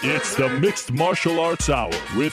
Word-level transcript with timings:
It's 0.00 0.36
the 0.36 0.48
Mixed 0.48 0.92
Martial 0.92 1.40
Arts 1.40 1.68
Hour 1.68 1.90
with 2.16 2.32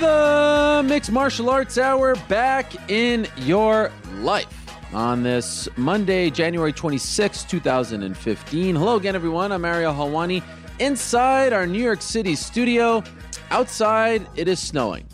The 0.00 0.82
Mixed 0.82 1.12
Martial 1.12 1.50
Arts 1.50 1.76
Hour 1.76 2.14
back 2.30 2.90
in 2.90 3.28
your 3.36 3.92
life 4.20 4.48
on 4.94 5.22
this 5.22 5.68
Monday, 5.76 6.30
January 6.30 6.72
26, 6.72 7.44
2015. 7.44 8.74
Hello 8.74 8.96
again, 8.96 9.14
everyone. 9.14 9.52
I'm 9.52 9.66
Ariel 9.66 9.92
Helwani 9.92 10.42
inside 10.78 11.52
our 11.52 11.66
New 11.66 11.82
York 11.82 12.00
City 12.00 12.34
studio. 12.34 13.04
Outside, 13.50 14.26
it 14.36 14.48
is 14.48 14.58
snowing. 14.58 15.06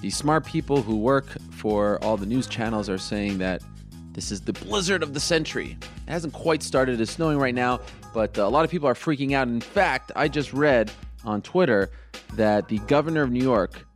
The 0.00 0.08
smart 0.08 0.46
people 0.46 0.80
who 0.80 0.96
work 0.96 1.26
for 1.50 2.02
all 2.02 2.16
the 2.16 2.24
news 2.24 2.46
channels 2.46 2.88
are 2.88 2.96
saying 2.96 3.36
that 3.38 3.62
this 4.18 4.32
is 4.32 4.40
the 4.40 4.52
blizzard 4.52 5.04
of 5.04 5.14
the 5.14 5.20
century. 5.20 5.78
It 6.08 6.10
hasn't 6.10 6.32
quite 6.32 6.64
started. 6.64 7.00
It's 7.00 7.12
snowing 7.12 7.38
right 7.38 7.54
now, 7.54 7.78
but 8.12 8.36
uh, 8.36 8.42
a 8.42 8.48
lot 8.48 8.64
of 8.64 8.70
people 8.70 8.88
are 8.88 8.94
freaking 8.94 9.32
out. 9.32 9.46
In 9.46 9.60
fact, 9.60 10.10
I 10.16 10.26
just 10.26 10.52
read 10.52 10.90
on 11.24 11.40
Twitter 11.40 11.88
that 12.34 12.66
the 12.66 12.78
governor 12.80 13.22
of 13.22 13.30
New 13.30 13.44
York, 13.44 13.86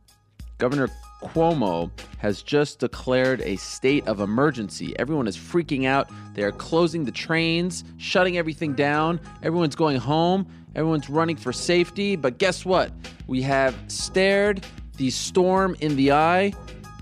Governor 0.59 0.87
Cuomo, 1.21 1.91
has 2.19 2.41
just 2.41 2.79
declared 2.79 3.41
a 3.41 3.57
state 3.57 4.07
of 4.07 4.21
emergency. 4.21 4.97
Everyone 4.97 5.27
is 5.27 5.35
freaking 5.35 5.85
out. 5.85 6.09
They 6.35 6.43
are 6.43 6.53
closing 6.53 7.03
the 7.03 7.11
trains, 7.11 7.83
shutting 7.97 8.37
everything 8.37 8.75
down. 8.75 9.19
Everyone's 9.41 9.75
going 9.75 9.97
home. 9.97 10.47
Everyone's 10.73 11.09
running 11.09 11.35
for 11.35 11.51
safety. 11.51 12.15
But 12.15 12.37
guess 12.37 12.63
what? 12.63 12.93
We 13.27 13.41
have 13.41 13.75
stared 13.89 14.65
the 14.95 15.09
storm 15.09 15.75
in 15.81 15.97
the 15.97 16.13
eye, 16.13 16.53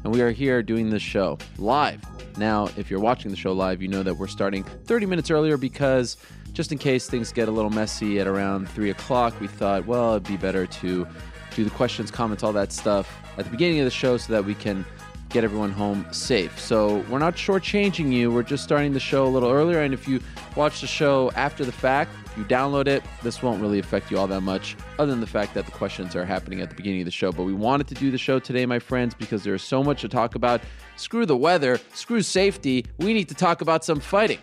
and 0.03 0.13
we 0.13 0.21
are 0.21 0.31
here 0.31 0.63
doing 0.63 0.89
this 0.89 1.01
show 1.01 1.37
live. 1.57 2.01
Now, 2.37 2.69
if 2.77 2.89
you're 2.89 2.99
watching 2.99 3.31
the 3.31 3.37
show 3.37 3.53
live, 3.53 3.81
you 3.81 3.87
know 3.87 4.03
that 4.03 4.15
we're 4.15 4.27
starting 4.27 4.63
30 4.63 5.05
minutes 5.05 5.29
earlier 5.29 5.57
because 5.57 6.17
just 6.53 6.71
in 6.71 6.77
case 6.77 7.09
things 7.09 7.31
get 7.31 7.47
a 7.47 7.51
little 7.51 7.69
messy 7.69 8.19
at 8.19 8.27
around 8.27 8.67
3 8.69 8.89
o'clock, 8.89 9.39
we 9.39 9.47
thought, 9.47 9.85
well, 9.85 10.11
it'd 10.11 10.27
be 10.27 10.37
better 10.37 10.65
to 10.65 11.07
do 11.55 11.63
the 11.63 11.69
questions, 11.69 12.11
comments, 12.11 12.43
all 12.43 12.53
that 12.53 12.71
stuff 12.71 13.13
at 13.37 13.45
the 13.45 13.51
beginning 13.51 13.79
of 13.79 13.85
the 13.85 13.91
show 13.91 14.17
so 14.17 14.33
that 14.33 14.43
we 14.43 14.55
can 14.55 14.85
get 15.31 15.43
everyone 15.43 15.71
home 15.71 16.05
safe. 16.11 16.59
So 16.59 16.97
we're 17.09 17.19
not 17.19 17.35
shortchanging 17.35 18.11
you. 18.11 18.31
We're 18.31 18.43
just 18.43 18.63
starting 18.63 18.93
the 18.93 18.99
show 18.99 19.25
a 19.25 19.29
little 19.29 19.49
earlier. 19.49 19.81
And 19.81 19.93
if 19.93 20.07
you 20.07 20.19
watch 20.55 20.81
the 20.81 20.87
show 20.87 21.31
after 21.35 21.65
the 21.65 21.71
fact, 21.71 22.11
if 22.25 22.37
you 22.37 22.45
download 22.45 22.87
it, 22.87 23.03
this 23.23 23.41
won't 23.41 23.61
really 23.61 23.79
affect 23.79 24.09
you 24.09 24.17
all 24.17 24.27
that 24.27 24.41
much, 24.41 24.77
other 24.99 25.11
than 25.11 25.19
the 25.19 25.27
fact 25.27 25.53
that 25.53 25.65
the 25.65 25.71
questions 25.71 26.15
are 26.15 26.23
happening 26.23 26.61
at 26.61 26.69
the 26.69 26.75
beginning 26.75 27.01
of 27.01 27.05
the 27.05 27.11
show. 27.11 27.31
But 27.31 27.43
we 27.43 27.53
wanted 27.53 27.87
to 27.87 27.95
do 27.95 28.11
the 28.11 28.17
show 28.17 28.39
today, 28.39 28.65
my 28.65 28.79
friends, 28.79 29.13
because 29.13 29.43
there's 29.43 29.63
so 29.63 29.83
much 29.83 30.01
to 30.01 30.07
talk 30.07 30.35
about. 30.35 30.61
Screw 30.95 31.25
the 31.25 31.35
weather, 31.35 31.79
screw 31.93 32.21
safety. 32.21 32.85
We 32.99 33.13
need 33.13 33.27
to 33.29 33.35
talk 33.35 33.61
about 33.61 33.83
some 33.83 33.99
fighting. 33.99 34.39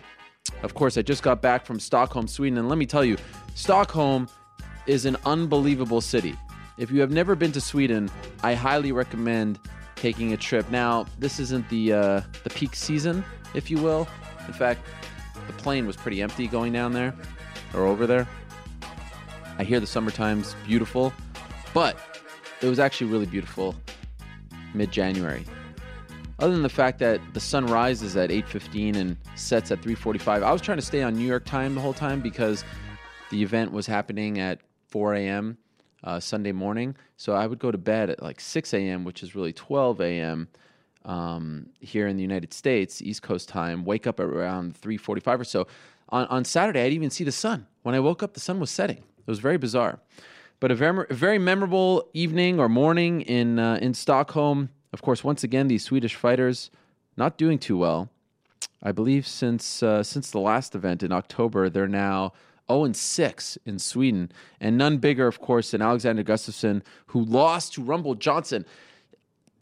Of 0.63 0.73
course, 0.73 0.97
I 0.97 1.01
just 1.01 1.23
got 1.23 1.41
back 1.41 1.65
from 1.65 1.79
Stockholm, 1.79 2.27
Sweden, 2.27 2.57
and 2.57 2.69
let 2.69 2.77
me 2.77 2.85
tell 2.85 3.03
you, 3.03 3.17
Stockholm 3.55 4.27
is 4.87 5.05
an 5.05 5.17
unbelievable 5.25 6.01
city. 6.01 6.35
If 6.77 6.91
you 6.91 7.01
have 7.01 7.11
never 7.11 7.35
been 7.35 7.51
to 7.53 7.61
Sweden, 7.61 8.09
I 8.41 8.53
highly 8.53 8.91
recommend 8.91 9.59
taking 9.99 10.33
a 10.33 10.37
trip. 10.37 10.69
Now, 10.71 11.05
this 11.19 11.39
isn't 11.39 11.67
the 11.69 11.93
uh, 11.93 12.21
the 12.43 12.49
peak 12.49 12.75
season, 12.75 13.23
if 13.53 13.69
you 13.69 13.77
will. 13.77 14.07
In 14.47 14.53
fact, 14.53 14.85
the 15.47 15.53
plane 15.53 15.85
was 15.85 15.95
pretty 15.95 16.21
empty 16.21 16.47
going 16.47 16.73
down 16.73 16.93
there 16.93 17.13
or 17.73 17.85
over 17.85 18.07
there. 18.07 18.27
I 19.57 19.63
hear 19.63 19.79
the 19.79 19.87
summertime's 19.87 20.55
beautiful, 20.65 21.13
but 21.73 21.97
it 22.61 22.67
was 22.67 22.79
actually 22.79 23.11
really 23.11 23.25
beautiful 23.25 23.75
mid-January. 24.73 25.45
Other 26.39 26.53
than 26.53 26.61
the 26.61 26.69
fact 26.69 26.99
that 26.99 27.19
the 27.33 27.39
sun 27.41 27.65
rises 27.65 28.15
at 28.15 28.31
8:15 28.31 28.95
and 28.95 29.17
sets 29.35 29.71
at 29.71 29.81
3:45, 29.81 30.43
I 30.43 30.51
was 30.53 30.61
trying 30.61 30.77
to 30.77 30.85
stay 30.85 31.03
on 31.03 31.15
New 31.15 31.27
York 31.27 31.43
time 31.43 31.75
the 31.75 31.81
whole 31.81 31.93
time 31.93 32.21
because 32.21 32.63
the 33.29 33.43
event 33.43 33.73
was 33.73 33.85
happening 33.85 34.39
at 34.39 34.61
4 34.87 35.15
a.m. 35.15 35.57
Uh, 36.03 36.19
Sunday 36.21 36.53
morning. 36.53 36.95
So 37.19 37.33
I 37.33 37.47
would 37.47 37.59
go 37.59 37.69
to 37.69 37.77
bed 37.77 38.09
at 38.09 38.23
like 38.23 38.39
6 38.39 38.73
a.m., 38.73 39.03
which 39.03 39.23
is 39.23 39.35
really 39.35 39.51
12 39.51 39.99
a.m. 39.99 40.47
Um, 41.03 41.67
here 41.81 42.07
in 42.07 42.15
the 42.15 42.21
United 42.21 42.53
States, 42.53 43.01
East 43.01 43.23
Coast 43.23 43.49
time. 43.49 43.83
Wake 43.83 44.07
up 44.07 44.21
around 44.21 44.79
3:45 44.81 45.41
or 45.41 45.43
so. 45.43 45.67
On 46.09 46.25
on 46.27 46.45
Saturday, 46.45 46.79
I 46.79 46.83
didn't 46.83 46.95
even 46.95 47.09
see 47.09 47.25
the 47.25 47.33
sun. 47.33 47.67
When 47.83 47.93
I 47.93 47.99
woke 47.99 48.23
up, 48.23 48.35
the 48.35 48.39
sun 48.39 48.61
was 48.61 48.71
setting. 48.71 48.97
It 48.97 49.27
was 49.27 49.39
very 49.39 49.57
bizarre, 49.57 49.99
but 50.61 50.71
a 50.71 50.75
very 50.75 51.05
a 51.09 51.13
very 51.13 51.37
memorable 51.37 52.07
evening 52.13 52.57
or 52.57 52.69
morning 52.69 53.21
in 53.21 53.59
uh, 53.59 53.79
in 53.81 53.93
Stockholm. 53.93 54.69
Of 54.93 55.01
course, 55.01 55.21
once 55.21 55.43
again, 55.43 55.67
these 55.67 55.83
Swedish 55.83 56.15
fighters 56.15 56.71
not 57.17 57.37
doing 57.37 57.59
too 57.59 57.77
well. 57.77 58.09
I 58.81 58.93
believe 58.93 59.27
since 59.27 59.83
uh, 59.83 60.03
since 60.03 60.31
the 60.31 60.39
last 60.39 60.73
event 60.73 61.03
in 61.03 61.11
October, 61.11 61.69
they're 61.69 61.87
now 61.87 62.31
0 62.69 62.85
and 62.85 62.95
6 62.95 63.57
in 63.65 63.79
Sweden, 63.79 64.31
and 64.59 64.77
none 64.77 64.97
bigger, 64.97 65.27
of 65.27 65.39
course, 65.39 65.71
than 65.71 65.81
Alexander 65.81 66.23
Gustafsson, 66.23 66.81
who 67.07 67.23
lost 67.23 67.73
to 67.73 67.83
Rumble 67.83 68.15
Johnson, 68.15 68.65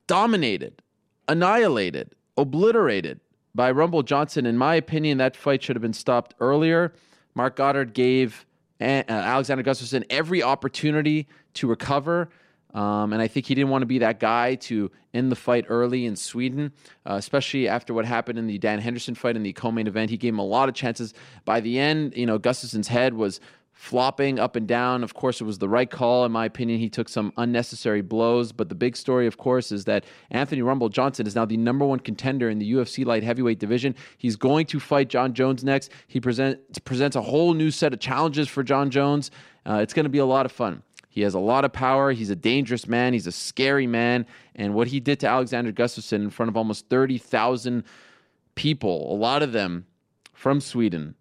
dominated, 0.07 0.81
annihilated, 1.27 2.11
obliterated 2.37 3.19
by 3.55 3.71
Rumble 3.71 4.03
Johnson. 4.03 4.45
In 4.45 4.57
my 4.57 4.75
opinion, 4.75 5.17
that 5.17 5.35
fight 5.35 5.63
should 5.63 5.75
have 5.75 5.81
been 5.81 5.93
stopped 5.93 6.35
earlier. 6.39 6.93
Marc 7.35 7.55
Goddard 7.55 7.93
gave 7.93 8.45
uh, 8.79 9.03
Alexander 9.07 9.63
Gustafsson 9.63 10.03
every 10.09 10.43
opportunity 10.43 11.27
to 11.55 11.67
recover. 11.67 12.29
Um, 12.77 13.11
and 13.11 13.23
I 13.23 13.27
think 13.27 13.47
he 13.47 13.55
didn't 13.55 13.71
want 13.71 13.81
to 13.81 13.87
be 13.87 13.97
that 13.99 14.19
guy 14.19 14.53
to 14.53 14.91
end 15.11 15.31
the 15.31 15.35
fight 15.35 15.65
early 15.67 16.05
in 16.05 16.15
Sweden, 16.15 16.71
uh, 17.09 17.15
especially 17.15 17.67
after 17.67 17.91
what 17.91 18.05
happened 18.05 18.37
in 18.37 18.45
the 18.45 18.59
Dan 18.59 18.77
Henderson 18.77 19.15
fight 19.15 19.35
in 19.35 19.41
the 19.41 19.51
co-main 19.51 19.87
event. 19.87 20.11
He 20.11 20.17
gave 20.17 20.31
him 20.33 20.39
a 20.39 20.45
lot 20.45 20.69
of 20.69 20.75
chances. 20.75 21.15
By 21.43 21.59
the 21.59 21.79
end, 21.79 22.15
you 22.15 22.27
know, 22.27 22.37
Gustafsson's 22.37 22.87
head 22.87 23.15
was 23.15 23.39
flopping 23.73 24.37
up 24.37 24.55
and 24.55 24.67
down. 24.67 25.03
Of 25.03 25.15
course, 25.15 25.41
it 25.41 25.45
was 25.45 25.57
the 25.57 25.67
right 25.67 25.89
call, 25.89 26.23
in 26.23 26.31
my 26.31 26.45
opinion. 26.45 26.79
He 26.79 26.87
took 26.87 27.09
some 27.09 27.33
unnecessary 27.37 28.01
blows. 28.01 28.51
But 28.51 28.69
the 28.69 28.75
big 28.75 28.95
story, 28.95 29.25
of 29.25 29.37
course, 29.37 29.71
is 29.71 29.85
that 29.85 30.05
Anthony 30.29 30.61
Rumble 30.61 30.89
Johnson 30.89 31.25
is 31.25 31.33
now 31.33 31.45
the 31.45 31.57
number 31.57 31.83
one 31.83 31.99
contender 31.99 32.47
in 32.47 32.59
the 32.59 32.71
UFC 32.73 33.03
light 33.03 33.23
heavyweight 33.23 33.57
division. 33.57 33.95
He's 34.19 34.35
going 34.35 34.67
to 34.67 34.79
fight 34.79 35.09
John 35.09 35.33
Jones 35.33 35.63
next. 35.63 35.91
He 36.07 36.19
present, 36.19 36.59
presents 36.85 37.15
a 37.15 37.23
whole 37.23 37.55
new 37.55 37.71
set 37.71 37.91
of 37.91 37.99
challenges 37.99 38.47
for 38.47 38.61
John 38.61 38.91
Jones. 38.91 39.31
Uh, 39.65 39.79
it's 39.81 39.95
going 39.95 40.05
to 40.05 40.11
be 40.11 40.19
a 40.19 40.25
lot 40.25 40.45
of 40.45 40.51
fun. 40.51 40.83
He 41.17 41.23
has 41.23 41.33
a 41.33 41.39
lot 41.39 41.65
of 41.65 41.73
power. 41.73 42.11
He's 42.11 42.29
a 42.29 42.35
dangerous 42.35 42.87
man. 42.87 43.13
He's 43.13 43.25
a 43.25 43.31
scary 43.31 43.87
man. 43.87 44.27
And 44.53 44.75
what 44.75 44.89
he 44.89 44.99
did 44.99 45.19
to 45.21 45.27
Alexander 45.27 45.71
Gustafsson 45.71 46.21
in 46.21 46.29
front 46.29 46.47
of 46.47 46.55
almost 46.55 46.89
30,000 46.89 47.83
people, 48.53 49.11
a 49.11 49.17
lot 49.17 49.41
of 49.41 49.51
them 49.51 49.87
from 50.33 50.61
Sweden, 50.61 51.15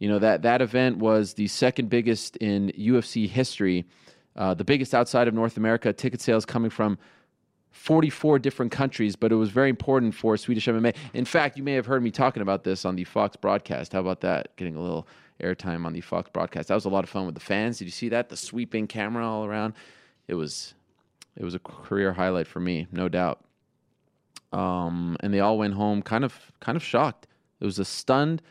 you 0.00 0.08
know, 0.08 0.18
that, 0.18 0.42
that 0.42 0.62
event 0.62 0.96
was 0.96 1.34
the 1.34 1.46
second 1.46 1.90
biggest 1.90 2.36
in 2.38 2.72
UFC 2.76 3.28
history, 3.28 3.86
uh, 4.34 4.52
the 4.54 4.64
biggest 4.64 4.92
outside 4.96 5.28
of 5.28 5.34
North 5.34 5.56
America. 5.56 5.92
Ticket 5.92 6.20
sales 6.20 6.44
coming 6.44 6.68
from 6.68 6.98
44 7.70 8.40
different 8.40 8.72
countries, 8.72 9.14
but 9.14 9.30
it 9.30 9.36
was 9.36 9.50
very 9.50 9.70
important 9.70 10.12
for 10.16 10.36
Swedish 10.36 10.66
MMA. 10.66 10.92
In 11.14 11.24
fact, 11.24 11.56
you 11.56 11.62
may 11.62 11.74
have 11.74 11.86
heard 11.86 12.02
me 12.02 12.10
talking 12.10 12.42
about 12.42 12.64
this 12.64 12.84
on 12.84 12.96
the 12.96 13.04
Fox 13.04 13.36
broadcast. 13.36 13.92
How 13.92 14.00
about 14.00 14.22
that? 14.22 14.56
Getting 14.56 14.74
a 14.74 14.80
little 14.80 15.06
airtime 15.40 15.84
on 15.86 15.92
the 15.92 16.00
Fox 16.00 16.30
broadcast. 16.32 16.68
That 16.68 16.74
was 16.74 16.84
a 16.84 16.90
lot 16.90 17.04
of 17.04 17.10
fun 17.10 17.26
with 17.26 17.34
the 17.34 17.40
fans. 17.40 17.78
Did 17.78 17.84
you 17.84 17.90
see 17.90 18.08
that? 18.10 18.28
The 18.28 18.36
sweeping 18.36 18.86
camera 18.86 19.26
all 19.26 19.44
around. 19.44 19.74
It 20.28 20.34
was 20.34 20.74
it 21.36 21.44
was 21.44 21.54
a 21.54 21.58
career 21.58 22.12
highlight 22.14 22.46
for 22.46 22.60
me, 22.60 22.86
no 22.90 23.08
doubt. 23.08 23.44
Um, 24.52 25.16
and 25.20 25.34
they 25.34 25.40
all 25.40 25.58
went 25.58 25.74
home 25.74 26.02
kind 26.02 26.24
of 26.24 26.52
kind 26.60 26.76
of 26.76 26.82
shocked. 26.82 27.26
It 27.60 27.64
was 27.64 27.78
a 27.78 27.84
stunned 27.84 28.42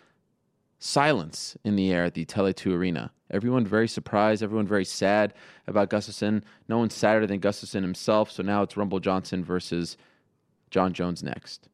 silence 0.79 1.57
in 1.63 1.75
the 1.75 1.91
air 1.91 2.05
at 2.05 2.13
the 2.13 2.25
Tele2 2.25 2.73
Arena. 2.73 3.11
Everyone 3.31 3.65
very 3.65 3.87
surprised, 3.87 4.43
everyone 4.43 4.67
very 4.67 4.85
sad 4.85 5.33
about 5.65 5.89
Gustafsson. 5.89 6.43
No 6.69 6.77
one 6.77 6.91
sadder 6.91 7.25
than 7.25 7.39
Gustafsson 7.39 7.81
himself. 7.81 8.29
So 8.29 8.43
now 8.43 8.61
it's 8.61 8.77
Rumble 8.77 8.99
Johnson 8.99 9.43
versus 9.43 9.97
John 10.69 10.93
Jones 10.93 11.23
next. 11.23 11.69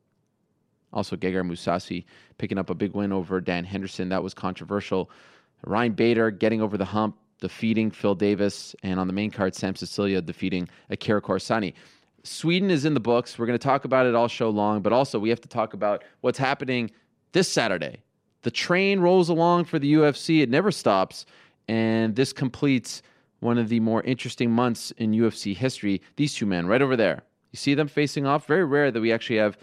Also, 0.94 1.16
Gegard 1.16 1.50
Mousasi 1.50 2.06
picking 2.38 2.58
up 2.58 2.70
a 2.70 2.76
big 2.76 2.94
win 2.94 3.12
over 3.12 3.40
Dan 3.40 3.64
Henderson. 3.64 4.10
That 4.10 4.24
was 4.24 4.34
controversial. 4.34 5.10
Ryan 5.66 5.94
Bader 5.94 6.32
getting 6.32 6.62
over 6.62 6.78
the 6.78 6.86
hump, 6.86 7.16
defeating 7.40 7.92
Phil 7.92 8.16
Davis, 8.16 8.76
and 8.84 9.00
on 9.00 9.08
the 9.08 9.14
main 9.14 9.32
card, 9.32 9.56
Sam 9.56 9.76
Sicilia 9.76 10.22
defeating 10.22 10.68
Akira 10.90 11.22
Corassani. 11.22 11.74
Sweden 12.24 12.70
is 12.70 12.86
in 12.86 12.94
the 12.94 13.00
books. 13.00 13.40
We're 13.40 13.48
going 13.48 13.58
to 13.58 13.64
talk 13.64 13.86
about 13.86 14.06
it 14.06 14.16
all 14.16 14.28
show 14.28 14.50
long, 14.50 14.82
but 14.82 14.94
also 14.94 15.18
we 15.18 15.30
have 15.30 15.42
to 15.42 15.48
talk 15.48 15.74
about 15.74 16.04
what's 16.22 16.38
happening 16.38 16.92
this 17.32 17.48
Saturday. 17.48 18.02
The 18.44 18.52
train 18.52 19.00
rolls 19.00 19.30
along 19.30 19.66
for 19.66 19.80
the 19.80 19.94
UFC. 19.94 20.42
It 20.42 20.50
never 20.50 20.72
stops. 20.72 21.26
And 21.68 22.16
this 22.16 22.34
completes 22.34 23.02
one 23.40 23.58
of 23.58 23.70
the 23.70 23.80
more 23.80 24.02
interesting 24.04 24.52
months 24.52 24.92
in 24.98 25.12
UFC 25.12 25.56
history. 25.56 26.02
These 26.16 26.36
two 26.36 26.46
men 26.46 26.68
right 26.68 26.82
over 26.82 26.96
there. 26.96 27.24
You 27.52 27.58
see 27.58 27.74
them 27.74 27.88
facing 27.88 28.26
off? 28.26 28.48
Very 28.48 28.66
rare 28.66 28.92
that 28.92 29.02
we 29.02 29.12
actually 29.12 29.38
have 29.38 29.58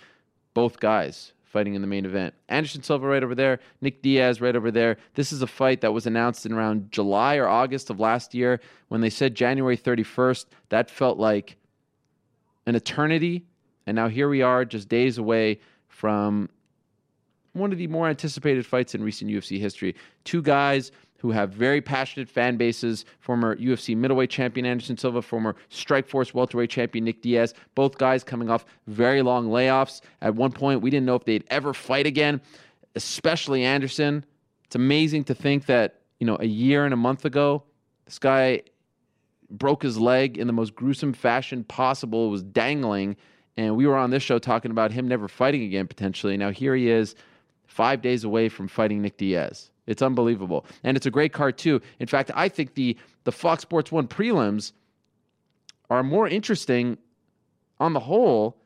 both 0.59 0.81
guys 0.81 1.35
fighting 1.45 1.77
in 1.77 1.83
the 1.83 1.87
main 1.87 2.05
event. 2.05 2.35
Anderson 2.49 2.83
Silva 2.83 3.07
right 3.07 3.23
over 3.23 3.37
there, 3.37 3.61
Nick 3.81 4.03
Diaz 4.03 4.41
right 4.41 4.57
over 4.57 4.73
there. 4.73 4.97
This 5.15 5.33
is 5.33 5.41
a 5.41 5.47
fight 5.47 5.83
that 5.83 5.93
was 5.93 6.05
announced 6.05 6.45
in 6.45 6.53
around 6.53 6.91
July 6.91 7.37
or 7.37 7.47
August 7.47 7.91
of 7.91 8.01
last 8.01 8.35
year. 8.35 8.59
When 8.89 9.01
they 9.01 9.09
said 9.09 9.37
January 9.37 9.77
31st, 9.77 10.47
that 10.71 10.91
felt 10.91 11.17
like 11.17 11.59
an 12.67 12.75
eternity. 12.75 13.45
And 13.87 13.95
now 13.95 14.09
here 14.09 14.29
we 14.29 14.43
are, 14.43 14.65
just 14.65 14.89
days 14.89 15.17
away 15.17 15.61
from 15.87 16.49
one 17.53 17.71
of 17.71 17.79
the 17.79 17.87
more 17.87 18.09
anticipated 18.09 18.67
fights 18.67 18.97
in 18.97 19.05
recent 19.05 19.31
UFC 19.31 19.61
history. 19.61 19.95
Two 20.25 20.43
guys 20.43 20.91
who 21.19 21.31
have 21.31 21.51
very 21.51 21.81
passionate 21.81 22.29
fan 22.29 22.57
bases. 22.57 23.05
Former 23.21 23.57
UFC 23.57 23.97
middleweight 23.97 24.31
champion 24.31 24.65
Anderson 24.65 24.97
Silva, 24.97 25.21
former 25.21 25.55
Strikeforce 25.71 26.33
welterweight 26.33 26.71
champion 26.71 27.05
Nick 27.05 27.23
Diaz. 27.23 27.55
Both 27.75 27.99
guys 27.99 28.25
coming 28.25 28.51
off 28.51 28.65
very 28.87 29.23
long 29.23 29.49
layoffs. 29.49 30.01
At 30.23 30.35
one 30.35 30.53
point, 30.53 30.81
we 30.81 30.91
didn't 30.91 31.07
know 31.07 31.17
if 31.17 31.25
they'd 31.25 31.45
ever 31.51 31.75
fight 31.75 32.07
again, 32.07 32.41
especially 32.95 33.65
Anderson. 33.65 34.25
It's 34.65 34.77
amazing 34.77 35.25
to 35.25 35.35
think 35.35 35.67
that, 35.67 36.01
you 36.21 36.27
know, 36.27 36.37
a 36.41 36.47
year 36.47 36.85
and 36.85 36.95
a 36.95 36.97
month 36.97 37.25
ago, 37.25 37.65
this 38.05 38.19
guy 38.19 38.63
broke 39.51 39.83
his 39.83 39.99
leg 39.99 40.39
in 40.39 40.47
the 40.47 40.53
most 40.53 40.75
gruesome 40.75 41.13
fashion 41.13 41.65
possible. 41.65 42.27
It 42.27 42.31
was 42.31 42.43
dangling. 42.43 43.17
And 43.57 43.77
we 43.77 43.87
were 43.87 43.97
on 43.97 44.11
this 44.11 44.23
show 44.23 44.39
talking 44.39 44.71
about 44.71 44.93
him 44.93 45.09
never 45.09 45.27
fighting 45.27 45.63
again 45.63 45.89
potentially. 45.89 46.37
Now 46.37 46.51
here 46.51 46.77
he 46.77 46.91
is, 46.91 47.17
five 47.67 48.03
days 48.03 48.25
away 48.25 48.49
from 48.49 48.69
fighting 48.69 49.03
Nick 49.03 49.17
Diaz. 49.17 49.71
It's 49.89 50.03
unbelievable. 50.03 50.67
And 50.85 50.97
it's 50.97 51.07
a 51.07 51.11
great 51.11 51.33
card 51.33 51.57
too. 51.57 51.81
In 51.99 52.07
fact, 52.07 52.31
I 52.35 52.49
think 52.49 52.75
the 52.75 52.97
the 53.25 53.33
Fox 53.33 53.63
Sports 53.63 53.91
1 53.91 54.07
prelims 54.07 54.73
are 55.91 56.03
more 56.03 56.29
interesting 56.29 56.99
on 57.81 57.95
the 57.95 58.01
whole 58.01 58.57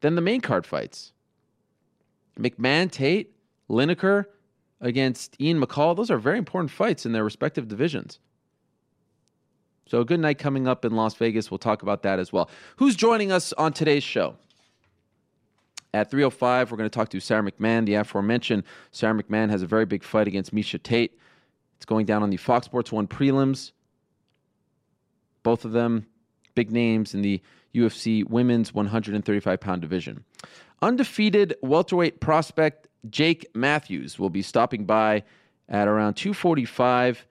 than 0.00 0.14
the 0.14 0.20
main 0.20 0.40
card 0.40 0.66
fights. 0.66 1.12
McMann, 2.38 2.90
Tate, 2.90 3.34
Lineker 3.68 4.24
against 4.80 5.38
Ian 5.40 5.60
McCall, 5.60 5.94
those 5.94 6.10
are 6.10 6.18
very 6.18 6.38
important 6.38 6.70
fights 6.70 7.04
in 7.04 7.12
their 7.12 7.22
respective 7.22 7.68
divisions. 7.68 8.18
So 9.86 10.00
a 10.00 10.04
good 10.06 10.20
night 10.20 10.38
coming 10.38 10.66
up 10.66 10.86
in 10.86 10.96
Las 10.96 11.14
Vegas. 11.16 11.50
We'll 11.50 11.58
talk 11.58 11.82
about 11.82 12.02
that 12.02 12.18
as 12.18 12.32
well. 12.32 12.48
Who's 12.76 12.96
joining 12.96 13.30
us 13.30 13.52
on 13.54 13.74
today's 13.74 14.02
show? 14.02 14.36
At 15.94 16.10
305, 16.10 16.70
we're 16.70 16.78
going 16.78 16.88
to 16.88 16.94
talk 16.94 17.10
to 17.10 17.20
Sara 17.20 17.42
McMann, 17.42 17.84
the 17.84 17.94
aforementioned. 17.94 18.64
Sara 18.92 19.14
McMann 19.20 19.50
has 19.50 19.60
a 19.62 19.66
very 19.66 19.84
big 19.84 20.02
fight 20.02 20.26
against 20.26 20.54
Miesha 20.54 20.82
Tate. 20.82 21.18
It's 21.76 21.84
going 21.84 22.06
down 22.06 22.22
on 22.22 22.30
the 22.30 22.38
Fox 22.38 22.64
Sports 22.64 22.90
1 22.90 23.08
prelims. 23.08 23.72
Both 25.42 25.64
of 25.64 25.72
them 25.72 26.06
big 26.54 26.70
names 26.70 27.14
in 27.14 27.22
the 27.22 27.42
UFC 27.74 28.28
women's 28.28 28.72
135 28.72 29.60
pound 29.60 29.82
division. 29.82 30.24
Undefeated 30.80 31.56
welterweight 31.62 32.20
prospect 32.20 32.88
Jake 33.08 33.46
Matthews 33.54 34.18
will 34.18 34.30
be 34.30 34.42
stopping 34.42 34.84
by 34.84 35.24
at 35.68 35.88
around 35.88 36.14
245 36.14 37.26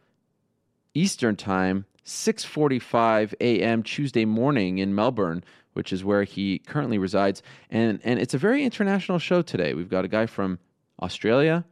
Eastern 0.94 1.36
Time, 1.36 1.86
6:45 2.06 3.34
a.m. 3.40 3.84
Tuesday 3.84 4.26
morning 4.26 4.80
in 4.80 4.94
Melbourne 4.96 5.44
which 5.74 5.94
is 5.94 6.04
where 6.04 6.24
he 6.24 6.60
currently 6.60 6.98
resides. 6.98 7.42
And, 7.70 8.00
and 8.04 8.20
it's 8.20 8.34
a 8.34 8.38
very 8.38 8.64
international 8.64 9.20
show 9.20 9.42
today. 9.42 9.74
We've 9.74 9.90
got 9.90 10.06
a 10.06 10.08
guy 10.08 10.26
from 10.26 10.60
Australia, 11.02 11.66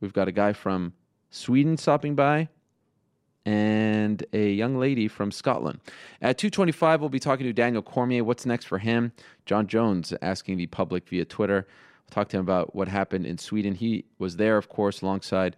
we've 0.00 0.12
got 0.12 0.28
a 0.28 0.32
guy 0.32 0.52
from 0.52 0.92
Sweden 1.30 1.76
stopping 1.76 2.14
by, 2.14 2.48
and 3.46 4.24
a 4.32 4.50
young 4.50 4.76
lady 4.76 5.08
from 5.08 5.30
Scotland. 5.30 5.80
At 6.20 6.36
225, 6.36 7.00
we'll 7.00 7.08
be 7.08 7.20
talking 7.20 7.46
to 7.46 7.52
Daniel 7.52 7.82
Cormier. 7.82 8.24
What's 8.24 8.44
next 8.44 8.64
for 8.64 8.78
him? 8.78 9.12
John 9.46 9.66
Jones 9.66 10.12
asking 10.20 10.56
the 10.56 10.66
public 10.66 11.08
via 11.08 11.24
Twitter. 11.24 11.66
We'll 11.66 12.14
talk 12.14 12.28
to 12.30 12.38
him 12.38 12.42
about 12.42 12.74
what 12.74 12.88
happened 12.88 13.24
in 13.24 13.38
Sweden. 13.38 13.74
He 13.74 14.04
was 14.18 14.36
there, 14.36 14.56
of 14.56 14.68
course, 14.68 15.00
alongside 15.00 15.56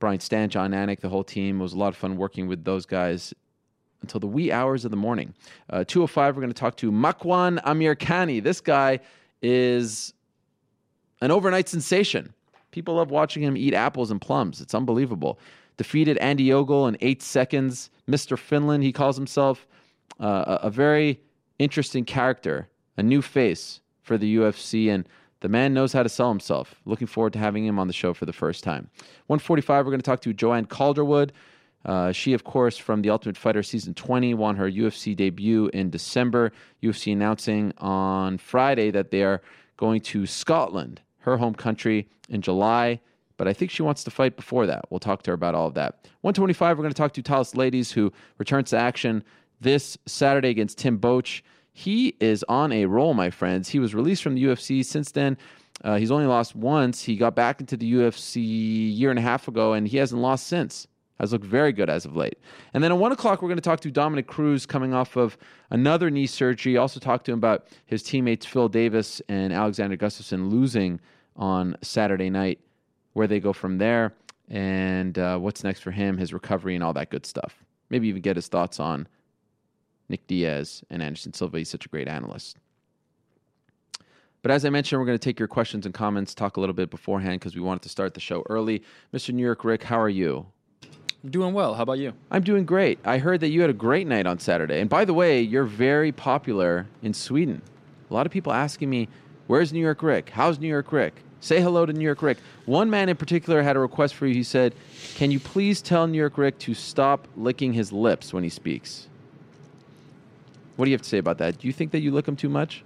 Brian 0.00 0.18
Stann, 0.18 0.48
Jon 0.48 0.72
Anik, 0.72 1.00
the 1.00 1.08
whole 1.08 1.24
team. 1.24 1.60
It 1.60 1.62
was 1.62 1.72
a 1.72 1.78
lot 1.78 1.88
of 1.88 1.96
fun 1.96 2.16
working 2.16 2.48
with 2.48 2.64
those 2.64 2.84
guys 2.84 3.32
until 4.02 4.20
the 4.20 4.26
wee 4.26 4.50
hours 4.50 4.84
of 4.84 4.90
the 4.90 4.96
morning. 4.96 5.34
Uh, 5.68 5.84
205, 5.84 6.36
we're 6.36 6.40
going 6.40 6.52
to 6.52 6.58
talk 6.58 6.76
to 6.78 6.90
Makwan 6.90 7.62
Amirkhani. 7.64 8.42
This 8.42 8.60
guy 8.60 9.00
is 9.42 10.14
an 11.20 11.30
overnight 11.30 11.68
sensation. 11.68 12.32
People 12.70 12.94
love 12.94 13.10
watching 13.10 13.42
him 13.42 13.56
eat 13.56 13.74
apples 13.74 14.10
and 14.10 14.20
plums. 14.20 14.60
It's 14.60 14.74
unbelievable. 14.74 15.38
Defeated 15.76 16.18
Andy 16.18 16.52
Ogle 16.52 16.86
in 16.86 16.96
eight 17.00 17.22
seconds. 17.22 17.90
Mr. 18.08 18.38
Finland, 18.38 18.82
he 18.82 18.92
calls 18.92 19.16
himself. 19.16 19.66
Uh, 20.18 20.58
a 20.62 20.70
very 20.70 21.20
interesting 21.58 22.04
character, 22.04 22.68
a 22.96 23.02
new 23.02 23.22
face 23.22 23.80
for 24.02 24.18
the 24.18 24.36
UFC, 24.36 24.88
and 24.88 25.06
the 25.40 25.48
man 25.48 25.72
knows 25.72 25.92
how 25.92 26.02
to 26.02 26.08
sell 26.08 26.28
himself. 26.28 26.74
Looking 26.84 27.06
forward 27.06 27.32
to 27.32 27.38
having 27.38 27.64
him 27.64 27.78
on 27.78 27.86
the 27.86 27.92
show 27.92 28.12
for 28.12 28.26
the 28.26 28.32
first 28.32 28.62
time. 28.62 28.90
145, 29.28 29.84
we're 29.84 29.90
going 29.90 30.00
to 30.00 30.04
talk 30.04 30.20
to 30.22 30.32
Joanne 30.32 30.66
Calderwood. 30.66 31.32
Uh, 31.84 32.12
she, 32.12 32.34
of 32.34 32.44
course, 32.44 32.76
from 32.76 33.02
The 33.02 33.10
Ultimate 33.10 33.36
Fighter 33.36 33.62
Season 33.62 33.94
20, 33.94 34.34
won 34.34 34.56
her 34.56 34.70
UFC 34.70 35.16
debut 35.16 35.70
in 35.72 35.90
December. 35.90 36.52
UFC 36.82 37.12
announcing 37.12 37.72
on 37.78 38.38
Friday 38.38 38.90
that 38.90 39.10
they 39.10 39.22
are 39.22 39.40
going 39.76 40.00
to 40.02 40.26
Scotland, 40.26 41.00
her 41.20 41.38
home 41.38 41.54
country, 41.54 42.08
in 42.28 42.42
July. 42.42 43.00
But 43.38 43.48
I 43.48 43.54
think 43.54 43.70
she 43.70 43.82
wants 43.82 44.04
to 44.04 44.10
fight 44.10 44.36
before 44.36 44.66
that. 44.66 44.84
We'll 44.90 45.00
talk 45.00 45.22
to 45.22 45.30
her 45.30 45.34
about 45.34 45.54
all 45.54 45.66
of 45.66 45.74
that. 45.74 46.06
125, 46.20 46.76
we're 46.76 46.82
going 46.82 46.92
to 46.92 46.98
talk 46.98 47.14
to 47.14 47.22
Thales 47.22 47.54
Leites, 47.54 47.90
who 47.90 48.12
returns 48.36 48.70
to 48.70 48.76
action 48.76 49.24
this 49.60 49.96
Saturday 50.04 50.50
against 50.50 50.76
Tim 50.76 50.98
Boetsch. 50.98 51.40
He 51.72 52.14
is 52.20 52.44
on 52.48 52.72
a 52.72 52.84
roll, 52.84 53.14
my 53.14 53.30
friends. 53.30 53.70
He 53.70 53.78
was 53.78 53.94
released 53.94 54.22
from 54.22 54.34
the 54.34 54.44
UFC. 54.44 54.84
Since 54.84 55.12
then, 55.12 55.38
uh, 55.82 55.96
he's 55.96 56.10
only 56.10 56.26
lost 56.26 56.54
once. 56.54 57.02
He 57.02 57.16
got 57.16 57.34
back 57.34 57.60
into 57.60 57.78
the 57.78 57.90
UFC 57.90 58.36
year 58.94 59.08
and 59.08 59.18
a 59.18 59.22
half 59.22 59.48
ago, 59.48 59.72
and 59.72 59.88
he 59.88 59.96
hasn't 59.96 60.20
lost 60.20 60.46
since 60.46 60.86
has 61.20 61.32
looked 61.32 61.44
very 61.44 61.72
good 61.72 61.90
as 61.90 62.04
of 62.04 62.16
late. 62.16 62.38
And 62.74 62.82
then 62.82 62.90
at 62.90 62.98
one 62.98 63.12
o'clock, 63.12 63.42
we're 63.42 63.48
going 63.48 63.58
to 63.58 63.62
talk 63.62 63.80
to 63.80 63.90
Dominick 63.90 64.26
Cruz 64.26 64.66
coming 64.66 64.94
off 64.94 65.16
of 65.16 65.36
another 65.70 66.10
knee 66.10 66.26
surgery. 66.26 66.76
Also 66.76 66.98
talk 66.98 67.24
to 67.24 67.32
him 67.32 67.38
about 67.38 67.66
his 67.86 68.02
teammates 68.02 68.46
Phil 68.46 68.68
Davis 68.68 69.20
and 69.28 69.52
Alexander 69.52 69.96
Gustafsson 69.96 70.50
losing 70.50 70.98
on 71.36 71.76
Saturday 71.82 72.30
night, 72.30 72.58
where 73.12 73.26
they 73.26 73.38
go 73.38 73.52
from 73.52 73.78
there, 73.78 74.14
and 74.48 75.18
uh, 75.18 75.38
what's 75.38 75.62
next 75.62 75.80
for 75.80 75.90
him, 75.90 76.16
his 76.16 76.32
recovery, 76.32 76.74
and 76.74 76.82
all 76.82 76.92
that 76.94 77.10
good 77.10 77.26
stuff. 77.26 77.64
Maybe 77.90 78.08
even 78.08 78.22
get 78.22 78.36
his 78.36 78.48
thoughts 78.48 78.80
on 78.80 79.06
Nick 80.08 80.26
Diaz 80.26 80.82
and 80.90 81.02
Anderson 81.02 81.32
Silva. 81.32 81.58
He's 81.58 81.68
such 81.68 81.86
a 81.86 81.88
great 81.88 82.08
analyst. 82.08 82.56
But 84.42 84.50
as 84.50 84.64
I 84.64 84.70
mentioned, 84.70 84.98
we're 84.98 85.06
going 85.06 85.18
to 85.18 85.24
take 85.24 85.38
your 85.38 85.48
questions 85.48 85.84
and 85.84 85.94
comments, 85.94 86.34
talk 86.34 86.56
a 86.56 86.60
little 86.60 86.74
bit 86.74 86.90
beforehand 86.90 87.40
because 87.40 87.54
we 87.54 87.60
wanted 87.60 87.82
to 87.82 87.90
start 87.90 88.14
the 88.14 88.20
show 88.20 88.42
early. 88.48 88.82
Mr. 89.12 89.34
New 89.34 89.42
York 89.42 89.64
Rick, 89.64 89.82
how 89.82 90.00
are 90.00 90.08
you? 90.08 90.46
Doing 91.28 91.52
well. 91.52 91.74
How 91.74 91.82
about 91.82 91.98
you? 91.98 92.14
I'm 92.30 92.42
doing 92.42 92.64
great. 92.64 92.98
I 93.04 93.18
heard 93.18 93.40
that 93.40 93.50
you 93.50 93.60
had 93.60 93.68
a 93.68 93.74
great 93.74 94.06
night 94.06 94.26
on 94.26 94.38
Saturday. 94.38 94.80
And 94.80 94.88
by 94.88 95.04
the 95.04 95.12
way, 95.12 95.40
you're 95.40 95.64
very 95.64 96.12
popular 96.12 96.86
in 97.02 97.12
Sweden. 97.12 97.60
A 98.10 98.14
lot 98.14 98.24
of 98.24 98.32
people 98.32 98.52
asking 98.52 98.88
me, 98.88 99.08
where's 99.46 99.72
New 99.72 99.80
York 99.80 100.02
Rick? 100.02 100.30
How's 100.30 100.58
New 100.58 100.68
York 100.68 100.92
Rick? 100.92 101.14
Say 101.40 101.60
hello 101.60 101.84
to 101.84 101.92
New 101.92 102.04
York 102.04 102.22
Rick. 102.22 102.38
One 102.64 102.88
man 102.88 103.10
in 103.10 103.16
particular 103.16 103.62
had 103.62 103.76
a 103.76 103.80
request 103.80 104.14
for 104.14 104.26
you. 104.26 104.34
He 104.34 104.42
said, 104.42 104.74
Can 105.14 105.30
you 105.30 105.40
please 105.40 105.82
tell 105.82 106.06
New 106.06 106.18
York 106.18 106.38
Rick 106.38 106.58
to 106.60 106.74
stop 106.74 107.28
licking 107.36 107.72
his 107.72 107.92
lips 107.92 108.32
when 108.32 108.42
he 108.42 108.50
speaks? 108.50 109.08
What 110.76 110.86
do 110.86 110.90
you 110.90 110.94
have 110.94 111.02
to 111.02 111.08
say 111.08 111.18
about 111.18 111.38
that? 111.38 111.58
Do 111.58 111.66
you 111.66 111.72
think 111.72 111.92
that 111.92 112.00
you 112.00 112.10
lick 112.10 112.28
him 112.28 112.36
too 112.36 112.48
much? 112.48 112.82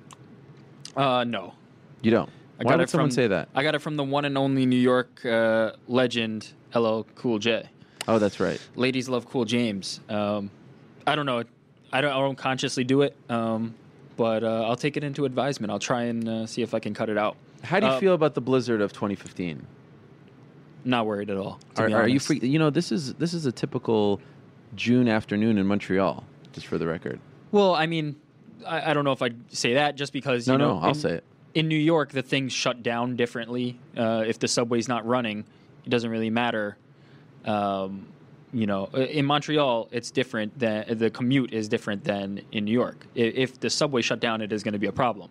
Uh, 0.97 1.25
no. 1.25 1.55
You 2.03 2.11
don't. 2.11 2.31
I 2.61 2.65
Why 2.65 2.73
got 2.73 2.81
it 2.81 2.91
someone 2.91 3.11
from, 3.11 3.15
say 3.15 3.27
that? 3.29 3.49
I 3.55 3.63
got 3.65 3.75
it 3.75 3.81
from 3.81 3.97
the 3.97 4.05
one 4.05 4.25
and 4.25 4.39
only 4.39 4.67
New 4.67 4.77
York 4.77 5.25
uh, 5.25 5.73
legend, 5.89 6.53
LL 6.75 7.03
Cool 7.17 7.41
J. 7.41 7.69
Oh, 8.07 8.19
that's 8.19 8.41
right. 8.41 8.61
Ladies 8.77 9.09
love 9.09 9.29
Cool 9.29 9.45
James. 9.45 10.01
Um, 10.09 10.51
I 11.07 11.15
don't 11.15 11.27
know. 11.27 11.43
I 11.93 12.01
don't, 12.01 12.11
I 12.13 12.19
don't 12.19 12.37
consciously 12.37 12.85
do 12.85 13.03
it, 13.03 13.17
um, 13.29 13.75
but 14.17 14.43
uh, 14.43 14.65
I'll 14.65 14.77
take 14.77 14.97
it 14.97 15.05
into 15.05 15.25
advisement. 15.25 15.71
I'll 15.71 15.79
try 15.79 16.05
and 16.05 16.29
uh, 16.29 16.47
see 16.47 16.63
if 16.63 16.75
I 16.75 16.81
can 16.81 16.93
cut 16.95 17.09
it 17.09 17.17
out. 17.17 17.37
How 17.63 17.81
do 17.81 17.87
you 17.87 17.93
Uh, 17.93 18.01
feel 18.01 18.15
about 18.15 18.35
the 18.35 18.41
blizzard 18.41 18.81
of 18.81 18.93
2015? 18.93 19.65
Not 20.85 21.07
worried 21.07 21.31
at 21.31 21.37
all. 21.37 21.61
Are, 21.77 21.89
are 21.91 22.09
you 22.09 22.21
free? 22.21 22.39
You 22.41 22.59
know, 22.59 22.69
this 22.69 22.93
is 22.93 23.15
this 23.15 23.33
is 23.33 23.47
a 23.47 23.53
typical 23.53 24.21
June 24.77 25.09
afternoon 25.09 25.57
in 25.57 25.67
Montreal. 25.67 26.25
Just 26.53 26.67
for 26.67 26.77
the 26.79 26.87
record. 26.87 27.21
Well, 27.53 27.75
I 27.75 27.87
mean, 27.87 28.17
I, 28.67 28.91
I 28.91 28.95
don't 28.95 29.05
know 29.05 29.13
if 29.13 29.23
I'd 29.23 29.37
say 29.55 29.75
that 29.75 29.97
just 29.97 30.13
because. 30.13 30.47
No, 30.47 30.55
you 30.55 30.59
know, 30.59 30.75
no, 30.75 30.81
I'll 30.81 30.89
in- 30.91 30.95
say 30.95 31.13
it. 31.15 31.25
in 31.55 31.69
New 31.69 31.79
York, 31.79 32.11
the 32.13 32.21
things 32.23 32.53
shut 32.53 32.83
down 32.83 33.17
differently. 33.17 33.79
Uh, 33.97 34.25
if 34.27 34.39
the 34.39 34.47
subway's 34.49 34.87
not 34.89 35.07
running, 35.07 35.45
it 35.87 35.89
doesn't 35.91 36.11
really 36.11 36.29
matter. 36.31 36.77
Um, 37.45 38.09
you 38.53 38.67
know, 38.67 38.89
uh, 38.95 39.01
in 39.01 39.25
Montreal, 39.25 39.89
it's 39.91 40.11
different. 40.11 40.59
Than, 40.59 40.99
the 40.99 41.11
commute 41.11 41.53
is 41.53 41.69
different 41.69 42.05
than 42.05 42.41
in 42.53 42.65
New 42.65 42.73
York. 42.73 43.07
If 43.15 43.59
the 43.59 43.69
subway 43.69 44.03
shut 44.03 44.21
down, 44.21 44.41
it 44.41 44.53
is 44.53 44.63
going 44.63 44.75
to 44.75 44.79
be 44.79 44.87
a 44.87 44.93
problem. 44.93 45.31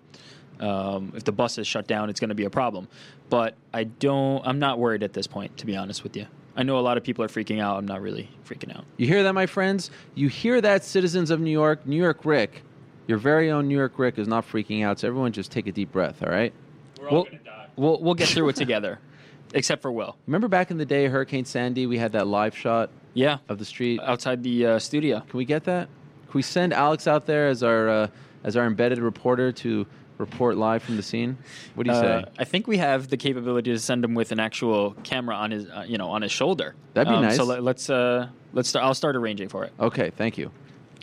Um, 0.60 1.14
if 1.16 1.24
the 1.24 1.32
bus 1.32 1.58
is 1.58 1.66
shut 1.66 1.88
down, 1.88 2.10
it's 2.10 2.20
going 2.20 2.30
to 2.30 2.36
be 2.36 2.46
a 2.46 2.50
problem. 2.50 2.88
But 3.30 3.56
I 3.74 3.86
don't. 3.86 4.46
I'm 4.46 4.60
not 4.60 4.78
worried 4.78 5.04
at 5.04 5.14
this 5.14 5.26
point, 5.26 5.58
to 5.58 5.66
be 5.66 5.76
honest 5.76 6.04
with 6.04 6.16
you. 6.16 6.28
I 6.56 6.64
know 6.64 6.78
a 6.78 6.82
lot 6.82 6.98
of 6.98 7.04
people 7.04 7.24
are 7.24 7.30
freaking 7.30 7.60
out. 7.60 7.78
I'm 7.78 7.88
not 7.88 8.02
really 8.02 8.30
freaking 8.46 8.76
out. 8.76 8.86
You 8.98 9.08
hear 9.08 9.24
that, 9.24 9.34
my 9.34 9.48
friends? 9.48 9.90
You 10.14 10.28
hear 10.28 10.62
that, 10.62 10.84
citizens 10.84 11.32
of 11.32 11.40
New 11.40 11.52
York? 11.52 11.86
New 11.88 11.96
York 11.96 12.26
Rick, 12.26 12.62
your 13.08 13.18
very 13.18 13.50
own 13.50 13.68
New 13.68 13.76
York 13.76 13.98
Rick 13.98 14.20
is 14.20 14.28
not 14.28 14.48
freaking 14.48 14.84
out. 14.86 15.00
So 15.00 15.08
everyone, 15.08 15.32
just 15.32 15.52
take 15.52 15.66
a 15.66 15.72
deep 15.72 15.92
breath. 15.92 16.22
All 16.22 16.30
right. 16.30 16.54
We'll, 17.02 17.28
we'll 17.76 18.00
we'll 18.00 18.14
get 18.14 18.30
through 18.30 18.50
it 18.50 18.56
together, 18.56 19.00
except 19.54 19.82
for 19.82 19.92
Will. 19.92 20.16
Remember 20.28 20.48
back 20.48 20.72
in 20.72 20.78
the 20.78 20.86
day, 20.86 21.08
Hurricane 21.08 21.46
Sandy, 21.46 21.86
we 21.86 21.98
had 21.98 22.12
that 22.14 22.28
live 22.28 22.56
shot 22.58 22.90
Yeah, 23.14 23.38
of 23.50 23.58
the 23.60 23.66
street. 23.66 24.00
outside 24.04 24.44
the 24.44 24.66
uh, 24.66 24.80
studio. 24.80 25.20
Can 25.30 25.38
we 25.38 25.46
get 25.46 25.64
that? 25.66 25.88
Can 26.26 26.34
we 26.34 26.42
send 26.42 26.74
Alex 26.74 27.08
out 27.08 27.26
there 27.26 27.48
as 27.48 27.64
our 27.64 27.88
uh, 27.90 28.08
as 28.44 28.58
our 28.58 28.66
embedded 28.66 29.00
reporter 29.00 29.52
to 29.52 29.86
report 30.18 30.58
live 30.58 30.82
from 30.84 30.96
the 30.98 31.04
scene? 31.04 31.38
What 31.76 31.86
do 31.86 31.92
you 31.92 31.98
Uh, 31.98 32.24
say? 32.24 32.32
I 32.40 32.44
think 32.44 32.68
we 32.68 32.78
have 32.78 33.10
the 33.10 33.18
capability 33.18 33.72
to 33.72 33.80
send 33.80 34.04
him 34.04 34.14
with 34.16 34.32
an 34.32 34.40
actual 34.40 34.92
camera 35.04 35.36
on 35.36 35.52
his, 35.52 35.66
uh, 35.70 35.86
you 35.88 35.98
know, 35.98 36.10
on 36.10 36.22
his 36.22 36.32
shoulder. 36.32 36.76
That'd 36.94 37.10
be 37.12 37.16
Um, 37.16 37.24
nice. 37.24 37.36
So 37.38 37.44
let, 37.46 37.64
let's 37.64 37.90
uh, 37.90 38.28
let's 38.54 38.70
start. 38.70 38.86
I'll 38.86 38.94
start 38.96 39.16
arranging 39.16 39.50
for 39.50 39.64
it. 39.64 39.72
Okay, 39.80 40.10
thank 40.12 40.38
you. 40.38 40.52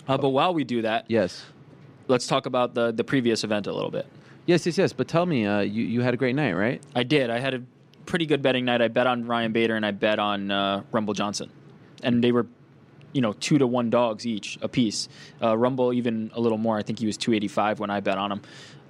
Uh, 0.09 0.17
but 0.19 0.31
while 0.31 0.53
we 0.55 0.65
do 0.65 0.83
that, 0.83 1.05
Yes. 1.09 1.45
let's 2.09 2.27
talk 2.27 2.47
about 2.47 2.75
the 2.75 2.91
the 2.93 3.05
previous 3.05 3.45
event 3.45 3.67
a 3.67 3.73
little 3.73 3.91
bit. 3.91 4.07
Yes, 4.47 4.67
yes, 4.67 4.77
yes. 4.79 4.93
But 4.93 5.07
tell 5.07 5.27
me, 5.27 5.47
uh, 5.47 5.61
you, 5.61 5.85
you 5.85 6.01
had 6.01 6.13
a 6.15 6.17
great 6.17 6.35
night, 6.35 6.55
right? 6.55 6.83
I 6.95 7.05
did. 7.05 7.31
I 7.31 7.39
had 7.39 7.55
a 7.55 7.63
pretty 8.07 8.27
good 8.27 8.43
betting 8.43 8.65
night. 8.65 8.83
I 8.83 8.89
bet 8.89 9.07
on 9.07 9.27
Ryan 9.27 9.53
Bader 9.53 9.77
and 9.77 9.85
I 9.87 9.91
bet 9.91 10.19
on 10.19 10.51
uh, 10.51 10.83
Rumble 10.93 11.15
Johnson, 11.15 11.51
and 12.03 12.23
they 12.25 12.33
were, 12.33 12.47
you 13.13 13.21
know, 13.21 13.33
two 13.35 13.59
to 13.59 13.67
one 13.67 13.91
dogs 13.91 14.27
each 14.27 14.59
a 14.63 14.69
piece. 14.69 15.09
Uh, 15.43 15.57
Rumble 15.57 15.93
even 15.93 16.31
a 16.35 16.41
little 16.41 16.59
more. 16.59 16.77
I 16.79 16.83
think 16.83 16.99
he 16.99 17.07
was 17.07 17.17
two 17.17 17.33
eighty 17.33 17.49
five 17.49 17.79
when 17.81 17.91
I 17.91 18.01
bet 18.01 18.19
on 18.19 18.33
him, 18.33 18.43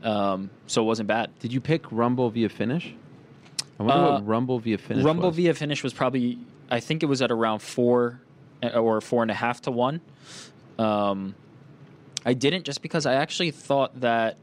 um, 0.03 0.51
so 0.67 0.83
it 0.83 0.87
wasn't 0.87 1.09
bad. 1.09 1.31
Did 1.39 1.53
you 1.53 1.61
pick 1.61 1.91
Rumble 1.93 2.31
via 2.31 2.49
finish? 2.49 2.95
I 3.79 3.83
wonder 3.83 4.05
Uh, 4.07 4.13
what 4.15 4.27
Rumble 4.27 4.59
via 4.59 4.79
finish 4.79 5.05
Rumble 5.05 5.29
was. 5.29 5.37
via 5.37 5.55
finish 5.55 5.83
was 5.83 5.93
probably 5.95 6.39
I 6.71 6.81
think 6.81 7.03
it 7.03 7.07
was 7.07 7.23
at 7.23 7.31
around 7.31 7.61
four 7.61 8.21
uh, 8.63 8.69
or 8.79 9.01
four 9.01 9.23
and 9.23 9.31
a 9.31 9.35
half 9.35 9.63
to 9.63 9.71
one. 9.71 10.01
Um, 10.79 11.35
I 12.27 12.35
didn't 12.35 12.65
just 12.65 12.83
because 12.83 13.07
I 13.07 13.15
actually 13.15 13.51
thought 13.51 14.01
that 14.01 14.37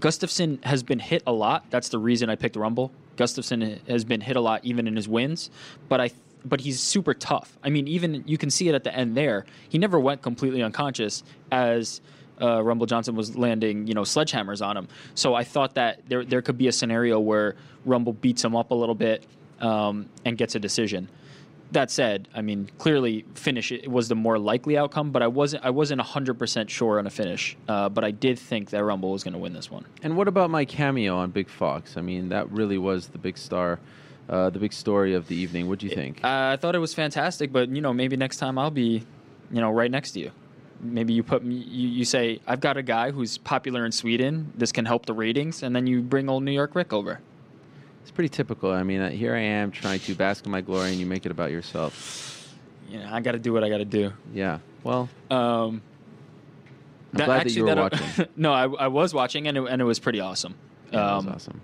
Gustafsson 0.00 0.64
has 0.64 0.82
been 0.82 0.98
hit 0.98 1.22
a 1.26 1.32
lot. 1.32 1.66
That's 1.70 1.88
the 1.88 1.98
reason 1.98 2.28
I 2.30 2.34
picked 2.36 2.56
Rumble. 2.56 2.92
Gustafsson 3.16 3.86
has 3.88 4.04
been 4.04 4.20
hit 4.20 4.36
a 4.36 4.40
lot, 4.40 4.64
even 4.64 4.86
in 4.86 4.96
his 4.96 5.08
wins. 5.08 5.50
But 5.88 6.00
I, 6.00 6.10
but 6.44 6.60
he's 6.60 6.80
super 6.80 7.14
tough. 7.14 7.56
I 7.62 7.70
mean, 7.70 7.88
even 7.88 8.24
you 8.26 8.38
can 8.38 8.50
see 8.50 8.68
it 8.68 8.74
at 8.74 8.84
the 8.84 8.94
end 8.94 9.16
there. 9.16 9.44
He 9.68 9.78
never 9.78 9.98
went 9.98 10.22
completely 10.22 10.62
unconscious 10.62 11.22
as 11.50 12.00
uh, 12.40 12.62
Rumble 12.62 12.86
Johnson 12.86 13.14
was 13.14 13.36
landing, 13.36 13.86
you 13.86 13.94
know, 13.94 14.02
sledgehammers 14.02 14.64
on 14.66 14.76
him. 14.76 14.88
So 15.14 15.34
I 15.34 15.44
thought 15.44 15.74
that 15.74 16.00
there 16.08 16.24
there 16.24 16.42
could 16.42 16.58
be 16.58 16.68
a 16.68 16.72
scenario 16.72 17.20
where 17.20 17.56
Rumble 17.84 18.12
beats 18.12 18.44
him 18.44 18.56
up 18.56 18.70
a 18.70 18.74
little 18.74 18.94
bit 18.94 19.24
um, 19.60 20.08
and 20.24 20.36
gets 20.36 20.54
a 20.54 20.58
decision. 20.58 21.08
That 21.72 21.90
said, 21.90 22.28
I 22.34 22.42
mean, 22.42 22.68
clearly 22.76 23.24
finish 23.34 23.72
it 23.72 23.90
was 23.90 24.08
the 24.08 24.14
more 24.14 24.38
likely 24.38 24.76
outcome, 24.76 25.10
but 25.10 25.22
I 25.22 25.26
wasn't 25.26 25.64
I 25.64 25.70
wasn't 25.70 26.02
hundred 26.02 26.38
percent 26.38 26.70
sure 26.70 26.98
on 26.98 27.06
a 27.06 27.10
finish. 27.10 27.56
Uh, 27.66 27.88
but 27.88 28.04
I 28.04 28.10
did 28.10 28.38
think 28.38 28.70
that 28.70 28.84
Rumble 28.84 29.10
was 29.10 29.24
going 29.24 29.32
to 29.32 29.38
win 29.38 29.54
this 29.54 29.70
one. 29.70 29.86
And 30.02 30.16
what 30.16 30.28
about 30.28 30.50
my 30.50 30.66
cameo 30.66 31.16
on 31.16 31.30
Big 31.30 31.48
Fox? 31.48 31.96
I 31.96 32.02
mean, 32.02 32.28
that 32.28 32.50
really 32.50 32.76
was 32.76 33.08
the 33.08 33.18
big 33.18 33.38
star, 33.38 33.78
uh, 34.28 34.50
the 34.50 34.58
big 34.58 34.72
story 34.72 35.14
of 35.14 35.28
the 35.28 35.34
evening. 35.34 35.68
What 35.68 35.78
do 35.78 35.86
you 35.86 35.94
think? 35.94 36.22
Uh, 36.22 36.52
I 36.52 36.56
thought 36.56 36.74
it 36.74 36.78
was 36.78 36.92
fantastic, 36.92 37.52
but 37.52 37.70
you 37.70 37.80
know, 37.80 37.94
maybe 37.94 38.16
next 38.16 38.36
time 38.36 38.58
I'll 38.58 38.70
be, 38.70 39.04
you 39.50 39.60
know, 39.60 39.70
right 39.70 39.90
next 39.90 40.12
to 40.12 40.20
you. 40.20 40.30
Maybe 40.80 41.14
you 41.14 41.22
put 41.22 41.44
me, 41.44 41.54
you, 41.54 41.88
you 41.88 42.04
say, 42.04 42.40
I've 42.46 42.60
got 42.60 42.76
a 42.76 42.82
guy 42.82 43.12
who's 43.12 43.38
popular 43.38 43.86
in 43.86 43.92
Sweden. 43.92 44.52
This 44.56 44.72
can 44.72 44.84
help 44.84 45.06
the 45.06 45.14
ratings, 45.14 45.62
and 45.62 45.74
then 45.74 45.86
you 45.86 46.02
bring 46.02 46.28
old 46.28 46.42
New 46.42 46.52
York 46.52 46.74
Rick 46.74 46.92
over. 46.92 47.20
It's 48.02 48.10
pretty 48.10 48.28
typical. 48.28 48.70
I 48.70 48.82
mean, 48.82 49.00
uh, 49.00 49.10
here 49.10 49.34
I 49.34 49.40
am 49.40 49.70
trying 49.70 50.00
to 50.00 50.14
bask 50.14 50.44
in 50.44 50.52
my 50.52 50.60
glory, 50.60 50.90
and 50.90 50.98
you 51.00 51.06
make 51.06 51.24
it 51.24 51.32
about 51.32 51.50
yourself. 51.50 52.54
You 52.88 52.98
know, 52.98 53.08
I 53.10 53.20
got 53.20 53.32
to 53.32 53.38
do 53.38 53.52
what 53.52 53.64
I 53.64 53.68
got 53.70 53.78
to 53.78 53.84
do. 53.84 54.12
Yeah. 54.34 54.58
Well, 54.84 55.08
Um, 55.30 55.80
I'm 57.14 57.24
glad 57.24 57.46
that 57.46 57.52
you 57.54 57.64
were 57.64 57.74
that- 57.74 57.92
watching. 57.92 58.26
no, 58.36 58.52
I, 58.52 58.64
I 58.64 58.86
was 58.88 59.14
watching, 59.14 59.46
and 59.46 59.56
it, 59.56 59.62
and 59.64 59.80
it 59.80 59.84
was 59.84 59.98
pretty 59.98 60.20
awesome. 60.20 60.54
Yeah, 60.90 60.98
that 61.00 61.14
was 61.16 61.26
Um, 61.26 61.32
awesome. 61.32 61.60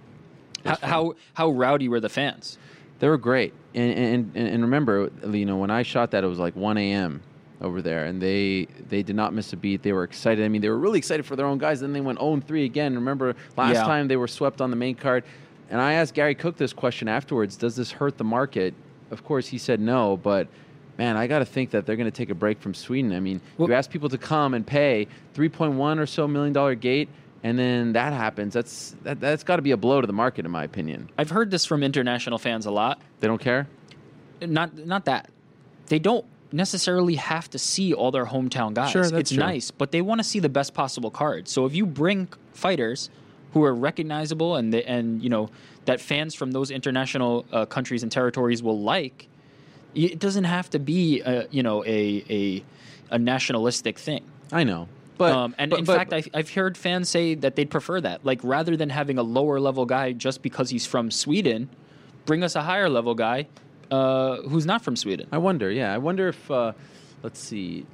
How, 0.65 0.77
how 0.83 1.15
how 1.35 1.51
rowdy 1.51 1.89
were 1.89 2.01
the 2.01 2.09
fans? 2.09 2.59
They 2.99 3.09
were 3.09 3.17
great, 3.19 3.55
and 3.75 3.93
and 3.93 4.33
and 4.37 4.49
and 4.49 4.63
remember, 4.63 5.11
you 5.31 5.47
know, 5.47 5.57
when 5.57 5.71
I 5.71 5.83
shot 5.83 6.11
that, 6.11 6.25
it 6.25 6.27
was 6.27 6.39
like 6.39 6.57
1 6.57 6.77
a.m. 6.79 7.23
over 7.61 7.81
there, 7.81 8.05
and 8.07 8.21
they 8.21 8.67
they 8.89 9.03
did 9.03 9.15
not 9.17 9.33
miss 9.33 9.53
a 9.53 9.57
beat. 9.57 9.83
They 9.83 9.93
were 9.93 10.03
excited. 10.05 10.45
I 10.45 10.49
mean, 10.49 10.61
they 10.61 10.69
were 10.69 10.79
really 10.79 10.99
excited 10.99 11.25
for 11.25 11.37
their 11.37 11.47
own 11.47 11.59
guys. 11.59 11.81
Then 11.81 11.93
they 11.93 12.01
went 12.01 12.19
0 12.19 12.41
3 12.41 12.65
again. 12.65 12.95
Remember 12.97 13.35
last 13.57 13.75
Yeah. 13.75 13.83
time 13.85 14.09
they 14.09 14.17
were 14.17 14.29
swept 14.29 14.61
on 14.61 14.71
the 14.71 14.77
main 14.77 14.97
card, 14.97 15.25
and 15.71 15.81
I 15.81 15.95
asked 15.95 16.15
Garry 16.15 16.35
Cook 16.35 16.57
this 16.57 16.73
question 16.73 17.09
afterwards: 17.09 17.57
Does 17.57 17.77
this 17.77 17.93
hurt 17.93 18.19
the 18.19 18.25
market? 18.25 18.75
Of 19.11 19.25
course, 19.25 19.49
he 19.49 19.59
said 19.59 19.81
no, 19.81 20.17
but. 20.17 20.49
Man, 20.99 21.17
I 21.17 21.29
got 21.29 21.39
to 21.39 21.45
think 21.45 21.71
that 21.71 21.87
they're 21.87 21.95
going 21.95 22.11
to 22.11 22.17
take 22.17 22.29
a 22.29 22.35
break 22.35 22.61
from 22.61 22.75
Sweden. 22.75 23.13
I 23.13 23.21
mean, 23.21 23.41
Well- 23.57 23.69
you 23.69 23.75
ask 23.77 23.89
people 23.89 24.09
to 24.09 24.19
come 24.19 24.53
and 24.53 24.67
pay 24.67 25.07
3.1 25.33 26.01
or 26.01 26.07
so 26.07 26.27
million 26.27 26.53
dollar 26.53 26.75
gate, 26.75 27.09
and 27.45 27.57
then 27.57 27.93
that 27.93 28.13
happens. 28.13 28.53
That's 28.53 28.97
that, 29.05 29.21
that's 29.21 29.45
got 29.45 29.57
to 29.57 29.63
be 29.63 29.71
a 29.71 29.77
blow 29.77 30.01
to 30.01 30.09
the 30.09 30.13
market, 30.13 30.45
in 30.45 30.51
my 30.51 30.65
opinion. 30.65 31.09
I've 31.17 31.31
heard 31.31 31.53
this 31.53 31.65
from 31.65 31.85
international 31.85 32.39
fans 32.39 32.67
a 32.67 32.73
lot. 32.73 33.01
They 33.21 33.29
don't 33.29 33.41
care. 33.41 33.69
not 34.41 34.77
not 34.77 35.05
that 35.05 35.31
they 35.87 36.01
don't 36.01 36.25
necessarily 36.51 37.15
have 37.15 37.49
to 37.51 37.61
see 37.61 37.95
all 37.95 38.11
their 38.11 38.27
hometown 38.27 38.75
guys. 38.75 38.91
Sure, 38.91 39.03
that's 39.03 39.13
it's 39.13 39.31
true. 39.31 39.39
nice, 39.39 39.71
but 39.71 39.93
they 39.93 40.03
want 40.03 40.19
to 40.19 40.25
see 40.25 40.41
the 40.41 40.49
best 40.49 40.75
possible 40.75 41.13
card. 41.13 41.47
So 41.47 41.65
if 41.65 41.77
you 41.77 41.87
bring 41.87 42.27
fighters 42.55 43.09
who 43.59 43.65
are 43.65 43.75
recognizable 43.75 44.55
and 44.57 44.73
they, 44.73 44.85
and 44.85 45.21
you 45.23 45.29
know 45.29 45.51
that 45.87 46.01
fans 46.01 46.35
from 46.35 46.53
those 46.53 46.71
international 46.71 47.45
uh, 47.53 47.67
countries 47.67 48.03
and 48.05 48.13
territories 48.13 48.63
will 48.63 48.79
like, 48.81 49.27
it 49.95 50.19
doesn't 50.21 50.45
have 50.45 50.71
to 50.71 50.79
be 50.79 51.21
a, 51.23 51.47
you 51.51 51.63
know 51.63 51.85
a 51.85 52.25
a 52.31 52.65
a 53.11 53.19
nationalistic 53.19 53.99
thing. 53.99 54.23
I 54.53 54.63
know, 54.65 54.89
but 55.17 55.33
um, 55.33 55.55
and 55.59 55.71
but- 55.71 55.81
in 55.81 55.85
but- 55.85 55.97
fact, 55.97 56.13
I've, 56.13 56.29
I've 56.33 56.51
heard 56.51 56.77
fans 56.79 57.09
say 57.09 57.35
that 57.35 57.57
they'd 57.57 57.71
prefer 57.71 58.01
that. 58.03 58.25
Like 58.25 58.41
rather 58.45 58.77
than 58.77 58.91
having 58.91 59.19
a 59.19 59.23
lower 59.25 59.59
level 59.59 59.87
guy 59.87 60.13
just 60.13 60.41
because 60.43 60.71
he's 60.71 60.87
from 60.87 61.11
Sweden, 61.11 61.69
bring 62.27 62.45
us 62.45 62.55
a 62.55 62.63
higher 62.63 62.89
level 62.89 63.15
guy 63.17 63.49
uh, 63.91 64.37
who's 64.43 64.67
not 64.67 64.83
from 64.83 64.95
Sweden. 64.95 65.27
I 65.33 65.39
wonder. 65.39 65.69
Yeah, 65.71 65.93
I 65.93 65.99
wonder 65.99 66.29
if 66.29 66.51
uh, 66.51 66.73
let's 67.25 67.41
see. 67.41 67.87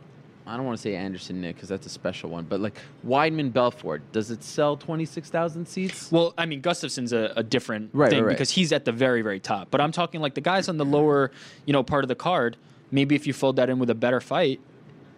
I 0.46 0.56
don't 0.56 0.66
want 0.66 0.76
to 0.76 0.82
say 0.82 0.94
Anderson 0.94 1.40
Nick 1.40 1.56
because 1.56 1.68
that's 1.70 1.86
a 1.86 1.90
special 1.90 2.28
one, 2.30 2.44
but 2.44 2.60
like 2.60 2.74
Weidman 3.06 3.52
Belfort, 3.52 4.02
does 4.12 4.30
it 4.30 4.44
sell 4.44 4.76
twenty 4.76 5.04
six 5.06 5.30
thousand 5.30 5.66
seats? 5.66 6.12
Well, 6.12 6.34
I 6.36 6.44
mean, 6.46 6.60
Gustafsson's 6.60 7.12
a, 7.14 7.32
a 7.36 7.42
different 7.42 7.90
Right, 7.94 8.10
thing 8.10 8.20
right, 8.20 8.26
right. 8.26 8.32
because 8.34 8.50
he's 8.50 8.72
at 8.72 8.84
the 8.84 8.92
very, 8.92 9.22
very 9.22 9.40
top. 9.40 9.68
But 9.70 9.80
I'm 9.80 9.92
talking 9.92 10.20
like 10.20 10.34
the 10.34 10.40
guys 10.42 10.68
on 10.68 10.76
the 10.76 10.84
lower, 10.84 11.30
you 11.64 11.72
know, 11.72 11.82
part 11.82 12.04
of 12.04 12.08
the 12.08 12.14
card. 12.14 12.56
Maybe 12.90 13.14
if 13.14 13.26
you 13.26 13.32
fold 13.32 13.56
that 13.56 13.70
in 13.70 13.78
with 13.78 13.88
a 13.90 13.94
better 13.94 14.20
fight, 14.20 14.60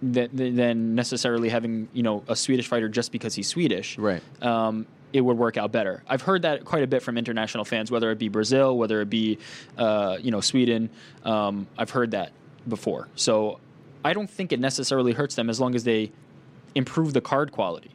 than, 0.03 0.57
than 0.57 0.95
necessarily 0.95 1.49
having 1.49 1.89
you 1.93 2.03
know 2.03 2.23
a 2.29 2.37
Swedish 2.37 2.69
fighter 2.69 2.89
just 2.89 3.11
because 3.13 3.35
he's 3.35 3.49
Swedish, 3.49 3.99
Right. 3.99 4.23
Um, 4.43 4.87
it 5.13 5.21
would 5.23 5.39
work 5.39 5.57
out 5.57 5.73
better. 5.73 6.03
I've 6.09 6.21
heard 6.23 6.43
that 6.43 6.65
quite 6.65 6.83
a 6.83 6.87
bit 6.87 7.03
from 7.03 7.17
international 7.17 7.65
fans, 7.65 7.91
whether 7.91 8.11
it 8.11 8.19
be 8.19 8.29
Brazil, 8.29 8.77
whether 8.77 9.01
it 9.01 9.09
be 9.09 9.39
uh, 9.79 10.19
you 10.21 10.31
know 10.31 10.41
Sweden. 10.41 10.91
Um, 11.25 11.67
I've 11.79 11.91
heard 11.91 12.11
that 12.13 12.33
before, 12.69 13.09
so 13.17 13.59
I 14.05 14.13
don't 14.13 14.31
think 14.31 14.53
it 14.53 14.61
necessarily 14.61 15.13
hurts 15.13 15.35
them 15.35 15.51
as 15.51 15.61
long 15.61 15.75
as 15.75 15.85
they 15.85 16.13
improve 16.75 17.13
the 17.13 17.21
card 17.21 17.53
quality. 17.53 17.91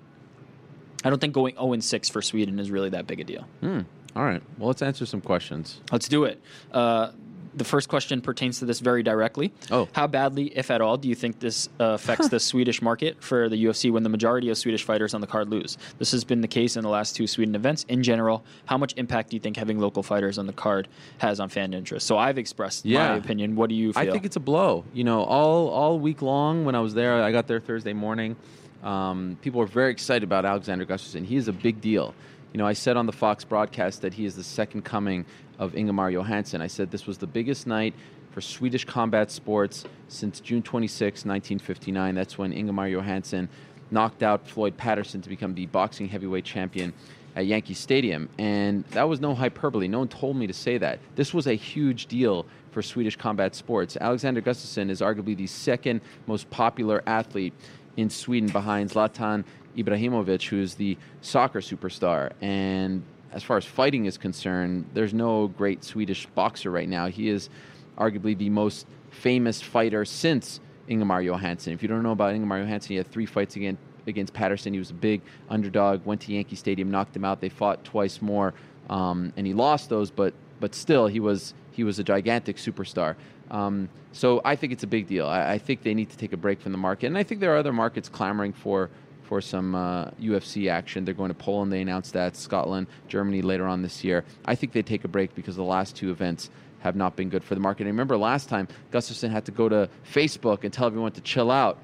I 1.03 1.10
don't 1.10 1.20
think 1.20 1.34
going 1.34 1.55
0 1.55 1.79
6 1.79 2.10
for 2.10 2.22
Sweden 2.22 2.60
is 2.60 2.70
really 2.70 2.89
that 2.89 3.08
big 3.08 3.20
a 3.20 3.24
deal. 3.24 3.48
Hmm. 3.62 3.81
All 4.15 4.24
right. 4.24 4.41
Well, 4.58 4.67
let's 4.67 4.81
answer 4.81 5.05
some 5.05 5.22
questions. 5.22 5.79
Let's 5.91 6.08
do 6.08 6.25
it. 6.25 6.41
Uh, 6.72 7.12
the 7.53 7.63
first 7.63 7.89
question 7.89 8.22
pertains 8.22 8.60
to 8.60 8.65
this 8.65 8.79
very 8.79 9.03
directly. 9.03 9.51
Oh. 9.72 9.88
How 9.93 10.08
badly, 10.08 10.46
if 10.58 10.72
at 10.72 10.79
all, 10.81 10.98
do 10.98 11.08
you 11.10 11.15
think 11.15 11.39
this 11.39 11.67
uh, 11.79 11.86
affects 11.96 12.29
the 12.29 12.39
Swedish 12.51 12.81
market 12.81 13.22
for 13.24 13.50
the 13.50 13.62
UFC 13.65 13.91
when 13.91 14.03
the 14.03 14.10
majority 14.10 14.50
of 14.50 14.58
Swedish 14.58 14.84
fighters 14.84 15.13
on 15.13 15.22
the 15.22 15.27
card 15.27 15.50
lose? 15.50 15.77
This 16.00 16.12
has 16.12 16.24
been 16.24 16.41
the 16.41 16.48
case 16.48 16.77
in 16.77 16.84
the 16.84 16.89
last 16.89 17.15
two 17.15 17.27
Sweden 17.27 17.55
events. 17.55 17.86
In 17.89 18.03
general, 18.03 18.43
how 18.65 18.77
much 18.77 18.93
impact 18.98 19.31
do 19.31 19.36
you 19.36 19.39
think 19.41 19.58
having 19.58 19.79
local 19.79 20.01
fighters 20.03 20.38
on 20.38 20.48
the 20.48 20.53
card 20.53 20.88
has 21.17 21.39
on 21.39 21.50
fan 21.50 21.74
interest? 21.74 22.08
So 22.08 22.17
I've 22.17 22.38
expressed 22.38 22.86
Yeah. 22.86 23.10
my 23.10 23.15
opinion. 23.17 23.55
What 23.55 23.70
do 23.70 23.75
you 23.75 23.93
feel? 23.93 24.01
I 24.01 24.12
think 24.12 24.25
it's 24.25 24.36
a 24.38 24.39
blow. 24.41 24.86
You 24.93 25.03
know, 25.03 25.24
all 25.24 25.67
all 25.70 26.00
week 26.00 26.22
long 26.22 26.63
when 26.65 26.75
I 26.75 26.79
was 26.79 26.93
there, 26.93 27.22
I 27.22 27.31
got 27.31 27.48
there 27.48 27.60
Thursday 27.60 27.93
morning. 27.93 28.36
Um, 28.84 29.38
people 29.41 29.60
were 29.60 29.67
very 29.67 29.91
excited 29.91 30.24
about 30.24 30.46
Alexander 30.46 30.86
Gustafsson. 30.86 31.25
He 31.25 31.36
is 31.36 31.48
a 31.48 31.53
big 31.53 31.81
deal. 31.81 32.13
You 32.53 32.58
know, 32.58 32.65
I 32.67 32.74
said 32.74 32.98
on 32.98 33.05
the 33.05 33.12
Fox 33.13 33.43
broadcast 33.46 34.01
that 34.01 34.13
he 34.13 34.25
is 34.25 34.36
the 34.36 34.43
second 34.43 34.84
coming 34.84 35.25
of 35.62 35.75
Ingemar 35.75 36.12
Johansson. 36.12 36.60
I 36.60 36.68
said 36.68 36.89
this 36.89 37.06
was 37.06 37.20
the 37.20 37.27
biggest 37.27 37.68
night 37.68 37.94
for 38.32 38.41
Swedish 38.41 38.84
combat 38.84 39.30
sports 39.30 39.86
since 40.08 40.39
June 40.39 40.63
26, 40.63 41.24
1959. 41.24 42.15
That's 42.15 42.38
when 42.38 42.51
Ingemar 42.51 42.89
Johansson 42.89 43.48
knocked 43.91 44.24
out 44.24 44.48
Floyd 44.48 44.75
Patterson 44.75 45.22
to 45.22 45.30
become 45.30 45.53
the 45.53 45.68
boxing 45.68 46.08
heavyweight 46.08 46.46
champion 46.46 46.94
at 47.36 47.46
Yankee 47.46 47.75
Stadium. 47.75 48.27
And 48.39 48.84
that 48.86 49.08
was 49.08 49.22
no 49.22 49.36
hyperbole. 49.36 49.88
No 49.88 50.00
one 50.00 50.08
told 50.08 50.36
me 50.36 50.48
to 50.48 50.53
say 50.53 50.80
that. 50.80 51.00
This 51.15 51.32
was 51.32 51.46
a 51.46 51.53
huge 51.53 52.08
deal 52.08 52.48
for 52.72 52.82
Swedish 52.82 53.15
combat 53.15 53.53
sports. 53.53 53.96
Alexander 54.01 54.41
Gustafsson 54.41 54.89
is 54.89 55.00
arguably 55.00 55.38
the 55.38 55.48
second 55.48 56.01
most 56.25 56.50
popular 56.50 57.03
athlete 57.06 57.53
in 57.98 58.10
Sweden 58.10 58.50
behind 58.50 58.89
Zlatan 58.89 59.44
Ibrahimovic, 59.77 60.48
who's 60.48 60.74
the 60.74 60.98
soccer 61.22 61.60
superstar. 61.60 62.32
And 62.41 63.03
as 63.31 63.43
far 63.43 63.57
as 63.57 63.65
fighting 63.65 64.05
is 64.05 64.17
concerned, 64.17 64.89
there's 64.93 65.13
no 65.13 65.47
great 65.47 65.83
Swedish 65.83 66.25
boxer 66.27 66.69
right 66.69 66.89
now. 66.89 67.07
He 67.07 67.29
is 67.29 67.50
arguably 67.97 68.38
the 68.38 68.50
most 68.50 68.88
famous 69.09 69.61
fighter 69.61 70.05
since 70.05 70.59
Ingemar 70.88 71.21
Johansson. 71.23 71.73
If 71.73 71.81
you 71.81 71.88
don't 71.88 72.03
know 72.03 72.11
about 72.11 72.33
Ingemar 72.33 72.59
Johansson, 72.59 72.89
he 72.89 72.95
had 72.95 73.09
three 73.09 73.25
fights 73.25 73.55
against 73.55 73.81
against 74.07 74.33
Patterson. 74.33 74.73
He 74.73 74.79
was 74.79 74.89
a 74.89 74.95
big 74.95 75.21
underdog. 75.50 76.05
Went 76.05 76.21
to 76.21 76.33
Yankee 76.33 76.55
Stadium, 76.55 76.89
knocked 76.89 77.15
him 77.15 77.23
out. 77.23 77.39
They 77.39 77.50
fought 77.50 77.83
twice 77.83 78.21
more, 78.21 78.53
um, 78.89 79.31
and 79.38 79.45
he 79.45 79.53
lost 79.53 79.89
those. 79.89 80.11
But 80.11 80.33
but 80.59 80.75
still, 80.75 81.07
he 81.07 81.19
was 81.19 81.53
he 81.71 81.83
was 81.83 82.00
a 82.00 82.03
gigantic 82.03 82.57
superstar. 82.57 83.15
Um, 83.51 83.89
so 84.11 84.41
I 84.43 84.55
think 84.55 84.73
it's 84.73 84.83
a 84.83 84.88
big 84.88 85.07
deal. 85.07 85.27
I, 85.27 85.53
I 85.53 85.57
think 85.57 85.83
they 85.83 85.93
need 85.93 86.09
to 86.09 86.17
take 86.17 86.33
a 86.33 86.38
break 86.38 86.61
from 86.61 86.71
the 86.71 86.77
market, 86.77 87.07
and 87.07 87.17
I 87.17 87.23
think 87.23 87.41
there 87.41 87.53
are 87.53 87.57
other 87.57 87.73
markets 87.73 88.09
clamoring 88.09 88.53
for 88.53 88.89
for 89.31 89.39
some 89.39 89.73
uh, 89.75 90.07
UFC 90.19 90.69
action. 90.69 91.05
They're 91.05 91.13
going 91.13 91.29
to 91.29 91.33
Poland. 91.33 91.71
They 91.71 91.79
announced 91.79 92.11
that 92.11 92.35
Scotland, 92.35 92.88
Germany 93.07 93.41
later 93.41 93.65
on 93.65 93.81
this 93.81 94.03
year. 94.03 94.25
I 94.43 94.55
think 94.55 94.73
they 94.73 94.81
take 94.81 95.05
a 95.05 95.07
break 95.07 95.33
because 95.35 95.55
the 95.55 95.63
last 95.63 95.95
two 95.95 96.11
events 96.11 96.50
have 96.79 96.97
not 96.97 97.15
been 97.15 97.29
good 97.29 97.41
for 97.41 97.55
the 97.55 97.61
market. 97.61 97.83
And 97.83 97.91
remember 97.91 98.17
last 98.17 98.50
time 98.50 98.67
Gustafsson 98.91 99.31
had 99.31 99.45
to 99.45 99.53
go 99.53 99.69
to 99.69 99.88
Facebook 100.13 100.65
and 100.65 100.73
tell 100.73 100.85
everyone 100.85 101.13
to 101.13 101.21
chill 101.21 101.50
out 101.50 101.77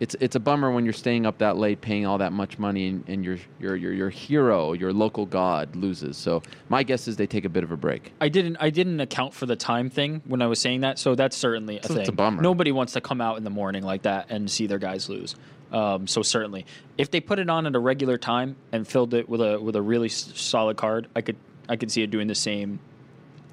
it's 0.00 0.16
it's 0.18 0.34
a 0.34 0.40
bummer 0.40 0.72
when 0.72 0.84
you're 0.84 0.92
staying 0.92 1.26
up 1.26 1.38
that 1.38 1.56
late, 1.56 1.80
paying 1.80 2.06
all 2.06 2.18
that 2.18 2.32
much 2.32 2.58
money, 2.58 2.88
and, 2.88 3.04
and 3.08 3.24
your, 3.24 3.36
your 3.60 3.76
your 3.76 3.92
your 3.92 4.10
hero, 4.10 4.72
your 4.72 4.92
local 4.92 5.26
god, 5.26 5.76
loses. 5.76 6.16
So 6.16 6.42
my 6.68 6.82
guess 6.82 7.06
is 7.06 7.14
they 7.14 7.28
take 7.28 7.44
a 7.44 7.48
bit 7.48 7.62
of 7.62 7.70
a 7.70 7.76
break. 7.76 8.12
I 8.20 8.28
didn't 8.28 8.56
I 8.58 8.70
didn't 8.70 8.98
account 8.98 9.32
for 9.32 9.46
the 9.46 9.54
time 9.54 9.90
thing 9.90 10.20
when 10.24 10.42
I 10.42 10.48
was 10.48 10.58
saying 10.58 10.80
that, 10.80 10.98
so 10.98 11.14
that's 11.14 11.36
certainly 11.36 11.78
a 11.78 11.82
So 11.84 11.88
thing. 11.90 12.00
it's 12.00 12.08
a 12.08 12.12
bummer. 12.12 12.42
Nobody 12.42 12.72
wants 12.72 12.94
to 12.94 13.00
come 13.00 13.20
out 13.20 13.36
in 13.36 13.44
the 13.44 13.50
morning 13.50 13.84
like 13.84 14.02
that 14.02 14.26
and 14.28 14.50
see 14.50 14.66
their 14.66 14.80
guys 14.80 15.08
lose. 15.08 15.36
Um, 15.72 16.06
so 16.06 16.22
certainly, 16.22 16.66
if 16.98 17.10
they 17.10 17.20
put 17.20 17.38
it 17.38 17.48
on 17.48 17.66
at 17.66 17.74
a 17.74 17.78
regular 17.78 18.18
time 18.18 18.56
and 18.72 18.86
filled 18.86 19.14
it 19.14 19.28
with 19.28 19.40
a 19.40 19.58
with 19.58 19.74
a 19.74 19.82
really 19.82 20.08
s- 20.08 20.32
solid 20.34 20.76
card, 20.76 21.08
I 21.16 21.22
could 21.22 21.36
I 21.68 21.76
could 21.76 21.90
see 21.90 22.02
it 22.02 22.10
doing 22.10 22.28
the 22.28 22.34
same 22.34 22.78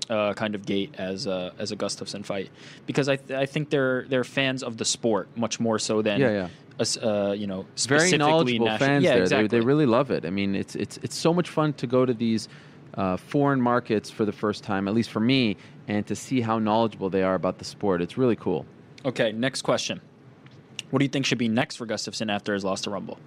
uh, 0.09 0.33
kind 0.33 0.55
of 0.55 0.65
gate 0.65 0.95
as 0.97 1.27
a, 1.27 1.53
as 1.59 1.71
a 1.71 1.75
Gustafsson 1.77 2.25
fight 2.25 2.49
because 2.88 3.07
I 3.07 3.15
th- 3.15 3.39
I 3.39 3.45
think 3.45 3.69
they're 3.69 4.05
they're 4.09 4.23
fans 4.23 4.63
of 4.63 4.75
the 4.77 4.85
sport 4.85 5.29
much 5.38 5.59
more 5.59 5.79
so 5.79 6.01
than 6.01 6.19
Yeah, 6.19 6.47
yeah. 6.79 6.85
uh, 7.03 7.31
you 7.31 7.47
know 7.47 7.65
Very 7.88 8.17
knowledgeable 8.17 8.65
nation- 8.65 8.79
fans 8.79 9.03
yeah, 9.05 9.13
there. 9.13 9.21
Exactly. 9.23 9.47
They, 9.47 9.59
they 9.59 9.65
really 9.65 9.85
love 9.85 10.11
it. 10.11 10.25
I 10.25 10.29
mean, 10.29 10.55
it's 10.55 10.75
it's 10.75 10.97
it's 11.03 11.15
so 11.15 11.33
much 11.33 11.49
fun 11.49 11.73
to 11.73 11.88
go 11.88 12.05
to 12.05 12.13
these 12.13 12.49
uh, 12.95 13.15
foreign 13.17 13.61
markets 13.61 14.09
for 14.09 14.25
the 14.25 14.31
first 14.33 14.63
time, 14.63 14.88
at 14.88 14.93
least 14.93 15.09
for 15.11 15.19
me, 15.21 15.55
and 15.88 16.05
to 16.07 16.15
see 16.15 16.41
how 16.41 16.59
knowledgeable 16.59 17.09
they 17.09 17.23
are 17.23 17.35
about 17.35 17.59
the 17.59 17.65
sport. 17.65 18.01
It's 18.01 18.17
really 18.17 18.35
cool. 18.35 18.65
Okay, 19.05 19.31
next 19.31 19.61
question. 19.61 20.01
What 20.89 21.00
do 21.00 21.05
you 21.05 21.09
think 21.09 21.25
should 21.25 21.38
be 21.38 21.48
next 21.48 21.75
for 21.75 21.86
Gustafsson 21.86 22.31
after 22.31 22.53
his 22.53 22.63
loss 22.63 22.81
to 22.81 22.89
Rumble? 22.89 23.19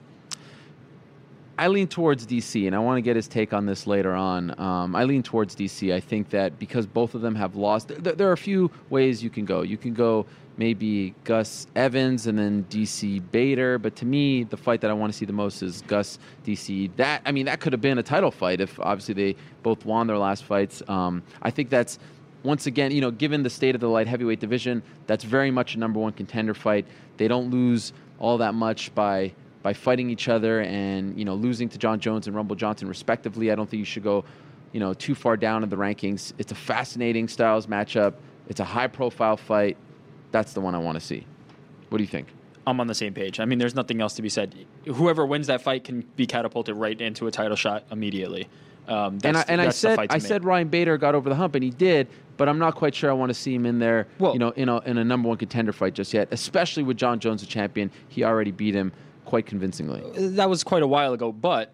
I 1.59 1.69
lean 1.69 1.87
towards 1.87 2.27
DC, 2.27 2.67
and 2.67 2.75
I 2.75 2.79
want 2.79 2.97
to 2.97 3.03
get 3.03 3.15
his 3.15 3.29
take 3.29 3.53
on 3.53 3.67
this 3.67 3.87
later 3.87 4.15
on. 4.15 4.59
Um, 4.59 4.97
I 4.97 5.05
lean 5.05 5.23
towards 5.23 5.55
DC. 5.55 5.93
I 5.93 6.01
think 6.01 6.31
that 6.31 6.59
because 6.59 6.87
both 6.87 7.15
of 7.15 7.21
them 7.21 7.35
have 7.35 7.57
lost, 7.57 7.89
th- 7.89 8.17
there 8.17 8.29
are 8.29 8.33
a 8.33 8.39
few 8.39 8.71
ways 8.91 9.23
you 9.23 9.31
can 9.31 9.45
go. 9.45 9.63
You 9.63 9.77
can 9.77 9.93
go 9.93 10.27
maybe 10.57 11.15
Gus 11.25 11.67
Evans 11.77 12.27
and 12.27 12.39
then 12.39 12.65
DC 12.71 13.23
Bader, 13.31 13.79
but 13.79 13.97
to 13.97 14.07
me, 14.07 14.45
the 14.45 14.57
fight 14.57 14.81
that 14.81 14.91
I 14.91 14.95
want 14.95 15.13
to 15.13 15.19
see 15.19 15.25
the 15.25 15.33
most 15.33 15.63
is 15.63 15.83
Gus 15.83 16.19
DC. 16.45 16.91
That 16.97 17.23
I 17.25 17.33
mean, 17.33 17.47
that 17.47 17.61
could 17.61 17.73
have 17.73 17.83
been 17.83 17.99
a 17.99 18.03
title 18.03 18.31
fight 18.31 18.61
if 18.61 18.81
obviously 18.81 19.15
they 19.15 19.37
both 19.63 19.85
won 19.85 20.07
their 20.07 20.19
last 20.19 20.45
fights. 20.45 20.83
Um, 20.89 21.23
I 21.43 21.51
think 21.51 21.71
that's 21.71 21.99
once 22.43 22.67
again, 22.67 22.91
you 22.91 23.01
know, 23.01 23.11
given 23.11 23.43
the 23.43 23.51
state 23.51 23.75
of 23.75 23.81
the 23.81 23.89
light 23.89 24.07
heavyweight 24.07 24.41
division, 24.41 24.83
that's 25.07 25.25
very 25.25 25.51
much 25.51 25.75
a 25.75 25.79
number 25.79 26.01
one 26.01 26.13
contender 26.13 26.55
fight. 26.55 26.87
They 27.23 27.29
don't 27.29 27.53
lose 27.53 27.93
all 28.19 28.39
that 28.39 28.53
much 28.53 28.93
by 28.97 29.33
by 29.63 29.75
fighting 29.75 30.11
each 30.11 30.29
other 30.29 30.61
and 30.63 31.17
you 31.17 31.25
know 31.25 31.37
losing 31.37 31.69
to 31.69 31.79
John 31.79 32.01
Jones 32.01 32.27
and 32.27 32.35
Rumble 32.35 32.57
Johnson 32.57 32.89
respectively. 32.89 33.53
I 33.53 33.55
don't 33.55 33.71
think 33.71 33.79
you 33.79 33.85
should 33.85 34.03
go, 34.03 34.25
you 34.73 34.81
know, 34.81 34.93
too 34.93 35.15
far 35.15 35.37
down 35.37 35.63
in 35.63 35.69
the 35.69 35.77
rankings. 35.77 36.33
It's 36.39 36.51
a 36.51 36.57
fascinating 36.57 37.29
styles 37.29 37.69
matchup. 37.69 38.15
It's 38.49 38.59
a 38.59 38.65
high 38.65 38.89
profile 38.89 39.37
fight. 39.37 39.77
That's 40.33 40.53
the 40.53 40.61
one 40.61 40.75
I 40.75 40.79
want 40.79 40.99
to 40.99 41.01
see. 41.01 41.25
What 41.91 41.99
do 41.99 42.03
you 42.03 42.09
think? 42.09 42.27
I'm 42.67 42.81
on 42.81 42.89
the 42.89 42.95
same 42.95 43.15
page. 43.15 43.39
I 43.39 43.45
mean, 43.45 43.61
there's 43.61 43.77
nothing 43.77 44.01
else 44.01 44.15
to 44.15 44.23
be 44.23 44.29
said. 44.29 44.53
Whoever 44.87 45.25
wins 45.25 45.47
that 45.47 45.63
fight 45.63 45.85
can 45.85 46.01
be 46.17 46.27
catapulted 46.27 46.75
right 46.75 47.01
into 47.01 47.29
a 47.29 47.31
title 47.31 47.57
shot 47.57 47.85
immediately. 47.93 48.49
Um, 48.89 49.19
and 49.23 49.37
I, 49.37 49.45
and 49.47 49.61
I 49.61 49.67
that's 49.67 49.81
the 49.81 49.91
said 49.91 49.99
I 50.11 50.15
make. 50.15 50.23
said 50.23 50.45
Ryan 50.45 50.67
Bader 50.67 50.99
got 50.99 51.15
over 51.15 51.29
the 51.29 51.37
hump 51.37 51.55
and 51.55 51.63
he 51.63 51.71
did, 51.71 52.09
but 52.37 52.49
I'm 52.49 52.59
not 52.59 52.75
quite 52.75 52.95
sure 52.95 53.11
I 53.11 53.13
want 53.15 53.31
to 53.31 53.35
see 53.35 53.55
him 53.55 53.67
in 53.67 53.79
there, 53.79 54.07
Well- 54.19 54.33
you 54.33 54.39
know, 54.39 54.51
in 54.51 54.69
a 54.69 54.79
in 54.81 54.99
a 54.99 55.05
number 55.05 55.29
one 55.29 55.39
contender 55.39 55.73
fight 55.73 55.95
just 55.95 56.13
yet. 56.15 56.29
Especially 56.31 56.83
with 56.83 56.97
John 56.97 57.19
Jones 57.21 57.43
a 57.43 57.47
champion, 57.47 57.91
he 58.09 58.25
already 58.25 58.51
beat 58.51 58.75
him 58.75 58.93
quite 59.25 59.47
convincingly. 59.47 60.03
that 60.35 60.49
was 60.51 60.65
quite 60.65 60.83
a 60.83 60.87
while 60.87 61.13
ago, 61.13 61.31
but 61.33 61.73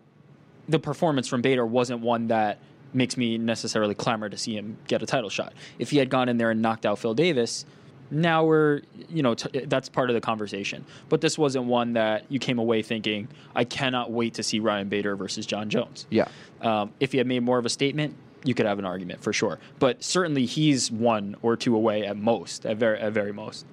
the 0.69 0.79
performance 0.79 1.27
from 1.29 1.41
Bader 1.43 1.65
wasn't 1.67 2.01
one 2.01 2.29
that 2.29 2.59
makes 2.93 3.17
me 3.17 3.39
necessarily 3.39 3.95
clamor 3.95 4.29
to 4.29 4.37
see 4.37 4.55
him 4.57 4.77
get 4.87 5.03
a 5.03 5.07
title 5.07 5.31
shot. 5.31 5.53
If 5.79 5.91
he 5.91 5.99
had 5.99 6.09
gone 6.11 6.29
in 6.29 6.37
there 6.39 6.51
and 6.51 6.61
knocked 6.63 6.85
out 6.87 6.99
Phil 6.99 7.15
Davis, 7.15 7.65
now 8.11 8.45
we're, 8.45 8.81
you 9.11 9.23
know, 9.23 9.35
t- 9.35 9.65
that's 9.67 9.89
part 9.91 10.09
of 10.09 10.15
the 10.15 10.21
conversation. 10.21 10.85
But 11.11 11.21
this 11.21 11.37
wasn't 11.37 11.67
one 11.67 11.93
that 11.95 12.25
you 12.31 12.39
came 12.39 12.59
away 12.59 12.81
thinking, 12.83 13.29
I 13.55 13.65
cannot 13.65 14.11
wait 14.11 14.35
to 14.35 14.43
see 14.43 14.61
Ryan 14.61 14.89
Bader 14.89 15.17
versus 15.17 15.45
John 15.45 15.69
Jones. 15.69 16.07
Yeah. 16.11 16.29
Um, 16.63 16.93
if 17.01 17.13
he 17.13 17.19
had 17.19 17.27
made 17.27 17.41
more 17.43 17.59
of 17.59 17.67
a 17.67 17.71
statement, 17.71 18.15
you 18.49 18.55
could 18.55 18.65
have 18.65 18.79
an 18.79 18.87
argument 18.87 19.21
for 19.23 19.31
sure. 19.31 19.59
But 19.79 20.03
certainly 20.03 20.47
he's 20.47 20.91
one 20.91 21.37
or 21.43 21.55
two 21.55 21.77
away 21.77 22.07
at 22.07 22.17
most, 22.17 22.65
at 22.65 22.79
very, 22.79 22.99
at 22.99 23.13
very 23.13 23.31
most. 23.31 23.67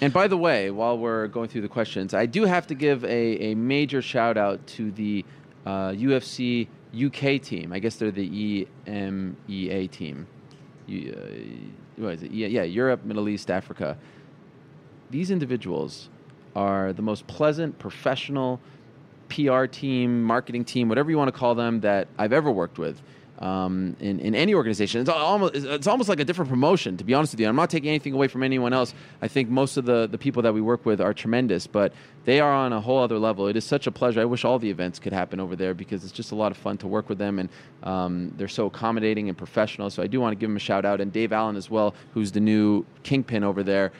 And 0.00 0.12
by 0.12 0.26
the 0.26 0.36
way, 0.36 0.72
while 0.72 0.98
we're 0.98 1.28
going 1.28 1.48
through 1.48 1.60
the 1.60 1.68
questions, 1.68 2.12
I 2.12 2.26
do 2.26 2.46
have 2.46 2.66
to 2.66 2.74
give 2.74 3.04
a, 3.04 3.52
a 3.52 3.54
major 3.54 4.02
shout 4.02 4.36
out 4.36 4.66
to 4.68 4.90
the 4.90 5.24
uh, 5.64 5.90
UFC 5.90 6.66
UK 6.92 7.40
team. 7.40 7.72
I 7.72 7.78
guess 7.78 7.94
they're 7.94 8.10
the 8.10 8.66
EMEA 8.86 9.90
team. 9.92 10.26
You, 10.88 11.12
uh, 11.16 12.02
what 12.02 12.14
is 12.14 12.22
it? 12.24 12.32
Yeah, 12.32 12.48
yeah, 12.48 12.64
Europe, 12.64 13.04
Middle 13.04 13.28
East, 13.28 13.52
Africa. 13.52 13.96
These 15.10 15.30
individuals 15.30 16.08
are 16.56 16.92
the 16.92 17.02
most 17.02 17.24
pleasant, 17.28 17.78
professional 17.78 18.58
PR 19.28 19.66
team, 19.66 20.24
marketing 20.24 20.64
team, 20.64 20.88
whatever 20.88 21.08
you 21.08 21.18
want 21.18 21.32
to 21.32 21.38
call 21.38 21.54
them, 21.54 21.80
that 21.82 22.08
I've 22.18 22.32
ever 22.32 22.50
worked 22.50 22.78
with. 22.78 23.00
Um, 23.40 23.96
in, 24.00 24.20
in 24.20 24.34
any 24.34 24.54
organization, 24.54 25.00
it's 25.00 25.08
almost 25.08 25.54
it's 25.54 25.86
almost 25.86 26.10
like 26.10 26.20
a 26.20 26.24
different 26.26 26.50
promotion. 26.50 26.98
To 26.98 27.04
be 27.04 27.14
honest 27.14 27.32
with 27.32 27.40
you, 27.40 27.48
I'm 27.48 27.56
not 27.56 27.70
taking 27.70 27.88
anything 27.88 28.12
away 28.12 28.28
from 28.28 28.42
anyone 28.42 28.74
else. 28.74 28.92
I 29.22 29.28
think 29.28 29.48
most 29.48 29.78
of 29.78 29.86
the 29.86 30.06
the 30.06 30.18
people 30.18 30.42
that 30.42 30.52
we 30.52 30.60
work 30.60 30.84
with 30.84 31.00
are 31.00 31.14
tremendous, 31.14 31.66
but 31.66 31.94
they 32.26 32.38
are 32.40 32.52
on 32.52 32.74
a 32.74 32.80
whole 32.82 32.98
other 32.98 33.18
level. 33.18 33.46
It 33.46 33.56
is 33.56 33.64
such 33.64 33.86
a 33.86 33.90
pleasure. 33.90 34.20
I 34.20 34.26
wish 34.26 34.44
all 34.44 34.58
the 34.58 34.68
events 34.68 34.98
could 34.98 35.14
happen 35.14 35.40
over 35.40 35.56
there 35.56 35.72
because 35.72 36.04
it's 36.04 36.12
just 36.12 36.32
a 36.32 36.34
lot 36.34 36.52
of 36.52 36.58
fun 36.58 36.76
to 36.78 36.86
work 36.86 37.08
with 37.08 37.16
them, 37.16 37.38
and 37.38 37.48
um, 37.82 38.34
they're 38.36 38.46
so 38.46 38.66
accommodating 38.66 39.30
and 39.30 39.38
professional. 39.38 39.88
So 39.88 40.02
I 40.02 40.06
do 40.06 40.20
want 40.20 40.32
to 40.32 40.36
give 40.36 40.50
them 40.50 40.56
a 40.56 40.60
shout 40.60 40.84
out, 40.84 41.00
and 41.00 41.10
Dave 41.10 41.32
Allen 41.32 41.56
as 41.56 41.70
well, 41.70 41.94
who's 42.12 42.32
the 42.32 42.40
new 42.40 42.84
kingpin 43.04 43.42
over 43.42 43.62
there 43.62 43.90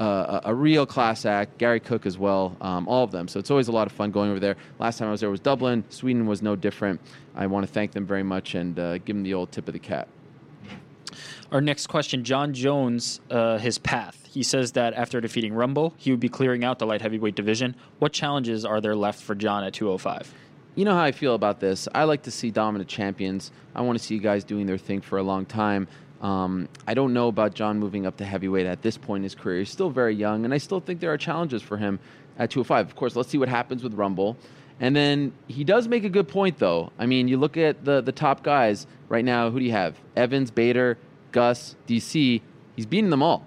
uh, 0.00 0.40
a, 0.44 0.50
a 0.50 0.54
real 0.54 0.86
class 0.86 1.26
act. 1.26 1.58
Garry 1.58 1.78
Cook 1.78 2.06
as 2.06 2.16
well. 2.16 2.56
Um, 2.60 2.88
all 2.88 3.04
of 3.04 3.10
them. 3.10 3.28
So 3.28 3.38
it's 3.38 3.50
always 3.50 3.68
a 3.68 3.72
lot 3.72 3.86
of 3.86 3.92
fun 3.92 4.10
going 4.10 4.30
over 4.30 4.40
there. 4.40 4.56
Last 4.78 4.98
time 4.98 5.08
I 5.08 5.10
was 5.10 5.20
there 5.20 5.30
was 5.30 5.40
Dublin. 5.40 5.84
Sweden 5.90 6.26
was 6.26 6.42
no 6.42 6.56
different. 6.56 7.00
I 7.34 7.46
want 7.46 7.66
to 7.66 7.72
thank 7.72 7.92
them 7.92 8.06
very 8.06 8.22
much 8.22 8.54
and 8.54 8.78
uh, 8.78 8.98
give 8.98 9.16
them 9.16 9.22
the 9.22 9.34
old 9.34 9.52
tip 9.52 9.68
of 9.68 9.74
the 9.74 9.78
cap. 9.78 10.08
Our 11.52 11.60
next 11.60 11.88
question 11.88 12.24
John 12.24 12.54
Jones, 12.54 13.20
uh, 13.30 13.58
his 13.58 13.78
path. 13.78 14.26
He 14.30 14.42
says 14.44 14.72
that 14.72 14.94
after 14.94 15.20
defeating 15.20 15.52
Rumble, 15.52 15.94
he 15.96 16.12
would 16.12 16.20
be 16.20 16.28
clearing 16.28 16.64
out 16.64 16.78
the 16.78 16.86
light 16.86 17.02
heavyweight 17.02 17.34
division. 17.34 17.74
What 17.98 18.12
challenges 18.12 18.64
are 18.64 18.80
there 18.80 18.94
left 18.94 19.20
for 19.20 19.34
John 19.34 19.64
at 19.64 19.72
205? 19.74 20.32
You 20.76 20.84
know 20.84 20.94
how 20.94 21.02
I 21.02 21.10
feel 21.10 21.34
about 21.34 21.58
this. 21.58 21.88
I 21.92 22.04
like 22.04 22.22
to 22.22 22.30
see 22.30 22.52
dominant 22.52 22.88
champions. 22.88 23.50
I 23.74 23.82
want 23.82 23.98
to 23.98 24.04
see 24.04 24.14
you 24.14 24.20
guys 24.20 24.44
doing 24.44 24.66
their 24.66 24.78
thing 24.78 25.00
for 25.00 25.18
a 25.18 25.22
long 25.22 25.44
time. 25.44 25.88
Um, 26.20 26.68
I 26.86 26.94
don't 26.94 27.14
know 27.14 27.28
about 27.28 27.54
John 27.54 27.78
moving 27.78 28.06
up 28.06 28.16
to 28.18 28.24
heavyweight 28.24 28.66
at 28.66 28.82
this 28.82 28.98
point 28.98 29.20
in 29.20 29.22
his 29.24 29.34
career. 29.34 29.60
He's 29.60 29.70
still 29.70 29.90
very 29.90 30.14
young, 30.14 30.44
and 30.44 30.52
I 30.52 30.58
still 30.58 30.80
think 30.80 31.00
there 31.00 31.12
are 31.12 31.18
challenges 31.18 31.62
for 31.62 31.76
him 31.76 31.98
at 32.38 32.50
205. 32.50 32.88
Of 32.88 32.96
course, 32.96 33.16
let's 33.16 33.30
see 33.30 33.38
what 33.38 33.48
happens 33.48 33.82
with 33.82 33.94
Rumble. 33.94 34.36
And 34.80 34.96
then 34.96 35.32
he 35.46 35.64
does 35.64 35.88
make 35.88 36.04
a 36.04 36.08
good 36.08 36.28
point, 36.28 36.58
though. 36.58 36.90
I 36.98 37.06
mean, 37.06 37.28
you 37.28 37.36
look 37.36 37.56
at 37.56 37.84
the, 37.84 38.00
the 38.00 38.12
top 38.12 38.42
guys 38.42 38.86
right 39.08 39.24
now. 39.24 39.50
Who 39.50 39.58
do 39.58 39.64
you 39.64 39.72
have? 39.72 39.96
Evans, 40.16 40.50
Bader, 40.50 40.98
Gus, 41.32 41.76
DC. 41.86 42.40
He's 42.76 42.86
beating 42.86 43.10
them 43.10 43.22
all. 43.22 43.46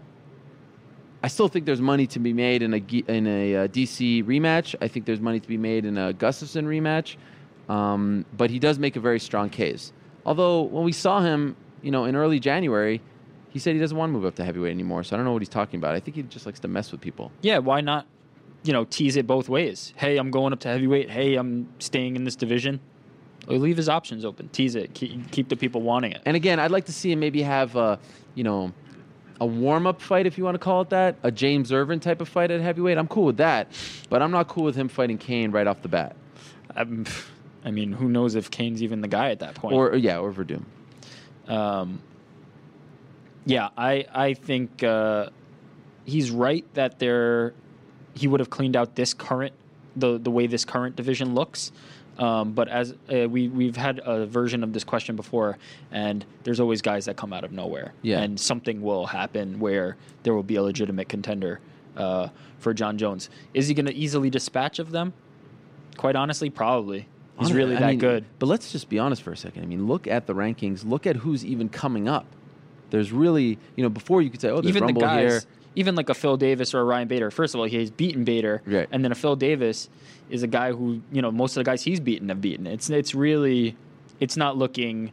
I 1.23 1.27
still 1.27 1.47
think 1.47 1.65
there's 1.65 1.81
money 1.81 2.05
to 2.07 2.19
be 2.19 2.33
made 2.33 2.62
in 2.62 2.73
a 2.73 2.83
in 3.07 3.27
a 3.27 3.55
uh, 3.55 3.67
DC 3.67 4.25
rematch. 4.25 4.75
I 4.81 4.89
think 4.89 5.05
there's 5.05 5.21
money 5.21 5.39
to 5.39 5.47
be 5.47 5.57
made 5.57 5.86
in 5.86 5.97
a 5.97 6.13
Gustafsson 6.13 6.65
rematch, 6.65 7.15
um, 7.73 8.25
but 8.36 8.49
he 8.49 8.59
does 8.59 8.77
make 8.77 8.97
a 8.97 8.99
very 8.99 9.21
strong 9.21 9.49
case. 9.49 9.93
Although 10.25 10.63
when 10.63 10.83
we 10.83 10.91
saw 10.91 11.21
him, 11.21 11.55
you 11.84 11.91
know, 11.91 12.06
in 12.06 12.15
early 12.15 12.39
January, 12.39 13.02
he 13.50 13.60
said 13.60 13.76
he 13.76 13.80
doesn't 13.80 13.96
want 13.96 14.10
to 14.10 14.13
move 14.13 14.26
up 14.26 14.36
to 14.36 14.43
heavyweight 14.43 14.72
anymore. 14.72 15.04
So 15.04 15.15
I 15.15 15.17
don't 15.17 15.26
know 15.26 15.34
what 15.34 15.41
he's 15.41 15.50
talking 15.50 15.80
about. 15.80 15.93
I 15.93 16.00
think 16.00 16.15
he 16.15 16.24
just 16.24 16.48
likes 16.48 16.60
to 16.62 16.67
mess 16.67 16.91
with 16.91 17.02
people. 17.02 17.32
Yeah, 17.41 17.60
why 17.60 17.82
not, 17.82 18.08
you 18.63 18.74
know, 18.74 18.86
tease 18.86 19.15
it 19.15 19.28
both 19.28 19.48
ways? 19.50 19.93
Hey, 19.96 20.17
I'm 20.17 20.32
going 20.32 20.54
up 20.54 20.60
to 20.62 20.69
heavyweight. 20.69 21.12
Hey, 21.12 21.36
I'm 21.36 21.69
staying 21.78 22.15
in 22.15 22.24
this 22.24 22.36
division. 22.36 22.80
Or 23.48 23.58
leave 23.58 23.78
his 23.78 23.89
options 23.89 24.24
open. 24.24 24.48
Tease 24.50 24.76
it. 24.76 24.93
Keep, 24.93 25.30
keep 25.32 25.50
the 25.50 25.58
people 25.58 25.82
wanting 25.82 26.13
it. 26.13 26.22
And 26.26 26.36
again, 26.36 26.60
I'd 26.60 26.72
like 26.72 26.86
to 26.86 26.93
see 26.93 27.12
him 27.12 27.19
maybe 27.19 27.41
have 27.41 27.76
a, 27.76 28.00
you 28.36 28.43
know, 28.43 28.72
a 29.41 29.46
warm 29.46 29.86
up 29.86 30.02
fight, 30.02 30.26
if 30.26 30.38
you 30.38 30.46
want 30.46 30.56
to 30.56 30.60
call 30.60 30.82
it 30.82 30.89
that, 30.91 31.17
a 31.24 31.32
James 31.32 31.74
Irvin 31.74 32.00
type 32.00 32.22
of 32.22 32.30
fight 32.30 32.52
at 32.52 32.62
heavyweight. 32.62 32.98
I'm 32.98 33.08
cool 33.10 33.26
with 33.26 33.38
that, 33.38 33.67
but 34.10 34.22
I'm 34.22 34.32
not 34.32 34.48
cool 34.48 34.63
with 34.63 34.76
him 34.76 34.88
fighting 34.88 35.17
Cain 35.17 35.52
right 35.52 35.67
off 35.67 35.82
the 35.82 35.89
bat. 35.89 36.15
I'm, 36.76 37.06
I 37.65 37.72
mean, 37.72 37.91
who 37.91 38.08
knows 38.08 38.36
if 38.36 38.50
Cain's 38.50 38.82
even 38.82 39.02
the 39.02 39.08
guy 39.08 39.32
at 39.32 39.39
that 39.39 39.56
point? 39.56 39.76
Or 39.76 39.96
yeah, 39.96 40.19
or 40.19 40.32
Werdum. 40.32 40.63
Um, 41.47 42.01
yeah, 43.45 43.69
I 43.77 44.06
I 44.13 44.34
think 44.34 44.84
uh, 44.84 45.29
he's 46.06 46.32
right 46.32 46.65
that 46.75 46.99
there 46.99 47.53
he 48.15 48.27
would 48.27 48.39
have 48.39 48.49
cleaned 48.49 48.75
out 48.75 48.95
this 48.95 49.13
current 49.13 49.53
the 49.95 50.17
the 50.17 50.32
way 50.32 50.47
this 50.47 50.65
current 50.65 50.95
division 50.95 51.36
looks. 51.36 51.71
Um, 52.17 52.51
but 52.53 52.67
as 52.67 52.93
uh, 53.12 53.27
we 53.27 53.47
we've 53.47 53.75
had 53.75 53.99
a 54.06 54.25
version 54.27 54.63
of 54.63 54.71
this 54.71 54.84
question 54.84 55.15
before, 55.15 55.58
and 55.91 56.23
there's 56.43 56.60
always 56.60 56.82
guys 56.82 57.06
that 57.06 57.17
come 57.17 57.34
out 57.34 57.43
of 57.43 57.51
nowhere, 57.51 57.93
Yeah. 58.03 58.19
and 58.19 58.39
something 58.39 58.84
will 58.84 59.08
happen 59.08 59.60
where 59.60 59.97
there 60.21 60.36
will 60.36 60.43
be 60.43 60.56
a 60.58 60.62
legitimate 60.63 61.10
contender 61.10 61.60
uh, 61.97 62.27
for 62.60 62.71
John 62.73 62.99
Jones. 62.99 63.32
Is 63.56 63.67
he 63.67 63.73
going 63.73 63.88
to 63.88 63.93
easily 63.95 64.29
dispatch 64.29 64.77
of 64.77 64.91
them? 64.91 65.13
Quite 65.97 66.15
honestly, 66.15 66.51
probably. 66.51 67.08
He's 67.39 67.52
really 67.54 67.76
I 67.76 67.80
that 67.80 67.89
mean, 67.91 68.00
good. 68.00 68.26
But 68.39 68.46
let's 68.46 68.72
just 68.72 68.89
be 68.89 69.00
honest 69.00 69.22
for 69.24 69.32
a 69.32 69.38
second. 69.38 69.63
I 69.63 69.65
mean, 69.65 69.88
look 69.88 70.08
at 70.08 70.28
the 70.28 70.36
rankings. 70.36 70.86
Look 70.86 71.08
at 71.08 71.15
who's 71.17 71.43
even 71.43 71.67
coming 71.69 72.08
up. 72.08 72.26
There's 72.91 73.12
really, 73.12 73.58
you 73.76 73.84
know, 73.84 73.89
before 73.89 74.22
you 74.22 74.30
could 74.30 74.39
say, 74.39 74.50
oh, 74.50 74.62
there's 74.62 74.76
Even 74.76 74.86
the 74.93 75.00
guys, 75.00 75.32
here. 75.32 75.41
even 75.76 75.96
like 75.96 76.10
a 76.10 76.13
Phil 76.13 76.38
Davis 76.38 76.76
or 76.76 76.82
a 76.82 76.84
Ryan 76.84 77.08
Bader. 77.08 77.32
First 77.32 77.56
of 77.56 77.60
all, 77.60 77.65
he's 77.65 77.89
beaten 77.89 78.24
Bader, 78.24 78.62
Right. 78.67 78.88
and 78.91 79.04
then 79.04 79.12
a 79.12 79.15
Phil 79.15 79.36
Davis 79.36 79.89
is 80.30 80.43
a 80.43 80.48
guy 80.48 80.72
who 80.72 81.02
you 81.12 81.22
know 81.24 81.32
most 81.32 81.58
of 81.58 81.62
the 81.62 81.69
guys 81.69 81.82
he's 81.82 82.00
beaten 82.00 82.30
have 82.30 82.39
beaten. 82.39 82.67
It's 82.67 82.91
it's 82.91 83.15
really, 83.15 83.76
it's 84.19 84.38
not 84.38 84.58
looking 84.58 85.12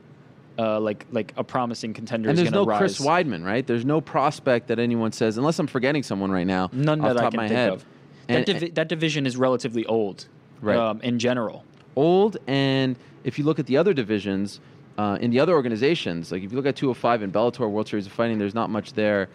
uh, 0.59 0.79
like 0.79 1.07
like 1.11 1.33
a 1.39 1.43
promising 1.45 1.95
contender. 1.95 2.29
And 2.29 2.39
is 2.39 2.43
there's 2.45 2.53
no 2.53 2.67
Chris. 2.67 3.01
Weidman, 3.01 3.47
right? 3.47 3.67
There's 3.67 3.87
no 3.87 4.03
prospect 4.03 4.69
that 4.69 4.79
anyone 4.79 5.13
says, 5.13 5.39
unless 5.39 5.59
I'm 5.59 5.67
forgetting 5.67 6.03
someone 6.03 6.31
right 6.31 6.47
now. 6.47 6.69
None 6.73 7.01
that 7.01 7.17
I 7.17 7.31
can 7.31 7.41
think 7.41 7.53
head. 7.53 7.73
of. 7.73 7.85
And- 8.29 8.45
that, 8.47 8.53
divi- 8.61 8.71
that 8.73 8.89
division 8.89 9.25
is 9.27 9.39
relatively 9.39 9.87
old, 9.87 10.27
Right. 10.61 10.77
Um, 10.77 11.01
in 11.01 11.19
general. 11.19 11.65
Old 11.97 12.37
and 12.47 12.97
if 13.25 13.39
you 13.39 13.45
look 13.45 13.59
at 13.59 13.67
the 13.67 13.77
other 13.77 13.93
divisions 13.93 14.61
uh, 14.99 15.19
in 15.21 15.31
the 15.31 15.41
other 15.41 15.53
organizations 15.55 16.31
like 16.33 16.43
if 16.43 16.51
you 16.51 16.57
look 16.57 16.67
at 16.67 16.77
205 16.77 17.23
and 17.23 17.33
bellator 17.33 17.71
world 17.71 17.89
series 17.89 18.07
of 18.07 18.13
fighting 18.13 18.39
there's 18.39 18.55
not 18.55 18.71
much 18.71 18.93
there 18.95 19.29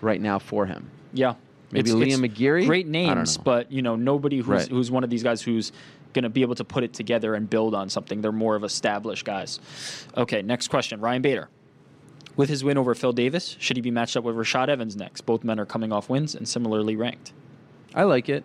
right 0.00 0.20
now 0.20 0.38
for 0.38 0.66
him 0.66 0.90
Yeah, 1.12 1.34
Maybe 1.70 1.90
It's- 1.90 1.94
Liam 1.94 2.24
it's 2.24 2.38
McGeary? 2.38 2.66
Great 2.66 2.86
names, 2.86 3.36
but 3.38 3.70
you 3.72 3.82
know 3.82 3.96
nobody 3.96 4.38
who's 4.38 4.46
Right. 4.46 4.68
who's 4.68 4.90
one 4.90 5.02
of 5.04 5.10
these 5.10 5.22
guys 5.22 5.42
who's 5.42 5.72
going 6.12 6.22
to 6.22 6.28
be 6.28 6.42
able 6.42 6.54
to 6.54 6.64
put 6.64 6.84
it 6.84 6.92
together 6.92 7.34
and 7.34 7.50
build 7.50 7.74
on 7.74 7.88
something. 7.90 8.20
They're 8.20 8.30
more 8.30 8.54
of 8.54 8.62
established 8.62 9.24
guys. 9.24 9.58
Okay, 10.16 10.42
next 10.42 10.68
question. 10.68 11.00
Ryan 11.00 11.22
Bader. 11.22 11.48
With 12.36 12.48
his 12.48 12.62
win 12.62 12.78
over 12.78 12.94
Phil 12.94 13.12
Davis, 13.12 13.56
should 13.58 13.76
he 13.76 13.80
be 13.80 13.90
matched 13.90 14.16
up 14.16 14.22
with 14.22 14.36
Rashad 14.36 14.68
Evans 14.68 14.94
next? 14.96 15.22
Both 15.22 15.42
men 15.42 15.58
are 15.58 15.66
coming 15.66 15.92
off 15.92 16.08
wins 16.08 16.34
and 16.36 16.46
similarly 16.48 16.94
ranked. 16.96 17.32
i 17.94 18.02
like 18.04 18.28
it 18.28 18.44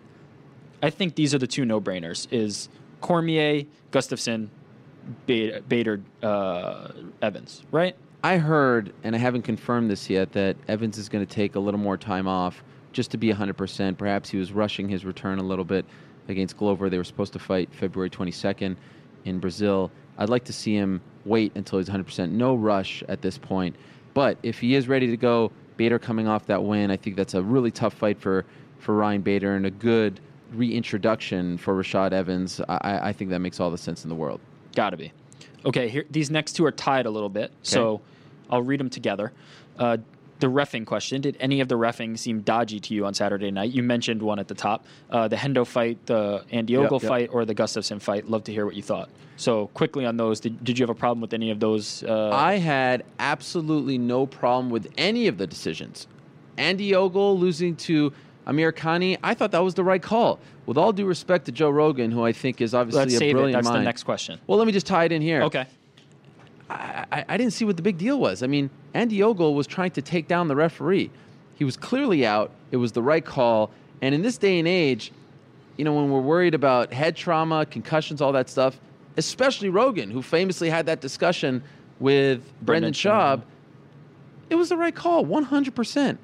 I 0.82 0.90
think 0.90 1.14
these 1.14 1.32
are 1.34 1.38
the 1.38 1.46
two 1.46 1.64
no-brainers: 1.64 2.26
is 2.32 2.68
Cormier, 3.00 3.64
Gustafsson, 3.92 4.48
Bader, 5.26 6.00
uh, 6.22 6.92
Evans. 7.22 7.64
Right? 7.70 7.96
i 8.22 8.36
heard 8.36 8.92
and 9.02 9.14
i 9.14 9.18
haven't 9.18 9.42
confirmed 9.42 9.90
this 9.90 10.10
yet 10.10 10.32
that 10.32 10.56
evans 10.68 10.98
is 10.98 11.08
going 11.08 11.24
to 11.24 11.34
take 11.34 11.54
a 11.54 11.60
little 11.60 11.80
more 11.80 11.96
time 11.96 12.28
off 12.28 12.62
just 12.92 13.10
to 13.10 13.16
be 13.16 13.32
100% 13.32 13.96
perhaps 13.96 14.28
he 14.28 14.36
was 14.36 14.52
rushing 14.52 14.88
his 14.88 15.04
return 15.04 15.38
a 15.38 15.42
little 15.42 15.64
bit 15.64 15.84
against 16.28 16.56
glover 16.56 16.90
they 16.90 16.98
were 16.98 17.04
supposed 17.04 17.32
to 17.32 17.38
fight 17.38 17.72
february 17.72 18.10
22nd 18.10 18.76
in 19.24 19.38
brazil 19.38 19.90
i'd 20.18 20.28
like 20.28 20.44
to 20.44 20.52
see 20.52 20.74
him 20.74 21.00
wait 21.24 21.52
until 21.54 21.78
he's 21.78 21.88
100% 21.88 22.30
no 22.30 22.54
rush 22.54 23.02
at 23.08 23.22
this 23.22 23.38
point 23.38 23.74
but 24.12 24.36
if 24.42 24.58
he 24.58 24.74
is 24.74 24.88
ready 24.88 25.06
to 25.06 25.16
go 25.16 25.50
bader 25.76 25.98
coming 25.98 26.28
off 26.28 26.46
that 26.46 26.62
win 26.62 26.90
i 26.90 26.96
think 26.96 27.16
that's 27.16 27.34
a 27.34 27.42
really 27.42 27.70
tough 27.70 27.94
fight 27.94 28.20
for 28.20 28.44
for 28.78 28.94
ryan 28.94 29.22
bader 29.22 29.54
and 29.56 29.66
a 29.66 29.70
good 29.70 30.20
reintroduction 30.52 31.56
for 31.58 31.74
rashad 31.74 32.12
evans 32.12 32.60
i, 32.68 32.78
I- 32.82 33.08
I 33.08 33.12
think 33.12 33.30
that 33.30 33.40
makes 33.40 33.60
all 33.60 33.70
the 33.70 33.78
sense 33.78 34.04
in 34.04 34.08
the 34.08 34.14
world 34.16 34.40
Got 34.76 34.90
to 34.90 34.96
be. 34.96 35.12
Okay, 35.64 35.88
here 35.88 36.04
these 36.10 36.30
next 36.30 36.52
two 36.52 36.64
are 36.64 36.70
tied 36.70 37.04
a 37.04 37.10
little 37.10 37.28
bit, 37.28 37.50
so 37.62 38.00
I'll 38.48 38.62
read 38.62 38.78
them 38.78 38.88
together. 38.88 39.32
Uh, 39.76 39.96
the 40.38 40.46
refing 40.46 40.86
question: 40.86 41.20
Did 41.20 41.36
any 41.40 41.60
of 41.60 41.66
the 41.66 41.74
refing 41.74 42.16
seem 42.16 42.40
dodgy 42.42 42.78
to 42.78 42.94
you 42.94 43.04
on 43.04 43.12
Saturday 43.14 43.50
night? 43.50 43.72
You 43.72 43.82
mentioned 43.82 44.22
one 44.22 44.38
at 44.38 44.46
the 44.46 44.54
top, 44.54 44.84
uh, 45.10 45.26
the 45.26 45.34
Hendo 45.34 45.66
fight, 45.66 45.98
the 46.06 46.44
Andy 46.52 46.74
Yep, 46.74 46.92
yep. 46.92 47.02
fight, 47.02 47.30
or 47.32 47.44
the 47.44 47.54
Gustafsson 47.54 48.00
fight. 48.00 48.30
Love 48.30 48.44
to 48.44 48.52
hear 48.52 48.64
what 48.64 48.76
you 48.76 48.82
thought. 48.82 49.10
So 49.36 49.66
quickly 49.74 50.06
on 50.06 50.16
those, 50.16 50.38
did, 50.38 50.62
did 50.64 50.78
you 50.78 50.84
have 50.84 50.90
a 50.90 50.94
problem 50.98 51.20
with 51.20 51.34
any 51.34 51.50
of 51.50 51.58
those? 51.58 52.04
Uh, 52.04 52.30
I 52.32 52.54
had 52.58 53.04
absolutely 53.18 53.98
no 53.98 54.24
problem 54.26 54.70
with 54.70 54.86
any 54.96 55.26
of 55.26 55.36
the 55.36 55.48
decisions. 55.48 56.06
Andy 56.56 56.94
Ogle 56.94 57.36
losing 57.38 57.74
to 57.76 58.12
Amirkhani, 58.46 59.18
I 59.22 59.34
thought 59.34 59.52
that 59.52 59.62
was 59.62 59.74
the 59.74 59.84
right 59.84 60.02
call. 60.02 60.40
With 60.66 60.76
all 60.76 60.92
due 60.92 61.06
respect 61.06 61.46
to 61.46 61.52
Joe 61.52 61.70
Rogan, 61.70 62.10
who 62.10 62.24
I 62.24 62.32
think 62.32 62.60
is 62.60 62.74
obviously 62.74 63.00
let's 63.00 63.14
a 63.14 63.18
save 63.18 63.36
it. 63.36 63.52
That's 63.52 63.66
mind. 63.66 63.80
the 63.80 63.84
next 63.84 64.04
question. 64.04 64.40
Well, 64.46 64.58
let 64.58 64.66
me 64.66 64.72
just 64.72 64.86
tie 64.86 65.04
it 65.04 65.12
in 65.12 65.22
here. 65.22 65.42
Okay. 65.42 65.66
I, 66.68 67.06
I, 67.10 67.24
I 67.28 67.36
didn't 67.36 67.52
see 67.52 67.64
what 67.64 67.76
the 67.76 67.82
big 67.82 67.98
deal 67.98 68.18
was. 68.18 68.42
I 68.42 68.46
mean, 68.46 68.70
Andy 68.94 69.22
Ogle 69.22 69.54
was 69.54 69.66
trying 69.66 69.90
to 69.92 70.02
take 70.02 70.28
down 70.28 70.48
the 70.48 70.56
referee. 70.56 71.10
He 71.54 71.64
was 71.64 71.76
clearly 71.76 72.24
out. 72.24 72.52
It 72.70 72.76
was 72.78 72.92
the 72.92 73.02
right 73.02 73.24
call. 73.24 73.70
And 74.00 74.14
in 74.14 74.22
this 74.22 74.38
day 74.38 74.58
and 74.58 74.66
age, 74.66 75.12
you 75.76 75.84
know, 75.84 75.94
when 75.94 76.10
we're 76.10 76.20
worried 76.20 76.54
about 76.54 76.92
head 76.92 77.16
trauma, 77.16 77.66
concussions, 77.66 78.20
all 78.20 78.32
that 78.32 78.48
stuff, 78.48 78.80
especially 79.16 79.68
Rogan, 79.68 80.10
who 80.10 80.22
famously 80.22 80.70
had 80.70 80.86
that 80.86 81.00
discussion 81.00 81.62
with 81.98 82.38
Brendan, 82.62 82.92
Brendan. 82.92 82.92
Schaub, 82.92 83.42
it 84.48 84.54
was 84.54 84.68
the 84.68 84.76
right 84.76 84.94
call, 84.94 85.24
100%. 85.24 86.18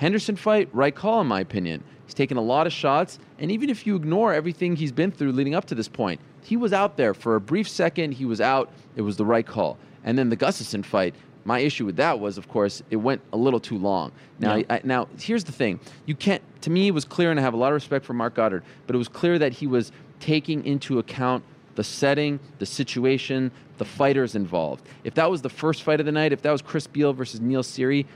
Henderson 0.00 0.34
fight, 0.34 0.66
right 0.72 0.94
call, 0.94 1.20
in 1.20 1.26
my 1.26 1.40
opinion. 1.40 1.84
He's 2.06 2.14
taken 2.14 2.38
a 2.38 2.40
lot 2.40 2.66
of 2.66 2.72
shots, 2.72 3.18
and 3.38 3.52
even 3.52 3.68
if 3.68 3.86
you 3.86 3.96
ignore 3.96 4.32
everything 4.32 4.74
he's 4.74 4.92
been 4.92 5.10
through 5.10 5.32
leading 5.32 5.54
up 5.54 5.66
to 5.66 5.74
this 5.74 5.88
point, 5.88 6.22
he 6.42 6.56
was 6.56 6.72
out 6.72 6.96
there 6.96 7.12
for 7.12 7.36
a 7.36 7.40
brief 7.40 7.68
second. 7.68 8.12
He 8.12 8.24
was 8.24 8.40
out. 8.40 8.70
It 8.96 9.02
was 9.02 9.18
the 9.18 9.26
right 9.26 9.46
call. 9.46 9.76
And 10.02 10.16
then 10.16 10.30
the 10.30 10.38
Gustafsson 10.38 10.86
fight, 10.86 11.14
my 11.44 11.58
issue 11.58 11.84
with 11.84 11.96
that 11.96 12.18
was, 12.18 12.38
of 12.38 12.48
course, 12.48 12.82
it 12.88 12.96
went 12.96 13.20
a 13.34 13.36
little 13.36 13.60
too 13.60 13.76
long. 13.76 14.10
Now, 14.38 14.54
Yeah. 14.54 14.64
I, 14.70 14.80
now 14.84 15.06
here's 15.18 15.44
the 15.44 15.52
thing: 15.52 15.78
you 16.06 16.14
can't. 16.14 16.42
To 16.62 16.70
me, 16.70 16.88
it 16.88 16.92
was 16.92 17.04
clear, 17.04 17.30
and 17.30 17.38
I 17.38 17.42
have 17.42 17.52
a 17.52 17.58
lot 17.58 17.68
of 17.68 17.74
respect 17.74 18.06
for 18.06 18.14
Marc 18.14 18.34
Goddard, 18.34 18.62
but 18.86 18.96
it 18.96 18.98
was 18.98 19.08
clear 19.08 19.38
that 19.38 19.52
he 19.52 19.66
was 19.66 19.92
taking 20.18 20.64
into 20.64 20.98
account 20.98 21.44
the 21.74 21.84
setting, 21.84 22.40
the 22.58 22.66
situation, 22.66 23.50
the 23.78 23.84
fighters 23.84 24.34
involved. 24.34 24.86
If 25.04 25.14
that 25.14 25.30
was 25.30 25.40
the 25.40 25.48
first 25.48 25.82
fight 25.82 26.00
of 26.00 26.06
the 26.06 26.12
night, 26.12 26.32
if 26.32 26.42
that 26.42 26.50
was 26.50 26.60
Chris 26.60 26.86
Beal 26.86 27.12
versus 27.12 27.40
Neil 27.40 27.62
Seery, 27.62 28.06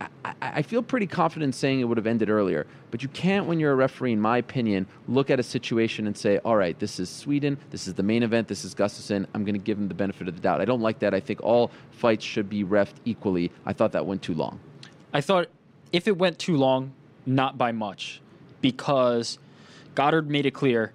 I, 0.00 0.08
I, 0.40 0.62
feel 0.62 0.82
pretty 0.82 1.06
confident 1.06 1.54
saying 1.54 1.80
it 1.80 1.84
would 1.84 1.96
have 1.96 2.06
ended 2.06 2.30
earlier. 2.30 2.66
But 2.90 3.02
you 3.02 3.08
can't, 3.08 3.46
when 3.46 3.58
you're 3.58 3.72
a 3.72 3.76
referee, 3.76 4.12
in 4.12 4.20
my 4.20 4.38
opinion, 4.38 4.86
look 5.08 5.30
at 5.30 5.40
a 5.40 5.42
situation 5.42 6.06
and 6.06 6.16
say, 6.16 6.38
all 6.38 6.56
right, 6.56 6.78
this 6.78 7.00
is 7.00 7.10
Sweden, 7.10 7.58
this 7.70 7.88
is 7.88 7.94
the 7.94 8.02
main 8.02 8.22
event, 8.22 8.48
this 8.48 8.64
is 8.64 8.74
Gustafsson, 8.74 9.26
I'm 9.34 9.44
going 9.44 9.54
to 9.54 9.60
give 9.60 9.78
him 9.78 9.88
the 9.88 9.94
benefit 9.94 10.28
of 10.28 10.34
the 10.34 10.40
doubt. 10.40 10.60
I 10.60 10.64
don't 10.64 10.80
like 10.80 11.00
that. 11.00 11.14
I 11.14 11.20
think 11.20 11.42
all 11.42 11.70
fights 11.90 12.24
should 12.24 12.48
be 12.48 12.64
refed 12.64 12.94
equally. 13.04 13.50
I 13.66 13.72
thought 13.72 13.92
that 13.92 14.06
went 14.06 14.22
too 14.22 14.34
long. 14.34 14.60
I 15.12 15.20
thought 15.20 15.48
if 15.92 16.06
it 16.06 16.16
went 16.16 16.38
too 16.38 16.56
long, 16.56 16.92
not 17.26 17.58
by 17.58 17.72
much, 17.72 18.20
because 18.60 19.38
Goddard 19.94 20.30
made 20.30 20.46
it 20.46 20.52
clear, 20.52 20.92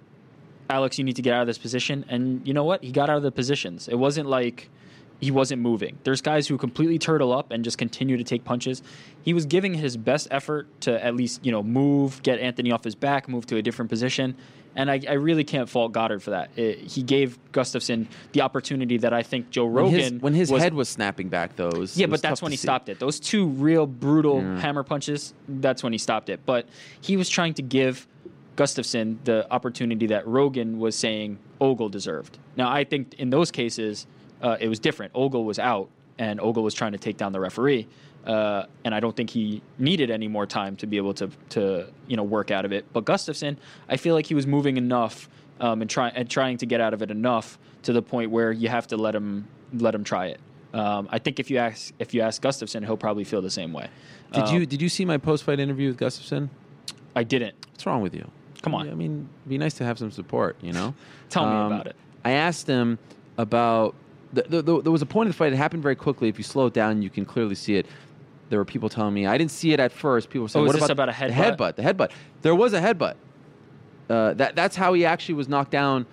Alex, 0.70 0.98
you 0.98 1.04
need 1.04 1.16
to 1.16 1.22
get 1.22 1.34
out 1.34 1.42
of 1.42 1.46
this 1.46 1.58
position. 1.58 2.04
And 2.08 2.46
you 2.46 2.54
know 2.54 2.64
what? 2.64 2.82
He 2.82 2.90
got 2.90 3.10
out 3.10 3.18
of 3.18 3.22
the 3.22 3.32
positions. 3.32 3.88
It 3.88 3.96
wasn't 3.96 4.28
like 4.28 4.70
he 5.20 5.30
wasn't 5.30 5.62
moving. 5.62 5.98
There's 6.04 6.20
guys 6.20 6.48
who 6.48 6.58
completely 6.58 6.98
turtle 6.98 7.32
up 7.32 7.50
and 7.50 7.64
just 7.64 7.78
continue 7.78 8.16
to 8.16 8.24
take 8.24 8.44
punches. 8.44 8.82
He 9.22 9.32
was 9.32 9.46
giving 9.46 9.74
his 9.74 9.96
best 9.96 10.28
effort 10.30 10.68
to 10.82 11.02
at 11.02 11.14
least, 11.14 11.44
you 11.44 11.52
know, 11.52 11.62
move, 11.62 12.22
get 12.22 12.38
Anthony 12.40 12.72
off 12.72 12.84
his 12.84 12.94
back, 12.94 13.28
move 13.28 13.46
to 13.46 13.56
a 13.56 13.62
different 13.62 13.88
position. 13.90 14.36
And 14.76 14.90
I, 14.90 15.00
I 15.08 15.12
really 15.12 15.44
can't 15.44 15.68
fault 15.68 15.92
Goddard 15.92 16.20
for 16.20 16.30
that. 16.30 16.50
It, 16.56 16.78
he 16.78 17.02
gave 17.04 17.38
Gustafsson 17.52 18.06
the 18.32 18.40
opportunity 18.40 18.98
that 18.98 19.12
I 19.12 19.22
think 19.22 19.50
Joe 19.50 19.66
When 19.66 19.84
Rogan 19.84 20.00
his, 20.00 20.12
when 20.14 20.34
his 20.34 20.50
was 20.50 20.62
head 20.62 20.74
was 20.74 20.88
snapping 20.88 21.28
back, 21.28 21.54
those. 21.54 21.96
yeah, 21.96 22.06
but 22.06 22.20
that's 22.20 22.42
when 22.42 22.50
he 22.50 22.56
see. 22.56 22.62
stopped 22.66 22.88
it. 22.88 22.98
Those 22.98 23.20
two 23.20 23.46
real 23.46 23.86
brutal 23.86 24.40
hammer 24.40 24.82
punches, 24.82 25.32
that's 25.48 25.84
when 25.84 25.92
he 25.92 25.98
stopped 25.98 26.28
it. 26.28 26.40
But 26.44 26.66
he 27.00 27.16
was 27.16 27.28
trying 27.28 27.54
to 27.54 27.62
give 27.62 28.08
Gustafsson 28.56 29.18
the 29.24 29.50
opportunity 29.52 30.08
that 30.08 30.26
Rogan 30.26 30.80
was 30.80 30.96
saying 30.96 31.38
Ogle 31.60 31.88
deserved. 31.88 32.38
Now, 32.56 32.70
I 32.70 32.82
think 32.82 33.14
in 33.14 33.30
those 33.30 33.52
cases, 33.52 34.08
uh, 34.44 34.56
it 34.60 34.68
was 34.68 34.78
different. 34.78 35.10
Ogle 35.14 35.44
was 35.44 35.58
out, 35.58 35.88
and 36.18 36.40
Ogle 36.40 36.62
was 36.62 36.74
trying 36.74 36.92
to 36.92 36.98
take 36.98 37.16
down 37.16 37.32
the 37.32 37.40
referee. 37.40 37.88
Uh, 38.24 38.64
and 38.84 38.94
I 38.94 39.00
don't 39.00 39.14
think 39.16 39.28
he 39.30 39.60
needed 39.78 40.10
any 40.10 40.28
more 40.28 40.46
time 40.46 40.76
to 40.76 40.86
be 40.86 40.96
able 40.96 41.12
to, 41.14 41.28
to 41.50 41.86
you 42.06 42.16
know, 42.16 42.22
work 42.22 42.50
out 42.50 42.64
of 42.64 42.72
it. 42.72 42.86
But 42.92 43.04
Gustafsson, 43.04 43.56
I 43.88 43.96
feel 43.98 44.14
like 44.14 44.26
he 44.26 44.34
was 44.34 44.46
moving 44.46 44.76
enough 44.78 45.28
um, 45.60 45.82
and, 45.82 45.90
try, 45.90 46.08
and 46.08 46.30
trying 46.30 46.56
to 46.58 46.66
get 46.66 46.80
out 46.80 46.94
of 46.94 47.02
it 47.02 47.10
enough 47.10 47.58
to 47.82 47.92
the 47.92 48.00
point 48.00 48.30
where 48.30 48.50
you 48.52 48.68
have 48.70 48.86
to 48.88 48.96
let 48.96 49.14
him 49.14 49.46
let 49.74 49.94
him 49.94 50.04
try 50.04 50.26
it. 50.28 50.40
Um, 50.72 51.08
I 51.12 51.18
think 51.18 51.38
if 51.38 51.50
you 51.50 51.58
ask 51.58 51.92
if 51.98 52.14
you 52.14 52.22
ask 52.22 52.40
Gustafsson, 52.42 52.84
he'll 52.84 52.96
probably 52.96 53.24
feel 53.24 53.42
the 53.42 53.50
same 53.50 53.72
way. 53.72 53.88
Did 54.32 54.44
Um, 54.44 54.54
you 54.54 54.66
did 54.66 54.80
you 54.80 54.88
see 54.88 55.04
my 55.04 55.18
post 55.18 55.44
fight 55.44 55.60
interview 55.60 55.88
with 55.88 55.98
Gustafsson? 55.98 56.48
I 57.14 57.24
didn't. 57.24 57.54
What's 57.72 57.84
wrong 57.86 58.00
with 58.02 58.14
you? 58.14 58.28
Come 58.62 58.74
on. 58.74 58.88
I 58.88 58.94
mean, 58.94 59.28
it'd 59.42 59.48
be 59.50 59.58
nice 59.58 59.74
to 59.74 59.84
have 59.84 59.98
some 59.98 60.10
support, 60.10 60.56
you 60.62 60.72
know? 60.72 60.94
Tell 61.28 61.44
me 61.46 61.52
Um, 61.54 61.72
about 61.72 61.86
it. 61.88 61.96
I 62.24 62.32
asked 62.32 62.66
him 62.66 62.98
about. 63.36 63.94
The, 64.34 64.42
the, 64.42 64.62
the, 64.62 64.82
there 64.82 64.92
was 64.92 65.02
a 65.02 65.06
point 65.06 65.26
in 65.26 65.30
the 65.30 65.36
fight. 65.36 65.52
It 65.52 65.56
happened 65.56 65.82
very 65.82 65.96
quickly. 65.96 66.28
If 66.28 66.38
you 66.38 66.44
slow 66.44 66.66
it 66.66 66.74
down, 66.74 67.02
you 67.02 67.10
can 67.10 67.24
clearly 67.24 67.54
see 67.54 67.76
it. 67.76 67.86
There 68.50 68.58
were 68.58 68.64
people 68.64 68.88
telling 68.88 69.14
me 69.14 69.26
I 69.26 69.38
didn't 69.38 69.50
see 69.52 69.72
it 69.72 69.80
at 69.80 69.92
first. 69.92 70.28
People 70.28 70.42
were 70.42 70.48
saying, 70.48 70.66
Oh, 70.66 70.68
is 70.70 70.74
"What 70.80 70.90
about, 70.90 71.08
about 71.08 71.08
a 71.08 71.28
the 71.28 71.32
headbutt? 71.34 71.56
headbutt? 71.56 71.76
The 71.76 71.82
headbutt. 71.82 72.10
There 72.42 72.54
was 72.54 72.72
a 72.74 72.80
headbutt. 72.80 73.14
Uh, 74.08 74.34
that 74.34 74.54
that's 74.54 74.76
how 74.76 74.92
he 74.92 75.04
actually 75.06 75.34
was 75.36 75.48
knocked 75.48 75.70
down 75.70 76.04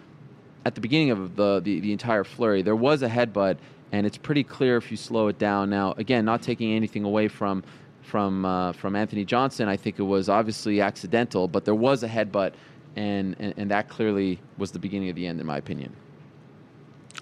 at 0.65 0.75
the 0.75 0.81
beginning 0.81 1.11
of 1.11 1.35
the, 1.35 1.59
the 1.61 1.79
the 1.81 1.91
entire 1.91 2.23
flurry. 2.23 2.61
There 2.61 2.75
was 2.75 3.01
a 3.01 3.09
headbutt, 3.09 3.57
and 3.91 4.07
it's 4.07 4.17
pretty 4.17 4.43
clear 4.43 4.77
if 4.77 4.89
you 4.91 4.97
slow 4.97 5.27
it 5.27 5.37
down. 5.37 5.69
Now, 5.69 5.93
again, 5.97 6.23
not 6.23 6.41
taking 6.41 6.71
anything 6.73 7.03
away 7.03 7.27
from 7.27 7.63
from 8.01 8.45
uh, 8.45 8.71
from 8.73 8.95
Anthony 8.95 9.25
Johnson. 9.25 9.67
I 9.67 9.75
think 9.75 9.99
it 9.99 10.03
was 10.03 10.29
obviously 10.29 10.79
accidental, 10.81 11.47
but 11.47 11.65
there 11.65 11.75
was 11.75 12.03
a 12.03 12.07
headbutt, 12.07 12.53
and, 12.95 13.35
and 13.39 13.53
and 13.57 13.71
that 13.71 13.89
clearly 13.89 14.39
was 14.57 14.71
the 14.71 14.79
beginning 14.79 15.09
of 15.09 15.15
the 15.15 15.27
end, 15.27 15.39
in 15.41 15.45
my 15.45 15.57
opinion. 15.57 15.93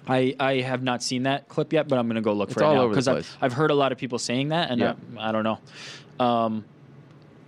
I, 0.08 0.34
I 0.40 0.54
have 0.60 0.82
not 0.82 1.02
seen 1.02 1.24
that 1.24 1.48
clip 1.48 1.72
yet, 1.72 1.88
but 1.88 1.98
I'm 1.98 2.06
going 2.06 2.16
to 2.16 2.20
go 2.22 2.32
look 2.32 2.50
It's 2.50 2.58
for 2.58 2.64
it 2.64 2.74
now 2.74 2.88
because 2.88 3.06
I've. 3.08 3.36
I've 3.40 3.52
heard 3.52 3.70
a 3.70 3.74
lot 3.74 3.92
of 3.92 3.98
people 3.98 4.18
saying 4.18 4.48
that, 4.48 4.70
and 4.70 4.80
Yeah. 4.80 4.94
I, 5.18 5.28
I 5.28 5.32
don't 5.32 5.44
know. 5.44 5.58
Um, 6.24 6.64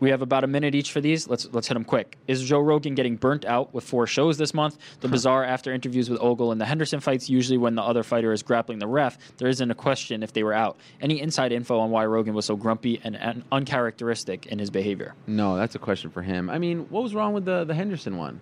We 0.01 0.11
have 0.11 0.21
about 0.21 0.43
a 0.43 0.49
minute 0.49 0.75
each 0.75 0.91
for 0.91 1.01
these. 1.01 1.29
Let's 1.29 1.49
let's 1.53 1.69
hit 1.69 1.75
them 1.75 1.85
quick. 1.85 2.19
Is 2.27 2.43
Joe 2.43 2.59
Rogan 2.59 2.97
getting 2.97 3.15
burnt 3.15 3.45
out 3.45 3.73
with 3.73 3.85
four 3.85 4.09
shows 4.09 4.37
this 4.37 4.53
month? 4.53 4.77
The 5.01 5.07
bizarre 5.07 5.45
after 5.45 5.73
interviews 5.73 6.11
with 6.11 6.21
Ogle 6.21 6.51
and 6.51 6.61
the 6.61 6.65
Henderson 6.65 6.99
fights. 6.99 7.31
Usually, 7.31 7.57
when 7.57 7.77
the 7.77 7.83
other 7.83 8.03
fighter 8.03 8.33
is 8.33 8.43
grappling 8.43 8.81
the 8.81 8.88
ref, 8.88 9.17
there 9.38 9.47
isn't 9.47 9.71
a 9.71 9.77
question 9.77 10.25
if 10.25 10.33
they 10.33 10.43
were 10.43 10.55
out. 10.55 10.77
Any 11.01 11.21
inside 11.21 11.53
info 11.53 11.79
on 11.79 11.91
why 11.91 12.05
Rogan 12.07 12.35
was 12.35 12.47
so 12.47 12.57
grumpy 12.57 13.01
and, 13.05 13.15
and 13.17 13.45
uncharacteristic 13.53 14.47
in 14.47 14.59
his 14.59 14.71
behavior? 14.71 15.15
No, 15.29 15.57
that's 15.57 15.77
a 15.77 15.79
question 15.79 16.11
for 16.11 16.23
him. 16.23 16.51
I 16.51 16.59
mean, 16.59 16.81
what 16.91 17.05
was 17.05 17.15
wrong 17.15 17.33
with 17.33 17.45
the 17.45 17.62
the 17.65 17.75
Henderson 17.75 18.17
one? 18.19 18.41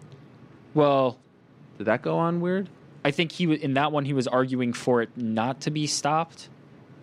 Well, 0.72 1.18
Did 1.76 1.86
that 1.88 2.00
go 2.00 2.16
on 2.16 2.40
weird? 2.40 2.70
I 3.04 3.10
think 3.10 3.32
he 3.32 3.52
in 3.54 3.74
that 3.74 3.92
one. 3.92 4.04
He 4.04 4.12
was 4.12 4.26
arguing 4.28 4.72
for 4.72 5.02
it 5.02 5.10
not 5.16 5.60
to 5.62 5.70
be 5.70 5.86
stopped, 5.86 6.48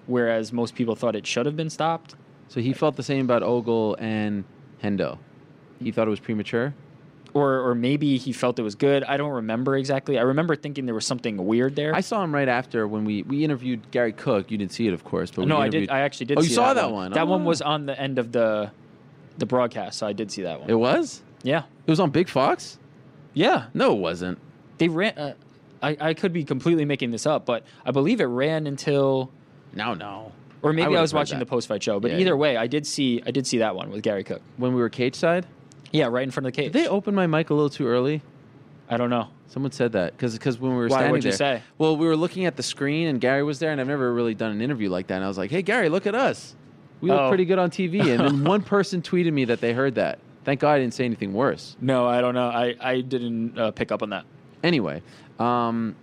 whereas 0.05 0.53
most 0.53 0.75
people 0.75 0.95
thought 0.95 1.15
it 1.15 1.25
should 1.25 1.45
have 1.45 1.55
been 1.55 1.69
stopped. 1.69 2.15
So 2.49 2.61
he 2.61 2.73
felt 2.73 2.95
the 2.95 3.03
same 3.03 3.25
about 3.25 3.43
Ogle 3.43 3.95
and 3.99 4.43
Hendo. 4.83 5.17
He 5.81 5.91
thought 5.91 6.07
it 6.07 6.11
was 6.11 6.19
premature. 6.19 6.73
Or, 7.33 7.59
or 7.59 7.75
maybe 7.75 8.17
he 8.17 8.31
felt 8.31 8.57
it 8.57 8.63
was 8.63 8.73
good. 8.75 9.03
I 9.03 9.17
don't 9.17 9.31
remember 9.31 9.75
exactly. 9.75 10.17
I 10.17 10.21
remember 10.23 10.55
thinking 10.55 10.85
there 10.85 10.95
was 10.95 11.05
something 11.05 11.45
weird 11.45 11.75
there. 11.75 11.93
I 11.93 12.01
saw 12.01 12.23
him 12.23 12.33
right 12.33 12.47
after 12.47 12.87
when 12.87 13.03
we, 13.05 13.21
we 13.23 13.43
interviewed 13.43 13.91
Garry 13.91 14.13
Cook. 14.13 14.49
You 14.49 14.57
didn't 14.57 14.71
see 14.71 14.87
it, 14.87 14.93
of 14.93 15.03
course, 15.03 15.29
but 15.29 15.41
we 15.41 15.45
no, 15.47 15.57
I 15.57 15.67
did. 15.67 15.89
I 15.91 15.99
actually 15.99 16.27
did. 16.27 16.39
Oh, 16.39 16.41
you 16.41 16.49
saw 16.49 16.73
that 16.73 16.91
one? 16.91 17.11
That 17.11 17.27
one 17.27 17.41
Oh. 17.41 17.45
was 17.45 17.61
on 17.61 17.85
the 17.85 17.99
end 17.99 18.17
of 18.17 18.31
the 18.31 18.71
the 19.37 19.45
broadcast, 19.45 19.99
so 19.99 20.07
I 20.07 20.13
did 20.13 20.31
see 20.31 20.41
that 20.43 20.61
one. 20.61 20.69
It 20.69 20.73
was. 20.79 21.21
yeah, 21.43 21.63
It 21.85 21.91
was 21.91 21.99
on 21.99 22.09
Big 22.09 22.27
Fox. 22.27 22.79
yeah. 23.35 23.65
No, 23.75 23.91
it 23.93 23.99
wasn't. 23.99 24.39
They 24.79 24.87
ran. 24.87 25.15
Uh, 25.15 25.33
I 25.81 25.97
I 25.99 26.13
could 26.13 26.33
be 26.33 26.43
completely 26.43 26.85
making 26.85 27.11
this 27.11 27.25
up, 27.25 27.45
but 27.45 27.63
I 27.85 27.91
believe 27.91 28.19
it 28.21 28.25
ran 28.25 28.67
until, 28.67 29.31
No, 29.73 29.93
no. 29.93 30.31
or 30.61 30.73
maybe 30.73 30.85
I, 30.85 30.87
would've 30.89 31.01
was 31.01 31.11
heard 31.11 31.17
watching 31.17 31.39
that. 31.39 31.45
the 31.45 31.49
post 31.49 31.67
fight 31.67 31.83
show. 31.83 31.99
But 31.99 32.11
Yeah, 32.11 32.17
either 32.17 32.31
yeah. 32.31 32.35
way, 32.35 32.57
I 32.57 32.67
did 32.67 32.85
see 32.87 33.21
I 33.25 33.31
did 33.31 33.45
see 33.47 33.59
that 33.59 33.75
one 33.75 33.89
with 33.91 34.01
Garry 34.03 34.23
Cook. 34.23 34.41
When 34.57 34.73
we 34.73 34.81
were 34.81 34.89
cage 34.89 35.15
side, 35.15 35.45
Yeah, 35.91 36.07
right 36.07 36.23
in 36.23 36.31
front 36.31 36.47
of 36.47 36.53
the 36.53 36.61
cage. 36.61 36.71
did 36.73 36.83
they 36.83 36.87
open 36.87 37.13
my 37.15 37.27
mic 37.27 37.49
a 37.49 37.53
little 37.53 37.69
too 37.69 37.87
early? 37.87 38.21
I 38.89 38.97
don't 38.97 39.09
know. 39.09 39.27
Someone 39.49 39.71
said 39.71 39.93
that 39.93 40.15
because 40.17 40.59
when 40.59 40.71
we 40.71 40.77
were 40.77 40.83
Why? 40.83 40.89
standing 40.97 41.11
What'd 41.11 41.25
you 41.25 41.31
there, 41.31 41.37
say? 41.59 41.63
well, 41.77 41.95
we 41.97 42.05
were 42.07 42.15
looking 42.17 42.45
at 42.45 42.55
the 42.57 42.63
screen 42.63 43.07
and 43.07 43.19
Garry 43.21 43.43
was 43.43 43.59
there, 43.59 43.71
and 43.71 43.79
I've 43.81 43.87
never 43.87 44.13
really 44.13 44.33
done 44.35 44.51
an 44.51 44.61
interview 44.61 44.89
like 44.89 45.07
that. 45.07 45.15
And 45.15 45.23
I 45.23 45.27
was 45.27 45.37
like, 45.37 45.51
"Hey, 45.51 45.61
Garry, 45.61 45.89
look 45.89 46.05
at 46.07 46.15
us. 46.15 46.55
We 47.01 47.09
look 47.11 47.19
Oh. 47.21 47.27
pretty 47.29 47.45
good 47.45 47.59
on 47.59 47.69
TV." 47.69 47.99
And 48.11 48.19
then 48.19 48.43
one 48.55 48.61
person 48.61 49.01
tweeted 49.01 49.31
me 49.33 49.45
that 49.45 49.61
they 49.61 49.73
heard 49.73 49.95
that. 49.95 50.19
Thank 50.43 50.61
God 50.61 50.73
I 50.73 50.79
didn't 50.79 50.93
say 50.93 51.05
anything 51.05 51.33
worse. 51.33 51.75
No, 51.81 52.05
I 52.07 52.21
don't 52.21 52.33
know. 52.33 52.47
I 52.47 52.75
I 52.79 53.01
didn't 53.01 53.57
uh, 53.59 53.71
pick 53.71 53.91
up 53.91 54.01
on 54.01 54.09
that. 54.11 54.25
Anyway, 54.63 55.01
um, 55.39 55.95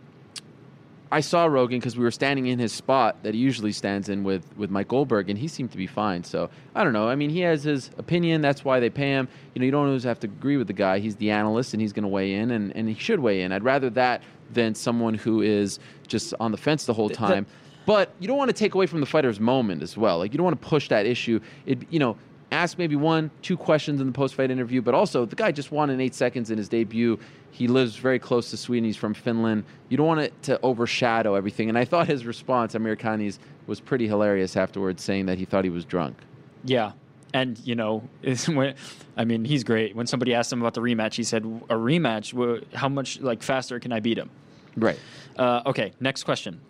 I 1.14 1.20
saw 1.20 1.44
Rogan 1.44 1.79
because 1.79 1.97
we 1.97 2.03
were 2.03 2.11
standing 2.11 2.49
in 2.49 2.59
his 2.59 2.73
spot 2.73 3.23
that 3.23 3.35
he 3.35 3.40
usually 3.40 3.70
stands 3.70 4.09
in 4.09 4.25
with, 4.25 4.44
with 4.57 4.68
Mike 4.68 4.88
Goldberg, 4.88 5.31
and 5.31 5.38
he 5.38 5.47
seemed 5.47 5.70
to 5.70 5.77
be 5.77 5.87
fine. 5.87 6.25
So 6.25 6.51
I 6.75 6.83
don't 6.83 6.92
know. 6.92 7.09
I 7.09 7.14
mean, 7.14 7.31
he 7.31 7.40
has 7.40 7.62
his 7.62 7.90
opinion. 7.99 8.40
That's 8.40 8.64
why 8.64 8.81
they 8.81 8.90
pay 8.90 9.11
him. 9.11 9.29
You 9.55 9.61
know, 9.61 9.64
you 9.64 9.70
don't 9.70 9.87
always 9.87 10.03
have 10.03 10.18
to 10.20 10.27
agree 10.27 10.57
with 10.57 10.66
the 10.66 10.73
guy. 10.73 10.99
He's 10.99 11.14
the 11.14 11.31
analyst, 11.31 11.73
and 11.73 11.81
he's 11.81 11.92
going 11.92 12.03
to 12.03 12.09
weigh 12.09 12.35
in, 12.35 12.51
and, 12.51 12.75
and 12.75 12.88
he 12.88 12.97
should 12.97 13.20
weigh 13.20 13.42
in. 13.42 13.53
I'd 13.53 13.62
rather 13.62 13.90
that 13.90 14.23
than 14.51 14.75
someone 14.75 15.14
who 15.14 15.40
is 15.40 15.79
just 16.09 16.35
on 16.40 16.51
the 16.51 16.59
fence 16.59 16.85
the 16.85 16.94
whole 16.94 17.09
the- 17.09 17.14
time. 17.14 17.47
but 17.87 18.11
you 18.18 18.27
don't 18.27 18.37
want 18.37 18.49
to 18.49 18.57
take 18.57 18.75
away 18.75 18.87
from 18.87 18.99
the 18.99 19.07
fighter's 19.07 19.38
moment 19.38 19.83
as 19.83 19.97
well. 19.97 20.18
Like 20.18 20.33
you 20.33 20.38
don't 20.38 20.44
want 20.44 20.61
to 20.61 20.68
push 20.68 20.88
that 20.88 21.07
issue. 21.07 21.38
It 21.66 21.79
you 21.90 22.01
know. 22.01 22.16
Ask 22.55 22.79
maybe 22.79 22.95
one, 22.95 23.33
two 23.43 23.57
questions 23.57 24.01
in 24.01 24.07
the 24.07 24.12
post-fight 24.12 24.49
interview, 24.49 24.81
but 24.81 24.95
also 24.95 25.25
the 25.27 25.35
guy 25.35 25.51
just 25.51 25.73
won 25.73 25.90
in 25.90 26.01
eight 26.01 26.14
seconds 26.14 26.53
in 26.53 26.57
his 26.57 26.69
debut. 26.69 27.19
He 27.51 27.67
lives 27.67 27.97
very 27.97 28.21
close 28.21 28.49
to 28.51 28.57
Sweden. 28.57 28.85
He's 28.85 28.97
from 28.97 29.12
Finland. 29.12 29.64
You 29.88 29.97
don't 29.97 30.07
want 30.07 30.21
it 30.21 30.43
to 30.45 30.61
overshadow 30.62 31.35
everything. 31.35 31.69
And 31.69 31.77
I 31.77 31.85
thought 31.85 32.07
his 32.07 32.25
response, 32.25 32.77
Amir 32.77 32.95
Khan's, 32.95 33.40
was 33.67 33.81
pretty 33.81 34.07
hilarious 34.07 34.57
afterwards, 34.57 35.03
saying 35.03 35.27
that 35.27 35.37
he 35.37 35.45
thought 35.45 35.64
he 35.64 35.71
was 35.71 35.85
drunk. 35.85 36.17
Yeah. 36.64 36.93
And 37.33 37.59
you 37.59 37.75
know, 37.75 38.09
when, 38.47 38.77
I 39.17 39.25
mean, 39.25 39.45
he's 39.45 39.64
great. 39.64 39.97
When 39.97 40.07
somebody 40.07 40.33
asked 40.33 40.53
him 40.53 40.61
about 40.61 40.75
the 40.75 40.81
rematch, 40.81 41.14
he 41.14 41.25
said, 41.25 41.43
"A 41.69 41.75
rematch? 41.75 42.64
How 42.73 42.88
much 42.88 43.21
like 43.21 43.43
faster 43.43 43.81
can 43.81 43.93
I 43.93 43.99
beat 43.99 44.17
him?" 44.17 44.31
Right. 44.77 44.99
Uh, 45.37 45.62
okay, 45.67 45.93
next 45.99 46.23
question. 46.23 46.61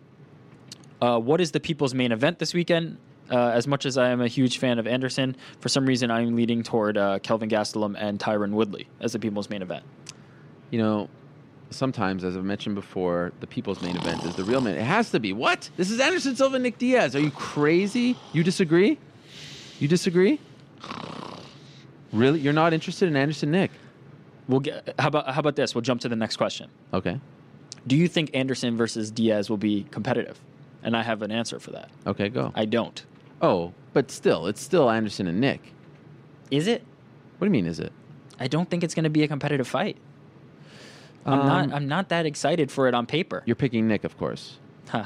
Uh, 1.03 1.18
what 1.18 1.42
is 1.42 1.51
the 1.51 1.61
people's 1.61 1.92
main 1.92 2.12
event 2.12 2.38
this 2.38 2.55
weekend? 2.55 2.97
Uh, 3.35 3.51
as 3.51 3.66
much 3.66 3.85
as 3.85 3.99
I 3.99 4.11
am 4.11 4.20
a 4.20 4.29
huge 4.29 4.59
fan 4.59 4.79
of 4.79 4.87
Anderson, 4.87 5.35
for 5.59 5.68
some 5.68 5.87
reason 5.87 6.09
I'm 6.09 6.37
leaning 6.37 6.62
toward 6.62 6.97
uh, 6.97 7.18
Kelvin 7.18 7.49
Gastelum 7.49 7.97
and 7.99 8.20
Tyron 8.20 8.53
Woodley 8.53 8.87
as 9.01 9.12
the 9.12 9.18
people's 9.18 9.51
main 9.51 9.61
event. 9.61 9.85
You 10.70 10.79
know, 10.79 11.09
sometimes, 11.70 12.23
as 12.23 12.37
I've 12.37 12.44
mentioned 12.44 12.77
before, 12.77 13.33
the 13.40 13.49
people's 13.49 13.83
main 13.83 13.97
event 13.97 14.23
is 14.23 14.37
the 14.37 14.44
real 14.44 14.61
main. 14.61 14.77
It 14.77 14.83
has 14.83 15.11
to 15.11 15.18
be. 15.18 15.33
What? 15.33 15.68
This 15.77 15.90
is 15.90 15.99
Anderson 15.99 16.37
Silva, 16.37 16.61
Nick 16.61 16.79
Diaz. 16.79 17.16
Are 17.16 17.20
you 17.20 17.33
crazy? 17.33 18.16
You 18.33 18.44
disagree? 18.44 18.99
You 19.81 19.88
disagree? 19.88 20.38
Really? 22.12 22.38
You're 22.38 22.53
not 22.53 22.73
interested 22.73 23.09
in 23.09 23.16
Anderson 23.16 23.51
Nick? 23.51 23.73
We'll 24.47 24.61
get. 24.61 24.94
How 24.97 25.09
about 25.09 25.29
how 25.29 25.40
about 25.40 25.57
this? 25.57 25.75
We'll 25.75 25.83
jump 25.83 26.03
to 26.03 26.09
the 26.09 26.14
next 26.14 26.37
question. 26.37 26.70
Okay. 26.92 27.18
Do 27.85 27.97
you 27.97 28.07
think 28.07 28.31
Anderson 28.33 28.77
versus 28.77 29.11
Diaz 29.11 29.51
will 29.51 29.57
be 29.57 29.87
competitive? 29.90 30.40
And 30.85 30.97
I 30.97 31.03
have 31.03 31.23
an 31.23 31.33
answer 31.33 31.59
for 31.59 31.73
that. 31.73 31.90
Okay, 32.07 32.29
go. 32.29 32.53
I 32.55 32.66
don't. 32.66 33.05
Oh, 33.44 33.72
but 33.92 34.11
still, 34.11 34.46
it's 34.46 34.61
still 34.61 34.90
Anderson 34.90 35.26
and 35.26 35.40
Nick. 35.40 35.61
Is 36.50 36.66
it? 36.66 36.83
What 37.38 37.46
do 37.46 37.46
you 37.46 37.50
mean, 37.50 37.66
is 37.66 37.78
it? 37.80 37.92
I 38.40 38.48
don't 38.48 38.68
think 38.68 38.83
it's 38.83 38.94
going 38.94 39.04
to 39.04 39.11
be 39.11 39.22
a 39.22 39.28
competitive 39.28 39.68
fight. 39.68 39.96
I'm 41.26 41.40
Um, 41.40 41.46
not. 41.46 41.72
I'm 41.72 41.88
not 41.88 42.09
that 42.09 42.26
excited 42.26 42.70
for 42.70 42.88
it 42.88 42.94
on 42.94 43.07
paper. 43.07 43.42
You're 43.46 43.57
picking 43.57 43.87
Nick, 43.88 44.04
of 44.04 44.16
course. 44.18 44.59
Huh. 44.88 45.04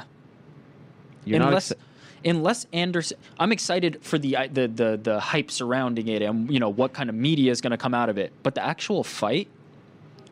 You're 1.25 1.41
unless, 1.41 1.69
not. 1.71 1.77
exci- 1.79 2.29
unless 2.31 2.65
Anderson, 2.73 3.17
I'm 3.39 3.51
excited 3.51 3.99
for 4.01 4.17
the, 4.17 4.35
the 4.51 4.67
the 4.67 4.99
the 5.01 5.19
hype 5.19 5.51
surrounding 5.51 6.07
it 6.07 6.21
and 6.21 6.49
you 6.51 6.59
know 6.59 6.69
what 6.69 6.93
kind 6.93 7.09
of 7.09 7.15
media 7.15 7.51
is 7.51 7.61
going 7.61 7.71
to 7.71 7.77
come 7.77 7.93
out 7.93 8.09
of 8.09 8.17
it. 8.17 8.33
But 8.43 8.55
the 8.55 8.63
actual 8.63 9.03
fight, 9.03 9.47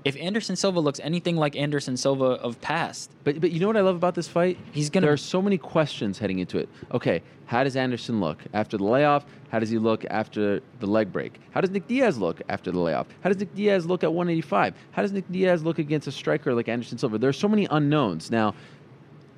if 0.05 0.15
Anderson 0.17 0.55
Silva 0.55 0.79
looks 0.79 0.99
anything 1.03 1.36
like 1.36 1.55
Anderson 1.55 1.97
Silva 1.97 2.25
of 2.25 2.60
past, 2.62 3.12
But 3.23 3.41
but 3.41 3.51
you 3.51 3.60
know 3.60 3.67
what 3.67 3.77
I 3.77 3.81
love 3.81 3.95
about 3.95 4.15
this 4.15 4.27
fight? 4.27 4.57
He's 4.71 4.89
gonna- 4.89 5.05
There 5.05 5.13
are 5.13 5.17
so 5.17 5.41
many 5.41 5.57
questions 5.57 6.17
heading 6.19 6.39
into 6.39 6.57
it. 6.57 6.69
Okay, 6.93 7.21
how 7.45 7.63
does 7.63 7.75
Anderson 7.75 8.19
look 8.19 8.43
after 8.53 8.77
the 8.77 8.83
layoff? 8.86 9.25
How 9.49 9.60
does 9.60 9.69
he 9.69 9.77
look 9.77 10.05
after 10.10 10.62
the 10.79 10.86
leg 10.88 11.12
break? 11.12 11.39
How 11.51 11.62
does 11.62 11.71
Nick 11.71 11.88
Diaz 11.88 12.17
look 12.17 12.41
after 12.49 12.71
the 12.71 12.79
layoff? 12.79 13.07
How 13.21 13.29
does 13.29 13.39
Nick 13.39 13.53
Diaz 13.55 13.86
look 13.86 14.03
at 14.03 14.12
185? 14.13 14.73
How 14.91 15.01
does 15.01 15.12
Nick 15.13 15.29
Diaz 15.31 15.63
look 15.63 15.79
against 15.79 16.07
a 16.07 16.12
striker 16.12 16.53
like 16.53 16.67
Anderson 16.69 16.97
Silva? 16.97 17.17
There 17.17 17.29
are 17.29 17.33
so 17.33 17.47
many 17.47 17.67
unknowns. 17.71 18.29
Now, 18.31 18.53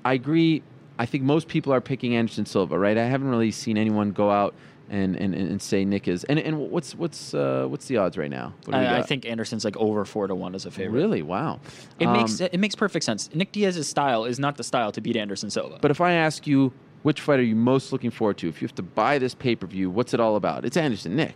I 0.05 0.13
agree. 0.13 0.63
I 0.97 1.05
think 1.05 1.23
most 1.23 1.47
people 1.47 1.71
are 1.73 1.81
picking 1.81 2.15
Anderson 2.15 2.45
Silva, 2.45 2.77
right? 2.77 2.97
I 2.97 3.05
haven't 3.05 3.29
really 3.29 3.51
seen 3.51 3.77
anyone 3.77 4.11
go 4.11 4.29
out 4.31 4.53
and, 4.89 5.15
and, 5.15 5.33
and 5.33 5.61
say 5.61 5.85
Nick 5.85 6.07
is. 6.07 6.23
And, 6.25 6.39
and 6.39 6.57
what's 6.71 6.95
what's 6.95 7.33
uh, 7.33 7.65
what's 7.67 7.85
the 7.87 7.97
odds 7.97 8.17
right 8.17 8.29
now? 8.29 8.53
What 8.65 8.73
do 8.73 8.79
we 8.79 8.85
I, 8.85 8.99
I 8.99 9.01
think 9.01 9.25
Anderson's 9.25 9.63
like 9.65 9.77
over 9.77 10.03
four 10.05 10.27
to 10.27 10.35
one 10.35 10.55
as 10.55 10.65
a 10.65 10.71
favorite. 10.71 10.97
really 10.99 11.21
wow. 11.21 11.59
It 11.99 12.07
Um, 12.07 12.13
makes 12.13 12.39
it 12.41 12.57
makes 12.59 12.75
perfect 12.75 13.05
sense. 13.05 13.29
Nick 13.33 13.51
Diaz's 13.51 13.87
style 13.87 14.25
is 14.25 14.39
not 14.39 14.57
the 14.57 14.63
style 14.63 14.91
to 14.91 15.01
beat 15.01 15.15
Anderson 15.15 15.49
Silva. 15.49 15.77
But 15.81 15.91
if 15.91 16.01
I 16.01 16.13
ask 16.13 16.45
you 16.47 16.73
which 17.03 17.21
fight 17.21 17.39
are 17.39 17.43
you 17.43 17.55
most 17.55 17.91
looking 17.93 18.11
forward 18.11 18.37
to, 18.39 18.49
if 18.49 18.61
you 18.61 18.67
have 18.67 18.75
to 18.75 18.83
buy 18.83 19.19
this 19.19 19.33
pay 19.35 19.55
per 19.55 19.67
view, 19.67 19.89
what's 19.89 20.13
it 20.13 20.19
all 20.19 20.35
about? 20.35 20.65
It's 20.65 20.75
Anderson 20.77 21.15
Nick. 21.15 21.35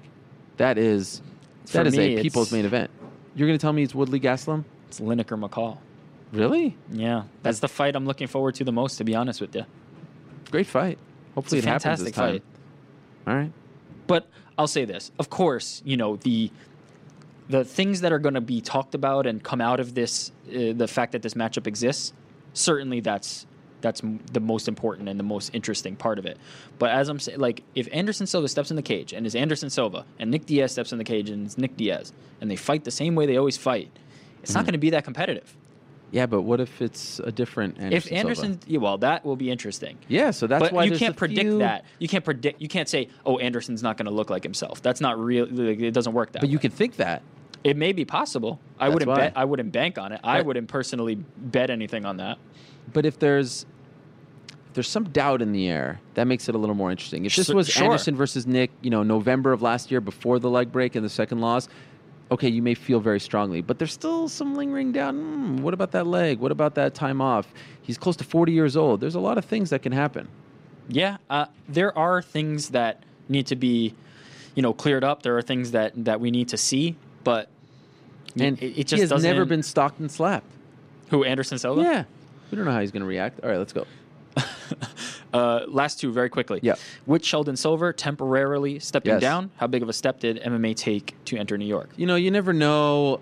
That 0.57 0.77
is 0.77 1.21
For 1.65 1.77
that 1.77 1.87
is 1.87 1.95
me, 1.97 2.17
a 2.17 2.21
people's 2.21 2.51
main 2.51 2.65
event. 2.65 2.91
You're 3.35 3.47
going 3.47 3.57
to 3.57 3.61
tell 3.61 3.73
me 3.73 3.81
it's 3.83 3.95
Woodley 3.95 4.19
Gastelum? 4.19 4.63
it's 4.87 4.99
Lineker 4.99 5.39
McCall. 5.39 5.77
Really? 6.31 6.75
Yeah, 6.91 7.23
that's 7.43 7.59
the 7.59 7.67
fight 7.67 7.95
I'm 7.95 8.05
looking 8.05 8.27
forward 8.27 8.55
to 8.55 8.63
the 8.63 8.71
most. 8.71 8.97
To 8.97 9.03
be 9.03 9.15
honest 9.15 9.39
with 9.41 9.55
you, 9.55 9.65
Great 10.51 10.67
fight. 10.67 10.97
Hopefully 11.35 11.59
It's 11.59 11.65
a 11.65 11.69
it 11.69 11.71
happens 11.71 11.83
fantastic 11.83 12.05
this 12.07 12.15
time. 12.15 12.31
fight. 12.33 12.43
All 13.27 13.35
right. 13.35 13.51
But 14.07 14.27
I'll 14.57 14.67
say 14.67 14.85
this: 14.85 15.11
of 15.19 15.29
course, 15.29 15.81
you 15.85 15.97
know 15.97 16.17
the 16.17 16.51
the 17.49 17.63
things 17.65 18.01
that 18.01 18.11
are 18.13 18.19
going 18.19 18.35
to 18.35 18.41
be 18.41 18.61
talked 18.61 18.95
about 18.95 19.27
and 19.27 19.43
come 19.43 19.59
out 19.61 19.79
of 19.79 19.93
this, 19.95 20.31
uh, 20.49 20.71
the 20.73 20.87
fact 20.87 21.11
that 21.11 21.21
this 21.21 21.33
matchup 21.33 21.67
exists. 21.67 22.13
Certainly, 22.53 23.01
that's 23.01 23.45
that's 23.81 24.01
m- 24.03 24.19
the 24.31 24.39
most 24.39 24.67
important 24.69 25.09
and 25.09 25.19
the 25.19 25.23
most 25.25 25.49
interesting 25.53 25.95
part 25.97 26.17
of 26.17 26.25
it. 26.25 26.37
But 26.79 26.91
as 26.91 27.09
I'm 27.09 27.19
saying, 27.19 27.39
like 27.39 27.63
if 27.75 27.87
Anderson 27.91 28.27
Silva 28.27 28.47
steps 28.47 28.69
in 28.69 28.75
the 28.77 28.81
cage 28.81 29.11
and 29.13 29.25
is 29.25 29.35
Anderson 29.35 29.69
Silva, 29.69 30.05
and 30.19 30.31
Nick 30.31 30.45
Diaz 30.45 30.71
steps 30.71 30.91
in 30.93 30.97
the 30.99 31.03
cage 31.03 31.29
and 31.29 31.47
is 31.47 31.57
Nick 31.57 31.75
Diaz, 31.75 32.13
and 32.39 32.49
they 32.49 32.55
fight 32.55 32.83
the 32.85 32.91
same 32.91 33.13
way 33.15 33.25
they 33.25 33.35
always 33.37 33.57
fight, 33.57 33.91
it's 34.41 34.53
not 34.53 34.61
Mhm. 34.63 34.67
going 34.67 34.71
to 34.73 34.77
be 34.79 34.89
that 34.91 35.03
competitive. 35.03 35.55
Yeah, 36.13 36.27
but 36.27 36.43
what 36.43 36.59
if 36.59 36.79
it's 36.79 37.17
a 37.19 37.31
different 37.31 37.79
Anderson 37.79 38.13
if 38.13 38.19
Anderson, 38.19 38.59
yeah, 38.67 38.77
well, 38.77 38.99
that 38.99 39.25
will 39.25 39.35
be 39.35 39.49
interesting. 39.49 39.97
Yeah, 40.07 40.29
so 40.29 40.45
that's 40.45 40.61
but 40.61 40.71
why 40.71 40.83
you 40.83 40.95
can't 40.95 41.17
predict 41.17 41.41
few- 41.41 41.57
that. 41.57 41.85
You 41.97 42.07
can't 42.07 42.23
predict. 42.23 42.61
You 42.61 42.67
can't 42.67 42.87
say, 42.87 43.07
"Oh, 43.25 43.39
Anderson's 43.39 43.81
not 43.81 43.97
going 43.97 44.05
to 44.05 44.11
look 44.11 44.29
like 44.29 44.43
himself." 44.43 44.79
That's 44.83 45.01
not 45.01 45.17
real. 45.19 45.47
like, 45.49 45.79
It 45.81 45.91
doesn't 45.91 46.13
work 46.13 46.31
that. 46.33 46.43
Way. 46.43 46.47
But 46.47 46.49
you 46.51 46.59
way. 46.59 46.61
can 46.61 46.71
think 46.71 46.97
that. 46.97 47.23
It 47.63 47.77
may 47.77 47.93
be 47.93 48.05
possible. 48.05 48.59
I 48.79 48.85
That's 48.85 48.93
wouldn't 48.93 49.09
why. 49.09 49.15
bet. 49.15 49.33
I 49.35 49.45
wouldn't 49.45 49.71
bank 49.71 49.97
on 49.97 50.11
it. 50.11 50.19
I 50.23 50.43
wouldn't 50.43 50.67
personally 50.67 51.15
bet 51.15 51.71
anything 51.71 52.05
on 52.05 52.17
that. 52.17 52.37
But 52.93 53.07
if 53.07 53.17
there's 53.17 53.65
if 54.67 54.75
there's 54.75 54.89
some 54.89 55.05
doubt 55.05 55.41
in 55.41 55.51
the 55.51 55.67
air, 55.67 55.99
that 56.13 56.25
makes 56.27 56.47
it 56.47 56.53
a 56.53 56.59
little 56.59 56.75
more 56.75 56.91
interesting. 56.91 57.25
If 57.25 57.35
this 57.35 57.49
was 57.49 57.69
sure. 57.69 57.85
Anderson 57.85 58.15
versus 58.15 58.45
Nick, 58.45 58.69
you 58.81 58.91
know, 58.91 59.01
November 59.01 59.51
of 59.51 59.63
last 59.63 59.89
year 59.89 59.99
before 60.01 60.37
the 60.37 60.49
leg 60.49 60.71
break 60.71 60.95
and 60.95 61.03
the 61.03 61.09
second 61.09 61.41
loss, 61.41 61.67
okay, 62.33 62.49
you 62.49 62.61
may 62.61 62.73
feel 62.73 62.99
very 62.99 63.19
strongly. 63.19 63.61
But 63.61 63.79
there's 63.79 63.93
still 63.93 64.27
some 64.27 64.55
lingering 64.55 64.91
doubt. 64.91 65.13
Hmm, 65.13 65.57
what 65.57 65.73
about 65.73 65.91
that 65.91 66.05
leg? 66.07 66.39
What 66.39 66.51
about 66.51 66.75
that 66.75 66.93
time 66.93 67.21
off? 67.21 67.47
He's 67.81 67.97
close 67.97 68.15
to 68.17 68.23
40 68.23 68.51
years 68.51 68.75
old. 68.77 68.99
There's 69.01 69.15
a 69.15 69.19
lot 69.19 69.37
of 69.37 69.45
things 69.45 69.69
that 69.71 69.81
can 69.81 69.91
happen. 69.91 70.27
Yeah, 70.89 71.17
uh, 71.29 71.45
there 71.69 71.97
are 71.97 72.21
things 72.21 72.69
that 72.69 73.03
need 73.29 73.47
to 73.47 73.55
be, 73.55 73.95
you 74.55 74.61
know, 74.61 74.73
cleared 74.73 75.03
up. 75.03 75.23
There 75.23 75.37
are 75.37 75.41
things 75.41 75.71
that 75.71 75.93
that 76.03 76.19
we 76.19 76.29
need 76.29 76.49
to 76.49 76.57
see, 76.57 76.95
but 77.23 77.47
And 78.37 78.61
it, 78.61 78.79
it 78.79 78.87
just 78.87 79.01
he 79.01 79.07
has 79.07 79.23
never 79.23 79.45
been 79.45 79.63
stalked 79.63 79.99
and 79.99 80.11
slapped. 80.11 80.45
who 81.09 81.23
Anderson 81.23 81.57
Silva. 81.57 81.81
Yeah. 81.81 82.03
We 82.51 82.57
don't 82.57 82.65
know 82.65 82.71
how 82.71 82.81
he's 82.81 82.91
going 82.91 83.01
to 83.01 83.07
react. 83.07 83.39
All 83.43 83.49
right, 83.49 83.57
let's 83.57 83.73
go. 83.73 83.85
Uh, 85.33 85.61
last 85.67 85.99
two 85.99 86.11
very 86.11 86.29
quickly. 86.29 86.59
Yeah. 86.61 86.75
With 87.07 87.25
Sheldon 87.25 87.55
Silver 87.55 87.91
temporarily 87.91 88.79
stepping 88.79 89.13
Yes. 89.13 89.21
down, 89.21 89.49
how 89.57 89.67
big 89.67 89.81
of 89.81 89.89
a 89.89 89.93
step 89.93 90.19
did 90.19 90.37
MMA 90.43 90.75
take 90.75 91.15
to 91.25 91.37
enter 91.37 91.57
New 91.57 91.65
York? 91.65 91.89
You 91.97 92.05
know, 92.05 92.15
you 92.15 92.29
never 92.29 92.53
know 92.53 93.19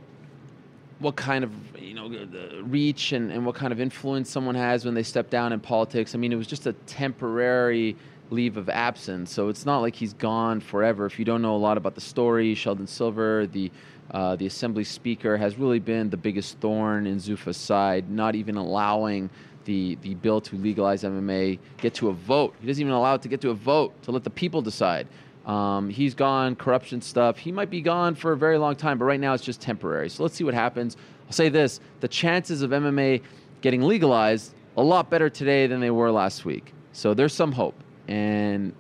what 1.00 1.15
kind 1.15 1.43
of 1.43 1.52
you 1.82 1.93
know 1.95 2.10
the 2.10 2.62
reach 2.63 3.12
and, 3.12 3.32
and 3.32 3.45
what 3.45 3.56
kind 3.56 3.71
of 3.74 3.80
influence 3.80 4.30
someone 4.30 4.56
has 4.56 4.86
when 4.86 4.93
they 4.93 5.04
step 5.04 5.30
down 5.30 5.54
in 5.54 5.60
politics. 5.60 6.13
I 6.13 6.17
mean, 6.17 6.32
it 6.32 6.36
was 6.36 6.47
just 6.47 6.67
a 6.67 6.74
temporary 6.86 7.95
leave 8.30 8.56
of 8.58 8.69
absence, 8.69 9.32
so 9.32 9.50
it's 9.50 9.65
not 9.65 9.80
like 9.80 9.95
he's 9.95 10.13
gone 10.13 10.60
forever. 10.62 11.06
If 11.06 11.17
you 11.19 11.26
don't 11.26 11.41
know 11.41 11.56
a 11.56 11.58
lot 11.58 11.78
about 11.78 11.95
the 11.95 12.02
story, 12.02 12.54
Sheldon 12.56 12.88
Silver, 12.88 13.47
the 13.47 13.71
uh, 14.12 14.36
the 14.36 14.45
assembly 14.45 14.84
speaker, 14.84 15.38
has 15.38 15.58
really 15.58 15.80
been 15.80 16.10
the 16.10 16.17
biggest 16.17 16.58
thorn 16.60 17.08
in 17.08 17.17
Zuffa's 17.19 17.56
side, 17.58 18.10
not 18.10 18.36
even 18.36 18.58
allowing 18.58 19.30
the 19.72 19.98
the 20.02 20.16
bill 20.16 20.42
to 20.42 20.56
legalize 20.58 21.04
MMA 21.04 21.58
get 21.78 21.94
to 21.96 22.10
a 22.10 22.14
vote. 22.14 22.54
He 22.60 22.68
doesn't 22.68 22.82
even 22.82 22.94
allow 22.94 23.16
it 23.16 23.22
to 23.22 23.30
get 23.30 23.40
to 23.42 23.50
a 23.52 23.54
vote 23.54 23.90
to 24.04 24.12
let 24.12 24.24
the 24.24 24.30
people 24.30 24.62
decide. 24.62 25.08
Um, 25.46 25.90
he's 25.90 26.14
gone, 26.14 26.56
corruption 26.56 27.02
stuff. 27.02 27.38
He 27.38 27.52
might 27.52 27.70
be 27.70 27.82
gone 27.82 28.14
for 28.14 28.34
a 28.34 28.38
very 28.38 28.58
long 28.58 28.76
time, 28.76 28.98
but 29.00 29.06
right 29.06 29.20
now 29.20 29.34
it's 29.34 29.44
just 29.44 29.62
temporary. 29.62 30.10
So 30.10 30.24
let's 30.24 30.36
see 30.36 30.44
what 30.44 30.54
happens. 30.54 30.98
I'll 31.26 31.34
say 31.34 31.50
this 31.50 31.80
the 32.02 32.08
chances 32.08 32.62
of 32.62 32.72
MMA 32.72 33.22
getting 33.62 33.82
legalized 33.82 34.54
a 34.78 34.84
lot 34.84 35.10
better 35.10 35.30
today 35.30 35.68
than 35.68 35.80
they 35.80 35.92
were 35.92 36.12
last 36.12 36.46
week. 36.46 36.74
So 36.92 37.14
there's 37.14 37.34
some 37.34 37.52
hope. 37.54 37.76
And 38.08 38.74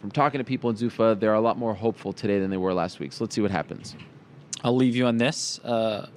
from 0.00 0.10
talking 0.10 0.38
to 0.38 0.44
people 0.44 0.70
in 0.70 0.76
Zuffa, 0.76 1.18
they're 1.18 1.34
a 1.34 1.40
lot 1.40 1.56
more 1.56 1.74
hopeful 1.74 2.12
today 2.12 2.40
than 2.40 2.50
they 2.50 2.56
were 2.56 2.74
last 2.74 2.98
week. 2.98 3.12
So 3.12 3.24
let's 3.24 3.34
see 3.34 3.42
what 3.42 3.50
happens. 3.50 3.94
I'll 4.64 4.76
leave 4.76 4.96
you 4.96 5.06
on 5.06 5.18
this, 5.18 5.60
uh, 5.60 6.08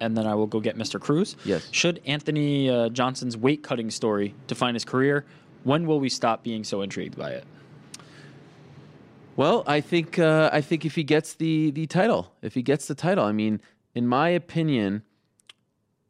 and 0.00 0.16
then 0.16 0.26
I 0.26 0.34
will 0.34 0.46
go 0.46 0.60
get 0.60 0.76
Mr. 0.76 1.00
Cruz. 1.00 1.36
Yes. 1.44 1.68
Should 1.70 2.00
Anthony 2.06 2.70
uh, 2.70 2.88
Johnson's 2.90 3.36
weight 3.36 3.62
cutting 3.62 3.90
story 3.90 4.34
define 4.46 4.74
his 4.74 4.84
career, 4.84 5.24
when 5.64 5.86
will 5.86 6.00
we 6.00 6.08
stop 6.08 6.42
being 6.42 6.64
so 6.64 6.82
intrigued 6.82 7.16
by 7.16 7.30
it? 7.30 7.44
Well, 9.36 9.64
I 9.66 9.80
think 9.80 10.18
uh, 10.18 10.48
I 10.52 10.62
think 10.62 10.84
if 10.84 10.94
he 10.94 11.04
gets 11.04 11.34
the 11.34 11.70
the 11.70 11.86
title, 11.86 12.32
if 12.40 12.54
he 12.54 12.62
gets 12.62 12.86
the 12.88 12.94
title, 12.94 13.24
I 13.24 13.32
mean, 13.32 13.60
in 13.94 14.06
my 14.06 14.30
opinion, 14.30 15.02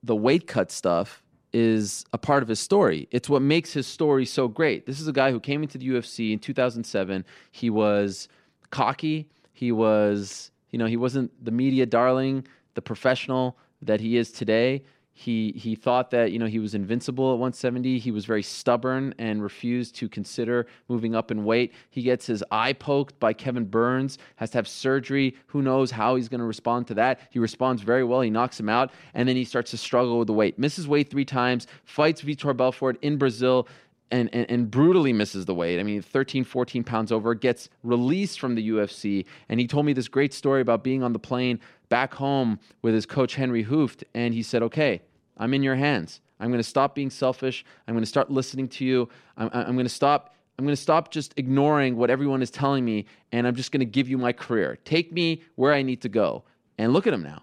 the 0.02 0.14
weight 0.14 0.46
cut 0.46 0.70
stuff 0.70 1.22
is 1.52 2.04
a 2.12 2.18
part 2.18 2.42
of 2.42 2.48
his 2.48 2.60
story. 2.60 3.08
It's 3.10 3.28
what 3.28 3.42
makes 3.42 3.72
his 3.72 3.86
story 3.86 4.26
so 4.26 4.46
great. 4.46 4.86
This 4.86 5.00
is 5.00 5.08
a 5.08 5.12
guy 5.12 5.30
who 5.30 5.40
came 5.40 5.62
into 5.62 5.78
the 5.78 5.88
UFC 5.88 6.32
in 6.32 6.38
2007. 6.38 7.24
He 7.50 7.70
was 7.70 8.28
cocky. 8.70 9.28
He 9.52 9.72
was, 9.72 10.50
you 10.70 10.78
know, 10.78 10.86
he 10.86 10.98
wasn't 10.98 11.32
the 11.42 11.50
media 11.50 11.86
darling, 11.86 12.46
the 12.74 12.82
professional 12.82 13.56
that 13.86 14.00
he 14.00 14.16
is 14.16 14.30
today. 14.30 14.82
He 15.18 15.52
he 15.56 15.74
thought 15.74 16.10
that 16.10 16.30
you 16.30 16.38
know 16.38 16.44
he 16.44 16.58
was 16.58 16.74
invincible 16.74 17.32
at 17.32 17.38
170. 17.38 17.98
He 17.98 18.10
was 18.10 18.26
very 18.26 18.42
stubborn 18.42 19.14
and 19.16 19.42
refused 19.42 19.96
to 19.96 20.10
consider 20.10 20.66
moving 20.90 21.14
up 21.14 21.30
in 21.30 21.42
weight. 21.46 21.72
He 21.88 22.02
gets 22.02 22.26
his 22.26 22.44
eye 22.50 22.74
poked 22.74 23.18
by 23.18 23.32
Kevin 23.32 23.64
Burns, 23.64 24.18
has 24.36 24.50
to 24.50 24.58
have 24.58 24.68
surgery. 24.68 25.34
Who 25.46 25.62
knows 25.62 25.90
how 25.90 26.16
he's 26.16 26.28
going 26.28 26.40
to 26.40 26.46
respond 26.46 26.86
to 26.88 26.94
that? 26.94 27.20
He 27.30 27.38
responds 27.38 27.80
very 27.80 28.04
well. 28.04 28.20
He 28.20 28.28
knocks 28.28 28.60
him 28.60 28.68
out, 28.68 28.92
and 29.14 29.26
then 29.26 29.36
he 29.36 29.44
starts 29.46 29.70
to 29.70 29.78
struggle 29.78 30.18
with 30.18 30.26
the 30.26 30.34
weight. 30.34 30.58
Misses 30.58 30.86
weight 30.86 31.08
three 31.08 31.24
times. 31.24 31.66
Fights 31.84 32.20
Vitor 32.20 32.54
Belfort 32.54 32.98
in 33.00 33.16
Brazil. 33.16 33.66
And, 34.12 34.32
and, 34.32 34.48
and 34.48 34.70
brutally 34.70 35.12
misses 35.12 35.46
the 35.46 35.54
weight. 35.54 35.80
I 35.80 35.82
mean, 35.82 36.00
13, 36.00 36.44
14 36.44 36.84
pounds 36.84 37.10
over, 37.10 37.34
gets 37.34 37.68
released 37.82 38.38
from 38.38 38.54
the 38.54 38.70
UFC. 38.70 39.26
And 39.48 39.58
he 39.58 39.66
told 39.66 39.84
me 39.84 39.92
this 39.94 40.06
great 40.06 40.32
story 40.32 40.60
about 40.60 40.84
being 40.84 41.02
on 41.02 41.12
the 41.12 41.18
plane 41.18 41.58
back 41.88 42.14
home 42.14 42.58
with 42.82 42.94
his 42.94 43.06
coach, 43.06 43.34
Henry 43.34 43.64
Hooft. 43.64 44.04
And 44.14 44.34
he 44.34 44.42
said, 44.42 44.62
Okay, 44.62 45.02
I'm 45.36 45.54
in 45.54 45.62
your 45.62 45.76
hands. 45.76 46.20
I'm 46.38 46.48
going 46.48 46.62
to 46.62 46.68
stop 46.68 46.94
being 46.94 47.10
selfish. 47.10 47.64
I'm 47.86 47.94
going 47.94 48.02
to 48.02 48.08
start 48.08 48.30
listening 48.30 48.68
to 48.68 48.84
you. 48.84 49.08
I'm, 49.36 49.50
I'm 49.52 49.74
going 49.74 49.86
to 49.86 49.90
stop. 49.90 50.34
I'm 50.58 50.64
going 50.64 50.76
to 50.76 50.80
stop 50.80 51.10
just 51.10 51.34
ignoring 51.36 51.96
what 51.96 52.08
everyone 52.08 52.40
is 52.40 52.50
telling 52.50 52.84
me, 52.84 53.04
and 53.30 53.46
I'm 53.46 53.54
just 53.54 53.72
going 53.72 53.80
to 53.80 53.86
give 53.86 54.08
you 54.08 54.16
my 54.16 54.32
career. 54.32 54.78
Take 54.84 55.12
me 55.12 55.42
where 55.56 55.74
I 55.74 55.82
need 55.82 56.00
to 56.02 56.08
go. 56.08 56.44
And 56.78 56.92
look 56.92 57.06
at 57.06 57.12
him 57.12 57.22
now. 57.22 57.42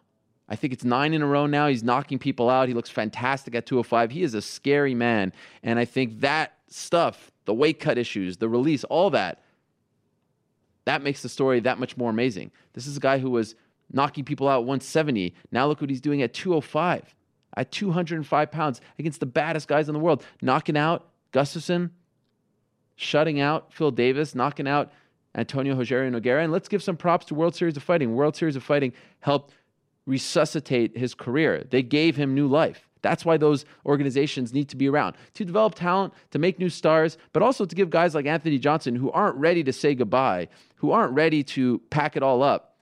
I 0.50 0.56
think 0.56 0.74
it's 0.74 0.84
nine 0.84 1.14
in 1.14 1.22
a 1.22 1.26
row 1.28 1.46
now. 1.46 1.68
He's 1.68 1.84
knocking 1.84 2.20
people 2.20 2.50
out. 2.50 2.68
He 2.68 2.74
looks 2.74 2.90
fantastic 2.90 3.56
at 3.56 3.66
205. 3.66 4.12
He 4.12 4.24
is 4.24 4.34
a 4.34 4.42
scary 4.42 4.94
man. 4.94 5.32
And 5.62 5.80
I 5.80 5.86
think 5.86 6.20
that 6.22 6.54
stuff, 6.68 7.32
the 7.46 7.54
weight 7.54 7.80
cut 7.80 7.98
issues, 7.98 8.38
the 8.38 8.50
release, 8.50 8.84
all 8.84 9.10
that, 9.12 9.44
that 10.86 11.02
makes 11.02 11.22
the 11.22 11.30
story 11.30 11.60
that 11.62 11.80
much 11.80 11.96
more 11.96 12.10
amazing. 12.10 12.52
This 12.74 12.88
is 12.88 12.98
a 12.98 13.00
guy 13.00 13.20
who 13.20 13.30
was 13.30 13.56
knocking 13.94 14.26
people 14.26 14.50
out 14.50 14.62
170. 14.62 15.34
Now 15.52 15.68
look 15.68 15.80
what 15.80 15.90
he's 15.90 16.02
doing 16.02 16.22
at 16.22 16.34
205 16.34 17.16
at 17.56 17.72
205 17.72 18.52
pounds 18.52 18.82
against 19.00 19.20
the 19.20 19.26
baddest 19.26 19.68
guys 19.68 19.88
in 19.88 19.94
the 19.94 20.00
world, 20.00 20.24
knocking 20.42 20.78
out 20.78 21.08
Gustafsson, 21.32 21.92
shutting 22.96 23.40
out 23.40 23.72
Phil 23.74 23.92
Davis, 23.92 24.36
knocking 24.36 24.68
out 24.68 24.92
Antonio 25.36 25.76
Rogerio 25.76 26.10
Nogueira. 26.12 26.44
And 26.44 26.52
let's 26.52 26.68
give 26.68 26.84
some 26.84 26.98
props 26.98 27.26
to 27.28 27.36
World 27.36 27.56
Series 27.56 27.78
of 27.78 27.84
Fighting. 27.84 28.16
World 28.16 28.36
Series 28.36 28.56
of 28.56 28.64
Fighting 28.64 28.94
helped 29.20 29.54
resuscitate 30.06 30.98
his 30.98 31.14
career. 31.14 31.64
They 31.70 31.82
gave 31.82 32.16
him 32.16 32.34
new 32.34 32.48
life. 32.48 32.90
That's 33.02 33.26
why 33.26 33.38
those 33.38 33.66
organizations 33.86 34.54
need 34.54 34.70
to 34.70 34.78
be 34.78 34.88
around 34.88 35.16
to 35.34 35.44
develop 35.44 35.76
talent, 35.76 36.14
to 36.32 36.40
make 36.40 36.58
new 36.58 36.70
stars, 36.70 37.18
but 37.34 37.44
also 37.44 37.66
to 37.66 37.76
give 37.76 37.90
guys 37.90 38.16
like 38.16 38.26
Anthony 38.26 38.58
Johnson, 38.58 38.96
who 38.96 39.12
aren't 39.12 39.36
ready 39.36 39.64
to 39.64 39.74
say 39.74 39.94
goodbye, 39.94 40.48
who 40.78 40.92
aren't 40.92 41.14
ready 41.14 41.44
to 41.44 41.80
pack 41.90 42.16
it 42.16 42.24
all 42.24 42.42
up, 42.42 42.73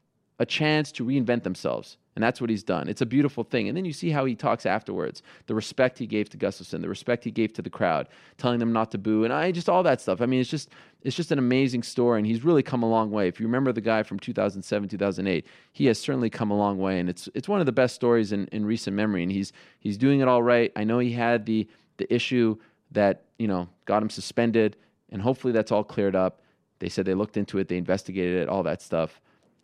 a 0.41 0.45
chance 0.45 0.91
to 0.91 1.06
reinvent 1.06 1.43
themselves. 1.43 1.97
And 2.15 2.23
that's 2.23 2.41
what 2.41 2.49
he's 2.49 2.63
done. 2.63 2.89
It's 2.89 3.01
a 3.01 3.06
beautiful 3.06 3.43
thing. 3.43 3.67
And 3.67 3.77
then 3.77 3.86
you 3.86 3.93
see 3.93 4.10
how 4.10 4.25
he 4.25 4.36
talks 4.36 4.65
afterwards 4.65 5.21
the 5.45 5.54
respect 5.54 5.99
he 5.99 6.08
gave 6.08 6.30
to 6.32 6.38
Gustafsson, 6.38 6.82
the 6.82 6.89
respect 6.89 7.23
he 7.23 7.30
gave 7.32 7.54
to 7.54 7.62
the 7.62 7.69
crowd, 7.69 8.10
telling 8.38 8.60
them 8.60 8.73
not 8.73 8.89
to 8.91 8.97
boo, 8.97 9.23
and 9.23 9.32
I 9.32 9.51
just 9.51 9.69
all 9.69 9.84
that 9.84 10.01
stuff. 10.01 10.19
I 10.19 10.25
mean, 10.25 10.41
it's 10.41 10.49
just 10.49 10.69
it's 11.04 11.15
just 11.15 11.32
an 11.32 11.38
amazing 11.38 11.84
story, 11.84 12.17
and 12.17 12.27
he's 12.27 12.43
really 12.43 12.63
come 12.63 12.82
a 12.84 12.89
long 12.89 13.12
way. 13.12 13.27
If 13.27 13.39
you 13.39 13.45
remember 13.45 13.71
the 13.71 13.82
guy 13.82 14.04
from 14.04 14.19
2007, 14.19 14.89
2008, 14.89 15.45
he 15.71 15.86
has 15.86 15.99
certainly 15.99 16.30
come 16.30 16.51
a 16.51 16.58
long 16.58 16.80
way, 16.80 16.99
and 16.99 17.08
it's 17.08 17.30
it's 17.36 17.47
one 17.47 17.60
of 17.60 17.65
the 17.67 17.71
best 17.71 17.95
stories 17.95 18.32
in, 18.32 18.47
in 18.47 18.65
recent 18.65 18.95
memory. 18.95 19.23
And 19.23 19.32
he's 19.32 19.54
he's 19.80 19.97
doing 19.97 20.21
it 20.21 20.27
all 20.27 20.43
right. 20.43 20.71
I 20.75 20.84
know 20.84 20.99
he 20.99 21.13
had 21.13 21.45
the 21.45 21.67
the 21.97 22.13
issue 22.13 22.58
that 22.91 23.23
you 23.38 23.47
know 23.47 23.69
got 23.86 24.01
him 24.01 24.10
suspended, 24.10 24.75
and 25.12 25.21
hopefully 25.21 25.54
that's 25.54 25.71
all 25.71 25.84
cleared 25.84 26.15
up. 26.15 26.41
They 26.80 26.89
said 26.89 27.06
they 27.06 27.13
looked 27.13 27.38
into 27.38 27.60
it, 27.60 27.67
they 27.67 27.77
investigated 27.77 28.41
it, 28.41 28.49
all 28.49 28.63
that 28.63 28.82
stuff 28.82 29.21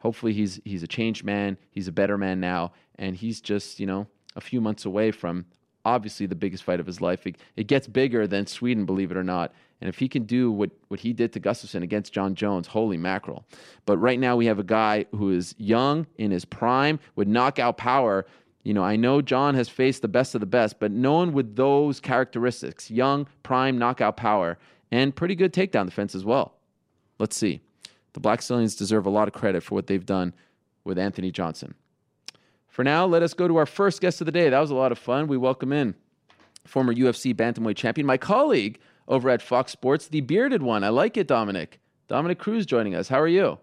hopefully 0.07 0.31
he's 0.31 0.61
he's 0.63 0.83
a 0.83 0.87
changed 0.87 1.25
man 1.25 1.57
he's 1.69 1.89
a 1.89 1.91
better 1.91 2.17
man 2.17 2.39
now 2.39 2.71
and 2.97 3.17
he's 3.17 3.41
just 3.41 3.77
you 3.77 3.85
know 3.85 4.07
a 4.37 4.41
few 4.41 4.61
months 4.61 4.85
away 4.85 5.11
from 5.11 5.45
obviously 5.83 6.25
the 6.25 6.35
biggest 6.43 6.63
fight 6.63 6.79
of 6.79 6.85
his 6.85 7.01
life 7.01 7.27
it, 7.27 7.35
it 7.57 7.67
gets 7.67 7.87
bigger 7.87 8.25
than 8.25 8.47
sweden 8.47 8.85
believe 8.85 9.11
it 9.11 9.17
or 9.17 9.23
not 9.23 9.53
and 9.81 9.89
if 9.89 9.99
he 9.99 10.07
can 10.07 10.23
do 10.23 10.49
what, 10.49 10.71
what 10.87 11.01
he 11.01 11.11
did 11.11 11.33
to 11.33 11.41
Gustafsson 11.41 11.83
against 11.83 12.13
Jon 12.13 12.33
Jones, 12.35 12.67
holy 12.67 12.97
mackerel. 12.97 13.45
But 13.85 13.97
right 13.97 14.19
now 14.19 14.35
we 14.35 14.47
have 14.47 14.59
a 14.59 14.63
guy 14.63 15.05
who 15.11 15.31
is 15.31 15.53
young, 15.59 16.07
in 16.17 16.31
his 16.31 16.45
prime, 16.45 16.99
with 17.15 17.27
knockout 17.27 17.77
power. 17.77 18.25
You 18.63 18.73
know, 18.73 18.83
I 18.83 18.95
know 18.95 19.21
Jon 19.21 19.53
has 19.53 19.69
faced 19.69 20.01
the 20.01 20.07
best 20.07 20.33
of 20.33 20.41
the 20.41 20.47
best, 20.47 20.79
but 20.79 20.91
no 20.91 21.13
one 21.13 21.31
with 21.31 21.55
those 21.55 21.99
characteristics 21.99 22.89
young, 22.89 23.27
prime, 23.43 23.77
knockout 23.77 24.17
power, 24.17 24.57
and 24.89 25.15
pretty 25.15 25.35
good 25.35 25.53
takedown 25.53 25.85
defense 25.85 26.15
as 26.15 26.25
well. 26.25 26.55
Let's 27.19 27.37
see. 27.37 27.61
The 28.17 28.21
Black 28.21 28.41
Stallions 28.41 28.73
deserve 28.73 29.05
a 29.05 29.11
lot 29.11 29.27
of 29.27 29.35
credit 29.35 29.61
for 29.61 29.75
what 29.75 29.85
they've 29.85 30.03
done 30.03 30.33
with 30.83 30.97
Anthony 30.97 31.29
Johnson. 31.29 31.75
For 32.67 32.83
now, 32.83 33.05
let 33.05 33.21
us 33.21 33.35
go 33.35 33.47
to 33.47 33.57
our 33.57 33.67
first 33.67 34.01
guest 34.01 34.21
of 34.21 34.25
the 34.25 34.31
day. 34.31 34.49
That 34.49 34.59
was 34.59 34.71
a 34.71 34.75
lot 34.75 34.91
of 34.91 34.97
fun. 34.97 35.27
We 35.27 35.37
welcome 35.37 35.71
in 35.71 35.93
former 36.65 36.95
UFC 36.95 37.31
bantamweight 37.35 37.75
champion, 37.75 38.07
my 38.07 38.17
colleague 38.17 38.79
over 39.07 39.29
at 39.29 39.43
Fox 39.43 39.71
Sports, 39.71 40.07
the 40.07 40.21
bearded 40.21 40.63
one. 40.63 40.83
I 40.83 40.89
like 40.89 41.15
it, 41.15 41.27
Dominick. 41.27 41.79
Dominick 42.07 42.39
Cruz 42.39 42.65
joining 42.65 42.95
us. 42.95 43.07
How 43.07 43.21
are 43.21 43.27
you? 43.27 43.59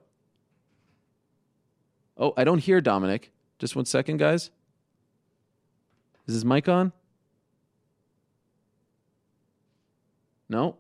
Oh, 2.17 2.33
I 2.37 2.45
don't 2.45 2.59
hear 2.59 2.81
Dominick. 2.81 3.33
Just 3.59 3.75
one 3.75 3.87
second, 3.87 4.19
guys. 4.19 4.53
Is 6.29 6.35
his 6.35 6.45
mic 6.45 6.69
on? 6.69 6.93
No. 10.49 10.77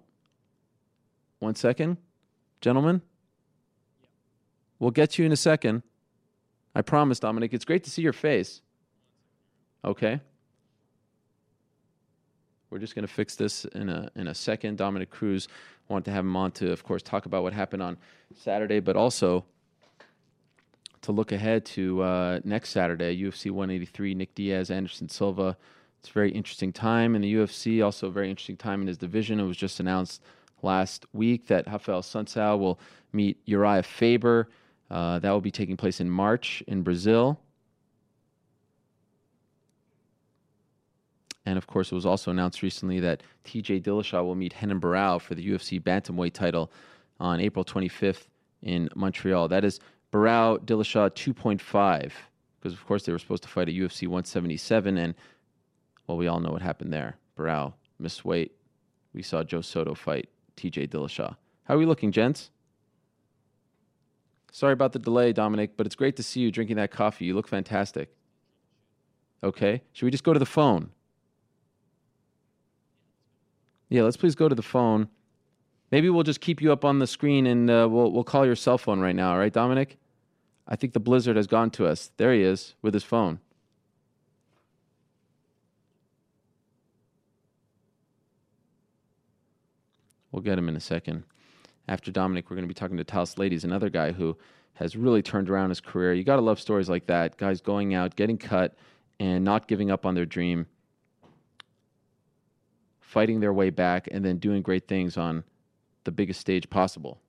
One 1.40 1.56
second, 1.56 1.96
gentlemen. 2.60 3.02
We'll 4.84 4.90
get 4.90 5.18
you 5.18 5.24
in 5.24 5.32
a 5.32 5.36
second. 5.36 5.82
I 6.74 6.82
promise, 6.82 7.18
Dominick. 7.18 7.54
It's 7.54 7.64
great 7.64 7.84
to 7.84 7.90
see 7.90 8.02
your 8.02 8.12
face. 8.12 8.60
Okay. 9.82 10.20
We're 12.68 12.80
just 12.80 12.94
going 12.94 13.06
to 13.06 13.10
fix 13.10 13.34
this 13.34 13.64
in 13.64 13.88
a 13.88 14.10
in 14.14 14.26
a 14.26 14.34
second. 14.34 14.76
Dominick 14.76 15.08
Cruz 15.08 15.48
want 15.88 16.04
to 16.04 16.10
have 16.10 16.22
him 16.22 16.36
on 16.36 16.52
to, 16.52 16.70
of 16.70 16.84
course, 16.84 17.02
talk 17.02 17.24
about 17.24 17.42
what 17.42 17.54
happened 17.54 17.82
on 17.82 17.96
Saturday, 18.36 18.78
but 18.78 18.94
also 18.94 19.46
to 21.00 21.12
look 21.12 21.32
ahead 21.32 21.64
to 21.64 22.02
uh, 22.02 22.40
next 22.44 22.68
Saturday, 22.68 23.16
UFC 23.16 23.50
183, 23.50 24.14
Nick 24.14 24.34
Diaz, 24.34 24.70
Anderson 24.70 25.08
Silva. 25.08 25.56
It's 26.00 26.10
a 26.10 26.12
very 26.12 26.30
interesting 26.30 26.74
time 26.74 27.16
in 27.16 27.22
the 27.22 27.34
UFC. 27.36 27.82
Also, 27.82 28.08
a 28.08 28.10
very 28.10 28.28
interesting 28.28 28.58
time 28.58 28.82
in 28.82 28.88
his 28.88 28.98
division. 28.98 29.40
It 29.40 29.44
was 29.44 29.56
just 29.56 29.80
announced 29.80 30.20
last 30.60 31.06
week 31.14 31.46
that 31.46 31.66
Raphael 31.66 32.02
Assunção 32.02 32.58
will 32.58 32.78
meet 33.14 33.38
Uriah 33.46 33.82
Faber. 33.82 34.46
Uh, 34.90 35.18
that 35.18 35.30
will 35.30 35.40
be 35.40 35.50
taking 35.50 35.76
place 35.76 36.00
in 36.00 36.10
March 36.10 36.62
in 36.66 36.82
Brazil. 36.82 37.40
And 41.46 41.58
of 41.58 41.66
course, 41.66 41.92
it 41.92 41.94
was 41.94 42.06
also 42.06 42.30
announced 42.30 42.62
recently 42.62 43.00
that 43.00 43.22
TJ 43.44 43.82
Dillashaw 43.82 44.24
will 44.24 44.34
meet 44.34 44.54
Renan 44.60 44.80
Barão 44.80 45.20
for 45.20 45.34
the 45.34 45.46
UFC 45.46 45.80
bantamweight 45.80 46.32
title 46.32 46.72
on 47.20 47.40
April 47.40 47.64
25th 47.64 48.26
in 48.62 48.88
Montreal. 48.94 49.48
That 49.48 49.64
is 49.64 49.80
Barão 50.12 50.58
Dillashaw 50.64 51.10
2.5, 51.10 52.12
because 52.60 52.72
of 52.72 52.86
course 52.86 53.04
they 53.04 53.12
were 53.12 53.18
supposed 53.18 53.42
to 53.42 53.48
fight 53.48 53.68
at 53.68 53.74
UFC 53.74 54.02
177, 54.08 54.96
and 54.96 55.14
well, 56.06 56.16
we 56.16 56.26
all 56.26 56.40
know 56.40 56.50
what 56.50 56.62
happened 56.62 56.92
there. 56.92 57.16
Barão 57.36 57.72
missed 57.98 58.24
weight. 58.24 58.52
We 59.12 59.22
saw 59.22 59.42
Joe 59.42 59.60
Soto 59.60 59.94
fight 59.94 60.28
TJ 60.56 60.88
Dillashaw. 60.88 61.36
How 61.64 61.74
are 61.74 61.78
we 61.78 61.86
looking, 61.86 62.12
gents? 62.12 62.50
Sorry 64.54 64.72
about 64.72 64.92
the 64.92 65.00
delay, 65.00 65.32
Dominick, 65.32 65.76
but 65.76 65.84
it's 65.84 65.96
great 65.96 66.14
to 66.14 66.22
see 66.22 66.38
you 66.38 66.52
drinking 66.52 66.76
that 66.76 66.92
coffee. 66.92 67.24
You 67.24 67.34
look 67.34 67.48
fantastic. 67.48 68.14
Okay, 69.42 69.82
should 69.92 70.04
we 70.04 70.12
just 70.12 70.22
go 70.22 70.32
to 70.32 70.38
the 70.38 70.46
phone? 70.46 70.90
Yeah, 73.88 74.04
let's 74.04 74.16
please 74.16 74.36
go 74.36 74.48
to 74.48 74.54
the 74.54 74.62
phone. 74.62 75.08
Maybe 75.90 76.08
we'll 76.08 76.22
just 76.22 76.40
keep 76.40 76.62
you 76.62 76.70
up 76.70 76.84
on 76.84 77.00
the 77.00 77.08
screen 77.08 77.48
and 77.48 77.68
uh, 77.68 77.88
we'll 77.90 78.12
we'll 78.12 78.22
call 78.22 78.46
your 78.46 78.54
cell 78.54 78.78
phone 78.78 79.00
right 79.00 79.16
now. 79.16 79.32
All 79.32 79.38
right, 79.38 79.52
Dominick? 79.52 79.98
I 80.68 80.76
think 80.76 80.92
the 80.92 81.00
blizzard 81.00 81.34
has 81.34 81.48
gone 81.48 81.70
to 81.70 81.88
us. 81.88 82.12
There 82.16 82.32
he 82.32 82.42
is 82.42 82.76
with 82.80 82.94
his 82.94 83.02
phone. 83.02 83.40
We'll 90.30 90.42
get 90.42 90.56
him 90.56 90.68
in 90.68 90.76
a 90.76 90.80
second. 90.80 91.24
After 91.86 92.10
Dominick, 92.10 92.50
we're 92.50 92.56
going 92.56 92.66
to 92.66 92.72
be 92.72 92.74
talking 92.74 92.96
to 92.96 93.04
Thales 93.04 93.34
Leites, 93.34 93.64
another 93.64 93.90
guy 93.90 94.12
who 94.12 94.36
has 94.74 94.96
really 94.96 95.22
turned 95.22 95.50
around 95.50 95.68
his 95.68 95.80
career. 95.80 96.14
You 96.14 96.24
got 96.24 96.36
to 96.36 96.42
love 96.42 96.58
stories 96.58 96.88
like 96.88 97.06
that. 97.06 97.36
Guys 97.36 97.60
going 97.60 97.94
out, 97.94 98.16
getting 98.16 98.38
cut, 98.38 98.74
and 99.20 99.44
not 99.44 99.68
giving 99.68 99.90
up 99.90 100.06
on 100.06 100.14
their 100.14 100.26
dream, 100.26 100.66
fighting 103.00 103.40
their 103.40 103.52
way 103.52 103.70
back, 103.70 104.08
and 104.10 104.24
then 104.24 104.38
doing 104.38 104.62
great 104.62 104.88
things 104.88 105.16
on 105.16 105.44
the 106.04 106.10
biggest 106.10 106.40
stage 106.40 106.68
possible. 106.68 107.20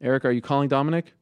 Eric, 0.00 0.24
are 0.24 0.30
you 0.30 0.40
calling 0.40 0.68
Dominick? 0.68 1.12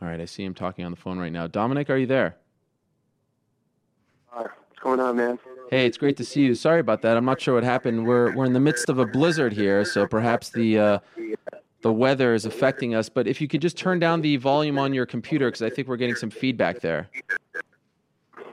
All 0.00 0.08
right, 0.08 0.20
I 0.20 0.24
see 0.24 0.44
him 0.44 0.54
talking 0.54 0.84
on 0.84 0.90
the 0.90 0.96
phone 0.96 1.18
right 1.18 1.32
now. 1.32 1.46
Dominick, 1.46 1.88
are 1.90 1.96
you 1.96 2.06
there? 2.06 2.36
What's 4.34 4.80
going 4.80 5.00
on, 5.00 5.16
man? 5.16 5.38
Hey, 5.70 5.86
it's 5.86 5.96
great 5.96 6.16
to 6.16 6.24
see 6.24 6.42
you. 6.42 6.54
Sorry 6.54 6.80
about 6.80 7.02
that. 7.02 7.16
I'm 7.16 7.24
not 7.24 7.40
sure 7.40 7.54
what 7.54 7.64
happened. 7.64 8.06
We're 8.06 8.34
we're 8.34 8.44
in 8.44 8.52
the 8.52 8.60
midst 8.60 8.88
of 8.88 8.98
a 8.98 9.06
blizzard 9.06 9.52
here, 9.52 9.84
so 9.84 10.06
perhaps 10.06 10.50
the 10.50 10.78
uh, 10.78 10.98
the 11.82 11.92
weather 11.92 12.34
is 12.34 12.44
affecting 12.44 12.94
us. 12.94 13.08
But 13.08 13.26
if 13.26 13.40
you 13.40 13.48
could 13.48 13.62
just 13.62 13.76
turn 13.76 13.98
down 13.98 14.20
the 14.20 14.36
volume 14.36 14.78
on 14.78 14.92
your 14.92 15.06
computer, 15.06 15.46
because 15.46 15.62
I 15.62 15.70
think 15.70 15.88
we're 15.88 15.96
getting 15.96 16.16
some 16.16 16.30
feedback 16.30 16.80
there. 16.80 17.08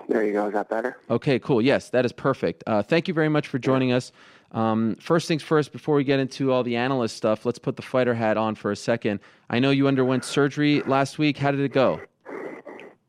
There 0.08 0.26
you 0.26 0.34
go. 0.34 0.48
Is 0.48 0.54
that 0.54 0.70
better? 0.70 0.98
Okay, 1.10 1.40
cool. 1.40 1.62
Yes, 1.62 1.90
that 1.90 2.06
is 2.06 2.12
perfect. 2.12 2.64
Uh, 2.68 2.84
thank 2.84 3.08
you 3.08 3.14
very 3.14 3.30
much 3.30 3.48
for 3.48 3.60
joining 3.60 3.92
us. 3.92 4.12
Um, 4.52 4.98
first 5.00 5.28
things 5.28 5.42
first, 5.42 5.72
before 5.72 5.96
we 5.96 6.04
get 6.04 6.20
into 6.20 6.52
all 6.52 6.64
the 6.64 6.76
analyst 6.76 7.16
stuff, 7.16 7.46
let's 7.46 7.60
put 7.60 7.78
the 7.78 7.82
fighter 7.82 8.14
hat 8.14 8.36
on 8.36 8.56
for 8.56 8.72
a 8.72 8.76
second. 8.76 9.22
I 9.50 9.60
know 9.60 9.72
you 9.72 9.88
underwent 9.88 10.26
surgery 10.26 10.82
last 10.82 11.18
week. 11.18 11.38
How 11.38 11.52
did 11.52 11.62
it 11.62 11.72
go? 11.72 12.02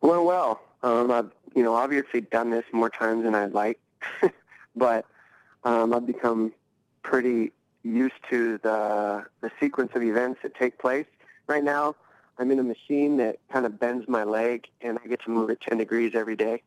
Went 0.01 0.25
well. 0.25 0.61
Um, 0.85 1.11
I've 1.11 1.31
you 1.55 1.63
know 1.63 1.75
obviously 1.75 2.21
done 2.21 2.51
this 2.51 2.65
more 2.73 2.91
times 2.91 3.25
than 3.25 3.35
I'd 3.35 3.53
like, 3.53 3.81
but 4.77 5.07
um, 5.65 5.93
I've 5.93 6.07
become 6.07 6.53
pretty 7.03 7.53
used 7.83 8.15
to 8.31 8.59
the 8.59 9.25
the 9.41 9.51
sequence 9.61 9.93
of 9.95 10.03
events 10.03 10.41
that 10.43 10.55
take 10.55 10.79
place. 10.79 11.07
Right 11.47 11.65
now, 11.65 11.97
I'm 12.39 12.51
in 12.51 12.59
a 12.59 12.63
machine 12.63 13.17
that 13.19 13.39
kind 13.53 13.67
of 13.67 13.79
bends 13.79 14.09
my 14.09 14.25
leg, 14.25 14.69
and 14.81 14.99
I 15.05 15.09
get 15.09 15.23
to 15.25 15.31
move 15.31 15.51
it 15.51 15.61
10 15.61 15.79
degrees 15.79 16.13
every 16.15 16.37
day 16.37 16.63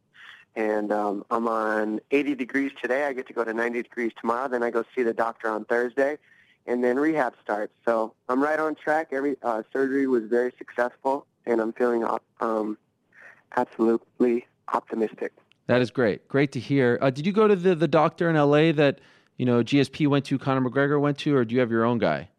and 0.55 0.91
um, 0.91 1.25
I'm 1.29 1.47
on 1.47 1.99
80 2.11 2.35
degrees 2.35 2.71
today. 2.81 3.05
I 3.05 3.13
get 3.13 3.27
to 3.27 3.33
go 3.33 3.43
to 3.43 3.53
90 3.53 3.83
degrees 3.83 4.11
tomorrow. 4.19 4.47
Then 4.47 4.63
I 4.63 4.69
go 4.69 4.83
see 4.95 5.03
the 5.03 5.13
doctor 5.13 5.49
on 5.49 5.65
Thursday, 5.65 6.17
and 6.65 6.83
then 6.83 6.97
rehab 6.97 7.33
starts. 7.43 7.73
So 7.83 8.13
I'm 8.29 8.41
right 8.41 8.59
on 8.59 8.75
track. 8.75 9.09
Every 9.11 9.35
uh, 9.43 9.63
surgery 9.73 10.07
was 10.07 10.23
very 10.23 10.53
successful, 10.57 11.25
and 11.45 11.59
I'm 11.59 11.73
feeling 11.73 12.05
um, 12.39 12.77
absolutely 13.57 14.47
optimistic. 14.73 15.33
That 15.67 15.81
is 15.81 15.91
great. 15.91 16.27
Great 16.27 16.51
to 16.53 16.59
hear. 16.59 16.99
Uh, 17.01 17.09
did 17.09 17.25
you 17.25 17.31
go 17.31 17.47
to 17.47 17.55
the, 17.55 17.75
the 17.75 17.87
doctor 17.87 18.29
in 18.29 18.35
LA 18.35 18.71
that 18.71 18.99
you 19.37 19.45
know 19.45 19.63
GSP 19.63 20.07
went 20.07 20.25
to, 20.25 20.37
Conor 20.37 20.69
McGregor 20.69 20.99
went 20.99 21.17
to, 21.19 21.35
or 21.35 21.45
do 21.45 21.55
you 21.55 21.61
have 21.61 21.71
your 21.71 21.85
own 21.85 21.97
guy? 21.97 22.29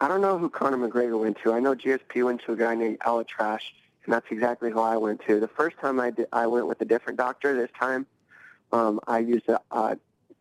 I 0.00 0.08
don't 0.08 0.22
know 0.22 0.38
who 0.38 0.48
Conor 0.48 0.88
McGregor 0.88 1.20
went 1.20 1.38
to. 1.44 1.52
I 1.52 1.60
know 1.60 1.74
GSP 1.74 2.24
went 2.24 2.42
to 2.46 2.52
a 2.52 2.56
guy 2.56 2.74
named 2.74 2.98
ElAttrache 3.00 3.60
and 4.04 4.14
that's 4.14 4.26
exactly 4.30 4.70
who 4.70 4.80
I 4.80 4.96
went 4.96 5.20
to. 5.26 5.40
The 5.40 5.48
first 5.48 5.78
time 5.78 6.00
I 6.00 6.10
did, 6.10 6.26
I 6.32 6.46
went 6.46 6.66
with 6.66 6.80
a 6.80 6.84
different 6.84 7.18
doctor. 7.18 7.54
This 7.54 7.70
time, 7.78 8.06
um, 8.72 9.00
I 9.06 9.18
used 9.18 9.48
a, 9.48 9.60
uh, 9.70 9.96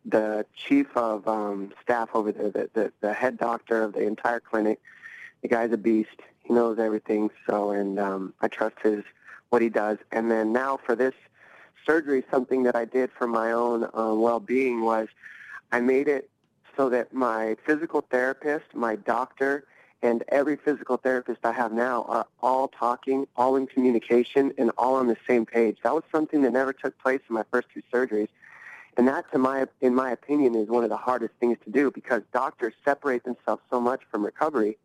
the 0.06 0.45
chief 0.56 0.88
of 0.95 1.28
um, 1.28 1.74
staff 1.84 2.10
over 2.14 2.32
there, 2.32 2.50
the, 2.50 2.70
the 2.74 2.93
the 3.02 3.14
head 3.14 3.38
doctor 3.38 3.84
of 3.84 3.93
the 3.93 4.02
entire 4.02 4.39
clinic. 4.39 4.80
The 5.41 5.50
guy's 5.50 5.72
a 5.72 5.78
beast. 5.78 6.22
He 6.43 6.54
knows 6.54 6.80
everything. 6.80 7.30
So, 7.47 7.72
and 7.72 8.00
um, 8.00 8.34
I 8.41 8.47
trust 8.47 8.78
his 8.82 9.04
what 9.50 9.62
he 9.62 9.70
does. 9.70 9.97
And 10.12 10.30
then 10.30 10.54
now 10.54 10.80
for 10.86 10.95
this 10.95 11.14
surgery, 11.86 12.24
something 12.32 12.64
that 12.64 12.76
I 12.76 12.86
did 12.86 13.12
for 13.12 13.28
my 13.28 13.52
own 13.52 13.84
uh, 13.84 14.14
well-being 14.14 14.84
was 14.84 15.08
I 15.72 15.80
made 15.80 16.08
it 16.08 16.30
so 16.78 16.89
that 16.89 17.14
my 17.14 17.58
physical 17.66 18.02
therapist, 18.10 18.66
my 18.74 18.95
doctor, 18.95 19.66
and 20.02 20.24
every 20.30 20.56
physical 20.56 20.97
therapist 20.97 21.39
I 21.43 21.52
have 21.52 21.74
now 21.74 22.04
are 22.04 22.26
all 22.41 22.70
talking, 22.70 23.28
all 23.36 23.58
in 23.58 23.68
communication, 23.68 24.54
and 24.58 24.72
all 24.78 24.95
on 24.95 25.08
the 25.08 25.18
same 25.28 25.45
page. 25.45 25.78
That 25.84 25.93
was 25.93 26.04
something 26.12 26.41
that 26.43 26.54
never 26.54 26.72
took 26.72 26.97
place 27.00 27.20
in 27.28 27.36
my 27.36 27.43
first 27.52 27.68
two 27.74 27.82
surgeries. 27.93 28.30
And 28.95 29.08
that, 29.08 29.30
to 29.32 29.38
my, 29.38 29.66
in 29.82 29.93
my 29.93 30.12
opinion, 30.12 30.56
is 30.56 30.70
one 30.70 30.84
of 30.84 30.89
the 30.89 30.97
hardest 30.97 31.34
things 31.39 31.58
to 31.66 31.72
do 31.72 31.91
because 31.91 32.22
doctors 32.34 32.74
separate 32.86 33.24
themselves 33.24 33.62
so 33.70 33.82
much 33.82 34.02
from 34.10 34.24
recovery 34.26 34.78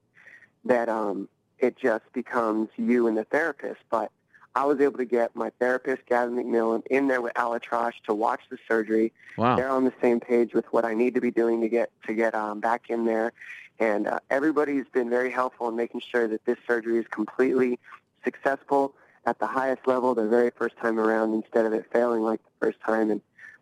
that 0.65 0.89
um, 0.89 1.29
it 1.59 1.77
just 1.77 2.05
becomes 2.13 2.69
you 2.77 3.07
and 3.07 3.17
the 3.17 3.25
therapist. 3.25 3.81
But 3.91 4.11
I 4.57 4.65
was 4.65 4.81
able 4.81 4.99
to 4.99 5.05
get 5.05 5.35
my 5.35 5.51
therapist, 5.59 6.07
Gavin 6.07 6.37
MacMillan, 6.37 6.87
in 6.87 7.09
there 7.09 7.21
with 7.21 7.35
ElAttrache 7.35 8.03
to 8.07 8.15
watch 8.15 8.41
the 8.51 8.59
surgery. 8.69 9.13
Wow. 9.37 9.57
They're 9.57 9.69
on 9.69 9.85
the 9.85 9.93
same 10.01 10.21
page 10.21 10.55
with 10.55 10.65
what 10.73 10.85
I 10.85 10.95
need 10.95 11.15
to 11.15 11.21
be 11.21 11.33
doing 11.33 11.61
to 11.63 11.69
get 11.69 11.91
to 12.07 12.15
get 12.15 12.35
um, 12.35 12.61
back 12.61 12.89
in 12.89 13.05
there. 13.05 13.33
And 13.81 14.07
uh, 14.07 14.21
everybody's 14.31 14.87
been 14.93 15.11
very 15.11 15.31
helpful 15.31 15.69
in 15.69 15.77
making 15.77 16.03
sure 16.09 16.29
that 16.29 16.45
this 16.45 16.59
surgery 16.67 16.99
is 16.99 17.07
completely 17.09 17.81
successful 18.23 18.95
at 19.27 19.39
the 19.41 19.47
highest 19.47 19.87
level 19.87 20.15
the 20.15 20.29
very 20.29 20.51
first 20.51 20.77
time 20.77 21.01
around 21.01 21.35
instead 21.35 21.67
of 21.67 21.73
it 21.73 21.87
failing 21.93 22.23
like 22.23 22.41
the 22.45 22.67
first 22.67 22.81
time. 22.81 23.11
And 23.11 23.21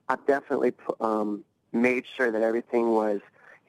I've 0.08 0.24
definitely 0.26 0.74
um, 1.00 1.44
made 1.72 2.04
sure 2.16 2.30
that 2.30 2.42
everything 2.42 2.90
was, 2.90 3.20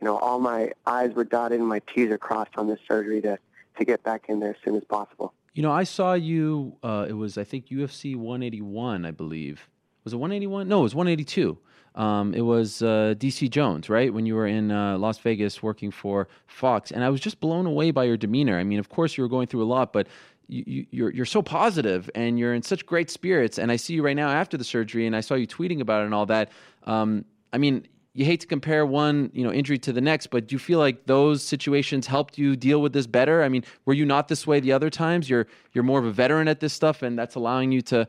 you 0.02 0.06
know, 0.06 0.18
all 0.18 0.40
my 0.40 0.74
I's 0.86 1.14
were 1.14 1.24
dotted 1.24 1.60
and 1.60 1.70
my 1.70 1.80
T's 1.80 2.10
are 2.10 2.18
crossed 2.18 2.58
on 2.58 2.68
this 2.68 2.80
surgery 2.86 3.22
to, 3.22 3.40
to 3.78 3.86
get 3.86 4.04
back 4.04 4.26
in 4.28 4.42
there 4.42 4.52
as 4.52 4.58
soon 4.66 4.76
as 4.76 4.84
possible. 4.84 5.34
You 5.54 5.62
know, 5.62 5.72
I 5.72 5.84
saw 5.84 6.14
you, 6.14 6.78
uh, 6.82 7.06
it 7.08 7.14
was, 7.14 7.38
I 7.38 7.44
think, 7.44 7.68
UFC 7.68 8.16
181, 8.16 9.06
I 9.06 9.12
believe. 9.12 9.70
Was 10.04 10.14
it 10.14 10.18
181? 10.18 10.68
No, 10.68 10.80
it 10.80 10.84
was 10.84 10.96
182. 10.96 11.58
Um, 11.96 12.34
it 12.34 12.42
was 12.42 12.82
uh, 12.82 13.14
DC 13.18 13.50
Jones, 13.52 13.88
right? 13.88 14.12
When 14.12 14.26
you 14.26 14.34
were 14.34 14.48
in 14.48 14.72
uh, 14.72 14.98
Las 14.98 15.20
Vegas 15.20 15.62
working 15.62 15.92
for 15.92 16.28
Fox, 16.48 16.92
and 16.92 17.04
I 17.04 17.10
was 17.10 17.22
just 17.22 17.40
blown 17.40 17.68
away 17.68 17.92
by 17.92 18.06
your 18.06 18.18
demeanor. 18.18 18.58
I 18.58 18.64
mean, 18.64 18.80
of 18.80 18.90
course, 18.90 19.16
you 19.16 19.24
were 19.24 19.30
going 19.30 19.46
through 19.46 19.64
a 19.64 19.66
lot, 19.66 19.94
but 19.94 20.08
you, 20.48 20.64
you, 20.66 20.86
you're 20.90 21.12
you're 21.12 21.26
so 21.26 21.42
positive 21.42 22.10
and 22.16 22.38
you're 22.40 22.54
in 22.54 22.64
such 22.64 22.86
great 22.86 23.10
spirits. 23.12 23.60
And 23.60 23.72
I 23.72 23.76
see 23.76 23.94
you 23.94 24.04
right 24.04 24.16
now 24.16 24.30
after 24.30 24.58
the 24.58 24.64
surgery, 24.64 25.06
and 25.06 25.16
I 25.16 25.22
saw 25.22 25.36
you 25.36 25.46
tweeting 25.46 25.82
about 25.82 26.02
it 26.02 26.06
and 26.06 26.16
all 26.16 26.26
that. 26.26 26.52
Um, 26.84 27.26
I 27.54 27.60
mean, 27.60 27.88
you 28.14 28.26
hate 28.26 28.42
to 28.42 28.48
compare 28.48 28.86
one 28.86 29.32
you 29.34 29.44
know 29.44 29.52
injury 29.52 29.78
to 29.80 29.94
the 29.94 30.02
next, 30.02 30.28
but 30.28 30.48
do 30.48 30.56
you 30.56 30.60
feel 30.60 30.80
like 30.80 31.06
those 31.06 31.44
situations 31.44 32.08
helped 32.08 32.38
you 32.38 32.56
deal 32.56 32.82
with 32.82 32.94
this 32.94 33.08
better? 33.08 33.44
I 33.44 33.50
mean, 33.50 33.64
were 33.86 33.94
you 33.94 34.06
not 34.06 34.28
this 34.28 34.46
way 34.46 34.60
the 34.60 34.72
other 34.72 34.90
times? 34.90 35.30
You're 35.30 35.48
you're 35.74 35.84
more 35.84 36.00
of 36.00 36.06
a 36.06 36.12
veteran 36.12 36.48
at 36.48 36.60
this 36.60 36.74
stuff, 36.74 37.02
and 37.02 37.18
that's 37.18 37.36
allowing 37.36 37.72
you 37.72 37.82
to 37.84 38.08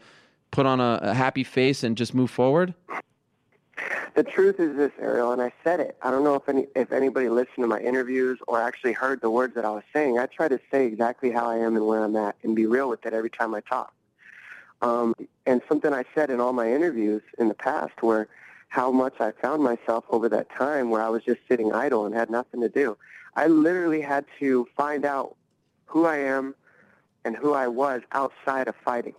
put 0.50 0.66
on 0.66 0.80
a, 0.80 1.00
a 1.02 1.14
happy 1.14 1.44
face 1.44 1.82
and 1.82 1.96
just 1.96 2.14
move 2.14 2.30
forward. 2.30 2.74
The 4.14 4.22
truth 4.22 4.60
is 4.60 4.76
this, 4.76 4.92
Ariel, 5.00 5.32
and 5.32 5.42
I 5.42 5.52
said 5.64 5.80
it. 5.80 5.96
I 6.00 6.10
don't 6.10 6.22
know 6.22 6.36
if 6.36 6.48
any 6.48 6.66
if 6.76 6.92
anybody 6.92 7.28
listened 7.28 7.64
to 7.64 7.66
my 7.66 7.80
interviews 7.80 8.38
or 8.46 8.60
actually 8.60 8.92
heard 8.92 9.20
the 9.22 9.30
words 9.30 9.54
that 9.54 9.64
I 9.64 9.70
was 9.70 9.82
saying. 9.92 10.18
I 10.18 10.26
try 10.26 10.48
to 10.48 10.60
say 10.70 10.86
exactly 10.86 11.30
how 11.30 11.48
I 11.48 11.56
am 11.56 11.76
and 11.76 11.86
where 11.86 12.04
I'm 12.04 12.14
at, 12.14 12.36
and 12.42 12.54
be 12.54 12.66
real 12.66 12.90
with 12.90 13.06
it 13.06 13.14
every 13.14 13.30
time 13.30 13.54
I 13.54 13.60
talk. 13.60 13.92
Um, 14.82 15.14
and 15.46 15.62
something 15.66 15.94
I 15.94 16.04
said 16.14 16.28
in 16.28 16.40
all 16.40 16.52
my 16.52 16.70
interviews 16.70 17.22
in 17.38 17.48
the 17.48 17.54
past 17.54 18.02
were 18.02 18.28
how 18.74 18.90
much 18.90 19.14
I 19.20 19.30
found 19.30 19.62
myself 19.62 20.04
over 20.10 20.28
that 20.30 20.50
time 20.50 20.90
where 20.90 21.00
I 21.00 21.08
was 21.08 21.22
just 21.22 21.38
sitting 21.48 21.72
idle 21.72 22.06
and 22.06 22.14
had 22.14 22.28
nothing 22.28 22.60
to 22.60 22.68
do. 22.68 22.98
I 23.36 23.46
literally 23.46 24.00
had 24.00 24.24
to 24.40 24.66
find 24.76 25.04
out 25.04 25.36
who 25.86 26.06
I 26.06 26.16
am 26.16 26.56
and 27.24 27.36
who 27.36 27.52
I 27.52 27.68
was 27.68 28.02
outside 28.10 28.66
of 28.66 28.74
fighting. 28.84 29.14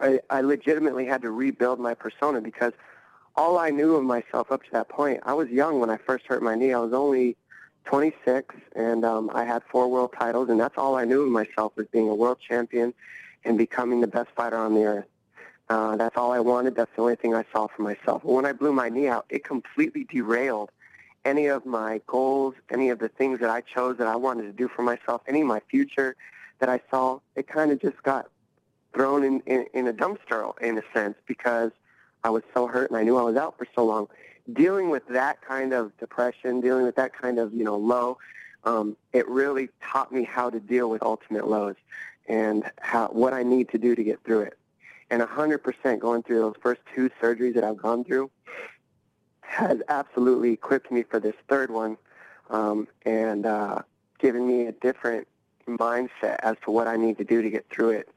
I, 0.00 0.20
I 0.28 0.42
legitimately 0.42 1.06
had 1.06 1.22
to 1.22 1.30
rebuild 1.30 1.80
my 1.80 1.94
persona 1.94 2.42
because 2.42 2.74
all 3.36 3.56
I 3.56 3.70
knew 3.70 3.94
of 3.94 4.04
myself 4.04 4.52
up 4.52 4.62
to 4.64 4.70
that 4.72 4.90
point, 4.90 5.20
I 5.22 5.32
was 5.32 5.48
young 5.48 5.80
when 5.80 5.88
I 5.88 5.96
first 5.96 6.26
hurt 6.26 6.42
my 6.42 6.54
knee. 6.54 6.74
I 6.74 6.78
was 6.78 6.92
only 6.92 7.38
26, 7.86 8.54
and 8.76 9.02
um, 9.02 9.30
I 9.32 9.46
had 9.46 9.62
four 9.70 9.88
world 9.88 10.12
titles, 10.18 10.50
and 10.50 10.60
that's 10.60 10.76
all 10.76 10.94
I 10.94 11.06
knew 11.06 11.22
of 11.22 11.30
myself 11.30 11.72
was 11.74 11.86
being 11.86 12.10
a 12.10 12.14
world 12.14 12.36
champion 12.46 12.92
and 13.46 13.56
becoming 13.56 14.02
the 14.02 14.06
best 14.08 14.28
fighter 14.36 14.58
on 14.58 14.74
the 14.74 14.84
earth. 14.84 15.06
Uh, 15.72 15.96
that's 15.96 16.18
all 16.18 16.32
I 16.32 16.38
wanted. 16.38 16.74
That's 16.74 16.90
the 16.94 17.00
only 17.00 17.16
thing 17.16 17.34
I 17.34 17.46
saw 17.50 17.66
for 17.66 17.80
myself. 17.80 18.22
When 18.24 18.44
I 18.44 18.52
blew 18.52 18.74
my 18.74 18.90
knee 18.90 19.08
out, 19.08 19.24
it 19.30 19.42
completely 19.42 20.04
derailed 20.04 20.70
any 21.24 21.46
of 21.46 21.64
my 21.64 22.02
goals, 22.06 22.54
any 22.68 22.90
of 22.90 22.98
the 22.98 23.08
things 23.08 23.40
that 23.40 23.48
I 23.48 23.62
chose 23.62 23.96
that 23.96 24.06
I 24.06 24.16
wanted 24.16 24.42
to 24.42 24.52
do 24.52 24.68
for 24.68 24.82
myself, 24.82 25.22
any 25.26 25.40
of 25.40 25.46
my 25.46 25.62
future 25.70 26.14
that 26.58 26.68
I 26.68 26.78
saw. 26.90 27.20
It 27.36 27.48
kind 27.48 27.70
of 27.72 27.80
just 27.80 28.02
got 28.02 28.28
thrown 28.92 29.24
in, 29.24 29.40
in, 29.46 29.64
in 29.72 29.88
a 29.88 29.94
dumpster 29.94 30.52
in 30.60 30.76
a 30.76 30.82
sense 30.92 31.16
because 31.26 31.70
I 32.22 32.28
was 32.28 32.42
so 32.52 32.66
hurt 32.66 32.90
and 32.90 32.98
I 32.98 33.02
knew 33.02 33.16
I 33.16 33.22
was 33.22 33.36
out 33.36 33.56
for 33.56 33.66
so 33.74 33.86
long. 33.86 34.08
Dealing 34.52 34.90
with 34.90 35.08
that 35.08 35.40
kind 35.40 35.72
of 35.72 35.96
depression, 35.96 36.60
dealing 36.60 36.84
with 36.84 36.96
that 36.96 37.14
kind 37.14 37.38
of, 37.38 37.54
you 37.54 37.64
know, 37.64 37.78
low, 37.78 38.18
um, 38.64 38.94
it 39.14 39.26
really 39.26 39.70
taught 39.82 40.12
me 40.12 40.22
how 40.22 40.50
to 40.50 40.60
deal 40.60 40.90
with 40.90 41.02
ultimate 41.02 41.48
lows 41.48 41.76
and 42.28 42.70
how 42.78 43.08
what 43.08 43.32
I 43.32 43.42
need 43.42 43.70
to 43.70 43.78
do 43.78 43.96
to 43.96 44.04
get 44.04 44.22
through 44.22 44.40
it. 44.40 44.58
And 45.12 45.20
100% 45.20 45.98
going 45.98 46.22
through 46.22 46.38
those 46.38 46.54
first 46.62 46.80
two 46.94 47.10
surgeries 47.20 47.54
that 47.56 47.64
I've 47.64 47.76
gone 47.76 48.02
through 48.02 48.30
has 49.42 49.82
absolutely 49.90 50.54
equipped 50.54 50.90
me 50.90 51.02
for 51.02 51.20
this 51.20 51.34
third 51.50 51.70
one 51.70 51.98
um, 52.48 52.88
and 53.04 53.44
uh, 53.44 53.82
given 54.18 54.48
me 54.48 54.64
a 54.64 54.72
different 54.72 55.28
mindset 55.68 56.36
as 56.42 56.56
to 56.64 56.70
what 56.70 56.88
I 56.88 56.96
need 56.96 57.18
to 57.18 57.24
do 57.24 57.42
to 57.42 57.50
get 57.50 57.66
through 57.68 57.90
it 57.90 58.08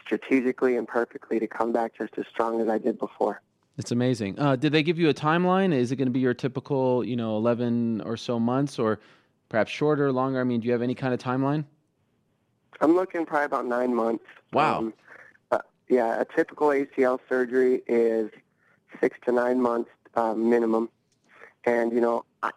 strategically 0.00 0.76
and 0.76 0.86
perfectly 0.86 1.40
to 1.40 1.48
come 1.48 1.72
back 1.72 1.98
just 1.98 2.16
as 2.18 2.24
strong 2.30 2.60
as 2.60 2.68
I 2.68 2.78
did 2.78 3.00
before. 3.00 3.42
It's 3.76 3.90
amazing. 3.90 4.38
Uh, 4.38 4.54
did 4.54 4.70
they 4.70 4.84
give 4.84 4.96
you 4.96 5.08
a 5.08 5.14
timeline? 5.14 5.74
Is 5.74 5.90
it 5.90 5.96
going 5.96 6.06
to 6.06 6.12
be 6.12 6.20
your 6.20 6.34
typical, 6.34 7.04
you 7.04 7.16
know, 7.16 7.36
11 7.36 8.02
or 8.02 8.16
so 8.16 8.38
months 8.38 8.78
or 8.78 9.00
perhaps 9.48 9.72
shorter, 9.72 10.12
longer? 10.12 10.40
I 10.40 10.44
mean, 10.44 10.60
do 10.60 10.66
you 10.66 10.72
have 10.72 10.82
any 10.82 10.94
kind 10.94 11.12
of 11.12 11.18
timeline? 11.18 11.64
I'm 12.80 12.94
looking 12.94 13.26
probably 13.26 13.46
about 13.46 13.66
nine 13.66 13.92
months. 13.92 14.24
Wow. 14.52 14.78
Um, 14.78 14.94
yeah, 15.88 16.20
a 16.20 16.24
typical 16.24 16.68
ACL 16.68 17.18
surgery 17.28 17.82
is 17.86 18.30
six 19.00 19.18
to 19.26 19.32
nine 19.32 19.60
months 19.60 19.90
uh, 20.14 20.34
minimum. 20.34 20.88
And, 21.64 21.92
you 21.92 22.00
know, 22.00 22.24
I, 22.42 22.50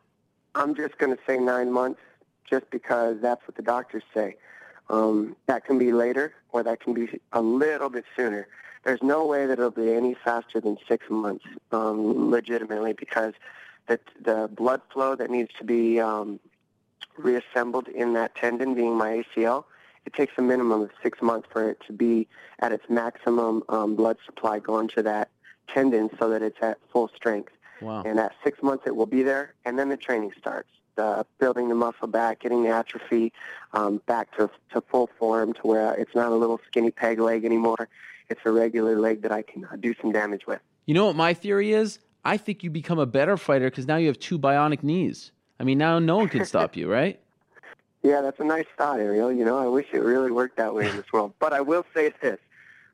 I'm 0.55 0.75
just 0.75 0.97
going 0.97 1.15
to 1.15 1.21
say 1.25 1.37
nine 1.37 1.71
months 1.71 1.99
just 2.49 2.69
because 2.69 3.17
that's 3.21 3.45
what 3.47 3.55
the 3.55 3.61
doctors 3.61 4.03
say. 4.13 4.35
Um, 4.89 5.35
that 5.47 5.65
can 5.65 5.77
be 5.77 5.91
later 5.91 6.33
or 6.51 6.63
that 6.63 6.79
can 6.79 6.93
be 6.93 7.19
a 7.33 7.41
little 7.41 7.89
bit 7.89 8.05
sooner. 8.15 8.47
There's 8.83 9.03
no 9.03 9.25
way 9.25 9.45
that 9.45 9.53
it'll 9.53 9.71
be 9.71 9.91
any 9.91 10.13
faster 10.13 10.61
than 10.61 10.77
six 10.87 11.09
months, 11.09 11.43
um, 11.73 12.31
legitimately, 12.31 12.93
because 12.93 13.33
the, 13.87 13.99
the 14.21 14.49
blood 14.49 14.81
flow 14.93 15.15
that 15.15 15.29
needs 15.29 15.51
to 15.57 15.65
be 15.65 15.99
um, 15.99 16.39
reassembled 17.17 17.89
in 17.89 18.13
that 18.13 18.35
tendon, 18.35 18.75
being 18.75 18.95
my 18.95 19.23
ACL, 19.35 19.65
it 20.07 20.13
takes 20.13 20.31
a 20.37 20.41
minimum 20.41 20.83
of 20.83 20.89
six 21.03 21.21
months 21.21 21.49
for 21.51 21.69
it 21.69 21.81
to 21.85 21.91
be 21.91 22.29
at 22.59 22.71
its 22.71 22.85
maximum 22.89 23.61
um, 23.67 23.93
blood 23.93 24.15
supply 24.25 24.57
going 24.57 24.87
to 24.87 25.03
that 25.03 25.29
tendon 25.67 26.09
so 26.17 26.29
that 26.29 26.41
it's 26.41 26.57
at 26.61 26.77
full 26.93 27.11
strength. 27.13 27.51
Wow. 27.81 28.03
And 28.05 28.17
at 28.17 28.31
six 28.41 28.63
months, 28.63 28.85
it 28.87 28.95
will 28.95 29.05
be 29.05 29.21
there, 29.21 29.53
and 29.65 29.77
then 29.77 29.89
the 29.89 29.97
training 29.97 30.31
starts. 30.39 30.69
Uh, 30.97 31.23
building 31.39 31.69
the 31.69 31.75
muscle 31.75 32.07
back, 32.07 32.39
getting 32.39 32.63
the 32.63 32.69
atrophy 32.69 33.31
um, 33.73 34.01
back 34.07 34.35
to, 34.35 34.49
to 34.73 34.81
full 34.81 35.07
form 35.19 35.53
to 35.53 35.61
where 35.61 35.93
it's 35.93 36.15
not 36.15 36.31
a 36.31 36.35
little 36.35 36.59
skinny 36.65 36.89
peg 36.89 37.19
leg 37.19 37.45
anymore. 37.45 37.87
It's 38.29 38.41
a 38.45 38.51
regular 38.51 38.97
leg 38.97 39.21
that 39.21 39.31
I 39.31 39.43
can 39.43 39.65
uh, 39.65 39.75
do 39.75 39.93
some 40.01 40.11
damage 40.11 40.47
with. 40.47 40.59
You 40.87 40.95
know 40.95 41.05
what 41.05 41.15
my 41.15 41.35
theory 41.35 41.73
is? 41.73 41.99
I 42.25 42.37
think 42.37 42.63
you 42.63 42.71
become 42.71 42.97
a 42.97 43.05
better 43.05 43.37
fighter 43.37 43.69
because 43.69 43.85
now 43.85 43.97
you 43.97 44.07
have 44.07 44.17
two 44.17 44.39
bionic 44.39 44.81
knees. 44.81 45.31
I 45.59 45.65
mean, 45.65 45.77
now 45.77 45.99
no 45.99 46.17
one 46.17 46.29
can 46.29 46.45
stop 46.45 46.75
you, 46.75 46.89
right? 46.89 47.19
Yeah, 48.03 48.21
that's 48.21 48.39
a 48.39 48.43
nice 48.43 48.65
thought, 48.77 48.99
Ariel. 48.99 49.31
You 49.31 49.43
know, 49.43 49.57
I 49.57 49.67
wish 49.67 49.87
it 49.91 49.99
really 49.99 50.31
worked 50.31 50.57
that 50.57 50.73
way 50.73 50.87
in 50.87 50.95
this 50.95 51.11
world. 51.11 51.33
But 51.39 51.53
I 51.53 51.61
will 51.61 51.85
say 51.93 52.13
this. 52.21 52.39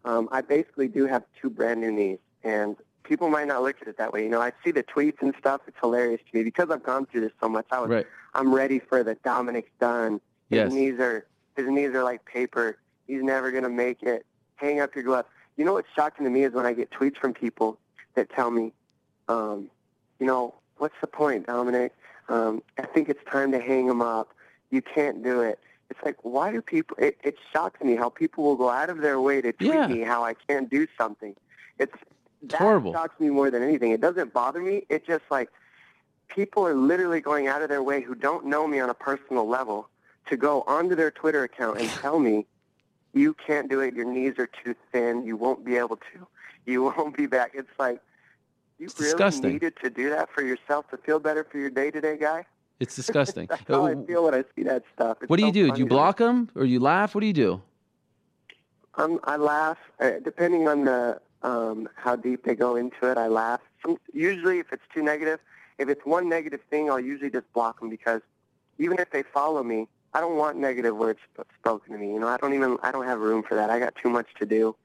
Um, 0.05 0.27
I 0.31 0.41
basically 0.41 0.87
do 0.87 1.05
have 1.05 1.23
two 1.41 1.49
brand 1.49 1.81
new 1.81 1.91
knees. 1.91 2.19
And 2.43 2.75
people 3.03 3.29
might 3.29 3.47
not 3.47 3.61
look 3.63 3.81
at 3.81 3.87
it 3.87 3.97
that 3.97 4.11
way. 4.13 4.23
You 4.23 4.29
know, 4.29 4.41
I 4.41 4.51
see 4.63 4.71
the 4.71 4.83
tweets 4.83 5.21
and 5.21 5.33
stuff. 5.37 5.61
It's 5.67 5.77
hilarious 5.79 6.21
to 6.31 6.37
me 6.37 6.43
because 6.43 6.69
I've 6.69 6.83
gone 6.83 7.05
through 7.05 7.21
this 7.21 7.31
so 7.41 7.47
much. 7.49 7.65
I 7.71 7.79
was, 7.81 7.89
Right. 7.89 8.07
I'm 8.33 8.53
ready 8.53 8.79
for 8.79 9.03
the 9.03 9.15
Dominick's 9.15 9.71
done. 9.79 10.13
His 10.49 10.57
Yes. 10.57 10.71
knees 10.71 10.99
are 10.99 11.25
his 11.55 11.67
knees 11.67 11.91
are 11.91 12.03
like 12.03 12.25
paper. 12.25 12.77
He's 13.05 13.21
never 13.21 13.51
gonna 13.51 13.69
make 13.69 14.01
it. 14.01 14.25
Hang 14.55 14.79
up 14.79 14.95
your 14.95 15.03
gloves. 15.03 15.27
You 15.55 15.65
know 15.65 15.73
what's 15.73 15.87
shocking 15.95 16.23
to 16.25 16.31
me 16.31 16.43
is 16.43 16.53
when 16.53 16.65
I 16.65 16.73
get 16.73 16.89
tweets 16.89 17.17
from 17.17 17.33
people 17.33 17.77
that 18.15 18.29
tell 18.31 18.49
me, 18.49 18.73
um, 19.27 19.69
you 20.19 20.25
know, 20.25 20.55
what's 20.77 20.95
the 20.99 21.07
point, 21.07 21.45
Dominick? 21.45 21.93
Um, 22.27 22.63
I 22.79 22.87
think 22.87 23.09
it's 23.09 23.23
time 23.29 23.51
to 23.51 23.59
hang 23.59 23.87
him 23.87 24.01
up. 24.01 24.32
You 24.73 24.81
can't 24.81 25.23
do 25.23 25.41
it. 25.41 25.59
It's 25.91 25.99
like, 26.03 26.17
why 26.23 26.51
do 26.51 26.59
people? 26.61 26.97
It, 26.99 27.17
it 27.23 27.35
shocks 27.51 27.79
me 27.83 27.95
how 27.95 28.09
people 28.09 28.43
will 28.43 28.55
go 28.55 28.69
out 28.69 28.89
of 28.89 28.97
their 29.01 29.21
way 29.21 29.39
to 29.41 29.53
tweet 29.53 29.69
Yeah. 29.69 29.85
me 29.87 29.99
how 30.01 30.23
I 30.23 30.33
can't 30.47 30.67
do 30.67 30.87
something. 30.97 31.35
It's 31.77 31.93
that 32.43 32.57
horrible. 32.59 32.91
shocks 32.91 33.19
me 33.19 33.29
more 33.29 33.51
than 33.51 33.61
anything. 33.61 33.91
It 33.91 34.01
doesn't 34.01 34.33
bother 34.33 34.61
me. 34.61 34.85
It 34.89 35.05
just 35.05 35.23
like 35.29 35.49
people 36.27 36.65
are 36.65 36.73
literally 36.73 37.21
going 37.21 37.47
out 37.47 37.61
of 37.61 37.69
their 37.69 37.83
way 37.83 38.01
who 38.01 38.15
don't 38.15 38.45
know 38.47 38.65
me 38.67 38.79
on 38.79 38.89
a 38.89 38.95
personal 38.95 39.47
level 39.47 39.87
to 40.29 40.35
go 40.37 40.63
onto 40.63 40.95
their 40.95 41.11
Twitter 41.11 41.43
account 41.43 41.79
and 41.79 41.89
tell 42.01 42.17
me 42.17 42.47
you 43.13 43.35
can't 43.35 43.69
do 43.69 43.79
it. 43.81 43.93
Your 43.93 44.05
knees 44.05 44.39
are 44.39 44.49
too 44.63 44.73
thin. 44.91 45.23
You 45.23 45.37
won't 45.37 45.63
be 45.63 45.77
able 45.77 45.97
to. 45.97 46.27
You 46.65 46.83
won't 46.97 47.15
be 47.15 47.27
back. 47.27 47.51
It's 47.53 47.69
like 47.77 47.99
you 48.79 48.87
It's 48.87 48.99
really 48.99 49.11
disgusting. 49.11 49.53
needed 49.53 49.75
to 49.83 49.91
do 49.91 50.09
that 50.09 50.29
for 50.33 50.41
yourself 50.41 50.89
to 50.89 50.97
feel 50.97 51.19
better 51.19 51.43
for 51.43 51.59
your 51.59 51.69
day-to-day 51.69 52.17
guy. 52.17 52.45
It's 52.79 52.95
disgusting. 53.01 53.47
That's 53.47 53.63
how 53.67 53.85
I 53.85 53.95
feel 54.05 54.25
when 54.25 54.33
I 54.33 54.43
see 54.55 54.63
that 54.63 54.83
stuff. 54.93 55.17
It's 55.21 55.29
what 55.29 55.37
do 55.37 55.43
you 55.43 55.49
so 55.49 55.53
do? 55.53 55.71
Do 55.71 55.79
you 55.79 55.85
block 55.85 56.17
them 56.17 56.49
or 56.55 56.65
you 56.65 56.79
laugh? 56.79 57.15
What 57.15 57.21
do 57.21 57.27
you 57.27 57.33
do? 57.33 57.61
Um, 58.95 59.19
I 59.23 59.37
laugh. 59.37 59.77
Uh, 59.99 60.11
depending 60.23 60.67
on 60.67 60.85
the 60.85 61.19
um, 61.41 61.89
how 61.95 62.15
deep 62.15 62.45
they 62.45 62.55
go 62.55 62.75
into 62.75 63.09
it, 63.09 63.17
I 63.17 63.27
laugh. 63.27 63.61
Some, 63.81 63.97
usually, 64.13 64.59
if 64.59 64.71
it's 64.71 64.83
too 64.93 65.03
negative, 65.03 65.39
if 65.77 65.89
it's 65.89 66.05
one 66.05 66.29
negative 66.29 66.61
thing, 66.69 66.89
I'll 66.89 66.99
usually 66.99 67.31
just 67.31 67.51
block 67.53 67.79
them 67.79 67.89
because 67.89 68.21
even 68.77 68.99
if 68.99 69.11
they 69.11 69.23
follow 69.23 69.63
me, 69.63 69.87
I 70.13 70.21
don't 70.21 70.37
want 70.37 70.57
negative 70.57 70.95
words 70.95 71.19
spoken 71.59 71.93
to 71.93 71.99
me. 71.99 72.13
You 72.13 72.19
know, 72.19 72.27
I 72.27 72.37
don't 72.37 72.53
even 72.53 72.77
I 72.83 72.91
don't 72.91 73.05
have 73.05 73.19
room 73.19 73.43
for 73.43 73.55
that. 73.55 73.69
I 73.69 73.79
got 73.79 73.95
too 73.95 74.09
much 74.09 74.27
to 74.39 74.45
do, 74.45 74.75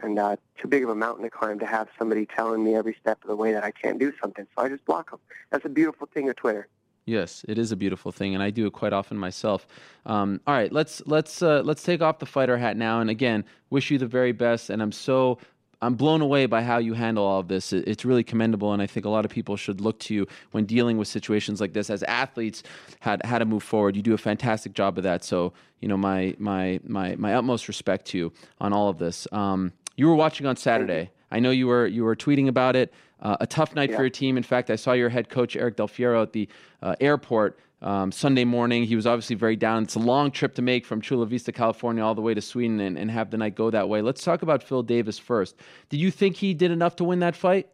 and 0.00 0.18
uh, 0.18 0.36
too 0.60 0.68
big 0.68 0.84
of 0.84 0.88
a 0.88 0.94
mountain 0.94 1.24
to 1.24 1.30
climb 1.30 1.58
to 1.58 1.66
have 1.66 1.88
somebody 1.98 2.26
telling 2.26 2.62
me 2.62 2.76
every 2.76 2.96
step 3.00 3.18
of 3.22 3.28
the 3.28 3.36
way 3.36 3.52
that 3.52 3.64
I 3.64 3.72
can't 3.72 3.98
do 3.98 4.12
something. 4.20 4.46
So 4.56 4.64
I 4.64 4.68
just 4.68 4.84
block 4.84 5.10
them. 5.10 5.20
That's 5.50 5.64
a 5.64 5.68
beautiful 5.68 6.08
thing 6.12 6.28
of 6.28 6.36
Twitter. 6.36 6.68
Yes, 7.08 7.42
it 7.48 7.56
is 7.56 7.72
a 7.72 7.76
beautiful 7.76 8.12
thing, 8.12 8.34
and 8.34 8.42
I 8.42 8.50
do 8.50 8.66
it 8.66 8.74
quite 8.74 8.92
often 8.92 9.16
myself. 9.16 9.66
Um, 10.04 10.42
all 10.46 10.52
right, 10.54 10.70
let's 10.70 11.00
let's 11.06 11.40
uh, 11.42 11.62
let's 11.64 11.82
take 11.82 12.02
off 12.02 12.18
the 12.18 12.26
fighter 12.26 12.58
hat 12.58 12.76
now, 12.76 13.00
and 13.00 13.08
again, 13.08 13.46
wish 13.70 13.90
you 13.90 13.96
the 13.96 14.06
very 14.06 14.32
best. 14.32 14.68
And 14.68 14.82
I'm 14.82 14.92
so 14.92 15.38
I'm 15.80 15.94
blown 15.94 16.20
away 16.20 16.44
by 16.44 16.62
how 16.62 16.76
you 16.76 16.92
handle 16.92 17.24
all 17.24 17.40
of 17.40 17.48
this. 17.48 17.72
It- 17.72 17.88
It's 17.88 18.04
really 18.04 18.22
commendable, 18.22 18.74
and 18.74 18.82
I 18.82 18.86
think 18.86 19.06
a 19.06 19.08
lot 19.08 19.24
of 19.24 19.30
people 19.30 19.56
should 19.56 19.80
look 19.80 19.98
to 20.00 20.14
you 20.14 20.26
when 20.50 20.66
dealing 20.66 20.98
with 20.98 21.08
situations 21.08 21.62
like 21.62 21.72
this. 21.72 21.88
As 21.88 22.02
athletes, 22.02 22.62
had 23.00 23.24
how 23.24 23.38
to 23.38 23.46
move 23.46 23.62
forward. 23.62 23.96
You 23.96 24.02
do 24.02 24.12
a 24.12 24.18
fantastic 24.18 24.74
job 24.74 24.98
of 24.98 25.04
that. 25.04 25.24
So 25.24 25.54
you 25.80 25.88
know, 25.88 25.96
my 25.96 26.34
my 26.38 26.78
my 26.84 27.16
my 27.16 27.32
utmost 27.34 27.68
respect 27.68 28.04
to 28.08 28.18
you 28.18 28.32
on 28.60 28.74
all 28.74 28.90
of 28.90 28.98
this. 28.98 29.26
Um, 29.32 29.72
you 29.96 30.08
were 30.08 30.14
watching 30.14 30.46
on 30.46 30.56
Saturday. 30.56 31.10
I 31.30 31.40
know 31.40 31.50
you 31.52 31.68
were 31.68 31.86
you 31.86 32.04
were 32.04 32.16
tweeting 32.16 32.48
about 32.48 32.76
it. 32.76 32.92
Uh, 33.20 33.36
a 33.40 33.46
tough 33.46 33.74
night 33.74 33.92
for 33.92 34.02
your 34.02 34.10
team. 34.10 34.36
In 34.36 34.44
fact, 34.44 34.70
I 34.70 34.76
saw 34.76 34.92
your 34.92 35.08
head 35.08 35.28
coach 35.28 35.56
Eric 35.56 35.76
Del 35.76 35.88
Fierro 35.88 36.22
at 36.22 36.32
the 36.32 36.48
uh, 36.82 36.94
airport 37.00 37.58
um, 37.82 38.12
Sunday 38.12 38.44
morning. 38.44 38.84
He 38.84 38.96
was 38.96 39.06
obviously 39.06 39.34
very 39.34 39.56
down. 39.56 39.84
It's 39.84 39.96
a 39.96 40.00
long 40.00 40.30
trip 40.30 40.54
to 40.54 40.62
make 40.62 40.86
from 40.86 41.00
Chula 41.00 41.26
Vista, 41.26 41.52
California, 41.52 42.02
all 42.02 42.14
the 42.14 42.20
way 42.20 42.34
to 42.34 42.40
Sweden, 42.40 42.80
and, 42.80 42.96
and 42.96 43.10
have 43.10 43.30
the 43.30 43.36
night 43.36 43.54
go 43.54 43.70
that 43.70 43.88
way. 43.88 44.02
Let's 44.02 44.22
talk 44.22 44.42
about 44.42 44.62
Phil 44.62 44.82
Davis 44.82 45.18
first. 45.18 45.56
Did 45.88 45.98
you 45.98 46.10
think 46.10 46.36
he 46.36 46.54
did 46.54 46.70
enough 46.70 46.96
to 46.96 47.04
win 47.04 47.18
that 47.20 47.34
fight? 47.34 47.68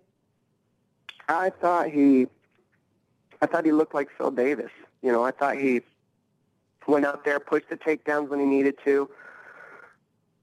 I 1.28 1.50
thought 1.50 1.88
he, 1.88 2.26
I 3.40 3.46
thought 3.46 3.64
he 3.64 3.72
looked 3.72 3.94
like 3.94 4.08
Phil 4.16 4.30
Davis. 4.30 4.70
You 5.02 5.12
know, 5.12 5.24
I 5.24 5.30
thought 5.30 5.56
he 5.56 5.82
went 6.86 7.06
out 7.06 7.24
there, 7.24 7.40
pushed 7.40 7.68
the 7.70 7.76
takedowns 7.76 8.28
when 8.28 8.40
he 8.40 8.46
needed 8.46 8.76
to, 8.84 9.10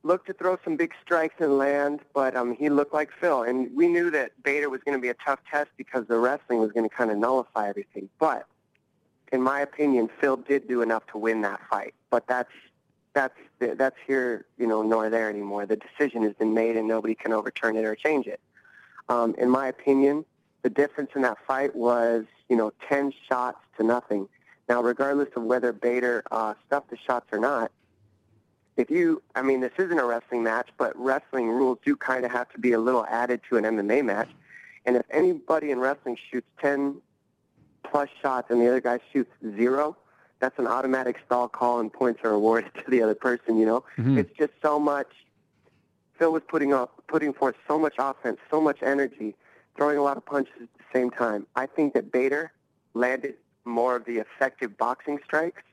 looked 0.03 0.27
to 0.27 0.33
throw 0.33 0.57
some 0.63 0.75
big 0.75 0.93
strikes 1.03 1.35
and 1.39 1.57
land, 1.57 1.99
but 2.13 2.35
um, 2.35 2.55
he 2.55 2.69
looked 2.69 2.93
like 2.93 3.09
Phil. 3.19 3.43
And 3.43 3.69
we 3.75 3.87
knew 3.87 4.09
that 4.11 4.31
Bader 4.43 4.69
was 4.69 4.81
going 4.83 4.97
to 4.97 5.01
be 5.01 5.09
a 5.09 5.15
tough 5.25 5.39
test 5.49 5.69
because 5.77 6.07
the 6.07 6.17
wrestling 6.17 6.59
was 6.59 6.71
going 6.71 6.87
to 6.87 6.95
kind 6.95 7.11
of 7.11 7.17
nullify 7.17 7.69
everything. 7.69 8.09
But 8.19 8.45
in 9.31 9.41
my 9.41 9.61
opinion, 9.61 10.09
Phil 10.19 10.37
did 10.37 10.67
do 10.67 10.81
enough 10.81 11.05
to 11.07 11.17
win 11.17 11.41
that 11.41 11.59
fight. 11.69 11.93
But 12.09 12.27
that's 12.27 12.51
that's 13.13 13.37
that's 13.59 13.97
here, 14.07 14.45
you 14.57 14.67
know, 14.67 14.81
nor 14.81 15.09
there 15.09 15.29
anymore. 15.29 15.65
The 15.65 15.77
decision 15.77 16.23
has 16.23 16.33
been 16.33 16.53
made, 16.53 16.77
and 16.77 16.87
nobody 16.87 17.13
can 17.13 17.33
overturn 17.33 17.75
it 17.75 17.85
or 17.85 17.95
change 17.95 18.25
it. 18.25 18.39
Um, 19.09 19.35
in 19.37 19.49
my 19.49 19.67
opinion, 19.67 20.25
the 20.61 20.69
difference 20.69 21.11
in 21.15 21.21
that 21.23 21.37
fight 21.45 21.75
was, 21.75 22.25
you 22.49 22.55
know, 22.55 22.71
10 22.87 23.13
shots 23.27 23.59
to 23.77 23.83
nothing. 23.83 24.27
Now, 24.69 24.81
regardless 24.81 25.29
of 25.35 25.43
whether 25.43 25.73
Bader 25.73 26.23
uh, 26.31 26.53
stuffed 26.65 26.91
the 26.91 26.97
shots 26.97 27.27
or 27.31 27.39
not, 27.39 27.71
if 28.77 28.89
you, 28.89 29.21
I 29.35 29.41
mean, 29.41 29.61
this 29.61 29.73
isn't 29.77 29.99
a 29.99 30.05
wrestling 30.05 30.43
match, 30.43 30.69
but 30.77 30.97
wrestling 30.97 31.49
rules 31.49 31.77
do 31.83 31.95
kind 31.95 32.25
of 32.25 32.31
have 32.31 32.49
to 32.53 32.59
be 32.59 32.71
a 32.71 32.79
little 32.79 33.05
added 33.05 33.41
to 33.49 33.57
an 33.57 33.63
MMA 33.63 34.03
match. 34.03 34.29
And 34.85 34.95
if 34.95 35.05
anybody 35.11 35.71
in 35.71 35.79
wrestling 35.79 36.17
shoots 36.31 36.47
10 36.61 37.01
plus 37.83 38.09
shots 38.21 38.49
and 38.49 38.61
the 38.61 38.67
other 38.67 38.81
guy 38.81 38.99
shoots 39.11 39.31
zero, 39.55 39.97
that's 40.39 40.57
an 40.57 40.67
automatic 40.67 41.17
stall 41.25 41.47
call 41.47 41.79
and 41.79 41.91
points 41.91 42.21
are 42.23 42.31
awarded 42.31 42.71
to 42.83 42.89
the 42.89 43.01
other 43.01 43.15
person, 43.15 43.57
you 43.57 43.65
know? 43.65 43.83
Mhm. 43.97 44.17
It's 44.17 44.35
just 44.37 44.53
so 44.61 44.79
much. 44.79 45.07
Phil 46.17 46.31
was 46.31 46.43
putting 46.47 46.73
up, 46.73 47.03
putting 47.07 47.33
forth 47.33 47.55
so 47.67 47.77
much 47.77 47.95
offense, 47.99 48.39
so 48.49 48.61
much 48.61 48.81
energy, 48.81 49.35
throwing 49.75 49.97
a 49.97 50.03
lot 50.03 50.17
of 50.17 50.25
punches 50.25 50.53
at 50.61 50.67
the 50.77 50.83
same 50.93 51.09
time. 51.09 51.45
I 51.55 51.65
think 51.65 51.93
that 51.93 52.11
Bader 52.11 52.51
landed 52.93 53.35
more 53.65 53.95
of 53.95 54.05
the 54.05 54.17
effective 54.17 54.77
boxing 54.77 55.19
strikes, 55.23 55.63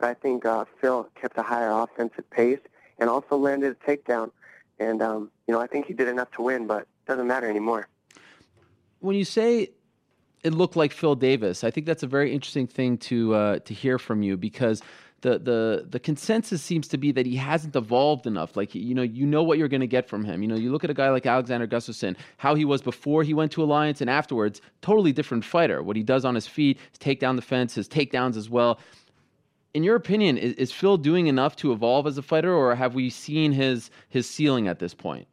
I 0.00 0.14
think 0.14 0.44
uh, 0.44 0.64
Phil 0.80 1.08
kept 1.20 1.36
a 1.38 1.42
higher 1.42 1.70
offensive 1.70 2.28
pace 2.30 2.60
and 2.98 3.08
also 3.10 3.36
landed 3.36 3.76
a 3.80 3.86
takedown. 3.90 4.30
And 4.78 5.02
um, 5.02 5.30
you 5.46 5.54
know, 5.54 5.60
I 5.60 5.66
think 5.66 5.86
he 5.86 5.92
did 5.92 6.08
enough 6.08 6.30
to 6.32 6.42
win, 6.42 6.66
but 6.66 6.82
it 6.82 6.88
doesn't 7.06 7.26
matter 7.26 7.48
anymore. 7.48 7.88
when 9.00 9.16
you 9.16 9.24
say 9.24 9.70
it 10.44 10.54
looked 10.54 10.76
like 10.76 10.92
Phil 10.92 11.14
Davis, 11.16 11.64
I 11.64 11.70
think 11.70 11.86
that's 11.86 12.02
a 12.02 12.06
very 12.06 12.32
interesting 12.32 12.66
thing 12.66 12.98
to 12.98 13.34
uh, 13.34 13.58
to 13.60 13.74
hear 13.74 13.98
from 13.98 14.22
you 14.22 14.36
because 14.36 14.82
the 15.22 15.38
the 15.38 15.86
the 15.90 15.98
consensus 15.98 16.62
seems 16.62 16.86
to 16.88 16.98
be 16.98 17.10
that 17.12 17.26
he 17.26 17.34
hasn't 17.36 17.74
evolved 17.74 18.26
enough. 18.26 18.56
Like 18.56 18.74
you 18.74 18.94
know, 18.94 19.02
you 19.02 19.26
know 19.26 19.42
what 19.42 19.58
you're 19.58 19.68
going 19.68 19.80
to 19.80 19.88
get 19.88 20.08
from 20.08 20.24
him. 20.24 20.42
You 20.42 20.48
know, 20.48 20.54
you 20.54 20.70
look 20.70 20.84
at 20.84 20.90
a 20.90 20.94
guy 20.94 21.10
like 21.10 21.26
Alexander 21.26 21.66
Gustafsson, 21.66 22.16
how 22.36 22.54
he 22.54 22.64
was 22.64 22.82
before 22.82 23.24
he 23.24 23.34
went 23.34 23.50
to 23.52 23.62
Alliance 23.62 24.00
and 24.00 24.08
afterwards, 24.08 24.60
totally 24.80 25.12
different 25.12 25.44
fighter. 25.44 25.82
What 25.82 25.96
he 25.96 26.04
does 26.04 26.24
on 26.24 26.36
his 26.36 26.46
feet, 26.46 26.78
his 26.90 26.98
takedown 26.98 27.34
defense, 27.34 27.74
his 27.74 27.88
takedowns 27.88 28.36
as 28.36 28.48
well. 28.48 28.78
In 29.78 29.84
your 29.84 29.94
opinion, 29.94 30.38
is, 30.38 30.54
is 30.54 30.72
Phil 30.72 30.96
doing 30.96 31.28
enough 31.28 31.54
to 31.54 31.70
evolve 31.70 32.08
as 32.08 32.18
a 32.18 32.22
fighter, 32.22 32.52
or 32.52 32.74
have 32.74 32.96
we 32.96 33.10
seen 33.10 33.52
his 33.52 33.92
his 34.08 34.28
ceiling 34.28 34.66
at 34.66 34.80
this 34.80 34.92
point? 34.92 35.28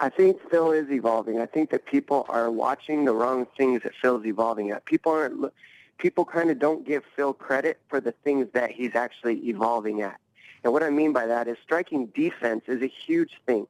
I 0.00 0.08
think 0.08 0.40
Phil 0.50 0.72
is 0.72 0.90
evolving. 0.90 1.38
I 1.40 1.46
think 1.46 1.70
that 1.70 1.86
people 1.86 2.26
are 2.28 2.50
watching 2.50 3.04
the 3.04 3.14
wrong 3.14 3.46
things 3.56 3.84
that 3.84 3.92
Phil's 4.02 4.26
evolving 4.26 4.72
at. 4.72 4.86
People 4.86 5.12
aren't. 5.12 5.52
People 5.98 6.24
kind 6.24 6.50
of 6.50 6.58
don't 6.58 6.84
give 6.84 7.04
Phil 7.14 7.32
credit 7.32 7.78
for 7.86 8.00
the 8.00 8.10
things 8.10 8.48
that 8.54 8.72
he's 8.72 8.96
actually 8.96 9.36
evolving 9.46 10.02
at. 10.02 10.18
And 10.64 10.72
what 10.72 10.82
I 10.82 10.90
mean 10.90 11.12
by 11.12 11.26
that 11.26 11.46
is 11.46 11.58
striking 11.62 12.06
defense 12.06 12.64
is 12.66 12.82
a 12.82 12.88
huge 12.88 13.34
thing. 13.46 13.68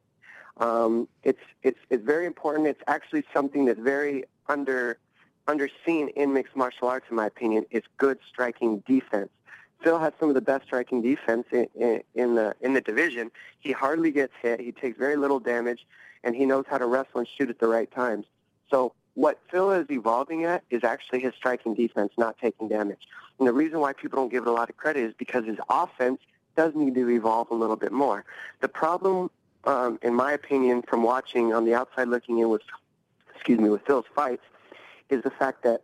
Um, 0.57 1.09
it's 1.25 1.45
it's 1.63 1.81
it's 1.91 2.03
very 2.03 2.25
important. 2.25 2.69
It's 2.69 2.83
actually 2.87 3.25
something 3.35 3.67
that's 3.67 3.81
very 3.81 4.25
under 4.49 4.97
underseen 5.47 6.09
in 6.15 6.33
mixed 6.33 6.57
martial 6.57 6.89
arts, 6.89 7.07
in 7.11 7.17
my 7.17 7.27
opinion. 7.27 7.65
is 7.71 7.83
good 7.97 8.19
striking 8.29 8.83
defense. 8.87 9.31
Phil 9.83 9.99
has 9.99 10.13
some 10.19 10.29
of 10.29 10.35
the 10.35 10.41
best 10.41 10.65
striking 10.65 11.03
defense 11.03 11.47
in, 11.53 11.69
in, 11.75 12.03
in 12.15 12.35
the 12.35 12.55
in 12.61 12.73
the 12.73 12.81
division. 12.81 13.31
He 13.61 13.73
hardly 13.73 14.11
gets 14.11 14.33
hit. 14.41 14.61
He 14.61 14.73
takes 14.73 14.99
very 14.99 15.17
little 15.17 15.39
damage, 15.39 15.87
and 16.25 16.35
he 16.35 16.47
knows 16.47 16.65
how 16.69 16.79
to 16.79 16.87
wrestle 16.87 17.21
and 17.21 17.29
shoot 17.29 17.51
at 17.51 17.59
the 17.59 17.69
right 17.69 17.91
times. 17.91 18.27
So 18.71 18.95
what 19.15 19.39
Phil 19.51 19.71
is 19.73 19.87
evolving 19.91 20.45
at 20.45 20.63
is 20.71 20.85
actually 20.85 21.21
his 21.21 21.35
striking 21.35 21.75
defense, 21.75 22.13
not 22.19 22.37
taking 22.39 22.69
damage. 22.69 23.07
And 23.39 23.47
the 23.47 23.53
reason 23.53 23.81
why 23.81 23.93
people 23.93 24.19
don't 24.19 24.31
give 24.31 24.43
it 24.43 24.49
a 24.49 24.53
lot 24.53 24.71
of 24.71 24.77
credit 24.77 25.05
is 25.05 25.15
because 25.19 25.45
his 25.45 25.59
offense 25.69 26.21
does 26.57 26.75
need 26.75 26.95
to 26.95 27.09
evolve 27.11 27.51
a 27.51 27.55
little 27.55 27.77
bit 27.77 27.93
more. 27.93 28.25
The 28.61 28.69
problem, 28.69 29.31
um, 29.65 29.99
in 30.03 30.15
my 30.15 30.33
opinion, 30.33 30.83
from 30.83 31.03
watching 31.03 31.53
on 31.53 31.65
the 31.65 31.75
outside 31.75 32.09
looking 32.09 32.39
in 32.39 32.49
with, 32.49 32.63
excuse 33.35 33.59
me, 33.59 33.69
with 33.69 33.83
Phil's 33.87 34.07
fights, 34.15 34.43
is 35.11 35.23
the 35.23 35.31
fact 35.31 35.63
that 35.65 35.83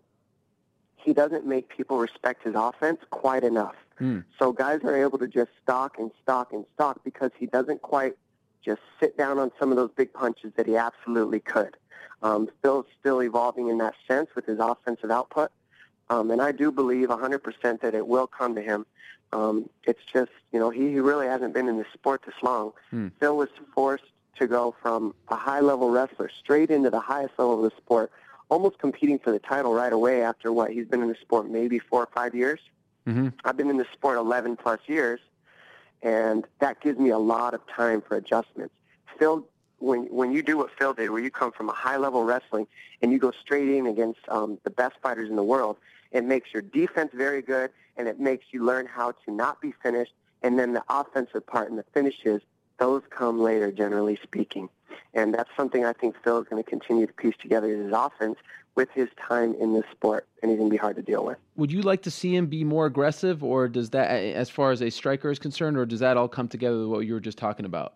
he 0.96 1.12
doesn't 1.12 1.46
make 1.46 1.68
people 1.68 1.98
respect 1.98 2.44
his 2.44 2.54
offense 2.56 3.00
quite 3.10 3.44
enough. 3.44 3.74
Hmm. 3.98 4.20
So 4.38 4.52
guys 4.52 4.80
are 4.84 4.96
able 4.96 5.18
to 5.18 5.28
just 5.28 5.50
stalk 5.62 5.98
and 5.98 6.10
stalk 6.22 6.52
and 6.52 6.64
stalk 6.74 7.02
because 7.04 7.30
he 7.38 7.46
doesn't 7.46 7.82
quite 7.82 8.16
just 8.64 8.80
sit 9.00 9.18
down 9.18 9.38
on 9.38 9.50
some 9.58 9.70
of 9.70 9.76
those 9.76 9.90
big 9.96 10.12
punches 10.12 10.52
that 10.56 10.66
he 10.66 10.76
absolutely 10.76 11.40
could. 11.40 11.76
Um, 12.22 12.48
Phil's 12.62 12.86
still 13.00 13.20
evolving 13.22 13.68
in 13.68 13.78
that 13.78 13.94
sense 14.06 14.28
with 14.36 14.46
his 14.46 14.58
offensive 14.60 15.10
output, 15.10 15.50
um, 16.08 16.30
and 16.30 16.40
I 16.40 16.52
do 16.52 16.70
believe 16.70 17.08
100% 17.08 17.80
that 17.80 17.94
it 17.94 18.06
will 18.06 18.28
come 18.28 18.54
to 18.54 18.62
him. 18.62 18.86
Um, 19.32 19.68
it's 19.84 20.04
just, 20.12 20.30
you 20.52 20.60
know, 20.60 20.70
he, 20.70 20.90
he 20.90 21.00
really 21.00 21.26
hasn't 21.26 21.54
been 21.54 21.68
in 21.68 21.78
the 21.78 21.86
sport 21.92 22.22
this 22.24 22.34
long. 22.42 22.72
Hmm. 22.90 23.08
Phil 23.18 23.36
was 23.36 23.48
forced 23.74 24.04
to 24.38 24.46
go 24.46 24.74
from 24.82 25.14
a 25.28 25.36
high-level 25.36 25.90
wrestler 25.90 26.28
straight 26.28 26.70
into 26.70 26.90
the 26.90 27.00
highest 27.00 27.34
level 27.38 27.64
of 27.64 27.70
the 27.70 27.76
sport, 27.76 28.12
almost 28.52 28.78
competing 28.78 29.18
for 29.18 29.32
the 29.32 29.38
title 29.38 29.72
right 29.72 29.94
away 29.94 30.22
after 30.22 30.52
what 30.52 30.70
he's 30.70 30.86
been 30.86 31.00
in 31.00 31.08
the 31.08 31.16
sport 31.22 31.48
maybe 31.48 31.78
four 31.78 32.02
or 32.02 32.08
five 32.14 32.34
years. 32.34 32.60
Mm-hmm. 33.06 33.28
I've 33.46 33.56
been 33.56 33.70
in 33.70 33.78
the 33.78 33.86
sport 33.94 34.18
11 34.18 34.56
plus 34.58 34.78
years, 34.86 35.20
and 36.02 36.44
that 36.60 36.78
gives 36.82 36.98
me 36.98 37.08
a 37.08 37.18
lot 37.18 37.54
of 37.54 37.66
time 37.66 38.02
for 38.02 38.14
adjustments. 38.14 38.74
Phil, 39.18 39.46
when 39.78 40.00
when 40.18 40.32
you 40.32 40.42
do 40.42 40.58
what 40.58 40.70
Phil 40.78 40.92
did, 40.92 41.08
where 41.08 41.22
you 41.22 41.30
come 41.30 41.50
from 41.50 41.70
a 41.70 41.72
high 41.72 41.96
level 41.96 42.24
wrestling 42.24 42.66
and 43.00 43.10
you 43.10 43.18
go 43.18 43.32
straight 43.40 43.70
in 43.70 43.86
against 43.86 44.20
um, 44.28 44.58
the 44.64 44.70
best 44.70 44.96
fighters 45.02 45.30
in 45.30 45.36
the 45.36 45.42
world, 45.42 45.78
it 46.10 46.22
makes 46.22 46.52
your 46.52 46.62
defense 46.62 47.10
very 47.14 47.40
good, 47.40 47.70
and 47.96 48.06
it 48.06 48.20
makes 48.20 48.44
you 48.50 48.62
learn 48.62 48.84
how 48.84 49.12
to 49.24 49.32
not 49.32 49.62
be 49.62 49.72
finished. 49.82 50.12
And 50.42 50.58
then 50.58 50.74
the 50.74 50.84
offensive 50.90 51.46
part 51.46 51.70
and 51.70 51.78
the 51.78 51.86
finishes, 51.94 52.42
those 52.78 53.02
come 53.08 53.40
later, 53.40 53.72
generally 53.72 54.18
speaking. 54.22 54.68
And 55.14 55.34
that's 55.34 55.50
something 55.56 55.84
I 55.84 55.92
think 55.92 56.16
Phil 56.22 56.40
is 56.40 56.48
going 56.48 56.62
to 56.62 56.68
continue 56.68 57.06
to 57.06 57.12
piece 57.12 57.36
together 57.40 57.72
in 57.72 57.84
his 57.84 57.92
offense 57.92 58.38
with 58.74 58.88
his 58.92 59.08
time 59.20 59.54
in 59.60 59.74
this 59.74 59.84
sport, 59.92 60.26
and 60.40 60.50
he's 60.50 60.58
going 60.58 60.70
to 60.70 60.74
be 60.74 60.78
hard 60.78 60.96
to 60.96 61.02
deal 61.02 61.24
with. 61.24 61.36
Would 61.56 61.70
you 61.70 61.82
like 61.82 62.02
to 62.02 62.10
see 62.10 62.34
him 62.34 62.46
be 62.46 62.64
more 62.64 62.86
aggressive, 62.86 63.44
or 63.44 63.68
does 63.68 63.90
that, 63.90 64.10
as 64.10 64.48
far 64.48 64.70
as 64.70 64.80
a 64.80 64.90
striker 64.90 65.30
is 65.30 65.38
concerned, 65.38 65.76
or 65.76 65.84
does 65.84 66.00
that 66.00 66.16
all 66.16 66.28
come 66.28 66.48
together 66.48 66.78
with 66.78 66.86
what 66.88 67.00
you 67.00 67.12
were 67.12 67.20
just 67.20 67.36
talking 67.36 67.66
about? 67.66 67.94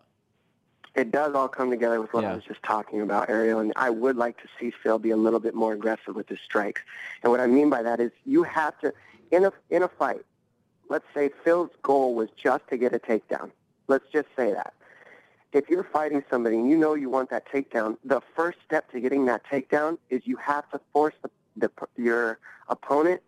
It 0.93 1.11
does 1.11 1.33
all 1.35 1.47
come 1.47 1.69
together 1.69 2.01
with 2.01 2.13
what 2.13 2.23
Yeah. 2.23 2.31
I 2.31 2.35
was 2.35 2.43
just 2.43 2.61
talking 2.63 3.01
about, 3.01 3.29
Ariel, 3.29 3.59
and 3.59 3.73
I 3.75 3.89
would 3.89 4.17
like 4.17 4.37
to 4.37 4.47
see 4.59 4.71
Phil 4.71 4.99
be 4.99 5.11
a 5.11 5.17
little 5.17 5.39
bit 5.39 5.55
more 5.55 5.73
aggressive 5.73 6.15
with 6.15 6.29
his 6.29 6.39
strikes. 6.39 6.81
And 7.23 7.31
what 7.31 7.39
I 7.39 7.47
mean 7.47 7.69
by 7.69 7.81
that 7.83 7.99
is 7.99 8.11
you 8.25 8.43
have 8.43 8.79
to, 8.79 8.93
in 9.31 9.45
a, 9.45 9.53
in 9.69 9.83
a 9.83 9.87
fight, 9.87 10.25
let's 10.89 11.05
say 11.13 11.29
Phil's 11.43 11.71
goal 11.81 12.15
was 12.15 12.29
just 12.35 12.67
to 12.69 12.77
get 12.77 12.93
a 12.93 12.99
takedown. 12.99 13.51
Let's 13.87 14.05
just 14.11 14.27
say 14.35 14.53
that. 14.53 14.73
If 15.57 15.69
you're 15.71 15.83
fighting 15.91 16.23
somebody 16.29 16.55
and 16.57 16.69
you 16.69 16.77
know 16.77 16.93
you 16.93 17.09
want 17.09 17.31
that 17.31 17.51
takedown, 17.51 17.97
the 18.05 18.21
first 18.35 18.59
step 18.63 18.91
to 18.91 18.99
getting 18.99 19.25
that 19.25 19.41
takedown 19.43 19.97
is 20.11 20.21
you 20.25 20.35
have 20.37 20.69
to 20.69 20.79
force 20.93 21.15
the, 21.23 21.31
the, 21.55 21.71
your 21.99 22.37
opponent 22.69 23.21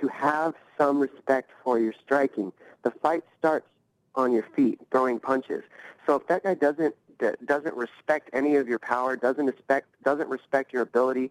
to 0.00 0.08
have 0.08 0.54
some 0.78 0.98
respect 0.98 1.50
for 1.62 1.78
your 1.78 1.92
striking. 2.02 2.52
The 2.84 2.90
fight 3.02 3.22
starts 3.38 3.66
on 4.14 4.32
your 4.32 4.46
feet, 4.56 4.80
throwing 4.90 5.20
punches. 5.20 5.62
So 6.06 6.14
if 6.14 6.26
that 6.28 6.42
guy 6.44 6.54
doesn't 6.54 6.94
doesn't 7.44 7.76
respect 7.76 8.30
any 8.32 8.56
of 8.56 8.66
your 8.66 8.78
power, 8.78 9.14
doesn't 9.14 9.44
respect 9.44 9.88
doesn't 10.04 10.30
respect 10.30 10.72
your 10.72 10.82
ability 10.82 11.30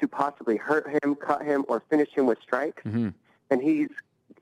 to 0.00 0.06
possibly 0.06 0.56
hurt 0.56 0.86
him, 1.02 1.16
cut 1.16 1.42
him, 1.42 1.64
or 1.66 1.82
finish 1.90 2.10
him 2.10 2.26
with 2.26 2.38
strikes, 2.42 2.82
Mm-hmm. 2.84 3.08
then 3.48 3.60
he's 3.60 3.88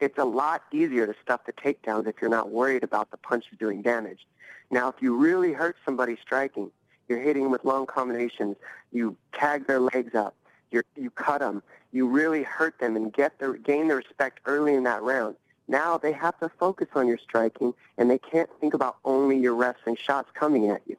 it's 0.03 0.19
a 0.19 0.25
lot 0.25 0.63
easier 0.73 1.07
to 1.07 1.15
stuff 1.23 1.43
the 1.47 1.53
takedowns 1.53 2.09
if 2.09 2.17
you're 2.21 2.29
not 2.29 2.51
worried 2.51 2.83
about 2.83 3.13
the 3.13 3.17
punches 3.17 3.57
doing 3.59 3.83
damage. 3.83 4.27
Now, 4.69 4.89
if 4.89 4.97
you 5.01 5.17
really 5.17 5.53
hurt 5.53 5.77
somebody 5.85 6.19
striking, 6.21 6.73
you're 7.09 7.21
hitting 7.21 7.51
with 7.51 7.65
long 7.65 7.87
combinations, 7.87 8.57
you 8.91 9.17
tag 9.33 9.69
their 9.69 9.79
legs 9.79 10.15
up, 10.17 10.35
you 10.73 10.83
you 10.97 11.11
cut 11.11 11.39
them, 11.41 11.63
you 11.93 12.09
really 12.09 12.43
hurt 12.43 12.81
them 12.81 12.97
and 12.97 13.13
get 13.13 13.39
the 13.39 13.57
gain 13.63 13.89
the 13.89 13.95
respect 13.95 14.41
early 14.45 14.75
in 14.75 14.83
that 14.83 15.03
round. 15.03 15.37
Now 15.69 15.99
they 15.99 16.13
have 16.13 16.37
to 16.41 16.49
focus 16.49 16.89
on 16.97 17.07
your 17.07 17.19
striking, 17.19 17.73
and 17.97 18.11
they 18.11 18.19
can't 18.19 18.51
think 18.61 18.75
about 18.75 18.97
only 19.05 19.39
your 19.39 19.55
wrestling 19.55 19.97
shots 19.97 20.31
coming 20.35 20.69
at 20.69 20.83
you. 20.87 20.97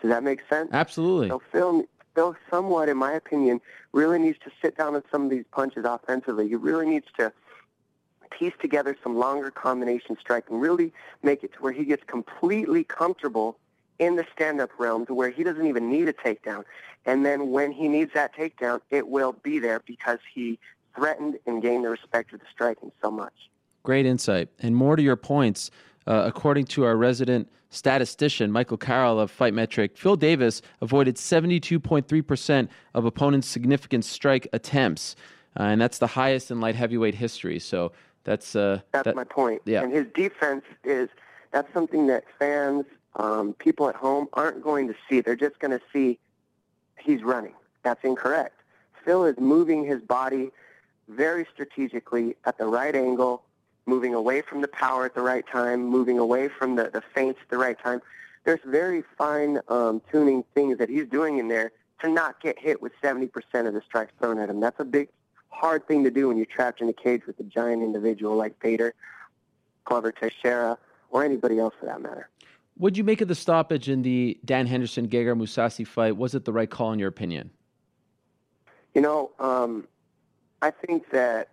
Does 0.00 0.10
that 0.10 0.22
make 0.22 0.40
sense? 0.48 0.68
Absolutely. 0.72 1.28
So 1.28 1.42
Phil, 1.50 1.84
Phil, 2.14 2.36
somewhat, 2.48 2.88
in 2.88 2.98
my 2.98 3.12
opinion, 3.12 3.60
really 3.92 4.20
needs 4.20 4.38
to 4.44 4.52
sit 4.62 4.76
down 4.76 4.94
on 4.94 5.02
some 5.10 5.24
of 5.24 5.30
these 5.30 5.44
punches 5.50 5.84
offensively. 5.84 6.46
He 6.46 6.54
really 6.54 6.86
needs 6.86 7.06
to 7.16 7.32
piece 8.30 8.52
together 8.60 8.96
some 9.02 9.16
longer 9.16 9.50
combination 9.50 10.16
striking, 10.20 10.58
really 10.58 10.92
make 11.22 11.44
it 11.44 11.52
to 11.54 11.58
where 11.60 11.72
he 11.72 11.84
gets 11.84 12.02
completely 12.06 12.84
comfortable 12.84 13.56
in 13.98 14.16
the 14.16 14.26
stand-up 14.34 14.70
realm 14.78 15.06
to 15.06 15.14
where 15.14 15.30
he 15.30 15.42
doesn't 15.44 15.66
even 15.66 15.90
need 15.90 16.08
a 16.08 16.12
takedown. 16.12 16.64
And 17.06 17.24
then 17.24 17.50
when 17.50 17.72
he 17.72 17.88
needs 17.88 18.12
that 18.14 18.34
takedown, 18.34 18.80
it 18.90 19.08
will 19.08 19.32
be 19.42 19.58
there 19.58 19.80
because 19.86 20.18
he 20.32 20.58
threatened 20.96 21.38
and 21.46 21.62
gained 21.62 21.84
the 21.84 21.90
respect 21.90 22.32
of 22.32 22.40
the 22.40 22.46
striking 22.52 22.90
so 23.02 23.10
much. 23.10 23.32
Great 23.82 24.06
insight. 24.06 24.48
And 24.60 24.74
more 24.74 24.96
to 24.96 25.02
your 25.02 25.16
points, 25.16 25.70
uh, 26.06 26.22
according 26.26 26.66
to 26.66 26.84
our 26.84 26.96
resident 26.96 27.50
statistician, 27.70 28.50
Michael 28.50 28.76
Carroll 28.76 29.20
of 29.20 29.30
Fight 29.30 29.52
Metric, 29.52 29.96
Phil 29.96 30.16
Davis 30.16 30.62
avoided 30.80 31.16
72.3% 31.16 32.68
of 32.94 33.04
opponents' 33.04 33.48
significant 33.48 34.04
strike 34.04 34.48
attempts. 34.52 35.16
Uh, 35.58 35.64
and 35.64 35.80
that's 35.80 35.98
the 35.98 36.06
highest 36.06 36.50
in 36.50 36.60
light 36.60 36.74
heavyweight 36.74 37.16
history. 37.16 37.58
So 37.58 37.92
that's. 38.24 38.56
Uh, 38.56 38.80
That's 38.92 39.04
that- 39.04 39.16
my 39.16 39.24
point. 39.24 39.62
yeah. 39.64 39.82
And 39.82 39.92
his 39.92 40.06
defense 40.14 40.64
is 40.82 41.08
that's 41.52 41.72
something 41.72 42.06
that 42.08 42.24
fans, 42.38 42.84
um, 43.16 43.54
people 43.54 43.88
at 43.88 43.94
home 43.94 44.28
aren't 44.32 44.62
going 44.62 44.88
to 44.88 44.94
see. 45.08 45.20
They're 45.20 45.36
just 45.36 45.58
going 45.60 45.70
to 45.70 45.80
see 45.92 46.18
he's 46.98 47.22
running. 47.22 47.54
That's 47.84 48.02
incorrect. 48.02 48.60
Phil 49.04 49.24
is 49.24 49.36
moving 49.38 49.84
his 49.84 50.00
body 50.00 50.50
very 51.08 51.46
strategically 51.52 52.34
at 52.46 52.56
the 52.58 52.66
right 52.66 52.96
angle, 52.96 53.42
moving 53.86 54.14
away 54.14 54.40
from 54.40 54.62
the 54.62 54.68
power 54.68 55.04
at 55.04 55.14
the 55.14 55.20
right 55.20 55.44
time, 55.46 55.84
moving 55.84 56.18
away 56.18 56.48
from 56.48 56.76
the, 56.76 56.84
the 56.90 57.02
feints 57.14 57.38
at 57.42 57.50
the 57.50 57.58
right 57.58 57.78
time. 57.78 58.00
There's 58.44 58.60
very 58.64 59.04
fine 59.16 59.60
um, 59.68 60.00
tuning 60.10 60.44
things 60.54 60.78
that 60.78 60.88
he's 60.88 61.06
doing 61.06 61.38
in 61.38 61.48
there 61.48 61.72
to 62.00 62.08
not 62.08 62.40
get 62.40 62.58
hit 62.58 62.82
with 62.82 62.92
70% 63.02 63.30
of 63.66 63.74
the 63.74 63.82
strikes 63.86 64.12
thrown 64.18 64.38
at 64.38 64.48
him. 64.50 64.60
That's 64.60 64.80
a 64.80 64.84
big, 64.84 65.08
hard 65.54 65.86
thing 65.86 66.04
to 66.04 66.10
do 66.10 66.28
when 66.28 66.36
you're 66.36 66.46
trapped 66.46 66.80
in 66.80 66.88
a 66.88 66.92
cage 66.92 67.22
with 67.26 67.38
a 67.40 67.44
giant 67.44 67.82
individual 67.82 68.36
like 68.36 68.58
Bader, 68.60 68.94
Glover 69.84 70.12
Teixeira, 70.12 70.76
or 71.10 71.24
anybody 71.24 71.58
else 71.58 71.74
for 71.78 71.86
that 71.86 72.00
matter. 72.02 72.28
What'd 72.76 72.96
you 72.96 73.04
make 73.04 73.20
of 73.20 73.28
the 73.28 73.36
stoppage 73.36 73.88
in 73.88 74.02
the 74.02 74.38
Dan 74.44 74.66
Henderson 74.66 75.08
Gegard 75.08 75.38
Mousasi 75.38 75.86
fight? 75.86 76.16
Was 76.16 76.34
it 76.34 76.44
the 76.44 76.52
right 76.52 76.68
call 76.68 76.92
in 76.92 76.98
your 76.98 77.08
opinion? 77.08 77.50
You 78.94 79.00
know, 79.00 79.30
um, 79.38 79.86
I 80.60 80.70
think 80.70 81.10
that 81.10 81.50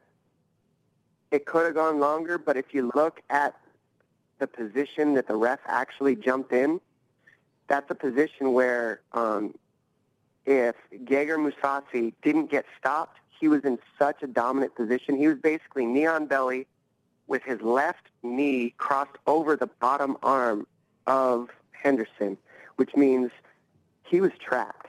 it 1.29 1.45
could 1.45 1.65
have 1.65 1.75
gone 1.75 1.99
longer, 1.99 2.37
but 2.37 2.57
if 2.57 2.73
you 2.73 2.91
look 2.95 3.21
at 3.29 3.55
the 4.39 4.47
position 4.47 5.13
that 5.13 5.27
the 5.27 5.35
ref 5.35 5.59
actually 5.67 6.15
jumped 6.15 6.51
in, 6.51 6.81
that's 7.67 7.89
a 7.89 7.95
position 7.95 8.53
where 8.53 9.01
um, 9.13 9.53
if 10.45 10.75
Gegard 11.05 11.51
Mousasi 11.51 12.13
didn't 12.23 12.49
get 12.49 12.65
stopped, 12.77 13.20
he 13.41 13.47
was 13.47 13.65
in 13.65 13.79
such 13.97 14.21
a 14.21 14.27
dominant 14.27 14.75
position. 14.75 15.17
He 15.17 15.27
was 15.27 15.39
basically 15.39 15.87
knee 15.87 16.05
on 16.05 16.27
belly 16.27 16.67
with 17.27 17.41
his 17.43 17.59
left 17.61 18.05
knee 18.21 18.73
crossed 18.77 19.17
over 19.25 19.55
the 19.55 19.65
bottom 19.65 20.15
arm 20.21 20.67
of 21.07 21.49
Henderson, 21.71 22.37
which 22.75 22.95
means 22.95 23.31
he 24.03 24.21
was 24.21 24.31
trapped. 24.39 24.87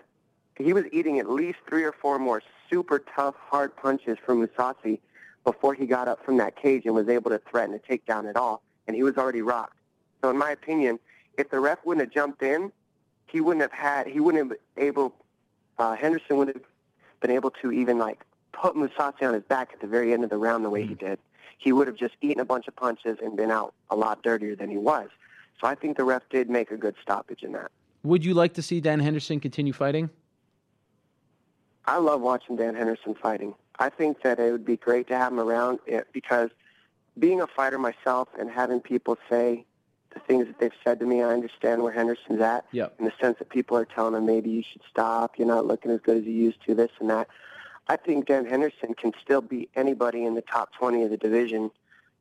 He 0.56 0.74
was 0.74 0.84
eating 0.92 1.18
at 1.18 1.30
least 1.30 1.58
three 1.66 1.82
or 1.82 1.92
four 1.92 2.18
more 2.18 2.42
super 2.70 2.98
tough, 2.98 3.34
hard 3.38 3.74
punches 3.74 4.18
from 4.24 4.46
Mousasi 4.46 5.00
before 5.44 5.72
he 5.72 5.86
got 5.86 6.06
up 6.08 6.22
from 6.24 6.36
that 6.36 6.54
cage 6.56 6.82
and 6.84 6.94
was 6.94 7.08
able 7.08 7.30
to 7.30 7.40
threaten 7.50 7.74
a 7.74 7.78
takedown 7.78 8.28
at 8.28 8.36
all, 8.36 8.62
and 8.86 8.94
he 8.94 9.02
was 9.02 9.16
already 9.16 9.40
rocked. 9.42 9.78
So 10.20 10.28
in 10.28 10.36
my 10.36 10.50
opinion, 10.50 10.98
if 11.38 11.48
the 11.50 11.58
ref 11.58 11.78
wouldn't 11.86 12.06
have 12.06 12.12
jumped 12.14 12.42
in, 12.42 12.70
he 13.26 13.40
wouldn't 13.40 13.62
have 13.62 13.72
had, 13.72 14.06
he 14.06 14.20
wouldn't 14.20 14.42
have 14.42 14.58
been 14.58 14.84
able, 14.86 15.14
uh, 15.78 15.96
Henderson 15.96 16.36
wouldn't 16.36 16.58
have 16.58 16.66
been 17.20 17.30
able 17.30 17.50
to 17.62 17.72
even 17.72 17.98
like 17.98 18.20
put 18.52 18.74
Mousasi 18.74 19.22
on 19.22 19.34
his 19.34 19.42
back 19.44 19.70
at 19.72 19.80
the 19.80 19.86
very 19.86 20.12
end 20.12 20.24
of 20.24 20.30
the 20.30 20.38
round 20.38 20.64
the 20.64 20.70
way 20.70 20.82
he 20.82 20.94
hmm. 20.94 21.06
did. 21.06 21.18
He 21.58 21.72
would 21.72 21.86
have 21.86 21.96
just 21.96 22.14
eaten 22.20 22.40
a 22.40 22.44
bunch 22.44 22.66
of 22.66 22.74
punches 22.74 23.18
and 23.22 23.36
been 23.36 23.50
out 23.50 23.72
a 23.90 23.96
lot 23.96 24.22
dirtier 24.22 24.56
than 24.56 24.68
he 24.68 24.76
was. 24.76 25.08
So 25.60 25.68
I 25.68 25.74
think 25.74 25.96
the 25.96 26.04
ref 26.04 26.22
did 26.28 26.50
make 26.50 26.70
a 26.70 26.76
good 26.76 26.96
stoppage 27.00 27.42
in 27.42 27.52
that. 27.52 27.70
Would 28.02 28.24
you 28.24 28.34
like 28.34 28.54
to 28.54 28.62
see 28.62 28.80
Dan 28.80 28.98
Henderson 28.98 29.38
continue 29.38 29.72
fighting? 29.72 30.10
I 31.84 31.98
love 31.98 32.20
watching 32.20 32.56
Dan 32.56 32.74
Henderson 32.74 33.14
fighting. 33.14 33.54
I 33.78 33.88
think 33.88 34.22
that 34.22 34.38
it 34.38 34.50
would 34.50 34.64
be 34.64 34.76
great 34.76 35.06
to 35.08 35.16
have 35.16 35.32
him 35.32 35.40
around 35.40 35.78
it 35.86 36.08
because 36.12 36.50
being 37.18 37.40
a 37.40 37.46
fighter 37.46 37.78
myself 37.78 38.28
and 38.38 38.50
having 38.50 38.80
people 38.80 39.16
say 39.28 39.64
the 40.14 40.20
things 40.20 40.46
that 40.46 40.58
they've 40.58 40.72
said 40.84 41.00
to 41.00 41.06
me, 41.06 41.22
I 41.22 41.28
understand 41.28 41.82
where 41.82 41.92
Henderson's 41.92 42.40
at. 42.40 42.66
Yep. 42.72 42.94
In 42.98 43.04
the 43.04 43.12
sense 43.20 43.38
that 43.38 43.48
people 43.48 43.76
are 43.76 43.84
telling 43.84 44.14
him 44.14 44.26
maybe 44.26 44.50
you 44.50 44.62
should 44.62 44.82
stop, 44.90 45.38
you're 45.38 45.48
not 45.48 45.66
looking 45.66 45.90
as 45.90 46.00
good 46.00 46.18
as 46.18 46.24
you 46.24 46.32
used 46.32 46.58
to, 46.66 46.74
this 46.74 46.90
and 47.00 47.08
that. 47.10 47.28
I 47.88 47.96
think 47.96 48.26
Dan 48.26 48.46
Henderson 48.46 48.94
can 48.94 49.12
still 49.22 49.40
beat 49.40 49.70
anybody 49.74 50.24
in 50.24 50.34
the 50.34 50.42
top 50.42 50.72
20 50.74 51.02
of 51.04 51.10
the 51.10 51.16
division 51.16 51.70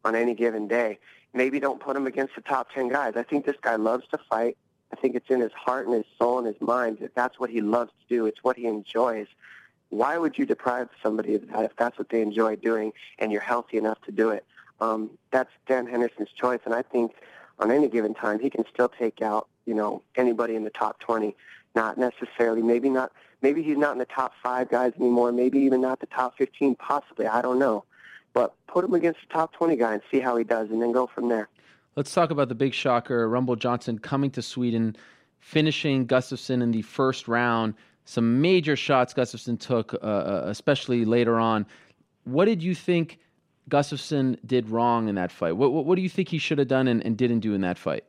on 0.04 0.16
any 0.16 0.34
given 0.34 0.68
day. 0.68 1.00
Maybe 1.34 1.60
don't 1.60 1.80
put 1.80 1.96
him 1.96 2.08
against 2.08 2.36
the 2.36 2.42
top 2.42 2.72
10 2.74 2.90
guys. 2.90 3.14
I 3.16 3.24
think 3.24 3.46
this 3.46 3.56
guy 3.62 3.76
loves 3.76 4.06
to 4.12 4.18
fight. 4.30 4.58
I 4.92 4.96
think 4.98 5.16
it's 5.16 5.30
in 5.30 5.40
his 5.40 5.54
heart 5.54 5.88
and 5.88 5.96
his 5.96 6.06
soul 6.18 6.40
and 6.40 6.48
his 6.48 6.60
mind 6.60 6.98
that 7.00 7.16
that's 7.16 7.40
what 7.40 7.50
he 7.50 7.62
loves 7.62 7.92
to 7.92 8.16
do. 8.16 8.26
It's 8.26 8.44
what 8.44 8.58
he 8.58 8.66
enjoys. 8.66 9.28
Why 9.90 10.18
would 10.18 10.38
you 10.38 10.46
deprive 10.46 10.90
somebody 11.02 11.36
of 11.36 11.48
that 11.50 11.66
if 11.66 11.76
that's 11.78 11.98
what 11.98 12.10
they 12.10 12.22
enjoy 12.22 12.56
doing 12.58 12.92
and 13.20 13.32
you're 13.32 13.42
healthy 13.42 13.78
enough 13.78 14.02
to 14.02 14.12
do 14.12 14.30
it? 14.30 14.46
Um, 14.82 15.12
that's 15.32 15.52
Dan 15.68 15.86
Henderson's 15.86 16.32
choice, 16.32 16.60
and 16.66 16.74
I 16.74 16.82
think 16.82 17.14
on 17.60 17.72
any 17.72 17.88
given 17.88 18.16
time 18.16 18.40
he 18.40 18.50
can 18.50 18.66
still 18.74 18.90
take 18.90 19.22
out 19.22 19.48
you 19.66 19.76
know 19.76 20.02
anybody 20.16 20.56
in 20.56 20.64
the 20.64 20.72
top 20.72 21.00
20. 21.00 21.36
Not 21.76 21.98
necessarily, 21.98 22.62
maybe 22.62 22.90
not. 22.90 23.12
Maybe 23.42 23.64
he's 23.64 23.78
not 23.78 23.94
in 23.94 23.98
the 23.98 24.06
top 24.06 24.34
five 24.44 24.70
guys 24.70 24.94
anymore. 25.00 25.32
Maybe 25.32 25.60
even 25.60 25.82
not 25.82 26.00
the 26.00 26.06
top 26.06 26.38
15, 26.38 26.76
possibly. 26.76 27.28
I 27.28 27.42
don't 27.42 27.60
know. 27.60 27.86
But 28.34 28.54
put 28.68 28.86
him 28.86 28.94
against 28.94 29.20
the 29.28 29.34
top 29.34 29.54
20 29.54 29.76
guy 29.76 29.94
and 29.94 30.02
see 30.12 30.20
how 30.20 30.38
he 30.38 30.44
does, 30.44 30.70
and 30.70 30.82
then 30.82 30.92
go 30.92 31.08
from 31.08 31.30
there. 31.30 31.50
Let's 31.96 32.14
talk 32.14 32.32
about 32.32 32.50
the 32.50 32.56
big 32.56 32.74
shocker, 32.74 33.28
Rumble 33.28 33.56
Johnson 33.56 34.00
coming 34.00 34.32
to 34.32 34.42
Sweden, 34.42 34.96
finishing 35.40 36.08
Gustafsson 36.08 36.62
in 36.62 36.72
the 36.72 36.82
first 36.84 37.28
round. 37.28 37.74
Some 38.06 38.42
major 38.42 38.76
shots 38.76 39.14
Gustafsson 39.14 39.60
took, 39.60 39.94
uh, 39.94 39.98
uh, 39.98 40.44
especially 40.46 41.04
later 41.04 41.40
on. 41.40 41.66
What 42.24 42.46
did 42.46 42.64
you 42.64 42.76
think 42.76 43.20
Gustafsson 43.70 44.38
did 44.46 44.70
wrong 44.70 45.10
in 45.10 45.16
that 45.16 45.32
fight? 45.32 45.54
What, 45.54 45.74
what, 45.74 45.86
what 45.86 45.96
do 45.96 46.02
you 46.02 46.10
think 46.10 46.30
he 46.30 46.38
should 46.38 46.60
have 46.60 46.68
done 46.68 46.88
and, 46.88 47.04
and 47.06 47.18
didn't 47.18 47.40
do 47.40 47.54
in 47.54 47.62
that 47.62 47.78
fight? 47.78 48.06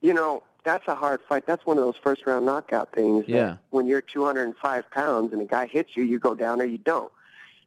You 0.00 0.14
know, 0.14 0.42
that's 0.64 0.86
a 0.88 0.94
hard 0.94 1.20
fight. 1.28 1.46
That's 1.46 1.64
one 1.64 1.78
of 1.78 1.84
those 1.84 1.96
first 2.02 2.26
round 2.26 2.46
knockout 2.46 2.92
things. 2.92 3.24
Yeah. 3.26 3.56
When 3.70 3.86
you're 3.86 4.00
205 4.00 4.90
pounds 4.90 5.32
and 5.32 5.42
a 5.42 5.44
guy 5.44 5.66
hits 5.66 5.96
you, 5.96 6.04
you 6.04 6.18
go 6.18 6.34
down 6.34 6.60
or 6.60 6.64
you 6.64 6.78
don't. 6.78 7.12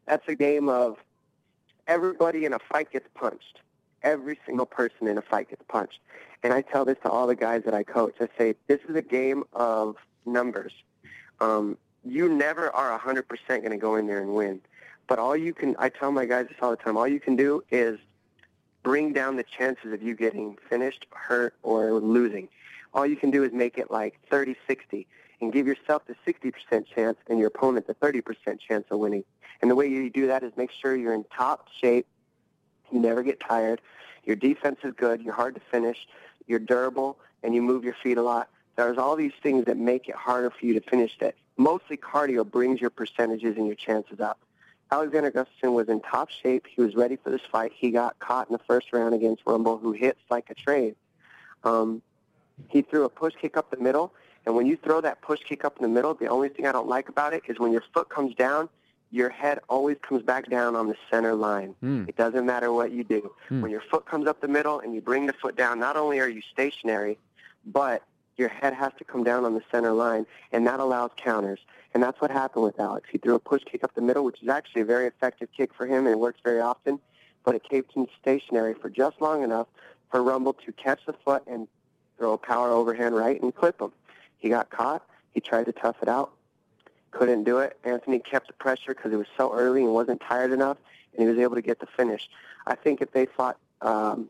That's 0.05 0.27
a 0.27 0.35
game 0.35 0.69
of 0.69 0.97
everybody 1.87 2.45
in 2.45 2.53
a 2.53 2.59
fight 2.59 2.91
gets 2.91 3.07
punched. 3.13 3.59
Every 4.03 4.39
single 4.45 4.65
person 4.65 5.07
in 5.07 5.17
a 5.17 5.21
fight 5.21 5.49
gets 5.49 5.63
punched. 5.67 5.99
And 6.43 6.53
I 6.53 6.61
tell 6.61 6.85
this 6.85 6.97
to 7.03 7.09
all 7.09 7.27
the 7.27 7.35
guys 7.35 7.63
that 7.65 7.73
I 7.73 7.83
coach. 7.83 8.15
I 8.19 8.27
say, 8.37 8.55
this 8.67 8.79
is 8.89 8.95
a 8.95 9.01
game 9.01 9.43
of 9.53 9.95
numbers. 10.25 10.73
Um, 11.39 11.77
you 12.03 12.27
never 12.27 12.69
are 12.71 12.97
100% 12.97 13.25
going 13.47 13.69
to 13.69 13.77
go 13.77 13.95
in 13.95 14.07
there 14.07 14.21
and 14.21 14.33
win. 14.33 14.61
But 15.07 15.19
all 15.19 15.35
you 15.35 15.53
can, 15.53 15.75
I 15.77 15.89
tell 15.89 16.11
my 16.11 16.25
guys 16.25 16.47
this 16.47 16.57
all 16.61 16.71
the 16.71 16.77
time, 16.77 16.97
all 16.97 17.07
you 17.07 17.19
can 17.19 17.35
do 17.35 17.63
is 17.69 17.99
bring 18.83 19.13
down 19.13 19.35
the 19.35 19.43
chances 19.43 19.93
of 19.93 20.01
you 20.01 20.15
getting 20.15 20.57
finished, 20.69 21.05
hurt, 21.11 21.53
or 21.61 21.93
losing. 21.93 22.47
All 22.93 23.05
you 23.05 23.15
can 23.15 23.31
do 23.31 23.43
is 23.43 23.51
make 23.53 23.77
it 23.77 23.89
like 23.89 24.19
30-60 24.31 25.05
and 25.39 25.51
give 25.51 25.65
yourself 25.65 26.03
the 26.05 26.15
60% 26.25 26.85
chance 26.85 27.17
and 27.27 27.39
your 27.39 27.47
opponent 27.47 27.87
the 27.87 27.95
30% 27.95 28.59
chance 28.59 28.85
of 28.91 28.99
winning. 28.99 29.23
And 29.61 29.69
the 29.69 29.75
way 29.75 29.87
you 29.87 30.09
do 30.09 30.27
that 30.27 30.43
is 30.43 30.51
make 30.57 30.71
sure 30.71 30.95
you're 30.95 31.13
in 31.13 31.25
top 31.35 31.67
shape, 31.79 32.07
you 32.91 32.99
never 32.99 33.23
get 33.23 33.39
tired, 33.39 33.81
your 34.23 34.35
defense 34.35 34.79
is 34.83 34.93
good, 34.95 35.21
you're 35.21 35.33
hard 35.33 35.55
to 35.55 35.61
finish, 35.71 36.07
you're 36.47 36.59
durable, 36.59 37.17
and 37.43 37.55
you 37.55 37.61
move 37.61 37.83
your 37.83 37.95
feet 38.03 38.17
a 38.17 38.21
lot. 38.21 38.49
There's 38.75 38.97
all 38.97 39.15
these 39.15 39.33
things 39.41 39.65
that 39.65 39.77
make 39.77 40.07
it 40.09 40.15
harder 40.15 40.49
for 40.49 40.65
you 40.65 40.73
to 40.79 40.81
finish 40.81 41.17
that. 41.19 41.35
Mostly 41.57 41.97
cardio 41.97 42.49
brings 42.49 42.79
your 42.79 42.89
percentages 42.89 43.57
and 43.57 43.67
your 43.67 43.75
chances 43.75 44.19
up. 44.19 44.39
Alexander 44.91 45.31
Gustafsson 45.31 45.73
was 45.73 45.87
in 45.87 46.01
top 46.01 46.29
shape. 46.29 46.67
He 46.67 46.81
was 46.81 46.95
ready 46.95 47.15
for 47.15 47.29
this 47.29 47.41
fight. 47.51 47.71
He 47.73 47.91
got 47.91 48.19
caught 48.19 48.49
in 48.49 48.53
the 48.53 48.63
first 48.67 48.91
round 48.91 49.13
against 49.13 49.43
Rumble, 49.45 49.77
who 49.77 49.93
hits 49.93 50.19
like 50.29 50.49
a 50.49 50.55
train. 50.55 50.95
Um, 51.63 52.01
he 52.69 52.81
threw 52.81 53.05
a 53.05 53.09
push 53.09 53.33
kick 53.39 53.57
up 53.57 53.71
the 53.71 53.77
middle, 53.77 54.13
and 54.45 54.55
when 54.55 54.65
you 54.65 54.77
throw 54.77 55.01
that 55.01 55.21
push 55.21 55.39
kick 55.47 55.63
up 55.63 55.77
in 55.77 55.83
the 55.83 55.89
middle, 55.89 56.13
the 56.13 56.27
only 56.27 56.49
thing 56.49 56.65
I 56.65 56.71
don't 56.71 56.87
like 56.87 57.09
about 57.09 57.33
it 57.33 57.43
is 57.47 57.59
when 57.59 57.71
your 57.71 57.83
foot 57.93 58.09
comes 58.09 58.35
down, 58.35 58.69
your 59.11 59.29
head 59.29 59.59
always 59.69 59.97
comes 60.01 60.23
back 60.23 60.49
down 60.49 60.75
on 60.75 60.87
the 60.87 60.95
center 61.11 61.35
line. 61.35 61.75
Hmm. 61.81 62.05
It 62.07 62.15
doesn't 62.15 62.45
matter 62.45 62.71
what 62.71 62.91
you 62.91 63.03
do. 63.03 63.31
Hmm. 63.49 63.61
When 63.61 63.71
your 63.71 63.81
foot 63.81 64.05
comes 64.05 64.25
up 64.25 64.41
the 64.41 64.47
middle 64.47 64.79
and 64.79 64.95
you 64.95 65.01
bring 65.01 65.25
the 65.27 65.33
foot 65.33 65.57
down, 65.57 65.79
not 65.79 65.97
only 65.97 66.19
are 66.19 66.29
you 66.29 66.41
stationary, 66.51 67.19
but 67.65 68.03
your 68.37 68.49
head 68.49 68.73
has 68.73 68.91
to 68.97 69.03
come 69.03 69.23
down 69.23 69.45
on 69.45 69.53
the 69.53 69.61
center 69.69 69.91
line, 69.91 70.25
and 70.51 70.65
that 70.65 70.79
allows 70.79 71.11
counters. 71.17 71.59
And 71.93 72.01
that's 72.01 72.21
what 72.21 72.31
happened 72.31 72.63
with 72.63 72.79
Alex. 72.79 73.09
He 73.11 73.17
threw 73.17 73.35
a 73.35 73.39
push 73.39 73.63
kick 73.65 73.83
up 73.83 73.93
the 73.93 74.01
middle, 74.01 74.23
which 74.23 74.41
is 74.41 74.47
actually 74.47 74.81
a 74.81 74.85
very 74.85 75.07
effective 75.07 75.49
kick 75.55 75.73
for 75.73 75.85
him, 75.85 76.05
and 76.05 76.09
it 76.09 76.19
works 76.19 76.39
very 76.43 76.61
often, 76.61 76.99
but 77.43 77.53
it 77.53 77.63
kept 77.69 77.93
him 77.93 78.07
stationary 78.19 78.73
for 78.73 78.89
just 78.89 79.19
long 79.19 79.43
enough 79.43 79.67
for 80.09 80.23
Rumble 80.23 80.53
to 80.53 80.71
catch 80.71 81.05
the 81.05 81.13
foot 81.13 81.43
and 81.47 81.67
throw 82.21 82.33
a 82.33 82.37
power 82.37 82.69
overhand 82.69 83.15
right 83.15 83.41
and 83.41 83.53
clip 83.55 83.81
him. 83.81 83.91
He 84.37 84.47
got 84.47 84.69
caught. 84.69 85.03
He 85.33 85.39
tried 85.39 85.65
to 85.65 85.71
tough 85.71 85.95
it 86.03 86.07
out. 86.07 86.31
Couldn't 87.09 87.45
do 87.45 87.57
it. 87.57 87.79
Anthony 87.83 88.19
kept 88.19 88.45
the 88.45 88.53
pressure 88.53 88.93
because 88.93 89.11
it 89.11 89.15
was 89.15 89.25
so 89.35 89.51
early 89.51 89.83
and 89.83 89.91
wasn't 89.91 90.21
tired 90.21 90.51
enough, 90.51 90.77
and 91.13 91.23
he 91.23 91.27
was 91.27 91.39
able 91.39 91.55
to 91.55 91.63
get 91.63 91.79
the 91.79 91.87
finish. 91.97 92.29
I 92.67 92.75
think 92.75 93.01
if 93.01 93.11
they 93.11 93.25
fought 93.25 93.57
um, 93.81 94.29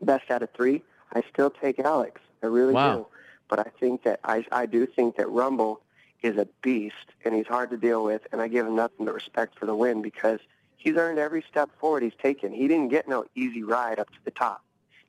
best 0.00 0.30
out 0.30 0.44
of 0.44 0.50
three, 0.52 0.84
I 1.12 1.22
still 1.32 1.50
take 1.50 1.80
Alex. 1.80 2.20
I 2.44 2.46
really 2.46 2.74
Wow. 2.74 2.96
do. 2.96 3.06
But 3.48 3.58
I 3.58 3.70
think 3.80 4.04
that 4.04 4.20
I, 4.22 4.46
I 4.52 4.66
do 4.66 4.86
think 4.86 5.16
that 5.16 5.28
Rumble 5.28 5.80
is 6.22 6.36
a 6.36 6.46
beast, 6.62 6.94
and 7.24 7.34
he's 7.34 7.48
hard 7.48 7.70
to 7.70 7.76
deal 7.76 8.04
with, 8.04 8.22
and 8.30 8.40
I 8.40 8.46
give 8.46 8.66
him 8.68 8.76
nothing 8.76 9.04
but 9.04 9.14
respect 9.14 9.58
for 9.58 9.66
the 9.66 9.74
win 9.74 10.00
because 10.00 10.38
he's 10.76 10.94
earned 10.96 11.18
every 11.18 11.44
step 11.50 11.70
forward 11.80 12.04
he's 12.04 12.14
taken. 12.22 12.52
He 12.52 12.68
didn't 12.68 12.88
get 12.88 13.08
no 13.08 13.24
easy 13.34 13.64
ride 13.64 13.98
up 13.98 14.10
to 14.10 14.18
the 14.24 14.30
top. 14.30 14.62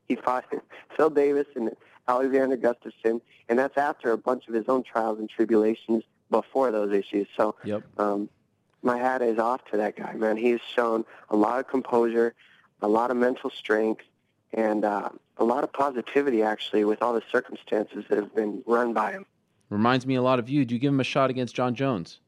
He 0.08 0.16
fought 0.16 0.44
Phil 0.96 1.10
Davis 1.10 1.46
and 1.56 1.70
Alexander 2.08 2.56
Gustafsson, 2.56 3.20
and 3.48 3.58
that's 3.58 3.76
after 3.76 4.12
a 4.12 4.18
bunch 4.18 4.46
of 4.48 4.54
his 4.54 4.68
own 4.68 4.82
trials 4.82 5.18
and 5.18 5.28
tribulations 5.28 6.04
before 6.30 6.70
those 6.70 6.92
issues. 6.92 7.26
So 7.36 7.56
Yep. 7.64 7.82
um, 7.98 8.28
my 8.82 8.98
hat 8.98 9.22
is 9.22 9.38
off 9.38 9.64
to 9.72 9.76
that 9.78 9.96
guy, 9.96 10.12
man. 10.14 10.36
He's 10.36 10.60
shown 10.74 11.04
a 11.30 11.36
lot 11.36 11.58
of 11.58 11.68
composure, 11.68 12.34
a 12.82 12.88
lot 12.88 13.10
of 13.10 13.16
mental 13.16 13.50
strength, 13.50 14.02
and 14.52 14.84
uh, 14.84 15.08
a 15.38 15.44
lot 15.44 15.64
of 15.64 15.72
positivity, 15.72 16.42
actually, 16.42 16.84
with 16.84 17.02
all 17.02 17.12
the 17.12 17.22
circumstances 17.32 18.04
that 18.08 18.16
have 18.18 18.34
been 18.34 18.62
run 18.66 18.92
by 18.92 19.12
him. 19.12 19.26
Reminds 19.68 20.06
me 20.06 20.14
a 20.14 20.22
lot 20.22 20.38
of 20.38 20.48
you. 20.48 20.64
Do 20.64 20.74
you 20.74 20.80
give 20.80 20.92
him 20.92 21.00
a 21.00 21.04
shot 21.04 21.30
against 21.30 21.54
Jon 21.56 21.74
Jones? 21.74 22.20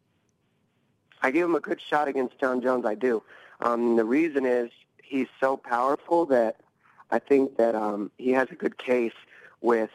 I 1.23 1.31
give 1.31 1.45
him 1.45 1.55
a 1.55 1.61
good 1.61 1.81
shot 1.81 2.09
against 2.09 2.39
Jon 2.41 2.61
Jones. 2.61 2.85
I 2.85 2.95
do. 2.97 3.23
Um, 3.61 3.97
the 3.97 4.05
reason 4.05 4.45
is 4.45 4.71
he's 5.03 5.29
so 5.41 5.57
powerful 5.57 6.27
that 6.27 6.57
I 7.11 7.19
think 7.19 7.57
that 7.57 7.75
um, 7.75 8.11
he 8.19 8.33
has 8.33 8.49
a 8.51 8.55
good 8.55 8.79
case 8.79 9.13
with 9.61 9.91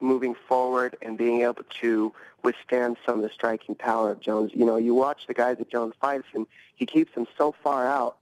moving 0.00 0.34
forward 0.48 0.96
and 1.00 1.16
being 1.16 1.42
able 1.42 1.62
to 1.80 2.12
withstand 2.42 2.96
some 3.04 3.16
of 3.16 3.22
the 3.22 3.30
striking 3.30 3.74
power 3.74 4.10
of 4.10 4.20
Jones. 4.20 4.52
You 4.54 4.66
know, 4.66 4.76
you 4.76 4.94
watch 4.94 5.26
the 5.26 5.34
guys 5.34 5.58
that 5.58 5.70
Jones 5.70 5.94
fights, 6.00 6.26
and 6.34 6.46
he 6.74 6.84
keeps 6.86 7.14
them 7.14 7.26
so 7.38 7.54
far 7.62 7.86
out, 7.86 8.18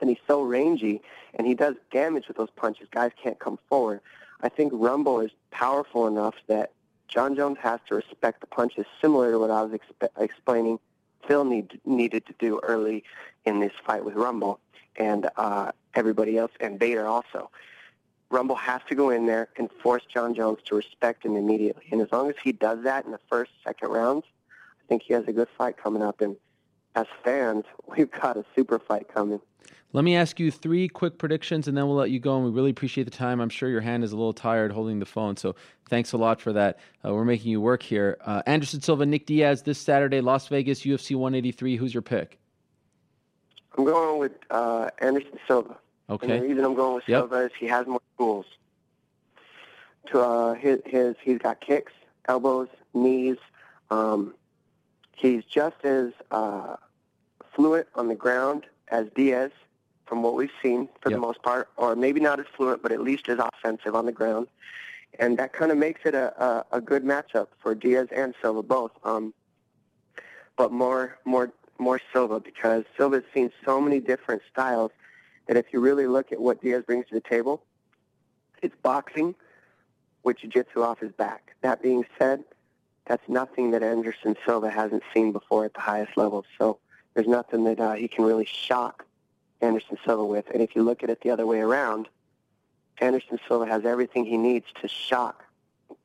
and 0.00 0.08
he's 0.08 0.18
so 0.26 0.42
rangy, 0.42 1.02
and 1.34 1.46
he 1.46 1.54
does 1.54 1.74
damage 1.92 2.28
with 2.28 2.38
those 2.38 2.50
punches. 2.56 2.88
Guys 2.90 3.12
can't 3.22 3.38
come 3.38 3.58
forward. 3.68 4.00
I 4.40 4.48
think 4.48 4.72
Rumble 4.74 5.20
is 5.20 5.30
powerful 5.50 6.06
enough 6.06 6.34
that 6.46 6.72
Jon 7.08 7.36
Jones 7.36 7.58
has 7.60 7.80
to 7.88 7.94
respect 7.94 8.40
the 8.40 8.46
punches, 8.46 8.86
similar 9.00 9.32
to 9.32 9.38
what 9.38 9.50
I 9.50 9.62
was 9.62 9.72
exp- 9.72 10.08
explaining 10.18 10.78
Phil 11.26 11.44
need, 11.44 11.80
needed 11.84 12.26
to 12.26 12.34
do 12.38 12.60
early 12.62 13.04
in 13.44 13.60
this 13.60 13.72
fight 13.84 14.04
with 14.04 14.14
Rumble 14.14 14.60
and 14.98 15.28
uh, 15.36 15.72
everybody 15.96 16.38
else, 16.38 16.52
and 16.60 16.78
Bader 16.78 17.06
also. 17.06 17.50
Rumble 18.30 18.56
has 18.56 18.80
to 18.88 18.94
go 18.94 19.10
in 19.10 19.26
there 19.26 19.48
and 19.56 19.70
force 19.82 20.02
Jon 20.12 20.34
Jones 20.34 20.58
to 20.66 20.74
respect 20.74 21.24
him 21.24 21.36
immediately. 21.36 21.84
And 21.92 22.00
as 22.00 22.08
long 22.10 22.28
as 22.28 22.34
he 22.42 22.52
does 22.52 22.82
that 22.82 23.04
in 23.04 23.12
the 23.12 23.20
first, 23.30 23.52
second 23.64 23.90
rounds, 23.90 24.24
I 24.50 24.88
think 24.88 25.02
he 25.02 25.14
has 25.14 25.26
a 25.28 25.32
good 25.32 25.48
fight 25.56 25.76
coming 25.76 26.02
up. 26.02 26.20
And 26.20 26.36
as 26.96 27.06
fans, 27.22 27.64
we've 27.96 28.10
got 28.10 28.36
a 28.36 28.44
super 28.54 28.78
fight 28.78 29.08
coming. 29.12 29.40
Let 29.92 30.04
me 30.04 30.16
ask 30.16 30.38
you 30.40 30.50
three 30.50 30.88
quick 30.88 31.16
predictions 31.16 31.68
and 31.68 31.76
then 31.76 31.86
we'll 31.86 31.96
let 31.96 32.10
you 32.10 32.18
go. 32.18 32.36
And 32.36 32.44
we 32.44 32.50
really 32.50 32.70
appreciate 32.70 33.04
the 33.04 33.10
time. 33.10 33.40
I'm 33.40 33.48
sure 33.48 33.68
your 33.68 33.80
hand 33.80 34.04
is 34.04 34.12
a 34.12 34.16
little 34.16 34.34
tired 34.34 34.72
holding 34.72 34.98
the 34.98 35.06
phone. 35.06 35.36
So 35.36 35.54
thanks 35.88 36.12
a 36.12 36.18
lot 36.18 36.40
for 36.40 36.52
that. 36.52 36.80
Uh, 37.04 37.14
we're 37.14 37.24
making 37.24 37.50
you 37.50 37.60
work 37.60 37.82
here. 37.82 38.18
Uh, 38.24 38.42
Anderson 38.46 38.80
Silva, 38.80 39.06
Nick 39.06 39.26
Diaz 39.26 39.62
this 39.62 39.78
Saturday, 39.78 40.20
Las 40.20 40.48
Vegas, 40.48 40.82
UFC 40.82 41.14
183. 41.16 41.76
Who's 41.76 41.94
your 41.94 42.02
pick? 42.02 42.38
I'm 43.78 43.84
going 43.84 44.18
with 44.18 44.32
uh, 44.50 44.90
Anderson 44.98 45.38
Silva. 45.46 45.76
Okay. 46.08 46.30
And 46.30 46.42
the 46.42 46.48
reason 46.48 46.64
I'm 46.64 46.74
going 46.74 46.94
with 46.94 47.08
Yep. 47.08 47.20
Silva 47.22 47.36
is 47.46 47.50
he 47.58 47.66
has 47.66 47.86
more 47.86 48.00
tools. 48.18 48.46
To 50.12 50.20
uh, 50.20 50.54
his, 50.54 50.78
his 50.86 51.16
he's 51.20 51.38
got 51.38 51.60
kicks, 51.60 51.92
elbows, 52.28 52.68
knees. 52.94 53.38
Um, 53.90 54.34
he's 55.16 55.44
just 55.44 55.84
as 55.84 56.12
uh, 56.30 56.76
fluent 57.54 57.88
on 57.96 58.08
the 58.08 58.14
ground 58.14 58.66
as 58.88 59.06
Diaz, 59.16 59.50
from 60.06 60.22
what 60.22 60.34
we've 60.34 60.50
seen 60.62 60.88
for 61.00 61.10
Yep. 61.10 61.16
the 61.16 61.20
most 61.20 61.42
part, 61.42 61.68
or 61.76 61.96
maybe 61.96 62.20
not 62.20 62.38
as 62.38 62.46
fluent, 62.56 62.82
but 62.82 62.92
at 62.92 63.00
least 63.00 63.28
as 63.28 63.38
offensive 63.40 63.96
on 63.96 64.06
the 64.06 64.12
ground. 64.12 64.46
And 65.18 65.38
that 65.38 65.52
kind 65.52 65.72
of 65.72 65.78
makes 65.78 66.02
it 66.04 66.14
a, 66.14 66.40
a, 66.40 66.66
a 66.72 66.80
good 66.80 67.02
matchup 67.02 67.48
for 67.58 67.74
Diaz 67.74 68.08
and 68.14 68.34
Silva 68.40 68.62
both. 68.62 68.92
Um, 69.02 69.34
but 70.56 70.70
more 70.72 71.18
more 71.24 71.50
more 71.78 72.00
Silva 72.12 72.38
because 72.40 72.84
Silva's 72.96 73.24
seen 73.34 73.50
so 73.64 73.80
many 73.80 73.98
different 73.98 74.42
styles 74.50 74.92
that 75.46 75.56
if 75.56 75.66
you 75.72 75.80
really 75.80 76.06
look 76.06 76.32
at 76.32 76.40
what 76.40 76.60
Diaz 76.60 76.84
brings 76.86 77.06
to 77.08 77.14
the 77.14 77.20
table, 77.20 77.62
it's 78.62 78.74
boxing 78.82 79.34
with 80.22 80.38
jiu-jitsu 80.38 80.82
off 80.82 81.00
his 81.00 81.12
back. 81.12 81.54
That 81.62 81.82
being 81.82 82.04
said, 82.18 82.44
that's 83.06 83.22
nothing 83.28 83.70
that 83.70 83.82
Anderson 83.82 84.36
Silva 84.44 84.70
hasn't 84.70 85.02
seen 85.14 85.32
before 85.32 85.64
at 85.64 85.74
the 85.74 85.80
highest 85.80 86.16
level. 86.16 86.44
So 86.58 86.78
there's 87.14 87.28
nothing 87.28 87.64
that 87.64 87.78
uh, 87.78 87.92
he 87.94 88.08
can 88.08 88.24
really 88.24 88.44
shock 88.44 89.04
Anderson 89.60 89.96
Silva 90.04 90.24
with. 90.24 90.46
And 90.52 90.62
if 90.62 90.74
you 90.74 90.82
look 90.82 91.02
at 91.02 91.10
it 91.10 91.20
the 91.20 91.30
other 91.30 91.46
way 91.46 91.60
around, 91.60 92.08
Anderson 92.98 93.38
Silva 93.46 93.66
has 93.66 93.84
everything 93.84 94.24
he 94.24 94.36
needs 94.36 94.66
to 94.80 94.88
shock 94.88 95.44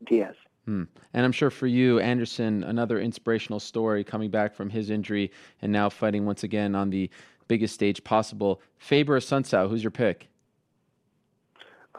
Diaz. 0.05 0.35
Hmm. 0.65 0.83
And 1.13 1.25
I'm 1.25 1.31
sure 1.31 1.49
for 1.49 1.65
you, 1.65 1.99
Anderson, 1.99 2.63
another 2.63 2.99
inspirational 2.99 3.59
story 3.59 4.03
coming 4.03 4.29
back 4.29 4.53
from 4.53 4.69
his 4.69 4.91
injury 4.91 5.31
and 5.61 5.71
now 5.71 5.89
fighting 5.89 6.25
once 6.25 6.43
again 6.43 6.75
on 6.75 6.91
the 6.91 7.09
biggest 7.51 7.73
stage 7.73 8.01
possible. 8.05 8.61
Faber 8.77 9.17
or 9.17 9.19
Assunção, 9.19 9.69
who's 9.69 9.83
your 9.83 9.91
pick? 9.91 10.29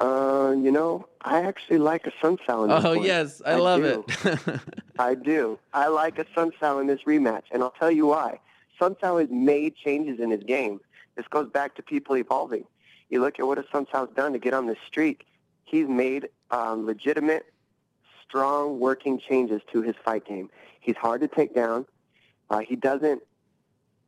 Uh, 0.01 0.55
you 0.57 0.73
know, 0.73 1.07
I 1.21 1.43
actually 1.43 1.77
like 1.79 2.07
a 2.07 2.13
Sun 2.23 2.39
Sal 2.47 2.65
in 2.65 2.71
this 2.71 2.83
Oh, 2.85 2.97
one. 2.97 3.05
yes, 3.05 3.43
I, 3.45 3.53
I 3.53 3.57
love 3.57 3.83
do. 3.83 4.05
it. 4.25 4.61
I 4.99 5.15
do. 5.15 5.59
I 5.75 5.89
like 5.89 6.19
a 6.19 6.25
Sunsal 6.35 6.81
in 6.81 6.87
this 6.87 7.01
rematch, 7.07 7.43
and 7.51 7.63
I'll 7.63 7.75
tell 7.79 7.91
you 7.91 8.07
why. 8.07 8.41
Assunção 8.81 9.21
has 9.21 9.29
made 9.31 9.77
changes 9.77 10.19
in 10.19 10.31
his 10.31 10.43
game. 10.43 10.81
This 11.17 11.27
goes 11.29 11.49
back 11.51 11.75
to 11.77 11.83
people 11.83 12.17
evolving. 12.17 12.65
You 13.11 13.21
look 13.21 13.39
at 13.39 13.47
what 13.47 13.59
Assunção's 13.59 14.15
done 14.17 14.33
to 14.33 14.39
get 14.39 14.55
on 14.55 14.67
this 14.67 14.79
streak. 14.87 15.27
He's 15.65 15.87
made 15.87 16.31
um, 16.51 16.87
legitimate, 16.87 17.45
strong, 18.27 18.81
working 18.81 19.21
changes 19.21 19.61
to 19.73 19.83
his 19.83 19.95
fight 20.03 20.25
game. 20.25 20.49
He's 20.81 20.97
hard 20.97 21.21
to 21.21 21.29
take 21.29 21.55
down. 21.55 21.85
Uh, 22.49 22.61
he 22.61 22.77
doesn't. 22.77 23.23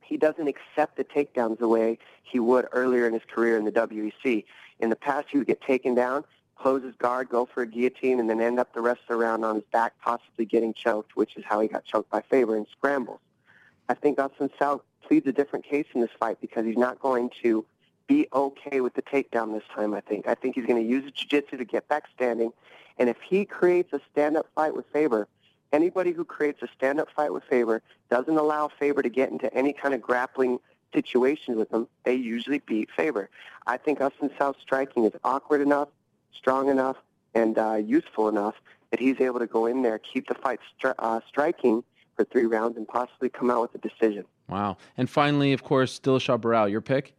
He 0.05 0.16
doesn't 0.16 0.46
accept 0.46 0.96
the 0.96 1.05
takedowns 1.05 1.59
the 1.59 1.68
way 1.68 1.98
he 2.22 2.38
would 2.38 2.66
earlier 2.72 3.07
in 3.07 3.14
his 3.14 3.22
career 3.26 3.57
in 3.57 3.64
the 3.64 3.72
WEC. 3.72 4.44
In 4.80 4.90
the 4.90 4.96
past, 4.96 5.28
he 5.30 5.38
would 5.38 5.46
get 5.46 5.61
taken 5.62 5.94
down, 5.94 6.24
close 6.57 6.82
his 6.82 6.94
guard, 6.96 7.28
go 7.28 7.46
for 7.46 7.62
a 7.62 7.66
guillotine, 7.66 8.20
and 8.20 8.28
then 8.28 8.40
end 8.40 8.59
up 8.59 8.74
the 8.74 8.80
rest 8.80 9.00
of 9.09 9.09
the 9.09 9.16
round 9.16 9.44
on 9.44 9.57
his 9.57 9.64
back, 9.72 9.94
possibly 10.02 10.44
getting 10.44 10.74
choked, 10.74 11.16
which 11.16 11.36
is 11.36 11.44
how 11.44 11.61
he 11.61 11.68
got 11.68 11.84
choked 11.84 12.11
by 12.11 12.20
Faber 12.20 12.57
in 12.57 12.66
scrambles. 12.70 13.20
I 13.88 13.94
think 13.94 14.18
Assunção 14.18 14.80
pleads 15.07 15.26
a 15.26 15.32
different 15.32 15.64
case 15.64 15.86
in 15.94 16.00
this 16.00 16.11
fight 16.18 16.40
because 16.40 16.64
he's 16.64 16.78
not 16.78 17.00
going 17.00 17.30
to 17.42 17.64
be 18.07 18.28
okay 18.32 18.80
with 18.80 18.94
the 18.94 19.02
takedown 19.02 19.52
this 19.52 19.62
time, 19.74 19.94
I 19.94 20.00
think. 20.00 20.26
I 20.26 20.34
think 20.34 20.55
he's 20.55 20.66
going 20.66 20.82
to 20.82 20.88
use 20.88 21.11
jiu-jitsu 21.12 21.57
to 21.57 21.64
get 21.64 21.88
back 21.88 22.05
standing. 22.14 22.52
And 22.98 23.09
if 23.09 23.16
he 23.26 23.44
creates 23.44 23.92
a 23.92 24.00
stand-up 24.12 24.46
fight 24.55 24.74
with 24.74 24.86
Faber, 24.92 25.28
anybody 25.75 26.12
who 26.12 26.25
creates 26.25 26.62
a 26.62 26.68
stand-up 26.77 27.09
fight 27.14 27.33
with 27.33 27.43
Faber 27.45 27.83
doesn't 28.09 28.37
allow 28.37 28.68
Faber 28.68 29.03
to 29.03 29.09
get 29.09 29.31
into 29.31 29.53
any 29.53 29.72
kind 29.72 29.93
of 29.93 30.01
grappling 30.01 30.61
situations 30.95 31.57
with 31.57 31.70
him, 31.72 31.89
they 32.05 32.14
usually 32.14 32.61
beat 32.61 32.89
Faber. 32.97 33.29
I 33.66 33.77
think 33.77 33.99
Assunção's 33.99 34.57
striking 34.62 35.05
is 35.05 35.12
awkward 35.25 35.61
enough, 35.61 35.89
strong 36.33 36.68
enough, 36.68 36.97
and 37.35 37.59
uh, 37.59 37.75
useful 37.75 38.29
enough 38.29 38.55
that 38.93 39.01
he's 39.01 39.20
able 39.20 39.41
to 39.41 39.47
go 39.47 39.66
in 39.66 39.83
there, 39.83 39.99
keep 39.99 40.29
the 40.29 40.37
fight 40.37 40.61
stri- 40.79 40.95
uh, 41.01 41.20
striking 41.29 41.83
for 42.16 42.25
three 42.25 42.47
rounds, 42.47 42.77
and 42.77 42.87
possibly 42.87 43.29
come 43.29 43.51
out 43.51 43.62
with 43.62 43.75
a 43.75 43.89
decision. 43.89 44.25
wow. 44.49 44.77
And 44.97 45.11
finally, 45.11 45.53
of 45.53 45.64
course, 45.64 45.99
Dillashaw 45.99 46.41
Barao, 46.41 46.70
your 46.70 46.81
pick? 46.81 47.12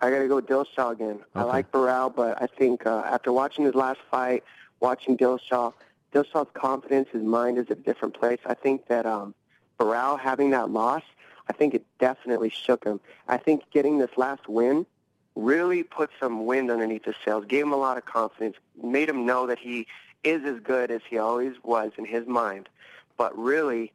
I 0.00 0.10
got 0.10 0.18
to 0.18 0.28
go 0.28 0.36
with 0.36 0.46
Dillashaw 0.46 0.92
again. 0.92 1.20
I 1.36 1.44
like 1.44 1.70
Barão, 1.70 2.12
but 2.14 2.42
I 2.42 2.46
think 2.46 2.84
uh, 2.86 3.02
after 3.06 3.32
watching 3.32 3.64
his 3.64 3.76
last 3.76 4.00
fight, 4.10 4.42
watching 4.80 5.16
Dillashaw, 5.16 5.72
Dillashaw's 6.12 6.50
confidence, 6.54 7.08
his 7.12 7.22
mind 7.22 7.58
is 7.58 7.66
a 7.70 7.74
different 7.74 8.14
place. 8.14 8.38
I 8.46 8.54
think 8.54 8.86
that 8.88 9.06
um, 9.06 9.34
Barão 9.78 10.18
having 10.18 10.50
that 10.50 10.70
loss, 10.70 11.02
I 11.48 11.52
think 11.52 11.74
it 11.74 11.84
definitely 11.98 12.50
shook 12.50 12.84
him. 12.84 13.00
I 13.26 13.36
think 13.36 13.62
getting 13.70 13.98
this 13.98 14.10
last 14.16 14.48
win 14.48 14.86
really 15.34 15.82
put 15.82 16.10
some 16.18 16.46
wind 16.46 16.70
underneath 16.70 17.04
his 17.04 17.14
sails, 17.24 17.44
gave 17.46 17.62
him 17.62 17.72
a 17.72 17.76
lot 17.76 17.96
of 17.96 18.04
confidence, 18.04 18.56
made 18.82 19.08
him 19.08 19.24
know 19.24 19.46
that 19.46 19.58
he 19.58 19.86
is 20.24 20.44
as 20.44 20.58
good 20.60 20.90
as 20.90 21.00
he 21.08 21.18
always 21.18 21.54
was 21.62 21.92
in 21.96 22.04
his 22.04 22.26
mind. 22.26 22.68
But 23.16 23.38
really, 23.38 23.92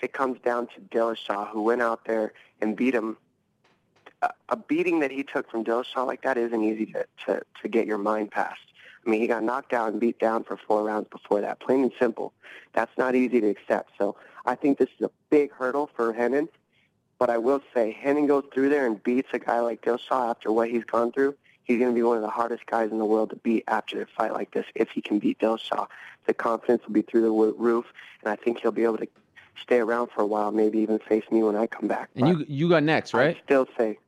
it 0.00 0.12
comes 0.12 0.38
down 0.40 0.68
to 0.68 0.80
Dillashaw, 0.80 1.48
who 1.48 1.62
went 1.62 1.80
out 1.80 2.04
there 2.04 2.32
and 2.60 2.76
beat 2.76 2.94
him 2.94 3.16
a 4.48 4.56
beating 4.56 5.00
that 5.00 5.10
he 5.10 5.22
took 5.22 5.50
from 5.50 5.64
Dillashaw 5.64 6.06
like 6.06 6.22
that 6.22 6.36
isn't 6.36 6.62
easy 6.62 6.86
to, 6.86 7.06
to, 7.26 7.42
to 7.62 7.68
get 7.68 7.86
your 7.86 7.98
mind 7.98 8.30
past. 8.30 8.63
I 9.06 9.10
mean, 9.10 9.20
he 9.20 9.26
got 9.26 9.42
knocked 9.42 9.72
out 9.72 9.90
and 9.92 10.00
beat 10.00 10.18
down 10.18 10.44
for 10.44 10.56
four 10.56 10.82
rounds 10.82 11.08
before 11.10 11.40
that, 11.40 11.60
plain 11.60 11.82
and 11.82 11.92
simple. 11.98 12.32
That's 12.72 12.96
not 12.96 13.14
easy 13.14 13.40
to 13.40 13.48
accept. 13.48 13.90
So 13.98 14.16
I 14.46 14.54
think 14.54 14.78
this 14.78 14.88
is 14.98 15.06
a 15.06 15.10
big 15.30 15.52
hurdle 15.52 15.90
for 15.94 16.10
Renan. 16.12 16.48
But 17.18 17.30
I 17.30 17.38
will 17.38 17.60
say, 17.72 17.96
Renan 18.04 18.26
goes 18.26 18.44
through 18.52 18.70
there 18.70 18.86
and 18.86 19.02
beats 19.02 19.28
a 19.32 19.38
guy 19.38 19.60
like 19.60 19.82
Dillashaw 19.82 20.30
after 20.30 20.50
what 20.50 20.68
he's 20.70 20.84
gone 20.84 21.12
through. 21.12 21.36
He's 21.62 21.78
going 21.78 21.90
to 21.90 21.94
be 21.94 22.02
one 22.02 22.16
of 22.16 22.22
the 22.22 22.28
hardest 22.28 22.66
guys 22.66 22.90
in 22.90 22.98
the 22.98 23.04
world 23.04 23.30
to 23.30 23.36
beat 23.36 23.64
after 23.68 24.02
a 24.02 24.06
fight 24.06 24.32
like 24.32 24.50
this 24.50 24.66
if 24.74 24.90
he 24.90 25.00
can 25.00 25.18
beat 25.18 25.38
Dillashaw. 25.38 25.86
The 26.26 26.34
confidence 26.34 26.82
will 26.86 26.92
be 26.92 27.02
through 27.02 27.22
the 27.22 27.30
roof, 27.30 27.86
and 28.22 28.32
I 28.32 28.36
think 28.36 28.60
he'll 28.60 28.72
be 28.72 28.82
able 28.84 28.98
to 28.98 29.08
stay 29.62 29.78
around 29.78 30.08
for 30.14 30.22
a 30.22 30.26
while, 30.26 30.50
maybe 30.50 30.78
even 30.80 30.98
face 30.98 31.24
me 31.30 31.42
when 31.42 31.56
I 31.56 31.66
come 31.66 31.86
back. 31.88 32.10
And 32.16 32.26
you 32.28 32.44
you 32.48 32.68
got 32.68 32.82
next, 32.82 33.14
right? 33.14 33.36
I 33.36 33.40
still 33.44 33.66
say, 33.78 33.98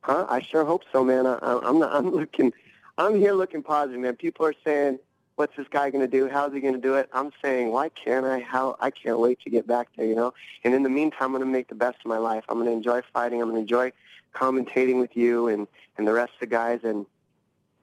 huh? 0.00 0.26
I 0.28 0.40
sure 0.40 0.64
hope 0.64 0.82
so, 0.92 1.04
man. 1.04 1.26
I, 1.26 1.34
I- 1.34 1.68
I'm 1.68 1.78
not. 1.78 1.92
I'm 1.94 2.10
looking. 2.10 2.52
I'm 2.98 3.18
here 3.18 3.32
looking 3.32 3.62
positive, 3.62 4.00
man. 4.00 4.16
People 4.16 4.46
are 4.46 4.54
saying, 4.64 4.98
"What's 5.36 5.56
this 5.56 5.66
guy 5.68 5.90
going 5.90 6.02
to 6.02 6.10
do? 6.10 6.28
How's 6.28 6.52
he 6.52 6.60
going 6.60 6.74
to 6.74 6.80
do 6.80 6.94
it?" 6.94 7.08
I'm 7.12 7.30
saying, 7.42 7.70
"Why 7.70 7.90
can't 7.90 8.24
I? 8.24 8.40
How? 8.40 8.76
I 8.80 8.90
can't 8.90 9.18
wait 9.18 9.40
to 9.42 9.50
get 9.50 9.66
back 9.66 9.88
there, 9.96 10.06
you 10.06 10.14
know." 10.14 10.32
And 10.64 10.74
in 10.74 10.82
the 10.82 10.88
meantime, 10.88 11.26
I'm 11.26 11.32
going 11.32 11.42
to 11.42 11.46
make 11.46 11.68
the 11.68 11.74
best 11.74 11.98
of 12.04 12.06
my 12.06 12.18
life. 12.18 12.44
I'm 12.48 12.56
going 12.56 12.70
to 12.70 12.72
enjoy 12.72 13.02
fighting. 13.12 13.42
I'm 13.42 13.48
going 13.48 13.56
to 13.56 13.60
enjoy 13.60 13.92
commentating 14.34 14.98
with 14.98 15.16
you 15.16 15.48
and 15.48 15.66
and 15.98 16.06
the 16.06 16.12
rest 16.12 16.32
of 16.34 16.40
the 16.40 16.46
guys. 16.46 16.80
And 16.84 17.06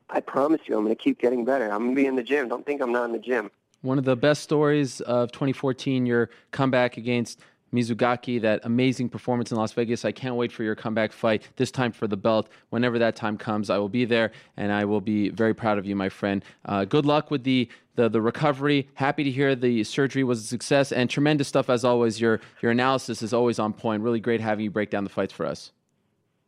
I 0.09 0.19
promise 0.19 0.61
you, 0.65 0.77
I'm 0.77 0.83
going 0.83 0.95
to 0.95 1.01
keep 1.01 1.19
getting 1.19 1.45
better. 1.45 1.71
I'm 1.71 1.83
going 1.83 1.95
to 1.95 2.01
be 2.01 2.07
in 2.07 2.15
the 2.15 2.23
gym. 2.23 2.47
Don't 2.47 2.65
think 2.65 2.81
I'm 2.81 2.91
not 2.91 3.05
in 3.05 3.11
the 3.11 3.19
gym. 3.19 3.51
One 3.81 3.97
of 3.97 4.05
the 4.05 4.15
best 4.15 4.43
stories 4.43 5.01
of 5.01 5.31
2014, 5.33 6.05
your 6.05 6.29
comeback 6.51 6.95
against 6.95 7.41
Mizugaki, 7.73 8.39
that 8.41 8.61
amazing 8.63 9.09
performance 9.09 9.51
in 9.51 9.57
Las 9.57 9.73
Vegas. 9.73 10.05
I 10.05 10.11
can't 10.11 10.35
wait 10.35 10.51
for 10.51 10.63
your 10.63 10.75
comeback 10.75 11.11
fight, 11.11 11.49
this 11.55 11.71
time 11.71 11.91
for 11.91 12.07
the 12.07 12.17
belt. 12.17 12.49
Whenever 12.69 12.99
that 12.99 13.15
time 13.15 13.37
comes, 13.37 13.69
I 13.69 13.77
will 13.77 13.89
be 13.89 14.05
there, 14.05 14.31
and 14.57 14.71
I 14.71 14.85
will 14.85 15.01
be 15.01 15.29
very 15.29 15.53
proud 15.53 15.77
of 15.77 15.85
you, 15.85 15.95
my 15.95 16.09
friend. 16.09 16.43
Uh, 16.65 16.85
good 16.85 17.05
luck 17.05 17.31
with 17.31 17.43
the, 17.43 17.67
the 17.95 18.09
the 18.09 18.21
recovery. 18.21 18.87
Happy 18.93 19.23
to 19.23 19.31
hear 19.31 19.55
the 19.55 19.83
surgery 19.83 20.23
was 20.23 20.39
a 20.39 20.47
success, 20.47 20.91
and 20.91 21.09
tremendous 21.09 21.47
stuff 21.47 21.69
as 21.69 21.83
always. 21.83 22.21
Your 22.21 22.39
your 22.61 22.71
analysis 22.71 23.21
is 23.21 23.33
always 23.33 23.59
on 23.59 23.73
point. 23.73 24.03
Really 24.03 24.19
great 24.19 24.41
having 24.41 24.63
you 24.63 24.71
break 24.71 24.89
down 24.89 25.03
the 25.03 25.09
fights 25.09 25.33
for 25.33 25.45
us. 25.45 25.71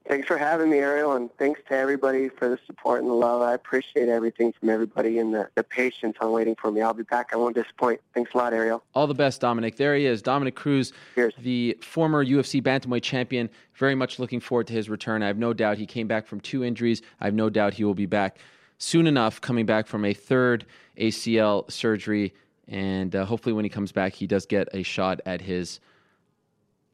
Thanks 0.07 0.27
for 0.27 0.37
having 0.37 0.69
me, 0.69 0.77
Ariel, 0.77 1.13
and 1.13 1.35
thanks 1.39 1.61
to 1.67 1.73
everybody 1.75 2.29
for 2.29 2.47
the 2.47 2.59
support 2.67 3.01
and 3.01 3.09
the 3.09 3.13
love. 3.15 3.41
I 3.41 3.53
appreciate 3.55 4.07
everything 4.07 4.53
from 4.53 4.69
everybody 4.69 5.17
and 5.17 5.33
the, 5.33 5.49
the 5.55 5.63
patience 5.63 6.17
on 6.21 6.31
waiting 6.31 6.55
for 6.61 6.71
me. 6.71 6.81
I'll 6.81 6.93
be 6.93 7.01
back. 7.01 7.31
I 7.33 7.37
won't 7.37 7.55
disappoint. 7.55 8.01
Thanks 8.13 8.31
a 8.35 8.37
lot, 8.37 8.53
Ariel. 8.53 8.83
All 8.93 9.07
the 9.07 9.15
best, 9.15 9.41
Dominick. 9.41 9.77
There 9.77 9.95
he 9.95 10.05
is, 10.05 10.21
Dominick 10.21 10.53
Cruz, 10.55 10.93
Cheers. 11.15 11.33
the 11.39 11.75
former 11.81 12.23
UFC 12.23 12.61
bantamweight 12.61 13.01
champion. 13.01 13.49
Very 13.73 13.95
much 13.95 14.19
looking 14.19 14.39
forward 14.39 14.67
to 14.67 14.73
his 14.73 14.89
return. 14.89 15.23
I 15.23 15.27
have 15.27 15.39
no 15.39 15.53
doubt 15.53 15.79
he 15.79 15.87
came 15.87 16.07
back 16.07 16.27
from 16.27 16.39
two 16.39 16.63
injuries. 16.63 17.01
I 17.19 17.25
have 17.25 17.33
no 17.33 17.49
doubt 17.49 17.73
he 17.73 17.83
will 17.83 17.95
be 17.95 18.05
back 18.05 18.37
soon 18.77 19.07
enough, 19.07 19.41
coming 19.41 19.65
back 19.65 19.87
from 19.87 20.05
a 20.05 20.13
third 20.13 20.67
ACL 20.97 21.69
surgery. 21.71 22.31
And 22.67 23.15
uh, 23.15 23.25
hopefully, 23.25 23.53
when 23.53 23.65
he 23.65 23.69
comes 23.69 23.91
back, 23.91 24.13
he 24.13 24.27
does 24.27 24.45
get 24.45 24.67
a 24.71 24.83
shot 24.83 25.21
at 25.25 25.41
his 25.41 25.79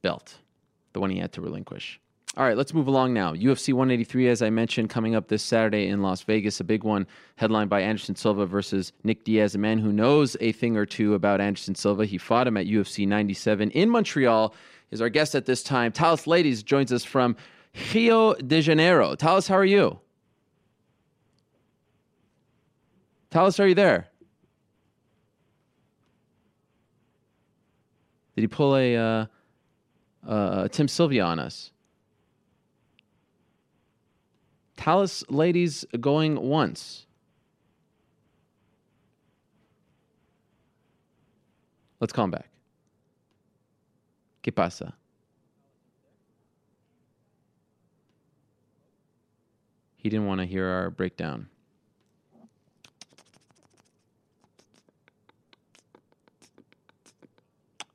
belt, 0.01 0.37
the 0.93 0.99
one 0.99 1.09
he 1.09 1.19
had 1.19 1.33
to 1.33 1.41
relinquish. 1.41 2.00
All 2.37 2.45
right, 2.45 2.55
let's 2.55 2.73
move 2.73 2.87
along 2.87 3.13
now. 3.13 3.33
UFC 3.33 3.73
183, 3.73 4.29
as 4.29 4.41
I 4.41 4.49
mentioned, 4.49 4.89
coming 4.89 5.15
up 5.15 5.27
this 5.27 5.43
Saturday 5.43 5.87
in 5.87 6.01
Las 6.01 6.21
Vegas, 6.21 6.61
a 6.61 6.63
big 6.63 6.85
one 6.85 7.05
headlined 7.35 7.69
by 7.69 7.81
Anderson 7.81 8.15
Silva 8.15 8.45
versus 8.45 8.93
Nick 9.03 9.25
Diaz, 9.25 9.53
a 9.53 9.57
man 9.57 9.79
who 9.79 9.91
knows 9.91 10.37
a 10.39 10.53
thing 10.53 10.77
or 10.77 10.85
two 10.85 11.13
about 11.13 11.41
Anderson 11.41 11.75
Silva. 11.75 12.05
He 12.05 12.17
fought 12.17 12.47
him 12.47 12.55
at 12.55 12.67
UFC 12.67 13.05
97 13.05 13.71
in 13.71 13.89
Montreal. 13.89 14.55
Is 14.91 15.01
our 15.01 15.09
guest 15.09 15.35
at 15.35 15.45
this 15.45 15.61
time. 15.61 15.91
Thales 15.91 16.23
Leites 16.23 16.63
joins 16.63 16.93
us 16.93 17.03
from 17.03 17.35
Rio 17.93 18.33
de 18.35 18.61
Janeiro. 18.61 19.15
Thales, 19.15 19.47
how 19.47 19.55
are 19.55 19.65
you? 19.65 19.99
Thales, 23.29 23.59
are 23.59 23.67
you 23.67 23.75
there? 23.75 24.07
Did 28.35 28.41
he 28.41 28.47
pull 28.47 28.75
a 28.77 28.95
uh, 28.95 29.25
uh, 30.25 30.67
Tim 30.69 30.87
Sylvia 30.87 31.23
on 31.23 31.37
us? 31.39 31.71
Thales 34.81 35.23
Leites 35.29 35.85
going 35.99 36.41
once. 36.41 37.05
Let's 41.99 42.11
call 42.11 42.25
him 42.25 42.31
back. 42.31 42.49
¿Qué 44.43 44.55
pasa? 44.55 44.93
He 49.97 50.09
didn't 50.09 50.25
want 50.25 50.41
to 50.41 50.47
hear 50.47 50.65
our 50.65 50.89
breakdown. 50.89 51.47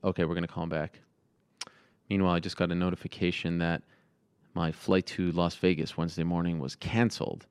Okay, 0.05 0.25
we're 0.25 0.35
going 0.35 0.43
to 0.43 0.49
call 0.49 0.63
him 0.63 0.69
back. 0.69 1.01
Meanwhile, 2.09 2.35
I 2.35 2.39
just 2.39 2.57
got 2.57 2.71
a 2.71 2.77
notification 2.77 3.59
that 3.59 3.83
my 4.57 4.73
flight 4.73 5.05
to 5.05 5.31
Las 5.33 5.55
Vegas 5.57 5.99
Wednesday 5.99 6.25
morning 6.25 6.59
was 6.59 6.75
canceled. 6.75 7.47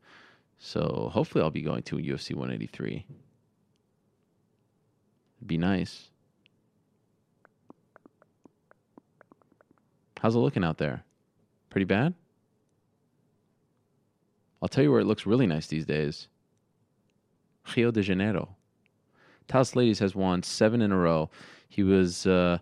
So 0.58 1.12
hopefully 1.14 1.44
I'll 1.44 1.52
be 1.52 1.62
going 1.62 1.84
to 1.84 1.98
UFC 1.98 2.34
183. 2.34 3.06
It'd 5.38 5.48
be 5.48 5.58
nice. 5.60 6.10
How's 10.20 10.34
it 10.34 10.40
looking 10.40 10.64
out 10.64 10.80
there? 10.80 11.04
Pretty 11.70 11.86
bad? 11.86 12.16
I'll 14.60 14.68
tell 14.68 14.84
you 14.84 14.92
where 14.92 15.02
it 15.02 15.06
looks 15.06 15.28
really 15.28 15.46
nice 15.46 15.68
these 15.68 15.86
days. 15.86 16.28
Rio 17.76 17.92
de 17.92 18.02
Janeiro. 18.02 18.56
Thales 19.48 19.74
Leites 19.74 20.00
has 20.00 20.16
won 20.16 20.42
seven 20.42 20.82
in 20.82 20.92
a 20.92 20.98
row. 20.98 21.30
He 21.70 21.84
was 21.84 22.26
uh, 22.26 22.58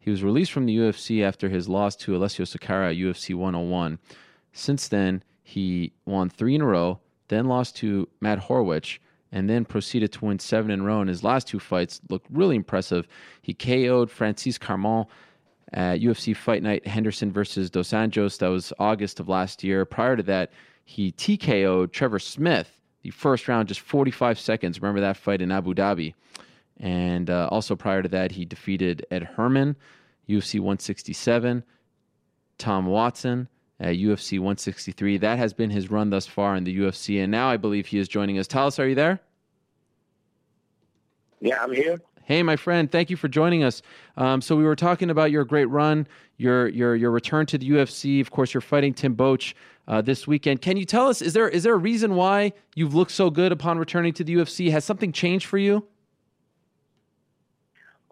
he 0.00 0.10
was 0.10 0.24
released 0.24 0.50
from 0.50 0.66
the 0.66 0.76
UFC 0.76 1.22
after 1.22 1.48
his 1.48 1.68
loss 1.68 1.94
to 1.96 2.16
Alessio 2.16 2.44
Sakara 2.44 2.90
at 2.90 2.96
UFC 2.96 3.34
101. 3.34 3.98
Since 4.52 4.88
then, 4.88 5.22
he 5.42 5.92
won 6.04 6.28
three 6.28 6.54
in 6.54 6.62
a 6.62 6.66
row, 6.66 6.98
then 7.28 7.44
lost 7.44 7.76
to 7.76 8.08
Matt 8.20 8.40
Horwich, 8.40 8.98
and 9.30 9.48
then 9.48 9.64
proceeded 9.64 10.10
to 10.12 10.24
win 10.24 10.38
seven 10.38 10.70
in 10.70 10.80
a 10.80 10.84
row. 10.84 11.00
And 11.00 11.08
his 11.08 11.22
last 11.22 11.46
two 11.46 11.60
fights 11.60 12.00
looked 12.08 12.26
really 12.30 12.56
impressive. 12.56 13.06
He 13.42 13.54
KO'd 13.54 14.10
Francis 14.10 14.58
Carmont 14.58 15.06
at 15.72 16.00
UFC 16.00 16.34
Fight 16.34 16.62
Night 16.62 16.86
Henderson 16.86 17.30
versus 17.30 17.70
Dos 17.70 17.90
Anjos. 17.90 18.38
That 18.38 18.48
was 18.48 18.72
August 18.78 19.20
of 19.20 19.28
last 19.28 19.62
year. 19.62 19.84
Prior 19.84 20.16
to 20.16 20.22
that, 20.24 20.50
he 20.84 21.12
TKO'd 21.12 21.92
Trevor 21.92 22.18
Smith 22.18 22.80
the 23.02 23.10
first 23.10 23.48
round, 23.48 23.68
just 23.68 23.80
45 23.80 24.38
seconds. 24.38 24.80
Remember 24.80 25.00
that 25.00 25.16
fight 25.16 25.40
in 25.40 25.50
Abu 25.50 25.74
Dhabi. 25.74 26.14
And 26.80 27.28
uh, 27.28 27.48
also 27.50 27.76
prior 27.76 28.02
to 28.02 28.08
that, 28.08 28.32
he 28.32 28.44
defeated 28.44 29.06
Ed 29.10 29.22
Herman, 29.22 29.76
UFC 30.28 30.58
167, 30.58 31.62
Tom 32.58 32.86
Watson 32.86 33.48
at 33.78 33.96
UFC 33.96 34.38
163. 34.38 35.18
That 35.18 35.38
has 35.38 35.52
been 35.52 35.70
his 35.70 35.90
run 35.90 36.10
thus 36.10 36.26
far 36.26 36.56
in 36.56 36.64
the 36.64 36.76
UFC. 36.76 37.22
And 37.22 37.30
now 37.30 37.50
I 37.50 37.58
believe 37.58 37.86
he 37.86 37.98
is 37.98 38.08
joining 38.08 38.38
us. 38.38 38.46
Thales, 38.46 38.78
are 38.78 38.88
you 38.88 38.94
there? 38.94 39.20
Yeah, 41.40 41.62
I'm 41.62 41.72
here. 41.72 42.00
Hey, 42.24 42.42
my 42.42 42.56
friend, 42.56 42.90
thank 42.90 43.10
you 43.10 43.16
for 43.16 43.28
joining 43.28 43.64
us. 43.64 43.82
Um, 44.16 44.40
so 44.40 44.54
we 44.56 44.62
were 44.62 44.76
talking 44.76 45.10
about 45.10 45.30
your 45.30 45.44
great 45.44 45.64
run, 45.64 46.06
your 46.36 46.68
your 46.68 46.94
your 46.94 47.10
return 47.10 47.44
to 47.46 47.58
the 47.58 47.68
UFC. 47.70 48.20
Of 48.20 48.30
course, 48.30 48.54
you're 48.54 48.60
fighting 48.60 48.94
Tim 48.94 49.16
Boetsch 49.16 49.54
uh, 49.88 50.00
this 50.00 50.26
weekend. 50.28 50.62
Can 50.62 50.76
you 50.76 50.84
tell 50.84 51.08
us 51.08 51.22
is 51.22 51.32
there 51.32 51.48
is 51.48 51.64
there 51.64 51.74
a 51.74 51.78
reason 51.78 52.14
why 52.14 52.52
you've 52.76 52.94
looked 52.94 53.10
so 53.10 53.30
good 53.30 53.50
upon 53.50 53.78
returning 53.78 54.12
to 54.12 54.22
the 54.22 54.36
UFC? 54.36 54.70
Has 54.70 54.84
something 54.84 55.10
changed 55.12 55.46
for 55.46 55.58
you? 55.58 55.84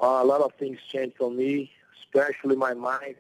Uh, 0.01 0.21
a 0.23 0.25
lot 0.25 0.41
of 0.41 0.53
things 0.59 0.79
changed 0.89 1.17
for 1.17 1.31
me, 1.31 1.71
especially 2.03 2.57
my 2.57 2.75
mind. 2.75 3.17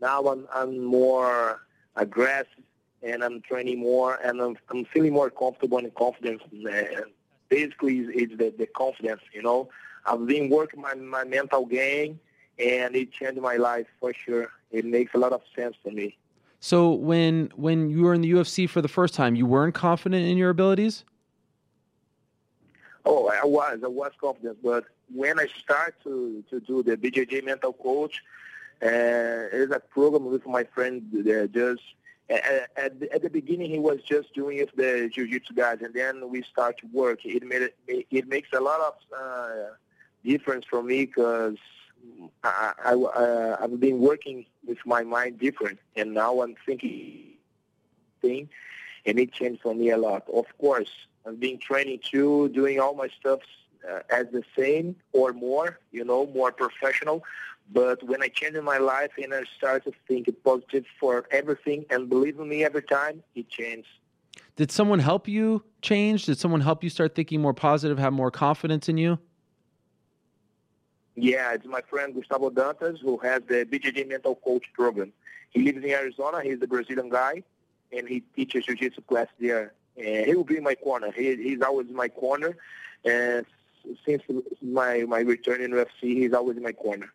Now 0.00 0.22
I'm 0.22 0.46
I'm 0.52 0.84
more 0.84 1.62
aggressive 1.94 2.64
and 3.02 3.22
I'm 3.22 3.40
training 3.42 3.78
more 3.80 4.18
and 4.22 4.40
I'm 4.40 4.56
I'm 4.70 4.84
feeling 4.86 5.12
more 5.12 5.30
comfortable 5.30 5.78
and 5.78 5.94
confident. 5.94 6.42
And 6.52 7.06
basically, 7.48 8.00
it's, 8.00 8.10
it's 8.14 8.36
the 8.36 8.54
the 8.56 8.66
confidence, 8.66 9.22
you 9.32 9.42
know. 9.42 9.68
I've 10.04 10.26
been 10.26 10.50
working 10.50 10.80
my 10.80 10.94
my 10.94 11.24
mental 11.24 11.66
game, 11.66 12.20
and 12.58 12.94
it 12.94 13.12
changed 13.12 13.40
my 13.40 13.56
life 13.56 13.86
for 14.00 14.12
sure. 14.12 14.50
It 14.70 14.84
makes 14.84 15.14
a 15.14 15.18
lot 15.18 15.32
of 15.32 15.42
sense 15.54 15.76
for 15.82 15.90
me. 15.90 16.16
So 16.60 16.92
when 16.92 17.52
when 17.56 17.90
you 17.90 18.02
were 18.02 18.14
in 18.14 18.20
the 18.20 18.32
UFC 18.32 18.68
for 18.68 18.82
the 18.82 18.88
first 18.88 19.14
time, 19.14 19.34
you 19.34 19.46
weren't 19.46 19.74
confident 19.74 20.26
in 20.26 20.36
your 20.36 20.50
abilities. 20.50 21.04
Oh, 23.06 23.28
I 23.28 23.46
was. 23.46 23.80
I 23.84 23.88
was 23.88 24.12
confident, 24.20 24.58
but 24.62 24.84
when 25.14 25.38
I 25.38 25.46
start 25.62 25.94
to 26.04 26.44
to 26.50 26.60
do 26.60 26.82
the 26.82 26.96
BJJ 26.96 27.44
mental 27.44 27.72
coach, 27.72 28.22
uh, 28.82 29.48
it's 29.52 29.72
a 29.72 29.80
program 29.80 30.26
with 30.26 30.46
my 30.46 30.64
friend 30.64 31.02
uh, 31.14 31.46
just 31.46 31.82
at, 32.28 32.68
at, 32.76 33.00
the, 33.00 33.12
at 33.12 33.22
the 33.22 33.30
beginning 33.30 33.70
he 33.70 33.78
was 33.78 34.02
just 34.02 34.34
doing 34.34 34.58
it 34.58 34.76
the 34.76 35.08
jiu-jitsu 35.12 35.54
guys 35.54 35.78
and 35.80 35.94
then 35.94 36.28
we 36.28 36.42
start 36.42 36.76
to 36.78 36.86
work 36.92 37.20
it 37.24 37.42
made 37.46 37.62
it, 37.86 38.06
it 38.10 38.28
makes 38.28 38.48
a 38.52 38.60
lot 38.60 38.80
of 38.80 38.94
uh, 39.16 39.70
difference 40.24 40.66
for 40.68 40.82
me 40.82 41.06
because 41.06 41.56
I, 42.44 42.72
I, 42.84 42.92
uh, 42.94 43.56
I've 43.60 43.80
been 43.80 44.00
working 44.00 44.44
with 44.66 44.78
my 44.84 45.02
mind 45.02 45.38
different 45.38 45.78
and 45.94 46.14
now 46.14 46.42
I'm 46.42 46.56
thinking 46.66 47.34
thing 48.20 48.48
and 49.04 49.18
it 49.18 49.32
changed 49.32 49.62
for 49.62 49.74
me 49.74 49.90
a 49.90 49.96
lot 49.96 50.24
of 50.32 50.46
course 50.58 50.90
I've 51.26 51.40
been 51.40 51.58
training 51.58 52.00
too 52.02 52.48
doing 52.50 52.78
all 52.80 52.94
my 52.94 53.08
stuff 53.18 53.40
uh, 53.88 54.00
as 54.10 54.26
the 54.32 54.42
same 54.56 54.96
or 55.12 55.32
more, 55.32 55.78
you 55.90 56.04
know, 56.04 56.26
more 56.26 56.52
professional. 56.52 57.24
But 57.72 58.02
when 58.04 58.22
I 58.22 58.28
changed 58.28 58.60
my 58.62 58.78
life 58.78 59.10
and 59.20 59.34
I 59.34 59.42
started 59.56 59.92
to 59.92 59.98
think 60.06 60.28
positive 60.44 60.84
for 61.00 61.26
everything, 61.32 61.84
and 61.90 62.08
believe 62.08 62.38
in 62.38 62.48
me, 62.48 62.64
every 62.64 62.82
time 62.82 63.22
it 63.34 63.48
changed. 63.48 63.88
Did 64.54 64.70
someone 64.70 65.00
help 65.00 65.26
you 65.26 65.64
change? 65.82 66.26
Did 66.26 66.38
someone 66.38 66.60
help 66.60 66.84
you 66.84 66.90
start 66.90 67.14
thinking 67.14 67.40
more 67.40 67.54
positive, 67.54 67.98
have 67.98 68.12
more 68.12 68.30
confidence 68.30 68.88
in 68.88 68.96
you? 68.96 69.18
Yeah, 71.16 71.54
it's 71.54 71.66
my 71.66 71.80
friend 71.80 72.14
Gustavo 72.14 72.50
Dantas 72.50 73.00
who 73.00 73.16
has 73.18 73.42
the 73.48 73.64
BJJ 73.64 74.08
Mental 74.08 74.36
Coach 74.36 74.64
program. 74.74 75.12
He 75.50 75.62
lives 75.62 75.82
in 75.82 75.90
Arizona. 75.90 76.42
He's 76.42 76.60
the 76.60 76.66
Brazilian 76.66 77.08
guy, 77.08 77.42
and 77.90 78.06
he 78.06 78.20
teaches 78.20 78.66
jiu-jitsu 78.66 79.00
class 79.02 79.28
there. 79.40 79.72
And 79.96 80.26
he 80.26 80.34
will 80.34 80.44
be 80.44 80.60
my 80.60 80.74
corner. 80.74 81.10
He, 81.10 81.36
he's 81.36 81.62
always 81.62 81.88
my 81.90 82.08
corner. 82.08 82.56
And 83.04 83.46
since 84.04 84.22
my 84.62 85.04
my 85.04 85.20
return 85.20 85.60
in 85.60 85.70
UFC, 85.70 85.86
he's 86.02 86.32
always 86.32 86.56
in 86.56 86.62
my 86.62 86.72
corner. 86.72 87.12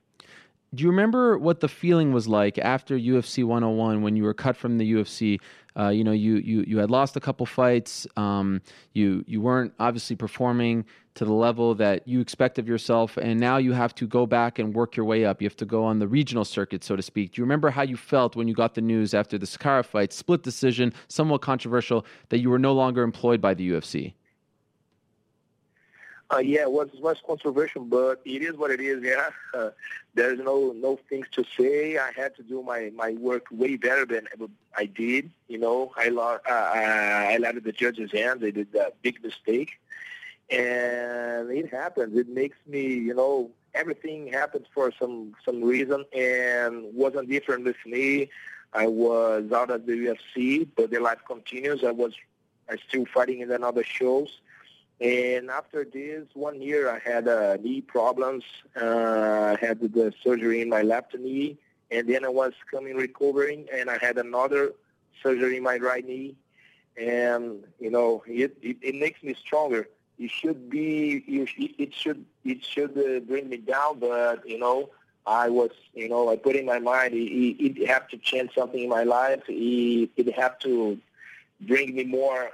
Do 0.73 0.83
you 0.83 0.89
remember 0.89 1.37
what 1.37 1.59
the 1.59 1.67
feeling 1.67 2.13
was 2.13 2.29
like 2.29 2.57
after 2.57 2.97
UFC 2.97 3.43
101 3.43 4.01
when 4.01 4.15
you 4.15 4.23
were 4.23 4.33
cut 4.33 4.55
from 4.55 4.77
the 4.77 4.93
UFC? 4.93 5.37
Uh, 5.77 5.89
you 5.89 6.01
know, 6.01 6.13
you, 6.13 6.35
you 6.35 6.63
you 6.65 6.77
had 6.77 6.89
lost 6.89 7.17
a 7.17 7.19
couple 7.19 7.45
fights. 7.45 8.07
Um, 8.15 8.61
you 8.93 9.25
you 9.27 9.41
weren't 9.41 9.73
obviously 9.81 10.15
performing 10.15 10.85
to 11.15 11.25
the 11.25 11.33
level 11.33 11.75
that 11.75 12.07
you 12.07 12.21
expect 12.21 12.57
of 12.57 12.69
yourself, 12.69 13.17
and 13.17 13.37
now 13.37 13.57
you 13.57 13.73
have 13.73 13.93
to 13.95 14.07
go 14.07 14.25
back 14.25 14.59
and 14.59 14.73
work 14.73 14.95
your 14.95 15.05
way 15.05 15.25
up. 15.25 15.41
You 15.41 15.45
have 15.45 15.57
to 15.57 15.65
go 15.65 15.83
on 15.83 15.99
the 15.99 16.07
regional 16.07 16.45
circuit, 16.45 16.85
so 16.85 16.95
to 16.95 17.01
speak. 17.01 17.33
Do 17.33 17.41
you 17.41 17.43
remember 17.43 17.69
how 17.69 17.81
you 17.81 17.97
felt 17.97 18.37
when 18.37 18.47
you 18.47 18.53
got 18.53 18.73
the 18.73 18.81
news 18.81 19.13
after 19.13 19.37
the 19.37 19.45
Sakara 19.45 19.83
fight, 19.83 20.13
split 20.13 20.41
decision, 20.41 20.93
somewhat 21.09 21.41
controversial, 21.41 22.05
that 22.29 22.39
you 22.39 22.49
were 22.49 22.59
no 22.59 22.71
longer 22.71 23.03
employed 23.03 23.41
by 23.41 23.53
the 23.53 23.71
UFC? 23.71 24.13
Uh, 26.33 26.37
yeah, 26.37 26.61
it 26.61 26.71
was 26.71 26.87
was 26.99 27.17
controversial, 27.25 27.83
but 27.83 28.21
it 28.23 28.41
is 28.41 28.55
what 28.55 28.71
it 28.71 28.79
is. 28.79 29.03
Yeah, 29.03 29.29
uh, 29.53 29.71
there's 30.13 30.39
no 30.39 30.71
no 30.71 30.97
things 31.09 31.27
to 31.33 31.43
say. 31.57 31.97
I 31.97 32.11
had 32.15 32.35
to 32.37 32.43
do 32.43 32.63
my 32.63 32.91
my 32.95 33.13
work 33.13 33.45
way 33.51 33.75
better 33.75 34.05
than 34.05 34.27
I 34.75 34.85
did. 34.85 35.29
You 35.49 35.57
know, 35.57 35.91
I 35.97 36.07
lost. 36.07 36.43
Uh, 36.49 36.53
I 36.53 37.37
let 37.37 37.61
the 37.61 37.71
judge's 37.71 38.11
hands. 38.11 38.41
They 38.41 38.51
did 38.51 38.73
a 38.75 38.91
big 39.01 39.21
mistake, 39.23 39.79
and 40.49 41.51
it 41.51 41.69
happens. 41.69 42.17
It 42.17 42.29
makes 42.29 42.57
me, 42.65 42.81
you 42.93 43.13
know, 43.13 43.51
everything 43.73 44.27
happens 44.27 44.67
for 44.73 44.91
some 44.97 45.35
some 45.43 45.61
reason, 45.61 46.05
and 46.13 46.93
wasn't 46.93 47.29
different 47.29 47.65
with 47.65 47.83
me. 47.85 48.29
I 48.73 48.87
was 48.87 49.51
out 49.51 49.69
of 49.69 49.85
the 49.85 49.93
UFC, 49.93 50.65
but 50.77 50.91
the 50.91 50.99
life 50.99 51.19
continues. 51.27 51.83
I 51.83 51.91
was 51.91 52.13
I 52.69 52.77
still 52.87 53.05
fighting 53.13 53.41
in 53.41 53.51
another 53.51 53.83
shows 53.83 54.39
and 55.01 55.49
after 55.49 55.83
this 55.83 56.27
one 56.35 56.61
year, 56.61 56.89
I 56.89 56.99
had 56.99 57.27
uh, 57.27 57.57
knee 57.57 57.81
problems. 57.81 58.43
Uh, 58.79 59.55
I 59.55 59.57
had 59.59 59.79
the 59.79 60.13
surgery 60.23 60.61
in 60.61 60.69
my 60.69 60.83
left 60.83 61.15
knee, 61.17 61.57
and 61.89 62.07
then 62.07 62.23
I 62.23 62.29
was 62.29 62.53
coming 62.69 62.95
recovering, 62.95 63.67
and 63.73 63.89
I 63.89 63.97
had 63.97 64.19
another 64.19 64.73
surgery 65.23 65.57
in 65.57 65.63
my 65.63 65.77
right 65.77 66.05
knee. 66.05 66.35
And 66.97 67.63
you 67.79 67.89
know, 67.89 68.23
it 68.27 68.55
it, 68.61 68.77
it 68.81 68.95
makes 68.95 69.23
me 69.23 69.33
stronger. 69.33 69.87
It 70.19 70.29
should 70.29 70.69
be, 70.69 71.23
it 71.27 71.95
should 71.95 72.23
it 72.45 72.63
should 72.63 72.95
uh, 72.95 73.21
bring 73.21 73.49
me 73.49 73.57
down, 73.57 73.97
but 73.99 74.47
you 74.47 74.59
know, 74.59 74.91
I 75.25 75.49
was, 75.49 75.71
you 75.95 76.09
know, 76.09 76.29
I 76.29 76.35
put 76.35 76.55
in 76.55 76.67
my 76.67 76.77
mind 76.77 77.15
it, 77.15 77.17
it, 77.17 77.81
it 77.81 77.87
have 77.87 78.07
to 78.09 78.17
change 78.17 78.51
something 78.53 78.83
in 78.83 78.89
my 78.89 79.03
life. 79.03 79.41
It, 79.47 80.11
it 80.15 80.35
have 80.35 80.59
to 80.59 80.99
bring 81.61 81.95
me 81.95 82.03
more 82.03 82.51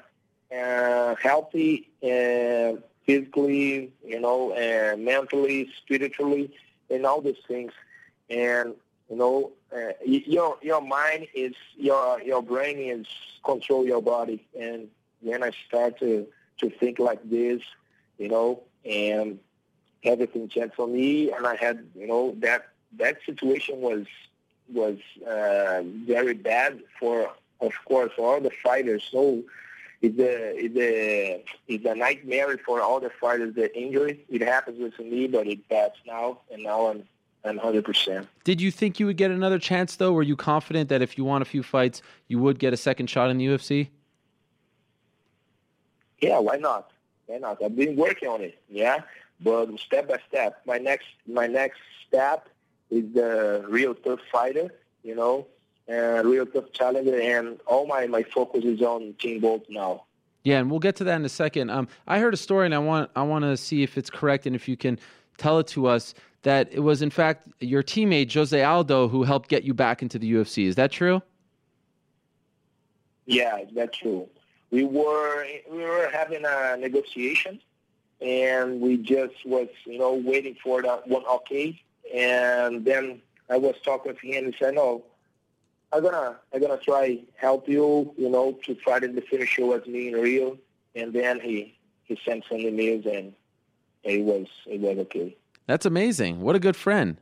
uh, 0.55 1.15
healthy 1.15 1.89
uh, 2.03 2.79
physically, 3.05 3.91
you 4.05 4.19
know, 4.19 4.53
and 4.53 5.03
mentally, 5.03 5.69
spiritually, 5.77 6.51
and 6.89 7.05
all 7.05 7.21
these 7.21 7.41
things. 7.47 7.71
And 8.29 8.73
you 9.09 9.15
know, 9.15 9.51
uh, 9.75 9.93
your 10.03 10.57
your 10.61 10.81
mind 10.81 11.27
is 11.33 11.53
your 11.77 12.21
your 12.21 12.41
brain 12.41 12.77
is 12.77 13.07
control 13.43 13.85
your 13.85 14.01
body. 14.01 14.45
And 14.59 14.87
when 15.21 15.43
I 15.43 15.51
start 15.67 15.99
to 15.99 16.27
to 16.59 16.69
think 16.69 16.99
like 16.99 17.27
this, 17.29 17.61
you 18.17 18.27
know, 18.29 18.63
and 18.85 19.39
everything 20.03 20.49
changed 20.49 20.75
for 20.75 20.87
me, 20.87 21.31
and 21.31 21.45
I 21.45 21.55
had, 21.55 21.85
you 21.95 22.07
know, 22.07 22.35
that 22.39 22.69
that 22.97 23.17
situation 23.25 23.79
was 23.81 24.05
was 24.69 24.97
uh, 25.25 25.81
very 26.05 26.33
bad 26.33 26.81
for, 26.99 27.31
of 27.61 27.71
course, 27.85 28.11
all 28.17 28.41
the 28.41 28.51
fighters. 28.63 29.07
So 29.09 29.43
it's 30.01 30.19
a 30.19 30.65
it's 30.65 30.77
a 30.77 31.43
it's 31.67 31.85
a 31.85 31.95
nightmare 31.95 32.57
for 32.65 32.81
all 32.81 32.99
the 32.99 33.09
fighters 33.09 33.55
that 33.55 33.75
injury. 33.75 34.25
It 34.29 34.41
happens 34.41 34.79
with 34.79 34.97
me, 34.99 35.27
but 35.27 35.47
it 35.47 35.67
passed 35.69 35.99
now, 36.05 36.41
and 36.51 36.63
now 36.63 36.87
I'm 36.87 37.03
I'm 37.43 37.57
hundred 37.57 37.85
percent. 37.85 38.27
Did 38.43 38.61
you 38.61 38.71
think 38.71 38.99
you 38.99 39.05
would 39.07 39.17
get 39.17 39.31
another 39.31 39.59
chance 39.59 39.95
though? 39.95 40.13
Were 40.13 40.23
you 40.23 40.35
confident 40.35 40.89
that 40.89 41.01
if 41.01 41.17
you 41.17 41.23
won 41.23 41.41
a 41.41 41.45
few 41.45 41.63
fights, 41.63 42.01
you 42.27 42.39
would 42.39 42.59
get 42.59 42.73
a 42.73 42.77
second 42.77 43.09
shot 43.09 43.29
in 43.29 43.37
the 43.37 43.47
UFC? 43.47 43.89
Yeah, 46.21 46.39
why 46.39 46.57
not? 46.57 46.91
Why 47.25 47.37
not? 47.37 47.61
I've 47.63 47.75
been 47.75 47.95
working 47.95 48.29
on 48.29 48.41
it. 48.41 48.59
Yeah, 48.69 49.01
but 49.39 49.69
step 49.79 50.07
by 50.07 50.19
step. 50.27 50.61
My 50.65 50.77
next 50.77 51.07
my 51.25 51.47
next 51.47 51.79
step 52.07 52.49
is 52.91 53.13
the 53.13 53.65
real 53.67 53.95
tough 53.95 54.19
fighter. 54.31 54.73
You 55.03 55.15
know, 55.15 55.47
uh, 55.89 56.21
real 56.23 56.45
tough 56.45 56.71
challenge, 56.73 57.07
and 57.07 57.59
all 57.65 57.87
my, 57.87 58.07
my 58.07 58.23
focus 58.23 58.63
is 58.65 58.81
on 58.81 59.13
Team 59.19 59.41
Bolt 59.41 59.65
now. 59.69 60.03
Yeah, 60.43 60.59
and 60.59 60.69
we'll 60.69 60.79
get 60.79 60.95
to 60.97 61.03
that 61.05 61.15
in 61.15 61.25
a 61.25 61.29
second. 61.29 61.69
Um, 61.69 61.87
I 62.07 62.19
heard 62.19 62.33
a 62.33 62.37
story, 62.37 62.65
and 62.65 62.75
I 62.75 62.79
want 62.79 63.11
I 63.15 63.23
want 63.23 63.43
to 63.43 63.57
see 63.57 63.83
if 63.83 63.97
it's 63.97 64.09
correct 64.09 64.45
and 64.45 64.55
if 64.55 64.67
you 64.67 64.77
can 64.77 64.99
tell 65.37 65.59
it 65.59 65.67
to 65.67 65.87
us 65.87 66.13
that 66.43 66.69
it 66.71 66.79
was 66.79 67.01
in 67.01 67.09
fact 67.09 67.49
your 67.59 67.83
teammate 67.83 68.33
Jose 68.33 68.63
Aldo 68.63 69.07
who 69.09 69.23
helped 69.23 69.49
get 69.49 69.63
you 69.63 69.73
back 69.73 70.01
into 70.01 70.17
the 70.17 70.31
UFC. 70.31 70.65
Is 70.65 70.75
that 70.75 70.91
true? 70.91 71.21
Yeah, 73.25 73.65
that's 73.73 73.97
true. 73.97 74.29
We 74.71 74.85
were 74.85 75.45
we 75.69 75.83
were 75.83 76.09
having 76.11 76.43
a 76.45 76.77
negotiation, 76.77 77.59
and 78.21 78.79
we 78.79 78.97
just 78.97 79.45
was 79.45 79.67
you 79.85 79.97
know 79.97 80.13
waiting 80.13 80.55
for 80.63 80.81
that 80.81 81.07
one 81.07 81.25
okay, 81.25 81.81
and 82.13 82.85
then 82.85 83.21
I 83.49 83.57
was 83.57 83.75
talking 83.83 84.15
to 84.15 84.27
him 84.27 84.45
and 84.45 84.55
said 84.57 84.75
no 84.75 85.03
I'm 85.93 86.03
gonna 86.03 86.37
I'm 86.53 86.61
gonna 86.61 86.77
try 86.77 87.19
help 87.35 87.67
you, 87.67 88.13
you 88.17 88.29
know, 88.29 88.57
to 88.65 88.75
try 88.75 88.99
to 88.99 89.21
finish 89.21 89.49
show 89.49 89.71
as 89.73 89.85
me 89.87 90.09
in 90.09 90.15
Rio. 90.15 90.57
And 90.95 91.13
then 91.13 91.39
he 91.39 91.77
he 92.03 92.19
sent 92.25 92.43
some 92.49 92.57
emails 92.57 93.05
and 93.05 93.33
it 94.03 94.23
was 94.23 94.47
it 94.65 94.79
was 94.81 94.97
okay. 94.99 95.35
That's 95.65 95.85
amazing. 95.85 96.41
What 96.41 96.55
a 96.55 96.59
good 96.59 96.75
friend. 96.75 97.17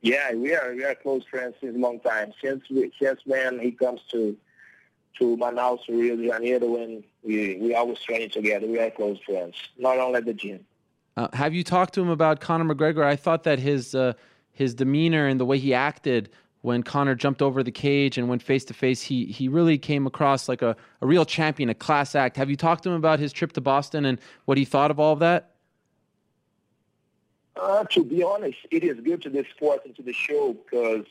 Yeah, 0.00 0.32
we 0.34 0.54
are 0.54 0.72
we 0.74 0.84
are 0.84 0.94
close 0.94 1.24
friends 1.28 1.56
since 1.60 1.74
a 1.74 1.78
long 1.78 2.00
time. 2.00 2.32
Since 2.42 2.64
we, 2.70 2.92
since 3.00 3.20
when 3.24 3.58
he 3.58 3.72
comes 3.72 4.00
to 4.10 4.36
to 5.18 5.36
Manaus, 5.36 5.80
Rio 5.88 6.16
de 6.16 6.28
Janeiro, 6.28 6.66
when 6.66 7.02
we 7.24 7.58
we 7.60 7.74
always 7.74 7.98
training 8.00 8.30
together. 8.30 8.66
We 8.66 8.78
are 8.78 8.90
close 8.90 9.18
friends, 9.26 9.56
not 9.76 9.98
only 9.98 10.18
at 10.18 10.24
the 10.24 10.34
gym. 10.34 10.64
Uh, 11.16 11.26
have 11.32 11.52
you 11.52 11.64
talked 11.64 11.94
to 11.94 12.00
him 12.00 12.10
about 12.10 12.40
Conor 12.40 12.72
McGregor? 12.72 13.04
I 13.04 13.16
thought 13.16 13.42
that 13.42 13.58
his 13.58 13.96
uh, 13.96 14.12
his 14.52 14.74
demeanor 14.74 15.26
and 15.26 15.40
the 15.40 15.44
way 15.44 15.58
he 15.58 15.74
acted 15.74 16.30
when 16.68 16.82
Conor 16.82 17.14
jumped 17.14 17.40
over 17.40 17.62
the 17.62 17.70
cage 17.70 18.18
and 18.18 18.28
went 18.28 18.42
face 18.42 18.62
to 18.66 18.74
face, 18.74 19.00
he 19.00 19.24
he 19.24 19.48
really 19.48 19.78
came 19.78 20.06
across 20.06 20.50
like 20.50 20.60
a, 20.60 20.76
a 21.00 21.06
real 21.06 21.24
champion, 21.24 21.70
a 21.70 21.74
class 21.74 22.14
act. 22.14 22.36
Have 22.36 22.50
you 22.50 22.56
talked 22.56 22.82
to 22.82 22.90
him 22.90 22.96
about 22.96 23.18
his 23.18 23.32
trip 23.32 23.52
to 23.52 23.62
Boston 23.62 24.04
and 24.04 24.20
what 24.44 24.58
he 24.58 24.66
thought 24.66 24.90
of 24.90 25.00
all 25.00 25.14
of 25.14 25.18
that? 25.20 25.54
Uh, 27.56 27.84
to 27.84 28.04
be 28.04 28.22
honest, 28.22 28.58
it 28.70 28.84
is 28.84 29.00
good 29.00 29.22
to 29.22 29.30
the 29.30 29.46
sport 29.56 29.80
and 29.86 29.96
to 29.96 30.02
the 30.02 30.12
show 30.12 30.52
because 30.52 31.06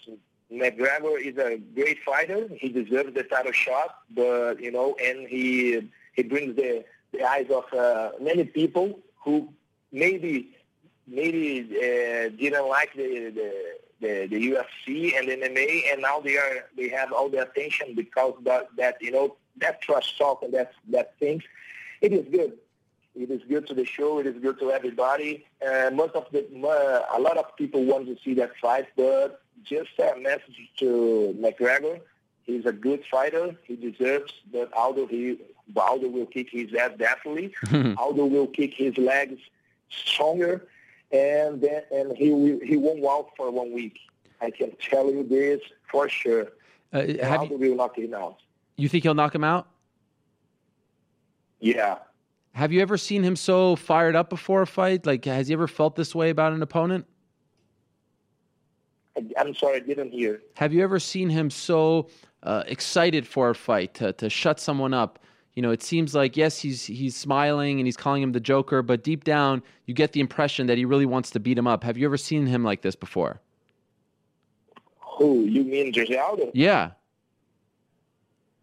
McGregor 0.51 1.19
is 1.19 1.35
a 1.37 1.57
great 1.73 1.97
fighter. 2.05 2.47
He 2.53 2.69
deserves 2.69 3.15
the 3.15 3.23
title 3.23 3.51
shot, 3.51 3.95
but 4.11 4.61
you 4.61 4.71
know, 4.71 4.95
and 5.03 5.27
he 5.27 5.89
he 6.13 6.21
brings 6.21 6.55
the 6.55 6.85
the 7.13 7.23
eyes 7.23 7.47
of 7.49 7.65
uh, 7.73 8.11
many 8.21 8.43
people 8.43 8.99
who 9.23 9.51
maybe 9.91 10.55
maybe 11.07 11.65
uh, 11.77 12.29
didn't 12.37 12.67
like 12.69 12.93
the, 12.93 13.31
the 13.31 13.86
the, 14.01 14.27
the 14.29 14.51
UFC 14.51 15.17
and 15.17 15.27
MMA, 15.27 15.91
and 15.91 16.01
now 16.01 16.19
they 16.19 16.37
are 16.37 16.65
they 16.75 16.89
have 16.89 17.11
all 17.11 17.29
the 17.29 17.41
attention 17.41 17.95
because 17.95 18.33
that 18.43 18.69
that 18.77 18.97
you 19.01 19.11
know 19.11 19.35
that 19.57 19.81
trust 19.81 20.17
talk 20.17 20.43
and 20.43 20.53
that 20.53 20.73
that 20.89 21.17
things. 21.19 21.43
It 22.01 22.13
is 22.13 22.25
good. 22.31 22.53
It 23.15 23.31
is 23.31 23.41
good 23.49 23.65
to 23.67 23.73
the 23.73 23.85
show. 23.85 24.19
It 24.19 24.27
is 24.27 24.37
good 24.39 24.59
to 24.59 24.71
everybody. 24.71 25.45
Uh, 25.65 25.89
most 25.91 26.13
of 26.13 26.27
the 26.31 26.41
uh, 26.41 27.17
a 27.17 27.19
lot 27.19 27.37
of 27.37 27.55
people 27.55 27.83
want 27.85 28.05
to 28.07 28.17
see 28.23 28.35
that 28.35 28.51
fight, 28.61 28.87
but 28.95 29.41
just 29.63 29.89
a 29.99 30.19
message 30.19 30.69
to 30.77 31.35
McGregor. 31.39 31.99
He's 32.43 32.65
a 32.65 32.71
good 32.71 33.03
fighter. 33.09 33.55
He 33.63 33.75
deserves 33.75 34.33
that. 34.53 34.71
Aldo 34.73 35.07
he 35.07 35.39
Aldo 35.75 36.07
will 36.07 36.27
kick 36.27 36.49
his 36.51 36.73
ass 36.75 36.91
definitely. 36.97 37.53
Aldo 37.97 38.25
will 38.25 38.47
kick 38.47 38.73
his 38.75 38.97
legs 38.97 39.41
stronger 39.89 40.67
and 41.11 41.61
then 41.61 41.83
and 41.91 42.15
he 42.17 42.59
he 42.63 42.77
won't 42.77 42.99
walk 42.99 43.35
for 43.35 43.51
one 43.51 43.73
week. 43.73 43.99
I 44.41 44.51
can 44.51 44.71
tell 44.79 45.11
you 45.11 45.23
this 45.23 45.61
for 45.89 46.09
sure. 46.09 46.47
Uh, 46.93 47.03
have 47.21 47.49
you, 47.49 47.57
will 47.57 47.75
knock 47.75 47.97
him 47.97 48.13
out. 48.13 48.37
You 48.75 48.87
think 48.87 49.03
he'll 49.03 49.13
knock 49.15 49.33
him 49.33 49.43
out? 49.43 49.67
Yeah. 51.59 51.97
Have 52.53 52.71
you 52.71 52.81
ever 52.81 52.97
seen 52.97 53.23
him 53.23 53.35
so 53.35 53.75
fired 53.75 54.15
up 54.15 54.29
before 54.29 54.61
a 54.61 54.67
fight? 54.67 55.05
Like, 55.05 55.25
has 55.25 55.47
he 55.47 55.53
ever 55.53 55.67
felt 55.67 55.95
this 55.95 56.15
way 56.15 56.29
about 56.29 56.53
an 56.53 56.61
opponent? 56.61 57.05
I'm 59.37 59.53
sorry, 59.55 59.77
I 59.77 59.79
didn't 59.79 60.11
hear. 60.11 60.41
Have 60.55 60.73
you 60.73 60.83
ever 60.83 60.99
seen 60.99 61.29
him 61.29 61.49
so 61.49 62.09
uh, 62.43 62.63
excited 62.67 63.27
for 63.27 63.49
a 63.49 63.55
fight 63.55 63.93
to, 63.95 64.13
to 64.13 64.29
shut 64.29 64.59
someone 64.59 64.93
up? 64.93 65.19
You 65.57 65.63
know, 65.63 65.71
it 65.71 65.81
seems 65.81 66.13
like 66.13 66.37
yes, 66.37 66.59
he's 66.59 66.85
he's 66.85 67.15
smiling 67.15 67.79
and 67.79 67.87
he's 67.87 67.97
calling 67.97 68.21
him 68.21 68.31
the 68.31 68.39
Joker, 68.39 68.83
but 68.83 69.03
deep 69.03 69.23
down, 69.23 69.63
you 69.87 69.95
get 69.95 70.11
the 70.11 70.19
impression 70.19 70.67
that 70.67 70.77
he 70.77 70.85
really 70.85 71.07
wants 71.07 71.31
to 71.31 71.39
beat 71.39 71.57
him 71.57 71.65
up. 71.65 71.83
Have 71.83 71.97
you 71.97 72.05
ever 72.05 72.15
seen 72.15 72.45
him 72.45 72.63
like 72.63 72.83
this 72.83 72.95
before? 72.95 73.41
Who 74.99 75.45
you 75.45 75.63
mean, 75.63 75.91
Aldo? 76.15 76.51
Yeah. 76.53 76.91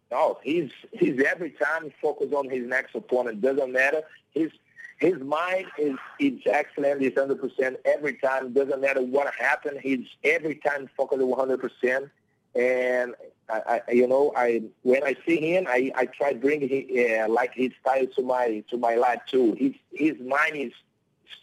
No, 0.09 0.39
he's 0.41 0.71
he's 0.93 1.21
every 1.21 1.49
time 1.49 1.83
he 1.83 1.93
focused 2.01 2.33
on 2.33 2.49
his 2.49 2.65
next 2.65 2.95
opponent. 2.95 3.41
Doesn't 3.41 3.73
matter. 3.73 4.01
His 4.31 4.51
his 4.99 5.19
mind 5.19 5.65
is 5.77 5.97
is 6.21 6.39
excellent. 6.45 7.01
He's 7.01 7.11
hundred 7.17 7.41
percent 7.41 7.75
every 7.83 8.13
time. 8.13 8.53
Doesn't 8.53 8.79
matter 8.79 9.01
what 9.01 9.33
happened. 9.35 9.81
He's 9.83 10.07
every 10.23 10.55
time 10.55 10.89
focused 10.95 11.21
one 11.21 11.37
hundred 11.37 11.59
percent. 11.59 12.09
And 12.55 13.15
I, 13.49 13.81
I, 13.87 13.91
you 13.91 14.07
know, 14.07 14.31
I 14.35 14.63
when 14.81 15.03
I 15.03 15.15
see 15.27 15.39
him, 15.53 15.65
I, 15.67 15.91
I 15.95 16.05
try 16.05 16.33
bring 16.33 16.61
him, 16.67 17.21
uh, 17.21 17.31
like 17.31 17.53
his 17.53 17.71
style 17.81 18.07
to 18.15 18.21
my 18.21 18.63
to 18.69 18.77
my 18.77 18.95
life 18.95 19.21
too. 19.27 19.53
His 19.57 19.73
his 19.93 20.19
mind 20.19 20.55
is 20.55 20.71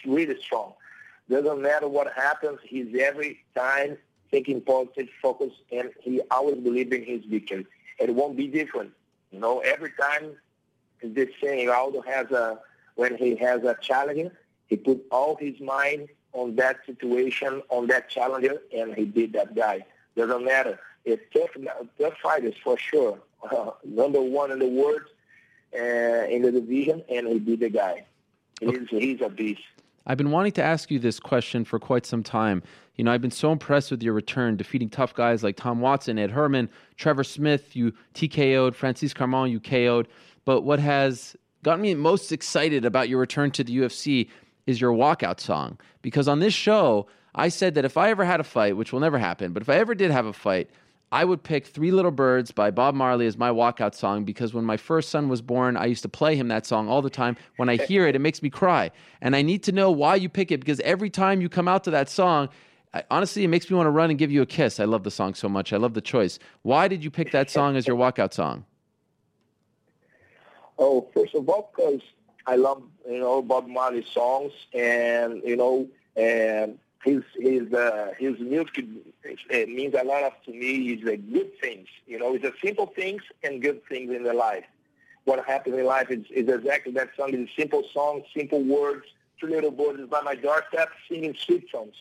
really 0.05 0.41
strong. 0.41 0.74
Doesn't 1.31 1.62
matter 1.62 1.89
what 1.89 2.12
happens, 2.12 2.59
he's 2.65 2.95
every 3.01 3.45
time 3.55 3.97
thinking 4.31 4.61
positive, 4.61 5.09
focus, 5.20 5.53
and 5.70 5.91
he 6.01 6.20
always 6.31 6.57
believes 6.57 6.93
in 6.93 7.05
his 7.05 7.24
victory. 7.24 7.66
It 7.99 8.15
won't 8.15 8.37
be 8.37 8.49
different. 8.49 8.93
You 9.31 9.39
know, 9.39 9.61
every 9.61 9.93
time 10.01 10.33
the 11.03 11.29
same. 11.43 11.70
Aldo 11.70 12.03
has 12.03 12.31
a 12.31 12.59
when 12.95 13.16
he 13.16 13.37
has 13.37 13.62
a 13.65 13.77
challenge, 13.81 14.31
he 14.66 14.77
put 14.77 15.03
all 15.11 15.37
his 15.37 15.59
mind 15.61 16.09
on 16.33 16.57
that 16.57 16.79
situation, 16.87 17.62
on 17.69 17.87
that 17.89 18.09
challenger, 18.09 18.61
and 18.77 18.95
he 18.95 19.05
beat 19.05 19.33
that 19.33 19.55
guy. 19.55 19.85
Doesn't 20.16 20.45
matter. 20.45 20.79
It's 21.05 21.23
tough, 21.33 21.51
tough 22.01 22.15
fighters 22.23 22.55
for 22.62 22.79
sure. 22.79 23.19
Uh, 23.51 23.70
number 23.85 24.20
one 24.20 24.53
in 24.53 24.59
the 24.61 24.69
world 24.69 25.03
uh, 25.74 26.27
in 26.29 26.43
the 26.43 26.53
division, 26.53 27.03
and 27.09 27.27
he'll 27.27 27.39
be 27.39 27.57
the 27.57 27.70
guy. 27.70 28.05
He's, 28.61 28.89
he's 28.89 29.20
a 29.20 29.29
beast. 29.29 29.62
I've 30.07 30.19
been 30.19 30.31
wanting 30.31 30.53
to 30.53 30.62
ask 30.62 30.91
you 30.91 30.99
this 30.99 31.20
question 31.20 31.65
for 31.65 31.79
quite 31.79 32.07
some 32.07 32.23
time. 32.23 32.62
You 32.97 33.05
know, 33.05 33.12
I've 33.12 33.20
been 33.20 33.31
so 33.31 33.53
impressed 33.53 33.91
with 33.91 34.03
your 34.03 34.12
return, 34.12 34.57
defeating 34.57 34.91
tough 34.91 35.15
guys 35.15 35.43
like 35.43 35.57
Tom 35.57 35.81
Watson, 35.81 36.19
Ed 36.19 36.31
Herman, 36.31 36.69
Trevor 36.97 37.24
Smith. 37.24 37.74
You 37.74 37.93
TKO'd, 38.15 38.74
Francis 38.74 39.15
Carmont, 39.15 39.51
you 39.51 39.61
KO'd. 39.61 40.09
But 40.45 40.62
what 40.62 40.79
has 40.81 41.37
gotten 41.62 41.83
me 41.83 41.95
most 41.95 42.33
excited 42.33 42.85
about 42.85 43.09
your 43.09 43.20
return 43.20 43.51
to 43.53 43.65
the 43.65 43.77
UFC 43.77 44.29
is 44.66 44.81
your 44.81 44.93
walkout 44.93 45.41
song. 45.41 45.79
Because 46.03 46.29
on 46.29 46.41
this 46.41 46.55
show, 46.55 47.07
I 47.35 47.49
said 47.49 47.74
that 47.77 47.85
if 47.85 47.97
I 47.97 48.11
ever 48.11 48.24
had 48.24 48.41
a 48.41 48.45
fight, 48.45 48.77
which 48.77 48.93
will 48.93 49.01
never 49.01 49.19
happen, 49.19 49.53
but 49.53 49.62
if 49.62 49.69
I 49.69 49.77
ever 49.77 49.95
did 49.95 50.11
have 50.11 50.27
a 50.27 50.33
fight, 50.33 50.69
I 51.13 51.27
would 51.27 51.43
pick 51.43 51.67
Three 51.67 51.91
Little 51.91 52.11
Birds 52.11 52.53
by 52.53 52.71
Bob 52.71 52.95
Marley 52.95 53.27
as 53.27 53.37
my 53.37 53.51
walkout 53.51 53.95
song 53.95 54.25
because 54.25 54.55
when 54.55 54.65
my 54.65 54.79
first 54.79 55.11
son 55.11 55.29
was 55.29 55.43
born, 55.43 55.77
I 55.77 55.85
used 55.85 56.01
to 56.03 56.09
play 56.09 56.37
him 56.37 56.49
that 56.49 56.65
song 56.65 56.89
all 56.89 57.03
the 57.03 57.11
time. 57.11 57.37
When 57.57 57.69
I 57.69 57.77
hear 57.77 58.07
it, 58.07 58.17
it 58.17 58.21
makes 58.21 58.43
me 58.43 58.49
cry. 58.49 58.91
And 59.21 59.37
I 59.37 59.43
need 59.43 59.63
to 59.65 59.73
know 59.73 59.91
why 59.91 60.15
you 60.15 60.31
pick 60.31 60.51
it 60.51 60.61
because 60.61 60.81
every 60.81 61.11
time 61.11 61.43
you 61.43 61.51
come 61.51 61.69
out 61.69 61.85
to 61.85 61.91
that 61.91 62.09
song, 62.09 62.49
I, 62.95 63.05
honestly, 63.11 63.45
it 63.45 63.49
makes 63.49 63.71
me 63.71 63.77
want 63.77 63.89
to 63.89 63.91
run 63.91 64.09
and 64.09 64.19
give 64.19 64.33
you 64.33 64.41
a 64.41 64.47
kiss. 64.47 64.81
I 64.81 64.87
love 64.87 65.03
the 65.03 65.11
song 65.11 65.35
so 65.35 65.51
much. 65.51 65.75
I 65.75 65.77
love 65.77 65.93
the 65.93 66.01
choice. 66.01 66.39
Why 66.63 66.89
did 66.89 67.05
you 67.05 67.11
pick 67.11 67.31
that 67.33 67.51
song 67.51 67.77
as 67.77 67.87
your 67.87 67.97
walkout 67.97 68.33
song? 68.33 68.65
Oh, 70.79 71.11
first 71.13 71.35
of 71.35 71.47
all, 71.47 71.71
because 71.77 72.01
I 72.47 72.57
love 72.57 72.83
you 73.07 73.19
know 73.19 73.43
Bob 73.43 73.69
Marley 73.69 74.05
songs, 74.13 74.53
and 74.73 75.43
you 75.45 75.57
know, 75.57 75.89
and 76.17 76.79
his 77.05 77.23
his 77.39 77.73
uh, 77.73 78.12
his 78.19 78.39
music 78.39 78.85
it 79.24 79.69
means 79.69 79.95
a 79.95 80.05
lot 80.05 80.23
of 80.23 80.33
to 80.47 80.53
me. 80.53 80.93
Is 80.93 81.05
like 81.05 81.33
good 81.33 81.51
things, 81.61 81.89
you 82.07 82.19
know. 82.19 82.35
It's 82.35 82.45
a 82.45 82.53
simple 82.65 82.87
things 82.87 83.23
and 83.43 83.61
good 83.61 83.83
things 83.89 84.15
in 84.15 84.23
the 84.23 84.33
life. 84.33 84.65
What 85.24 85.45
happens 85.47 85.77
in 85.77 85.85
life 85.85 86.11
is, 86.11 86.24
is 86.31 86.49
exactly 86.49 86.93
that 86.95 87.11
song. 87.16 87.31
It's 87.33 87.51
a 87.51 87.61
simple 87.61 87.85
song, 87.93 88.23
simple 88.37 88.62
words. 88.62 89.05
Two 89.41 89.49
little 89.49 89.73
is 89.99 90.09
by 90.09 90.20
my 90.20 90.35
doorstep 90.35 90.89
singing 91.09 91.35
sweet 91.39 91.66
songs. 91.70 91.95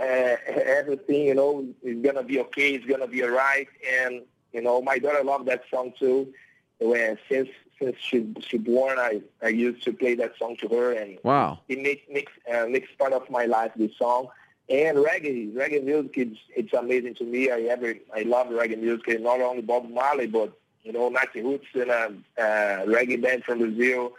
Uh, 0.00 0.36
everything, 0.46 1.26
you 1.26 1.34
know, 1.34 1.66
is 1.82 2.02
gonna 2.02 2.22
be 2.22 2.38
okay. 2.40 2.74
It's 2.74 2.86
gonna 2.86 3.06
be 3.06 3.22
alright. 3.24 3.68
And 4.02 4.22
you 4.52 4.60
know, 4.62 4.80
my 4.82 4.98
daughter 4.98 5.22
loved 5.24 5.46
that 5.48 5.62
song 5.70 5.92
too. 5.98 6.32
When 6.78 7.16
since 7.30 7.48
since 7.80 7.96
she 8.00 8.26
she 8.40 8.58
born, 8.58 8.98
I 8.98 9.22
I 9.42 9.48
used 9.48 9.82
to 9.84 9.92
play 9.92 10.14
that 10.16 10.32
song 10.38 10.56
to 10.60 10.68
her, 10.68 10.92
and 10.92 11.18
wow, 11.22 11.60
it 11.68 11.80
makes 11.80 12.02
makes 12.10 12.32
uh, 12.52 12.66
makes 12.66 12.88
part 12.98 13.12
of 13.12 13.28
my 13.30 13.44
life. 13.44 13.72
This 13.76 13.92
song 13.98 14.28
and 14.72 14.96
reggae, 14.98 15.52
reggae 15.52 15.84
music, 15.84 16.12
it's, 16.16 16.38
it's 16.56 16.72
amazing 16.72 17.14
to 17.16 17.24
me. 17.24 17.50
I 17.50 17.60
ever, 17.74 17.94
I 18.14 18.22
love 18.22 18.46
reggae 18.48 18.78
music, 18.80 19.20
not 19.20 19.40
only 19.40 19.62
Bob 19.62 19.88
Marley, 19.90 20.26
but, 20.26 20.50
you 20.82 20.92
know, 20.92 21.10
Natiruts 21.10 21.70
and 21.74 21.90
a, 21.90 22.06
a 22.38 22.86
reggae 22.86 23.22
band 23.22 23.44
from 23.44 23.58
Brazil, 23.58 24.14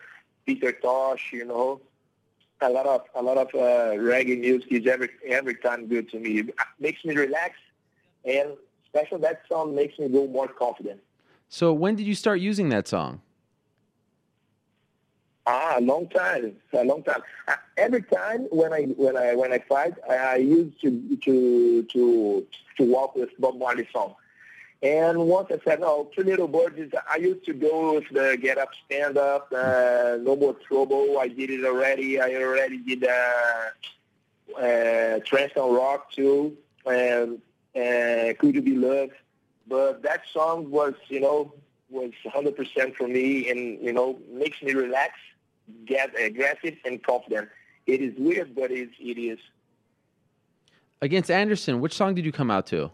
Peter 0.45 0.71
Tosh, 0.71 1.31
you 1.34 1.45
know. 1.45 1.81
A 2.61 2.69
lot 2.69 2.85
of 2.85 3.01
a 3.13 3.21
lot 3.21 3.38
of 3.38 3.47
uh, 3.53 3.97
reggae 3.99 4.39
music 4.39 4.71
is 4.71 4.88
every 4.88 5.09
every 5.27 5.55
time 5.55 5.88
good 5.88 6.09
to 6.11 6.17
me. 6.19 6.30
It 6.39 6.55
makes 6.80 7.03
me 7.03 7.13
relax, 7.13 7.55
and 8.23 8.51
especially 8.85 9.19
that 9.21 9.41
song 9.51 9.75
makes 9.75 9.99
me 9.99 10.07
go 10.07 10.27
more 10.27 10.47
confident. 10.47 11.01
So 11.49 11.73
when 11.73 11.97
did 11.97 12.05
you 12.05 12.15
start 12.15 12.39
using 12.39 12.69
that 12.69 12.88
song? 12.88 13.21
Ah, 15.45 15.76
a 15.78 15.82
long 15.82 16.07
time, 16.07 16.56
a 16.72 16.84
long 16.86 17.03
time. 17.03 17.22
Uh, 17.48 17.56
every 17.76 18.02
time 18.02 18.44
when 18.49 18.72
I 18.72 18.84
when 18.95 19.18
I 19.18 19.36
when 19.36 19.52
I 19.52 19.60
fight, 19.60 19.94
I, 20.10 20.15
I 20.15 20.36
used 20.38 20.80
to 20.82 21.18
to 21.18 21.84
to 21.84 22.48
to 22.78 22.84
walk 22.84 23.15
with 23.15 23.30
Bob 23.40 23.57
Marley 23.57 23.88
song. 23.91 24.15
And 24.82 25.18
once 25.28 25.49
I 25.49 25.60
said, 25.64 25.80
no, 25.80 26.10
Two 26.14 26.24
Little 26.24 26.48
Birds, 26.48 26.94
I 27.10 27.15
used 27.15 27.45
to 27.45 27.53
go 27.53 27.95
with 27.95 28.10
the 28.11 28.38
Get 28.41 28.57
Up, 28.57 28.70
Stand 28.86 29.18
Up, 29.18 29.48
uh, 29.53 30.18
No 30.22 30.36
More 30.36 30.56
Trouble. 30.68 31.20
I 31.20 31.30
did 31.30 31.49
it 31.49 31.64
already. 31.64 32.20
I 32.20 32.36
already 32.36 32.80
did 32.80 33.06
uh, 33.06 33.70
uh, 34.57 35.20
Trenchtown 35.20 35.78
Rock 35.78 36.11
too, 36.11 36.57
and 36.86 37.41
uh, 37.76 38.34
Could 38.40 38.56
You 38.56 38.61
Be 38.61 38.76
Loved. 38.76 39.14
But 39.68 40.03
that 40.03 40.24
song 40.34 40.70
was, 40.70 40.95
you 41.07 41.22
know, 41.22 41.53
was 41.90 42.11
100% 42.26 42.95
for 42.95 43.07
me 43.07 43.49
and, 43.49 43.82
you 43.82 43.94
know, 43.94 44.20
makes 44.34 44.61
me 44.61 44.74
relax 44.74 45.14
aggressive 46.19 46.76
and 46.85 47.02
confident. 47.03 47.49
It 47.85 48.02
is 48.02 48.14
weird, 48.18 48.56
but 48.56 48.72
it, 48.72 48.90
it 48.99 49.19
is. 49.19 49.40
Against 51.02 51.30
Anderson, 51.30 51.81
which 51.81 51.94
song 51.94 52.15
did 52.15 52.26
you 52.26 52.31
come 52.31 52.49
out 52.49 52.65
to? 52.68 52.91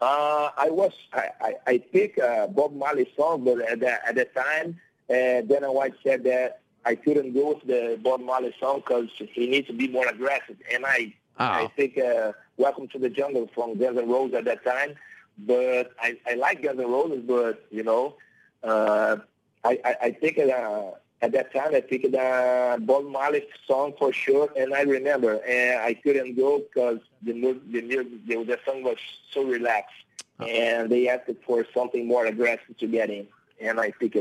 Uh, 0.00 0.50
I 0.56 0.68
was 0.68 0.92
I 1.14 1.28
I, 1.40 1.54
I 1.66 1.78
picked 1.78 2.18
uh, 2.18 2.46
Bob 2.48 2.74
Marley 2.74 3.10
song, 3.16 3.44
but 3.44 3.60
at 3.62 3.80
the, 3.80 4.06
at 4.06 4.14
the 4.16 4.26
time, 4.26 4.78
uh, 5.08 5.40
Dana 5.42 5.72
White 5.72 5.94
said 6.02 6.24
that 6.24 6.60
I 6.84 6.94
couldn't 6.94 7.32
go 7.32 7.54
with 7.54 7.66
the 7.66 7.98
Bob 8.02 8.20
Marley 8.20 8.54
song 8.60 8.82
because 8.84 9.08
he 9.16 9.46
needs 9.46 9.66
to 9.68 9.72
be 9.72 9.88
more 9.88 10.06
aggressive, 10.06 10.56
and 10.72 10.84
I 10.84 11.14
oh. 11.40 11.44
I 11.44 11.70
think 11.74 11.96
uh, 11.96 12.32
Welcome 12.56 12.86
to 12.88 12.98
the 13.00 13.10
Jungle 13.10 13.50
from 13.52 13.78
Guns 13.78 13.98
N' 13.98 14.08
Roses 14.08 14.36
at 14.36 14.44
that 14.44 14.64
time. 14.64 14.94
But 15.38 15.92
I 16.00 16.16
I 16.26 16.34
like 16.34 16.62
Guns 16.62 16.78
N' 16.78 16.86
Roses, 16.86 17.24
but 17.26 17.66
you 17.70 17.82
know, 17.82 18.14
uh, 18.62 19.16
I, 19.64 19.78
I, 19.84 19.96
I 20.02 20.10
think 20.10 20.38
uh, 20.38 20.90
at 21.22 21.32
that 21.32 21.52
time 21.54 21.74
I 21.74 21.80
picked 21.80 22.12
the 22.12 22.78
Bob 22.82 23.04
Marley 23.06 23.46
song 23.66 23.94
for 23.98 24.12
sure, 24.12 24.50
and 24.56 24.74
I 24.74 24.82
remember, 24.82 25.40
and 25.44 25.80
I 25.80 25.94
couldn't 25.94 26.36
go 26.36 26.58
because 26.58 26.98
the 27.22 27.32
the, 27.72 27.80
the 28.26 28.44
the 28.44 28.58
song 28.66 28.82
was 28.82 28.98
so 29.32 29.42
relaxed, 29.42 29.94
oh. 30.40 30.44
and 30.44 30.90
they 30.90 31.08
asked 31.08 31.30
for 31.46 31.66
something 31.74 32.06
more 32.06 32.26
aggressive 32.26 32.76
to 32.78 32.86
get 32.86 33.10
in, 33.10 33.26
and 33.60 33.80
I 33.80 33.90
picked 33.92 34.16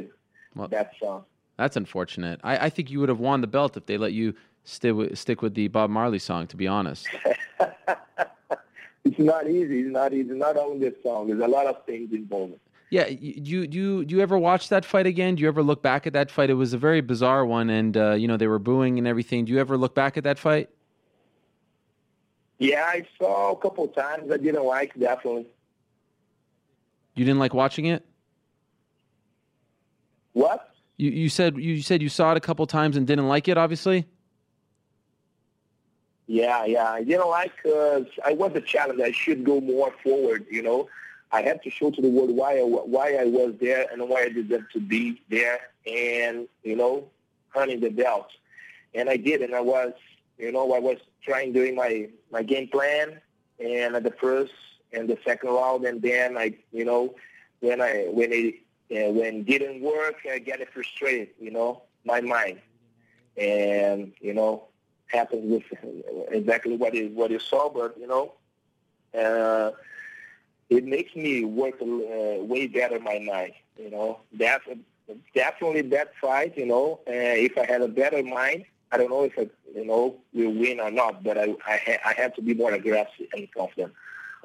well, 0.55 0.69
that 0.69 0.93
song. 0.99 1.25
That's 1.57 1.75
unfortunate. 1.75 2.39
I, 2.43 2.65
I 2.65 2.69
think 2.69 2.89
you 2.89 2.99
would 3.01 3.09
have 3.09 3.19
won 3.19 3.41
the 3.41 3.47
belt 3.47 3.77
if 3.77 3.85
they 3.85 3.97
let 3.97 4.13
you 4.13 4.33
stick 4.63 4.95
with, 4.95 5.17
stick 5.17 5.41
with 5.41 5.53
the 5.55 5.67
Bob 5.67 5.89
Marley 5.89 6.19
song. 6.19 6.47
To 6.47 6.55
be 6.55 6.67
honest, 6.67 7.07
it's 9.03 9.19
not 9.19 9.49
easy. 9.49 9.81
It's 9.81 9.91
not 9.91 10.13
easy. 10.13 10.31
Not 10.31 10.55
only 10.55 10.89
the 10.89 10.95
song. 11.03 11.27
There's 11.27 11.41
a 11.41 11.47
lot 11.47 11.67
of 11.67 11.85
things 11.85 12.13
involved. 12.13 12.59
Yeah, 12.93 13.09
do 13.09 13.15
you 13.19 13.65
do 13.65 13.77
you, 13.79 14.05
do 14.05 14.15
you 14.15 14.21
ever 14.21 14.37
watch 14.37 14.69
that 14.69 14.85
fight 14.85 15.07
again? 15.07 15.33
Do 15.33 15.41
you 15.41 15.47
ever 15.47 15.63
look 15.63 15.81
back 15.81 16.05
at 16.05 16.13
that 16.13 16.29
fight? 16.29 16.51
It 16.51 16.53
was 16.53 16.73
a 16.73 16.77
very 16.77 17.01
bizarre 17.01 17.43
one, 17.43 17.71
and 17.71 17.97
uh, 17.97 18.11
you 18.11 18.27
know 18.27 18.37
they 18.37 18.45
were 18.45 18.59
booing 18.59 18.99
and 18.99 19.07
everything. 19.07 19.45
Do 19.45 19.51
you 19.51 19.59
ever 19.59 19.77
look 19.77 19.95
back 19.95 20.15
at 20.15 20.23
that 20.25 20.37
fight? 20.37 20.69
Yeah, 22.59 22.83
I 22.85 23.03
saw 23.17 23.51
a 23.51 23.57
couple 23.57 23.87
times. 23.87 24.31
I 24.31 24.37
didn't 24.37 24.63
like 24.63 24.93
definitely. 24.93 25.47
You 27.15 27.25
didn't 27.25 27.39
like 27.39 27.55
watching 27.55 27.85
it? 27.85 28.05
What? 30.33 30.75
You 30.97 31.09
you 31.09 31.29
said 31.29 31.57
you 31.57 31.81
said 31.81 31.99
you 32.03 32.09
saw 32.09 32.33
it 32.33 32.37
a 32.37 32.41
couple 32.41 32.67
times 32.67 32.95
and 32.95 33.07
didn't 33.07 33.27
like 33.27 33.47
it, 33.47 33.57
obviously. 33.57 34.05
Yeah, 36.27 36.63
yeah, 36.65 36.91
I 36.91 37.03
didn't 37.03 37.27
like. 37.27 37.53
Uh, 37.65 38.01
I 38.23 38.33
was 38.33 38.51
a 38.53 38.61
challenge. 38.61 39.01
I 39.01 39.13
should 39.13 39.43
go 39.43 39.59
more 39.59 39.91
forward. 40.03 40.45
You 40.51 40.61
know, 40.61 40.89
I 41.33 41.41
had 41.41 41.63
to 41.63 41.69
show 41.71 41.89
to 41.89 42.01
the 42.01 42.09
world 42.09 42.29
why 42.31 42.59
I, 42.59 42.61
why 42.61 43.17
I 43.19 43.25
was 43.25 43.55
there 43.59 43.87
and 43.91 44.07
why 44.07 44.21
I 44.21 44.29
deserved 44.29 44.71
to 44.73 44.79
be 44.79 45.19
there 45.29 45.59
and, 45.85 46.47
you 46.63 46.75
know, 46.75 47.09
hunting 47.49 47.79
the 47.79 47.89
belt. 47.89 48.29
And 48.93 49.09
I 49.09 49.17
did, 49.17 49.41
and 49.41 49.55
I 49.55 49.59
was, 49.59 49.93
you 50.37 50.51
know, 50.51 50.71
I 50.73 50.79
was 50.79 50.99
trying 51.23 51.51
doing 51.51 51.75
my, 51.75 52.09
my 52.31 52.43
game 52.43 52.67
plan 52.67 53.19
and 53.59 53.95
at 53.95 54.03
the 54.03 54.11
first 54.11 54.53
and 54.93 55.09
the 55.09 55.17
second 55.25 55.49
round, 55.49 55.85
and 55.85 56.01
then 56.01 56.37
I, 56.37 56.53
you 56.71 56.85
know, 56.85 57.15
when 57.61 57.81
I 57.81 58.07
when 58.11 58.31
it 58.31 58.55
uh, 58.91 59.11
when 59.11 59.37
it 59.37 59.45
didn't 59.45 59.81
work, 59.81 60.17
I 60.31 60.37
get 60.39 60.71
frustrated, 60.71 61.29
you 61.39 61.49
know, 61.49 61.81
my 62.05 62.21
mind, 62.21 62.59
and 63.37 64.13
you 64.19 64.33
know, 64.33 64.65
happens 65.07 65.49
with 65.51 65.63
exactly 66.29 66.75
what 66.77 66.93
you 66.93 67.09
what 67.09 67.31
you 67.31 67.39
saw, 67.39 67.69
but 67.69 67.97
you 67.99 68.07
know, 68.07 68.33
uh, 69.17 69.71
it 70.77 70.85
makes 70.85 71.15
me 71.15 71.43
work 71.45 71.75
uh, 71.81 72.43
way 72.43 72.67
better 72.67 72.99
my 72.99 73.19
mind. 73.19 73.53
You 73.77 73.89
know, 73.89 74.19
that's 74.31 74.65
a, 74.67 74.77
definitely 75.33 75.81
that 75.89 76.13
fight. 76.21 76.57
You 76.57 76.65
know, 76.65 76.99
uh, 77.07 77.11
if 77.47 77.57
I 77.57 77.65
had 77.65 77.81
a 77.81 77.87
better 77.87 78.23
mind, 78.23 78.65
I 78.91 78.97
don't 78.97 79.09
know 79.09 79.23
if 79.23 79.33
I, 79.37 79.49
you 79.75 79.85
know, 79.85 80.15
will 80.33 80.53
win 80.53 80.79
or 80.79 80.91
not. 80.91 81.23
But 81.23 81.37
I 81.37 81.55
I, 81.67 81.77
ha- 81.85 82.01
I 82.05 82.13
have 82.21 82.33
to 82.35 82.41
be 82.41 82.53
more 82.53 82.71
aggressive 82.73 83.27
and 83.33 83.47
confident. 83.51 83.93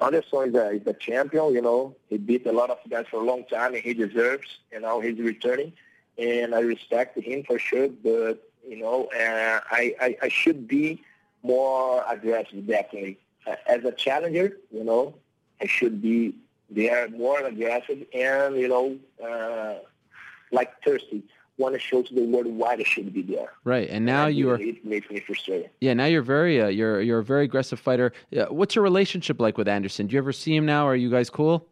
Anderson 0.01 0.49
is 0.49 0.55
a, 0.55 0.71
is 0.71 0.87
a 0.87 0.93
champion. 0.93 1.53
You 1.53 1.61
know, 1.61 1.95
he 2.09 2.17
beat 2.17 2.45
a 2.47 2.51
lot 2.51 2.69
of 2.69 2.77
guys 2.89 3.05
for 3.09 3.17
a 3.17 3.23
long 3.23 3.43
time, 3.45 3.73
and 3.73 3.83
he 3.83 3.93
deserves. 3.93 4.47
You 4.71 4.79
know, 4.81 4.99
he's 5.01 5.19
returning, 5.19 5.73
and 6.17 6.55
I 6.55 6.59
respect 6.59 7.17
him 7.17 7.43
for 7.43 7.59
sure. 7.59 7.89
But 7.89 8.41
you 8.67 8.77
know, 8.79 9.05
uh, 9.15 9.59
I, 9.71 9.95
I 10.01 10.17
I 10.23 10.29
should 10.29 10.67
be 10.67 11.03
more 11.43 12.03
aggressive 12.07 12.67
definitely 12.67 13.19
as 13.67 13.83
a 13.83 13.91
challenger. 13.91 14.57
You 14.71 14.83
know, 14.83 15.15
should 15.67 16.01
be 16.01 16.35
there 16.69 17.09
more 17.09 17.39
aggressive 17.41 18.05
and, 18.13 18.55
you 18.55 18.67
know, 18.67 18.97
uh, 19.23 19.79
like 20.51 20.71
thirsty. 20.83 21.23
want 21.57 21.73
to 21.75 21.79
show 21.79 22.01
to 22.01 22.13
the 22.13 22.23
world 22.23 22.47
why 22.47 22.75
they 22.77 22.83
should 22.85 23.13
be 23.13 23.21
there. 23.21 23.51
Right, 23.65 23.89
and 23.89 24.05
now 24.05 24.27
And 24.27 24.35
you 24.37 24.49
are. 24.51 24.57
It 24.59 24.85
makes 24.85 25.09
me 25.09 25.19
frustrated. 25.19 25.69
Yeah, 25.81 25.93
now 25.93 26.05
you're 26.05 26.21
very. 26.21 26.61
Uh, 26.61 26.67
you're 26.67 27.01
you're 27.01 27.19
a 27.19 27.23
very 27.23 27.43
aggressive 27.45 27.79
fighter. 27.79 28.13
Uh, 28.35 28.45
what's 28.45 28.75
your 28.75 28.83
relationship 28.83 29.41
like 29.41 29.57
with 29.57 29.67
Anderson? 29.67 30.07
Do 30.07 30.13
you 30.13 30.19
ever 30.19 30.31
see 30.31 30.55
him 30.55 30.65
now? 30.65 30.87
Are 30.87 30.95
you 30.95 31.09
guys 31.11 31.29
cool? 31.29 31.67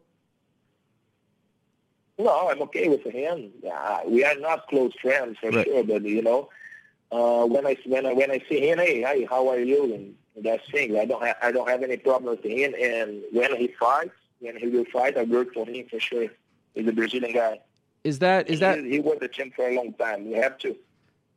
No, 2.18 2.48
I'm 2.48 2.60
okay 2.62 2.88
with 2.88 3.04
him. 3.04 3.50
Uh, 3.72 4.00
we 4.06 4.24
are 4.24 4.34
not 4.36 4.66
close 4.68 4.92
friends 5.00 5.38
for 5.40 5.50
Right. 5.50 5.64
sure, 5.66 5.84
but 5.84 6.02
you 6.02 6.20
know, 6.22 6.48
uh, 7.12 7.46
when 7.46 7.66
I 7.66 7.76
when 7.86 8.04
I 8.06 8.12
when 8.12 8.30
I 8.30 8.42
see 8.48 8.68
him, 8.68 8.78
hey, 8.78 9.00
hey, 9.02 9.24
how 9.24 9.48
are 9.48 9.60
you? 9.60 9.94
And 9.94 10.14
that's 10.42 10.68
things. 10.70 10.96
I 10.96 11.04
don't 11.04 11.24
have 11.24 11.36
I 11.42 11.52
don't 11.52 11.68
have 11.68 11.82
any 11.82 11.96
problem 11.96 12.36
with 12.36 12.44
him. 12.44 12.74
And 12.80 13.22
when 13.32 13.56
he 13.56 13.68
fights, 13.78 14.12
when 14.40 14.56
he 14.56 14.68
will 14.68 14.84
fight, 14.86 15.16
I 15.16 15.22
work 15.24 15.54
for 15.54 15.66
him 15.66 15.86
for 15.88 16.00
sure. 16.00 16.28
He's 16.74 16.86
a 16.86 16.92
Brazilian 16.92 17.34
guy. 17.34 17.60
Is 18.04 18.18
that 18.20 18.48
is 18.48 18.60
that 18.60 18.78
he, 18.78 18.92
he 18.92 19.00
was 19.00 19.18
the 19.20 19.28
champ 19.28 19.54
for 19.54 19.68
a 19.68 19.74
long 19.74 19.92
time. 19.94 20.26
You 20.26 20.36
have 20.36 20.58
to. 20.58 20.76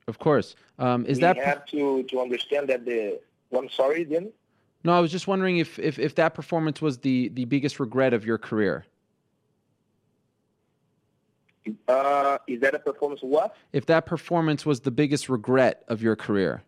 of 0.08 0.20
course? 0.20 0.56
Um, 0.80 1.06
is 1.06 1.18
we 1.18 1.22
that 1.22 1.38
have 1.38 1.66
to 1.68 2.04
to 2.04 2.22
understand 2.22 2.70
that 2.70 2.86
the. 2.86 3.20
I'm 3.56 3.70
sorry, 3.70 4.06
then. 4.06 4.32
no? 4.84 4.94
I 4.94 5.00
was 5.02 5.12
just 5.12 5.28
wondering 5.28 5.58
if, 5.58 5.78
if 5.78 6.00
if 6.00 6.16
that 6.16 6.34
performance 6.34 6.82
was 6.82 7.00
the 7.00 7.30
the 7.30 7.46
biggest 7.46 7.80
regret 7.80 8.14
of 8.14 8.26
your 8.26 8.38
career. 8.38 8.86
Uh, 11.88 12.38
is 12.48 12.60
that 12.62 12.74
a 12.74 12.80
performance? 12.80 13.22
What? 13.22 13.56
If 13.74 13.86
that 13.88 14.06
performance 14.06 14.66
was 14.66 14.80
the 14.82 14.92
biggest 14.92 15.30
regret 15.30 15.84
of 15.88 16.02
your 16.02 16.16
career. 16.16 16.64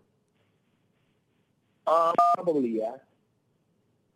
Uh, 1.86 2.14
probably, 2.36 2.70
yeah. 2.70 2.96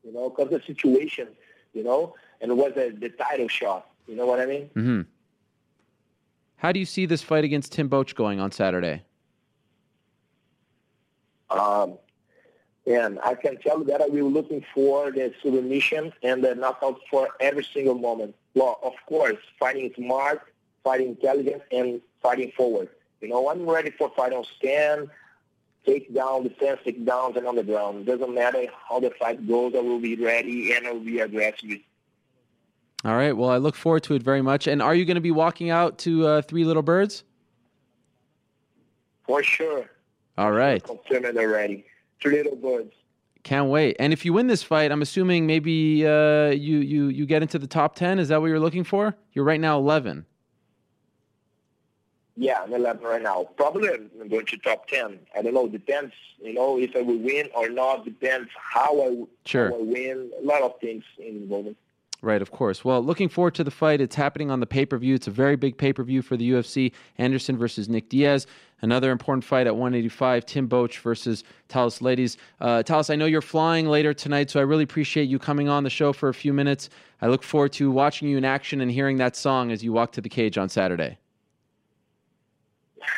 You 0.03 0.13
know, 0.13 0.29
because 0.29 0.49
the 0.49 0.61
situation, 0.65 1.27
you 1.73 1.83
know, 1.83 2.15
and 2.41 2.51
it 2.51 2.55
was 2.55 2.73
a, 2.77 2.91
the 2.91 3.09
title 3.09 3.47
shot. 3.47 3.89
You 4.07 4.15
know 4.15 4.25
what 4.25 4.39
I 4.39 4.45
mean? 4.45 4.69
Mm-hmm. 4.75 5.01
How 6.57 6.71
do 6.71 6.79
you 6.79 6.85
see 6.85 7.05
this 7.05 7.21
fight 7.21 7.43
against 7.43 7.73
Tim 7.73 7.89
Boetsch 7.89 8.15
going 8.15 8.39
on 8.39 8.51
Saturday? 8.51 9.03
Um, 11.49 11.97
and 12.85 13.19
I 13.23 13.35
can 13.35 13.57
tell 13.57 13.79
you 13.79 13.85
that 13.85 14.01
I 14.01 14.05
will 14.05 14.13
be 14.13 14.21
looking 14.21 14.65
for 14.73 15.11
the 15.11 15.33
submission 15.43 16.13
and 16.23 16.43
the 16.43 16.55
knockout 16.55 16.99
for 17.11 17.29
every 17.39 17.63
single 17.63 17.95
moment. 17.95 18.33
Well, 18.55 18.79
of 18.81 18.93
course, 19.07 19.37
fighting 19.59 19.91
smart, 19.95 20.41
fighting 20.83 21.09
intelligent, 21.09 21.61
and 21.71 22.01
fighting 22.21 22.51
forward. 22.55 22.89
You 23.21 23.29
know, 23.29 23.49
I'm 23.49 23.69
ready 23.69 23.91
for 23.91 24.11
fight 24.15 24.33
on 24.33 24.45
stand, 24.57 25.09
take 25.87 26.13
down, 26.13 26.43
defense, 26.43 26.79
take 26.83 27.03
downs, 27.05 27.37
and 27.37 27.47
on 27.47 27.55
the 27.55 27.63
ground. 27.63 28.05
Doesn't 28.05 28.33
matter 28.33 28.65
how 28.87 28.99
the 28.99 29.09
fight 29.11 29.47
goes, 29.47 29.73
I 29.75 29.79
will 29.79 29.99
be 29.99 30.15
ready 30.15 30.73
and 30.73 30.85
I 30.85 30.91
will 30.91 30.99
be 30.99 31.19
aggressive. 31.19 31.79
All 33.05 33.15
right. 33.15 33.31
Well, 33.31 33.49
I 33.49 33.57
look 33.57 33.75
forward 33.75 34.03
to 34.03 34.15
it 34.15 34.23
very 34.23 34.41
much. 34.41 34.67
And 34.67 34.81
are 34.81 34.93
you 34.93 35.05
going 35.05 35.15
to 35.15 35.21
be 35.21 35.31
walking 35.31 35.69
out 35.69 35.97
to 35.99 36.27
uh, 36.27 36.41
Three 36.41 36.65
Little 36.65 36.81
Birds? 36.81 37.23
For 39.25 39.41
sure. 39.43 39.89
All 40.37 40.51
right. 40.51 40.83
Confirmed 40.83 41.25
it 41.25 41.37
already. 41.37 41.85
Three 42.21 42.37
little 42.37 42.55
birds. 42.55 42.93
Can't 43.43 43.69
wait. 43.69 43.95
And 43.99 44.11
if 44.11 44.25
you 44.25 44.33
win 44.33 44.47
this 44.47 44.63
fight, 44.63 44.91
I'm 44.91 45.01
assuming 45.01 45.45
maybe 45.45 46.05
uh, 46.05 46.49
you 46.49 46.79
you 46.79 47.07
you 47.07 47.25
get 47.25 47.41
into 47.41 47.57
the 47.57 47.67
top 47.67 47.95
ten. 47.95 48.19
Is 48.19 48.27
that 48.27 48.41
what 48.41 48.47
you're 48.47 48.59
looking 48.59 48.83
for? 48.83 49.15
You're 49.31 49.45
right 49.45 49.59
now 49.59 49.77
11. 49.77 50.25
Yeah, 52.39 52.61
I'm 52.63 52.71
11 52.71 53.03
right 53.03 53.21
now. 53.21 53.47
Probably 53.57 53.89
I'm 53.89 54.29
going 54.29 54.45
to 54.45 54.57
top 54.57 54.87
10. 54.87 55.17
I 55.35 55.41
don't 55.41 55.55
know. 55.55 55.67
Depends, 55.67 56.13
you 56.39 56.53
know, 56.53 56.77
if 56.77 56.95
I 56.95 57.01
will 57.01 57.17
win 57.17 57.49
or 57.55 57.67
not. 57.67 58.05
Depends 58.05 58.49
how 58.55 59.01
I, 59.01 59.23
Sure. 59.45 59.69
how 59.69 59.75
I 59.79 59.81
win. 59.81 60.31
A 60.39 60.45
lot 60.45 60.61
of 60.61 60.79
things 60.79 61.03
involved. 61.17 61.75
Right, 62.21 62.41
of 62.41 62.51
course. 62.51 62.83
Well, 62.85 63.01
looking 63.03 63.29
forward 63.29 63.53
to 63.55 63.63
the 63.63 63.71
fight. 63.71 64.01
It's 64.01 64.15
happening 64.15 64.49
on 64.51 64.59
the 64.59 64.65
pay 64.65 64.85
per 64.85 64.97
view. 64.97 65.15
It's 65.15 65.27
a 65.27 65.31
very 65.31 65.55
big 65.55 65.77
pay 65.77 65.93
per 65.93 66.03
view 66.03 66.21
for 66.21 66.35
the 66.37 66.49
UFC. 66.51 66.91
Anderson 67.17 67.57
versus 67.57 67.89
Nick 67.89 68.09
Diaz. 68.09 68.45
Another 68.81 69.11
important 69.11 69.43
fight 69.43 69.65
at 69.67 69.75
185. 69.75 70.45
Tim 70.45 70.67
Boetsch 70.67 70.99
versus 70.99 71.43
Thales 71.69 71.99
Leites. 71.99 72.37
Uh, 72.59 72.81
Thales, 72.83 73.09
I 73.09 73.15
know 73.15 73.25
you're 73.25 73.41
flying 73.41 73.87
later 73.87 74.13
tonight, 74.13 74.49
so 74.51 74.59
I 74.59 74.63
really 74.63 74.83
appreciate 74.83 75.25
you 75.29 75.37
coming 75.39 75.69
on 75.69 75.83
the 75.83 75.89
show 75.89 76.13
for 76.13 76.29
a 76.29 76.33
few 76.33 76.53
minutes. 76.53 76.89
I 77.21 77.27
look 77.27 77.43
forward 77.43 77.73
to 77.73 77.89
watching 77.91 78.27
you 78.29 78.37
in 78.37 78.45
action 78.45 78.81
and 78.81 78.91
hearing 78.91 79.17
that 79.17 79.35
song 79.35 79.71
as 79.71 79.83
you 79.83 79.91
walk 79.93 80.11
to 80.13 80.21
the 80.21 80.29
cage 80.29 80.57
on 80.57 80.69
Saturday. 80.69 81.17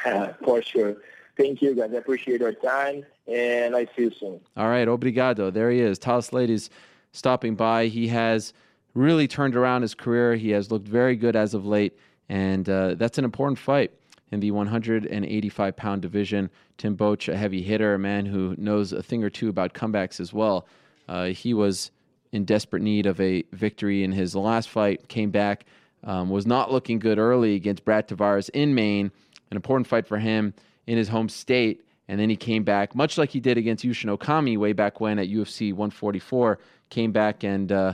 For 0.43 0.61
sure. 0.61 0.95
Thank 1.37 1.61
you, 1.61 1.73
guys. 1.73 1.91
I 1.93 1.97
appreciate 1.97 2.41
your 2.41 2.53
time, 2.53 3.05
and 3.27 3.75
I 3.75 3.85
see 3.95 4.03
you 4.03 4.11
soon. 4.11 4.41
All 4.57 4.67
right, 4.67 4.87
obrigado. 4.87 5.53
There 5.53 5.71
he 5.71 5.79
is. 5.79 5.97
Thales 5.97 6.31
Leites 6.31 6.69
stopping 7.13 7.55
by. 7.55 7.87
He 7.87 8.07
has 8.09 8.53
really 8.93 9.27
turned 9.27 9.55
around 9.55 9.83
his 9.83 9.95
career. 9.95 10.35
He 10.35 10.49
has 10.49 10.69
looked 10.69 10.87
very 10.87 11.15
good 11.15 11.35
as 11.35 11.53
of 11.53 11.65
late, 11.65 11.97
and 12.27 12.69
uh, 12.69 12.95
that's 12.95 13.17
an 13.17 13.23
important 13.23 13.57
fight 13.57 13.91
in 14.31 14.39
the 14.39 14.51
185 14.51 15.75
pound 15.75 16.01
division. 16.01 16.49
Tim 16.77 16.95
Boetsch, 16.95 17.31
a 17.31 17.37
heavy 17.37 17.61
hitter, 17.61 17.93
a 17.93 17.99
man 17.99 18.25
who 18.25 18.55
knows 18.57 18.93
a 18.93 19.01
thing 19.01 19.23
or 19.23 19.29
two 19.29 19.49
about 19.49 19.73
comebacks 19.73 20.19
as 20.19 20.33
well. 20.33 20.67
Uh, 21.07 21.27
he 21.27 21.53
was 21.53 21.91
in 22.31 22.45
desperate 22.45 22.81
need 22.81 23.05
of 23.05 23.19
a 23.19 23.43
victory 23.53 24.03
in 24.03 24.11
his 24.11 24.35
last 24.35 24.69
fight, 24.69 25.07
came 25.07 25.31
back, 25.31 25.65
um, 26.03 26.29
was 26.29 26.45
not 26.45 26.71
looking 26.71 26.99
good 26.99 27.17
early 27.17 27.55
against 27.55 27.83
Brad 27.83 28.07
Tavares 28.07 28.49
in 28.51 28.75
Maine, 28.75 29.11
an 29.51 29.55
important 29.55 29.87
fight 29.87 30.07
for 30.07 30.17
him 30.17 30.53
in 30.87 30.97
his 30.97 31.07
home 31.07 31.29
state. 31.29 31.85
And 32.07 32.19
then 32.19 32.29
he 32.29 32.35
came 32.35 32.63
back, 32.63 32.95
much 32.95 33.17
like 33.17 33.29
he 33.29 33.39
did 33.39 33.57
against 33.57 33.85
Yushin 33.85 34.15
Okami 34.17 34.57
way 34.57 34.73
back 34.73 34.99
when 34.99 35.19
at 35.19 35.27
UFC 35.27 35.71
144, 35.71 36.59
came 36.89 37.11
back 37.11 37.43
and 37.43 37.71
uh, 37.71 37.93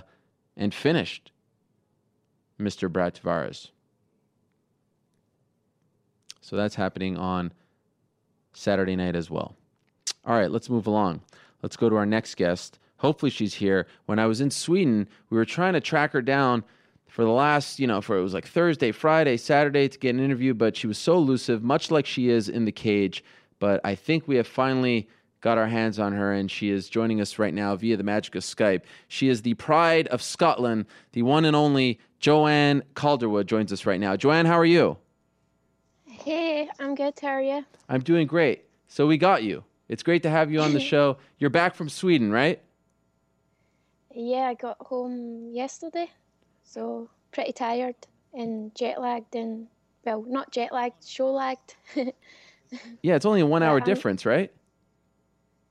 and 0.56 0.74
finished 0.74 1.32
Mr. 2.60 2.90
Brad 2.90 3.16
Tavares. 3.16 3.72
So 6.40 6.56
that's 6.56 6.76
happening 6.76 7.18
on 7.18 7.52
Saturday 8.54 8.96
night 8.96 9.16
as 9.16 9.30
well. 9.30 9.56
All 10.24 10.36
right, 10.36 10.50
let's 10.50 10.70
move 10.70 10.88
along. 10.88 11.22
Let's 11.62 11.76
go 11.76 11.90
to 11.90 11.96
our 11.96 12.06
next 12.06 12.36
guest. 12.36 12.80
Hopefully 12.98 13.30
she's 13.30 13.56
here. 13.56 13.88
When 14.06 14.20
I 14.20 14.28
was 14.28 14.42
in 14.42 14.52
Sweden, 14.52 15.10
we 15.30 15.38
were 15.38 15.46
trying 15.46 15.74
to 15.74 15.82
track 15.82 16.14
her 16.14 16.22
down 16.22 16.64
for 17.16 17.24
the 17.24 17.30
last, 17.30 17.80
you 17.80 17.88
know, 17.88 18.02
for 18.02 18.18
it 18.18 18.22
was 18.22 18.34
like 18.34 18.46
Thursday, 18.46 18.92
Friday, 18.92 19.38
Saturday 19.38 19.88
to 19.88 19.98
get 19.98 20.14
an 20.14 20.20
interview, 20.20 20.54
but 20.54 20.76
she 20.76 20.86
was 20.86 20.98
so 20.98 21.16
elusive, 21.16 21.64
much 21.64 21.90
like 21.90 22.06
she 22.06 22.28
is 22.28 22.50
in 22.50 22.66
the 22.66 22.74
cage. 22.74 23.24
But 23.58 23.80
I 23.86 23.96
think 23.96 24.28
we 24.28 24.36
have 24.36 24.46
finally 24.46 25.08
got 25.40 25.58
our 25.58 25.68
hands 25.68 25.98
on 25.98 26.12
her, 26.12 26.34
and 26.34 26.52
she 26.52 26.70
is 26.70 26.90
joining 26.90 27.22
us 27.22 27.40
right 27.40 27.54
now 27.54 27.74
via 27.78 27.96
the 27.96 28.04
magic 28.04 28.36
of 28.36 28.44
Skype. 28.44 28.82
She 29.08 29.30
is 29.30 29.44
the 29.44 29.54
pride 29.54 30.10
of 30.10 30.22
Scotland, 30.22 30.88
the 31.14 31.22
one 31.22 31.46
and 31.46 31.56
only 31.56 32.02
Joanne 32.20 32.84
Calderwood 32.96 33.48
joins 33.48 33.72
us 33.72 33.86
right 33.86 34.02
now. 34.02 34.18
Joanne, 34.18 34.46
how 34.46 34.60
are 34.60 34.66
you? 34.66 34.98
Hey, 36.04 36.68
I'm 36.82 36.96
good. 36.96 37.18
How 37.22 37.30
are 37.30 37.42
you? 37.42 37.64
I'm 37.88 38.02
doing 38.02 38.28
great. 38.28 38.66
So 38.90 39.08
we 39.08 39.18
got 39.18 39.42
you. 39.42 39.64
It's 39.88 40.04
great 40.04 40.24
to 40.24 40.30
have 40.30 40.52
you 40.52 40.60
on 40.60 40.74
the 40.74 40.80
show. 40.92 41.16
You're 41.38 41.50
back 41.50 41.76
from 41.76 41.88
Sweden, 41.88 42.30
right? 42.30 42.62
Yeah, 44.14 44.50
I 44.50 44.54
got 44.56 44.76
home 44.82 45.52
yesterday, 45.54 46.12
so 46.76 47.10
pretty 47.32 47.54
tired 47.54 47.96
and 48.34 48.76
jet 48.76 49.00
lagged 49.02 49.34
and 49.36 49.68
well, 50.06 50.24
not 50.28 50.52
jet 50.52 50.72
lagged, 50.74 51.04
show 51.08 51.32
lagged. 51.32 51.76
Yeah, 53.02 53.16
it's 53.16 53.26
only 53.26 53.42
a 53.42 53.46
one 53.46 53.64
hour 53.64 53.78
I'm- 53.78 53.86
difference, 53.86 54.26
right? 54.26 54.52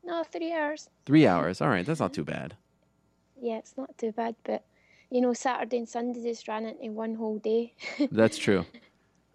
no, 0.04 0.22
three 0.24 0.52
hours. 0.52 0.88
Three 1.04 1.26
hours. 1.26 1.60
All 1.60 1.68
right, 1.68 1.84
that's 1.84 2.00
not 2.00 2.14
too 2.14 2.24
bad. 2.24 2.56
Yeah, 3.40 3.58
it's 3.58 3.74
not 3.76 3.96
too 3.98 4.12
bad, 4.12 4.36
but 4.44 4.64
you 5.10 5.20
know, 5.20 5.32
Saturday 5.34 5.78
and 5.78 5.88
Sunday 5.88 6.22
just 6.22 6.46
ran 6.48 6.64
into 6.64 6.92
one 6.92 7.14
whole 7.14 7.38
day. 7.38 7.74
That's 8.10 8.38
true. 8.38 8.64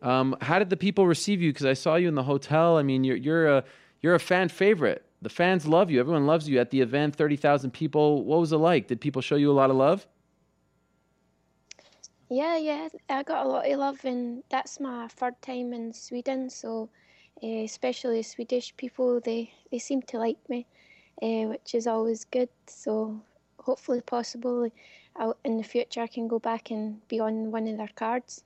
Um, 0.02 0.36
how 0.42 0.58
did 0.60 0.70
the 0.70 0.78
people 0.78 1.06
receive 1.06 1.42
you? 1.42 1.52
Because 1.54 1.66
I 1.66 1.74
saw 1.74 1.96
you 1.96 2.08
in 2.08 2.16
the 2.16 2.24
hotel. 2.24 2.78
I 2.78 2.82
mean, 2.84 3.04
you're 3.04 3.18
you're 3.18 3.48
a 3.58 3.64
you're 4.02 4.16
a 4.16 4.20
fan 4.20 4.50
favorite. 4.50 5.06
The 5.22 5.30
fans 5.30 5.68
love 5.68 5.92
you. 5.92 6.00
Everyone 6.00 6.26
loves 6.26 6.50
you 6.50 6.60
at 6.60 6.72
the 6.72 6.82
event. 6.82 7.16
Thirty 7.16 7.36
thousand 7.36 7.72
people. 7.72 8.24
What 8.26 8.40
was 8.40 8.52
it 8.52 8.58
like? 8.58 8.88
Did 8.88 9.00
people 9.00 9.22
show 9.22 9.36
you 9.36 9.52
a 9.52 9.58
lot 9.62 9.70
of 9.70 9.76
love? 9.76 10.08
Yeah, 12.30 12.58
yeah, 12.58 12.90
I 13.10 13.24
got 13.24 13.46
a 13.46 13.50
lot 13.50 13.70
of 13.70 13.80
love, 13.80 14.06
and 14.06 14.44
that's 14.50 14.80
my 14.80 15.08
third 15.08 15.42
time 15.42 15.74
in 15.74 15.94
Sweden, 15.94 16.50
so 16.50 16.90
uh, 17.44 17.48
especially 17.48 18.22
Swedish 18.22 18.76
people, 18.78 19.20
they, 19.20 19.52
they 19.72 19.80
seem 19.80 20.02
to 20.04 20.20
like 20.20 20.38
me, 20.48 20.68
uh, 21.22 21.50
which 21.50 21.74
is 21.74 21.88
always 21.88 22.26
good. 22.26 22.50
So 22.68 23.20
hopefully, 23.60 24.02
possibly, 24.02 24.72
I'll, 25.16 25.36
in 25.44 25.58
the 25.58 25.64
future, 25.64 26.02
I 26.02 26.08
can 26.08 26.28
go 26.28 26.38
back 26.38 26.70
and 26.70 27.06
be 27.08 27.20
on 27.20 27.52
one 27.52 27.68
of 27.68 27.78
their 27.78 27.90
cards. 27.96 28.44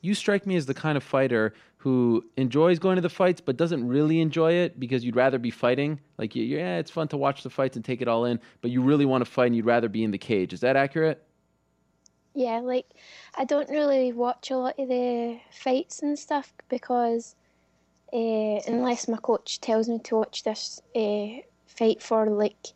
You 0.00 0.14
strike 0.14 0.46
me 0.46 0.56
as 0.56 0.66
the 0.66 0.74
kind 0.74 0.96
of 0.96 1.04
fighter 1.04 1.54
who 1.76 2.24
enjoys 2.36 2.78
going 2.78 2.96
to 2.96 3.02
the 3.02 3.08
fights, 3.08 3.40
but 3.40 3.56
doesn't 3.56 3.86
really 3.86 4.20
enjoy 4.20 4.52
it 4.52 4.80
because 4.80 5.04
you'd 5.04 5.16
rather 5.16 5.38
be 5.38 5.50
fighting. 5.50 6.00
Like, 6.16 6.34
yeah, 6.34 6.78
it's 6.78 6.90
fun 6.90 7.08
to 7.08 7.16
watch 7.16 7.42
the 7.42 7.50
fights 7.50 7.76
and 7.76 7.84
take 7.84 8.00
it 8.00 8.08
all 8.08 8.24
in, 8.24 8.40
but 8.62 8.70
you 8.70 8.82
really 8.82 9.04
want 9.04 9.24
to 9.24 9.30
fight 9.30 9.46
and 9.46 9.56
you'd 9.56 9.66
rather 9.66 9.88
be 9.88 10.02
in 10.02 10.10
the 10.10 10.18
cage. 10.18 10.52
Is 10.52 10.60
that 10.60 10.76
accurate? 10.76 11.24
Yeah, 12.34 12.60
like 12.60 12.86
I 13.36 13.44
don't 13.44 13.68
really 13.68 14.12
watch 14.12 14.50
a 14.50 14.56
lot 14.56 14.78
of 14.78 14.88
the 14.88 15.38
fights 15.50 16.02
and 16.02 16.18
stuff 16.18 16.52
because 16.68 17.34
uh, 18.12 18.60
unless 18.66 19.08
my 19.08 19.18
coach 19.18 19.60
tells 19.60 19.88
me 19.88 19.98
to 20.00 20.16
watch 20.16 20.42
this 20.44 20.80
uh, 20.94 21.42
fight 21.66 22.02
for 22.02 22.26
like 22.28 22.68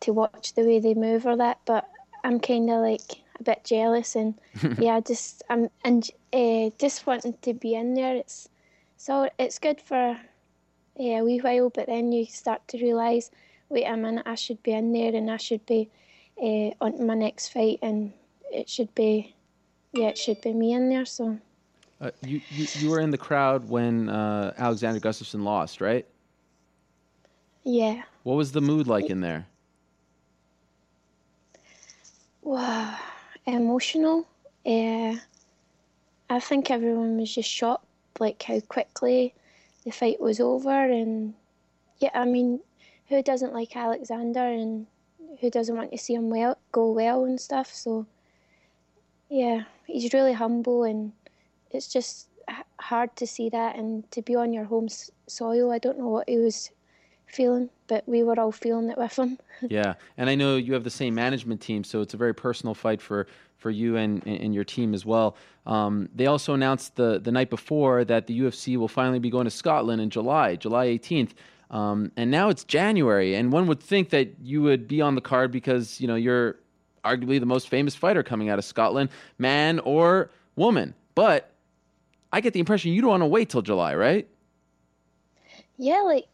to 0.00 0.12
watch 0.12 0.54
the 0.54 0.62
way 0.62 0.78
they 0.78 0.94
move 0.94 1.26
or 1.26 1.36
that, 1.36 1.60
but 1.64 1.88
I'm 2.24 2.40
kind 2.40 2.70
of 2.70 2.80
like 2.80 3.22
a 3.38 3.42
bit 3.42 3.64
jealous 3.64 4.16
and 4.16 4.34
yeah, 4.78 5.00
just 5.00 5.42
I'm 5.50 5.68
and 5.84 6.08
uh, 6.32 6.70
just 6.78 7.06
wanting 7.06 7.34
to 7.42 7.54
be 7.54 7.74
in 7.74 7.94
there. 7.94 8.16
It's 8.16 8.48
so 8.96 9.28
it's 9.38 9.58
good 9.58 9.80
for 9.80 10.18
yeah, 10.96 11.20
a 11.20 11.24
wee 11.24 11.38
while, 11.38 11.70
but 11.70 11.86
then 11.86 12.12
you 12.12 12.26
start 12.26 12.66
to 12.68 12.78
realise, 12.78 13.30
wait 13.68 13.84
a 13.84 13.96
minute, 13.96 14.24
I 14.26 14.34
should 14.34 14.62
be 14.62 14.72
in 14.72 14.92
there 14.92 15.14
and 15.14 15.30
I 15.30 15.36
should 15.38 15.64
be 15.66 15.90
uh, 16.40 16.70
on 16.80 17.06
my 17.06 17.14
next 17.14 17.48
fight, 17.48 17.78
and 17.82 18.12
it 18.52 18.68
should 18.68 18.94
be, 18.94 19.34
yeah, 19.92 20.08
it 20.08 20.18
should 20.18 20.40
be 20.40 20.52
me 20.52 20.72
in 20.72 20.88
there. 20.88 21.04
So. 21.04 21.38
Uh, 22.00 22.10
you, 22.26 22.40
you 22.50 22.66
you 22.78 22.90
were 22.90 22.98
in 22.98 23.10
the 23.10 23.18
crowd 23.18 23.68
when 23.68 24.08
uh, 24.08 24.52
Alexander 24.58 24.98
Gustafsson 24.98 25.44
lost, 25.44 25.80
right? 25.80 26.04
Yeah. 27.64 28.02
What 28.24 28.34
was 28.34 28.52
the 28.52 28.60
mood 28.60 28.88
like 28.88 29.06
in 29.06 29.20
there? 29.20 29.46
Wow, 32.42 32.98
emotional. 33.46 34.26
Uh, 34.66 35.14
I 36.28 36.40
think 36.40 36.70
everyone 36.70 37.18
was 37.18 37.32
just 37.32 37.48
shocked, 37.48 37.86
like 38.18 38.42
how 38.42 38.58
quickly 38.60 39.32
the 39.84 39.92
fight 39.92 40.20
was 40.20 40.40
over, 40.40 40.70
and 40.70 41.34
yeah, 42.00 42.10
I 42.14 42.24
mean, 42.24 42.58
who 43.08 43.22
doesn't 43.22 43.54
like 43.54 43.76
Alexander, 43.76 44.40
and 44.44 44.86
who 45.40 45.50
doesn't 45.50 45.76
want 45.76 45.92
to 45.92 45.98
see 45.98 46.14
him 46.14 46.30
well 46.30 46.58
go 46.72 46.90
well 46.90 47.24
and 47.24 47.40
stuff. 47.40 47.72
So 47.72 48.06
yeah, 49.32 49.62
he's 49.86 50.12
really 50.12 50.34
humble, 50.34 50.84
and 50.84 51.12
it's 51.70 51.90
just 51.90 52.28
hard 52.78 53.16
to 53.16 53.26
see 53.26 53.48
that 53.48 53.76
and 53.76 54.08
to 54.10 54.20
be 54.20 54.34
on 54.34 54.52
your 54.52 54.64
home 54.64 54.88
soil. 55.26 55.72
I 55.72 55.78
don't 55.78 55.98
know 55.98 56.08
what 56.08 56.28
he 56.28 56.36
was 56.36 56.70
feeling, 57.26 57.70
but 57.86 58.06
we 58.06 58.22
were 58.22 58.38
all 58.38 58.52
feeling 58.52 58.90
it 58.90 58.98
with 58.98 59.18
him. 59.18 59.38
yeah, 59.70 59.94
and 60.18 60.28
I 60.28 60.34
know 60.34 60.56
you 60.56 60.74
have 60.74 60.84
the 60.84 60.90
same 60.90 61.14
management 61.14 61.62
team, 61.62 61.82
so 61.82 62.02
it's 62.02 62.12
a 62.12 62.18
very 62.18 62.34
personal 62.34 62.74
fight 62.74 63.00
for 63.00 63.26
for 63.56 63.70
you 63.70 63.96
and, 63.96 64.26
and 64.26 64.52
your 64.52 64.64
team 64.64 64.92
as 64.92 65.06
well. 65.06 65.36
Um, 65.66 66.08
they 66.14 66.26
also 66.26 66.52
announced 66.52 66.96
the 66.96 67.18
the 67.18 67.32
night 67.32 67.48
before 67.48 68.04
that 68.04 68.26
the 68.26 68.38
UFC 68.38 68.76
will 68.76 68.88
finally 68.88 69.18
be 69.18 69.30
going 69.30 69.44
to 69.44 69.50
Scotland 69.50 70.02
in 70.02 70.10
July, 70.10 70.56
July 70.56 70.88
18th. 70.88 71.30
Um, 71.70 72.12
and 72.18 72.30
now 72.30 72.50
it's 72.50 72.64
January, 72.64 73.34
and 73.34 73.50
one 73.50 73.66
would 73.66 73.80
think 73.80 74.10
that 74.10 74.34
you 74.42 74.60
would 74.60 74.86
be 74.86 75.00
on 75.00 75.14
the 75.14 75.22
card 75.22 75.50
because 75.50 76.02
you 76.02 76.06
know 76.06 76.16
you're 76.16 76.56
arguably 77.04 77.40
the 77.40 77.46
most 77.46 77.68
famous 77.68 77.94
fighter 77.94 78.22
coming 78.22 78.48
out 78.48 78.58
of 78.58 78.64
Scotland, 78.64 79.10
man 79.38 79.78
or 79.80 80.30
woman. 80.56 80.94
But 81.14 81.50
I 82.32 82.40
get 82.40 82.52
the 82.52 82.60
impression 82.60 82.92
you 82.92 83.00
don't 83.00 83.10
want 83.10 83.22
to 83.22 83.26
wait 83.26 83.50
till 83.50 83.62
July, 83.62 83.94
right? 83.94 84.28
Yeah, 85.76 86.00
like 86.00 86.26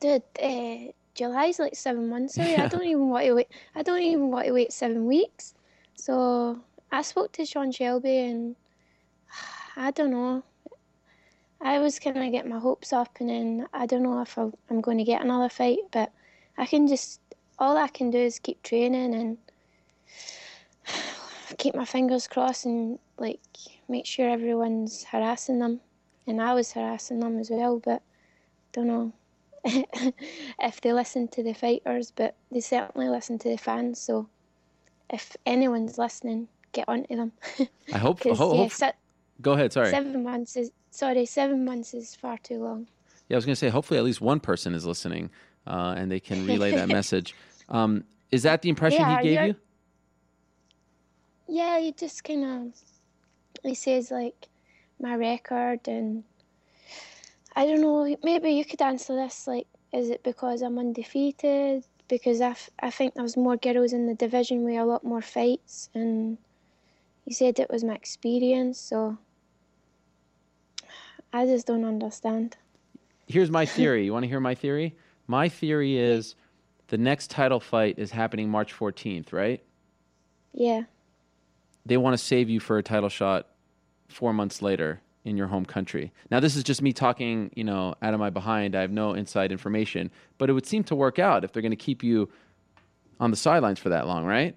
dude, 0.00 0.22
uh, 0.42 0.92
July's 1.14 1.58
like 1.58 1.76
seven 1.76 2.08
months 2.08 2.36
away. 2.36 2.52
Yeah. 2.52 2.64
I 2.64 2.68
don't 2.68 2.84
even 2.84 3.08
want 3.08 3.26
to 3.26 3.34
wait. 3.34 3.48
I 3.74 3.82
don't 3.82 4.02
even 4.02 4.30
want 4.30 4.46
to 4.46 4.52
wait 4.52 4.72
seven 4.72 5.06
weeks. 5.06 5.54
So 5.94 6.58
I 6.90 7.02
spoke 7.02 7.32
to 7.32 7.44
Sean 7.44 7.72
Shelby, 7.72 8.18
and 8.18 8.56
I 9.76 9.90
don't 9.90 10.10
know. 10.10 10.42
I 11.60 11.80
was 11.80 11.98
kind 11.98 12.16
of 12.16 12.30
get 12.30 12.46
my 12.46 12.58
hopes 12.58 12.92
up, 12.92 13.16
and 13.20 13.28
then 13.28 13.66
I 13.72 13.86
don't 13.86 14.04
know 14.04 14.22
if 14.22 14.38
i 14.38 14.48
am 14.70 14.80
going 14.80 14.98
to 14.98 15.04
get 15.04 15.22
another 15.22 15.48
fight, 15.48 15.78
but 15.90 16.12
I 16.56 16.66
can 16.66 16.86
just 16.86 17.20
all 17.58 17.76
I 17.76 17.88
can 17.88 18.10
do 18.10 18.18
is 18.18 18.38
keep 18.38 18.62
training 18.62 19.14
and 19.14 19.36
keep 21.56 21.74
my 21.74 21.84
fingers 21.84 22.28
crossed 22.28 22.66
and 22.66 22.98
like 23.18 23.40
make 23.88 24.06
sure 24.06 24.28
everyone's 24.28 25.04
harassing 25.04 25.58
them, 25.58 25.80
and 26.26 26.40
I 26.40 26.54
was 26.54 26.72
harassing 26.72 27.20
them 27.20 27.38
as 27.38 27.50
well, 27.50 27.78
but 27.78 28.02
don't 28.72 28.86
know. 28.86 29.12
if 29.64 30.80
they 30.80 30.92
listen 30.92 31.28
to 31.28 31.42
the 31.42 31.52
fighters, 31.52 32.12
but 32.14 32.34
they 32.50 32.60
certainly 32.60 33.08
listen 33.08 33.38
to 33.38 33.48
the 33.48 33.58
fans. 33.58 34.00
So 34.00 34.28
if 35.10 35.36
anyone's 35.46 35.98
listening, 35.98 36.48
get 36.72 36.88
onto 36.88 37.16
them. 37.16 37.32
I 37.92 37.98
hope. 37.98 38.22
ho- 38.22 38.28
yeah, 38.30 38.34
hope 38.34 38.72
se- 38.72 38.92
go 39.40 39.52
ahead. 39.52 39.72
Sorry. 39.72 39.90
Seven 39.90 40.22
months 40.22 40.56
is 40.56 40.70
sorry. 40.90 41.26
Seven 41.26 41.64
months 41.64 41.94
is 41.94 42.14
far 42.14 42.38
too 42.38 42.62
long. 42.62 42.86
Yeah, 43.28 43.36
I 43.36 43.38
was 43.38 43.44
going 43.44 43.54
to 43.54 43.56
say. 43.56 43.68
Hopefully, 43.68 43.98
at 43.98 44.04
least 44.04 44.20
one 44.20 44.40
person 44.40 44.74
is 44.74 44.86
listening, 44.86 45.30
uh, 45.66 45.94
and 45.96 46.10
they 46.10 46.20
can 46.20 46.46
relay 46.46 46.70
that 46.72 46.88
message. 46.98 47.34
Um, 47.68 48.04
is 48.30 48.42
that 48.44 48.62
the 48.62 48.68
impression 48.68 49.00
yeah, 49.00 49.18
he 49.18 49.28
gave 49.28 49.46
you? 49.48 49.56
Yeah, 51.48 51.80
he 51.80 51.92
just 51.92 52.22
kind 52.22 52.44
of. 52.44 52.74
He 53.64 53.74
says 53.74 54.10
like 54.10 54.48
my 55.00 55.16
record 55.16 55.88
and 55.88 56.22
I 57.56 57.66
don't 57.66 57.80
know. 57.80 58.16
Maybe 58.22 58.50
you 58.52 58.64
could 58.64 58.82
answer 58.82 59.16
this. 59.16 59.46
Like, 59.46 59.66
is 59.92 60.10
it 60.10 60.22
because 60.22 60.62
I'm 60.62 60.78
undefeated? 60.78 61.84
Because 62.06 62.40
I, 62.40 62.50
f- 62.50 62.70
I 62.80 62.90
think 62.90 63.14
there's 63.14 63.36
more 63.36 63.56
girls 63.56 63.92
in 63.92 64.06
the 64.06 64.14
division 64.14 64.62
with 64.62 64.76
a 64.76 64.84
lot 64.84 65.02
more 65.04 65.20
fights, 65.20 65.90
and 65.94 66.38
he 67.24 67.34
said 67.34 67.58
it 67.58 67.68
was 67.68 67.82
my 67.84 67.94
experience. 67.94 68.78
So 68.78 69.18
I 71.32 71.46
just 71.46 71.66
don't 71.66 71.84
understand. 71.84 72.56
Here's 73.26 73.50
my 73.50 73.66
theory. 73.76 74.04
you 74.04 74.12
want 74.12 74.22
to 74.22 74.28
hear 74.28 74.40
my 74.40 74.54
theory? 74.54 74.94
My 75.26 75.48
theory 75.48 75.98
is 75.98 76.34
the 76.88 76.96
next 76.96 77.30
title 77.30 77.60
fight 77.60 77.98
is 77.98 78.10
happening 78.10 78.48
March 78.48 78.72
14th, 78.72 79.32
right? 79.32 79.62
Yeah. 80.54 80.84
They 81.88 81.96
want 81.96 82.12
to 82.12 82.22
save 82.22 82.50
you 82.50 82.60
for 82.60 82.76
a 82.76 82.82
title 82.82 83.08
shot 83.08 83.46
four 84.08 84.34
months 84.34 84.60
later 84.60 85.00
in 85.24 85.38
your 85.38 85.46
home 85.46 85.64
country. 85.64 86.12
Now, 86.30 86.38
this 86.38 86.54
is 86.54 86.62
just 86.62 86.82
me 86.82 86.92
talking, 86.92 87.50
you 87.54 87.64
know, 87.64 87.94
out 88.02 88.12
of 88.12 88.20
my 88.20 88.28
behind. 88.28 88.76
I 88.76 88.82
have 88.82 88.90
no 88.90 89.14
inside 89.14 89.50
information, 89.50 90.10
but 90.36 90.50
it 90.50 90.52
would 90.52 90.66
seem 90.66 90.84
to 90.84 90.94
work 90.94 91.18
out 91.18 91.44
if 91.44 91.52
they're 91.52 91.62
going 91.62 91.70
to 91.70 91.76
keep 91.76 92.04
you 92.04 92.28
on 93.18 93.30
the 93.30 93.38
sidelines 93.38 93.78
for 93.78 93.88
that 93.88 94.06
long, 94.06 94.26
right? 94.26 94.54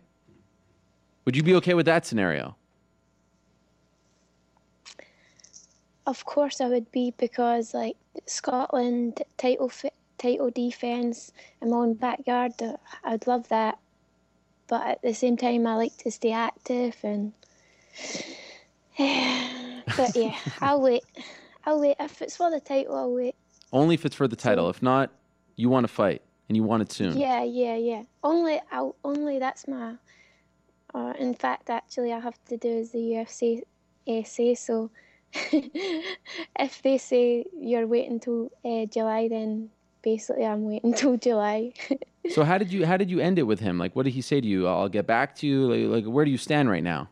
Would 1.23 1.37
you 1.37 1.43
be 1.43 1.55
okay 1.55 1.73
with 1.73 1.85
that 1.85 2.05
scenario? 2.05 2.57
Of 6.05 6.25
course, 6.25 6.59
I 6.59 6.67
would 6.67 6.91
be 6.91 7.13
because, 7.17 7.73
like, 7.73 7.95
Scotland 8.25 9.23
title 9.37 9.71
title 10.17 10.49
defense 10.49 11.31
in 11.61 11.69
my 11.69 11.77
own 11.77 11.93
backyard, 11.93 12.61
uh, 12.61 12.75
I'd 13.05 13.25
love 13.25 13.47
that. 13.47 13.79
But 14.71 14.87
at 14.87 15.01
the 15.01 15.13
same 15.13 15.35
time, 15.35 15.67
I 15.67 15.75
like 15.75 15.97
to 15.97 16.09
stay 16.09 16.31
active 16.31 16.95
and. 17.03 17.33
But 19.97 20.15
yeah, 20.15 20.37
I'll 20.61 20.79
wait. 20.79 21.03
I'll 21.65 21.81
wait. 21.81 21.97
If 21.99 22.21
it's 22.21 22.37
for 22.37 22.49
the 22.49 22.61
title, 22.61 22.95
I'll 22.95 23.13
wait. 23.13 23.35
Only 23.73 23.95
if 23.95 24.05
it's 24.05 24.15
for 24.15 24.29
the 24.29 24.37
title. 24.37 24.69
If 24.69 24.81
not, 24.81 25.11
you 25.57 25.69
want 25.69 25.83
to 25.83 25.89
fight 25.89 26.21
and 26.47 26.55
you 26.55 26.63
want 26.63 26.83
it 26.83 26.91
soon. 26.93 27.17
Yeah, 27.17 27.43
yeah, 27.43 27.75
yeah. 27.75 28.03
Only, 28.23 28.61
I'll, 28.71 28.95
only 29.03 29.39
that's 29.39 29.67
my. 29.67 29.95
Uh, 30.93 31.13
in 31.19 31.33
fact, 31.33 31.69
actually, 31.69 32.13
I 32.13 32.19
have 32.19 32.37
to 32.45 32.55
do 32.55 32.69
as 32.79 32.91
the 32.91 32.99
UFC 32.99 33.63
uh, 34.07 34.23
say. 34.23 34.55
So, 34.55 34.89
if 35.33 36.81
they 36.81 36.97
say 36.97 37.43
you're 37.59 37.87
waiting 37.87 38.21
till 38.21 38.51
uh, 38.63 38.85
July, 38.85 39.27
then 39.27 39.69
basically 40.01 40.45
I'm 40.45 40.63
waiting 40.63 40.93
till 41.01 41.17
July. 41.17 41.73
So 42.29 42.43
how 42.43 42.57
did 42.57 42.71
you 42.71 42.85
how 42.85 42.97
did 42.97 43.09
you 43.09 43.19
end 43.19 43.39
it 43.39 43.43
with 43.43 43.59
him? 43.59 43.77
Like, 43.77 43.95
what 43.95 44.03
did 44.03 44.13
he 44.13 44.21
say 44.21 44.41
to 44.41 44.47
you? 44.47 44.67
I'll 44.67 44.89
get 44.89 45.07
back 45.07 45.35
to 45.37 45.47
you. 45.47 45.67
Like, 45.67 46.03
like 46.03 46.13
where 46.13 46.25
do 46.25 46.31
you 46.31 46.37
stand 46.37 46.69
right 46.69 46.83
now? 46.83 47.09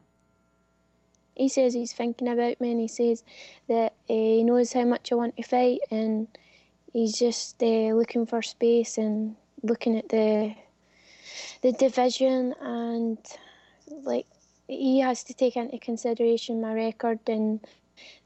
he 1.39 1.47
says 1.47 1.73
he's 1.73 1.93
thinking 1.93 2.27
about 2.27 2.59
me 2.59 2.71
and 2.71 2.81
he 2.81 2.87
says 2.87 3.23
that 3.69 3.93
uh, 4.09 4.13
he 4.13 4.43
knows 4.43 4.73
how 4.73 4.83
much 4.83 5.11
I 5.11 5.15
want 5.15 5.37
to 5.37 5.43
fight 5.43 5.79
and 5.89 6.27
he's 6.91 7.17
just 7.17 7.63
uh, 7.63 7.93
looking 7.95 8.25
for 8.25 8.41
space 8.41 8.97
and 8.97 9.37
looking 9.63 9.97
at 9.97 10.09
the 10.09 10.53
the 11.61 11.71
division 11.71 12.53
and 12.59 13.17
like 14.03 14.25
he 14.67 14.99
has 14.99 15.23
to 15.23 15.33
take 15.33 15.55
into 15.55 15.79
consideration 15.79 16.61
my 16.61 16.73
record 16.73 17.19
and 17.27 17.61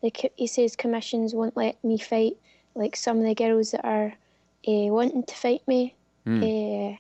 the 0.01 0.11
he 0.35 0.47
says 0.47 0.75
commissions 0.75 1.35
won't 1.35 1.55
let 1.55 1.81
me 1.83 1.99
fight 1.99 2.37
like 2.73 2.95
some 2.95 3.19
of 3.19 3.25
the 3.25 3.35
girls 3.35 3.71
that 3.71 3.85
are 3.85 4.13
uh, 4.67 4.89
wanting 4.89 5.23
to 5.23 5.35
fight 5.35 5.61
me. 5.67 5.93
Mm. 6.25 6.97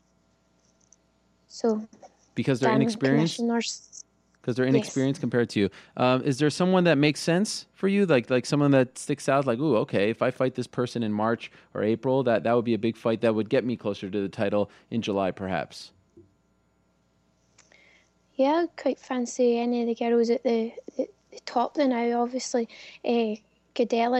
so 1.47 1.87
because 2.35 2.59
they're 2.59 2.73
inexperienced 2.73 3.39
because 4.43 4.57
they're 4.57 4.65
inexperienced 4.65 5.19
yes. 5.19 5.21
compared 5.21 5.49
to 5.51 5.59
you. 5.61 5.69
Um, 5.95 6.21
is 6.23 6.37
there 6.37 6.49
someone 6.49 6.83
that 6.83 6.97
makes 6.97 7.21
sense 7.21 7.65
for 7.73 7.87
you, 7.87 8.05
like 8.05 8.29
like 8.29 8.45
someone 8.45 8.71
that 8.71 8.97
sticks 8.97 9.29
out? 9.29 9.47
Like, 9.47 9.59
ooh, 9.59 9.77
okay, 9.77 10.09
if 10.09 10.21
I 10.21 10.31
fight 10.31 10.55
this 10.55 10.67
person 10.67 11.01
in 11.01 11.13
March 11.13 11.49
or 11.73 11.81
April, 11.81 12.23
that 12.23 12.43
that 12.43 12.53
would 12.53 12.65
be 12.65 12.73
a 12.73 12.79
big 12.79 12.97
fight 12.97 13.21
that 13.21 13.33
would 13.33 13.49
get 13.49 13.63
me 13.63 13.77
closer 13.77 14.09
to 14.09 14.21
the 14.21 14.27
title 14.27 14.69
in 14.91 15.01
July, 15.01 15.31
perhaps. 15.31 15.93
Yeah, 18.35 18.65
I 18.65 18.81
quite 18.81 18.99
fancy 18.99 19.59
any 19.59 19.81
of 19.81 19.87
the 19.87 19.95
girls 19.95 20.29
at 20.29 20.43
the, 20.43 20.73
the, 20.97 21.07
the 21.31 21.39
top 21.45 21.75
there 21.75 21.87
now. 21.87 22.21
Obviously, 22.21 22.67
uh, 23.05 23.35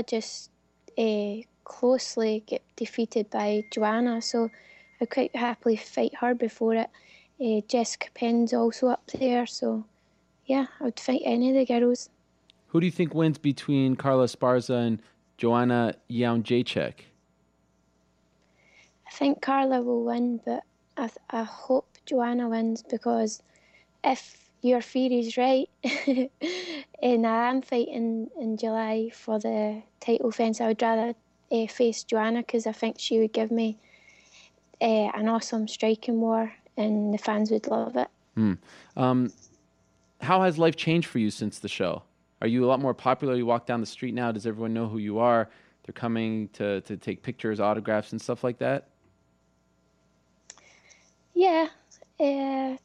just 0.03 0.51
uh, 0.97 1.35
closely 1.63 2.43
get 2.45 2.61
defeated 2.75 3.29
by 3.29 3.65
Joanna, 3.71 4.21
so 4.21 4.49
I 5.01 5.05
quite 5.05 5.35
happily 5.35 5.75
fight 5.75 6.15
her 6.15 6.33
before 6.33 6.75
it. 6.75 6.89
Uh, 7.41 7.61
Jessica 7.67 8.07
Penne's 8.13 8.53
also 8.53 8.87
up 8.87 9.05
there, 9.07 9.45
so 9.45 9.85
yeah, 10.45 10.67
I 10.79 10.85
would 10.85 10.99
fight 10.99 11.21
any 11.25 11.49
of 11.49 11.55
the 11.55 11.65
girls. 11.65 12.09
Who 12.67 12.79
do 12.79 12.85
you 12.85 12.91
think 12.91 13.13
wins 13.13 13.37
between 13.37 13.95
Carla 13.95 14.25
Esparza 14.25 14.87
and 14.87 14.99
Joanna 15.37 15.95
Jędrzejczyk? 16.09 16.93
I 19.07 19.11
think 19.11 19.41
Carla 19.41 19.81
will 19.81 20.03
win, 20.03 20.39
but 20.45 20.63
I, 20.97 21.07
th- 21.07 21.17
I 21.29 21.43
hope 21.43 21.87
Joanna 22.05 22.49
wins 22.49 22.83
because 22.83 23.41
if 24.03 24.49
your 24.61 24.81
theory 24.81 25.19
is 25.19 25.37
right, 25.37 25.69
And 27.03 27.27
I'm 27.27 27.61
fighting 27.61 28.29
in 28.39 28.55
July 28.55 29.09
for 29.13 29.37
the 29.37 29.83
title 29.99 30.31
fence. 30.31 30.61
I 30.61 30.67
would 30.67 30.81
rather 30.81 31.13
uh, 31.51 31.67
face 31.67 32.05
Joanna 32.05 32.39
because 32.39 32.65
I 32.65 32.71
think 32.71 32.95
she 32.97 33.19
would 33.19 33.33
give 33.33 33.51
me 33.51 33.77
uh, 34.83 35.11
an 35.15 35.29
awesome 35.29 35.67
striking 35.67 36.19
war 36.19 36.53
and 36.75 37.13
the 37.13 37.17
fans 37.17 37.49
would 37.49 37.67
love 37.67 37.95
it. 37.95 38.09
Hmm. 38.35 38.53
Um, 38.97 39.31
how 40.21 40.41
has 40.41 40.57
life 40.57 40.75
changed 40.75 41.07
for 41.07 41.19
you 41.19 41.31
since 41.31 41.59
the 41.59 41.69
show? 41.69 42.03
Are 42.41 42.47
you 42.47 42.65
a 42.65 42.67
lot 42.67 42.81
more 42.81 42.93
popular? 42.93 43.35
You 43.35 43.45
walk 43.45 43.65
down 43.65 43.79
the 43.79 43.87
street 43.87 44.13
now. 44.13 44.31
Does 44.31 44.45
everyone 44.45 44.73
know 44.73 44.87
who 44.87 44.97
you 44.97 45.19
are? 45.19 45.49
They're 45.85 45.93
coming 45.93 46.49
to, 46.49 46.81
to 46.81 46.97
take 46.97 47.23
pictures, 47.23 47.59
autographs, 47.59 48.11
and 48.11 48.21
stuff 48.21 48.43
like 48.43 48.57
that? 48.57 48.89
Yeah. 51.33 51.67
Uh, 52.19 52.75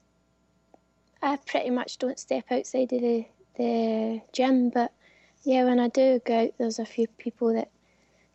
I 1.21 1.37
pretty 1.47 1.71
much 1.71 1.99
don't 1.99 2.19
step 2.19 2.45
outside 2.51 2.93
of 2.93 3.01
the, 3.01 3.27
the 3.57 4.21
gym, 4.33 4.71
but 4.71 4.93
yeah, 5.43 5.65
when 5.65 5.81
I 5.81 5.89
do 5.89 6.21
go 6.25 6.45
out, 6.45 6.55
there's 6.59 6.79
a 6.79 6.87
few 6.87 7.09
people 7.19 7.53
that 7.55 7.71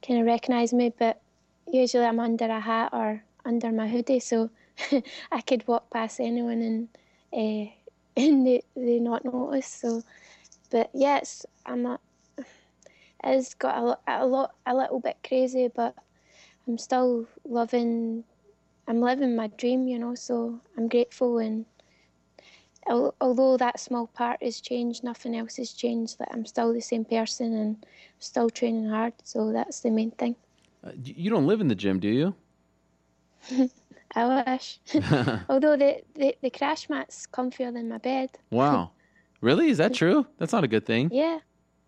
kind 0.05 0.19
of 0.19 0.25
recognise 0.25 0.73
me, 0.73 0.93
but 0.97 1.21
usually 1.71 2.05
I'm 2.05 2.19
under 2.19 2.45
a 2.45 2.59
hat 2.59 2.89
or 2.91 3.23
under 3.45 3.71
my 3.71 3.87
hoodie, 3.87 4.19
so 4.19 4.49
I 5.31 5.41
could 5.41 5.67
walk 5.67 5.89
past 5.89 6.19
anyone 6.19 6.61
and 6.61 6.87
uh, 7.33 7.71
and 8.17 8.45
they, 8.45 8.63
they 8.75 8.99
not 8.99 9.25
notice. 9.25 9.67
So, 9.67 10.03
but 10.69 10.89
yes, 10.93 11.45
I'm 11.65 11.85
a, 11.85 11.99
it's 13.23 13.53
got 13.53 13.99
a, 14.07 14.23
a 14.23 14.25
lot 14.25 14.55
a 14.65 14.75
little 14.75 14.99
bit 14.99 15.17
crazy, 15.27 15.69
but 15.73 15.95
I'm 16.67 16.77
still 16.77 17.27
loving. 17.45 18.23
I'm 18.87 19.01
living 19.01 19.35
my 19.35 19.47
dream, 19.47 19.87
you 19.87 19.99
know. 19.99 20.15
So 20.15 20.59
I'm 20.77 20.87
grateful, 20.87 21.37
and 21.39 21.65
although 23.21 23.57
that 23.57 23.79
small 23.79 24.07
part 24.07 24.41
has 24.43 24.61
changed, 24.61 25.03
nothing 25.03 25.35
else 25.35 25.57
has 25.57 25.71
changed. 25.73 26.19
That 26.19 26.29
I'm 26.31 26.45
still 26.45 26.73
the 26.73 26.81
same 26.81 27.05
person 27.05 27.53
and 27.53 27.85
still 28.19 28.49
training 28.49 28.89
hard. 28.89 29.13
So 29.23 29.51
that's 29.51 29.79
the 29.81 29.91
main 29.91 30.11
thing. 30.11 30.35
Uh, 30.83 30.91
you 31.03 31.29
don't 31.29 31.47
live 31.47 31.61
in 31.61 31.67
the 31.67 31.75
gym, 31.75 31.99
do 31.99 32.09
you? 32.09 32.35
I 34.15 34.43
wish. 34.45 34.79
Although 35.49 35.77
the, 35.77 36.01
the, 36.15 36.35
the 36.41 36.49
crash 36.49 36.89
mat's 36.89 37.27
comfier 37.27 37.73
than 37.73 37.89
my 37.89 37.97
bed. 37.97 38.29
Wow. 38.51 38.91
really? 39.41 39.69
Is 39.69 39.77
that 39.79 39.93
true? 39.93 40.25
That's 40.37 40.53
not 40.53 40.63
a 40.63 40.67
good 40.67 40.85
thing. 40.85 41.09
Yeah. 41.11 41.39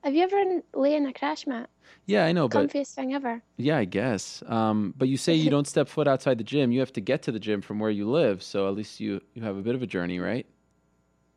Have 0.03 0.13
you 0.13 0.23
ever 0.23 0.61
lay 0.73 0.95
in 0.95 1.07
a 1.07 1.13
crash 1.13 1.47
mat? 1.47 1.69
Yeah, 2.05 2.25
I 2.25 2.31
know, 2.31 2.47
but 2.47 2.69
comfiest 2.69 2.93
thing 2.93 3.13
ever. 3.15 3.41
Yeah, 3.57 3.77
I 3.77 3.85
guess. 3.85 4.43
Um, 4.47 4.93
but 4.97 5.07
you 5.07 5.17
say 5.17 5.33
you 5.33 5.49
don't 5.55 5.67
step 5.67 5.87
foot 5.87 6.07
outside 6.07 6.37
the 6.37 6.43
gym. 6.43 6.71
You 6.71 6.79
have 6.79 6.93
to 6.93 7.01
get 7.01 7.23
to 7.23 7.31
the 7.31 7.39
gym 7.39 7.61
from 7.61 7.79
where 7.79 7.89
you 7.89 8.09
live, 8.09 8.43
so 8.43 8.67
at 8.67 8.75
least 8.75 8.99
you 8.99 9.21
you 9.33 9.41
have 9.41 9.57
a 9.57 9.61
bit 9.61 9.73
of 9.73 9.81
a 9.81 9.87
journey, 9.87 10.19
right? 10.19 10.45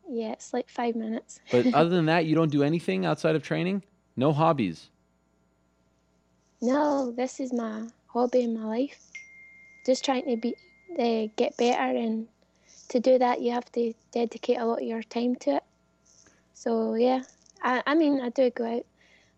Yeah, 0.07 0.33
it's 0.33 0.53
like 0.53 0.69
five 0.69 0.95
minutes. 0.95 1.39
but 1.51 1.73
other 1.73 1.89
than 1.89 2.05
that, 2.05 2.25
you 2.25 2.35
don't 2.35 2.51
do 2.51 2.63
anything 2.63 3.05
outside 3.05 3.35
of 3.35 3.41
training. 3.41 3.83
No 4.15 4.33
hobbies. 4.33 4.89
No, 6.61 7.11
this 7.11 7.39
is 7.39 7.53
my 7.53 7.87
hobby 8.07 8.41
in 8.41 8.59
my 8.59 8.65
life. 8.65 9.08
Just 9.85 10.05
trying 10.05 10.25
to 10.25 10.37
be 10.37 10.55
uh, 10.97 11.27
get 11.35 11.55
better, 11.57 11.97
and 11.97 12.27
to 12.89 12.99
do 12.99 13.17
that, 13.19 13.41
you 13.41 13.51
have 13.51 13.71
to 13.73 13.93
dedicate 14.11 14.57
a 14.57 14.65
lot 14.65 14.81
of 14.81 14.87
your 14.87 15.03
time 15.03 15.35
to 15.37 15.57
it. 15.57 15.63
So 16.53 16.95
yeah, 16.95 17.21
I, 17.63 17.81
I 17.87 17.95
mean, 17.95 18.21
I 18.21 18.29
do 18.29 18.49
go 18.49 18.77
out. 18.77 18.85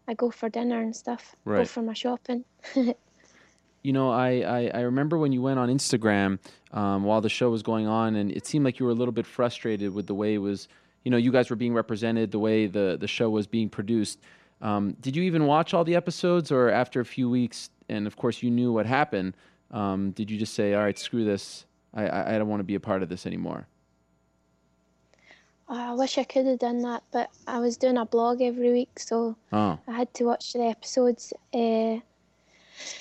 I 0.08 0.14
go 0.14 0.32
for 0.32 0.50
dinner 0.50 0.82
and 0.82 0.96
stuff. 0.96 1.36
Right. 1.46 1.60
Go 1.60 1.66
for 1.66 1.82
my 1.82 1.94
shopping. 1.94 2.44
you 3.84 3.94
know, 3.94 4.12
I, 4.12 4.42
I, 4.42 4.72
I, 4.74 4.82
remember 4.82 5.18
when 5.18 5.32
you 5.32 5.42
went 5.42 5.60
on 5.60 5.70
Instagram 5.70 6.40
um, 6.72 7.04
while 7.04 7.22
the 7.22 7.30
show 7.30 7.50
was 7.50 7.64
going 7.64 7.88
on, 7.88 8.16
and 8.16 8.32
it 8.32 8.46
seemed 8.46 8.66
like 8.66 8.80
you 8.80 8.86
were 8.86 8.92
a 8.92 8.96
little 8.96 9.12
bit 9.12 9.26
frustrated 9.26 9.94
with 9.94 10.08
the 10.08 10.16
way 10.16 10.34
it 10.34 10.40
was. 10.40 10.68
You 11.04 11.12
know, 11.12 11.18
you 11.18 11.32
guys 11.32 11.50
were 11.50 11.56
being 11.56 11.74
represented, 11.74 12.32
the 12.32 12.40
way 12.40 12.68
the 12.68 12.98
the 13.00 13.08
show 13.08 13.30
was 13.30 13.48
being 13.48 13.70
produced. 13.70 14.20
Um, 14.62 14.96
did 15.02 15.16
you 15.16 15.24
even 15.24 15.46
watch 15.46 15.74
all 15.74 15.84
the 15.84 15.96
episodes, 15.96 16.52
or 16.52 16.70
after 16.70 17.00
a 17.00 17.06
few 17.06 17.30
weeks, 17.30 17.70
and 17.90 18.06
of 18.06 18.16
course 18.18 18.44
you 18.44 18.52
knew 18.52 18.72
what 18.72 18.86
happened? 18.86 19.36
Um, 19.72 20.11
did 20.11 20.30
you 20.30 20.38
just 20.38 20.53
say, 20.53 20.73
"All 20.73 20.84
right, 20.84 20.98
screw 20.98 21.23
this. 21.23 21.65
I, 21.93 22.07
I, 22.07 22.35
I 22.35 22.38
don't 22.38 22.48
want 22.48 22.60
to 22.60 22.65
be 22.65 22.76
a 22.76 22.80
part 22.80 23.03
of 23.03 23.10
this 23.10 23.26
anymore"? 23.26 23.68
I 25.72 25.93
wish 25.93 26.18
I 26.18 26.26
could 26.26 26.45
have 26.48 26.60
done 26.60 26.81
that, 26.81 27.03
but 27.14 27.30
I 27.48 27.60
was 27.60 27.77
doing 27.77 27.98
a 27.98 28.06
blog 28.06 28.41
every 28.41 28.73
week, 28.73 28.99
so 28.99 29.38
oh. 29.53 29.80
I 29.88 29.91
had 29.91 30.14
to 30.15 30.26
watch 30.26 30.52
the 30.52 30.64
episodes. 30.64 31.31
Uh, 31.53 31.99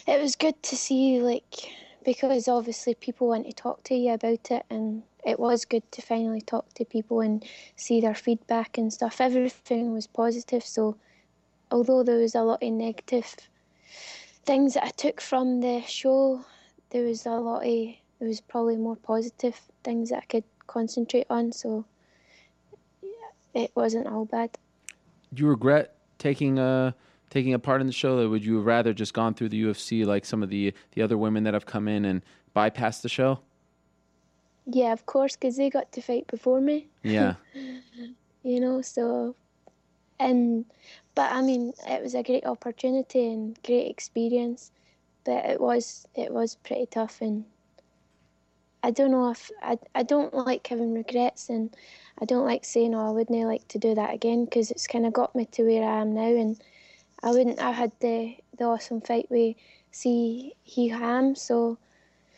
it 0.07 0.23
was 0.23 0.37
good 0.37 0.63
to 0.63 0.77
see, 0.77 1.21
like, 1.21 1.73
because 2.05 2.47
obviously 2.47 2.95
people 2.95 3.27
want 3.27 3.47
to 3.47 3.53
talk 3.53 3.83
to 3.85 3.97
you 3.97 4.13
about 4.13 4.53
it, 4.53 4.65
and 4.71 5.03
it 5.27 5.41
was 5.41 5.65
good 5.65 5.91
to 5.91 6.01
finally 6.01 6.41
talk 6.41 6.73
to 6.75 6.85
people 6.85 7.21
and 7.21 7.45
see 7.75 8.01
their 8.01 8.15
feedback 8.15 8.79
and 8.79 8.93
stuff. 8.93 9.21
Everything 9.21 9.93
was 9.93 10.07
positive, 10.07 10.65
so 10.65 10.97
although 11.73 12.05
there 12.05 12.19
was 12.19 12.37
a 12.37 12.43
lot 12.43 12.63
of 12.63 12.73
negative 12.73 13.35
things 14.45 14.75
that 14.75 14.85
I 14.85 14.91
took 14.91 15.21
from 15.21 15.61
the 15.61 15.83
show, 15.83 16.45
there 16.91 17.05
was 17.05 17.27
a 17.27 17.31
lot 17.31 17.67
of 17.67 17.95
there 18.19 18.29
was 18.29 18.41
probably 18.41 18.77
more 18.77 18.97
positive 18.97 19.59
things 19.83 20.11
that 20.11 20.19
I 20.19 20.27
could 20.27 20.45
concentrate 20.67 21.27
on. 21.31 21.53
So 21.53 21.85
it 23.55 23.73
wasn't 23.75 24.07
all 24.07 24.27
bad. 24.27 24.59
Do 25.33 25.45
you 25.45 25.49
regret 25.49 25.97
taking 26.19 26.59
a 26.59 26.95
taking 27.31 27.55
a 27.55 27.59
part 27.59 27.81
in 27.81 27.87
the 27.87 27.93
show, 27.93 28.19
or 28.19 28.29
would 28.29 28.45
you 28.45 28.57
have 28.57 28.67
rather 28.67 28.93
just 28.93 29.15
gone 29.15 29.35
through 29.35 29.49
the 29.49 29.63
UFC 29.63 30.05
like 30.05 30.25
some 30.25 30.43
of 30.43 30.51
the 30.51 30.75
the 30.93 31.03
other 31.03 31.17
women 31.17 31.45
that 31.45 31.55
have 31.55 31.67
come 31.67 31.89
in 31.89 32.05
and 32.05 32.23
bypassed 32.55 33.03
the 33.03 33.09
show? 33.09 33.41
Yeah, 34.67 34.93
of 34.93 35.07
course, 35.07 35.37
because 35.37 35.57
they 35.57 35.71
got 35.71 35.91
to 35.93 36.03
fight 36.03 36.27
before 36.27 36.61
me. 36.61 36.89
Yeah. 37.03 37.35
you 38.43 38.61
know, 38.61 38.83
so 38.83 39.35
and 40.19 40.67
but 41.15 41.33
I 41.33 41.43
mean, 41.43 41.73
it 41.89 42.03
was 42.03 42.15
a 42.15 42.23
great 42.23 42.45
opportunity 42.45 43.27
and 43.33 43.59
great 43.63 43.89
experience 43.89 44.71
but 45.25 45.45
it 45.45 45.61
was 45.61 46.07
it 46.15 46.33
was 46.33 46.57
pretty 46.57 46.87
tough 46.87 47.21
and 47.21 47.45
I 48.83 48.91
don't 48.91 49.11
know 49.11 49.31
if 49.31 49.51
I, 49.63 49.79
I 49.95 50.03
don't 50.03 50.33
like 50.33 50.67
having 50.67 50.95
regrets 50.95 51.51
and 51.51 51.75
I 52.21 52.25
don't 52.25 52.47
like 52.47 52.65
saying 52.65 52.95
oh 52.95 53.09
I 53.09 53.11
wouldn't 53.11 53.47
like 53.47 53.67
to 53.69 53.79
do 53.79 53.95
that 53.95 54.15
again 54.15 54.45
because 54.45 54.71
it's 54.71 54.87
kind 54.87 55.07
of 55.07 55.13
got 55.13 55.35
me 55.35 55.47
to 55.53 55.65
where 55.65 55.85
I 55.85 56.01
am 56.01 56.15
now 56.15 56.23
and 56.23 56.61
I 57.23 57.31
wouldn't 57.31 57.61
I 57.61 57.73
had 57.73 57.93
the 58.01 58.37
the 58.57 58.65
awesome 58.65 59.01
fight 59.01 59.27
with 59.31 59.57
Seo 59.93 60.53
Hee 60.65 60.89
Ham 60.89 61.35
so 61.35 61.79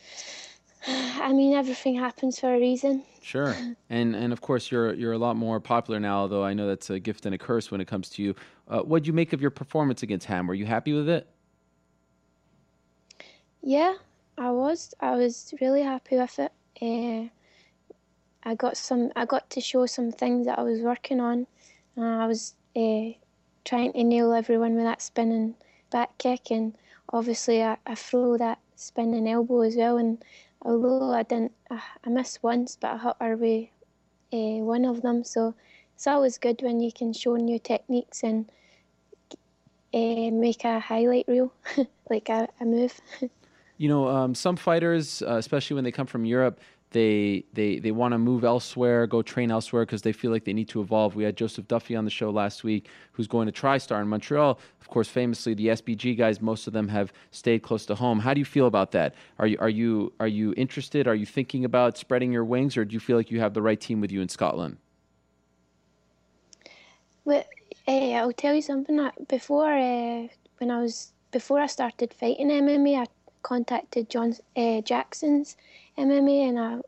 I 0.87 1.31
mean 1.31 1.53
everything 1.53 1.95
happens 1.95 2.39
for 2.39 2.53
a 2.53 2.59
reason. 2.59 3.03
Sure. 3.21 3.55
And 3.89 4.15
and 4.15 4.33
of 4.33 4.41
course 4.41 4.71
you're 4.71 4.93
you're 4.93 5.13
a 5.13 5.17
lot 5.17 5.37
more 5.37 5.59
popular 5.59 5.99
now 5.99 6.19
although 6.19 6.43
I 6.43 6.53
know 6.53 6.67
that's 6.67 6.89
a 6.89 6.99
gift 6.99 7.25
and 7.25 7.35
a 7.35 7.37
curse 7.37 7.71
when 7.71 7.79
it 7.79 7.87
comes 7.87 8.09
to 8.09 8.23
you. 8.23 8.35
Uh, 8.67 8.81
what 8.81 9.03
do 9.03 9.07
you 9.07 9.13
make 9.13 9.33
of 9.33 9.41
your 9.41 9.51
performance 9.51 10.03
against 10.03 10.25
Ham 10.25 10.47
were 10.47 10.53
you 10.53 10.65
happy 10.65 10.93
with 10.93 11.07
it 11.07 11.27
yeah, 13.63 13.95
I 14.37 14.51
was. 14.51 14.93
I 14.99 15.15
was 15.15 15.53
really 15.61 15.83
happy 15.83 16.17
with 16.17 16.37
it. 16.37 16.51
Uh, 16.81 17.29
I 18.43 18.55
got 18.55 18.75
some. 18.75 19.11
I 19.15 19.25
got 19.25 19.49
to 19.51 19.61
show 19.61 19.85
some 19.85 20.11
things 20.11 20.45
that 20.47 20.59
I 20.59 20.63
was 20.63 20.81
working 20.81 21.21
on. 21.21 21.47
Uh, 21.97 22.01
I 22.23 22.27
was 22.27 22.55
uh, 22.75 23.11
trying 23.63 23.93
to 23.93 24.03
nail 24.03 24.33
everyone 24.33 24.75
with 24.75 24.83
that 24.83 25.01
spinning 25.01 25.55
back 25.91 26.17
kick, 26.17 26.51
and 26.51 26.75
obviously 27.13 27.63
I, 27.63 27.77
I 27.87 27.95
throw 27.95 28.37
that 28.37 28.59
spinning 28.75 29.29
elbow 29.29 29.61
as 29.61 29.77
well. 29.77 29.97
And 29.97 30.21
although 30.61 31.11
I 31.11 31.23
didn't, 31.23 31.53
I, 31.71 31.81
I 32.05 32.09
missed 32.09 32.43
once, 32.43 32.77
but 32.79 32.95
I 32.95 32.97
hit 32.97 33.15
her 33.21 33.37
with 33.37 33.69
one 34.65 34.83
of 34.83 35.01
them. 35.03 35.23
So 35.23 35.55
it's 35.95 36.05
always 36.05 36.37
good 36.37 36.61
when 36.61 36.81
you 36.81 36.91
can 36.91 37.13
show 37.13 37.37
new 37.37 37.59
techniques 37.59 38.23
and 38.23 38.51
make 39.93 40.65
a 40.65 40.81
highlight 40.81 41.25
reel, 41.29 41.53
like 42.09 42.27
a, 42.27 42.49
a 42.59 42.65
move. 42.65 42.99
you 43.77 43.89
know, 43.89 44.07
um, 44.07 44.35
some 44.35 44.55
fighters, 44.55 45.21
uh, 45.21 45.35
especially 45.35 45.75
when 45.75 45.83
they 45.83 45.91
come 45.91 46.07
from 46.07 46.25
Europe, 46.25 46.59
they 46.93 47.43
they 47.53 47.79
they 47.79 47.91
want 47.91 48.13
to 48.13 48.17
move 48.17 48.43
elsewhere, 48.43 49.05
go 49.07 49.21
train 49.21 49.51
elsewhere 49.51 49.83
because 49.83 50.03
they 50.03 50.13
feel 50.13 50.31
like 50.31 50.45
they 50.45 50.53
need 50.53 50.69
to 50.69 50.79
evolve. 50.79 51.15
We 51.15 51.23
had 51.23 51.35
Joseph 51.35 51.67
Duffy 51.67 51.95
on 51.95 52.05
the 52.05 52.11
show 52.11 52.29
last 52.29 52.63
week, 52.63 52.87
who's 53.11 53.27
going 53.27 53.47
to 53.47 53.51
TriStar 53.51 54.01
in 54.01 54.07
Montreal. 54.07 54.59
Of 54.79 54.87
course, 54.87 55.09
famously, 55.09 55.53
the 55.55 55.67
SBG 55.67 56.17
guys, 56.17 56.39
most 56.39 56.67
of 56.67 56.73
them 56.73 56.87
have 56.87 57.11
stayed 57.31 57.63
close 57.63 57.85
to 57.87 57.95
home. 57.95 58.19
How 58.19 58.33
do 58.33 58.39
you 58.39 58.45
feel 58.45 58.67
about 58.67 58.91
that? 58.91 59.15
Are 59.39 59.47
you 59.47 59.57
are 59.59 59.69
you 59.69 60.13
are 60.19 60.27
you 60.27 60.53
interested? 60.55 61.07
Are 61.07 61.15
you 61.15 61.25
thinking 61.25 61.65
about 61.65 61.97
spreading 61.97 62.31
your 62.31 62.45
wings, 62.45 62.77
or 62.77 62.85
do 62.85 62.93
you 62.93 62.99
feel 62.99 63.17
like 63.17 63.31
you 63.31 63.39
have 63.39 63.53
the 63.53 63.61
right 63.61 63.81
team 63.81 63.99
with 63.99 64.11
you 64.11 64.21
in 64.21 64.29
Scotland? 64.29 64.77
Well, 67.25 67.43
uh, 67.87 67.91
I'll 67.91 68.33
tell 68.33 68.53
you 68.53 68.61
something. 68.61 69.09
Before 69.27 69.73
uh, 69.75 70.27
when 70.59 70.69
I 70.69 70.79
was 70.79 71.11
before 71.31 71.59
I 71.59 71.67
started 71.67 72.13
fighting 72.13 72.49
MMA, 72.49 73.01
I 73.01 73.07
contacted 73.43 74.09
John 74.09 74.35
uh, 74.55 74.81
Jackson's 74.81 75.57
MMA 75.97 76.49
and 76.49 76.59
I 76.59 76.79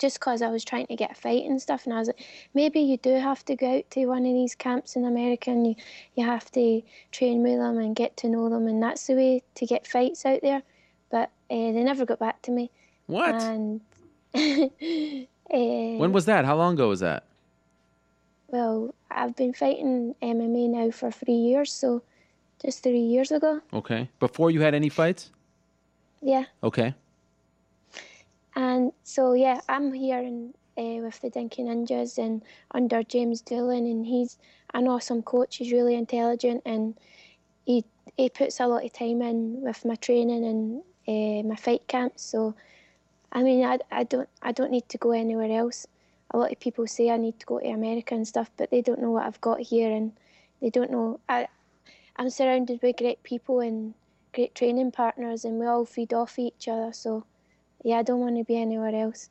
just 0.00 0.18
because 0.18 0.40
I 0.40 0.48
was 0.48 0.64
trying 0.64 0.86
to 0.86 0.96
get 0.96 1.12
a 1.12 1.14
fight 1.14 1.44
and 1.44 1.60
stuff, 1.60 1.84
and 1.84 1.94
I 1.94 1.98
was 1.98 2.08
like, 2.08 2.24
maybe 2.54 2.80
you 2.80 2.96
do 2.96 3.14
have 3.14 3.44
to 3.44 3.54
go 3.54 3.76
out 3.76 3.90
to 3.90 4.06
one 4.06 4.24
of 4.24 4.32
these 4.32 4.54
camps 4.54 4.96
in 4.96 5.04
America 5.04 5.50
and 5.50 5.66
you, 5.66 5.74
you 6.14 6.24
have 6.24 6.50
to 6.52 6.82
train 7.12 7.42
with 7.42 7.58
them 7.58 7.78
and 7.78 7.94
get 7.94 8.16
to 8.18 8.28
know 8.28 8.48
them, 8.48 8.66
and 8.66 8.82
that's 8.82 9.06
the 9.06 9.14
way 9.14 9.42
to 9.54 9.66
get 9.66 9.86
fights 9.86 10.24
out 10.24 10.40
there. 10.40 10.62
But 11.10 11.30
uh, 11.50 11.72
they 11.72 11.82
never 11.84 12.06
got 12.06 12.18
back 12.18 12.40
to 12.42 12.50
me. 12.50 12.70
What? 13.06 13.34
And 13.34 13.80
uh, 14.34 14.38
when 15.50 16.12
was 16.12 16.24
that? 16.24 16.44
How 16.46 16.56
long 16.56 16.74
ago 16.74 16.88
was 16.88 17.00
that? 17.00 17.24
Well, 18.48 18.94
I've 19.10 19.36
been 19.36 19.52
fighting 19.52 20.14
MMA 20.22 20.70
now 20.70 20.90
for 20.90 21.10
three 21.10 21.34
years, 21.34 21.72
so 21.72 22.02
just 22.62 22.82
three 22.82 22.98
years 23.00 23.30
ago. 23.30 23.60
Okay. 23.72 24.08
Before 24.18 24.50
you 24.50 24.60
had 24.60 24.74
any 24.74 24.88
fights? 24.88 25.30
Yeah. 26.22 26.44
Okay. 26.62 26.94
And 28.54 28.92
so 29.04 29.32
yeah, 29.32 29.60
I'm 29.68 29.92
here 29.92 30.18
in, 30.18 30.54
uh, 30.76 31.02
with 31.04 31.20
the 31.20 31.30
Dinky 31.30 31.62
Ninjas 31.62 32.18
and 32.18 32.42
under 32.72 33.02
James 33.02 33.40
Doolan, 33.40 33.86
and 33.86 34.04
he's 34.04 34.38
an 34.74 34.88
awesome 34.88 35.22
coach. 35.22 35.56
He's 35.56 35.72
really 35.72 35.94
intelligent, 35.94 36.62
and 36.66 36.94
he 37.64 37.84
he 38.16 38.28
puts 38.28 38.60
a 38.60 38.66
lot 38.66 38.84
of 38.84 38.92
time 38.92 39.22
in 39.22 39.62
with 39.62 39.84
my 39.84 39.94
training 39.94 40.44
and 40.44 40.82
uh, 41.08 41.48
my 41.48 41.56
fight 41.56 41.86
camps. 41.86 42.22
So, 42.22 42.54
I 43.32 43.42
mean, 43.42 43.64
I, 43.64 43.78
I 43.90 44.04
don't 44.04 44.28
I 44.42 44.52
don't 44.52 44.70
need 44.70 44.88
to 44.90 44.98
go 44.98 45.12
anywhere 45.12 45.50
else. 45.58 45.86
A 46.32 46.38
lot 46.38 46.52
of 46.52 46.60
people 46.60 46.86
say 46.86 47.10
I 47.10 47.16
need 47.16 47.38
to 47.40 47.46
go 47.46 47.58
to 47.58 47.68
America 47.68 48.14
and 48.14 48.28
stuff, 48.28 48.50
but 48.56 48.70
they 48.70 48.82
don't 48.82 49.00
know 49.00 49.10
what 49.10 49.26
I've 49.26 49.40
got 49.40 49.60
here, 49.60 49.90
and 49.90 50.12
they 50.60 50.70
don't 50.70 50.90
know. 50.90 51.20
I 51.28 51.48
I'm 52.16 52.30
surrounded 52.30 52.80
by 52.80 52.92
great 52.92 53.22
people 53.22 53.60
and 53.60 53.94
great 54.32 54.54
training 54.54 54.92
partners, 54.92 55.44
and 55.44 55.58
we 55.58 55.66
all 55.66 55.84
feed 55.84 56.12
off 56.12 56.38
each 56.38 56.68
other. 56.68 56.92
So, 56.92 57.24
yeah, 57.84 57.98
I 57.98 58.02
don't 58.02 58.20
want 58.20 58.36
to 58.36 58.44
be 58.44 58.56
anywhere 58.56 58.94
else. 58.94 59.30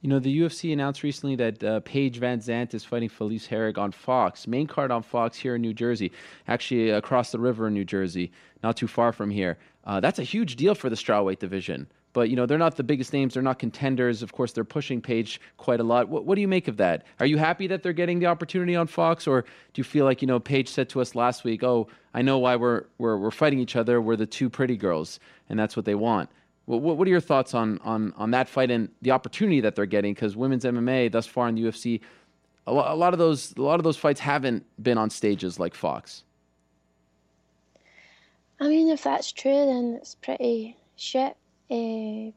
You 0.00 0.08
know, 0.08 0.20
the 0.20 0.40
UFC 0.40 0.72
announced 0.72 1.02
recently 1.02 1.34
that 1.36 1.64
uh, 1.64 1.80
Paige 1.80 2.20
VanZant 2.20 2.72
is 2.72 2.84
fighting 2.84 3.08
Felice 3.08 3.48
Herrig 3.48 3.78
on 3.78 3.90
Fox, 3.90 4.46
main 4.46 4.68
card 4.68 4.92
on 4.92 5.02
Fox 5.02 5.36
here 5.36 5.56
in 5.56 5.62
New 5.62 5.74
Jersey, 5.74 6.12
actually 6.46 6.90
across 6.90 7.32
the 7.32 7.40
river 7.40 7.66
in 7.66 7.74
New 7.74 7.84
Jersey, 7.84 8.30
not 8.62 8.76
too 8.76 8.86
far 8.86 9.12
from 9.12 9.30
here. 9.30 9.58
Uh, 9.84 9.98
that's 9.98 10.20
a 10.20 10.24
huge 10.24 10.54
deal 10.54 10.76
for 10.76 10.88
the 10.88 10.94
strawweight 10.94 11.40
division. 11.40 11.88
But, 12.12 12.30
you 12.30 12.36
know, 12.36 12.46
they're 12.46 12.58
not 12.58 12.76
the 12.76 12.82
biggest 12.82 13.12
names. 13.12 13.34
They're 13.34 13.42
not 13.42 13.58
contenders. 13.58 14.22
Of 14.22 14.32
course, 14.32 14.52
they're 14.52 14.64
pushing 14.64 15.00
Paige 15.00 15.40
quite 15.56 15.78
a 15.78 15.84
lot. 15.84 16.08
What, 16.08 16.24
what 16.24 16.34
do 16.34 16.40
you 16.40 16.48
make 16.48 16.66
of 16.66 16.76
that? 16.78 17.04
Are 17.20 17.26
you 17.26 17.36
happy 17.36 17.66
that 17.66 17.82
they're 17.82 17.92
getting 17.92 18.18
the 18.18 18.26
opportunity 18.26 18.74
on 18.74 18.86
Fox? 18.86 19.26
Or 19.26 19.42
do 19.42 19.80
you 19.80 19.84
feel 19.84 20.04
like, 20.04 20.22
you 20.22 20.28
know, 20.28 20.40
Paige 20.40 20.68
said 20.68 20.88
to 20.90 21.00
us 21.00 21.14
last 21.14 21.44
week, 21.44 21.62
oh, 21.62 21.86
I 22.14 22.22
know 22.22 22.38
why 22.38 22.56
we're, 22.56 22.84
we're, 22.98 23.16
we're 23.16 23.30
fighting 23.30 23.58
each 23.58 23.76
other. 23.76 24.00
We're 24.00 24.16
the 24.16 24.26
two 24.26 24.48
pretty 24.50 24.76
girls, 24.76 25.20
and 25.48 25.58
that's 25.58 25.76
what 25.76 25.84
they 25.84 25.94
want. 25.94 26.30
What, 26.66 26.82
what 26.82 27.06
are 27.06 27.10
your 27.10 27.20
thoughts 27.20 27.54
on, 27.54 27.78
on, 27.84 28.12
on 28.16 28.30
that 28.32 28.48
fight 28.48 28.70
and 28.70 28.90
the 29.00 29.12
opportunity 29.12 29.60
that 29.60 29.74
they're 29.74 29.86
getting? 29.86 30.12
Because 30.12 30.36
women's 30.36 30.64
MMA 30.64 31.10
thus 31.10 31.26
far 31.26 31.48
in 31.48 31.54
the 31.54 31.62
UFC, 31.62 32.00
a 32.66 32.72
lot, 32.72 32.90
a 32.90 32.94
lot 32.94 33.14
of 33.14 33.18
those 33.18 33.54
a 33.56 33.62
lot 33.62 33.80
of 33.80 33.84
those 33.84 33.96
fights 33.96 34.20
haven't 34.20 34.66
been 34.82 34.98
on 34.98 35.08
stages 35.08 35.58
like 35.58 35.74
Fox. 35.74 36.22
I 38.60 38.68
mean, 38.68 38.90
if 38.90 39.02
that's 39.02 39.32
true, 39.32 39.64
then 39.64 39.98
it's 39.98 40.16
pretty 40.16 40.76
shit. 40.96 41.37
Uh, 41.70 42.32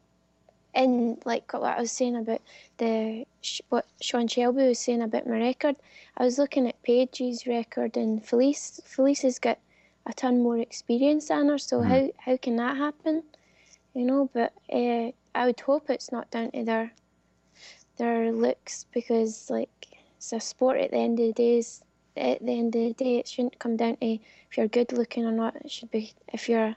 and 0.74 1.22
like 1.26 1.52
what 1.54 1.78
I 1.78 1.82
was 1.82 1.92
saying 1.92 2.16
about 2.16 2.42
the 2.78 3.26
what 3.70 3.86
Sean 4.02 4.28
Shelby 4.28 4.68
was 4.68 4.80
saying 4.80 5.02
about 5.02 5.28
my 5.28 5.40
record, 5.40 5.76
I 6.18 6.24
was 6.24 6.38
looking 6.38 6.68
at 6.68 6.82
Paige's 6.84 7.46
record 7.46 7.98
and 7.98 8.24
Felice. 8.24 8.80
Felice 8.86 9.22
has 9.22 9.40
got 9.40 9.60
a 10.06 10.14
ton 10.14 10.42
more 10.42 10.58
experience 10.58 11.28
than 11.28 11.50
her, 11.50 11.58
so 11.58 11.80
mm-hmm. 11.80 11.90
how 11.90 12.10
how 12.18 12.38
can 12.38 12.56
that 12.58 12.78
happen? 12.78 13.24
you 13.94 14.06
know. 14.06 14.30
But 14.34 14.54
uh, 14.72 15.12
I 15.36 15.46
would 15.46 15.60
hope 15.60 15.90
it's 15.90 16.12
not 16.12 16.32
down 16.32 16.52
to 16.52 16.64
their 16.64 16.92
their 17.98 18.32
looks 18.32 18.86
because 18.94 19.50
like 19.50 19.70
it's 20.18 20.34
a 20.34 20.40
sport 20.40 20.80
at 20.80 20.92
the 20.92 20.98
end 20.98 21.20
of 21.20 21.28
the 21.28 21.34
day. 21.34 21.64
At 22.18 22.46
the 22.46 22.52
end 22.52 22.76
of 22.76 22.82
the 22.82 22.94
day, 22.94 23.18
it 23.20 23.28
shouldn't 23.28 23.60
come 23.60 23.78
down 23.78 23.96
to 23.98 24.06
if 24.16 24.58
you're 24.58 24.68
good 24.68 24.92
looking 24.92 25.26
or 25.26 25.32
not. 25.32 25.56
It 25.56 25.72
should 25.72 25.92
be 25.92 26.14
if 26.34 26.50
you're 26.50 26.76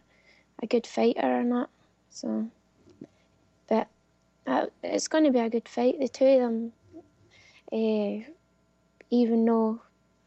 a 0.63 0.67
good 0.67 0.87
fighter 0.87 1.41
or 1.41 1.43
not. 1.43 1.71
So, 2.15 2.49
but 3.69 3.89
uh, 4.47 4.67
it's 4.85 5.09
going 5.09 5.25
to 5.25 5.33
be 5.33 5.41
a 5.41 5.51
good 5.51 5.69
fight. 5.69 5.99
The 5.99 6.09
two 6.09 6.25
of 6.25 6.41
them, 6.41 6.73
uh, 7.73 8.25
even 9.11 9.45
though 9.45 9.81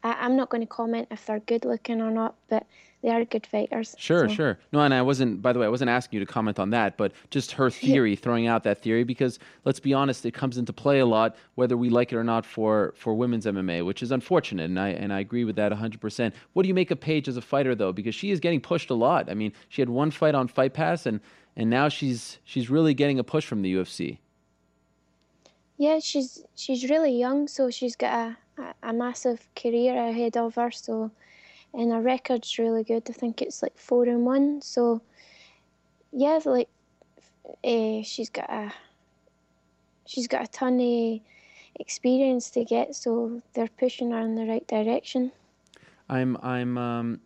I, 0.04 0.26
am 0.26 0.36
not 0.36 0.50
going 0.50 0.60
to 0.60 0.66
comment 0.66 1.08
if 1.10 1.24
they're 1.24 1.40
good 1.40 1.64
looking 1.64 2.02
or 2.02 2.10
not, 2.10 2.34
but 2.50 2.66
they 3.02 3.08
are 3.08 3.24
good 3.24 3.46
fighters. 3.46 3.94
Sure, 3.96 4.28
so. 4.28 4.34
sure. 4.34 4.58
No, 4.70 4.80
and 4.80 4.92
I 4.92 5.00
wasn't. 5.00 5.40
By 5.40 5.54
the 5.54 5.60
way, 5.60 5.64
I 5.64 5.70
wasn't 5.70 5.88
asking 5.88 6.18
you 6.18 6.26
to 6.26 6.30
comment 6.30 6.58
on 6.58 6.68
that, 6.70 6.98
but 6.98 7.12
just 7.30 7.52
her 7.52 7.70
theory, 7.70 8.16
throwing 8.16 8.46
out 8.46 8.64
that 8.64 8.82
theory, 8.82 9.02
because 9.02 9.38
let's 9.64 9.80
be 9.80 9.94
honest, 9.94 10.26
it 10.26 10.34
comes 10.34 10.58
into 10.58 10.74
play 10.74 10.98
a 10.98 11.06
lot, 11.06 11.36
whether 11.54 11.78
we 11.78 11.88
like 11.88 12.12
it 12.12 12.16
or 12.16 12.24
not, 12.24 12.44
for 12.44 12.92
for 12.96 13.14
women's 13.14 13.46
MMA, 13.46 13.86
which 13.86 14.02
is 14.02 14.12
unfortunate, 14.12 14.64
and 14.64 14.78
I 14.78 14.88
and 14.90 15.10
I 15.10 15.20
agree 15.20 15.44
with 15.44 15.56
that 15.56 15.70
100. 15.70 16.02
percent 16.02 16.34
What 16.52 16.64
do 16.64 16.68
you 16.68 16.74
make 16.74 16.90
of 16.90 17.00
Paige 17.00 17.28
as 17.28 17.38
a 17.38 17.42
fighter, 17.42 17.74
though? 17.74 17.92
Because 17.92 18.14
she 18.14 18.30
is 18.30 18.40
getting 18.40 18.60
pushed 18.60 18.90
a 18.90 18.94
lot. 18.94 19.30
I 19.30 19.34
mean, 19.34 19.54
she 19.70 19.80
had 19.80 19.88
one 19.88 20.10
fight 20.10 20.34
on 20.34 20.48
Fight 20.48 20.74
Pass, 20.74 21.06
and 21.06 21.20
and 21.58 21.68
now 21.68 21.88
she's 21.88 22.38
she's 22.44 22.70
really 22.70 22.94
getting 22.94 23.18
a 23.18 23.24
push 23.24 23.44
from 23.44 23.62
the 23.62 23.74
UFC. 23.74 24.18
Yeah, 25.76 25.98
she's 25.98 26.44
she's 26.54 26.88
really 26.88 27.12
young, 27.12 27.48
so 27.48 27.68
she's 27.68 27.96
got 27.96 28.36
a, 28.56 28.74
a, 28.82 28.92
massive 28.92 29.46
career 29.56 29.94
ahead 29.96 30.36
of 30.36 30.54
her. 30.54 30.70
So 30.70 31.10
and 31.74 31.92
her 31.92 32.00
record's 32.00 32.58
really 32.58 32.84
good. 32.84 33.02
I 33.10 33.12
think 33.12 33.42
it's 33.42 33.60
like 33.60 33.76
four 33.76 34.04
and 34.04 34.24
one. 34.24 34.62
So 34.62 35.02
yeah, 36.12 36.38
like 36.44 36.68
uh, 37.64 38.02
she's 38.04 38.30
got 38.30 38.48
a 38.50 38.72
she's 40.06 40.28
got 40.28 40.44
a 40.44 40.48
ton 40.48 40.80
of 40.80 41.20
experience 41.80 42.50
to 42.50 42.64
get, 42.64 42.94
so 42.94 43.42
they're 43.54 43.74
pushing 43.80 44.12
her 44.12 44.20
in 44.20 44.36
the 44.36 44.46
right 44.46 44.66
direction. 44.68 45.32
I'm 46.08 46.36
I'm 46.40 46.78
um, 46.78 47.20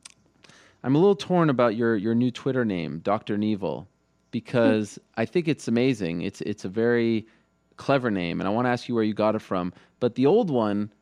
I'm 0.82 0.94
a 0.94 0.98
little 0.98 1.16
torn 1.16 1.50
about 1.50 1.76
your 1.76 1.96
your 1.96 2.14
new 2.14 2.30
Twitter 2.30 2.64
name, 2.64 3.00
Doctor 3.00 3.36
Nevil, 3.36 3.88
because 4.32 4.98
I 5.16 5.24
think 5.24 5.46
it's 5.46 5.68
amazing. 5.68 6.22
It's 6.22 6.40
it's 6.40 6.64
a 6.64 6.68
very 6.68 7.28
clever 7.76 8.10
name, 8.10 8.40
and 8.40 8.48
I 8.48 8.50
want 8.50 8.66
to 8.66 8.70
ask 8.70 8.88
you 8.88 8.96
where 8.96 9.04
you 9.04 9.14
got 9.14 9.36
it 9.36 9.42
from. 9.42 9.72
But 10.00 10.16
the 10.16 10.26
old 10.26 10.50
one 10.50 10.92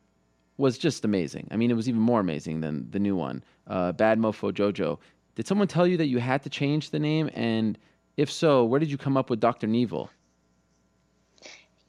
was 0.57 0.77
just 0.77 1.03
amazing. 1.03 1.47
I 1.49 1.55
mean, 1.55 1.71
it 1.71 1.73
was 1.73 1.89
even 1.89 2.01
more 2.01 2.19
amazing 2.19 2.61
than 2.61 2.91
the 2.91 2.99
new 2.99 3.15
one, 3.15 3.43
uh, 3.65 3.93
Bad 3.93 4.19
Mofo 4.19 4.51
Jojo. 4.51 4.99
Did 5.35 5.47
someone 5.47 5.67
tell 5.67 5.87
you 5.87 5.97
that 5.97 6.05
you 6.05 6.19
had 6.19 6.43
to 6.43 6.49
change 6.49 6.91
the 6.91 6.99
name? 6.99 7.31
And 7.33 7.79
if 8.17 8.31
so, 8.31 8.63
where 8.63 8.79
did 8.79 8.91
you 8.91 8.97
come 8.97 9.17
up 9.17 9.29
with 9.29 9.39
Dr. 9.39 9.65
Neville? 9.65 10.09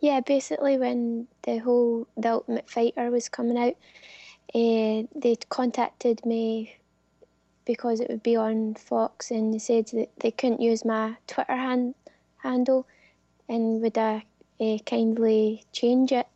Yeah, 0.00 0.20
basically 0.20 0.78
when 0.78 1.28
the 1.42 1.58
whole 1.58 2.08
The 2.16 2.32
Ultimate 2.32 2.70
Fighter 2.70 3.10
was 3.10 3.28
coming 3.28 3.58
out, 3.58 3.76
uh, 4.54 5.06
they 5.14 5.36
contacted 5.48 6.24
me 6.24 6.76
because 7.64 8.00
it 8.00 8.08
would 8.08 8.22
be 8.22 8.36
on 8.36 8.74
Fox, 8.74 9.30
and 9.30 9.54
they 9.54 9.58
said 9.58 9.86
that 9.88 10.10
they 10.20 10.30
couldn't 10.30 10.60
use 10.60 10.84
my 10.84 11.16
Twitter 11.26 11.56
hand, 11.56 11.94
handle, 12.38 12.86
and 13.48 13.80
would 13.82 13.96
I 13.98 14.24
uh, 14.60 14.78
kindly 14.86 15.64
change 15.72 16.12
it. 16.12 16.26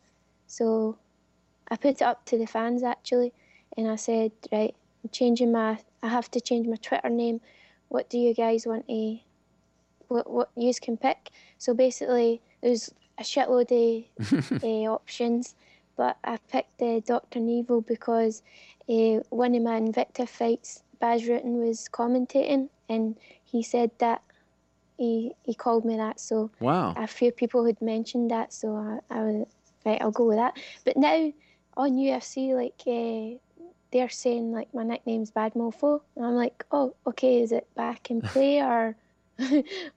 So 0.47 0.97
I 1.69 1.75
put 1.75 1.95
it 1.95 2.01
up 2.01 2.25
to 2.25 2.37
the 2.37 2.47
fans 2.47 2.83
actually, 2.83 3.33
and 3.75 3.87
I 3.87 3.95
said, 3.95 4.31
right, 4.51 4.75
I'm 5.03 5.09
changing 5.11 5.51
my, 5.51 5.79
I 6.01 6.07
have 6.07 6.31
to 6.31 6.41
change 6.41 6.67
my 6.67 6.77
Twitter 6.77 7.09
name. 7.09 7.41
What 7.89 8.09
do 8.09 8.17
you 8.17 8.33
guys 8.33 8.65
want 8.65 8.87
to, 8.87 9.17
what 10.07 10.29
what 10.29 10.49
you 10.55 10.73
can 10.81 10.97
pick? 10.97 11.31
So 11.57 11.73
basically, 11.73 12.41
there's 12.61 12.93
a 13.17 13.23
shitload 13.23 13.71
of 14.19 14.63
uh, 14.63 14.67
options, 14.91 15.55
but 15.95 16.17
I 16.23 16.37
picked 16.51 16.81
uh, 16.81 16.99
Dr. 16.99 17.39
Nevil 17.39 17.81
because 17.81 18.43
uh, 18.89 19.19
one 19.29 19.55
of 19.55 19.63
my 19.63 19.79
Invicta 19.79 20.27
fights, 20.27 20.83
Baz 20.99 21.23
was 21.27 21.89
commentating, 21.91 22.69
and 22.89 23.17
he 23.43 23.63
said 23.63 23.91
that 23.99 24.21
he 24.97 25.33
he 25.43 25.53
called 25.53 25.85
me 25.85 25.97
that. 25.97 26.19
So 26.19 26.51
wow, 26.59 26.93
a 26.97 27.07
few 27.07 27.31
people 27.31 27.65
had 27.65 27.81
mentioned 27.81 28.31
that, 28.31 28.53
so 28.53 28.75
I, 28.75 29.15
I 29.15 29.23
was 29.23 29.47
right. 29.85 30.01
I'll 30.01 30.11
go 30.11 30.25
with 30.25 30.37
that. 30.37 30.57
But 30.85 30.97
now 30.97 31.31
on 31.75 31.91
UFC, 31.93 32.53
like 32.53 32.81
uh, 32.87 33.37
they're 33.91 34.09
saying 34.09 34.51
like 34.51 34.73
my 34.73 34.83
nickname's 34.83 35.31
Bad 35.31 35.53
Mofo, 35.53 36.01
and 36.15 36.25
I'm 36.25 36.35
like, 36.35 36.65
oh, 36.71 36.95
okay, 37.05 37.41
is 37.41 37.51
it 37.51 37.67
back 37.75 38.11
in 38.11 38.21
play 38.33 38.61
or 38.61 38.95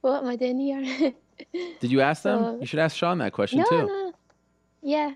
what 0.01 0.23
am 0.23 0.27
I 0.27 0.35
doing 0.35 0.59
here? 0.59 1.13
Did 1.79 1.91
you 1.91 2.01
ask 2.01 2.23
them? 2.23 2.61
you 2.61 2.67
should 2.67 2.79
ask 2.79 2.95
Sean 2.95 3.17
that 3.17 3.33
question 3.33 3.59
no, 3.59 3.65
too. 3.65 3.87
No, 3.87 4.13
yeah, 4.83 5.13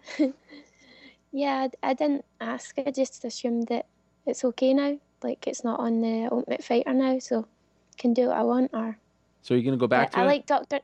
yeah, 1.31 1.67
I, 1.83 1.89
I 1.89 1.93
didn't 1.93 2.25
ask. 2.41 2.77
I 2.79 2.89
just 2.91 3.23
assumed 3.23 3.67
that 3.67 3.85
it's 4.25 4.43
okay 4.43 4.73
now. 4.73 4.97
Like 5.25 5.47
it's 5.47 5.63
not 5.63 5.79
on 5.79 6.01
the 6.01 6.29
Ultimate 6.31 6.63
Fighter 6.63 6.93
now, 6.93 7.17
so 7.17 7.47
can 7.97 8.13
do 8.13 8.27
what 8.27 8.37
I 8.37 8.43
want. 8.43 8.71
Or 8.73 8.97
so 9.41 9.55
you're 9.55 9.63
gonna 9.63 9.77
go 9.77 9.87
back 9.87 10.09
I, 10.09 10.11
to 10.11 10.17
I 10.19 10.23
it? 10.23 10.25
like 10.25 10.45
Doctor. 10.45 10.79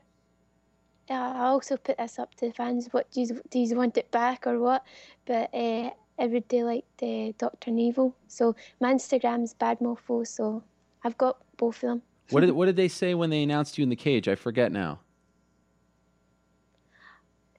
I 1.08 1.46
also 1.46 1.76
put 1.76 1.98
this 1.98 2.18
up 2.18 2.34
to 2.36 2.46
the 2.48 2.52
fans. 2.52 2.88
What 2.90 3.10
do 3.12 3.20
you, 3.20 3.40
do 3.50 3.58
you 3.58 3.76
want 3.76 3.96
it 3.98 4.10
back 4.10 4.46
or 4.46 4.58
what? 4.58 4.84
But 5.26 5.52
uh, 5.54 5.90
everybody 6.18 6.62
liked 6.62 7.02
uh, 7.02 7.32
Dr. 7.38 7.70
Nevil. 7.70 8.14
So 8.28 8.56
my 8.80 8.94
Instagram's 8.94 9.54
Bad 9.54 9.78
Mofo. 9.80 10.26
So 10.26 10.62
I've 11.04 11.18
got 11.18 11.38
both 11.56 11.76
of 11.82 11.88
them. 11.88 12.02
what 12.30 12.40
did 12.40 12.50
What 12.52 12.66
did 12.66 12.76
they 12.76 12.88
say 12.88 13.14
when 13.14 13.30
they 13.30 13.42
announced 13.42 13.78
you 13.78 13.82
in 13.82 13.90
the 13.90 13.96
cage? 13.96 14.26
I 14.26 14.34
forget 14.34 14.72
now. 14.72 15.00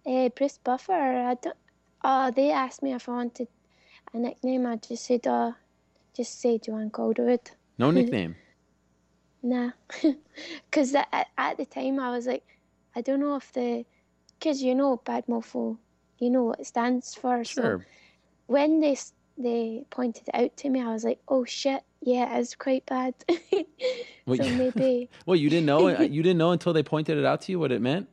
Uh, 0.05 0.29
Bruce 0.29 0.57
Buffer. 0.57 0.93
I 0.93 1.35
don't. 1.35 1.55
Oh, 2.03 2.31
they 2.31 2.51
asked 2.51 2.83
me 2.83 2.93
if 2.93 3.07
I 3.07 3.13
wanted 3.13 3.47
a 4.13 4.17
nickname. 4.17 4.65
I 4.65 4.75
just 4.75 5.05
said, 5.05 5.21
"Oh, 5.27 5.55
just 6.15 6.39
say 6.41 6.57
Joanne 6.57 6.89
Calderwood." 6.91 7.51
No 7.77 7.91
nickname. 7.97 8.35
nah, 9.41 9.71
because 10.69 10.95
at, 10.95 11.27
at 11.37 11.57
the 11.57 11.65
time 11.65 11.99
I 11.99 12.11
was 12.11 12.25
like, 12.27 12.43
I 12.95 13.01
don't 13.01 13.19
know 13.19 13.35
if 13.35 13.51
the, 13.53 13.85
because 14.39 14.61
you 14.61 14.75
know, 14.75 14.97
bad 15.03 15.25
mofo, 15.27 15.77
you 16.19 16.29
know 16.29 16.43
what 16.43 16.59
it 16.59 16.67
stands 16.67 17.15
for. 17.15 17.43
Sure. 17.43 17.79
So 17.79 17.85
when 18.47 18.79
they 18.79 18.97
they 19.37 19.83
pointed 19.89 20.27
it 20.27 20.35
out 20.35 20.55
to 20.57 20.69
me, 20.69 20.79
I 20.81 20.93
was 20.93 21.03
like, 21.03 21.19
oh 21.27 21.43
shit, 21.45 21.81
yeah, 22.01 22.37
it's 22.37 22.55
quite 22.55 22.85
bad. 22.85 23.13
Well, 24.25 24.37
so 24.37 24.45
you- 24.45 24.55
maybe. 24.55 25.09
Well, 25.25 25.35
you 25.35 25.49
didn't 25.49 25.65
know. 25.65 25.89
You 25.89 26.23
didn't 26.23 26.37
know 26.37 26.51
until 26.51 26.71
they 26.71 26.81
pointed 26.83 27.17
it 27.17 27.25
out 27.25 27.41
to 27.41 27.51
you 27.51 27.59
what 27.59 27.73
it 27.73 27.81
meant. 27.81 28.07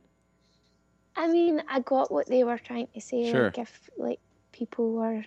I 1.15 1.27
mean, 1.27 1.63
I 1.69 1.79
got 1.79 2.11
what 2.11 2.27
they 2.27 2.43
were 2.43 2.57
trying 2.57 2.87
to 2.93 2.99
say. 2.99 3.31
Sure. 3.31 3.45
Like 3.45 3.57
if 3.59 3.89
like 3.97 4.19
people 4.51 4.91
were, 4.91 5.23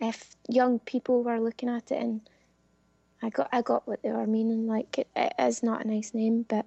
if 0.00 0.30
young 0.48 0.78
people 0.80 1.22
were 1.22 1.40
looking 1.40 1.68
at 1.68 1.90
it, 1.90 2.00
and 2.02 2.20
I 3.22 3.30
got 3.30 3.48
I 3.52 3.62
got 3.62 3.86
what 3.88 4.02
they 4.02 4.10
were 4.10 4.26
meaning. 4.26 4.66
Like 4.66 4.98
it, 4.98 5.08
it 5.16 5.32
is 5.38 5.62
not 5.62 5.84
a 5.84 5.88
nice 5.88 6.14
name, 6.14 6.44
but 6.48 6.66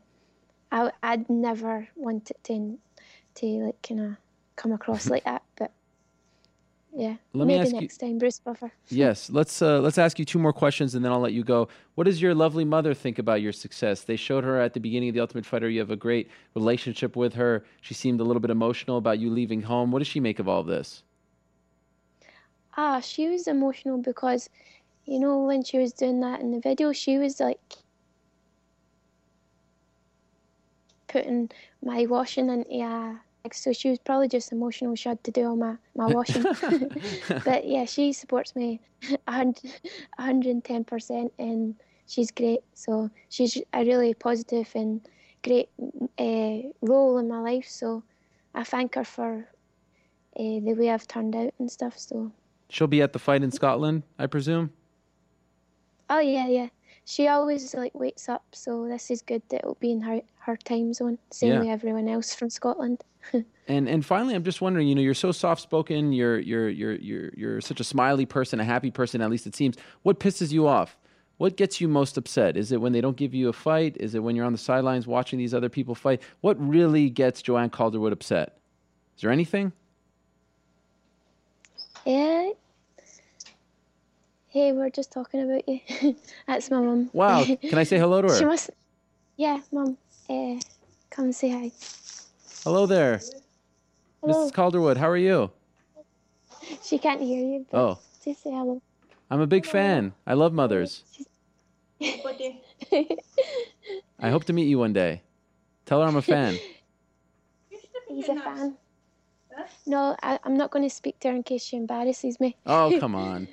I 0.72 0.92
I'd 1.04 1.30
never 1.30 1.88
want 1.96 2.32
it 2.32 2.44
to 2.46 2.78
to 3.36 3.46
like 3.66 3.82
kind 3.88 4.00
of 4.02 4.12
come 4.56 4.72
across 4.72 5.10
like 5.10 5.24
that. 5.26 5.44
But 5.58 5.72
yeah, 6.94 7.16
Let 7.32 7.48
me 7.48 7.54
maybe 7.54 7.62
ask 7.68 7.74
you- 7.74 7.80
next 7.80 7.98
time, 8.00 8.18
Bruce 8.18 8.40
Buffer. 8.40 8.70
Yes. 8.90 9.30
Let's 9.30 9.62
uh, 9.62 9.80
let's 9.80 9.98
ask 9.98 10.20
you 10.20 10.26
two 10.26 10.40
more 10.40 10.52
questions, 10.52 10.94
and 10.94 11.06
then 11.06 11.12
I'll 11.14 11.22
let 11.22 11.32
you 11.32 11.44
go. 11.46 11.70
What 11.96 12.04
does 12.04 12.22
your 12.22 12.36
lovely 12.36 12.66
mother 12.66 12.94
think 12.94 13.18
about 13.18 13.42
your 13.42 13.54
success? 13.54 14.02
They 14.02 14.18
showed 14.18 14.44
her 14.44 14.60
at 14.60 14.74
the 14.74 14.82
beginning 14.82 15.08
of 15.08 15.16
the 15.16 15.22
Ultimate 15.22 15.46
Fighter. 15.46 15.70
You 15.70 15.80
have 15.80 15.92
a 15.92 15.96
great 15.96 16.30
relationship 16.54 17.16
with 17.16 17.34
her. 17.36 17.64
She 17.80 17.94
seemed 17.94 18.20
a 18.20 18.26
little 18.26 18.42
bit 18.42 18.52
emotional 18.52 18.98
about 18.98 19.20
you 19.20 19.30
leaving 19.30 19.62
home. 19.62 19.92
What 19.92 20.00
does 20.00 20.08
she 20.10 20.20
make 20.20 20.40
of 20.40 20.50
all 20.50 20.60
of 20.60 20.68
this? 20.68 21.04
Ah, 22.78 23.00
she 23.02 23.28
was 23.28 23.48
emotional 23.48 23.98
because, 23.98 24.50
you 25.06 25.20
know, 25.20 25.44
when 25.44 25.64
she 25.64 25.78
was 25.78 25.94
doing 25.94 26.20
that 26.22 26.42
in 26.42 26.52
the 26.52 26.60
video, 26.60 26.94
she 26.94 27.18
was 27.18 27.40
like 27.40 27.60
putting 31.08 31.50
my 31.84 32.06
washing 32.06 32.50
into 32.50 32.80
a 32.82 33.20
so 33.54 33.74
she 33.74 33.90
was 33.90 34.00
probably 34.00 34.28
just 34.28 34.52
emotional. 34.52 34.96
She 34.96 35.10
had 35.10 35.24
to 35.24 35.32
do 35.32 35.46
all 35.48 35.56
my, 35.56 35.76
my 35.96 36.08
washing. 36.08 36.46
but 37.44 37.68
yeah, 37.68 37.86
she 37.86 38.14
supports 38.14 38.56
me 38.56 38.80
a 39.28 39.32
hundred 39.32 40.52
and 40.52 40.64
ten 40.64 40.84
percent, 40.84 41.34
and 41.40 41.76
she's 42.06 42.32
great. 42.32 42.62
So 42.76 43.10
she's 43.30 43.58
a 43.74 43.84
really 43.84 44.14
positive 44.14 44.70
and 44.76 45.02
great 45.44 45.70
uh, 46.20 46.70
role 46.82 47.18
in 47.18 47.28
my 47.28 47.40
life. 47.40 47.66
So 47.68 48.04
I 48.54 48.64
thank 48.64 48.96
her 48.96 49.04
for 49.04 49.48
uh, 50.40 50.60
the 50.66 50.76
way 50.78 50.92
I've 50.92 51.08
turned 51.08 51.36
out 51.36 51.54
and 51.60 51.70
stuff. 51.72 51.98
So. 51.98 52.32
She'll 52.72 52.88
be 52.88 53.02
at 53.02 53.12
the 53.12 53.20
fight 53.20 53.44
in 53.44 53.52
Scotland, 53.52 54.04
I 54.18 54.28
presume. 54.28 54.72
Oh 56.10 56.20
yeah, 56.20 56.48
yeah. 56.48 56.68
She 57.06 57.28
always 57.28 57.74
like 57.74 57.94
wakes 57.94 58.30
up, 58.30 58.44
so 58.54 58.88
this 58.88 59.12
is 59.12 59.22
good 59.22 59.42
that 59.50 59.58
it'll 59.60 59.76
be 59.76 59.92
in 59.92 60.02
her 60.02 60.22
her 60.40 60.56
time 60.56 60.94
zone, 60.94 61.18
same 61.32 61.54
Yeah. 61.54 61.60
way 61.62 61.70
everyone 61.70 62.08
else 62.08 62.34
from 62.34 62.50
Scotland. 62.50 63.04
And 63.68 63.88
and 63.88 64.06
finally, 64.06 64.36
I'm 64.36 64.44
just 64.44 64.60
wondering. 64.62 64.88
You 64.88 64.96
know, 64.96 65.02
you're 65.02 65.14
so 65.14 65.32
soft 65.32 65.62
spoken. 65.62 66.12
You're 66.12 66.40
you're 66.40 66.68
you're 66.70 66.96
you're 66.96 67.32
you're 67.38 67.62
such 67.62 67.80
a 67.80 67.84
smiley 67.84 68.26
person, 68.26 68.60
a 68.60 68.66
happy 68.66 68.92
person. 68.92 69.22
At 69.22 69.30
least 69.30 69.48
it 69.48 69.56
seems. 69.56 69.78
What 70.02 70.20
pisses 70.20 70.52
you 70.52 70.68
off? 70.68 70.98
What 71.38 71.56
gets 71.56 71.80
you 71.80 71.88
most 71.88 72.18
upset? 72.18 72.58
Is 72.58 72.72
it 72.72 72.82
when 72.82 72.92
they 72.92 73.00
don't 73.02 73.16
give 73.16 73.34
you 73.34 73.48
a 73.48 73.54
fight? 73.54 73.96
Is 74.00 74.14
it 74.16 74.20
when 74.24 74.36
you're 74.36 74.46
on 74.46 74.52
the 74.52 74.58
sidelines 74.58 75.08
watching 75.08 75.40
these 75.40 75.54
other 75.54 75.70
people 75.70 75.96
fight? 75.96 76.22
What 76.42 76.58
really 76.60 77.10
gets 77.10 77.42
Joanne 77.42 77.70
Calderwood 77.70 78.12
upset? 78.12 78.58
Is 79.16 79.22
there 79.22 79.32
anything? 79.32 79.72
Yeah. 82.06 82.50
Hey, 84.48 84.74
we're 84.74 84.90
just 84.90 85.12
talking 85.12 85.42
about 85.42 85.68
you. 85.68 86.16
That's 86.48 86.70
my 86.70 86.82
mum. 86.82 87.10
Wow. 87.14 87.46
Can 87.62 87.80
I 87.80 87.84
say 87.84 87.98
hello 87.98 88.22
to 88.22 88.28
her? 88.28 88.38
She 88.38 88.46
must. 88.46 88.70
Yeah, 89.38 89.60
mum. 89.72 89.98
Uh, 90.30 90.60
come 91.10 91.26
and 91.26 91.36
say 91.36 91.50
hi. 91.50 91.72
Hello 92.64 92.86
there, 92.86 93.22
Hello. 94.22 94.48
Mrs. 94.48 94.54
Calderwood. 94.54 94.98
How 94.98 95.10
are 95.10 95.18
you? 95.18 95.52
She 96.84 97.00
can't 97.00 97.22
hear 97.22 97.40
you, 97.40 97.66
but 97.72 97.78
Oh, 97.78 98.00
just 98.24 98.44
say 98.44 98.52
hello. 98.52 98.82
I'm 99.32 99.42
a 99.42 99.48
big 99.48 99.66
fan. 99.66 100.14
I 100.28 100.34
love 100.34 100.54
mothers. 100.54 101.04
I 102.02 103.10
hope 104.30 104.44
to 104.46 104.54
meet 104.54 104.68
you 104.68 104.78
one 104.78 104.94
day. 104.94 105.24
Tell 105.86 106.02
her 106.02 106.08
I'm 106.08 106.18
a 106.18 106.22
fan. 106.22 106.60
He's 108.10 108.30
a 108.30 108.36
fan. 108.36 108.78
No, 109.86 110.16
I, 110.24 110.40
I'm 110.44 110.56
not 110.56 110.72
going 110.72 110.84
to 110.88 110.94
speak 110.94 111.20
to 111.22 111.30
her 111.30 111.36
in 111.36 111.44
case 111.44 111.64
she 111.64 111.78
embarrasses 111.78 112.40
me. 112.40 112.56
Oh, 112.66 112.96
come 113.00 113.16
on. 113.16 113.48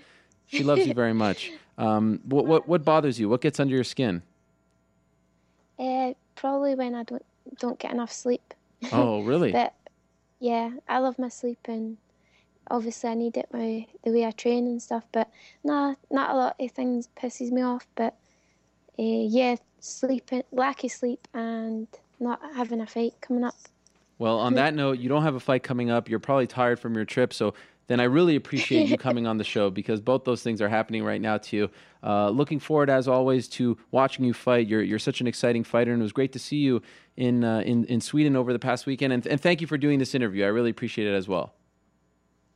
She 0.47 0.63
loves 0.63 0.87
you 0.87 0.95
very 0.95 1.13
much. 1.13 1.53
Um, 1.77 2.21
what, 2.25 2.47
what, 2.47 2.69
what 2.69 2.85
bothers 2.85 3.21
you? 3.21 3.29
What 3.29 3.41
gets 3.41 3.61
under 3.61 3.75
your 3.75 3.85
skin? 3.85 4.23
Uh, 5.79 6.15
probably 6.35 6.75
when 6.75 6.95
I 6.95 7.05
don't 7.05 7.25
don't 7.59 7.79
get 7.79 7.93
enough 7.93 8.13
sleep. 8.13 8.55
Oh, 8.93 9.23
really? 9.23 9.53
But 9.59 9.75
yeah, 10.41 10.71
I 10.89 10.99
love 10.99 11.19
my 11.19 11.29
sleep 11.29 11.59
and 11.67 11.97
obviously 12.71 13.11
I 13.11 13.15
need 13.15 13.37
it 13.37 13.49
my 13.53 13.87
the 14.05 14.11
way 14.11 14.25
I 14.25 14.31
train 14.33 14.67
and 14.67 14.83
stuff. 14.83 15.05
But 15.13 15.31
nah, 15.65 15.95
not 16.11 16.31
a 16.31 16.37
lot 16.37 16.57
of 16.61 16.71
things 16.73 17.09
pisses 17.17 17.51
me 17.51 17.63
off. 17.63 17.87
But 17.95 18.15
uh, 18.99 19.03
yeah, 19.03 19.57
sleeping, 19.81 20.43
lack 20.53 20.85
of 20.85 20.91
sleep, 20.91 21.27
and 21.35 21.87
not 22.21 22.41
having 22.55 22.81
a 22.81 22.87
fight 22.87 23.15
coming 23.21 23.45
up. 23.45 23.55
Well, 24.19 24.39
on 24.39 24.55
that 24.55 24.74
note, 24.74 24.99
you 24.99 25.09
don't 25.09 25.23
have 25.23 25.36
a 25.36 25.40
fight 25.40 25.62
coming 25.62 25.90
up. 25.90 26.09
You're 26.09 26.19
probably 26.19 26.49
tired 26.49 26.81
from 26.81 26.95
your 26.95 27.05
trip. 27.05 27.32
So 27.32 27.55
then 27.86 28.01
I 28.01 28.05
really 28.05 28.36
appreciate 28.36 28.89
you 28.89 28.99
coming 29.09 29.27
on 29.27 29.39
the 29.39 29.45
show 29.45 29.70
because 29.70 30.01
both 30.01 30.24
those 30.24 30.43
things 30.43 30.61
are 30.61 30.69
happening 30.69 31.05
right 31.05 31.20
now 31.20 31.39
to 31.39 31.57
you. 31.57 31.70
Uh, 32.03 32.31
looking 32.31 32.59
forward, 32.59 32.90
as 32.90 33.09
always, 33.09 33.49
to 33.49 33.78
watching 33.90 34.24
you 34.24 34.35
fight. 34.35 34.66
You're, 34.66 34.82
you're 34.82 34.99
such 34.99 35.20
an 35.20 35.27
exciting 35.27 35.65
fighter, 35.65 35.93
and 35.93 36.01
it 36.01 36.03
was 36.03 36.12
great 36.12 36.32
to 36.32 36.39
see 36.39 36.59
you 36.59 36.82
in, 37.16 37.45
uh, 37.45 37.61
in, 37.61 37.85
in 37.86 38.01
Sweden 38.01 38.36
over 38.36 38.53
the 38.53 38.59
past 38.59 38.86
weekend. 38.86 39.12
And, 39.12 39.27
and 39.27 39.40
thank 39.40 39.61
you 39.61 39.66
for 39.66 39.78
doing 39.78 39.99
this 39.99 40.15
interview. 40.15 40.45
I 40.45 40.49
really 40.49 40.70
appreciate 40.70 41.09
it 41.09 41.15
as 41.15 41.28
well. 41.28 41.55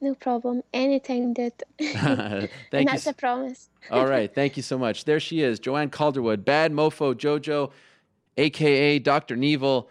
No 0.01 0.17
problem. 0.17 0.63
Dude. 0.73 0.83
and 1.79 2.51
thank 2.73 2.89
you. 2.89 2.93
that's 2.93 3.07
a 3.07 3.13
promise. 3.13 3.71
All 3.91 4.07
right. 4.07 4.33
Thank 4.35 4.57
you 4.57 4.63
so 4.63 4.77
much. 4.77 5.05
There 5.05 5.21
she 5.21 5.43
is, 5.43 5.61
Joanne 5.61 5.91
Calderwood, 5.91 6.45
Bad 6.45 6.73
Mofo 6.73 7.15
Jojo, 7.15 7.71
aka 8.37 8.99
Dr. 8.99 9.37
Neville, 9.37 9.89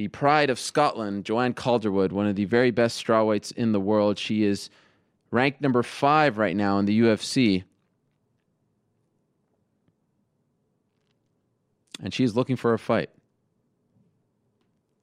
the 0.00 0.08
pride 0.08 0.48
of 0.48 0.58
Scotland, 0.58 1.26
Joanne 1.26 1.52
Calderwood, 1.52 2.10
one 2.10 2.26
of 2.26 2.34
the 2.34 2.46
very 2.46 2.70
best 2.70 3.04
strawweights 3.04 3.52
in 3.52 3.72
the 3.72 3.80
world. 3.80 4.18
She 4.18 4.44
is 4.44 4.70
ranked 5.30 5.60
number 5.60 5.82
five 5.82 6.38
right 6.38 6.56
now 6.56 6.78
in 6.78 6.86
the 6.86 7.00
UFC. 7.00 7.64
And 12.02 12.14
she's 12.14 12.34
looking 12.34 12.56
for 12.56 12.72
a 12.72 12.78
fight. 12.78 13.10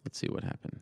Let's 0.03 0.17
see 0.17 0.29
what 0.29 0.43
happened. 0.43 0.79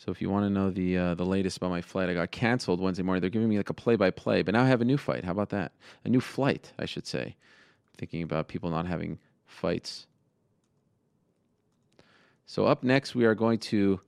So 0.00 0.10
if 0.10 0.22
you 0.22 0.30
want 0.30 0.46
to 0.46 0.50
know 0.50 0.70
the 0.70 0.96
uh, 0.96 1.14
the 1.14 1.26
latest 1.26 1.58
about 1.58 1.68
my 1.68 1.82
flight, 1.82 2.08
I 2.08 2.14
got 2.14 2.30
canceled 2.30 2.80
Wednesday 2.80 3.02
morning. 3.02 3.20
They're 3.20 3.28
giving 3.28 3.50
me 3.50 3.58
like 3.58 3.68
a 3.68 3.74
play 3.74 3.96
by 3.96 4.10
play, 4.10 4.40
but 4.40 4.54
now 4.54 4.62
I 4.62 4.66
have 4.66 4.80
a 4.80 4.84
new 4.86 4.96
fight. 4.96 5.24
How 5.24 5.32
about 5.32 5.50
that? 5.50 5.72
A 6.06 6.08
new 6.08 6.22
flight, 6.22 6.72
I 6.78 6.86
should 6.86 7.06
say. 7.06 7.36
Thinking 7.98 8.22
about 8.22 8.48
people 8.48 8.70
not 8.70 8.86
having 8.86 9.18
fights. 9.44 10.06
So 12.46 12.64
up 12.64 12.82
next, 12.82 13.14
we 13.14 13.26
are 13.26 13.34
going 13.34 13.58
to. 13.58 14.00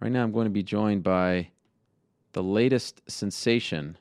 Right 0.00 0.12
now, 0.12 0.22
I'm 0.22 0.30
going 0.32 0.44
to 0.44 0.50
be 0.50 0.62
joined 0.62 1.02
by 1.02 1.48
the 2.34 2.42
latest 2.42 3.00
sensation 3.10 3.96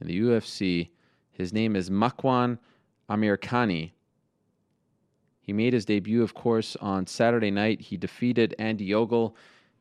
in 0.00 0.06
the 0.06 0.20
UFC. 0.20 0.90
His 1.32 1.52
name 1.52 1.74
is 1.74 1.90
Makwan 1.90 2.60
Amirkhani. 3.10 3.90
He 5.42 5.52
made 5.52 5.72
his 5.72 5.84
debut, 5.84 6.22
of 6.22 6.34
course, 6.34 6.76
on 6.76 7.06
Saturday 7.06 7.50
night. 7.50 7.80
He 7.80 7.96
defeated 7.96 8.54
Andy 8.58 8.94
Ogle 8.94 9.36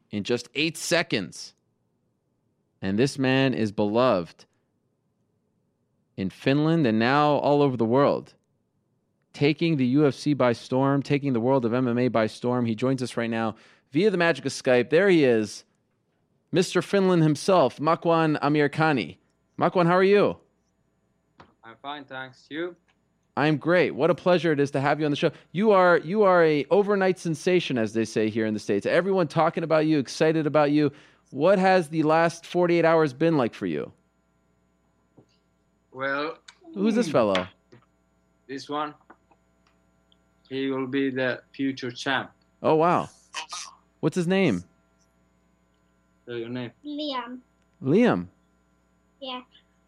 in 0.09 0.23
just 0.23 0.49
eight 0.55 0.75
seconds. 0.75 1.53
And 2.81 2.97
this 2.97 3.19
man 3.19 3.53
is 3.53 3.71
beloved 3.71 4.45
in 6.17 6.31
Finland 6.31 6.85
and 6.87 6.97
now 6.97 7.33
all 7.33 7.61
over 7.61 7.77
the 7.77 7.85
world. 7.85 8.33
Taking 9.33 9.77
the 9.77 9.95
UFC 9.95 10.35
by 10.35 10.51
storm, 10.53 11.03
taking 11.03 11.33
the 11.33 11.39
world 11.39 11.63
of 11.63 11.71
MMA 11.71 12.11
by 12.11 12.27
storm. 12.27 12.65
He 12.65 12.75
joins 12.75 13.01
us 13.01 13.15
right 13.15 13.29
now 13.29 13.55
via 13.91 14.09
the 14.09 14.17
magic 14.17 14.45
of 14.45 14.51
Skype. 14.51 14.89
There 14.89 15.09
he 15.09 15.23
is, 15.23 15.63
Mr. 16.53 16.83
Finland 16.83 17.23
himself, 17.23 17.77
Makwan 17.77 18.37
Amirkhani. 18.41 19.17
Makwan, 19.57 19.85
how 19.85 19.95
are 19.95 20.03
you? 20.03 20.37
I'm 21.63 21.75
fine, 21.81 22.03
thanks. 22.03 22.47
You? 22.49 22.75
I'm 23.37 23.57
great. 23.57 23.91
What 23.91 24.09
a 24.09 24.15
pleasure 24.15 24.51
it 24.51 24.59
is 24.59 24.71
to 24.71 24.81
have 24.81 24.99
you 24.99 25.05
on 25.05 25.11
the 25.11 25.17
show. 25.17 25.31
You 25.51 25.71
are 25.71 25.97
you 25.99 26.23
are 26.23 26.43
a 26.43 26.65
overnight 26.69 27.17
sensation, 27.17 27.77
as 27.77 27.93
they 27.93 28.05
say 28.05 28.29
here 28.29 28.45
in 28.45 28.53
the 28.53 28.59
states. 28.59 28.85
Everyone 28.85 29.27
talking 29.27 29.63
about 29.63 29.85
you, 29.85 29.99
excited 29.99 30.45
about 30.45 30.71
you. 30.71 30.91
What 31.31 31.59
has 31.59 31.87
the 31.87 32.03
last 32.03 32.45
48 32.45 32.83
hours 32.83 33.13
been 33.13 33.37
like 33.37 33.53
for 33.53 33.65
you? 33.65 33.91
Well, 35.93 36.37
Who's 36.73 36.95
this 36.95 37.07
hmm. 37.07 37.11
fellow? 37.13 37.47
this 38.47 38.69
one, 38.69 38.93
he 40.49 40.69
will 40.69 40.87
be 40.87 41.09
the 41.09 41.41
future 41.53 41.91
champ. 41.91 42.31
Oh 42.61 42.75
wow, 42.75 43.09
what's 44.01 44.15
his 44.15 44.27
name? 44.27 44.63
Show 46.27 46.35
your 46.35 46.49
name. 46.49 46.71
Liam. 46.85 47.39
Liam. 47.81 48.27
Yeah. 49.21 49.41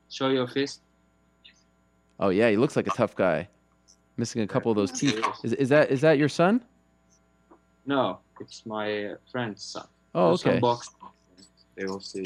Show 0.10 0.30
your 0.30 0.48
fist. 0.48 0.82
Oh 2.20 2.30
yeah, 2.30 2.50
he 2.50 2.58
looks 2.58 2.76
like 2.76 2.88
a 2.88 2.92
tough 2.92 3.16
guy. 3.16 3.48
Missing 4.18 4.42
a 4.42 4.48
couple 4.48 4.72
of 4.72 4.78
those 4.78 4.92
teeth. 4.92 5.24
Is, 5.44 5.54
is 5.54 5.70
that 5.70 5.92
is 5.92 6.02
that 6.02 6.18
your 6.18 6.30
son? 6.30 6.62
No, 7.86 8.20
it's 8.40 8.66
my 8.66 9.14
friend's 9.32 9.64
son. 9.64 9.88
Oh, 10.16 10.34
okay. 10.34 10.62
They 11.76 11.86
will 11.86 12.00
see. 12.00 12.26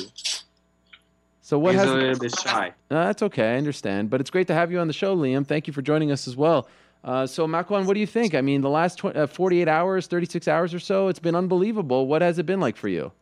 So 1.41 1.57
what 1.57 1.76
He's 1.76 1.84
has? 1.84 1.89
a 1.89 1.95
little 1.95 2.19
bit 2.19 2.38
shy. 2.38 2.73
No, 2.91 3.05
that's 3.05 3.23
okay. 3.23 3.53
I 3.53 3.57
understand. 3.57 4.09
But 4.09 4.19
it's 4.19 4.30
great 4.30 4.47
to 4.47 4.53
have 4.53 4.72
you 4.72 4.80
on 4.80 4.88
the 4.88 4.93
show, 4.93 5.15
Liam. 5.15 5.47
Thank 5.47 5.65
you 5.65 5.72
for 5.72 5.81
joining 5.81 6.11
us 6.11 6.27
as 6.27 6.35
well. 6.35 6.68
Uh, 7.03 7.26
so, 7.26 7.47
Makwan, 7.47 7.85
what 7.85 7.93
do 7.93 8.01
you 8.01 8.07
think? 8.07 8.35
I 8.35 8.41
mean, 8.41 8.59
the 8.59 8.69
last 8.69 8.97
tw- 8.97 9.15
uh, 9.15 9.27
48 9.27 9.69
hours, 9.69 10.07
36 10.07 10.47
hours 10.49 10.73
or 10.73 10.80
so, 10.80 11.07
it's 11.07 11.19
been 11.19 11.35
unbelievable. 11.35 12.05
What 12.07 12.22
has 12.22 12.38
it 12.38 12.45
been 12.45 12.59
like 12.59 12.76
for 12.76 12.89
you? 12.89 13.14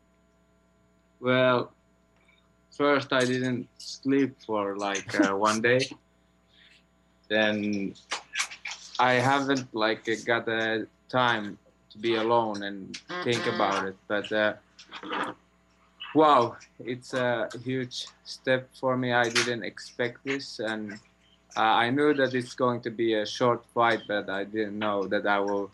Well, 1.20 1.72
first 2.76 3.14
I 3.14 3.26
didn't 3.26 3.68
sleep 3.78 4.36
for 4.44 4.76
like 4.76 5.20
uh, 5.20 5.36
one 5.36 5.62
day. 5.62 5.88
Then 7.28 7.94
I 9.00 9.14
haven't 9.14 9.74
like 9.74 10.08
got 10.26 10.46
the 10.46 10.88
time 11.10 11.58
to 11.92 11.98
be 11.98 12.16
alone 12.16 12.64
and 12.64 12.98
think 13.24 13.46
about 13.48 13.88
it. 13.88 13.96
But 14.08 14.32
uh, 14.32 14.54
wow, 16.14 16.58
it's 16.80 17.14
a 17.14 17.50
huge 17.64 18.08
step 18.24 18.70
for 18.80 18.98
me. 18.98 19.14
I 19.14 19.30
didn't 19.30 19.64
expect 19.64 20.24
this, 20.24 20.60
and 20.60 20.94
uh, 21.58 21.62
I 21.62 21.90
knew 21.90 22.14
that 22.14 22.34
it's 22.34 22.54
going 22.54 22.82
to 22.82 22.90
be 22.90 23.16
a 23.16 23.26
short 23.26 23.66
fight, 23.74 24.02
but 24.08 24.30
I 24.30 24.44
didn't 24.44 24.78
know 24.78 25.08
that 25.08 25.26
I 25.26 25.40
will 25.40 25.72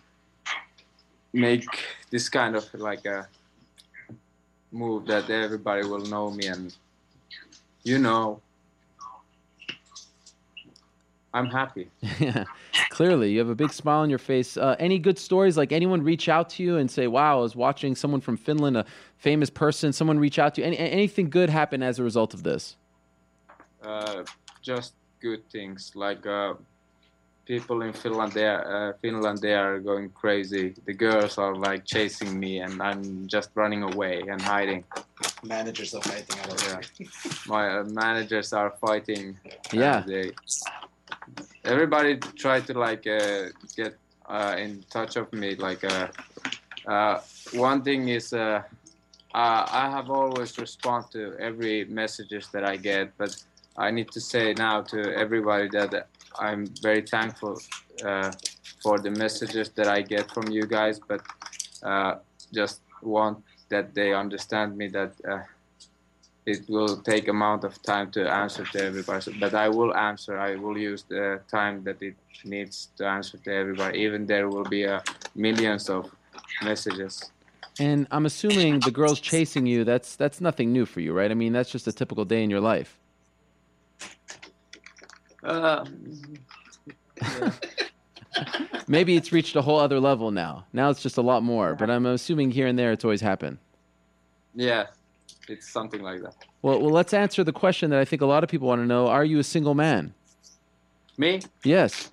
make 1.33 1.65
this 2.09 2.29
kind 2.29 2.55
of 2.55 2.73
like 2.73 3.05
a 3.05 3.27
move 4.71 5.05
that 5.07 5.29
everybody 5.29 5.85
will 5.85 6.05
know 6.05 6.31
me 6.31 6.47
and 6.47 6.75
you 7.83 7.97
know 7.97 8.41
i'm 11.33 11.47
happy 11.47 11.89
Yeah, 12.19 12.45
clearly, 12.89 13.31
you 13.31 13.39
have 13.39 13.49
a 13.49 13.55
big 13.55 13.73
smile 13.73 14.01
on 14.01 14.09
your 14.09 14.19
face. 14.19 14.57
Uh, 14.57 14.75
any 14.79 14.99
good 14.99 15.17
stories? 15.17 15.57
Like 15.57 15.71
anyone 15.71 16.01
reach 16.03 16.27
out 16.29 16.49
to 16.51 16.63
you 16.63 16.77
and 16.77 16.89
say, 16.91 17.07
"Wow, 17.07 17.39
I 17.39 17.41
was 17.41 17.55
watching 17.55 17.95
someone 17.95 18.21
from 18.21 18.37
Finland, 18.37 18.75
a 18.77 18.85
famous 19.17 19.49
person." 19.49 19.93
Someone 19.93 20.19
reach 20.19 20.37
out 20.39 20.55
to 20.55 20.61
you. 20.61 20.67
Any, 20.67 20.77
anything 20.77 21.29
good 21.29 21.49
happen 21.49 21.81
as 21.83 21.99
a 21.99 22.03
result 22.03 22.33
of 22.33 22.43
this? 22.43 22.75
uh, 23.83 24.23
just 24.61 24.93
good 25.21 25.41
things 25.49 25.91
like 25.95 26.25
uh, 26.25 26.53
people 27.45 27.81
in 27.81 27.93
finland 27.93 28.31
they 28.33 28.45
are, 28.47 28.89
uh, 28.89 28.93
finland 29.01 29.39
they 29.39 29.53
are 29.53 29.79
going 29.79 30.09
crazy 30.09 30.73
the 30.85 30.93
girls 30.93 31.37
are 31.37 31.55
like 31.55 31.83
chasing 31.85 32.39
me 32.39 32.59
and 32.59 32.81
i'm 32.81 33.27
just 33.27 33.49
running 33.55 33.83
away 33.83 34.21
and 34.29 34.41
hiding 34.41 34.83
Managers 35.43 35.93
are 35.93 36.01
fighting 36.01 36.37
a 36.43 36.47
lot. 36.49 36.91
Yeah. 36.99 37.07
my 37.47 37.79
uh, 37.79 37.83
managers 37.85 38.53
are 38.53 38.71
fighting 38.79 39.37
Yeah. 39.73 40.03
They, 40.05 40.31
everybody 41.63 42.17
try 42.17 42.59
to 42.61 42.73
like 42.77 43.05
uh, 43.07 43.47
get 43.75 43.97
uh, 44.27 44.55
in 44.57 44.83
touch 44.89 45.15
of 45.15 45.31
me. 45.33 45.55
Like 45.55 45.83
uh, 45.83 46.07
uh, 46.87 47.19
one 47.53 47.83
thing 47.83 48.07
is, 48.09 48.33
uh, 48.33 48.63
I 49.33 49.89
have 49.89 50.09
always 50.09 50.57
respond 50.57 51.05
to 51.11 51.35
every 51.39 51.85
messages 51.85 52.47
that 52.53 52.63
I 52.65 52.75
get, 52.75 53.17
but 53.17 53.35
I 53.77 53.91
need 53.91 54.11
to 54.11 54.21
say 54.21 54.53
now 54.53 54.81
to 54.81 55.15
everybody 55.15 55.69
that 55.69 56.07
I'm 56.37 56.67
very 56.81 57.01
thankful 57.01 57.59
for 58.83 58.99
the 58.99 59.11
messages 59.11 59.69
that 59.69 59.87
I 59.87 60.01
get 60.01 60.31
from 60.31 60.49
you 60.49 60.65
guys, 60.65 60.99
but 60.99 61.21
just 62.53 62.81
want 63.01 63.43
that 63.69 63.93
they 63.93 64.13
understand 64.13 64.77
me 64.77 64.89
that. 64.89 65.13
It 66.45 66.67
will 66.69 66.97
take 66.97 67.27
amount 67.27 67.63
of 67.63 67.81
time 67.83 68.11
to 68.11 68.27
answer 68.29 68.65
to 68.73 68.83
everybody 68.83 69.31
but 69.39 69.53
i 69.53 69.69
will 69.69 69.93
answer 69.95 70.39
i 70.39 70.55
will 70.55 70.77
use 70.77 71.03
the 71.03 71.39
time 71.49 71.83
that 71.83 72.01
it 72.01 72.15
needs 72.43 72.89
to 72.97 73.05
answer 73.07 73.37
to 73.37 73.53
everybody 73.53 73.99
even 73.99 74.25
there 74.25 74.49
will 74.49 74.63
be 74.63 74.85
uh, 74.87 75.01
millions 75.35 75.89
of 75.89 76.09
messages 76.63 77.31
And 77.79 78.07
I'm 78.11 78.25
assuming 78.25 78.81
the 78.81 78.91
girls 78.91 79.19
chasing 79.19 79.65
you. 79.65 79.83
That's 79.83 80.15
that's 80.15 80.39
nothing 80.41 80.71
new 80.71 80.85
for 80.85 80.99
you, 80.99 81.13
right? 81.13 81.31
I 81.31 81.33
mean, 81.33 81.53
that's 81.53 81.71
just 81.71 81.87
a 81.87 81.91
typical 81.91 82.25
day 82.25 82.43
in 82.43 82.49
your 82.49 82.59
life. 82.61 82.99
uh, 85.43 85.85
Maybe 88.87 89.15
it's 89.15 89.31
reached 89.31 89.55
a 89.55 89.61
whole 89.61 89.79
other 89.79 89.99
level 89.99 90.31
now. 90.31 90.65
Now 90.73 90.89
it's 90.89 91.01
just 91.01 91.17
a 91.17 91.21
lot 91.21 91.43
more. 91.43 91.75
But 91.75 91.89
I'm 91.89 92.05
assuming 92.05 92.51
here 92.51 92.67
and 92.67 92.77
there 92.77 92.91
it's 92.91 93.03
always 93.05 93.21
happened. 93.21 93.57
yeah 94.53 94.87
it's 95.51 95.67
something 95.77 96.01
like 96.09 96.21
that 96.25 96.35
Well, 96.61 96.79
well, 96.81 96.91
let's 96.99 97.13
answer 97.13 97.43
the 97.43 97.53
question 97.63 97.89
that 97.91 97.99
I 97.99 98.05
think 98.05 98.21
a 98.21 98.29
lot 98.33 98.43
of 98.43 98.49
people 98.49 98.67
want 98.71 98.81
to 98.81 98.87
know: 98.93 99.03
Are 99.07 99.25
you 99.31 99.37
a 99.39 99.43
single 99.55 99.75
man? 99.75 100.13
me 101.17 101.31
Yes. 101.63 102.11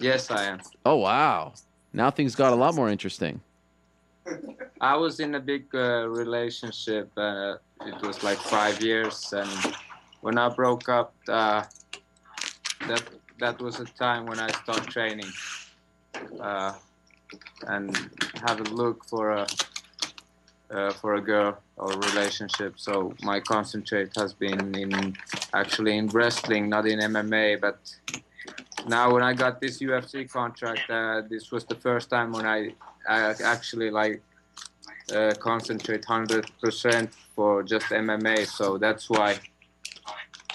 yes 0.00 0.30
i 0.30 0.42
am 0.50 0.58
Oh 0.90 0.96
wow! 0.96 1.52
Now 1.92 2.10
things 2.10 2.34
got 2.34 2.52
a 2.52 2.56
lot 2.64 2.72
more 2.74 2.88
interesting. 2.96 3.34
i 4.80 4.94
was 5.04 5.14
in 5.20 5.34
a 5.34 5.40
big 5.52 5.64
uh, 5.74 6.08
relationship 6.22 7.06
uh, 7.16 7.54
it 7.90 7.98
was 8.06 8.16
like 8.28 8.38
five 8.56 8.76
years 8.90 9.16
and 9.40 9.50
when 10.24 10.36
i 10.44 10.48
broke 10.60 10.88
up 10.88 11.10
uh, 11.28 11.60
that 12.88 13.04
that 13.42 13.56
was 13.60 13.74
a 13.80 13.88
time 14.04 14.22
when 14.30 14.38
i 14.46 14.50
started 14.62 14.88
training 14.96 15.30
uh, 16.48 16.72
and 17.74 17.86
have 18.46 18.58
a 18.60 18.68
look 18.82 18.98
for 19.12 19.24
a 19.42 19.46
uh, 20.70 20.92
for 20.92 21.14
a 21.14 21.20
girl 21.20 21.58
or 21.76 21.92
relationship. 21.92 22.74
So 22.76 23.14
my 23.22 23.40
concentrate 23.40 24.10
has 24.16 24.32
been 24.32 24.74
in 24.74 25.16
actually 25.54 25.96
in 25.96 26.08
wrestling, 26.08 26.68
not 26.68 26.86
in 26.86 26.98
MMA. 26.98 27.60
But 27.60 27.78
now 28.86 29.12
when 29.12 29.22
I 29.22 29.32
got 29.34 29.60
this 29.60 29.80
UFC 29.80 30.30
contract, 30.30 30.90
uh, 30.90 31.22
this 31.28 31.50
was 31.50 31.64
the 31.64 31.76
first 31.76 32.10
time 32.10 32.32
when 32.32 32.46
I, 32.46 32.74
I 33.08 33.34
actually 33.44 33.90
like 33.90 34.22
uh, 35.14 35.32
concentrate 35.40 36.04
hundred 36.04 36.50
percent 36.60 37.12
for 37.34 37.62
just 37.62 37.86
MMA. 37.86 38.46
So 38.46 38.78
that's 38.78 39.08
why 39.08 39.38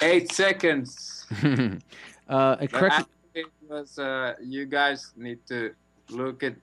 eight 0.02 0.32
seconds. 0.32 1.26
uh, 2.30 2.68
correct. 2.68 3.08
it 3.34 3.48
was 3.68 3.98
uh, 3.98 4.36
you 4.44 4.66
guys 4.66 5.12
need 5.18 5.40
to 5.48 5.74
look 6.10 6.44
at 6.44 6.54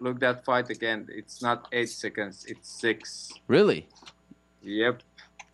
look 0.00 0.20
that 0.20 0.44
fight 0.44 0.70
again. 0.70 1.06
It's 1.10 1.42
not 1.42 1.68
eight 1.72 1.90
seconds. 1.90 2.44
It's 2.48 2.68
six. 2.68 3.32
Really? 3.46 3.86
Yep. 4.62 5.02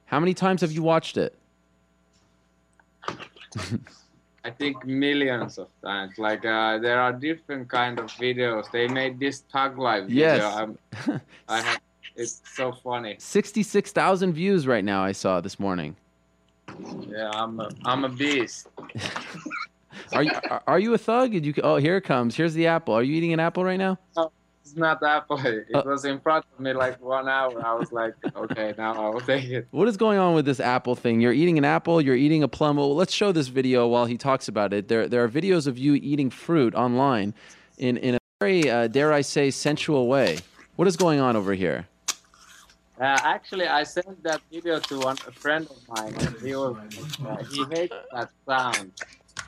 How 0.07 0.21
many 0.21 0.35
times 0.35 0.61
have 0.61 0.73
you 0.73 0.83
watched 0.83 1.17
it? 1.17 1.37
I 4.45 4.51
think 4.51 4.85
millions 4.87 5.59
of 5.59 5.69
times. 5.83 6.19
Like 6.19 6.45
uh, 6.45 6.79
there 6.79 7.01
are 7.01 7.13
different 7.13 7.69
kind 7.69 7.99
of 7.99 8.07
videos. 8.07 8.71
They 8.71 8.87
made 8.87 9.19
this 9.19 9.41
tag 9.41 9.77
life 9.77 10.05
video. 10.05 10.27
Yes. 10.27 10.55
I'm, 10.55 10.79
I 11.49 11.61
have, 11.61 11.81
it's 12.15 12.43
so 12.55 12.73
funny. 12.73 13.17
Sixty-six 13.19 13.91
thousand 13.91 14.35
views 14.35 14.67
right 14.67 14.85
now. 14.85 15.03
I 15.03 15.13
saw 15.13 15.41
this 15.41 15.59
morning. 15.59 15.97
Yeah, 17.09 17.31
I'm 17.35 17.59
a, 17.59 17.69
I'm 17.85 18.05
a 18.05 18.09
beast. 18.09 18.69
Are 20.13 20.23
you 20.23 20.31
are, 20.51 20.63
are 20.67 20.79
you 20.79 20.95
a 20.95 20.99
thug? 20.99 21.33
Did 21.33 21.47
you? 21.47 21.55
Oh, 21.65 21.77
here 21.77 21.97
it 21.97 22.03
comes. 22.03 22.37
Here's 22.37 22.55
the 22.55 22.67
apple. 22.67 22.95
Are 22.95 23.03
you 23.03 23.15
eating 23.15 23.33
an 23.33 23.41
apple 23.41 23.65
right 23.65 23.79
now? 23.79 23.99
It's 24.67 24.75
not 24.75 25.01
Apple. 25.01 25.39
It 25.47 25.67
Uh, 25.73 25.83
was 25.87 26.05
in 26.05 26.19
front 26.19 26.45
of 26.53 26.59
me 26.59 26.73
like 26.73 27.01
one 27.01 27.29
hour. 27.29 27.65
I 27.65 27.73
was 27.75 27.93
like, 27.93 28.15
okay, 28.35 28.75
now 28.77 28.95
I 29.07 29.09
will 29.11 29.21
take 29.21 29.45
it. 29.45 29.69
What 29.71 29.87
is 29.87 29.97
going 29.97 30.19
on 30.19 30.35
with 30.35 30.45
this 30.45 30.59
apple 30.59 30.97
thing? 30.97 31.21
You're 31.21 31.33
eating 31.33 31.57
an 31.57 31.65
apple. 31.65 32.01
You're 32.01 32.17
eating 32.17 32.43
a 32.43 32.49
plum. 32.49 32.77
Well, 32.77 32.93
let's 32.97 33.15
show 33.15 33.31
this 33.31 33.47
video 33.47 33.87
while 33.87 34.07
he 34.07 34.17
talks 34.19 34.49
about 34.49 34.73
it. 34.73 34.89
There 34.89 35.07
there 35.07 35.23
are 35.23 35.29
videos 35.29 35.69
of 35.69 35.79
you 35.79 35.95
eating 35.95 36.31
fruit 36.31 36.75
online, 36.75 37.33
in 37.79 37.97
in 37.99 38.17
a 38.17 38.19
very 38.41 38.69
uh, 38.69 38.89
dare 38.89 39.13
I 39.13 39.21
say 39.21 39.53
sensual 39.53 40.09
way. 40.09 40.39
What 40.75 40.89
is 40.89 40.97
going 40.97 41.21
on 41.21 41.37
over 41.37 41.55
here? 41.55 41.87
Uh, 42.99 43.05
actually, 43.23 43.69
I 43.69 43.85
sent 43.85 44.21
that 44.25 44.41
video 44.51 44.81
to 44.81 44.99
one 44.99 45.17
a 45.29 45.33
friend 45.45 45.65
of 45.71 45.79
mine, 45.95 46.15
and 46.19 46.35
he 46.43 46.57
was 46.57 46.75
uh, 47.25 47.37
he 47.53 47.65
hates 47.71 47.95
that 48.13 48.31
sound. 48.49 48.91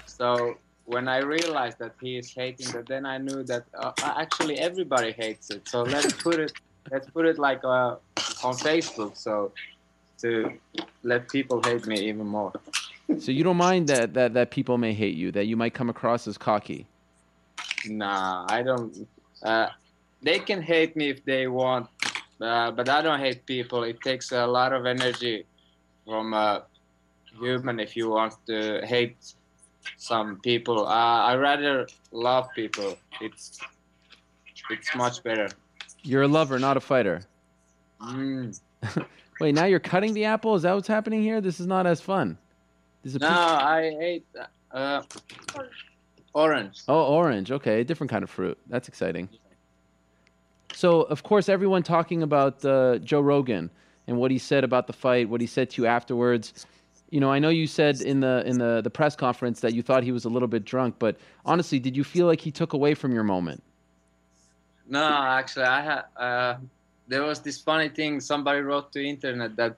So 0.06 0.58
when 0.88 1.06
I 1.06 1.18
realized 1.18 1.78
that 1.80 1.92
he 2.00 2.16
is 2.16 2.32
hating 2.32 2.70
that, 2.72 2.86
then 2.86 3.04
I 3.04 3.18
knew 3.18 3.42
that 3.44 3.64
uh, 3.74 3.92
actually 4.00 4.58
everybody 4.58 5.12
hates 5.12 5.50
it. 5.50 5.68
So 5.68 5.82
let's 5.82 6.12
put 6.14 6.40
it 6.40 6.52
let's 6.90 7.08
put 7.10 7.26
it 7.26 7.38
like 7.38 7.62
uh, 7.62 7.96
on 8.42 8.54
Facebook, 8.68 9.14
so 9.16 9.52
to 10.22 10.50
let 11.02 11.28
people 11.28 11.62
hate 11.62 11.86
me 11.86 11.98
even 12.08 12.26
more. 12.26 12.52
So 13.18 13.32
you 13.32 13.44
don't 13.44 13.58
mind 13.58 13.88
that 13.88 14.14
that 14.14 14.32
that 14.32 14.50
people 14.50 14.78
may 14.78 14.94
hate 14.94 15.14
you, 15.14 15.30
that 15.32 15.46
you 15.46 15.56
might 15.58 15.74
come 15.74 15.90
across 15.90 16.26
as 16.26 16.38
cocky. 16.38 16.86
Nah, 17.86 18.46
I 18.48 18.62
don't. 18.62 19.06
Uh, 19.42 19.68
they 20.22 20.38
can 20.38 20.62
hate 20.62 20.96
me 20.96 21.10
if 21.10 21.22
they 21.24 21.48
want, 21.48 21.86
uh, 22.40 22.70
but 22.70 22.88
I 22.88 23.02
don't 23.02 23.20
hate 23.20 23.44
people. 23.44 23.84
It 23.84 24.00
takes 24.00 24.32
a 24.32 24.46
lot 24.46 24.72
of 24.72 24.86
energy 24.86 25.44
from 26.06 26.32
a 26.32 26.64
human 27.38 27.78
if 27.78 27.94
you 27.94 28.08
want 28.08 28.34
to 28.46 28.80
hate 28.86 29.16
some 29.96 30.40
people. 30.40 30.86
Uh, 30.86 30.90
I 30.90 31.36
rather 31.36 31.86
love 32.12 32.48
people. 32.54 32.96
It's 33.20 33.58
it's 34.70 34.94
much 34.94 35.22
better. 35.22 35.48
You're 36.02 36.22
a 36.22 36.28
lover, 36.28 36.58
not 36.58 36.76
a 36.76 36.80
fighter. 36.80 37.22
Mm. 38.00 38.58
Wait, 39.40 39.54
now 39.54 39.64
you're 39.64 39.80
cutting 39.80 40.14
the 40.14 40.24
apple? 40.24 40.54
Is 40.54 40.62
that 40.62 40.74
what's 40.74 40.88
happening 40.88 41.22
here? 41.22 41.40
This 41.40 41.60
is 41.60 41.66
not 41.66 41.86
as 41.86 42.00
fun. 42.00 42.36
This 43.02 43.14
is 43.14 43.20
No, 43.20 43.28
I 43.28 43.94
hate. 43.98 44.26
Uh, 44.72 45.02
orange. 46.34 46.82
Oh, 46.88 47.04
orange. 47.04 47.50
Okay, 47.52 47.80
a 47.80 47.84
different 47.84 48.10
kind 48.10 48.22
of 48.22 48.30
fruit. 48.30 48.58
That's 48.68 48.88
exciting. 48.88 49.28
So, 50.74 51.02
of 51.02 51.22
course, 51.22 51.48
everyone 51.48 51.82
talking 51.82 52.22
about 52.22 52.64
uh, 52.64 52.98
Joe 52.98 53.20
Rogan 53.20 53.70
and 54.06 54.18
what 54.18 54.30
he 54.30 54.38
said 54.38 54.64
about 54.64 54.86
the 54.86 54.92
fight, 54.92 55.28
what 55.28 55.40
he 55.40 55.46
said 55.46 55.70
to 55.70 55.82
you 55.82 55.86
afterwards. 55.88 56.66
You 57.10 57.20
know, 57.20 57.32
I 57.32 57.38
know 57.38 57.48
you 57.48 57.66
said 57.66 58.00
in 58.00 58.20
the 58.20 58.42
in 58.46 58.58
the 58.58 58.80
the 58.82 58.90
press 58.90 59.16
conference 59.16 59.60
that 59.60 59.72
you 59.72 59.82
thought 59.82 60.02
he 60.02 60.12
was 60.12 60.24
a 60.24 60.28
little 60.28 60.48
bit 60.48 60.64
drunk, 60.64 60.96
but 60.98 61.16
honestly, 61.44 61.78
did 61.78 61.96
you 61.96 62.04
feel 62.04 62.26
like 62.26 62.40
he 62.40 62.50
took 62.50 62.74
away 62.74 62.94
from 62.94 63.12
your 63.12 63.24
moment? 63.24 63.62
No, 64.86 65.04
actually, 65.04 65.64
I 65.64 65.80
had. 65.80 66.02
Uh, 66.16 66.56
there 67.06 67.22
was 67.22 67.40
this 67.40 67.60
funny 67.60 67.88
thing. 67.88 68.20
Somebody 68.20 68.60
wrote 68.60 68.92
to 68.92 69.02
internet 69.02 69.56
that 69.56 69.76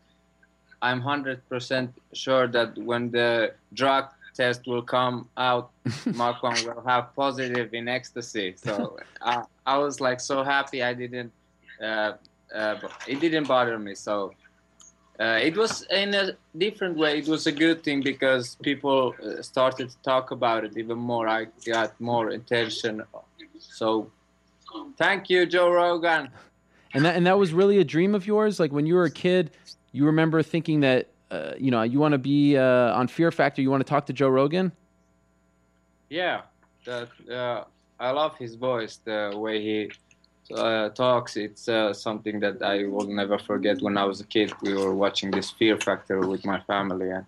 I'm 0.82 1.00
hundred 1.00 1.48
percent 1.48 1.94
sure 2.12 2.48
that 2.48 2.76
when 2.78 3.10
the 3.10 3.54
drug 3.74 4.10
test 4.34 4.66
will 4.66 4.82
come 4.82 5.28
out, 5.36 5.70
Makwan 5.86 6.66
will 6.66 6.82
have 6.82 7.14
positive 7.14 7.72
in 7.74 7.88
ecstasy. 7.88 8.54
So 8.56 8.98
I, 9.22 9.44
I 9.66 9.78
was 9.78 10.00
like 10.00 10.20
so 10.20 10.42
happy 10.42 10.82
I 10.82 10.94
didn't. 10.94 11.32
Uh, 11.80 12.12
uh, 12.54 12.76
it 13.06 13.20
didn't 13.20 13.46
bother 13.46 13.78
me. 13.78 13.94
So 13.94 14.32
uh, 15.20 15.38
it 15.42 15.54
was 15.54 15.82
in 15.90 16.14
a 16.14 16.32
different 16.56 16.96
way. 16.96 17.18
It 17.18 17.28
was 17.28 17.46
a 17.46 17.52
good 17.52 17.82
thing 17.82 18.00
because 18.00 18.54
people 18.62 19.14
uh, 19.22 19.42
started 19.42 19.90
to 19.90 19.96
talk 20.02 20.30
about 20.30 20.64
it 20.64 20.78
even 20.78 20.96
more. 20.96 21.28
I 21.28 21.48
got 21.66 22.00
more 22.00 22.30
attention. 22.30 23.02
So 23.58 24.10
thank 24.96 25.28
you, 25.28 25.44
Joe 25.44 25.70
Rogan. 25.70 26.30
And 26.94 27.04
that 27.04 27.16
and 27.16 27.26
that 27.26 27.38
was 27.38 27.52
really 27.52 27.78
a 27.78 27.84
dream 27.84 28.14
of 28.14 28.26
yours. 28.26 28.58
Like 28.58 28.72
when 28.72 28.86
you 28.86 28.94
were 28.94 29.04
a 29.04 29.10
kid, 29.10 29.50
you 29.92 30.06
remember 30.06 30.42
thinking 30.42 30.80
that 30.80 31.08
uh, 31.30 31.52
you 31.58 31.70
know 31.70 31.82
you 31.82 32.00
want 32.00 32.12
to 32.12 32.18
be 32.18 32.56
uh, 32.56 32.94
on 32.94 33.06
Fear 33.06 33.30
Factor. 33.30 33.60
You 33.60 33.70
want 33.70 33.84
to 33.86 33.88
talk 33.88 34.06
to 34.06 34.14
Joe 34.14 34.28
Rogan. 34.28 34.72
Yeah, 36.08 36.42
that 36.86 37.08
uh, 37.30 37.64
I 38.00 38.10
love 38.10 38.38
his 38.38 38.54
voice, 38.54 38.98
the 39.04 39.32
way 39.34 39.60
he 39.60 39.90
uh, 40.52 40.88
talks. 40.90 41.36
It's 41.36 41.68
uh, 41.68 41.92
something 41.92 42.40
that 42.40 42.62
I 42.62 42.84
will 42.84 43.06
never 43.06 43.38
forget. 43.38 43.80
When 43.80 43.96
I 43.96 44.04
was 44.04 44.20
a 44.20 44.26
kid, 44.26 44.52
we 44.62 44.74
were 44.74 44.94
watching 44.94 45.30
this 45.30 45.50
Fear 45.50 45.78
Factor 45.78 46.20
with 46.20 46.44
my 46.44 46.60
family, 46.60 47.10
and 47.10 47.24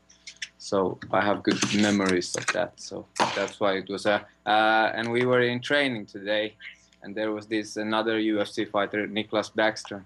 so 0.59 0.99
I 1.11 1.21
have 1.21 1.43
good 1.43 1.61
memories 1.75 2.35
of 2.37 2.47
that. 2.49 2.81
So 2.81 3.07
that's 3.37 3.59
why 3.61 3.75
it 3.75 3.89
was 3.89 4.07
a. 4.07 4.25
Uh, 4.47 4.93
and 4.95 5.11
we 5.11 5.25
were 5.25 5.43
in 5.43 5.61
training 5.61 6.07
today, 6.07 6.55
and 7.03 7.15
there 7.15 7.33
was 7.33 7.47
this 7.47 7.77
another 7.77 8.19
UFC 8.21 8.71
fighter, 8.71 9.07
Niklas 9.07 9.53
Backstrom, 9.53 10.05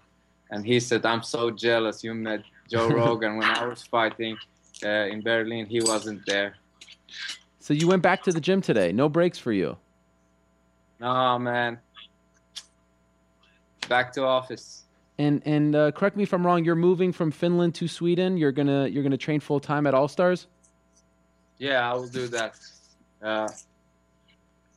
and 0.51 0.65
he 0.65 0.81
said, 0.81 1.05
"I'm 1.07 1.23
so 1.23 1.51
jealous. 1.51 2.05
You 2.05 2.15
met 2.15 2.43
Joe 2.71 2.89
Rogan 3.01 3.37
when 3.39 3.49
I 3.49 3.67
was 3.67 3.83
fighting 3.83 4.37
uh, 4.85 5.13
in 5.13 5.23
Berlin. 5.23 5.67
He 5.67 5.81
wasn't 5.81 6.25
there." 6.27 6.55
So 7.61 7.75
you 7.75 7.89
went 7.89 8.03
back 8.03 8.23
to 8.25 8.33
the 8.33 8.41
gym 8.41 8.61
today. 8.63 8.93
No 8.93 9.09
breaks 9.09 9.39
for 9.39 9.53
you. 9.53 9.77
No 11.01 11.39
man. 11.39 11.79
Back 13.89 14.13
to 14.15 14.25
office. 14.25 14.85
And 15.19 15.43
and 15.47 15.75
uh, 15.75 15.93
correct 15.93 16.17
me 16.17 16.23
if 16.23 16.33
I'm 16.33 16.45
wrong. 16.45 16.65
You're 16.65 16.75
moving 16.75 17.13
from 17.13 17.31
Finland 17.31 17.75
to 17.77 17.89
Sweden. 17.89 18.37
You're 18.37 18.53
gonna 18.53 18.87
you're 18.87 19.03
gonna 19.03 19.17
train 19.17 19.41
full 19.41 19.61
time 19.61 19.87
at 19.87 19.95
All 19.95 20.09
Stars. 20.09 20.47
Yeah, 21.59 21.91
I 21.91 21.95
will 21.95 22.09
do 22.09 22.29
that. 22.29 22.55
Uh, 23.23 23.49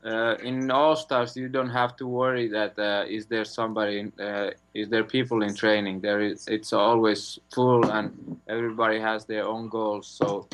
uh, 0.03 0.35
in 0.41 0.71
All 0.71 0.95
Stars, 0.95 1.35
you 1.35 1.49
don't 1.49 1.69
have 1.69 1.97
to 1.97 2.07
worry 2.07 2.47
that 2.47 2.79
uh, 2.79 3.03
is 3.07 3.25
there 3.25 3.43
somebody, 3.43 4.09
uh, 4.19 4.51
is 4.73 4.87
there 4.87 5.03
people 5.03 5.43
in 5.43 5.53
training. 5.53 5.99
There 5.99 6.21
is, 6.21 6.47
it's 6.47 6.71
always 6.71 7.37
full, 7.53 7.91
and 7.91 8.39
everybody 8.47 8.99
has 8.99 9.25
their 9.25 9.45
own 9.45 9.67
goals. 9.67 10.07
So 10.07 10.47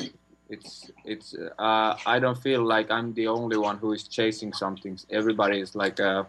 it's 0.50 0.90
it's. 1.04 1.34
Uh, 1.58 1.96
I 2.04 2.18
don't 2.18 2.38
feel 2.38 2.64
like 2.64 2.90
I'm 2.90 3.14
the 3.14 3.28
only 3.28 3.56
one 3.56 3.78
who 3.78 3.92
is 3.92 4.08
chasing 4.08 4.52
something. 4.52 4.98
Everybody 5.10 5.60
is 5.60 5.76
like 5.76 6.00
uh, 6.00 6.24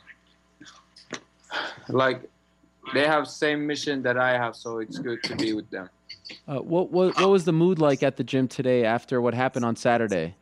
like 1.90 2.30
they 2.94 3.06
have 3.06 3.28
same 3.28 3.68
mission 3.68 4.02
that 4.04 4.18
I 4.18 4.34
have, 4.34 4.56
so 4.56 4.80
it's 4.80 4.98
good 4.98 5.22
to 5.24 5.36
be 5.36 5.54
with 5.54 5.70
them. 5.70 5.90
Uh, 6.48 6.58
what, 6.60 6.92
what 6.92 7.18
what 7.20 7.30
was 7.30 7.46
the 7.46 7.54
mood 7.54 7.80
like 7.80 8.04
at 8.04 8.18
the 8.18 8.24
gym 8.24 8.48
today 8.48 8.86
after 8.86 9.22
what 9.22 9.34
happened 9.34 9.66
on 9.66 9.76
Saturday? 9.76 10.36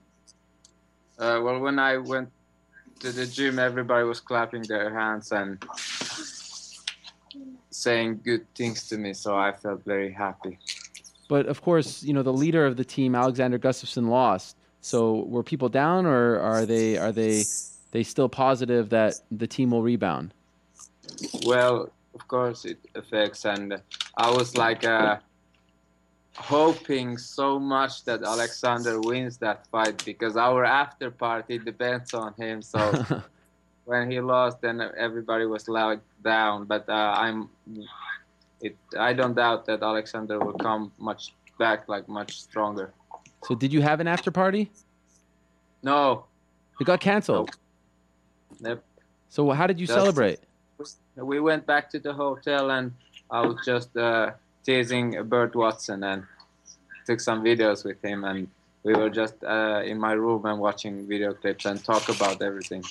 Uh, 1.17 1.39
well, 1.43 1.59
when 1.59 1.79
I 1.79 1.97
went 1.97 2.29
to 2.99 3.11
the 3.11 3.25
gym, 3.25 3.59
everybody 3.59 4.05
was 4.05 4.19
clapping 4.19 4.63
their 4.63 4.93
hands 4.93 5.31
and 5.31 5.63
saying 7.69 8.21
good 8.23 8.45
things 8.55 8.87
to 8.89 8.97
me, 8.97 9.13
so 9.13 9.35
I 9.35 9.51
felt 9.51 9.83
very 9.85 10.11
happy. 10.11 10.59
But 11.27 11.47
of 11.47 11.61
course, 11.61 12.03
you 12.03 12.13
know 12.13 12.23
the 12.23 12.33
leader 12.33 12.65
of 12.65 12.77
the 12.77 12.85
team, 12.85 13.15
Alexander 13.15 13.57
Gustafsson, 13.57 14.09
lost. 14.09 14.57
So 14.81 15.23
were 15.27 15.43
people 15.43 15.69
down, 15.69 16.05
or 16.05 16.39
are 16.39 16.65
they 16.65 16.97
are 16.97 17.11
they 17.11 17.43
they 17.91 18.03
still 18.03 18.29
positive 18.29 18.89
that 18.89 19.15
the 19.31 19.47
team 19.47 19.71
will 19.71 19.81
rebound? 19.81 20.34
Well, 21.45 21.89
of 22.13 22.27
course 22.27 22.65
it 22.65 22.79
affects, 22.95 23.45
and 23.45 23.81
I 24.17 24.31
was 24.31 24.55
like 24.55 24.83
uh, 24.85 25.17
hoping 26.37 27.17
so 27.17 27.59
much 27.59 28.03
that 28.05 28.23
Alexander 28.23 28.99
wins 29.01 29.37
that 29.37 29.67
fight 29.67 30.03
because 30.05 30.37
our 30.37 30.63
after 30.65 31.11
party 31.11 31.57
depends 31.57 32.13
on 32.13 32.33
him. 32.37 32.61
So 32.61 32.79
when 33.85 34.09
he 34.11 34.19
lost, 34.19 34.61
then 34.61 34.81
everybody 34.97 35.45
was 35.45 35.67
loud 35.67 36.01
down. 36.23 36.65
But 36.65 36.87
uh, 36.89 37.15
I'm, 37.17 37.49
it. 38.61 38.75
I 38.97 39.13
don't 39.13 39.35
doubt 39.35 39.65
that 39.67 39.81
Alexander 39.83 40.39
will 40.39 40.53
come 40.53 40.91
much 40.97 41.33
back, 41.59 41.87
like 41.87 42.07
much 42.09 42.41
stronger. 42.41 42.93
So 43.43 43.55
did 43.55 43.71
you 43.71 43.81
have 43.81 43.99
an 43.99 44.07
after 44.07 44.31
party? 44.31 44.71
No. 45.83 46.25
It 46.79 46.85
got 46.85 46.99
canceled. 46.99 47.51
Nope. 48.59 48.83
So 49.29 49.49
how 49.51 49.67
did 49.67 49.79
you 49.79 49.87
Just- 49.87 49.97
celebrate? 49.97 50.39
We 51.15 51.39
went 51.39 51.65
back 51.65 51.89
to 51.91 51.99
the 51.99 52.13
hotel, 52.13 52.71
and 52.71 52.91
I 53.31 53.41
was 53.41 53.57
just 53.65 53.95
uh, 53.95 54.31
teasing 54.65 55.23
Bert 55.23 55.55
Watson 55.55 56.03
and 56.03 56.23
took 57.05 57.19
some 57.19 57.43
videos 57.43 57.85
with 57.85 58.01
him, 58.03 58.23
and 58.25 58.47
we 58.83 58.93
were 58.93 59.09
just 59.09 59.35
uh, 59.43 59.81
in 59.85 59.99
my 59.99 60.13
room 60.13 60.45
and 60.45 60.59
watching 60.59 61.07
video 61.07 61.33
clips 61.33 61.65
and 61.65 61.83
talk 61.83 62.09
about 62.09 62.41
everything. 62.41 62.83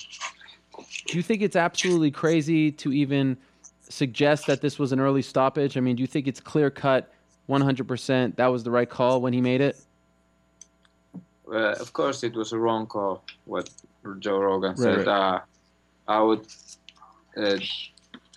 Do 1.07 1.17
you 1.17 1.21
think 1.23 1.41
it's 1.41 1.55
absolutely 1.55 2.11
crazy 2.11 2.71
to 2.71 2.91
even 2.91 3.37
suggest 3.87 4.47
that 4.47 4.61
this 4.61 4.79
was 4.79 4.91
an 4.91 4.99
early 4.99 5.21
stoppage? 5.21 5.77
I 5.77 5.79
mean, 5.79 5.95
do 5.95 6.01
you 6.01 6.07
think 6.07 6.27
it's 6.27 6.39
clear 6.39 6.69
cut, 6.69 7.11
100% 7.47 8.35
that 8.37 8.47
was 8.47 8.63
the 8.63 8.71
right 8.71 8.89
call 8.89 9.21
when 9.21 9.33
he 9.33 9.39
made 9.41 9.61
it? 9.61 9.77
Uh, 11.47 11.73
of 11.73 11.93
course, 11.93 12.23
it 12.23 12.33
was 12.33 12.51
a 12.53 12.57
wrong 12.57 12.87
call. 12.87 13.23
What 13.45 13.69
Joe 14.19 14.39
Rogan 14.39 14.71
Right, 14.71 14.77
said. 14.79 14.97
right. 14.97 15.07
Uh, 15.07 15.39
I 16.07 16.21
would, 16.21 16.45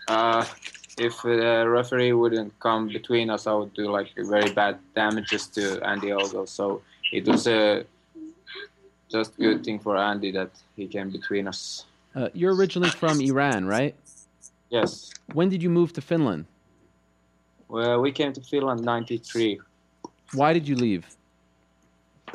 uh, 0.08 0.44
if 0.98 1.22
the 1.22 1.64
referee 1.68 2.12
wouldn't 2.12 2.58
come 2.60 2.88
between 2.88 3.30
us, 3.30 3.46
I 3.46 3.52
would 3.52 3.72
do 3.74 3.90
like 3.90 4.08
very 4.16 4.50
bad 4.52 4.78
damages 4.94 5.46
to 5.48 5.80
Andy 5.86 6.12
Ogle. 6.12 6.46
So 6.46 6.82
it 7.12 7.26
was 7.26 7.46
a 7.46 7.84
just 9.10 9.36
good 9.36 9.64
thing 9.64 9.78
for 9.78 9.96
Andy 9.96 10.30
that 10.32 10.50
he 10.76 10.86
came 10.86 11.10
between 11.10 11.48
us. 11.48 11.84
Uh, 12.14 12.28
you're 12.34 12.54
originally 12.54 12.90
from 12.90 13.20
Iran, 13.20 13.66
right? 13.66 13.94
Yes. 14.70 15.10
When 15.32 15.48
did 15.48 15.62
you 15.62 15.70
move 15.70 15.92
to 15.94 16.00
Finland? 16.00 16.46
Well, 17.68 18.00
we 18.00 18.12
came 18.12 18.32
to 18.32 18.40
Finland 18.40 18.82
'93. 18.82 19.60
Why 20.32 20.52
did 20.52 20.66
you 20.66 20.76
leave? 20.76 21.06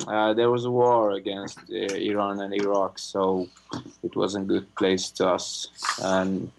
Uh, 0.08 0.34
there 0.34 0.50
was 0.50 0.64
a 0.64 0.70
war 0.70 1.12
against 1.12 1.58
uh, 1.70 1.94
Iran 1.94 2.40
and 2.40 2.52
Iraq, 2.52 2.98
so 2.98 3.46
it 4.02 4.16
wasn't 4.16 4.44
a 4.44 4.48
good 4.54 4.74
place 4.74 5.10
to 5.10 5.28
us. 5.28 5.68
And 6.02 6.50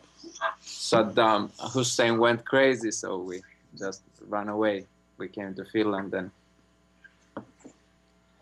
Saddam 0.75 1.49
Hussein 1.73 2.17
went 2.17 2.45
crazy, 2.45 2.91
so 2.91 3.17
we 3.17 3.41
just 3.77 4.01
ran 4.27 4.49
away. 4.49 4.85
We 5.17 5.27
came 5.27 5.53
to 5.55 5.65
Finland, 5.65 6.13
and 6.13 6.31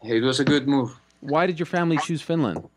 it 0.04 0.24
was 0.24 0.40
a 0.40 0.44
good 0.44 0.68
move. 0.68 0.92
Why 1.22 1.46
did 1.46 1.60
your 1.60 1.68
family 1.68 1.98
choose 1.98 2.22
Finland? 2.22 2.68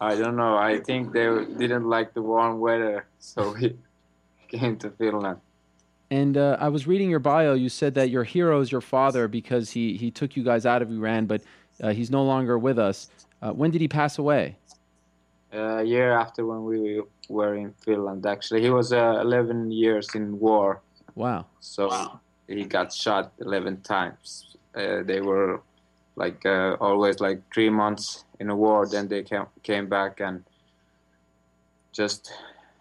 I 0.00 0.14
don't 0.16 0.36
know. 0.36 0.56
I 0.56 0.80
think 0.80 1.12
they 1.12 1.26
didn't 1.56 1.88
like 1.88 2.12
the 2.12 2.22
warm 2.22 2.60
weather, 2.60 3.06
so 3.18 3.52
we 3.60 3.76
came 4.48 4.76
to 4.78 4.90
Finland. 4.90 5.40
And 6.10 6.36
uh, 6.36 6.58
I 6.60 6.68
was 6.68 6.86
reading 6.86 7.08
your 7.08 7.20
bio. 7.20 7.54
You 7.54 7.70
said 7.70 7.94
that 7.94 8.10
your 8.10 8.24
hero 8.24 8.60
is 8.60 8.70
your 8.70 8.82
father 8.82 9.26
because 9.26 9.70
he, 9.70 9.96
he 9.96 10.10
took 10.10 10.36
you 10.36 10.44
guys 10.44 10.66
out 10.66 10.82
of 10.82 10.90
Iran, 10.90 11.26
but 11.26 11.42
uh, 11.82 11.92
he's 11.92 12.10
no 12.10 12.22
longer 12.22 12.58
with 12.58 12.78
us. 12.78 13.08
Uh, 13.40 13.52
when 13.52 13.70
did 13.70 13.80
he 13.80 13.88
pass 13.88 14.18
away? 14.18 14.56
A 15.54 15.82
year 15.82 16.12
after 16.12 16.44
when 16.46 16.64
we 16.64 17.00
were 17.28 17.54
in 17.54 17.72
Finland. 17.84 18.26
Actually, 18.26 18.62
he 18.62 18.70
was 18.70 18.92
uh, 18.92 19.20
11 19.22 19.70
years 19.70 20.14
in 20.14 20.38
war, 20.40 20.80
Wow. 21.14 21.46
so 21.60 21.90
he 22.48 22.64
got 22.64 22.92
shot 22.92 23.32
11 23.38 23.82
times. 23.82 24.56
Uh, 24.74 25.02
they 25.04 25.20
were 25.20 25.60
like 26.16 26.44
uh, 26.46 26.76
always 26.80 27.20
like 27.20 27.40
three 27.52 27.70
months 27.70 28.24
in 28.40 28.50
a 28.50 28.56
war, 28.56 28.86
then 28.86 29.08
they 29.08 29.22
came 29.22 29.46
came 29.62 29.88
back 29.88 30.20
and 30.20 30.44
just 31.92 32.32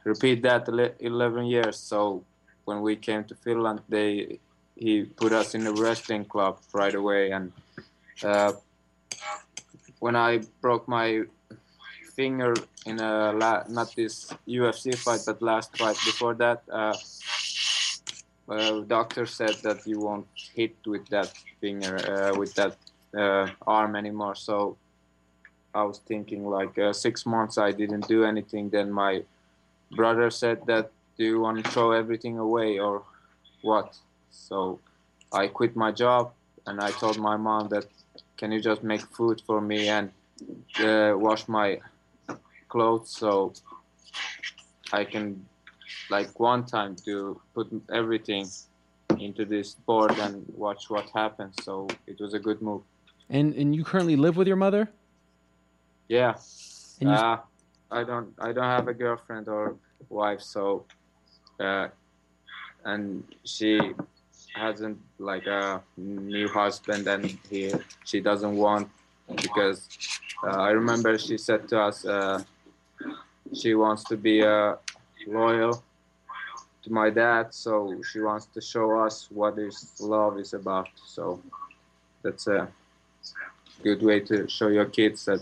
repeat 0.06 0.42
that 0.44 0.68
11 1.00 1.46
years. 1.46 1.78
So 1.78 2.24
when 2.66 2.82
we 2.82 2.96
came 2.96 3.24
to 3.26 3.36
Finland, 3.36 3.82
they 3.90 4.40
he 4.76 5.04
put 5.04 5.32
us 5.32 5.54
in 5.56 5.68
a 5.68 5.72
wrestling 5.72 6.26
club 6.26 6.58
right 6.74 6.96
away, 6.96 7.32
and 7.32 7.52
uh, 8.24 8.54
when 10.00 10.16
I 10.16 10.42
broke 10.62 10.88
my 10.88 11.24
finger 12.16 12.54
in 12.86 13.00
a 13.00 13.34
la- 13.34 13.64
not 13.70 13.96
this 13.96 14.32
UFC 14.48 14.96
fight, 14.96 15.22
but 15.26 15.42
last 15.42 15.78
fight 15.78 15.98
before 16.06 16.34
that, 16.36 16.64
uh, 16.72 16.96
doctor 18.88 19.26
said 19.26 19.56
that 19.64 19.86
you 19.86 20.00
won't 20.00 20.28
hit 20.54 20.76
with 20.86 21.08
that 21.10 21.34
finger, 21.62 21.96
uh, 21.98 22.38
with 22.38 22.54
that 22.56 22.78
uh, 23.18 23.48
arm 23.66 23.96
anymore. 23.96 24.36
So 24.36 24.78
I 25.74 25.84
was 25.84 26.00
thinking 26.00 26.46
like 26.46 26.78
uh, 26.78 26.94
six 26.94 27.26
months 27.26 27.58
I 27.58 27.72
didn't 27.72 28.08
do 28.08 28.24
anything. 28.24 28.70
Then 28.70 28.92
my 28.92 29.24
brother 29.92 30.30
said 30.30 30.66
that 30.68 30.92
do 31.18 31.24
you 31.24 31.40
want 31.40 31.64
to 31.64 31.72
throw 31.72 31.92
everything 31.92 32.38
away 32.38 32.80
or 32.80 33.04
what? 33.62 33.98
So 34.32 34.80
I 35.32 35.48
quit 35.48 35.76
my 35.76 35.92
job 35.92 36.34
and 36.66 36.80
I 36.82 36.92
told 36.92 37.18
my 37.20 37.38
mom 37.38 37.70
that 37.70 37.86
can 38.38 38.52
you 38.52 38.62
just 38.62 38.84
make 38.84 39.02
food 39.02 39.42
for 39.46 39.62
me 39.62 39.90
and 39.90 40.12
uh, 40.80 41.14
wash 41.16 41.48
my 41.48 41.80
clothes 42.74 43.10
so 43.22 43.54
I 45.00 45.04
can 45.14 45.26
like 46.10 46.32
one 46.40 46.64
time 46.78 46.94
to 47.08 47.16
put 47.56 47.68
everything 48.00 48.46
into 49.26 49.44
this 49.46 49.68
board 49.88 50.14
and 50.26 50.34
watch 50.66 50.90
what 50.94 51.06
happens. 51.22 51.54
So 51.68 51.88
it 52.12 52.18
was 52.24 52.34
a 52.34 52.42
good 52.48 52.60
move. 52.62 52.82
And 53.30 53.48
and 53.60 53.70
you 53.76 53.84
currently 53.92 54.18
live 54.26 54.36
with 54.40 54.48
your 54.52 54.62
mother? 54.66 54.84
Yeah. 56.18 56.34
And 57.00 57.10
you, 57.10 57.16
Uh, 57.16 57.38
I 58.00 58.02
don't 58.10 58.30
I 58.48 58.50
don't 58.56 58.72
have 58.78 58.88
a 58.94 58.96
girlfriend 59.04 59.46
or 59.48 59.64
wife, 60.10 60.42
so 60.56 60.64
uh, 61.66 61.88
and 62.92 63.24
she 63.54 63.72
hasn't 64.64 64.98
like 65.32 65.46
a 65.62 65.82
new 65.98 66.48
husband, 66.62 67.04
and 67.14 67.22
he 67.50 67.62
she 68.10 68.18
doesn't 68.30 68.56
want 68.66 68.88
because 69.46 69.80
uh, 70.46 70.68
I 70.70 70.72
remember 70.82 71.18
she 71.18 71.38
said 71.38 71.62
to 71.72 71.76
us 71.88 71.98
uh, 72.06 72.44
she 73.56 73.76
wants 73.76 74.04
to 74.06 74.18
be 74.18 74.44
uh, 74.44 74.76
loyal 75.28 75.84
to 76.84 76.92
my 76.92 77.10
dad, 77.10 77.54
so 77.54 78.02
she 78.12 78.20
wants 78.20 78.46
to 78.48 78.62
show 78.62 79.00
us 79.00 79.30
what 79.32 79.58
is 79.58 79.94
love 80.00 80.40
is 80.40 80.54
about. 80.54 80.90
So 81.06 81.42
that's 82.22 82.48
a 82.48 82.68
good 83.84 84.02
way 84.02 84.20
to 84.22 84.48
show 84.50 84.68
your 84.68 84.86
kids 84.86 85.26
that 85.26 85.42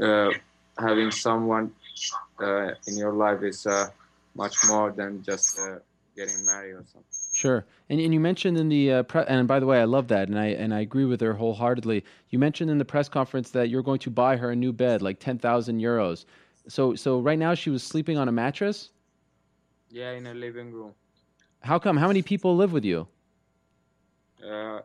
uh, 0.00 0.30
having 0.78 1.10
someone 1.10 1.72
uh, 2.40 2.70
in 2.86 2.96
your 2.96 3.12
life 3.12 3.42
is 3.42 3.66
uh, 3.66 3.90
much 4.34 4.56
more 4.68 4.92
than 4.92 5.22
just 5.22 5.58
uh, 5.58 5.78
getting 6.16 6.44
married 6.44 6.72
or 6.72 6.84
something. 6.92 7.04
Sure. 7.32 7.64
And, 7.90 8.00
and 8.00 8.14
you 8.14 8.20
mentioned 8.20 8.56
in 8.56 8.68
the 8.68 8.92
uh, 8.92 9.02
pre- 9.02 9.24
and 9.28 9.46
by 9.46 9.60
the 9.60 9.66
way, 9.66 9.80
I 9.80 9.84
love 9.84 10.08
that, 10.08 10.28
and 10.28 10.38
I 10.38 10.46
and 10.46 10.72
I 10.72 10.80
agree 10.80 11.04
with 11.04 11.20
her 11.20 11.34
wholeheartedly. 11.34 12.04
You 12.30 12.38
mentioned 12.38 12.70
in 12.70 12.78
the 12.78 12.84
press 12.84 13.08
conference 13.08 13.50
that 13.50 13.68
you're 13.68 13.82
going 13.82 14.00
to 14.00 14.10
buy 14.10 14.36
her 14.36 14.50
a 14.50 14.56
new 14.56 14.72
bed, 14.72 15.02
like 15.02 15.20
ten 15.20 15.38
thousand 15.38 15.80
euros. 15.80 16.24
So 16.68 16.94
so 16.94 17.20
right 17.20 17.38
now 17.38 17.54
she 17.54 17.70
was 17.70 17.82
sleeping 17.82 18.18
on 18.18 18.28
a 18.28 18.32
mattress. 18.32 18.90
Yeah, 19.90 20.12
in 20.12 20.26
a 20.26 20.34
living 20.34 20.70
room. 20.70 20.94
How 21.62 21.78
come? 21.78 21.96
How 21.96 22.06
many 22.06 22.22
people 22.22 22.56
live 22.56 22.72
with 22.72 22.84
you? 22.84 23.08
Uh, 24.44 24.80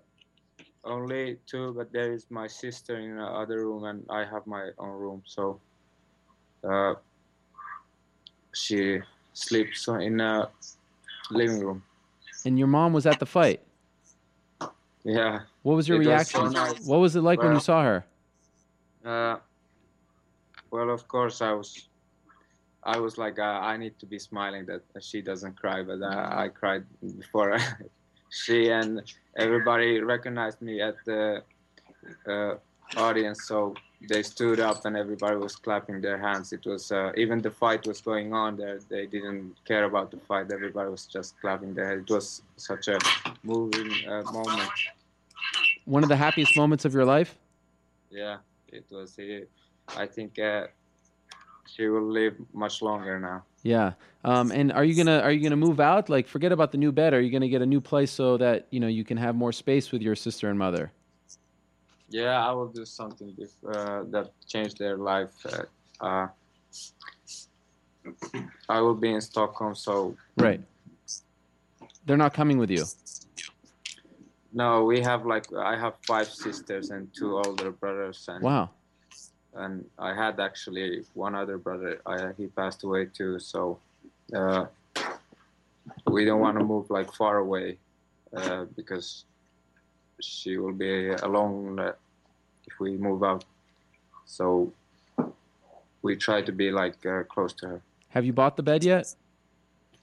only 0.84 1.38
two, 1.46 1.74
but 1.74 1.92
there 1.92 2.12
is 2.12 2.26
my 2.30 2.48
sister 2.48 2.98
in 2.98 3.18
the 3.18 3.24
other 3.26 3.66
room, 3.66 3.84
and 3.84 4.06
I 4.10 4.26
have 4.26 4.48
my 4.48 4.72
own 4.80 4.92
room. 4.92 5.22
So 5.26 5.60
uh, 6.64 6.96
she 8.54 9.00
sleeps 9.34 9.88
in 9.88 10.20
a 10.20 10.50
living 11.32 11.60
room. 11.60 11.84
And 12.46 12.58
your 12.58 12.68
mom 12.68 12.94
was 12.94 13.06
at 13.06 13.20
the 13.20 13.26
fight. 13.26 13.62
Yeah. 15.04 15.42
What 15.64 15.76
was 15.76 15.88
your 15.88 16.02
It 16.02 16.08
was 16.08 16.30
so 16.30 16.42
reaction? 16.42 16.54
nice. 16.54 16.86
What 16.86 17.00
was 17.00 17.16
it 17.16 17.22
like 17.22 17.42
when 17.42 17.54
you 17.54 17.60
saw 17.60 17.84
her? 17.84 18.06
Uh, 19.06 19.38
well, 20.74 20.90
of 20.90 21.08
course, 21.08 21.40
I 21.40 21.54
was, 21.54 21.88
I 22.84 22.98
was 22.98 23.20
like, 23.20 23.38
uh, 23.38 23.60
I 23.72 23.78
need 23.78 24.00
to 24.00 24.08
be 24.08 24.18
smiling 24.18 24.66
that 24.66 24.82
she 25.02 25.22
doesn't 25.22 25.56
cry, 25.56 25.84
but 25.84 26.02
uh, 26.02 26.30
I 26.44 26.48
cried 26.48 26.84
before 27.20 27.60
she 28.42 28.70
and 28.70 29.04
everybody 29.38 30.02
recognized 30.02 30.64
me 30.64 30.82
at 30.82 30.96
the 31.06 31.44
uh, 32.28 32.56
audience, 32.98 33.48
so 33.48 33.76
they 34.10 34.24
stood 34.24 34.60
up 34.60 34.84
and 34.86 34.98
everybody 34.98 35.38
was 35.38 35.56
clapping 35.56 36.02
their 36.02 36.18
hands. 36.18 36.52
It 36.52 36.66
was 36.66 36.92
uh, 36.92 37.12
even 37.16 37.40
the 37.40 37.52
fight 37.52 37.86
was 37.86 38.02
going 38.02 38.34
on 38.34 38.58
there. 38.58 38.80
They 38.90 39.06
didn't 39.06 39.54
care 39.66 39.84
about 39.84 40.10
the 40.10 40.18
fight. 40.18 40.52
Everybody 40.52 40.90
was 40.90 41.06
just 41.06 41.40
clapping 41.40 41.76
their 41.76 41.90
hands. 41.90 42.10
It 42.10 42.14
was 42.14 42.42
such 42.58 42.88
a 42.88 42.98
moving 43.44 43.92
uh, 44.08 44.24
moment. 44.32 44.72
One 45.86 46.02
of 46.02 46.10
the 46.10 46.18
happiest 46.18 46.58
moments 46.58 46.84
of 46.84 46.96
your 46.96 47.06
life? 47.06 47.38
Yeah, 48.10 48.38
it 48.70 48.86
was. 48.90 49.14
It, 49.20 49.50
I 49.90 50.06
think 50.08 50.40
uh, 50.40 50.68
she 51.68 51.88
will 51.88 52.10
live 52.12 52.36
much 52.54 52.82
longer 52.82 53.20
now. 53.20 53.44
Yeah. 53.64 53.94
Um, 54.26 54.52
and 54.52 54.72
are 54.72 54.84
you 54.84 54.96
gonna 54.96 55.20
are 55.20 55.32
you 55.32 55.42
gonna 55.42 55.56
move 55.56 55.80
out? 55.80 56.10
Like, 56.10 56.28
forget 56.28 56.52
about 56.52 56.72
the 56.72 56.78
new 56.78 56.92
bed. 56.92 57.14
Are 57.14 57.22
you 57.22 57.32
gonna 57.32 57.48
get 57.50 57.62
a 57.62 57.66
new 57.66 57.82
place 57.82 58.12
so 58.12 58.38
that 58.38 58.68
you 58.72 58.80
know 58.80 58.88
you 58.88 59.04
can 59.04 59.18
have 59.18 59.36
more 59.36 59.52
space 59.52 59.92
with 59.92 60.02
your 60.02 60.16
sister 60.16 60.50
and 60.50 60.58
mother? 60.60 60.92
Yeah, 62.10 62.46
I 62.48 62.52
will 62.52 62.68
do 62.68 62.86
something 62.86 63.34
dif- 63.38 63.64
uh, 63.68 64.04
that 64.12 64.32
change 64.48 64.76
their 64.76 64.98
life. 64.98 65.34
Uh, 65.46 65.64
uh, 66.06 66.28
I 68.70 68.82
will 68.82 68.96
be 68.96 69.10
in 69.14 69.22
Stockholm, 69.22 69.76
so 69.76 70.16
Right. 70.38 70.62
They're 72.06 72.18
not 72.18 72.34
coming 72.34 72.58
with 72.58 72.70
you. 72.70 72.84
no, 74.52 74.84
we 74.84 75.02
have 75.02 75.26
like 75.26 75.46
I 75.54 75.76
have 75.78 75.96
five 76.06 76.28
sisters 76.28 76.92
and 76.92 77.08
two 77.14 77.38
older 77.38 77.72
brothers, 77.72 78.26
and 78.28 78.44
Wow. 78.44 78.70
And 79.56 79.86
I 80.00 80.14
had 80.14 80.40
actually 80.40 81.04
one 81.14 81.36
other 81.36 81.58
brother. 81.58 82.02
I, 82.06 82.32
he 82.38 82.48
passed 82.48 82.84
away 82.84 83.06
too, 83.06 83.40
so 83.40 83.80
uh, 84.36 84.66
we 86.08 86.26
don't 86.26 86.40
want 86.40 86.58
to 86.58 86.64
move 86.64 86.90
like 86.90 87.14
far 87.14 87.38
away 87.38 87.78
uh, 88.36 88.66
because 88.76 89.26
she 90.22 90.58
will 90.58 90.74
be 90.74 91.10
alone 91.10 91.80
uh, 91.80 91.94
if 92.66 92.80
we 92.80 92.98
move 92.98 93.24
out. 93.24 93.46
So 94.26 94.72
we 96.02 96.16
try 96.16 96.42
to 96.42 96.52
be 96.52 96.72
like 96.72 97.06
uh, 97.06 97.24
close 97.24 97.54
to 97.54 97.68
her. 97.68 97.82
Have 98.10 98.26
you 98.26 98.34
bought 98.34 98.58
the 98.58 98.64
bed 98.64 98.84
yet? 98.84 99.16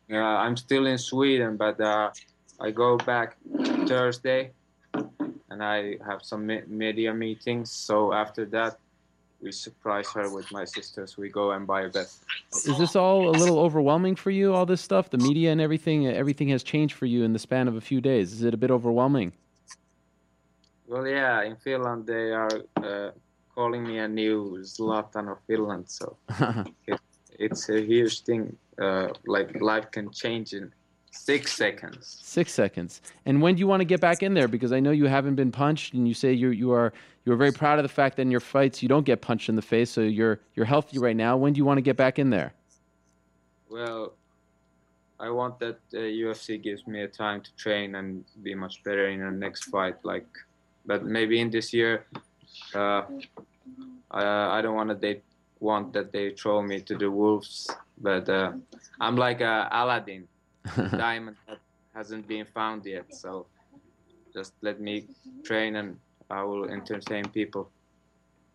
Yeah, 0.09 0.27
I'm 0.27 0.56
still 0.56 0.86
in 0.86 0.98
Sweden, 0.98 1.56
but 1.56 1.81
uh, 1.81 2.10
I 2.59 2.70
go 2.72 2.97
back 2.97 3.36
Thursday, 3.86 4.51
and 5.51 5.62
I 5.62 5.97
have 6.05 6.22
some 6.22 6.47
media 6.66 7.14
meetings. 7.14 7.70
So 7.70 8.12
after 8.12 8.44
that, 8.47 8.78
we 9.43 9.53
surprise 9.53 10.09
her 10.12 10.33
with 10.33 10.51
my 10.53 10.65
sisters. 10.65 11.17
We 11.17 11.29
go 11.29 11.53
and 11.53 11.67
buy 11.67 11.83
a 11.83 11.89
bed. 11.89 12.07
Is 12.53 12.79
this 12.79 12.95
all 12.97 13.29
a 13.29 13.33
little 13.33 13.59
overwhelming 13.59 14.17
for 14.17 14.31
you? 14.31 14.55
All 14.55 14.67
this 14.67 14.81
stuff, 14.81 15.11
the 15.11 15.19
media 15.19 15.53
and 15.53 15.61
everything. 15.61 16.07
Everything 16.07 16.49
has 16.49 16.62
changed 16.62 16.95
for 16.95 17.07
you 17.07 17.25
in 17.25 17.33
the 17.33 17.39
span 17.39 17.69
of 17.69 17.77
a 17.77 17.81
few 17.81 18.01
days. 18.01 18.33
Is 18.33 18.43
it 18.43 18.55
a 18.55 18.57
bit 18.57 18.71
overwhelming? 18.71 19.33
Well, 20.87 21.07
yeah, 21.07 21.43
in 21.43 21.57
Finland 21.57 22.07
they 22.07 22.33
are 22.33 22.51
uh, 22.77 23.11
calling 23.55 23.85
me 23.85 23.99
a 23.99 24.09
new 24.09 24.59
Zlatan 24.62 25.31
of 25.31 25.39
Finland, 25.47 25.89
so 25.89 26.17
it's 27.39 27.69
a 27.69 27.81
huge 27.81 28.23
thing. 28.23 28.57
Uh, 28.81 29.09
like 29.27 29.61
life 29.61 29.91
can 29.91 30.11
change 30.11 30.53
in 30.53 30.73
six 31.11 31.53
seconds. 31.53 32.19
Six 32.23 32.53
seconds. 32.53 33.03
And 33.27 33.43
when 33.43 33.55
do 33.55 33.61
you 33.61 33.66
want 33.66 33.81
to 33.81 33.85
get 33.85 34.01
back 34.01 34.23
in 34.23 34.35
there? 34.35 34.49
Because 34.49 34.73
I 34.73 34.81
know 34.81 34.91
you 34.91 35.07
haven't 35.07 35.35
been 35.35 35.53
punched, 35.53 35.95
and 35.95 36.07
you 36.07 36.15
say 36.15 36.32
you 36.32 36.51
you 36.51 36.73
are 36.73 36.93
you 37.24 37.32
are 37.32 37.37
very 37.37 37.53
proud 37.53 37.78
of 37.78 37.82
the 37.82 37.89
fact 37.89 38.16
that 38.16 38.23
in 38.23 38.31
your 38.31 38.41
fights 38.41 38.82
you 38.82 38.89
don't 38.89 39.05
get 39.05 39.20
punched 39.20 39.49
in 39.49 39.57
the 39.57 39.62
face, 39.62 39.91
so 39.91 40.01
you're 40.01 40.41
you're 40.55 40.66
healthy 40.66 40.99
right 40.99 41.16
now. 41.16 41.37
When 41.37 41.53
do 41.53 41.59
you 41.59 41.65
want 41.65 41.78
to 41.78 41.82
get 41.82 41.97
back 41.97 42.19
in 42.19 42.31
there? 42.31 42.53
Well, 43.69 44.15
I 45.19 45.31
want 45.31 45.59
that 45.61 45.78
uh, 45.93 45.99
UFC 45.99 46.61
gives 46.61 46.87
me 46.87 47.03
a 47.03 47.09
time 47.09 47.41
to 47.43 47.55
train 47.57 47.95
and 47.97 48.24
be 48.43 48.55
much 48.55 48.82
better 48.82 49.09
in 49.09 49.20
the 49.20 49.31
next 49.31 49.65
fight. 49.65 49.97
Like, 50.03 50.27
but 50.87 51.05
maybe 51.05 51.41
in 51.41 51.51
this 51.51 51.73
year, 51.73 52.07
uh, 52.74 53.03
I 54.11 54.59
I 54.59 54.62
don't 54.62 54.74
want 54.74 54.89
that 54.89 55.01
they 55.01 55.20
want 55.61 55.93
that 55.93 56.11
they 56.11 56.31
throw 56.31 56.62
me 56.62 56.81
to 56.81 56.97
the 56.97 57.11
wolves. 57.11 57.69
But 58.01 58.28
uh, 58.28 58.53
I'm 58.99 59.16
like 59.16 59.43
uh, 59.43 59.69
Aladdin, 59.70 60.27
diamond 60.97 61.37
hasn't 61.95 62.27
been 62.27 62.47
found 62.55 62.85
yet. 62.87 63.15
So 63.15 63.47
just 64.33 64.53
let 64.63 64.81
me 64.81 65.07
train 65.45 65.77
and 65.77 65.97
I 66.31 66.43
will 66.45 66.71
entertain 66.71 67.25
people. 67.29 67.71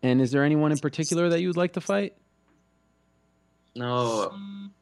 And 0.02 0.20
is 0.20 0.30
there 0.30 0.44
anyone 0.44 0.72
in 0.72 0.78
particular 0.78 1.28
that 1.28 1.40
you 1.40 1.48
would 1.48 1.56
like 1.56 1.72
to 1.74 1.80
fight? 1.80 2.14
No, 3.74 4.32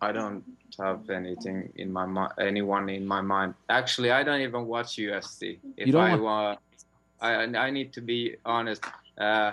I 0.01 0.13
don't 0.13 0.45
have 0.79 1.11
anything 1.11 1.73
in 1.77 1.93
my 1.93 2.07
mind. 2.07 2.33
Anyone 2.39 2.89
in 2.89 3.07
my 3.07 3.21
mind. 3.21 3.55
Actually, 3.69 4.13
I 4.13 4.23
don't 4.23 4.41
even 4.41 4.67
watch 4.67 4.97
UFC. 4.97 5.59
If 5.77 5.87
You 5.89 5.93
don't 5.93 6.03
I 6.03 6.17
wa- 6.17 6.23
want, 6.23 6.59
I 7.21 7.33
I 7.67 7.71
need 7.71 7.93
to 7.95 8.01
be 8.01 8.37
honest. 8.45 8.85
Uh, 9.19 9.53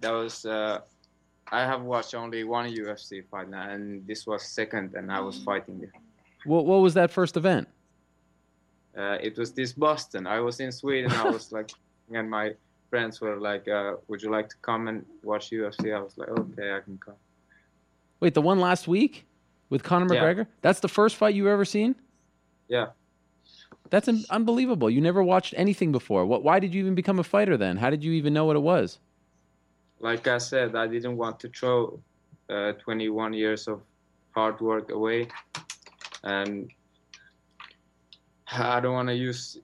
that 0.00 0.10
was 0.10 0.44
uh, 0.44 0.80
I 1.52 1.60
have 1.60 1.82
watched 1.82 2.14
only 2.14 2.42
one 2.42 2.68
UFC 2.68 3.24
fight 3.30 3.48
now, 3.48 3.68
and 3.70 4.04
this 4.06 4.26
was 4.26 4.42
second, 4.42 4.94
and 4.94 5.12
I 5.12 5.20
was 5.20 5.38
fighting 5.42 5.80
it. 5.82 5.90
What 6.44 6.66
what 6.66 6.80
was 6.80 6.94
that 6.94 7.10
first 7.10 7.36
event? 7.36 7.68
Uh, 8.96 9.18
it 9.20 9.36
was 9.38 9.52
this 9.52 9.72
Boston. 9.72 10.26
I 10.26 10.40
was 10.40 10.60
in 10.60 10.72
Sweden. 10.72 11.12
I 11.12 11.28
was 11.30 11.52
like, 11.52 11.70
and 12.12 12.28
my 12.28 12.54
friends 12.88 13.20
were 13.20 13.36
like, 13.38 13.68
uh, 13.68 13.94
"Would 14.08 14.22
you 14.22 14.30
like 14.30 14.48
to 14.50 14.56
come 14.62 14.88
and 14.88 15.04
watch 15.22 15.50
UFC?" 15.50 15.94
I 15.94 16.00
was 16.00 16.16
like, 16.18 16.28
"Okay, 16.28 16.72
I 16.74 16.80
can 16.80 16.98
come." 16.98 17.14
Wait, 18.20 18.34
the 18.34 18.42
one 18.42 18.60
last 18.60 18.88
week 18.88 19.26
with 19.70 19.82
Conor 19.82 20.12
Yeah. 20.12 20.20
McGregor? 20.22 20.46
That's 20.60 20.80
the 20.80 20.88
first 20.88 21.16
fight 21.16 21.34
you 21.34 21.48
ever 21.48 21.64
seen? 21.64 21.94
Yeah. 22.68 22.88
That's 23.88 24.08
un- 24.08 24.24
unbelievable. 24.30 24.90
You 24.90 25.00
never 25.00 25.22
watched 25.22 25.54
anything 25.56 25.90
before. 25.90 26.26
What? 26.26 26.42
Why 26.42 26.58
did 26.60 26.74
you 26.74 26.80
even 26.80 26.94
become 26.94 27.18
a 27.18 27.24
fighter 27.24 27.56
then? 27.56 27.76
How 27.76 27.90
did 27.90 28.04
you 28.04 28.12
even 28.12 28.32
know 28.32 28.44
what 28.44 28.56
it 28.56 28.62
was? 28.62 28.98
Like 30.00 30.26
I 30.28 30.38
said, 30.38 30.76
I 30.76 30.86
didn't 30.86 31.16
want 31.16 31.40
to 31.40 31.48
throw 31.48 32.00
uh, 32.48 32.72
21 32.72 33.32
years 33.32 33.68
of 33.68 33.80
hard 34.32 34.60
work 34.60 34.90
away, 34.90 35.28
and 36.24 36.70
I 38.52 38.80
don't 38.80 38.94
want 38.94 39.08
to 39.08 39.14
use 39.14 39.58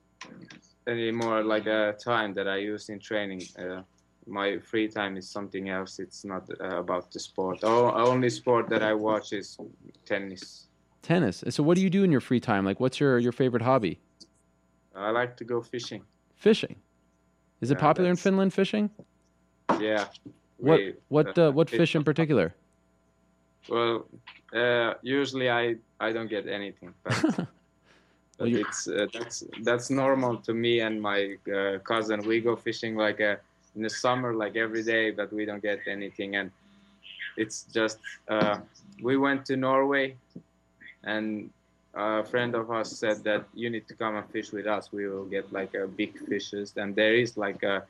any 0.87 1.11
more 1.11 1.43
like 1.43 1.67
uh, 1.67 1.93
time 1.93 2.33
that 2.35 2.47
I 2.47 2.57
use 2.57 2.89
in 2.89 2.99
training. 2.99 3.43
Uh, 3.59 3.81
my 4.25 4.57
free 4.59 4.87
time 4.87 5.17
is 5.17 5.29
something 5.29 5.69
else. 5.69 5.99
It's 5.99 6.23
not 6.25 6.49
uh, 6.59 6.79
about 6.79 7.11
the 7.11 7.19
sport. 7.19 7.59
Oh, 7.63 7.91
only 7.91 8.29
sport 8.29 8.69
that 8.69 8.83
I 8.83 8.93
watch 8.93 9.33
is 9.33 9.57
tennis. 10.05 10.67
Tennis. 11.01 11.43
So 11.49 11.63
what 11.63 11.75
do 11.75 11.81
you 11.81 11.89
do 11.89 12.03
in 12.03 12.11
your 12.11 12.21
free 12.21 12.39
time? 12.39 12.65
Like, 12.65 12.79
what's 12.79 12.99
your 12.99 13.19
your 13.19 13.31
favorite 13.31 13.63
hobby? 13.63 13.99
I 14.95 15.11
like 15.11 15.37
to 15.37 15.45
go 15.45 15.61
fishing. 15.61 16.03
Fishing. 16.35 16.75
Is 17.61 17.71
it 17.71 17.75
Yeah, 17.75 17.81
popular 17.87 18.09
in 18.09 18.15
Finland? 18.15 18.53
Fishing. 18.53 18.89
Yeah. 19.79 20.05
What 20.57 20.79
we- 20.79 20.95
what 21.09 21.37
uh, 21.37 21.47
uh, 21.47 21.51
what 21.51 21.69
fish 21.69 21.77
fish 21.77 21.95
in 21.95 22.03
particular? 22.03 22.53
Well, 23.69 24.05
uh, 24.53 24.93
usually 25.01 25.49
I 25.49 25.75
I 25.99 26.11
don't 26.13 26.29
get 26.29 26.47
anything, 26.47 26.93
but, 27.03 27.13
but 28.37 28.47
you- 28.49 28.59
it's 28.59 28.87
uh, 28.87 29.07
that's 29.13 29.43
that's 29.63 29.89
normal 29.89 30.37
to 30.47 30.53
me 30.53 30.79
and 30.81 31.01
my 31.01 31.35
uh, 31.53 31.79
cousin. 31.79 32.21
We 32.25 32.39
go 32.41 32.55
fishing 32.55 32.95
like 32.95 33.19
uh, 33.21 33.35
in 33.75 33.81
the 33.83 33.89
summer, 33.89 34.33
like 34.33 34.55
every 34.55 34.83
day, 34.83 35.11
but 35.11 35.31
we 35.33 35.45
don't 35.45 35.61
get 35.61 35.79
anything, 35.87 36.35
and 36.37 36.51
it's 37.35 37.63
just 37.73 37.99
uh, 38.29 38.57
we 39.01 39.17
went 39.17 39.45
to 39.47 39.55
Norway, 39.57 40.15
and 41.03 41.49
a 41.93 42.23
friend 42.23 42.55
of 42.55 42.69
us 42.71 42.91
said 42.91 43.23
that 43.23 43.45
you 43.53 43.69
need 43.69 43.87
to 43.87 43.95
come 43.95 44.15
and 44.15 44.29
fish 44.29 44.51
with 44.51 44.67
us. 44.67 44.91
We 44.91 45.07
will 45.07 45.25
get 45.25 45.51
like 45.51 45.75
uh, 45.75 45.87
big 45.87 46.17
fishes, 46.27 46.73
and 46.77 46.95
there 46.95 47.15
is 47.15 47.37
like 47.37 47.63
a 47.63 47.83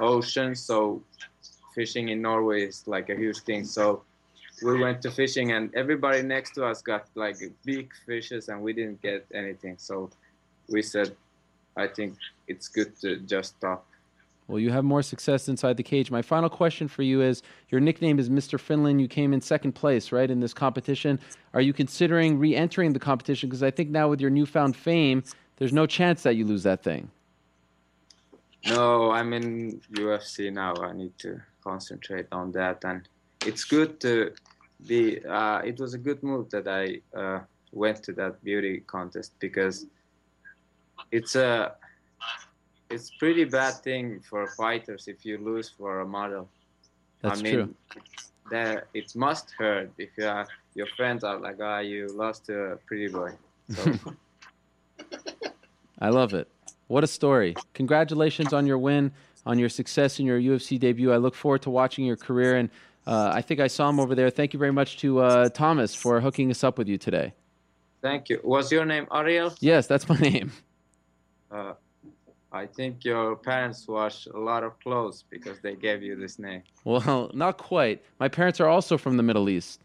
ocean, 0.00 0.54
so 0.54 1.02
fishing 1.74 2.08
in 2.10 2.22
Norway 2.22 2.66
is 2.66 2.86
like 2.86 3.08
a 3.10 3.16
huge 3.16 3.40
thing. 3.40 3.64
So 3.64 4.02
we 4.62 4.78
went 4.80 5.02
to 5.02 5.10
fishing 5.10 5.52
and 5.52 5.74
everybody 5.74 6.22
next 6.22 6.52
to 6.54 6.64
us 6.64 6.80
got 6.82 7.06
like 7.14 7.36
big 7.64 7.92
fishes 8.06 8.48
and 8.48 8.60
we 8.62 8.72
didn't 8.72 9.00
get 9.02 9.26
anything 9.34 9.76
so 9.78 10.08
we 10.68 10.80
said 10.82 11.16
i 11.76 11.86
think 11.86 12.14
it's 12.46 12.68
good 12.68 12.96
to 13.00 13.16
just 13.26 13.56
stop 13.56 13.84
Well, 14.46 14.60
you 14.60 14.70
have 14.70 14.84
more 14.84 15.02
success 15.02 15.48
inside 15.48 15.76
the 15.78 15.82
cage. 15.82 16.10
My 16.10 16.20
final 16.20 16.50
question 16.50 16.86
for 16.86 17.02
you 17.02 17.22
is: 17.30 17.36
Your 17.72 17.80
nickname 17.80 18.18
is 18.22 18.28
Mr. 18.28 18.60
Finland. 18.60 19.00
You 19.00 19.08
came 19.08 19.32
in 19.32 19.40
second 19.40 19.72
place, 19.72 20.12
right, 20.12 20.30
in 20.34 20.40
this 20.40 20.52
competition. 20.52 21.18
Are 21.54 21.62
you 21.62 21.72
considering 21.72 22.38
re-entering 22.38 22.92
the 22.92 23.00
competition? 23.00 23.48
Because 23.48 23.62
I 23.62 23.70
think 23.76 23.88
now 23.88 24.06
with 24.10 24.20
your 24.20 24.32
newfound 24.38 24.76
fame, 24.76 25.18
there's 25.56 25.72
no 25.72 25.86
chance 25.86 26.18
that 26.24 26.34
you 26.36 26.44
lose 26.44 26.62
that 26.70 26.82
thing. 26.82 27.02
no 28.66 29.10
i'm 29.10 29.32
in 29.32 29.80
ufc 30.04 30.52
now 30.52 30.72
i 30.82 30.92
need 30.92 31.12
to 31.18 31.40
concentrate 31.62 32.26
on 32.32 32.52
that 32.52 32.78
and 32.84 33.08
it's 33.46 33.64
good 33.64 34.00
to 34.00 34.32
be 34.86 35.24
uh, 35.24 35.58
it 35.58 35.78
was 35.78 35.94
a 35.94 35.98
good 35.98 36.22
move 36.22 36.50
that 36.50 36.66
i 36.68 37.00
uh, 37.18 37.40
went 37.72 38.02
to 38.02 38.12
that 38.12 38.42
beauty 38.44 38.82
contest 38.86 39.32
because 39.38 39.86
it's 41.10 41.34
a 41.36 41.74
it's 42.90 43.10
pretty 43.18 43.44
bad 43.44 43.74
thing 43.82 44.20
for 44.20 44.46
fighters 44.48 45.08
if 45.08 45.24
you 45.24 45.38
lose 45.38 45.68
for 45.68 46.00
a 46.00 46.06
model 46.06 46.48
That's 47.22 47.40
I 47.40 47.42
mean, 47.42 47.54
true. 47.54 47.74
That 48.50 48.88
it 48.92 49.16
must 49.16 49.50
hurt 49.58 49.90
if 49.96 50.10
you 50.18 50.26
are, 50.26 50.46
your 50.74 50.86
friends 50.96 51.24
are 51.24 51.38
like, 51.38 51.58
ah, 51.62 51.78
you 51.78 52.08
lost 52.08 52.44
to 52.46 52.54
a 52.72 52.76
pretty 52.76 53.08
boy. 53.08 53.32
So 53.70 53.94
I 55.98 56.10
love 56.10 56.34
it. 56.34 56.46
What 56.88 57.02
a 57.02 57.06
story! 57.06 57.54
Congratulations 57.72 58.52
on 58.52 58.66
your 58.66 58.76
win, 58.76 59.10
on 59.46 59.58
your 59.58 59.70
success 59.70 60.20
in 60.20 60.26
your 60.26 60.38
UFC 60.38 60.78
debut. 60.78 61.10
I 61.10 61.16
look 61.16 61.34
forward 61.34 61.62
to 61.62 61.70
watching 61.70 62.04
your 62.04 62.16
career, 62.16 62.56
and 62.56 62.68
uh, 63.06 63.30
I 63.34 63.42
think 63.42 63.60
I 63.60 63.66
saw 63.66 63.88
him 63.88 64.00
over 64.00 64.14
there. 64.14 64.30
Thank 64.30 64.52
you 64.52 64.58
very 64.58 64.72
much 64.72 64.98
to 64.98 65.20
uh, 65.20 65.48
Thomas 65.50 65.94
for 65.94 66.20
hooking 66.20 66.50
us 66.50 66.64
up 66.64 66.78
with 66.78 66.88
you 66.88 66.98
today. 66.98 67.32
thank 68.02 68.28
you. 68.28 68.40
Was 68.44 68.70
your 68.72 68.84
name 68.84 69.06
Ariel? 69.12 69.52
Yes, 69.60 69.86
that's 69.86 70.08
my 70.08 70.16
name. 70.16 70.52
Uh, 71.50 71.74
I 72.52 72.66
think 72.66 73.04
your 73.04 73.34
parents 73.36 73.86
wash 73.88 74.26
a 74.26 74.38
lot 74.38 74.62
of 74.62 74.78
clothes 74.78 75.24
because 75.28 75.58
they 75.60 75.74
gave 75.74 76.02
you 76.02 76.14
this 76.14 76.38
name. 76.38 76.62
Well, 76.84 77.30
not 77.34 77.58
quite. 77.58 78.02
My 78.20 78.28
parents 78.28 78.60
are 78.60 78.68
also 78.68 78.96
from 78.96 79.16
the 79.16 79.22
Middle 79.22 79.48
East. 79.48 79.80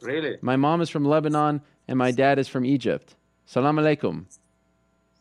Really? 0.00 0.38
My 0.40 0.56
mom 0.56 0.80
is 0.80 0.88
from 0.88 1.04
Lebanon, 1.04 1.60
and 1.88 1.98
my 1.98 2.10
dad 2.10 2.38
is 2.38 2.48
from 2.48 2.64
Egypt. 2.64 3.16
Salam 3.46 3.76
alaikum. 3.76 4.24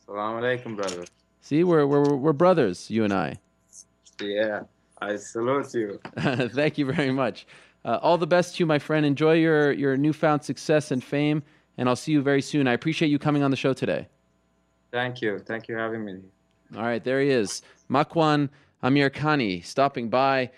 Salam 0.05 0.41
alaikum, 0.41 0.75
brother. 0.75 1.03
See, 1.41 1.63
we're, 1.63 1.85
we're, 1.85 2.15
we're 2.15 2.33
brothers, 2.33 2.89
you 2.89 3.03
and 3.03 3.13
I. 3.13 3.35
Yeah, 4.21 4.61
I 5.01 5.15
salute 5.15 5.73
you. 5.73 5.99
Thank 6.19 6.77
you 6.77 6.85
very 6.85 7.11
much. 7.11 7.45
Uh, 7.85 7.99
all 8.01 8.17
the 8.17 8.27
best 8.27 8.55
to 8.55 8.59
you, 8.59 8.65
my 8.65 8.79
friend. 8.79 9.05
Enjoy 9.05 9.33
your, 9.33 9.71
your 9.71 9.95
newfound 9.95 10.43
success 10.43 10.91
and 10.91 11.03
fame, 11.03 11.43
and 11.77 11.87
I'll 11.87 11.95
see 11.95 12.11
you 12.11 12.21
very 12.21 12.41
soon. 12.41 12.67
I 12.67 12.73
appreciate 12.73 13.09
you 13.09 13.19
coming 13.19 13.43
on 13.43 13.51
the 13.51 13.57
show 13.57 13.73
today. 13.73 14.07
Thank 14.91 15.21
you. 15.21 15.39
Thank 15.39 15.67
you 15.67 15.75
for 15.75 15.79
having 15.79 16.03
me. 16.03 16.19
All 16.75 16.83
right, 16.83 17.03
there 17.03 17.21
he 17.21 17.29
is. 17.29 17.61
Makwan 17.89 18.49
Amirkhani 18.83 19.63
stopping 19.63 20.09
by. 20.09 20.51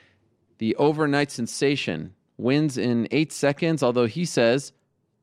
The 0.57 0.75
overnight 0.75 1.31
sensation 1.31 2.13
wins 2.37 2.77
in 2.77 3.07
eight 3.11 3.31
seconds, 3.31 3.81
although 3.81 4.07
he 4.07 4.25
says 4.25 4.73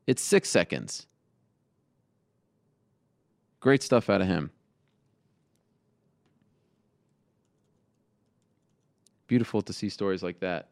it's 0.06 0.22
six 0.22 0.48
seconds. 0.48 1.06
Great 3.60 3.82
stuff 3.82 4.08
out 4.08 4.20
of 4.20 4.28
him. 4.28 4.50
Beautiful 9.26 9.62
to 9.62 9.72
see 9.72 9.88
stories 9.88 10.22
like 10.22 10.40
that. 10.40 10.68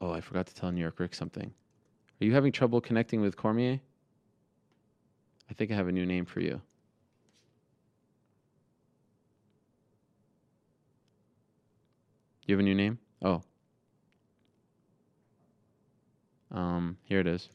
Oh, 0.00 0.12
I 0.12 0.20
forgot 0.20 0.46
to 0.46 0.54
tell 0.54 0.70
New 0.70 0.80
York 0.80 1.00
Rick 1.00 1.14
something. 1.14 1.52
Are 2.20 2.24
you 2.24 2.34
having 2.34 2.52
trouble 2.52 2.80
connecting 2.80 3.20
with 3.20 3.36
Cormier? 3.36 3.80
I 5.50 5.54
think 5.54 5.70
I 5.70 5.74
have 5.74 5.88
a 5.88 5.92
new 5.92 6.06
name 6.06 6.24
for 6.24 6.40
you. 6.40 6.60
You 12.46 12.54
have 12.54 12.60
a 12.60 12.62
new 12.62 12.74
name? 12.74 12.98
Oh. 13.22 13.42
Um, 16.50 16.98
here 17.04 17.20
it 17.20 17.26
is. 17.26 17.48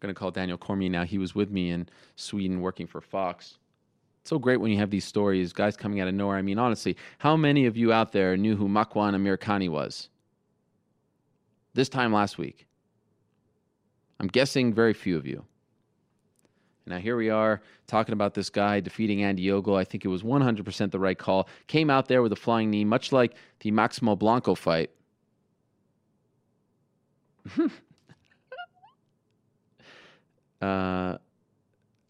Gonna 0.00 0.14
call 0.14 0.30
Daniel 0.30 0.58
Cormier 0.58 0.88
now. 0.88 1.04
He 1.04 1.18
was 1.18 1.34
with 1.34 1.50
me 1.50 1.70
in 1.70 1.88
Sweden 2.16 2.60
working 2.60 2.86
for 2.86 3.00
Fox. 3.00 3.58
It's 4.20 4.30
so 4.30 4.38
great 4.38 4.58
when 4.58 4.70
you 4.70 4.78
have 4.78 4.90
these 4.90 5.04
stories, 5.04 5.52
guys 5.52 5.76
coming 5.76 6.00
out 6.00 6.08
of 6.08 6.14
nowhere. 6.14 6.36
I 6.36 6.42
mean, 6.42 6.58
honestly, 6.58 6.96
how 7.18 7.36
many 7.36 7.66
of 7.66 7.76
you 7.76 7.92
out 7.92 8.12
there 8.12 8.36
knew 8.36 8.56
who 8.56 8.68
Makwan 8.68 9.14
Amirkhani 9.14 9.68
was? 9.68 10.08
This 11.74 11.88
time 11.88 12.12
last 12.12 12.38
week. 12.38 12.66
I'm 14.20 14.28
guessing 14.28 14.74
very 14.74 14.92
few 14.92 15.16
of 15.16 15.26
you. 15.26 15.44
Now 16.86 16.98
here 16.98 17.16
we 17.16 17.28
are 17.28 17.60
talking 17.86 18.12
about 18.14 18.34
this 18.34 18.50
guy 18.50 18.80
defeating 18.80 19.22
Andy 19.22 19.50
Ogle. 19.50 19.76
I 19.76 19.84
think 19.84 20.04
it 20.04 20.08
was 20.08 20.22
100% 20.22 20.90
the 20.90 20.98
right 20.98 21.18
call. 21.18 21.48
Came 21.66 21.90
out 21.90 22.08
there 22.08 22.22
with 22.22 22.32
a 22.32 22.36
flying 22.36 22.70
knee, 22.70 22.84
much 22.84 23.12
like 23.12 23.34
the 23.60 23.70
Maximo 23.70 24.16
Blanco 24.16 24.54
fight. 24.54 24.90
uh, 30.60 31.18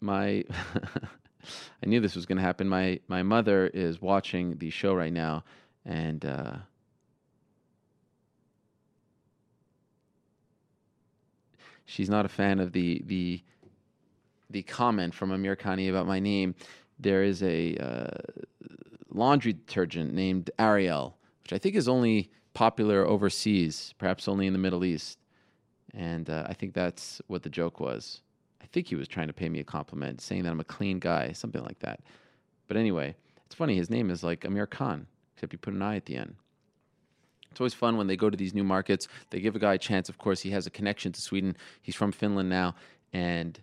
my, 0.01 0.43
I 1.83 1.85
knew 1.85 1.99
this 1.99 2.15
was 2.15 2.25
going 2.25 2.37
to 2.37 2.43
happen. 2.43 2.67
My 2.67 2.99
my 3.07 3.23
mother 3.23 3.67
is 3.67 4.01
watching 4.01 4.57
the 4.57 4.69
show 4.69 4.93
right 4.93 5.13
now, 5.13 5.43
and 5.85 6.23
uh, 6.25 6.53
she's 11.85 12.09
not 12.09 12.25
a 12.25 12.29
fan 12.29 12.59
of 12.59 12.71
the 12.71 13.01
the 13.05 13.41
the 14.49 14.63
comment 14.63 15.13
from 15.13 15.31
Amirkhani 15.31 15.89
about 15.89 16.07
my 16.07 16.19
name. 16.19 16.55
There 16.99 17.23
is 17.23 17.43
a 17.43 17.75
uh, 17.77 18.07
laundry 19.11 19.53
detergent 19.53 20.13
named 20.13 20.51
Ariel, 20.59 21.17
which 21.43 21.53
I 21.53 21.57
think 21.57 21.75
is 21.75 21.87
only 21.87 22.29
popular 22.53 23.05
overseas, 23.05 23.93
perhaps 23.97 24.27
only 24.27 24.47
in 24.47 24.53
the 24.53 24.59
Middle 24.59 24.83
East. 24.83 25.19
And 25.93 26.29
uh, 26.29 26.45
I 26.47 26.53
think 26.53 26.73
that's 26.73 27.21
what 27.27 27.43
the 27.43 27.49
joke 27.49 27.79
was. 27.79 28.21
I 28.69 28.71
think 28.71 28.87
he 28.87 28.95
was 28.95 29.07
trying 29.07 29.27
to 29.27 29.33
pay 29.33 29.49
me 29.49 29.59
a 29.59 29.63
compliment, 29.63 30.21
saying 30.21 30.43
that 30.43 30.51
I'm 30.51 30.59
a 30.59 30.65
clean 30.65 30.99
guy, 30.99 31.31
something 31.31 31.63
like 31.63 31.79
that. 31.79 32.01
But 32.67 32.77
anyway, 32.77 33.15
it's 33.45 33.55
funny. 33.55 33.75
His 33.75 33.89
name 33.89 34.11
is 34.11 34.23
like 34.23 34.45
Amir 34.45 34.67
Khan, 34.67 35.07
except 35.33 35.53
you 35.53 35.57
put 35.59 35.73
an 35.73 35.81
I 35.81 35.95
at 35.95 36.05
the 36.05 36.17
end. 36.17 36.35
It's 37.49 37.59
always 37.59 37.73
fun 37.73 37.97
when 37.97 38.05
they 38.05 38.15
go 38.15 38.29
to 38.29 38.37
these 38.37 38.53
new 38.53 38.63
markets. 38.63 39.07
They 39.31 39.39
give 39.39 39.55
a 39.55 39.59
guy 39.59 39.73
a 39.73 39.77
chance. 39.79 40.07
Of 40.07 40.19
course, 40.19 40.41
he 40.41 40.51
has 40.51 40.67
a 40.67 40.69
connection 40.69 41.11
to 41.13 41.21
Sweden. 41.21 41.57
He's 41.81 41.95
from 41.95 42.11
Finland 42.11 42.49
now, 42.49 42.75
and 43.11 43.59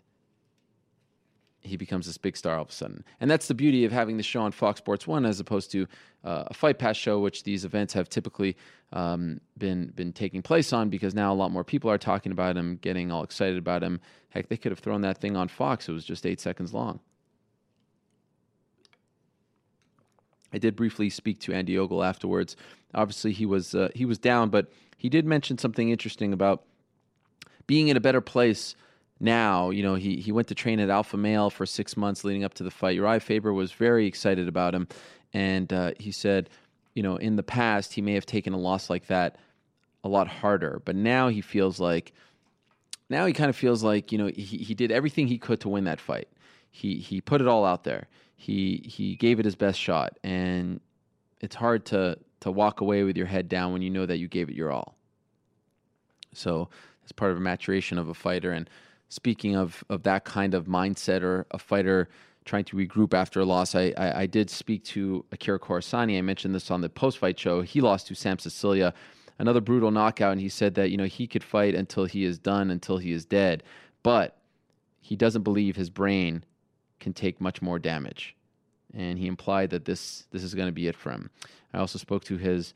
he 1.67 1.77
becomes 1.77 2.07
this 2.07 2.19
big 2.19 2.37
star 2.37 2.57
all 2.57 2.63
of 2.63 2.71
a 2.71 2.73
sudden. 2.73 3.05
And 3.21 3.31
that's 3.31 3.49
the 3.49 3.55
beauty 3.55 3.85
of 3.85 3.93
having 3.93 4.17
the 4.17 4.23
show 4.23 4.41
on 4.43 4.53
Fox 4.53 4.79
Sports 4.79 5.07
One 5.07 5.27
as 5.27 5.41
opposed 5.41 5.71
to 5.73 5.87
uh, 6.25 6.45
a 6.47 6.55
Fight 6.55 6.79
Pass 6.79 6.97
show, 6.97 7.19
which 7.19 7.45
these 7.45 7.65
events 7.65 7.93
have 7.95 8.09
typically 8.09 8.57
um, 8.93 9.41
been 9.59 9.93
been 9.95 10.13
taking 10.13 10.43
place 10.43 10.73
on, 10.73 10.89
because 10.89 11.15
now 11.15 11.33
a 11.33 11.35
lot 11.35 11.51
more 11.51 11.65
people 11.65 11.91
are 11.91 11.99
talking 11.99 12.33
about 12.33 12.57
him, 12.57 12.79
getting 12.81 13.13
all 13.13 13.23
excited 13.23 13.59
about 13.59 13.83
him. 13.83 14.01
Heck, 14.31 14.49
they 14.49 14.57
could 14.57 14.73
have 14.73 14.79
thrown 14.79 15.03
that 15.03 15.19
thing 15.19 15.37
on 15.37 15.49
Fox. 15.49 15.89
It 15.89 15.93
was 15.93 16.05
just 16.05 16.27
eight 16.27 16.41
seconds 16.41 16.73
long. 16.75 17.01
I 20.53 20.59
did 20.59 20.77
briefly 20.77 21.11
speak 21.11 21.41
to 21.41 21.53
Andy 21.53 21.77
Ogle 21.77 22.03
afterwards. 22.03 22.57
Obviously, 22.95 23.33
he 23.33 23.47
was 23.47 23.75
uh, 23.75 23.91
he 23.95 24.05
was 24.05 24.19
down, 24.19 24.51
but 24.51 24.71
he 24.97 25.09
did 25.09 25.27
mention 25.27 25.59
something 25.59 25.91
interesting 25.91 26.33
about 26.33 26.65
being 27.67 27.89
in 27.89 27.97
a 27.97 28.01
better 28.01 28.21
place 28.21 28.75
now. 29.21 29.71
You 29.71 29.83
know, 29.83 29.95
he 29.95 30.17
he 30.17 30.33
went 30.33 30.49
to 30.49 30.55
train 30.55 30.81
at 30.81 30.91
Alpha 30.91 31.17
Male 31.17 31.51
for 31.51 31.67
six 31.67 31.97
months 31.97 32.25
leading 32.25 32.45
up 32.45 32.55
to 32.55 32.63
the 32.63 32.71
fight. 32.71 32.97
Uriah 32.97 33.21
Faber 33.21 33.53
was 33.53 33.73
very 33.73 34.07
excited 34.07 34.49
about 34.49 34.75
him, 34.75 34.89
and 35.33 35.73
uh, 35.73 35.93
he 35.99 36.13
said, 36.13 36.51
you 36.95 37.03
know, 37.03 37.17
in 37.17 37.37
the 37.37 37.43
past 37.43 37.93
he 37.95 38.01
may 38.01 38.15
have 38.15 38.27
taken 38.27 38.53
a 38.53 38.59
loss 38.59 38.91
like 38.91 39.07
that 39.07 39.37
a 40.05 40.09
lot 40.09 40.29
harder, 40.29 40.81
but 40.85 40.95
now 40.95 41.29
he 41.29 41.41
feels 41.41 41.81
like 41.81 42.13
now 43.09 43.27
he 43.27 43.33
kind 43.33 43.51
of 43.51 43.57
feels 43.57 43.83
like 43.83 44.13
you 44.13 44.19
know 44.19 44.27
he 44.27 44.59
he 44.59 44.75
did 44.75 44.93
everything 44.93 45.27
he 45.27 45.39
could 45.39 45.61
to 45.61 45.69
win 45.69 45.85
that 45.85 46.01
fight. 46.01 46.29
He 46.71 46.97
he 46.97 47.21
put 47.21 47.41
it 47.41 47.49
all 47.49 47.65
out 47.65 47.85
there. 47.85 48.09
He 48.37 48.83
he 48.87 49.17
gave 49.17 49.39
it 49.41 49.45
his 49.45 49.57
best 49.57 49.81
shot, 49.81 50.19
and 50.23 50.81
it's 51.41 51.57
hard 51.57 51.87
to 51.87 52.19
to 52.41 52.51
walk 52.51 52.81
away 52.81 53.03
with 53.03 53.17
your 53.17 53.27
head 53.27 53.49
down 53.49 53.73
when 53.73 53.83
you 53.83 53.91
know 53.91 54.07
that 54.07 54.19
you 54.19 54.29
gave 54.29 54.49
it 54.49 54.55
your 54.55 54.71
all. 54.71 54.97
So 56.33 56.69
it's 57.03 57.13
part 57.13 57.33
of 57.33 57.39
a 57.39 57.41
maturation 57.41 57.99
of 57.99 58.09
a 58.09 58.15
fighter. 58.15 58.53
And 58.53 58.69
speaking 59.09 59.57
of 59.57 59.85
of 59.89 60.03
that 60.05 60.25
kind 60.25 60.55
of 60.55 60.67
mindset 60.67 61.23
or 61.23 61.47
a 61.51 61.59
fighter 61.59 62.09
trying 62.45 62.65
to 62.65 62.77
regroup 62.77 63.13
after 63.13 63.41
a 63.41 63.45
loss, 63.45 63.75
I 63.75 63.93
I, 63.97 64.21
I 64.23 64.27
did 64.27 64.51
speak 64.51 64.85
to 64.85 65.25
Akira 65.33 65.59
Corassani. 65.59 66.19
I 66.19 66.23
mentioned 66.23 66.55
this 66.55 66.71
on 66.71 66.81
the 66.81 66.89
post 66.89 67.19
fight 67.19 67.39
show. 67.39 67.63
He 67.63 67.81
lost 67.81 68.07
to 68.09 68.15
Sam 68.15 68.39
Sicilia, 68.39 68.95
another 69.39 69.61
brutal 69.61 69.91
knockout, 69.91 70.33
and 70.33 70.41
he 70.41 70.49
said 70.49 70.75
that 70.75 70.91
you 70.91 70.97
know 70.97 71.05
he 71.05 71.27
could 71.27 71.45
fight 71.45 71.75
until 71.75 72.05
he 72.05 72.25
is 72.25 72.39
done, 72.39 72.71
until 72.71 72.99
he 72.99 73.13
is 73.13 73.25
dead, 73.25 73.63
but 74.03 74.37
he 75.01 75.17
doesn't 75.17 75.43
believe 75.43 75.77
his 75.77 75.91
brain 75.91 76.45
can 76.99 77.13
take 77.13 77.41
much 77.41 77.63
more 77.63 77.79
damage. 77.79 78.35
And 78.95 79.19
he 79.19 79.27
implied 79.27 79.71
that 79.71 79.85
this 79.85 80.27
this 80.31 80.43
is 80.43 80.55
going 80.55 80.69
to 80.69 80.73
be 80.73 80.89
it 80.89 80.97
for 80.97 81.11
him. 81.11 81.31
I 81.73 81.79
also 81.79 81.99
spoke 81.99 82.25
to 82.25 82.37
his 82.37 82.75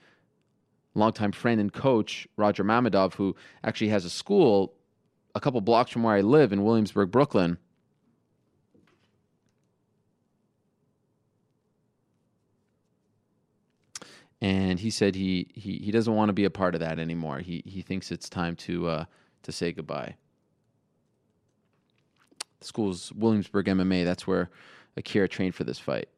longtime 0.95 1.33
friend 1.33 1.61
and 1.61 1.73
coach, 1.73 2.29
Roger 2.37 2.65
Mamadov, 2.65 3.15
who 3.15 3.37
actually 3.65 3.89
has 3.89 4.05
a 4.05 4.11
school 4.11 4.75
a 5.35 5.41
couple 5.41 5.61
blocks 5.61 5.91
from 5.91 6.03
where 6.03 6.15
I 6.15 6.21
live 6.21 6.53
in 6.53 6.65
Williamsburg, 6.65 7.11
Brooklyn. 7.11 7.59
And 14.43 14.81
he 14.81 14.91
said 14.91 15.15
he, 15.15 15.49
he, 15.55 15.77
he 15.79 15.91
doesn't 15.91 16.15
want 16.15 16.31
to 16.31 16.33
be 16.33 16.45
a 16.45 16.51
part 16.51 16.75
of 16.75 16.81
that 16.81 16.99
anymore. 16.99 17.41
He, 17.41 17.63
he 17.67 17.83
thinks 17.83 18.11
it's 18.11 18.29
time 18.29 18.57
to, 18.57 18.89
uh, 18.89 19.05
to 19.43 19.53
say 19.53 19.73
goodbye. 19.73 20.15
The 22.61 22.67
school's 22.67 23.13
Williamsburg 23.13 23.67
MMA. 23.67 24.05
That's 24.05 24.27
where 24.27 24.51
Akira 24.97 25.29
trained 25.29 25.55
for 25.55 25.65
this 25.65 25.79
fight. 25.79 26.09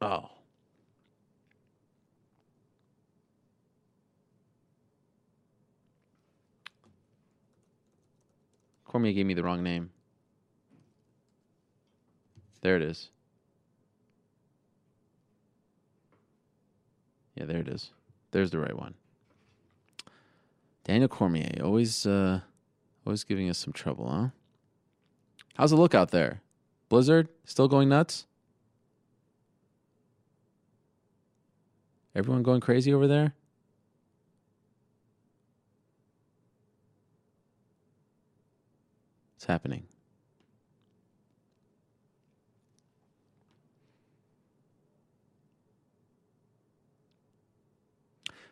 Oh. 0.00 0.30
Cormier 8.88 9.12
gave 9.12 9.26
me 9.26 9.34
the 9.34 9.42
wrong 9.42 9.62
name. 9.62 9.90
There 12.62 12.74
it 12.74 12.82
is. 12.82 13.10
Yeah, 17.36 17.44
there 17.44 17.60
it 17.60 17.68
is. 17.68 17.90
There's 18.32 18.50
the 18.50 18.58
right 18.58 18.76
one. 18.76 18.94
Daniel 20.84 21.08
Cormier, 21.08 21.62
always 21.62 22.06
uh 22.06 22.40
always 23.06 23.22
giving 23.24 23.48
us 23.48 23.58
some 23.58 23.72
trouble, 23.72 24.10
huh? 24.10 24.28
How's 25.54 25.70
the 25.70 25.76
look 25.76 25.94
out 25.94 26.10
there? 26.10 26.40
Blizzard? 26.88 27.28
Still 27.44 27.68
going 27.68 27.90
nuts? 27.90 28.26
Everyone 32.14 32.42
going 32.42 32.60
crazy 32.60 32.92
over 32.92 33.06
there? 33.06 33.34
It's 39.38 39.44
happening. 39.44 39.84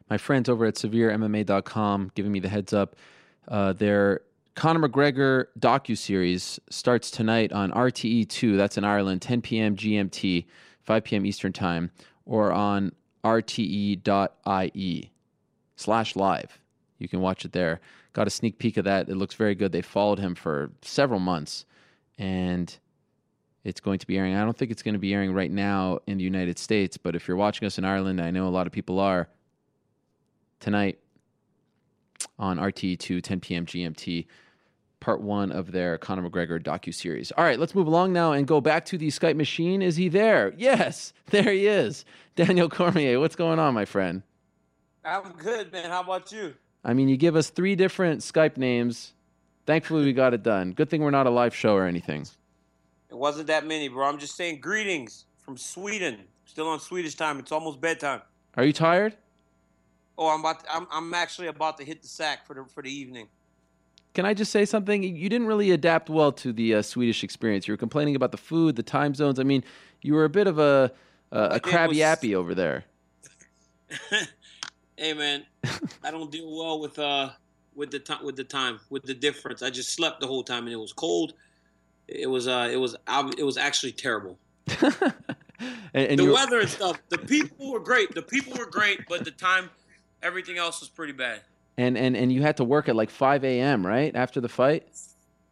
My 0.08 0.16
friends 0.16 0.48
over 0.48 0.64
at 0.64 0.76
severemma.com 0.76 2.12
giving 2.14 2.30
me 2.30 2.38
the 2.38 2.48
heads 2.48 2.72
up. 2.72 2.94
Uh, 3.48 3.72
their 3.72 4.20
Conor 4.54 4.88
McGregor 4.88 5.46
docu 5.58 5.98
series 5.98 6.60
starts 6.70 7.10
tonight 7.10 7.50
on 7.50 7.72
RTE2. 7.72 8.56
That's 8.56 8.78
in 8.78 8.84
Ireland, 8.84 9.22
10 9.22 9.42
p.m. 9.42 9.74
GMT, 9.74 10.46
5 10.84 11.02
p.m. 11.02 11.26
Eastern 11.26 11.52
Time, 11.52 11.90
or 12.24 12.52
on 12.52 12.92
rte.ie 13.24 15.10
slash 15.74 16.14
live. 16.14 16.60
You 16.98 17.08
can 17.08 17.20
watch 17.20 17.44
it 17.44 17.52
there. 17.52 17.80
Got 18.12 18.26
a 18.26 18.30
sneak 18.30 18.58
peek 18.58 18.76
of 18.76 18.84
that. 18.84 19.08
It 19.08 19.16
looks 19.16 19.34
very 19.34 19.54
good. 19.54 19.72
They 19.72 19.82
followed 19.82 20.18
him 20.18 20.34
for 20.34 20.70
several 20.82 21.20
months, 21.20 21.66
and 22.18 22.76
it's 23.64 23.80
going 23.80 23.98
to 23.98 24.06
be 24.06 24.16
airing. 24.16 24.34
I 24.34 24.44
don't 24.44 24.56
think 24.56 24.70
it's 24.70 24.82
going 24.82 24.94
to 24.94 25.00
be 25.00 25.12
airing 25.12 25.32
right 25.32 25.50
now 25.50 25.98
in 26.06 26.18
the 26.18 26.24
United 26.24 26.58
States, 26.58 26.96
but 26.96 27.14
if 27.14 27.26
you're 27.26 27.36
watching 27.36 27.66
us 27.66 27.78
in 27.78 27.84
Ireland, 27.84 28.20
I 28.20 28.30
know 28.30 28.46
a 28.46 28.50
lot 28.50 28.66
of 28.66 28.72
people 28.72 29.00
are. 29.00 29.28
Tonight 30.60 30.98
on 32.38 32.58
RTE2, 32.58 33.22
10 33.22 33.40
p.m. 33.40 33.66
GMT, 33.66 34.26
part 35.00 35.20
one 35.20 35.52
of 35.52 35.72
their 35.72 35.98
Conor 35.98 36.28
McGregor 36.28 36.62
docu 36.62 36.94
series. 36.94 37.30
All 37.32 37.44
right, 37.44 37.58
let's 37.58 37.74
move 37.74 37.86
along 37.86 38.12
now 38.12 38.32
and 38.32 38.46
go 38.46 38.60
back 38.60 38.84
to 38.86 38.98
the 38.98 39.08
Skype 39.08 39.36
machine. 39.36 39.82
Is 39.82 39.96
he 39.96 40.08
there? 40.08 40.54
Yes, 40.56 41.12
there 41.26 41.52
he 41.52 41.66
is. 41.66 42.04
Daniel 42.36 42.68
Cormier, 42.68 43.20
what's 43.20 43.36
going 43.36 43.58
on, 43.58 43.74
my 43.74 43.84
friend? 43.84 44.22
I'm 45.04 45.32
good, 45.32 45.72
man. 45.72 45.90
How 45.90 46.02
about 46.02 46.32
you? 46.32 46.54
I 46.86 46.94
mean, 46.94 47.08
you 47.08 47.16
give 47.16 47.34
us 47.34 47.50
three 47.50 47.74
different 47.74 48.20
Skype 48.20 48.56
names. 48.56 49.12
Thankfully, 49.66 50.04
we 50.04 50.12
got 50.12 50.32
it 50.32 50.44
done. 50.44 50.70
Good 50.70 50.88
thing 50.88 51.02
we're 51.02 51.10
not 51.10 51.26
a 51.26 51.30
live 51.30 51.52
show 51.52 51.74
or 51.74 51.84
anything. 51.84 52.24
It 53.10 53.16
wasn't 53.16 53.48
that 53.48 53.66
many, 53.66 53.88
bro. 53.88 54.06
I'm 54.06 54.18
just 54.18 54.36
saying 54.36 54.60
greetings 54.60 55.24
from 55.44 55.56
Sweden. 55.56 56.20
Still 56.44 56.68
on 56.68 56.78
Swedish 56.78 57.16
time. 57.16 57.40
It's 57.40 57.50
almost 57.50 57.80
bedtime. 57.80 58.22
Are 58.56 58.64
you 58.64 58.72
tired? 58.72 59.16
Oh, 60.16 60.28
I'm 60.28 60.40
about. 60.40 60.60
To, 60.60 60.72
I'm. 60.72 60.86
I'm 60.92 61.12
actually 61.12 61.48
about 61.48 61.76
to 61.78 61.84
hit 61.84 62.02
the 62.02 62.08
sack 62.08 62.46
for 62.46 62.54
the 62.54 62.64
for 62.64 62.84
the 62.84 62.90
evening. 62.90 63.26
Can 64.14 64.24
I 64.24 64.32
just 64.32 64.52
say 64.52 64.64
something? 64.64 65.02
You 65.02 65.28
didn't 65.28 65.48
really 65.48 65.72
adapt 65.72 66.08
well 66.08 66.32
to 66.32 66.52
the 66.52 66.76
uh, 66.76 66.82
Swedish 66.82 67.24
experience. 67.24 67.66
You 67.66 67.72
were 67.72 67.78
complaining 67.78 68.14
about 68.14 68.30
the 68.30 68.38
food, 68.38 68.76
the 68.76 68.82
time 68.84 69.14
zones. 69.14 69.40
I 69.40 69.42
mean, 69.42 69.64
you 70.02 70.14
were 70.14 70.24
a 70.24 70.30
bit 70.30 70.46
of 70.46 70.60
a 70.60 70.92
a, 71.32 71.40
a 71.52 71.60
crabby 71.60 72.02
appy 72.02 72.34
over 72.34 72.54
there. 72.54 72.84
Hey, 74.96 75.12
man. 75.12 75.44
I 76.02 76.10
don't 76.10 76.30
deal 76.30 76.56
well 76.56 76.80
with 76.80 76.98
uh 76.98 77.30
with 77.74 77.90
the 77.90 77.98
time 77.98 78.24
with 78.24 78.36
the 78.36 78.44
time 78.44 78.80
with 78.90 79.02
the 79.02 79.14
difference. 79.14 79.62
I 79.62 79.70
just 79.70 79.92
slept 79.92 80.20
the 80.20 80.26
whole 80.26 80.42
time 80.42 80.64
and 80.64 80.72
it 80.72 80.76
was 80.76 80.92
cold. 80.92 81.34
It 82.08 82.28
was 82.28 82.48
uh 82.48 82.68
it 82.70 82.76
was 82.76 82.96
it 83.38 83.44
was 83.44 83.56
actually 83.56 83.92
terrible. 83.92 84.38
and 84.80 85.12
and 85.94 86.18
the 86.18 86.32
weather 86.32 86.60
and 86.60 86.68
stuff. 86.68 87.00
The 87.10 87.18
people 87.18 87.72
were 87.72 87.80
great. 87.80 88.14
The 88.14 88.22
people 88.22 88.54
were 88.58 88.70
great, 88.70 89.00
but 89.08 89.24
the 89.24 89.30
time, 89.30 89.70
everything 90.22 90.56
else 90.56 90.80
was 90.80 90.88
pretty 90.88 91.12
bad. 91.12 91.42
and, 91.76 91.98
and 91.98 92.16
and 92.16 92.32
you 92.32 92.42
had 92.42 92.56
to 92.56 92.64
work 92.64 92.88
at 92.88 92.96
like 92.96 93.10
5 93.10 93.44
a.m. 93.44 93.86
right 93.86 94.14
after 94.16 94.40
the 94.40 94.48
fight. 94.48 94.88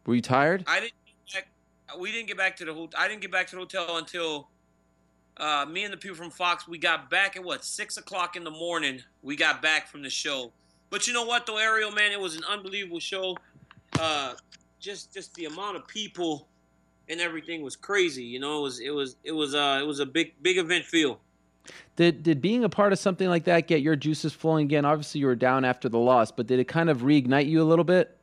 Were 0.05 0.15
you 0.15 0.21
tired? 0.21 0.63
I 0.67 0.79
didn't. 0.79 0.93
Get 1.31 1.45
back, 1.87 1.99
we 1.99 2.11
didn't 2.11 2.27
get 2.27 2.37
back 2.37 2.55
to 2.57 2.65
the 2.65 2.73
hotel. 2.73 2.99
I 2.99 3.07
didn't 3.07 3.21
get 3.21 3.31
back 3.31 3.47
to 3.47 3.55
the 3.55 3.61
hotel 3.61 3.97
until 3.97 4.49
uh, 5.37 5.65
me 5.69 5.83
and 5.83 5.93
the 5.93 5.97
people 5.97 6.15
from 6.15 6.31
Fox. 6.31 6.67
We 6.67 6.77
got 6.77 7.09
back 7.09 7.35
at 7.35 7.43
what 7.43 7.63
six 7.63 7.97
o'clock 7.97 8.35
in 8.35 8.43
the 8.43 8.51
morning. 8.51 9.01
We 9.21 9.35
got 9.35 9.61
back 9.61 9.87
from 9.87 10.01
the 10.01 10.09
show. 10.09 10.51
But 10.89 11.07
you 11.07 11.13
know 11.13 11.25
what, 11.25 11.45
though, 11.45 11.57
Ariel, 11.57 11.91
man, 11.91 12.11
it 12.11 12.19
was 12.19 12.35
an 12.35 12.43
unbelievable 12.49 12.99
show. 12.99 13.37
Uh, 13.99 14.35
just 14.79 15.13
just 15.13 15.33
the 15.35 15.45
amount 15.45 15.75
of 15.75 15.87
people 15.87 16.47
and 17.09 17.19
everything 17.21 17.61
was 17.61 17.75
crazy. 17.75 18.23
You 18.23 18.39
know, 18.39 18.59
it 18.59 18.61
was 18.61 18.79
it 18.79 18.91
was 18.91 19.15
it 19.23 19.31
was 19.31 19.55
uh 19.55 19.79
it 19.81 19.85
was 19.85 19.99
a 19.99 20.05
big 20.05 20.33
big 20.41 20.57
event 20.57 20.85
feel. 20.85 21.19
Did 21.95 22.23
did 22.23 22.41
being 22.41 22.63
a 22.63 22.69
part 22.69 22.93
of 22.93 22.99
something 22.99 23.27
like 23.27 23.45
that 23.45 23.67
get 23.67 23.81
your 23.81 23.95
juices 23.95 24.33
flowing 24.33 24.65
again? 24.65 24.85
Obviously, 24.85 25.19
you 25.19 25.27
were 25.27 25.35
down 25.35 25.65
after 25.65 25.89
the 25.89 25.97
loss, 25.97 26.31
but 26.31 26.47
did 26.47 26.59
it 26.59 26.67
kind 26.67 26.89
of 26.89 26.99
reignite 26.99 27.47
you 27.47 27.61
a 27.61 27.65
little 27.65 27.85
bit? 27.85 28.17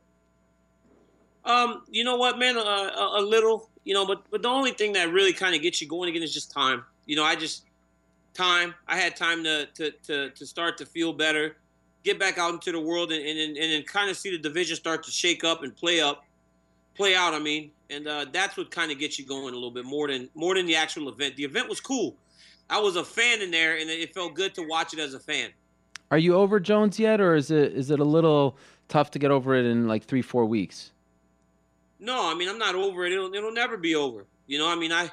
Um, 1.45 1.83
you 1.89 2.03
know 2.03 2.15
what, 2.15 2.39
man? 2.39 2.57
Uh, 2.57 2.61
a, 2.61 3.19
a 3.19 3.21
little, 3.21 3.69
you 3.83 3.93
know, 3.93 4.05
but 4.05 4.23
but 4.29 4.41
the 4.41 4.47
only 4.47 4.71
thing 4.71 4.93
that 4.93 5.11
really 5.11 5.33
kind 5.33 5.55
of 5.55 5.61
gets 5.61 5.81
you 5.81 5.87
going 5.87 6.09
again 6.09 6.23
is 6.23 6.33
just 6.33 6.51
time. 6.51 6.85
You 7.05 7.15
know, 7.15 7.23
I 7.23 7.35
just 7.35 7.63
time. 8.33 8.73
I 8.87 8.97
had 8.97 9.15
time 9.15 9.43
to 9.43 9.67
to 9.75 9.91
to, 9.91 10.29
to 10.29 10.45
start 10.45 10.77
to 10.79 10.85
feel 10.85 11.13
better, 11.13 11.57
get 12.03 12.19
back 12.19 12.37
out 12.37 12.53
into 12.53 12.71
the 12.71 12.79
world, 12.79 13.11
and 13.11 13.25
and 13.25 13.57
and, 13.57 13.73
and 13.73 13.87
kind 13.87 14.09
of 14.09 14.17
see 14.17 14.31
the 14.31 14.37
division 14.37 14.75
start 14.75 15.03
to 15.03 15.11
shake 15.11 15.43
up 15.43 15.63
and 15.63 15.75
play 15.75 16.01
up, 16.01 16.25
play 16.95 17.15
out. 17.15 17.33
I 17.33 17.39
mean, 17.39 17.71
and 17.89 18.07
uh, 18.07 18.25
that's 18.31 18.57
what 18.57 18.71
kind 18.71 18.91
of 18.91 18.99
gets 18.99 19.19
you 19.19 19.25
going 19.25 19.51
a 19.51 19.55
little 19.55 19.71
bit 19.71 19.85
more 19.85 20.07
than 20.07 20.29
more 20.35 20.55
than 20.55 20.65
the 20.65 20.75
actual 20.75 21.09
event. 21.09 21.35
The 21.35 21.43
event 21.43 21.69
was 21.69 21.79
cool. 21.79 22.15
I 22.69 22.79
was 22.79 22.95
a 22.95 23.03
fan 23.03 23.41
in 23.41 23.51
there, 23.51 23.77
and 23.77 23.89
it 23.89 24.13
felt 24.13 24.35
good 24.35 24.55
to 24.55 24.67
watch 24.67 24.93
it 24.93 24.99
as 24.99 25.13
a 25.13 25.19
fan. 25.19 25.49
Are 26.11 26.17
you 26.17 26.35
over 26.35 26.59
Jones 26.59 26.99
yet, 26.99 27.19
or 27.19 27.35
is 27.35 27.51
it 27.51 27.73
is 27.73 27.91
it 27.91 27.99
a 27.99 28.03
little 28.03 28.57
tough 28.87 29.11
to 29.11 29.19
get 29.19 29.31
over 29.31 29.55
it 29.55 29.65
in 29.65 29.87
like 29.87 30.03
three 30.05 30.21
four 30.21 30.45
weeks? 30.45 30.91
No, 31.99 32.29
I 32.29 32.35
mean 32.35 32.49
I'm 32.49 32.57
not 32.57 32.75
over 32.75 33.05
it. 33.05 33.13
It'll 33.13 33.33
it'll 33.33 33.53
never 33.53 33.77
be 33.77 33.95
over. 33.95 34.25
You 34.47 34.59
know, 34.59 34.69
I 34.69 34.75
mean 34.75 34.91
I, 34.91 35.09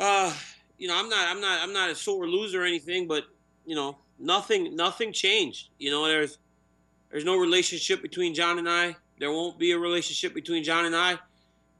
uh, 0.00 0.32
you 0.78 0.88
know 0.88 0.98
I'm 0.98 1.08
not 1.08 1.28
I'm 1.28 1.40
not 1.40 1.60
I'm 1.62 1.72
not 1.72 1.90
a 1.90 1.94
sore 1.94 2.26
loser 2.26 2.62
or 2.62 2.64
anything, 2.64 3.06
but 3.06 3.24
you 3.66 3.76
know 3.76 3.98
nothing 4.18 4.74
nothing 4.74 5.12
changed. 5.12 5.68
You 5.78 5.90
know 5.90 6.06
there's 6.06 6.38
there's 7.10 7.24
no 7.24 7.36
relationship 7.36 8.02
between 8.02 8.34
Jon 8.34 8.58
and 8.58 8.68
I. 8.68 8.96
There 9.18 9.30
won't 9.30 9.58
be 9.58 9.72
a 9.72 9.78
relationship 9.78 10.34
between 10.34 10.64
Jon 10.64 10.86
and 10.86 10.96
I, 10.96 11.18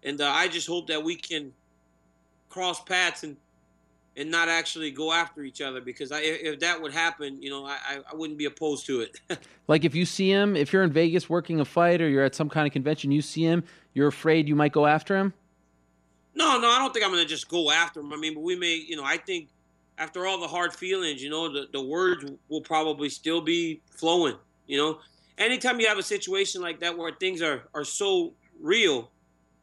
and 0.05 0.21
uh, 0.21 0.29
I 0.29 0.49
just 0.49 0.67
hope 0.67 0.89
that 0.89 1.03
we 1.03 1.17
can 1.17 1.53
cross 2.51 2.83
paths 2.83 3.23
and 3.23 3.37
and 4.17 4.31
not 4.31 4.49
actually 4.49 4.91
go 4.91 5.13
after 5.13 5.43
each 5.43 5.63
other 5.63 5.81
because 5.81 6.13
I, 6.13 6.21
if 6.21 6.61
that 6.61 6.83
would 6.83 6.93
happen, 6.93 7.41
you 7.41 7.49
know, 7.49 7.65
I, 7.65 8.01
I 8.11 8.15
wouldn't 8.15 8.39
be 8.39 8.45
opposed 8.45 8.85
to 8.87 9.01
it. 9.01 9.19
like 9.69 9.85
if 9.85 9.95
you 9.95 10.05
see 10.05 10.29
him, 10.29 10.57
if 10.57 10.73
you're 10.73 10.83
in 10.83 10.93
Vegas 10.93 11.31
working 11.31 11.61
a 11.61 11.65
fight 11.65 12.03
or 12.03 12.09
you're 12.09 12.25
at 12.25 12.35
some 12.35 12.51
kind 12.51 12.67
of 12.67 12.73
convention, 12.73 13.13
you 13.13 13.23
see 13.23 13.43
him, 13.43 13.63
you're 13.95 14.09
afraid 14.09 14.49
you 14.49 14.57
might 14.57 14.73
go 14.73 14.85
after 14.85 15.17
him. 15.17 15.33
No, 16.35 16.59
no, 16.59 16.69
I 16.69 16.79
don't 16.79 16.93
think 16.93 17.05
I'm 17.05 17.13
to 17.13 17.25
just 17.25 17.49
go 17.49 17.71
after 17.71 18.01
him. 18.01 18.13
I 18.13 18.17
mean, 18.17 18.35
but 18.35 18.41
we 18.41 18.57
may, 18.57 18.75
you 18.75 18.97
know, 18.97 19.05
I 19.05 19.17
think 19.17 19.49
after 19.99 20.27
all 20.27 20.41
the 20.41 20.47
hard 20.49 20.73
feelings, 20.73 21.23
you 21.23 21.31
know, 21.31 21.53
the, 21.53 21.67
the 21.73 21.83
words 21.83 22.25
will 22.49 22.61
probably 22.63 23.09
still 23.09 23.41
be 23.41 23.81
flowing. 23.91 24.37
You 24.67 24.79
know, 24.79 24.99
anytime 25.39 25.81
you 25.81 25.89
have 25.89 25.99
a 25.99 26.03
situation 26.03 26.63
like 26.63 26.81
that 26.81 26.97
where 26.97 27.13
things 27.13 27.43
are 27.43 27.65
are 27.75 27.85
so 27.85 28.33
real, 28.61 29.11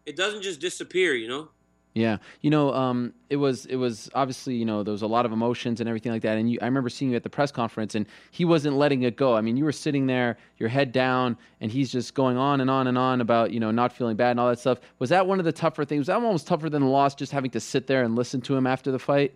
it 0.06 0.16
doesn't 0.16 0.42
just 0.42 0.60
disappear. 0.60 1.16
You 1.16 1.28
know. 1.30 1.50
Yeah, 1.98 2.18
you 2.42 2.52
know, 2.52 2.72
um, 2.76 3.12
it 3.32 3.38
was 3.38 3.66
it 3.66 3.78
was 3.78 4.08
obviously 4.14 4.54
you 4.54 4.66
know 4.66 4.84
there 4.84 4.92
was 4.92 5.02
a 5.02 5.08
lot 5.08 5.26
of 5.26 5.32
emotions 5.32 5.80
and 5.80 5.90
everything 5.90 6.12
like 6.12 6.22
that. 6.22 6.38
And 6.38 6.52
you, 6.52 6.60
I 6.62 6.66
remember 6.66 6.90
seeing 6.90 7.10
you 7.10 7.18
at 7.18 7.24
the 7.24 7.30
press 7.30 7.52
conference, 7.52 7.96
and 7.96 8.06
he 8.30 8.46
wasn't 8.46 8.76
letting 8.76 9.02
it 9.02 9.16
go. 9.16 9.36
I 9.36 9.42
mean, 9.42 9.58
you 9.58 9.66
were 9.66 9.72
sitting 9.72 10.06
there, 10.06 10.38
your 10.60 10.70
head 10.70 10.92
down, 10.92 11.38
and 11.60 11.72
he's 11.72 11.92
just 11.92 12.14
going 12.14 12.38
on 12.38 12.62
and 12.62 12.70
on 12.70 12.86
and 12.86 13.00
on 13.00 13.20
about 13.20 13.52
you 13.52 13.60
know 13.60 13.72
not 13.72 13.92
feeling 13.92 14.16
bad 14.16 14.30
and 14.30 14.40
all 14.40 14.48
that 14.48 14.60
stuff. 14.60 14.80
Was 15.00 15.10
that 15.10 15.26
one 15.26 15.40
of 15.40 15.46
the 15.46 15.52
tougher 15.52 15.86
things? 15.86 16.02
Was 16.02 16.08
that 16.08 16.18
almost 16.18 16.46
tougher 16.46 16.70
than 16.70 16.84
the 16.84 16.88
loss, 16.88 17.16
just 17.16 17.32
having 17.32 17.50
to 17.50 17.60
sit 17.60 17.88
there 17.88 18.04
and 18.04 18.16
listen 18.16 18.42
to 18.42 18.56
him 18.56 18.68
after 18.68 18.92
the 18.92 19.00
fight? 19.00 19.34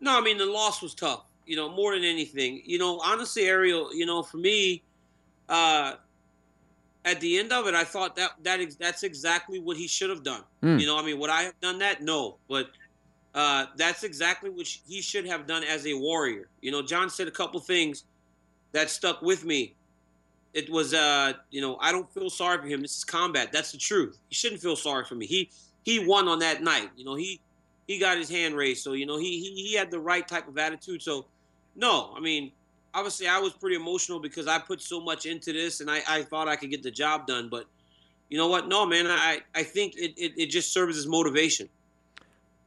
No, 0.00 0.18
I 0.18 0.20
mean 0.20 0.38
the 0.38 0.46
loss 0.46 0.82
was 0.82 0.96
tough. 0.96 1.22
You 1.46 1.54
know, 1.54 1.68
more 1.68 1.94
than 1.94 2.02
anything. 2.02 2.60
You 2.64 2.78
know, 2.78 2.98
honestly, 3.04 3.44
Ariel. 3.44 3.94
You 3.94 4.04
know, 4.04 4.24
for 4.24 4.38
me, 4.38 4.82
uh, 5.48 5.92
at 7.04 7.20
the 7.20 7.38
end 7.38 7.52
of 7.52 7.66
it, 7.66 7.74
I 7.74 7.84
thought 7.84 8.16
that 8.16 8.32
that 8.42 8.60
that's 8.78 9.02
exactly 9.02 9.58
what 9.58 9.76
he 9.76 9.86
should 9.86 10.10
have 10.10 10.22
done. 10.22 10.42
Mm. 10.62 10.80
You 10.80 10.86
know, 10.86 10.98
I 10.98 11.02
mean, 11.02 11.18
would 11.18 11.30
I 11.30 11.42
have 11.42 11.60
done 11.60 11.78
that? 11.80 12.02
No, 12.02 12.36
but 12.48 12.70
uh, 13.34 13.66
that's 13.76 14.04
exactly 14.04 14.50
what 14.50 14.66
he 14.66 15.00
should 15.00 15.26
have 15.26 15.46
done 15.46 15.64
as 15.64 15.86
a 15.86 15.94
warrior. 15.94 16.48
You 16.60 16.70
know, 16.70 16.82
Jon 16.82 17.10
said 17.10 17.28
a 17.28 17.32
couple 17.32 17.58
things 17.60 18.04
that 18.72 18.90
stuck 18.90 19.22
with 19.22 19.44
me. 19.44 19.74
It 20.52 20.70
was, 20.70 20.92
uh, 20.92 21.32
you 21.50 21.62
know, 21.62 21.78
I 21.80 21.92
don't 21.92 22.12
feel 22.12 22.28
sorry 22.28 22.58
for 22.58 22.66
him. 22.66 22.82
This 22.82 22.98
is 22.98 23.04
combat. 23.04 23.52
That's 23.52 23.72
the 23.72 23.78
truth. 23.78 24.18
He 24.28 24.34
shouldn't 24.34 24.60
feel 24.60 24.76
sorry 24.76 25.04
for 25.04 25.14
me. 25.14 25.26
He 25.26 25.50
he 25.82 26.06
won 26.06 26.28
on 26.28 26.38
that 26.40 26.62
night. 26.62 26.90
You 26.96 27.04
know, 27.04 27.14
he 27.14 27.40
he 27.88 27.98
got 27.98 28.18
his 28.18 28.28
hand 28.28 28.54
raised, 28.54 28.82
so 28.82 28.92
you 28.92 29.06
know 29.06 29.18
he 29.18 29.40
he, 29.40 29.68
he 29.68 29.74
had 29.74 29.90
the 29.90 29.98
right 29.98 30.26
type 30.26 30.46
of 30.46 30.58
attitude. 30.58 31.02
So, 31.02 31.26
no, 31.74 32.12
I 32.14 32.20
mean, 32.20 32.52
obviously 32.94 33.28
I 33.28 33.38
was 33.38 33.52
pretty 33.52 33.76
emotional 33.76 34.20
because 34.20 34.46
I 34.46 34.58
put 34.58 34.80
so 34.80 35.00
much 35.00 35.26
into 35.26 35.52
this 35.52 35.80
and 35.80 35.90
I, 35.90 36.02
I 36.08 36.22
thought 36.22 36.48
I 36.48 36.56
could 36.56 36.70
get 36.70 36.82
the 36.82 36.90
job 36.90 37.26
done. 37.26 37.48
But 37.48 37.66
you 38.28 38.38
know 38.38 38.48
what? 38.48 38.68
No, 38.68 38.86
man, 38.86 39.06
I, 39.06 39.40
I 39.54 39.62
think 39.62 39.94
it, 39.96 40.14
it, 40.16 40.32
it 40.36 40.46
just 40.46 40.72
serves 40.72 40.96
as 40.96 41.06
motivation. 41.06 41.68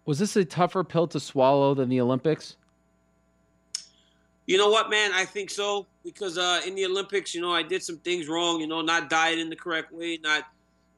Was 0.05 0.19
this 0.19 0.35
a 0.35 0.45
tougher 0.45 0.83
pill 0.83 1.07
to 1.07 1.19
swallow 1.19 1.73
than 1.73 1.89
the 1.89 1.99
Olympics? 1.99 2.57
You 4.45 4.59
know 4.59 4.69
what, 4.69 4.91
man? 4.91 5.11
I 5.11 5.25
think 5.25 5.49
so 5.49 5.87
because 6.03 6.37
uh, 6.37 6.61
in 6.67 6.75
the 6.75 6.85
Olympics, 6.85 7.33
you 7.33 7.41
know, 7.41 7.51
I 7.51 7.63
did 7.63 7.81
some 7.81 7.97
things 7.97 8.27
wrong. 8.27 8.61
You 8.61 8.67
know, 8.67 8.81
not 8.81 9.09
dieting 9.09 9.49
the 9.49 9.55
correct 9.55 9.91
way, 9.91 10.19
not 10.21 10.43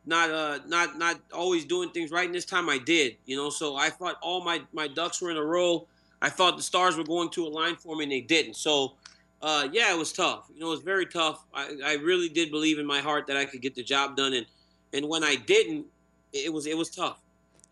not 0.06 0.30
uh 0.30 0.60
not 0.68 0.98
not 0.98 1.20
always 1.34 1.64
doing 1.64 1.90
things 1.91 2.12
right. 2.12 2.26
And 2.26 2.36
this 2.36 2.44
time 2.44 2.70
I 2.70 2.78
did. 2.78 3.16
You 3.26 3.38
know, 3.38 3.49
so 3.49 3.78
I 3.78 3.90
thought 3.90 4.18
all 4.22 4.44
my 4.44 4.62
my 4.74 4.90
ducks 4.90 5.22
were 5.22 5.32
in 5.32 5.38
a 5.38 5.44
row. 5.44 5.88
I 6.22 6.30
thought 6.30 6.58
the 6.58 6.64
stars 6.64 6.98
were 6.98 7.06
going 7.06 7.30
to 7.32 7.45
align 7.45 7.78
for 7.78 7.95
me, 7.95 8.04
and 8.04 8.12
they 8.12 8.22
didn't. 8.22 8.56
So 8.56 8.95
uh, 9.41 9.68
yeah, 9.72 9.93
it 9.93 9.97
was 9.97 10.11
tough. 10.11 10.49
You 10.53 10.59
know, 10.59 10.68
it 10.68 10.72
was 10.72 10.81
very 10.81 11.05
tough. 11.05 11.45
I, 11.53 11.76
I 11.85 11.93
really 11.95 12.30
did 12.30 12.49
believe 12.49 12.80
in 12.80 12.85
my 12.85 12.99
heart 12.99 13.27
that 13.27 13.38
I 13.38 13.45
could 13.45 13.61
get 13.61 13.76
the 13.76 13.84
job 13.84 14.15
done, 14.15 14.34
and 14.34 14.45
and 14.93 15.07
when 15.07 15.23
I 15.23 15.35
didn't, 15.35 15.85
it 16.34 16.51
was 16.51 16.65
it 16.65 16.77
was 16.77 16.89
tough. 16.89 17.19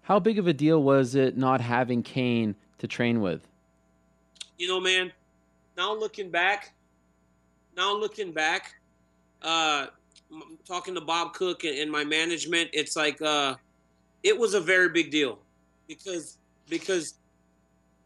How 0.01 0.19
big 0.19 0.37
of 0.37 0.47
a 0.47 0.53
deal 0.53 0.83
was 0.83 1.15
it 1.15 1.35
not 1.35 1.61
having 1.61 2.03
Cain 2.03 2.55
to 2.77 2.87
train 2.87 3.21
with? 3.21 3.47
You 4.57 4.67
know, 4.67 4.79
man. 4.79 5.11
Now 5.75 5.93
looking 5.93 6.29
back, 6.29 6.73
now 7.75 7.93
looking 7.97 8.31
back, 8.31 8.75
uh, 9.41 9.87
talking 10.65 10.93
to 10.95 11.01
Bob 11.01 11.33
Cook 11.33 11.63
and, 11.63 11.77
and 11.77 11.91
my 11.91 12.03
management, 12.03 12.69
it's 12.71 12.95
like 12.95 13.21
uh, 13.21 13.55
it 14.23 14.37
was 14.37 14.53
a 14.53 14.61
very 14.61 14.89
big 14.89 15.11
deal 15.11 15.39
because 15.87 16.37
because 16.69 17.15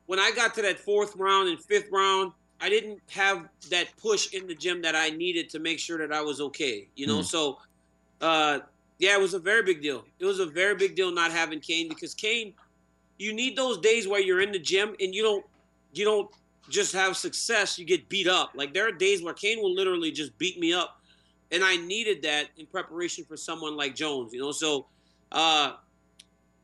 when 0.06 0.19
I 0.19 0.31
got 0.31 0.56
to 0.56 0.61
that 0.64 0.80
fourth 0.80 1.15
round 1.15 1.49
and 1.49 1.60
fifth 1.64 1.90
round, 1.91 2.31
I 2.61 2.69
didn't 2.69 2.99
have 3.10 3.48
that 3.69 3.88
push 3.98 4.34
in 4.34 4.48
the 4.48 4.56
gym 4.56 4.81
that 4.81 4.95
I 4.95 5.10
needed 5.10 5.49
to 5.52 5.60
make 5.60 5.80
sure 5.80 5.98
that 5.98 6.14
I 6.14 6.22
was 6.22 6.41
okay. 6.41 6.88
You 6.95 7.07
know, 7.07 7.19
mm. 7.19 7.26
so 7.26 7.60
uh, 8.22 8.60
yeah, 8.98 9.15
it 9.15 9.22
was 9.22 9.34
a 9.34 9.40
very 9.40 9.64
big 9.64 9.81
deal. 9.81 10.06
It 10.19 10.26
was 10.26 10.40
a 10.40 10.45
very 10.45 10.76
big 10.76 10.95
deal 10.95 11.11
not 11.11 11.31
having 11.31 11.60
Cain 11.60 11.88
because 11.88 12.14
Cain, 12.14 12.53
you 13.18 13.34
need 13.34 13.56
those 13.56 13.77
days 13.77 14.07
where 14.07 14.19
you're 14.19 14.41
in 14.41 14.52
the 14.52 14.60
gym 14.60 14.95
and 14.99 15.14
you 15.15 15.23
don't 15.23 15.45
you 15.94 16.06
don't 16.06 16.30
just 16.69 16.94
have 16.94 17.18
success. 17.18 17.80
You 17.80 17.86
get 17.86 18.10
beat 18.10 18.27
up. 18.27 18.52
Like 18.56 18.73
there 18.73 18.88
are 18.88 18.91
days 18.91 19.23
where 19.23 19.34
Cain 19.34 19.61
will 19.61 19.73
literally 19.73 20.11
just 20.11 20.38
beat 20.38 20.60
me 20.60 20.73
up, 20.73 20.99
and 21.52 21.64
I 21.64 21.77
needed 21.77 22.22
that 22.23 22.49
in 22.57 22.65
preparation 22.65 23.23
for 23.23 23.38
someone 23.38 23.77
like 23.77 23.95
Jones. 23.95 24.34
You 24.34 24.41
know, 24.41 24.52
so. 24.52 24.88
Uh, 25.31 25.73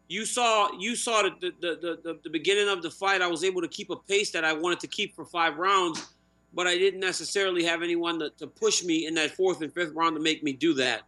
you 0.07 0.25
saw 0.25 0.71
you 0.77 0.95
saw 0.95 1.23
the 1.23 1.31
the, 1.39 1.51
the, 1.61 1.99
the, 2.03 2.19
the 2.23 2.29
beginning 2.29 2.69
of 2.69 2.81
the 2.81 2.91
fight. 2.91 3.21
I 3.21 3.27
was 3.27 3.43
able 3.43 3.61
to 3.61 3.67
keep 3.67 3.89
a 3.89 3.95
pace 3.95 4.31
that 4.31 4.43
I 4.45 4.53
wanted 4.53 4.79
to 4.81 4.87
keep 4.87 5.15
for 5.15 5.25
five 5.25 5.57
rounds, 5.57 6.13
but 6.53 6.67
I 6.67 6.77
didn't 6.77 6.99
necessarily 6.99 7.63
have 7.63 7.81
anyone 7.81 8.19
to, 8.19 8.29
to 8.31 8.47
push 8.47 8.83
me 8.83 9.07
in 9.07 9.15
that 9.15 9.31
fourth 9.31 9.61
and 9.61 9.73
fifth 9.73 9.93
round 9.93 10.15
to 10.15 10.21
make 10.21 10.43
me 10.43 10.53
do 10.53 10.73
that. 10.75 11.03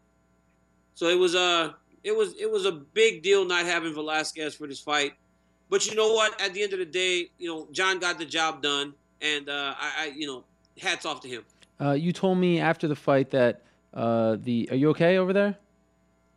So 0.96 1.08
it 1.08 1.18
was 1.18 1.36
a 1.36 1.76
it 2.04 2.16
was 2.16 2.34
it 2.40 2.50
was 2.50 2.66
a 2.66 2.72
big 2.72 3.22
deal 3.22 3.46
not 3.46 3.66
having 3.66 3.94
Velasquez 3.94 4.56
for 4.56 4.68
this 4.68 4.80
fight. 4.80 5.14
But 5.70 5.86
you 5.86 5.96
know 5.96 6.14
what? 6.14 6.40
At 6.42 6.54
the 6.54 6.64
end 6.64 6.74
of 6.74 6.80
the 6.80 6.86
day, 6.86 7.30
you 7.38 7.50
know 7.50 7.68
Jon 7.72 8.00
got 8.00 8.18
the 8.18 8.26
job 8.26 8.62
done, 8.62 8.94
and 9.22 9.50
uh, 9.50 9.76
I, 9.80 9.92
I 10.00 10.06
you 10.16 10.26
know 10.26 10.44
hats 10.82 11.06
off 11.06 11.22
to 11.22 11.28
him. 11.28 11.44
Uh, 11.80 11.92
you 11.92 12.12
told 12.12 12.38
me 12.38 12.60
after 12.60 12.88
the 12.88 12.96
fight 12.96 13.30
that 13.32 13.62
uh, 13.94 14.38
the 14.42 14.68
are 14.72 14.76
you 14.76 14.90
okay 14.90 15.18
over 15.18 15.34
there? 15.34 15.58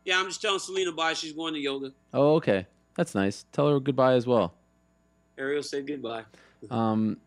Yeah, 0.05 0.19
I'm 0.19 0.27
just 0.27 0.41
telling 0.41 0.59
Selena 0.59 0.91
bye. 0.91 1.13
She's 1.13 1.33
going 1.33 1.53
to 1.53 1.59
yoga. 1.59 1.91
Oh, 2.13 2.35
okay. 2.35 2.65
That's 2.95 3.15
nice. 3.15 3.45
Tell 3.51 3.69
her 3.69 3.79
goodbye 3.79 4.13
as 4.13 4.27
well. 4.27 4.53
Ariel 5.37 5.63
said 5.63 5.87
goodbye. 5.87 6.23
Um, 6.69 7.17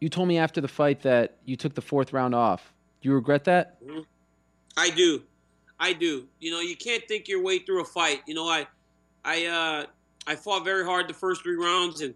you 0.00 0.10
told 0.10 0.28
me 0.28 0.36
after 0.36 0.60
the 0.60 0.68
fight 0.68 1.00
that 1.00 1.38
you 1.46 1.56
took 1.56 1.74
the 1.74 1.80
fourth 1.80 2.12
round 2.12 2.34
off. 2.34 2.74
Do 3.00 3.08
you 3.08 3.14
regret 3.14 3.44
that? 3.44 3.82
Mm-hmm. 3.82 4.00
I 4.76 4.90
do. 4.90 5.22
I 5.80 5.94
do. 5.94 6.26
You 6.40 6.50
know, 6.50 6.60
you 6.60 6.76
can't 6.76 7.02
think 7.08 7.26
your 7.26 7.42
way 7.42 7.60
through 7.60 7.80
a 7.80 7.86
fight. 7.86 8.20
You 8.26 8.34
know, 8.34 8.46
I, 8.46 8.66
I, 9.24 9.46
uh, 9.46 9.86
I 10.26 10.34
fought 10.34 10.62
very 10.62 10.84
hard 10.84 11.08
the 11.08 11.14
first 11.14 11.42
three 11.42 11.56
rounds, 11.56 12.02
and 12.02 12.14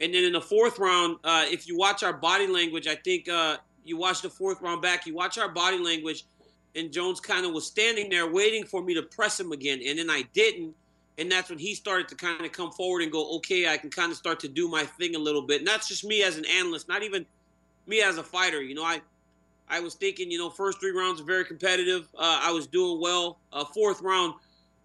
and 0.00 0.14
then 0.14 0.24
in 0.24 0.32
the 0.32 0.40
fourth 0.40 0.78
round, 0.78 1.16
uh, 1.24 1.44
if 1.48 1.66
you 1.68 1.76
watch 1.76 2.02
our 2.02 2.12
body 2.12 2.46
language, 2.46 2.86
I 2.86 2.94
think 2.94 3.28
uh, 3.28 3.56
you 3.84 3.96
watch 3.96 4.22
the 4.22 4.30
fourth 4.30 4.62
round 4.62 4.80
back. 4.80 5.06
You 5.06 5.14
watch 5.14 5.38
our 5.38 5.48
body 5.48 5.78
language 5.78 6.24
and 6.74 6.92
Jones 6.92 7.20
kind 7.20 7.46
of 7.46 7.52
was 7.52 7.66
standing 7.66 8.08
there 8.08 8.30
waiting 8.30 8.64
for 8.64 8.82
me 8.82 8.94
to 8.94 9.02
press 9.02 9.38
him 9.38 9.52
again, 9.52 9.80
and 9.84 9.98
then 9.98 10.10
I 10.10 10.22
didn't, 10.32 10.74
and 11.18 11.30
that's 11.30 11.50
when 11.50 11.58
he 11.58 11.74
started 11.74 12.08
to 12.08 12.14
kind 12.14 12.44
of 12.44 12.52
come 12.52 12.70
forward 12.70 13.02
and 13.02 13.10
go, 13.10 13.36
okay, 13.36 13.68
I 13.68 13.76
can 13.76 13.90
kind 13.90 14.12
of 14.12 14.18
start 14.18 14.40
to 14.40 14.48
do 14.48 14.68
my 14.68 14.84
thing 14.84 15.16
a 15.16 15.18
little 15.18 15.42
bit. 15.42 15.60
And 15.60 15.66
that's 15.66 15.88
just 15.88 16.04
me 16.04 16.22
as 16.22 16.36
an 16.36 16.44
analyst, 16.44 16.88
not 16.88 17.02
even 17.02 17.26
me 17.86 18.02
as 18.02 18.18
a 18.18 18.22
fighter. 18.22 18.62
You 18.62 18.74
know, 18.74 18.84
I 18.84 19.00
I 19.68 19.80
was 19.80 19.94
thinking, 19.94 20.30
you 20.30 20.38
know, 20.38 20.48
first 20.48 20.80
three 20.80 20.92
rounds 20.92 21.20
are 21.20 21.24
very 21.24 21.44
competitive. 21.44 22.08
Uh, 22.16 22.40
I 22.42 22.52
was 22.52 22.66
doing 22.66 23.00
well. 23.00 23.38
Uh, 23.52 23.64
fourth 23.64 24.00
round 24.00 24.34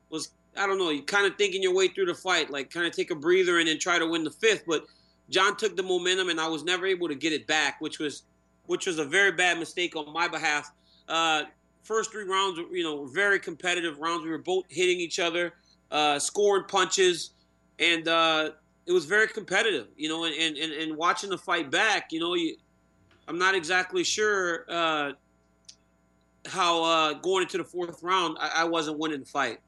was 0.09 0.31
I 0.57 0.67
don't 0.67 0.77
know, 0.77 0.89
you 0.89 1.01
kind 1.03 1.25
of 1.25 1.35
thinking 1.37 1.63
your 1.63 1.73
way 1.73 1.87
through 1.87 2.05
the 2.05 2.13
fight, 2.13 2.51
like 2.51 2.69
kind 2.69 2.85
of 2.85 2.93
take 2.93 3.11
a 3.11 3.15
breather 3.15 3.59
and 3.59 3.67
then 3.67 3.79
try 3.79 3.97
to 3.97 4.05
win 4.05 4.23
the 4.23 4.31
fifth. 4.31 4.63
But 4.67 4.85
Jon 5.29 5.55
took 5.57 5.75
the 5.75 5.83
momentum, 5.83 6.29
and 6.29 6.39
I 6.39 6.47
was 6.47 6.63
never 6.63 6.85
able 6.85 7.07
to 7.07 7.15
get 7.15 7.33
it 7.33 7.47
back, 7.47 7.79
which 7.81 7.99
was 7.99 8.23
which 8.65 8.85
was 8.87 8.99
a 8.99 9.05
very 9.05 9.31
bad 9.31 9.59
mistake 9.59 9.95
on 9.95 10.11
my 10.13 10.27
behalf. 10.27 10.71
Uh, 11.07 11.43
first 11.83 12.11
three 12.11 12.23
rounds, 12.23 12.59
you 12.71 12.83
know, 12.83 12.95
were 12.95 13.07
very 13.07 13.39
competitive 13.39 13.99
rounds. 13.99 14.23
We 14.23 14.31
were 14.31 14.37
both 14.37 14.65
hitting 14.69 14.99
each 14.99 15.19
other, 15.19 15.53
uh, 15.91 16.19
scoring 16.19 16.65
punches, 16.67 17.31
and 17.79 18.07
uh, 18.07 18.51
it 18.85 18.91
was 18.91 19.05
very 19.05 19.27
competitive, 19.27 19.87
you 19.97 20.09
know, 20.09 20.25
and, 20.25 20.57
and, 20.57 20.73
and 20.73 20.97
watching 20.97 21.29
the 21.29 21.37
fight 21.37 21.69
back, 21.69 22.11
you 22.11 22.19
know, 22.19 22.33
you, 22.35 22.55
I'm 23.27 23.37
not 23.37 23.55
exactly 23.55 24.03
sure 24.03 24.65
uh, 24.69 25.11
how 26.45 26.83
uh, 26.83 27.13
going 27.13 27.43
into 27.43 27.57
the 27.57 27.63
fourth 27.63 28.03
round, 28.03 28.37
I, 28.39 28.51
I, 28.57 28.63
wasn't 28.65 28.99
winning 28.99 29.21
the 29.21 29.25
fight. 29.25 29.59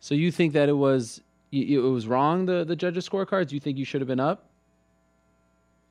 So 0.00 0.14
you 0.14 0.30
think 0.30 0.52
that 0.52 0.68
it 0.68 0.74
was 0.74 1.22
it 1.52 1.78
was 1.78 2.06
wrong 2.06 2.44
the 2.44 2.64
the 2.64 2.76
judges' 2.76 3.08
scorecards? 3.08 3.50
You 3.50 3.60
think 3.60 3.78
you 3.78 3.84
should 3.84 4.02
have 4.02 4.08
been 4.08 4.20
up? 4.20 4.50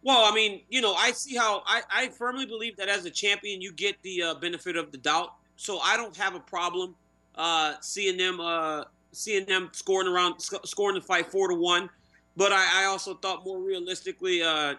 Well, 0.05 0.31
I 0.31 0.35
mean, 0.35 0.61
you 0.69 0.81
know, 0.81 0.93
I 0.93 1.11
see 1.13 1.35
how 1.35 1.63
I, 1.65 1.81
I 1.91 2.09
firmly 2.09 2.45
believe 2.45 2.77
that 2.77 2.87
as 2.87 3.05
a 3.05 3.09
champion, 3.09 3.59
you 3.59 3.73
get 3.73 3.99
the 4.03 4.21
uh, 4.21 4.33
benefit 4.35 4.77
of 4.77 4.91
the 4.91 4.99
doubt. 4.99 5.33
So 5.57 5.79
I 5.79 5.97
don't 5.97 6.15
have 6.15 6.35
a 6.35 6.39
problem 6.39 6.93
uh, 7.33 7.73
seeing 7.81 8.15
them 8.15 8.39
uh, 8.39 8.83
seeing 9.13 9.45
them 9.45 9.69
scoring 9.73 10.07
around 10.07 10.39
scoring 10.39 10.93
the 10.93 11.01
fight 11.01 11.31
four 11.31 11.47
to 11.47 11.55
one. 11.55 11.89
But 12.37 12.51
I, 12.51 12.83
I 12.83 12.85
also 12.85 13.15
thought 13.15 13.43
more 13.45 13.59
realistically, 13.59 14.43
uh, 14.43 14.75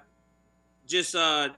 just 0.86 1.16
uh, 1.16 1.48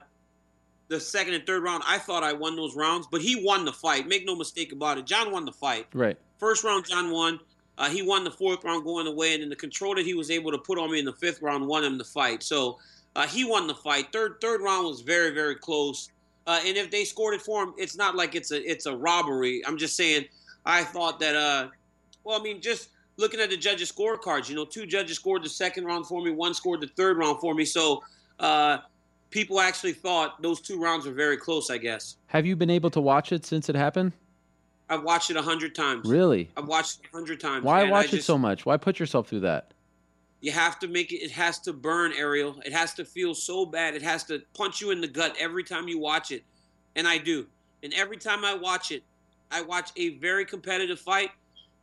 the 0.87 0.99
second 0.99 1.35
and 1.35 1.45
third 1.45 1.61
round, 1.61 1.83
I 1.85 1.99
thought 1.99 2.23
I 2.23 2.33
won 2.33 2.55
those 2.55 2.75
rounds, 2.75 3.07
but 3.11 3.21
he 3.21 3.45
won 3.45 3.65
the 3.65 3.73
fight. 3.73 4.07
Make 4.07 4.25
no 4.25 4.35
mistake 4.35 4.71
about 4.71 4.97
it. 4.97 5.05
Jon 5.05 5.31
won 5.31 5.45
the 5.45 5.51
fight. 5.51 5.85
Right. 5.93 6.17
First 6.39 6.63
round, 6.63 6.87
Jon 6.87 7.11
won. 7.11 7.39
Uh, 7.77 7.87
he 7.87 8.01
won 8.01 8.23
the 8.23 8.31
fourth 8.31 8.63
round 8.63 8.83
going 8.83 9.05
away, 9.05 9.35
and 9.35 9.43
then 9.43 9.49
the 9.49 9.55
control 9.55 9.93
that 9.93 10.05
he 10.05 10.15
was 10.15 10.31
able 10.31 10.51
to 10.51 10.57
put 10.57 10.79
on 10.79 10.91
me 10.91 10.97
in 10.97 11.05
the 11.05 11.13
fifth 11.13 11.43
round 11.43 11.67
won 11.67 11.83
him 11.83 11.99
the 11.99 12.03
fight. 12.03 12.41
So 12.41 12.79
uh, 13.15 13.27
he 13.27 13.43
won 13.43 13.67
the 13.67 13.75
fight. 13.75 14.11
Third 14.11 14.37
third 14.41 14.61
round 14.61 14.87
was 14.87 15.01
very 15.01 15.31
very 15.31 15.55
close. 15.55 16.09
Uh, 16.47 16.59
and 16.65 16.77
if 16.77 16.89
they 16.89 17.05
scored 17.05 17.35
it 17.35 17.41
for 17.41 17.63
him, 17.63 17.73
it's 17.77 17.95
not 17.95 18.15
like 18.15 18.35
it's 18.35 18.51
a 18.51 18.69
it's 18.69 18.85
a 18.85 18.95
robbery. 18.95 19.61
I'm 19.65 19.77
just 19.77 19.95
saying. 19.95 20.25
I 20.65 20.83
thought 20.83 21.19
that. 21.19 21.35
Uh, 21.35 21.69
well, 22.23 22.39
I 22.39 22.43
mean, 22.43 22.61
just 22.61 22.89
looking 23.17 23.39
at 23.39 23.49
the 23.49 23.57
judges' 23.57 23.91
scorecards, 23.91 24.49
you 24.49 24.55
know, 24.55 24.65
two 24.65 24.85
judges 24.85 25.17
scored 25.17 25.43
the 25.43 25.49
second 25.49 25.85
round 25.85 26.07
for 26.07 26.21
me, 26.21 26.31
one 26.31 26.53
scored 26.53 26.81
the 26.81 26.87
third 26.87 27.17
round 27.17 27.39
for 27.39 27.53
me. 27.53 27.65
So 27.65 28.03
uh, 28.39 28.79
people 29.29 29.59
actually 29.59 29.93
thought 29.93 30.41
those 30.41 30.61
two 30.61 30.79
rounds 30.79 31.05
were 31.05 31.11
very 31.11 31.37
close, 31.37 31.69
I 31.69 31.77
guess. 31.77 32.17
Have 32.27 32.45
you 32.45 32.55
been 32.55 32.69
able 32.69 32.89
to 32.91 33.01
watch 33.01 33.31
it 33.31 33.45
since 33.45 33.69
it 33.69 33.75
happened? 33.75 34.13
I've 34.89 35.03
watched 35.03 35.29
it 35.29 35.37
a 35.37 35.41
hundred 35.41 35.75
times. 35.75 36.09
Really? 36.09 36.49
I've 36.57 36.67
watched 36.67 37.01
it 37.01 37.09
a 37.13 37.15
hundred 37.15 37.39
times. 37.39 37.63
Why 37.63 37.89
watch 37.89 38.11
just, 38.11 38.21
it 38.21 38.23
so 38.23 38.37
much? 38.37 38.65
Why 38.65 38.77
put 38.77 38.99
yourself 38.99 39.27
through 39.27 39.41
that? 39.41 39.71
You 40.41 40.51
have 40.51 40.79
to 40.79 40.87
make 40.87 41.11
it. 41.11 41.17
It 41.17 41.31
has 41.31 41.59
to 41.59 41.73
burn, 41.73 42.13
Ariel. 42.17 42.61
It 42.65 42.71
has 42.71 42.93
to 42.95 43.05
feel 43.05 43.33
so 43.35 43.65
bad. 43.65 43.93
It 43.95 44.01
has 44.01 44.23
to 44.25 44.41
punch 44.53 44.79
you 44.79 44.91
in 44.91 45.01
the 45.01 45.07
gut 45.07 45.35
every 45.39 45.63
time 45.63 45.87
you 45.87 45.99
watch 45.99 46.31
it, 46.31 46.43
and 46.95 47.07
I 47.07 47.17
do. 47.17 47.45
And 47.83 47.93
every 47.93 48.17
time 48.17 48.45
I 48.45 48.53
watch 48.53 48.91
it, 48.91 49.03
I 49.51 49.61
watch 49.61 49.91
a 49.95 50.17
very 50.17 50.45
competitive 50.45 50.99
fight 50.99 51.31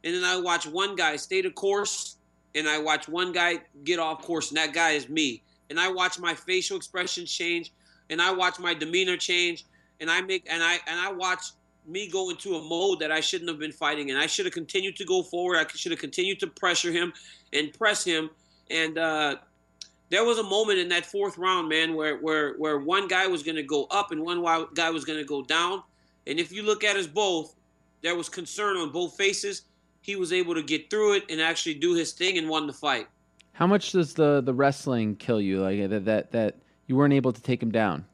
and 0.07 0.15
then 0.15 0.25
I 0.25 0.41
watch 0.41 0.67
one 0.67 0.95
guy 0.95 1.17
stay 1.17 1.43
the 1.43 1.51
course, 1.51 2.17
and 2.55 2.69
I 2.69 2.79
watch 2.79 3.09
one 3.09 3.33
guy 3.33 3.61
get 3.83 3.99
off 3.99 4.23
course, 4.23 4.51
and 4.51 4.57
that 4.57 4.73
guy 4.73 4.91
is 4.91 5.09
me. 5.09 5.43
And 5.69 5.81
I 5.81 5.91
watch 5.91 6.21
my 6.21 6.33
facial 6.33 6.77
expressions 6.77 7.31
change, 7.31 7.73
and 8.09 8.23
I 8.23 8.31
watch 8.31 8.61
my 8.61 8.73
demeanor 8.73 9.17
change, 9.17 9.67
and 10.01 10.09
I 10.09 10.21
make 10.21 10.47
and 10.49 10.63
I 10.63 10.79
and 10.87 11.01
I 11.01 11.11
watch 11.13 11.41
me 11.89 12.09
go 12.09 12.31
into 12.31 12.55
a 12.55 12.63
mode 12.63 13.01
that 13.01 13.11
I 13.11 13.21
shouldn't 13.21 13.51
have 13.51 13.59
been 13.59 13.73
fighting, 13.73 14.11
and 14.11 14.19
I 14.19 14.27
should 14.27 14.47
have 14.47 14.55
continued 14.55 14.95
to 14.97 15.05
go 15.05 15.25
forward. 15.25 15.57
I 15.57 15.67
should 15.75 15.91
have 15.91 16.01
continued 16.01 16.39
to 16.41 16.47
pressure 16.47 16.93
him 16.93 17.13
and 17.53 17.73
press 17.73 18.05
him. 18.05 18.31
And 18.71 18.99
uh, 18.99 19.37
there 20.11 20.25
was 20.25 20.39
a 20.39 20.43
moment 20.43 20.79
in 20.79 20.89
that 20.89 21.07
fourth 21.07 21.39
round, 21.39 21.69
man, 21.69 21.95
where 21.95 22.19
where 22.19 22.55
where 22.55 22.79
one 22.79 23.09
guy 23.09 23.27
was 23.27 23.43
going 23.43 23.57
to 23.57 23.63
go 23.63 23.87
up 23.91 24.13
and 24.13 24.23
one 24.23 24.43
guy 24.75 24.91
was 24.91 25.05
going 25.05 25.19
to 25.19 25.25
go 25.25 25.43
down. 25.43 25.83
And 26.27 26.41
if 26.41 26.53
you 26.53 26.63
look 26.63 26.85
at 26.85 26.97
us 26.97 27.07
both, 27.07 27.55
there 28.03 28.17
was 28.17 28.29
concern 28.29 28.77
on 28.77 28.91
both 28.91 29.17
faces 29.17 29.63
he 30.07 30.15
was 30.15 30.33
able 30.33 30.55
to 30.55 30.63
get 30.63 30.89
through 30.89 31.15
it 31.15 31.25
and 31.29 31.41
actually 31.41 31.75
do 31.75 31.95
his 31.95 32.13
thing 32.13 32.39
and 32.39 32.49
won 32.49 32.69
the 32.69 32.73
fight. 32.73 33.09
How 33.53 33.67
much 33.67 33.93
does 33.93 34.15
the 34.15 34.41
the 34.41 34.55
wrestling 34.55 35.17
kill 35.17 35.41
you? 35.41 35.61
Like 35.61 35.91
that 35.91 36.05
that 36.05 36.33
that 36.33 36.55
you 36.87 36.95
weren't 36.95 37.13
able 37.13 37.33
to 37.33 37.43
take 37.43 37.63
him 37.63 37.73
down. 37.73 38.05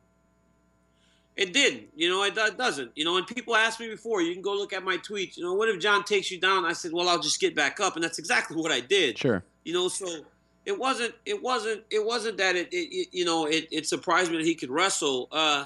It 1.37 1.53
did, 1.53 1.89
you 1.97 2.09
know. 2.09 2.23
It, 2.24 2.37
it 2.37 2.57
doesn't, 2.57 2.93
you 2.95 3.05
know. 3.05 3.16
And 3.16 3.27
people 3.27 3.57
asked 3.57 3.81
me 3.81 3.89
before. 3.89 4.23
You 4.23 4.33
can 4.33 4.43
go 4.43 4.55
look 4.55 4.73
at 4.73 4.85
my 4.85 4.97
tweets. 4.99 5.37
You 5.37 5.45
know, 5.45 5.55
what 5.55 5.69
if 5.69 5.81
Jon 5.81 6.05
takes 6.05 6.31
you 6.31 6.39
down? 6.41 6.65
I 6.65 6.73
said, 6.73 6.93
well, 6.93 7.09
I'll 7.09 7.20
just 7.20 7.41
get 7.41 7.55
back 7.55 7.81
up, 7.81 7.95
and 7.95 8.05
that's 8.05 8.19
exactly 8.19 8.57
what 8.62 8.73
I 8.73 8.81
did. 8.81 9.19
Sure. 9.19 9.45
You 9.65 9.73
know, 9.74 9.89
so 9.89 10.24
it 10.64 10.78
wasn't, 10.78 11.14
it 11.26 11.43
wasn't, 11.43 11.82
it 11.90 12.05
wasn't 12.05 12.36
that 12.39 12.56
it, 12.56 12.72
it, 12.72 12.94
it 12.94 13.09
you 13.12 13.24
know, 13.24 13.47
it, 13.47 13.68
it 13.70 13.86
surprised 13.86 14.30
me 14.30 14.39
that 14.39 14.47
he 14.47 14.55
could 14.55 14.70
wrestle. 14.70 15.28
Uh, 15.32 15.64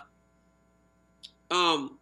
um, 1.51 1.98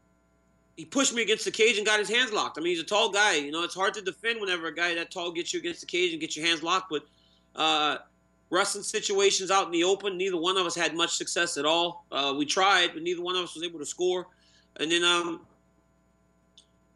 he 0.76 0.84
pushed 0.84 1.14
me 1.14 1.22
against 1.22 1.44
the 1.44 1.50
cage 1.50 1.76
and 1.76 1.86
got 1.86 1.98
his 1.98 2.08
hands 2.08 2.32
locked. 2.32 2.58
I 2.58 2.60
mean, 2.60 2.70
he's 2.70 2.80
a 2.80 2.84
tall 2.84 3.10
guy. 3.10 3.36
You 3.36 3.52
know, 3.52 3.62
it's 3.62 3.74
hard 3.74 3.94
to 3.94 4.02
defend 4.02 4.40
whenever 4.40 4.66
a 4.66 4.74
guy 4.74 4.94
that 4.94 5.10
tall 5.10 5.30
gets 5.32 5.52
you 5.52 5.60
against 5.60 5.80
the 5.80 5.86
cage 5.86 6.12
and 6.12 6.20
gets 6.20 6.36
your 6.36 6.46
hands 6.46 6.62
locked. 6.62 6.90
But 6.90 7.04
uh, 7.54 7.98
wrestling 8.50 8.82
situations 8.82 9.50
out 9.50 9.66
in 9.66 9.72
the 9.72 9.84
open, 9.84 10.16
neither 10.16 10.36
one 10.36 10.56
of 10.56 10.66
us 10.66 10.74
had 10.74 10.96
much 10.96 11.16
success 11.16 11.56
at 11.56 11.64
all. 11.64 12.04
Uh, 12.10 12.34
we 12.36 12.44
tried, 12.44 12.90
but 12.92 13.02
neither 13.02 13.22
one 13.22 13.36
of 13.36 13.44
us 13.44 13.54
was 13.54 13.62
able 13.62 13.78
to 13.78 13.86
score. 13.86 14.26
And 14.76 14.90
then 14.90 15.04
um, 15.04 15.42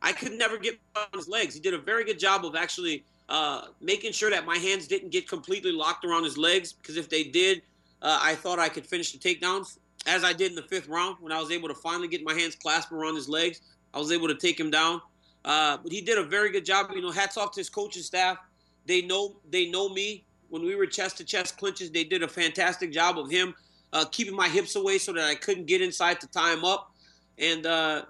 I 0.02 0.12
could 0.12 0.32
never 0.32 0.58
get 0.58 0.78
on 0.96 1.06
his 1.14 1.28
legs. 1.28 1.54
He 1.54 1.60
did 1.60 1.74
a 1.74 1.78
very 1.78 2.04
good 2.04 2.18
job 2.18 2.44
of 2.44 2.56
actually 2.56 3.04
uh, 3.28 3.62
making 3.80 4.12
sure 4.12 4.30
that 4.30 4.46
my 4.46 4.56
hands 4.56 4.86
didn't 4.86 5.10
get 5.10 5.28
completely 5.28 5.72
locked 5.72 6.04
around 6.04 6.24
his 6.24 6.38
legs 6.38 6.72
because 6.72 6.96
if 6.96 7.08
they 7.08 7.24
did, 7.24 7.62
uh, 8.02 8.18
I 8.22 8.34
thought 8.34 8.58
I 8.58 8.68
could 8.68 8.86
finish 8.86 9.12
the 9.12 9.18
takedowns 9.18 9.78
as 10.06 10.24
I 10.24 10.32
did 10.32 10.50
in 10.50 10.56
the 10.56 10.62
fifth 10.62 10.88
round 10.88 11.16
when 11.20 11.32
I 11.32 11.40
was 11.40 11.50
able 11.50 11.68
to 11.68 11.74
finally 11.74 12.08
get 12.08 12.24
my 12.24 12.34
hands 12.34 12.54
clasped 12.54 12.92
around 12.92 13.16
his 13.16 13.28
legs. 13.28 13.60
I 13.92 13.98
was 13.98 14.12
able 14.12 14.28
to 14.28 14.34
take 14.34 14.58
him 14.58 14.70
down. 14.70 15.00
Uh, 15.44 15.78
but 15.82 15.92
he 15.92 16.00
did 16.00 16.18
a 16.18 16.22
very 16.22 16.50
good 16.50 16.64
job. 16.64 16.90
You 16.94 17.02
know, 17.02 17.10
hats 17.10 17.36
off 17.36 17.52
to 17.52 17.60
his 17.60 17.70
coaching 17.70 18.02
staff. 18.02 18.38
They 18.86 19.02
know 19.02 19.36
they 19.50 19.70
know 19.70 19.88
me. 19.88 20.24
When 20.50 20.62
we 20.62 20.74
were 20.74 20.86
chest 20.86 21.18
to 21.18 21.24
chest 21.24 21.58
clinches, 21.58 21.90
they 21.90 22.04
did 22.04 22.22
a 22.22 22.28
fantastic 22.28 22.90
job 22.90 23.18
of 23.18 23.30
him 23.30 23.54
uh, 23.92 24.04
keeping 24.10 24.34
my 24.34 24.48
hips 24.48 24.76
away 24.76 24.98
so 24.98 25.12
that 25.12 25.24
I 25.24 25.34
couldn't 25.34 25.66
get 25.66 25.82
inside 25.82 26.20
to 26.20 26.26
tie 26.28 26.52
him 26.52 26.64
up. 26.64 26.92
And 27.38 27.66
uh, 27.66 28.02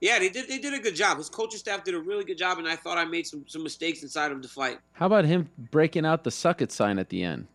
yeah, 0.00 0.18
they 0.18 0.28
did 0.28 0.48
they 0.48 0.58
did 0.58 0.74
a 0.74 0.78
good 0.78 0.94
job. 0.94 1.18
His 1.18 1.28
coaching 1.28 1.58
staff 1.58 1.84
did 1.84 1.94
a 1.94 2.00
really 2.00 2.24
good 2.24 2.38
job, 2.38 2.58
and 2.58 2.68
I 2.68 2.76
thought 2.76 2.98
I 2.98 3.04
made 3.04 3.26
some 3.26 3.44
some 3.48 3.62
mistakes 3.62 4.02
inside 4.02 4.32
of 4.32 4.42
the 4.42 4.48
fight. 4.48 4.78
How 4.92 5.06
about 5.06 5.24
him 5.24 5.48
breaking 5.70 6.06
out 6.06 6.24
the 6.24 6.30
suck 6.30 6.62
it 6.62 6.72
sign 6.72 6.98
at 6.98 7.08
the 7.08 7.22
end? 7.22 7.46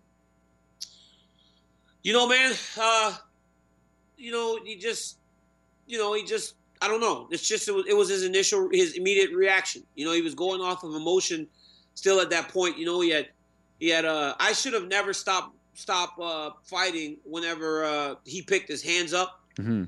You 2.03 2.11
know, 2.11 2.27
man, 2.27 2.53
uh, 2.77 3.15
you 4.17 4.31
know, 4.31 4.59
he 4.61 4.75
just, 4.75 5.17
you 5.87 5.97
know, 5.97 6.13
he 6.13 6.25
just, 6.25 6.55
I 6.81 6.89
don't 6.89 6.99
know. 6.99 7.29
It's 7.31 7.47
just, 7.47 7.69
it 7.69 7.71
was, 7.71 7.85
it 7.87 7.95
was 7.95 8.09
his 8.09 8.23
initial, 8.23 8.69
his 8.73 8.95
immediate 8.95 9.31
reaction. 9.31 9.83
You 9.95 10.05
know, 10.05 10.11
he 10.11 10.21
was 10.21 10.35
going 10.35 10.59
off 10.59 10.83
of 10.83 10.95
emotion 10.95 11.47
still 11.95 12.19
at 12.19 12.29
that 12.31 12.49
point. 12.49 12.77
You 12.77 12.85
know, 12.85 12.99
he 12.99 13.09
had, 13.09 13.29
he 13.79 13.87
had, 13.87 14.03
uh, 14.03 14.35
I 14.37 14.51
should 14.51 14.73
have 14.73 14.89
never 14.89 15.13
stopped, 15.13 15.55
stop 15.75 16.19
uh, 16.21 16.49
fighting 16.63 17.19
whenever 17.23 17.85
uh, 17.85 18.15
he 18.25 18.41
picked 18.41 18.67
his 18.67 18.83
hands 18.83 19.13
up. 19.13 19.39
Mm-hmm. 19.57 19.85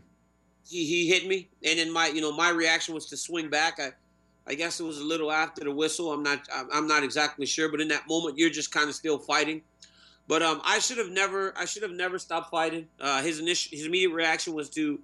He, 0.68 0.86
he 0.86 1.08
hit 1.08 1.28
me. 1.28 1.48
And 1.64 1.80
then 1.80 1.92
my, 1.92 2.08
you 2.08 2.22
know, 2.22 2.32
my 2.32 2.50
reaction 2.50 2.94
was 2.94 3.06
to 3.08 3.18
swing 3.18 3.50
back. 3.50 3.80
I, 3.80 3.92
I 4.48 4.56
guess 4.56 4.80
it 4.80 4.84
was 4.84 5.00
a 5.00 5.04
little 5.04 5.32
after 5.32 5.64
the 5.64 5.72
whistle. 5.72 6.12
I'm 6.12 6.24
not, 6.24 6.48
I'm 6.74 6.88
not 6.88 7.04
exactly 7.04 7.46
sure, 7.46 7.70
but 7.70 7.82
in 7.82 7.88
that 7.90 8.08
moment, 8.08 8.38
you're 8.38 8.50
just 8.50 8.72
kind 8.72 8.90
of 8.90 8.96
still 8.96 9.18
fighting. 9.18 9.62
But 10.28 10.42
um, 10.42 10.62
I 10.64 10.80
should 10.80 10.98
have 10.98 11.10
never, 11.10 11.54
I 11.58 11.66
should 11.66 11.84
have 11.84 11.92
never 11.92 12.18
stopped 12.18 12.50
fighting. 12.50 12.88
Uh, 13.00 13.22
his 13.22 13.40
initial, 13.40 13.78
his 13.78 13.86
immediate 13.86 14.12
reaction 14.14 14.54
was 14.54 14.70
to, 14.72 15.00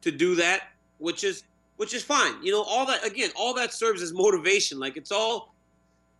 to 0.00 0.10
do 0.10 0.34
that, 0.36 0.68
which 0.98 1.24
is, 1.24 1.44
which 1.76 1.94
is 1.94 2.02
fine. 2.02 2.42
You 2.42 2.52
know, 2.52 2.62
all 2.62 2.86
that 2.86 3.04
again, 3.06 3.30
all 3.34 3.54
that 3.54 3.72
serves 3.72 4.02
as 4.02 4.12
motivation. 4.12 4.78
Like 4.78 4.96
it's 4.96 5.12
all, 5.12 5.54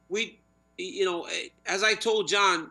we, 0.09 0.39
you 0.77 1.05
know, 1.05 1.28
as 1.66 1.82
I 1.82 1.94
told 1.94 2.28
Jon 2.28 2.70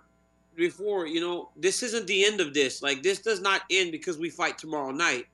before, 0.56 1.08
you 1.08 1.22
know, 1.22 1.50
this 1.56 1.82
isn't 1.84 2.06
the 2.08 2.26
end 2.26 2.42
of 2.42 2.54
this. 2.54 2.84
Like 2.84 3.02
this 3.02 3.20
does 3.20 3.42
not 3.42 3.62
end 3.72 3.92
because 3.92 4.18
we 4.18 4.30
fight 4.30 4.58
tomorrow 4.58 4.92
night. 4.92 5.28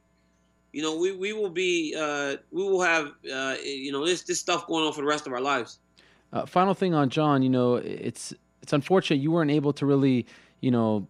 You 0.77 0.83
know, 0.83 0.95
we, 0.95 1.11
we 1.11 1.33
will 1.33 1.49
be, 1.49 1.95
uh, 1.99 2.35
we 2.51 2.61
will 2.61 2.83
have, 2.83 3.07
uh, 3.33 3.55
you 3.63 3.91
know, 3.91 4.05
this 4.05 4.21
this 4.21 4.39
stuff 4.39 4.67
going 4.67 4.85
on 4.85 4.93
for 4.93 5.01
the 5.01 5.07
rest 5.07 5.25
of 5.25 5.33
our 5.33 5.41
lives. 5.41 5.79
Uh, 6.31 6.45
final 6.45 6.75
thing 6.75 6.93
on 6.93 7.09
Jon, 7.09 7.41
you 7.41 7.49
know, 7.49 7.77
it's 7.77 8.31
it's 8.61 8.73
unfortunate 8.73 9.15
you 9.15 9.31
weren't 9.31 9.49
able 9.49 9.73
to 9.73 9.87
really, 9.87 10.27
you 10.61 10.69
know, 10.69 11.07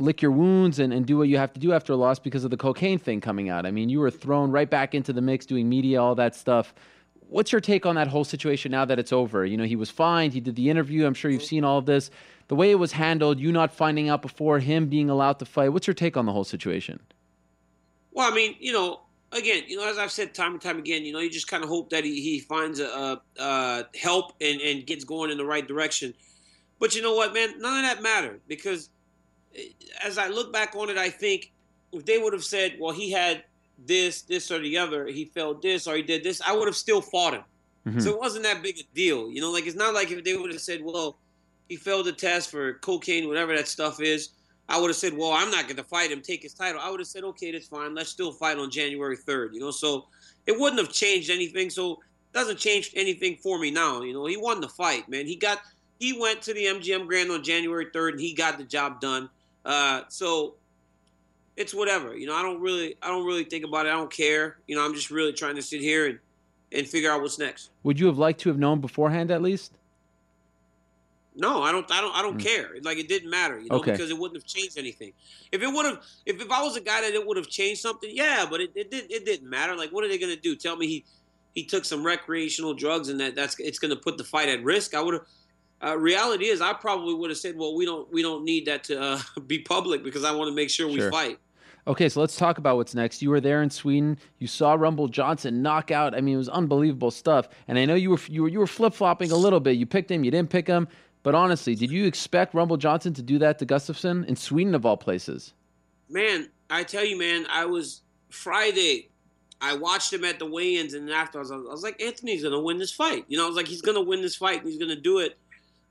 lick 0.00 0.20
your 0.20 0.32
wounds 0.32 0.80
and, 0.80 0.92
and 0.92 1.06
do 1.06 1.16
what 1.16 1.28
you 1.28 1.38
have 1.38 1.52
to 1.52 1.60
do 1.60 1.72
after 1.72 1.92
a 1.92 1.96
loss 1.96 2.18
because 2.18 2.42
of 2.42 2.50
the 2.50 2.56
cocaine 2.56 2.98
thing 2.98 3.20
coming 3.20 3.48
out. 3.48 3.64
I 3.64 3.70
mean, 3.70 3.88
you 3.88 4.00
were 4.00 4.10
thrown 4.10 4.50
right 4.50 4.68
back 4.68 4.92
into 4.92 5.12
the 5.12 5.22
mix 5.22 5.46
doing 5.46 5.68
media, 5.68 6.02
all 6.02 6.16
that 6.16 6.34
stuff. 6.34 6.74
What's 7.28 7.52
your 7.52 7.60
take 7.60 7.86
on 7.86 7.94
that 7.94 8.08
whole 8.08 8.24
situation 8.24 8.72
now 8.72 8.84
that 8.86 8.98
it's 8.98 9.12
over? 9.12 9.46
You 9.46 9.56
know, 9.56 9.66
he 9.66 9.76
was 9.76 9.88
fined, 9.88 10.32
he 10.32 10.40
did 10.40 10.56
the 10.56 10.68
interview. 10.68 11.06
I'm 11.06 11.14
sure 11.14 11.30
you've 11.30 11.44
seen 11.44 11.62
all 11.62 11.78
of 11.78 11.86
this. 11.86 12.10
The 12.48 12.56
way 12.56 12.72
it 12.72 12.80
was 12.80 12.90
handled, 12.90 13.38
you 13.38 13.52
not 13.52 13.72
finding 13.72 14.08
out 14.08 14.20
before 14.20 14.58
him 14.58 14.88
being 14.88 15.08
allowed 15.10 15.38
to 15.38 15.44
fight. 15.44 15.68
What's 15.68 15.86
your 15.86 15.94
take 15.94 16.16
on 16.16 16.26
the 16.26 16.32
whole 16.32 16.42
situation? 16.42 16.98
Well, 18.12 18.30
I 18.30 18.34
mean, 18.34 18.56
you 18.60 18.72
know, 18.72 19.00
again, 19.32 19.64
you 19.66 19.76
know, 19.76 19.88
as 19.88 19.98
I've 19.98 20.12
said 20.12 20.34
time 20.34 20.52
and 20.52 20.60
time 20.60 20.78
again, 20.78 21.04
you 21.04 21.12
know, 21.12 21.20
you 21.20 21.30
just 21.30 21.48
kind 21.48 21.62
of 21.62 21.68
hope 21.68 21.90
that 21.90 22.04
he, 22.04 22.20
he 22.20 22.40
finds 22.40 22.80
a, 22.80 22.86
a, 22.86 23.22
a 23.38 23.84
help 23.98 24.32
and, 24.40 24.60
and 24.60 24.86
gets 24.86 25.04
going 25.04 25.30
in 25.30 25.38
the 25.38 25.44
right 25.44 25.66
direction. 25.66 26.14
But 26.78 26.94
you 26.94 27.02
know 27.02 27.14
what, 27.14 27.32
man? 27.32 27.60
None 27.60 27.84
of 27.84 27.90
that 27.90 28.02
mattered 28.02 28.40
because 28.48 28.90
eh, 29.56 29.68
as 30.04 30.18
I 30.18 30.28
look 30.28 30.52
back 30.52 30.74
on 30.76 30.90
it, 30.90 30.98
I 30.98 31.10
think 31.10 31.52
if 31.92 32.04
they 32.04 32.18
would 32.18 32.32
have 32.32 32.44
said, 32.44 32.76
well, 32.78 32.92
he 32.92 33.10
had 33.10 33.44
this, 33.78 34.22
this, 34.22 34.50
or 34.50 34.58
the 34.58 34.78
other, 34.78 35.06
he 35.06 35.24
failed 35.24 35.62
this, 35.62 35.86
or 35.86 35.96
he 35.96 36.02
did 36.02 36.24
this, 36.24 36.40
I 36.46 36.54
would 36.54 36.68
have 36.68 36.76
still 36.76 37.00
fought 37.00 37.34
him. 37.34 37.44
Mm-hmm. 37.86 38.00
So 38.00 38.10
it 38.10 38.18
wasn't 38.18 38.44
that 38.44 38.62
big 38.62 38.78
a 38.78 38.82
deal. 38.94 39.30
You 39.30 39.40
know, 39.40 39.50
like 39.50 39.66
it's 39.66 39.76
not 39.76 39.94
like 39.94 40.10
if 40.10 40.22
they 40.24 40.36
would 40.36 40.52
have 40.52 40.60
said, 40.60 40.80
well, 40.84 41.18
he 41.68 41.76
failed 41.76 42.06
the 42.06 42.12
test 42.12 42.50
for 42.50 42.74
cocaine, 42.74 43.28
whatever 43.28 43.56
that 43.56 43.66
stuff 43.66 44.00
is, 44.00 44.30
I 44.68 44.80
would 44.80 44.88
have 44.88 44.96
said, 44.96 45.16
well, 45.16 45.32
I'm 45.32 45.50
not 45.50 45.64
going 45.64 45.76
to 45.76 45.84
fight 45.84 46.10
him, 46.10 46.20
take 46.20 46.42
his 46.42 46.54
title. 46.54 46.80
I 46.82 46.90
would 46.90 47.00
have 47.00 47.06
said, 47.06 47.24
okay, 47.24 47.52
that's 47.52 47.68
fine. 47.68 47.94
Let's 47.94 48.10
still 48.10 48.32
fight 48.32 48.58
on 48.58 48.70
January 48.70 49.16
3rd. 49.16 49.54
You 49.54 49.60
know, 49.60 49.70
so 49.70 50.06
it 50.46 50.58
wouldn't 50.58 50.80
have 50.80 50.92
changed 50.92 51.30
anything. 51.30 51.68
So 51.70 51.92
it 51.92 52.32
doesn't 52.32 52.58
change 52.58 52.92
anything 52.94 53.36
for 53.36 53.58
me 53.58 53.70
now. 53.70 54.02
You 54.02 54.12
know, 54.14 54.26
he 54.26 54.36
won 54.36 54.60
the 54.60 54.68
fight, 54.68 55.08
man. 55.08 55.26
He 55.26 55.36
got 55.36 55.60
he 55.98 56.18
went 56.18 56.42
to 56.42 56.54
the 56.54 56.64
MGM 56.64 57.06
Grand 57.06 57.30
on 57.30 57.44
January 57.44 57.86
3rd 57.86 58.12
and 58.12 58.20
he 58.20 58.34
got 58.34 58.58
the 58.58 58.64
job 58.64 59.00
done. 59.00 59.30
Uh, 59.64 60.02
so 60.08 60.54
it's 61.56 61.74
whatever. 61.74 62.16
You 62.16 62.26
know, 62.26 62.34
I 62.34 62.42
don't 62.42 62.60
really 62.60 62.96
I 63.02 63.08
don't 63.08 63.26
really 63.26 63.44
think 63.44 63.64
about 63.64 63.86
it. 63.86 63.90
I 63.90 63.92
don't 63.92 64.12
care. 64.12 64.58
You 64.66 64.76
know, 64.76 64.84
I'm 64.84 64.94
just 64.94 65.10
really 65.10 65.32
trying 65.32 65.56
to 65.56 65.62
sit 65.62 65.80
here 65.80 66.06
and 66.06 66.18
and 66.72 66.86
figure 66.86 67.10
out 67.10 67.20
what's 67.20 67.38
next. 67.38 67.70
Would 67.82 68.00
you 68.00 68.06
have 68.06 68.18
liked 68.18 68.40
to 68.40 68.48
have 68.48 68.58
known 68.58 68.80
beforehand 68.80 69.30
at 69.30 69.42
least? 69.42 69.72
No, 71.34 71.62
I 71.62 71.72
don't. 71.72 71.90
I 71.90 72.00
don't. 72.00 72.14
I 72.14 72.22
don't 72.22 72.38
mm. 72.38 72.44
care. 72.44 72.70
Like 72.82 72.98
it 72.98 73.08
didn't 73.08 73.30
matter, 73.30 73.58
you 73.58 73.68
know, 73.68 73.76
okay. 73.76 73.92
because 73.92 74.10
it 74.10 74.18
wouldn't 74.18 74.36
have 74.36 74.46
changed 74.46 74.78
anything. 74.78 75.12
If 75.50 75.62
it 75.62 75.66
would 75.66 75.86
have, 75.86 76.02
if, 76.26 76.40
if 76.40 76.50
I 76.50 76.62
was 76.62 76.76
a 76.76 76.80
guy 76.80 77.00
that 77.00 77.12
it 77.12 77.26
would 77.26 77.36
have 77.36 77.48
changed 77.48 77.80
something, 77.80 78.10
yeah, 78.12 78.46
but 78.48 78.60
it, 78.60 78.72
it 78.74 78.90
did. 78.90 79.10
It 79.10 79.24
didn't 79.24 79.48
matter. 79.48 79.74
Like, 79.74 79.90
what 79.90 80.04
are 80.04 80.08
they 80.08 80.18
going 80.18 80.34
to 80.34 80.40
do? 80.40 80.54
Tell 80.56 80.76
me 80.76 80.86
he 80.86 81.04
he 81.54 81.64
took 81.64 81.84
some 81.84 82.04
recreational 82.04 82.74
drugs 82.74 83.08
and 83.08 83.20
that 83.20 83.34
that's 83.34 83.58
it's 83.58 83.78
going 83.78 83.94
to 83.94 84.00
put 84.00 84.18
the 84.18 84.24
fight 84.24 84.48
at 84.48 84.62
risk. 84.62 84.94
I 84.94 85.00
would 85.00 85.14
have. 85.14 85.26
Uh, 85.84 85.98
reality 85.98 86.46
is, 86.46 86.60
I 86.60 86.72
probably 86.74 87.14
would 87.14 87.30
have 87.30 87.38
said, 87.38 87.56
"Well, 87.56 87.74
we 87.74 87.86
don't 87.86 88.12
we 88.12 88.22
don't 88.22 88.44
need 88.44 88.66
that 88.66 88.84
to 88.84 89.00
uh, 89.00 89.20
be 89.46 89.58
public 89.58 90.04
because 90.04 90.24
I 90.24 90.32
want 90.32 90.48
to 90.48 90.54
make 90.54 90.70
sure, 90.70 90.88
sure 90.88 91.06
we 91.06 91.10
fight." 91.10 91.38
Okay, 91.84 92.08
so 92.08 92.20
let's 92.20 92.36
talk 92.36 92.58
about 92.58 92.76
what's 92.76 92.94
next. 92.94 93.22
You 93.22 93.30
were 93.30 93.40
there 93.40 93.60
in 93.62 93.68
Sweden. 93.68 94.16
You 94.38 94.46
saw 94.46 94.74
Rumble 94.74 95.08
Johnson 95.08 95.62
knock 95.62 95.90
out. 95.90 96.14
I 96.14 96.20
mean, 96.20 96.34
it 96.34 96.38
was 96.38 96.48
unbelievable 96.48 97.10
stuff. 97.10 97.48
And 97.66 97.76
I 97.76 97.84
know 97.86 97.96
you 97.96 98.10
were 98.10 98.20
you 98.28 98.42
were 98.42 98.48
you 98.48 98.58
were 98.60 98.68
flip 98.68 98.94
flopping 98.94 99.32
a 99.32 99.36
little 99.36 99.58
bit. 99.58 99.72
You 99.72 99.86
picked 99.86 100.10
him, 100.10 100.22
you 100.22 100.30
didn't 100.30 100.50
pick 100.50 100.68
him. 100.68 100.86
But 101.22 101.34
honestly, 101.34 101.74
did 101.74 101.90
you 101.90 102.04
expect 102.04 102.54
Rumble 102.54 102.76
Johnson 102.76 103.14
to 103.14 103.22
do 103.22 103.38
that 103.38 103.58
to 103.60 103.66
Gustafsson 103.66 104.26
in 104.26 104.36
Sweden 104.36 104.74
of 104.74 104.84
all 104.84 104.96
places? 104.96 105.54
Man, 106.08 106.48
I 106.68 106.82
tell 106.82 107.04
you, 107.04 107.16
man, 107.16 107.46
I 107.50 107.64
was 107.64 108.02
Friday. 108.30 109.08
I 109.60 109.76
watched 109.76 110.12
him 110.12 110.24
at 110.24 110.40
the 110.40 110.46
weigh-ins, 110.46 110.94
and 110.94 111.08
after 111.10 111.38
I 111.38 111.42
was, 111.42 111.52
I 111.52 111.56
was 111.56 111.84
like, 111.84 112.02
Anthony's 112.02 112.42
gonna 112.42 112.60
win 112.60 112.78
this 112.78 112.90
fight. 112.90 113.24
You 113.28 113.38
know, 113.38 113.44
I 113.44 113.46
was 113.46 113.56
like, 113.56 113.68
he's 113.68 113.82
gonna 113.82 114.00
win 114.02 114.20
this 114.20 114.34
fight, 114.34 114.60
and 114.60 114.68
he's 114.68 114.78
gonna 114.78 114.96
do 114.96 115.18
it 115.18 115.38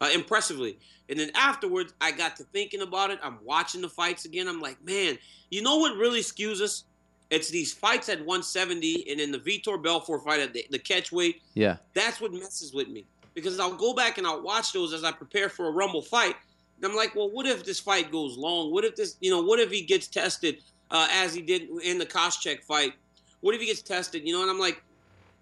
uh, 0.02 0.10
impressively. 0.14 0.78
And 1.08 1.18
then 1.18 1.32
afterwards, 1.34 1.94
I 2.02 2.12
got 2.12 2.36
to 2.38 2.44
thinking 2.44 2.82
about 2.82 3.12
it. 3.12 3.20
I'm 3.24 3.38
watching 3.44 3.82
the 3.82 3.90
fights 3.90 4.26
again. 4.26 4.48
I'm 4.48 4.60
like, 4.60 4.84
man, 4.86 5.18
you 5.50 5.62
know 5.62 5.78
what 5.78 5.96
really 5.96 6.22
skews 6.22 6.62
us? 6.62 6.84
It's 7.30 7.50
these 7.50 7.72
fights 7.72 8.10
at 8.10 8.20
170, 8.20 9.10
and 9.10 9.22
then 9.22 9.32
the 9.32 9.40
Vitor 9.40 9.82
Belfort 9.82 10.26
fight 10.26 10.42
at 10.42 10.54
the, 10.54 10.66
the 10.70 10.80
catch 10.80 11.14
weight. 11.14 11.42
Yeah, 11.54 11.78
that's 11.94 12.20
what 12.20 12.34
messes 12.34 12.74
with 12.74 12.90
me 12.90 13.06
because 13.34 13.60
I'll 13.60 13.76
go 13.76 13.94
back 13.94 14.18
and 14.18 14.28
I'll 14.28 14.42
watch 14.42 14.74
those 14.74 14.94
as 14.94 15.04
I 15.04 15.12
prepare 15.12 15.50
for 15.50 15.68
a 15.68 15.72
Rumble 15.72 16.02
fight. 16.02 16.36
And 16.78 16.92
I'm 16.92 16.96
like, 16.96 17.16
well, 17.16 17.30
what 17.30 17.46
if 17.46 17.64
this 17.64 17.80
fight 17.80 18.12
goes 18.12 18.38
long? 18.38 18.72
What 18.72 18.84
if 18.84 18.96
this, 18.96 19.18
you 19.22 19.32
know, 19.32 19.42
what 19.42 19.60
if 19.60 19.72
he 19.72 19.84
gets 19.84 20.08
tested 20.08 20.58
uh, 20.90 21.08
as 21.12 21.34
he 21.34 21.42
did 21.42 21.70
in 21.84 21.98
the 21.98 22.06
Koscheck 22.06 22.64
fight? 22.64 22.94
What 23.42 23.56
if 23.56 23.62
he 23.62 23.68
gets 23.68 23.82
tested? 23.82 24.26
You 24.26 24.34
know, 24.34 24.42
and 24.42 24.50
I'm 24.50 24.60
like, 24.60 24.84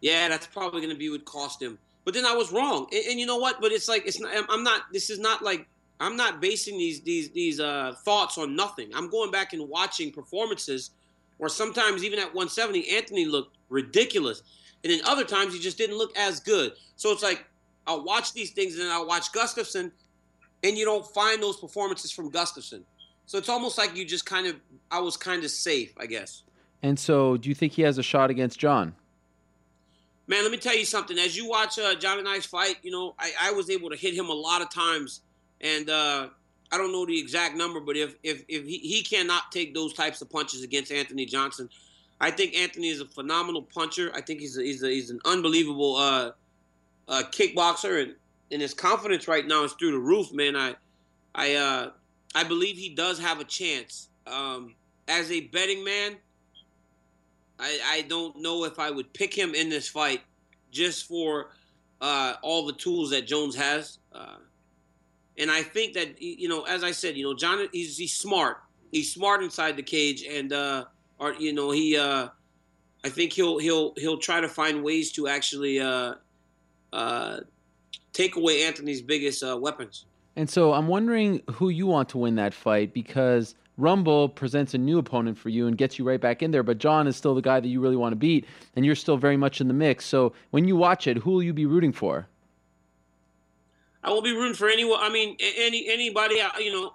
yeah, 0.01 0.27
that's 0.27 0.47
probably 0.47 0.81
going 0.81 0.93
to 0.93 0.99
be 0.99 1.09
what 1.09 1.25
cost 1.25 1.61
him. 1.61 1.77
But 2.05 2.13
then 2.13 2.25
I 2.25 2.33
was 2.33 2.51
wrong, 2.51 2.87
and, 2.91 3.05
and, 3.09 3.19
you 3.19 3.25
know 3.25 3.37
what? 3.37 3.61
But 3.61 3.71
it's 3.71 3.87
like 3.87 4.07
it's 4.07 4.19
not. 4.19 4.33
I'm 4.49 4.63
not. 4.63 4.83
This 4.91 5.09
is 5.09 5.19
not 5.19 5.43
like 5.43 5.67
I'm 5.99 6.15
not 6.15 6.41
basing 6.41 6.77
these 6.77 7.01
these 7.01 7.29
these 7.31 7.59
uh, 7.59 7.93
thoughts 8.03 8.37
on 8.37 8.55
nothing. 8.55 8.89
I'm 8.95 9.09
going 9.09 9.31
back 9.31 9.53
and 9.53 9.67
watching 9.67 10.11
performances, 10.11 10.91
or 11.39 11.49
sometimes 11.49 12.03
even 12.03 12.17
at 12.17 12.27
170, 12.27 12.89
Anthony 12.89 13.25
looked 13.25 13.55
ridiculous, 13.69 14.41
and 14.83 14.91
then 14.91 15.01
other 15.05 15.25
times 15.25 15.53
he 15.53 15.59
just 15.59 15.77
didn't 15.77 15.97
look 15.97 16.17
as 16.17 16.39
good. 16.39 16.71
So 16.95 17.11
it's 17.11 17.21
like 17.21 17.45
I'll 17.87 18.03
watch 18.03 18.33
these 18.33 18.51
things 18.51 18.75
and 18.75 18.83
then 18.83 18.91
I'll 18.91 19.07
watch 19.07 19.31
Gustafsson, 19.31 19.91
and 20.63 20.77
you 20.77 20.85
don't 20.85 21.05
find 21.05 21.41
those 21.41 21.57
performances 21.57 22.11
from 22.11 22.31
Gustafsson. 22.31 22.83
So 23.25 23.37
it's 23.37 23.49
almost 23.49 23.77
like 23.77 23.95
you 23.95 24.05
just 24.05 24.25
kind 24.25 24.47
of, 24.47 24.55
I 24.89 24.99
was 24.99 25.15
kind 25.15 25.43
of 25.43 25.51
safe, 25.51 25.93
I 25.97 26.05
guess. 26.05 26.43
And 26.81 26.97
so, 26.97 27.37
do 27.37 27.49
you 27.49 27.55
think 27.55 27.73
he 27.73 27.81
has 27.83 27.97
a 27.97 28.03
shot 28.03 28.29
against 28.29 28.59
Jon? 28.59 28.95
Man, 30.27 30.43
let 30.43 30.51
me 30.51 30.57
tell 30.57 30.75
you 30.75 30.85
something. 30.85 31.17
As 31.17 31.35
you 31.35 31.47
watch 31.47 31.77
uh, 31.79 31.95
Jon 31.95 32.19
and 32.19 32.27
I's 32.27 32.45
fight, 32.45 32.77
you 32.83 32.91
know, 32.91 33.15
I, 33.19 33.31
I, 33.41 33.51
was 33.51 33.69
able 33.69 33.89
to 33.89 33.95
hit 33.95 34.13
him 34.13 34.29
a 34.29 34.33
lot 34.33 34.61
of 34.61 34.69
times, 34.69 35.21
and 35.59 35.89
uh, 35.89 36.27
I 36.71 36.77
don't 36.77 36.91
know 36.91 37.05
the 37.05 37.19
exact 37.19 37.55
number, 37.57 37.79
but 37.79 37.97
if 37.97 38.15
if, 38.23 38.43
if 38.47 38.65
he, 38.65 38.77
he 38.77 39.01
cannot 39.03 39.51
take 39.51 39.73
those 39.73 39.93
types 39.93 40.21
of 40.21 40.29
punches 40.29 40.63
against 40.63 40.91
Anthony 40.91 41.25
Johnson, 41.25 41.69
I 42.21 42.31
think 42.31 42.55
Anthony 42.55 42.89
is 42.89 43.01
a 43.01 43.05
phenomenal 43.05 43.63
puncher. 43.63 44.11
I 44.13 44.21
think 44.21 44.39
he's 44.39 44.57
a, 44.57 44.61
he's, 44.61 44.83
a, 44.83 44.89
he's 44.89 45.09
an 45.09 45.19
unbelievable 45.25 45.95
uh, 45.95 46.31
uh, 47.09 47.23
kickboxer, 47.31 48.03
and, 48.03 48.15
and 48.51 48.61
his 48.61 48.73
confidence 48.73 49.27
right 49.27 49.45
now 49.45 49.63
is 49.63 49.73
through 49.73 49.91
the 49.91 49.99
roof, 49.99 50.31
man. 50.31 50.55
I 50.55 50.75
I 51.35 51.55
uh, 51.55 51.89
I 52.35 52.43
believe 52.43 52.77
he 52.77 52.89
does 52.89 53.19
have 53.19 53.39
a 53.39 53.43
chance. 53.43 54.09
Um, 54.27 54.75
as 55.07 55.31
a 55.31 55.41
betting 55.41 55.83
man, 55.83 56.15
I, 57.59 57.79
I 57.85 58.01
don't 58.03 58.41
know 58.41 58.63
if 58.63 58.79
I 58.79 58.91
would 58.91 59.11
pick 59.13 59.33
him 59.33 59.55
in 59.55 59.69
this 59.69 59.87
fight 59.87 60.21
just 60.71 61.07
for 61.07 61.49
uh, 61.99 62.35
all 62.41 62.65
the 62.65 62.73
tools 62.73 63.09
that 63.09 63.27
Jones 63.27 63.55
has. 63.55 63.97
Uh, 64.13 64.35
and 65.37 65.49
I 65.49 65.63
think 65.63 65.93
that 65.93 66.21
you 66.21 66.47
know, 66.47 66.63
as 66.63 66.83
I 66.83 66.91
said, 66.91 67.17
you 67.17 67.23
know, 67.23 67.33
Jon 67.33 67.67
he's 67.71 67.97
he's 67.97 68.13
smart. 68.13 68.61
He's 68.91 69.11
smart 69.11 69.43
inside 69.43 69.77
the 69.77 69.83
cage, 69.83 70.23
and 70.23 70.53
uh, 70.53 70.85
or 71.17 71.33
you 71.33 71.53
know, 71.53 71.71
he 71.71 71.97
uh, 71.97 72.27
I 73.03 73.09
think 73.09 73.33
he'll 73.33 73.57
he'll 73.57 73.93
he'll 73.95 74.17
try 74.17 74.41
to 74.41 74.49
find 74.49 74.83
ways 74.83 75.11
to 75.13 75.27
actually 75.27 75.79
uh, 75.79 76.15
uh, 76.93 77.39
take 78.13 78.35
away 78.35 78.63
Anthony's 78.63 79.01
biggest 79.01 79.43
uh, 79.43 79.57
weapons. 79.57 80.05
And 80.35 80.49
so 80.49 80.73
I'm 80.73 80.87
wondering 80.87 81.41
who 81.51 81.69
you 81.69 81.87
want 81.87 82.09
to 82.09 82.17
win 82.17 82.35
that 82.35 82.53
fight 82.53 82.93
because 82.93 83.55
Rumble 83.77 84.29
presents 84.29 84.73
a 84.73 84.77
new 84.77 84.99
opponent 84.99 85.37
for 85.37 85.49
you 85.49 85.67
and 85.67 85.77
gets 85.77 85.97
you 85.97 86.05
right 86.05 86.19
back 86.19 86.43
in 86.43 86.51
there, 86.51 86.63
but 86.63 86.77
Jon 86.77 87.07
is 87.07 87.15
still 87.15 87.33
the 87.33 87.41
guy 87.41 87.59
that 87.59 87.67
you 87.67 87.79
really 87.79 87.95
want 87.95 88.11
to 88.11 88.17
beat, 88.17 88.45
and 88.75 88.85
you're 88.85 88.95
still 88.95 89.17
very 89.17 89.37
much 89.37 89.61
in 89.61 89.67
the 89.67 89.73
mix. 89.73 90.05
So 90.05 90.33
when 90.51 90.67
you 90.67 90.75
watch 90.75 91.07
it, 91.07 91.17
who 91.17 91.31
will 91.31 91.43
you 91.43 91.53
be 91.53 91.65
rooting 91.65 91.93
for? 91.93 92.27
I 94.03 94.09
will 94.11 94.21
be 94.21 94.33
rooting 94.33 94.53
for 94.53 94.69
anyone. 94.69 94.99
I 95.01 95.09
mean, 95.09 95.37
any 95.39 95.87
anybody. 95.89 96.41
Uh, 96.41 96.57
you 96.59 96.71
know, 96.71 96.93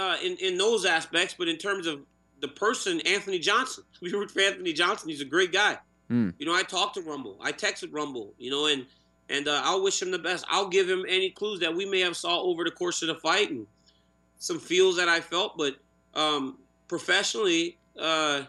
uh, 0.00 0.16
in 0.22 0.36
in 0.38 0.58
those 0.58 0.84
aspects, 0.84 1.34
but 1.38 1.48
in 1.48 1.56
terms 1.56 1.86
of 1.86 2.00
the 2.40 2.48
person, 2.48 3.00
Anthony 3.02 3.38
Johnson. 3.38 3.84
We 4.02 4.12
root 4.12 4.32
for 4.32 4.40
Anthony 4.40 4.72
Johnson. 4.72 5.10
He's 5.10 5.20
a 5.20 5.26
great 5.26 5.52
guy. 5.52 5.78
Mm. 6.12 6.34
You 6.38 6.46
know, 6.46 6.54
I 6.54 6.62
talked 6.62 6.94
to 6.94 7.00
Rumble. 7.00 7.38
I 7.40 7.52
texted 7.52 7.88
Rumble. 7.90 8.34
You 8.38 8.50
know, 8.50 8.66
and 8.66 8.86
and 9.30 9.48
uh, 9.48 9.62
I'll 9.64 9.82
wish 9.82 10.02
him 10.02 10.10
the 10.10 10.18
best. 10.18 10.44
I'll 10.48 10.68
give 10.68 10.88
him 10.88 11.06
any 11.08 11.30
clues 11.30 11.60
that 11.60 11.74
we 11.74 11.86
may 11.86 12.00
have 12.00 12.16
saw 12.16 12.42
over 12.42 12.64
the 12.64 12.70
course 12.70 13.00
of 13.02 13.08
the 13.08 13.14
fight 13.14 13.50
and 13.50 13.66
some 14.38 14.60
feels 14.60 14.96
that 14.96 15.08
I 15.08 15.20
felt. 15.20 15.56
But 15.56 15.76
um, 16.14 16.58
professionally, 16.86 17.78
uh, 17.98 18.42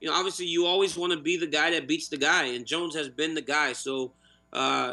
you 0.00 0.08
know, 0.08 0.14
obviously 0.14 0.46
you 0.46 0.66
always 0.66 0.96
want 0.96 1.12
to 1.14 1.18
be 1.18 1.38
the 1.38 1.46
guy 1.46 1.70
that 1.70 1.88
beats 1.88 2.08
the 2.08 2.18
guy, 2.18 2.44
and 2.44 2.66
Jones 2.66 2.94
has 2.94 3.08
been 3.08 3.34
the 3.34 3.42
guy. 3.42 3.72
So 3.72 4.12
uh, 4.52 4.92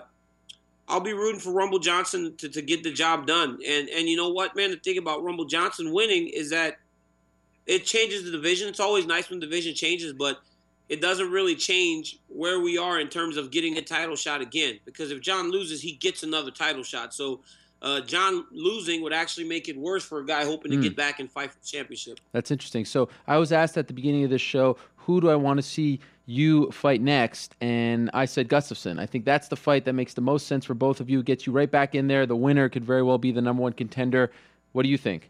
I'll 0.87 1.01
be 1.01 1.13
rooting 1.13 1.41
for 1.41 1.51
Rumble 1.51 1.79
Johnson 1.79 2.33
to, 2.37 2.47
to 2.47 2.61
get 2.61 2.83
the 2.83 2.93
job 2.93 3.27
done. 3.27 3.59
And 3.67 3.89
and 3.89 4.07
you 4.07 4.15
know 4.15 4.29
what, 4.29 4.55
man, 4.55 4.71
the 4.71 4.77
thing 4.77 4.97
about 4.97 5.21
Rumble 5.21 5.45
Johnson 5.45 5.91
winning 5.91 6.29
is 6.29 6.49
that 6.51 6.77
it 7.65 7.83
changes 7.83 8.23
the 8.23 8.31
division. 8.31 8.69
It's 8.69 8.79
always 8.79 9.05
nice 9.05 9.29
when 9.29 9.41
division 9.41 9.75
changes, 9.75 10.13
but– 10.13 10.39
it 10.89 11.01
doesn't 11.01 11.31
really 11.31 11.55
change 11.55 12.19
where 12.27 12.59
we 12.59 12.77
are 12.77 12.99
in 12.99 13.07
terms 13.07 13.37
of 13.37 13.51
getting 13.51 13.77
a 13.77 13.81
title 13.81 14.15
shot 14.15 14.41
again. 14.41 14.79
Because 14.85 15.11
if 15.11 15.21
Jon 15.21 15.49
loses, 15.49 15.81
he 15.81 15.93
gets 15.93 16.23
another 16.23 16.51
title 16.51 16.83
shot. 16.83 17.13
So 17.13 17.41
uh, 17.81 18.01
Jon 18.01 18.45
losing 18.51 19.01
would 19.01 19.13
actually 19.13 19.47
make 19.47 19.67
it 19.67 19.77
worse 19.77 20.03
for 20.03 20.19
a 20.19 20.25
guy 20.25 20.45
hoping 20.45 20.71
to 20.71 20.77
mm. 20.77 20.83
get 20.83 20.95
back 20.95 21.19
and 21.19 21.31
fight 21.31 21.51
for 21.51 21.59
the 21.59 21.65
championship. 21.65 22.19
That's 22.31 22.51
interesting. 22.51 22.85
So 22.85 23.09
I 23.27 23.37
was 23.37 23.51
asked 23.51 23.77
at 23.77 23.87
the 23.87 23.93
beginning 23.93 24.23
of 24.23 24.29
this 24.29 24.41
show, 24.41 24.77
who 24.95 25.21
do 25.21 25.29
I 25.29 25.35
want 25.35 25.57
to 25.57 25.63
see 25.63 25.99
you 26.27 26.71
fight 26.71 27.01
next? 27.01 27.55
And 27.61 28.09
I 28.13 28.25
said 28.25 28.47
Gustafsson. 28.47 28.99
I 28.99 29.05
think 29.05 29.25
that's 29.25 29.47
the 29.47 29.55
fight 29.55 29.85
that 29.85 29.93
makes 29.93 30.13
the 30.13 30.21
most 30.21 30.47
sense 30.47 30.65
for 30.65 30.73
both 30.73 30.99
of 30.99 31.09
you. 31.09 31.21
Gets 31.23 31.45
you 31.45 31.53
right 31.53 31.69
back 31.69 31.95
in 31.95 32.07
there. 32.07 32.25
The 32.25 32.35
winner 32.35 32.69
could 32.69 32.85
very 32.85 33.03
well 33.03 33.17
be 33.17 33.31
the 33.31 33.41
number 33.41 33.61
one 33.61 33.73
contender. 33.73 34.31
What 34.73 34.83
do 34.83 34.89
you 34.89 34.97
think? 34.97 35.29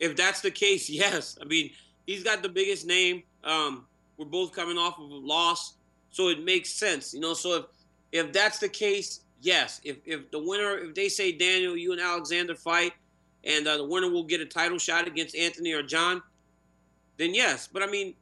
If 0.00 0.16
that's 0.16 0.40
the 0.40 0.50
case, 0.50 0.88
yes. 0.90 1.38
I 1.40 1.44
mean, 1.44 1.70
he's 2.06 2.24
got 2.24 2.42
the 2.42 2.48
biggest 2.48 2.86
name. 2.86 3.22
Um, 3.44 3.86
we're 4.16 4.26
both 4.26 4.52
coming 4.52 4.78
off 4.78 4.98
of 4.98 5.10
a 5.10 5.14
loss, 5.14 5.74
so 6.10 6.28
it 6.28 6.42
makes 6.44 6.70
sense, 6.70 7.12
you 7.14 7.20
know. 7.20 7.34
So 7.34 7.56
if 7.56 7.64
if 8.12 8.32
that's 8.32 8.58
the 8.58 8.68
case, 8.68 9.20
yes. 9.40 9.80
If 9.84 9.98
if 10.04 10.30
the 10.30 10.38
winner, 10.38 10.78
if 10.78 10.94
they 10.94 11.08
say 11.08 11.32
Daniel, 11.32 11.76
you 11.76 11.92
and 11.92 12.00
Alexander 12.00 12.54
fight, 12.54 12.92
and 13.44 13.66
uh, 13.66 13.76
the 13.76 13.84
winner 13.84 14.10
will 14.10 14.24
get 14.24 14.40
a 14.40 14.46
title 14.46 14.78
shot 14.78 15.06
against 15.06 15.36
Anthony 15.36 15.72
or 15.72 15.82
Jon, 15.82 16.22
then 17.16 17.34
yes. 17.34 17.68
But 17.70 17.82
I 17.82 17.86
mean, 17.86 18.14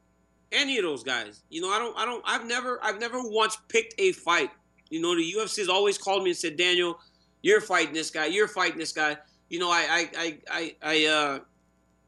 any 0.51 0.77
of 0.77 0.83
those 0.83 1.03
guys, 1.03 1.41
you 1.49 1.61
know, 1.61 1.69
I 1.69 1.79
don't, 1.79 1.97
I 1.97 2.05
don't, 2.05 2.23
I've 2.25 2.45
never, 2.45 2.79
I've 2.83 2.99
never 2.99 3.19
once 3.21 3.57
picked 3.67 3.95
a 3.97 4.11
fight. 4.11 4.51
You 4.89 5.01
know, 5.01 5.15
the 5.15 5.33
UFC 5.37 5.57
has 5.57 5.69
always 5.69 5.97
called 5.97 6.23
me 6.23 6.29
and 6.29 6.37
said, 6.37 6.57
Daniel, 6.57 6.99
you're 7.41 7.61
fighting 7.61 7.93
this 7.93 8.11
guy, 8.11 8.27
you're 8.27 8.47
fighting 8.47 8.77
this 8.77 8.91
guy. 8.91 9.17
You 9.49 9.59
know, 9.59 9.69
I, 9.69 9.85
I, 9.89 10.09
I, 10.17 10.37
I, 10.49 10.75
I 10.81 11.05
uh, 11.05 11.39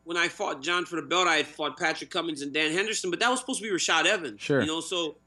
when 0.07 0.15
I 0.15 0.29
fought 0.29 0.61
Jon 0.61 0.85
for 0.85 0.95
the 0.95 1.01
belt, 1.01 1.27
I 1.27 1.35
had 1.35 1.47
fought 1.47 1.77
Patrick 1.77 2.09
Cummins 2.09 2.41
and 2.41 2.53
Dan 2.53 2.71
Henderson, 2.71 3.09
but 3.09 3.19
that 3.19 3.29
was 3.29 3.41
supposed 3.41 3.61
to 3.61 3.69
be 3.69 3.75
Rashad 3.75 4.05
Evans. 4.05 4.39
Sure. 4.39 4.61
You 4.61 4.65
know, 4.65 4.79
so 4.79 5.17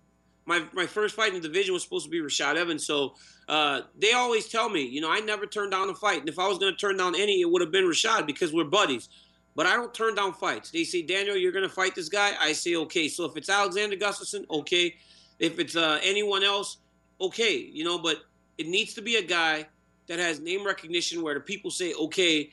my 0.46 0.64
my 0.72 0.86
first 0.86 1.14
fight 1.14 1.34
in 1.34 1.42
the 1.42 1.46
division 1.46 1.74
was 1.74 1.82
supposed 1.82 2.06
to 2.06 2.10
be 2.10 2.18
Rashad 2.18 2.56
Evans. 2.56 2.86
So 2.86 3.14
uh, 3.46 3.82
they 3.98 4.12
always 4.12 4.48
tell 4.48 4.70
me, 4.70 4.82
you 4.86 5.02
know, 5.02 5.12
I 5.12 5.20
never 5.20 5.44
turned 5.44 5.72
down 5.72 5.90
a 5.90 5.94
fight. 5.94 6.20
And 6.20 6.30
if 6.30 6.38
I 6.38 6.48
was 6.48 6.56
going 6.56 6.72
to 6.72 6.78
turn 6.78 6.96
down 6.96 7.14
any, 7.14 7.42
it 7.42 7.50
would 7.50 7.60
have 7.60 7.70
been 7.70 7.84
Rashad 7.84 8.26
because 8.26 8.54
we're 8.54 8.64
buddies. 8.64 9.10
But 9.54 9.66
I 9.66 9.76
don't 9.76 9.92
turn 9.92 10.14
down 10.14 10.32
fights. 10.32 10.70
They 10.70 10.84
say, 10.84 11.02
Daniel, 11.02 11.36
you're 11.36 11.52
going 11.52 11.68
to 11.68 11.74
fight 11.74 11.94
this 11.94 12.08
guy. 12.08 12.32
I 12.40 12.52
say, 12.52 12.76
okay. 12.76 13.08
So 13.08 13.26
if 13.26 13.36
it's 13.36 13.50
Alexander 13.50 13.96
Gustafsson, 13.96 14.48
okay. 14.48 14.94
If 15.38 15.58
it's 15.58 15.76
uh, 15.76 15.98
anyone 16.02 16.42
else, 16.42 16.78
okay. 17.20 17.56
You 17.56 17.84
know, 17.84 17.98
but 17.98 18.22
it 18.56 18.66
needs 18.66 18.94
to 18.94 19.02
be 19.02 19.16
a 19.16 19.22
guy 19.22 19.66
that 20.06 20.18
has 20.18 20.40
name 20.40 20.64
recognition 20.64 21.20
where 21.20 21.34
the 21.34 21.40
people 21.40 21.70
say, 21.70 21.92
okay, 21.92 22.50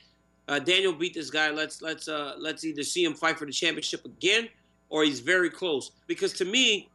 uh, 0.48 0.58
Daniel 0.58 0.92
beat 0.92 1.14
this 1.14 1.30
guy. 1.30 1.50
Let's 1.50 1.82
let's 1.82 2.08
uh, 2.08 2.34
let's 2.38 2.64
either 2.64 2.82
see 2.82 3.04
him 3.04 3.14
fight 3.14 3.38
for 3.38 3.46
the 3.46 3.52
championship 3.52 4.04
again 4.04 4.48
or 4.90 5.04
he's 5.04 5.20
very 5.20 5.50
close. 5.50 5.92
Because 6.06 6.32
to 6.34 6.44
me, 6.44 6.88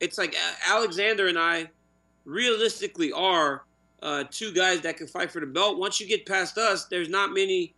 it's 0.00 0.18
like 0.18 0.36
Alexander 0.68 1.26
and 1.28 1.38
I 1.38 1.68
realistically 2.24 3.12
are 3.12 3.64
uh, 4.02 4.24
two 4.30 4.52
guys 4.52 4.80
that 4.82 4.96
can 4.96 5.06
fight 5.06 5.30
for 5.30 5.40
the 5.40 5.46
belt. 5.46 5.78
Once 5.78 6.00
you 6.00 6.06
get 6.06 6.26
past 6.26 6.58
us, 6.58 6.86
there's 6.86 7.08
not 7.08 7.32
many. 7.32 7.74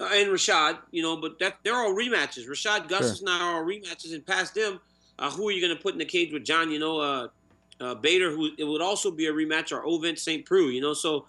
Uh, 0.00 0.08
and 0.12 0.28
Rashad, 0.28 0.78
you 0.90 1.02
know, 1.02 1.16
but 1.16 1.38
that 1.38 1.58
they're 1.62 1.76
all 1.76 1.94
rematches. 1.94 2.48
Rashad 2.48 2.88
Gus 2.88 3.18
Sure. 3.18 3.28
and 3.28 3.42
I 3.42 3.44
are 3.44 3.56
all 3.56 3.64
rematches, 3.64 4.12
and 4.12 4.26
past 4.26 4.54
them, 4.54 4.80
uh, 5.20 5.30
who 5.30 5.48
are 5.48 5.52
you 5.52 5.60
going 5.60 5.76
to 5.76 5.80
put 5.80 5.92
in 5.92 5.98
the 5.98 6.04
cage 6.04 6.32
with 6.32 6.44
Jon? 6.44 6.70
You 6.70 6.80
know, 6.80 6.98
uh, 6.98 7.28
uh, 7.80 7.94
Bader, 7.94 8.30
who 8.32 8.50
it 8.58 8.64
would 8.64 8.82
also 8.82 9.10
be 9.12 9.26
a 9.26 9.32
rematch, 9.32 9.70
or 9.70 9.84
Ovince 9.84 10.18
St. 10.18 10.44
Preux. 10.44 10.70
You 10.70 10.80
know, 10.80 10.94
so 10.94 11.26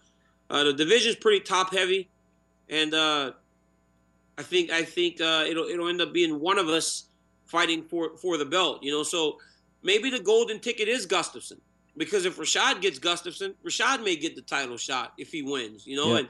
uh, 0.50 0.64
the 0.64 0.74
division's 0.74 1.16
pretty 1.16 1.42
top 1.42 1.72
heavy, 1.72 2.10
and 2.70 2.94
uh, 2.94 3.32
I 4.38 4.44
think 4.44 4.72
I 4.72 4.84
think 4.84 5.22
uh, 5.22 5.46
it'll 5.48 5.66
it'll 5.66 5.88
end 5.88 6.02
up 6.02 6.14
being 6.14 6.40
one 6.40 6.58
of 6.58 6.68
us 6.68 7.06
fighting 7.46 7.84
for 7.84 8.18
for 8.18 8.38
the 8.38 8.46
belt. 8.46 8.84
You 8.84 8.92
know, 8.92 9.04
so 9.04 9.38
maybe 9.84 10.10
the 10.10 10.20
golden 10.20 10.60
ticket 10.60 10.88
is 10.88 11.06
Gustafsson 11.08 11.60
because 11.98 12.26
if 12.26 12.38
Rashad 12.38 12.82
gets 12.82 13.00
Gustafsson, 13.00 13.54
Rashad 13.66 14.04
may 14.04 14.16
get 14.16 14.36
the 14.36 14.42
title 14.42 14.78
shot 14.78 15.14
if 15.18 15.32
he 15.32 15.42
wins. 15.42 15.86
You 15.88 15.96
know, 15.98 16.14
Yeah. 16.14 16.20
and, 16.20 16.28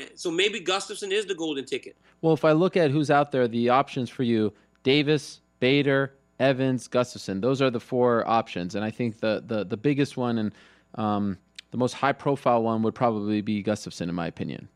and 0.00 0.10
so 0.14 0.30
maybe 0.30 0.60
Gustafsson 0.60 1.12
is 1.12 1.26
the 1.26 1.34
golden 1.34 1.64
ticket. 1.64 1.96
Well, 2.20 2.32
if 2.32 2.44
I 2.44 2.52
look 2.52 2.76
at 2.76 2.90
who's 2.90 3.10
out 3.10 3.30
there, 3.30 3.46
the 3.46 3.68
options 3.68 4.10
for 4.10 4.24
you: 4.24 4.52
Davis, 4.82 5.40
Bader, 5.60 6.14
Evans, 6.40 6.88
Gustafsson. 6.88 7.40
Those 7.40 7.62
are 7.62 7.70
the 7.70 7.80
four 7.80 8.26
options, 8.28 8.74
and 8.74 8.84
I 8.84 8.90
think 8.90 9.20
the 9.20 9.44
the, 9.46 9.64
the 9.64 9.76
biggest 9.76 10.16
one 10.16 10.38
and 10.38 10.52
um, 10.96 11.38
the 11.70 11.76
most 11.76 11.92
high 11.92 12.12
profile 12.12 12.62
one 12.62 12.82
would 12.82 12.94
probably 12.94 13.42
be 13.42 13.62
Gustafsson, 13.62 14.08
in 14.08 14.14
my 14.14 14.26
opinion. 14.26 14.68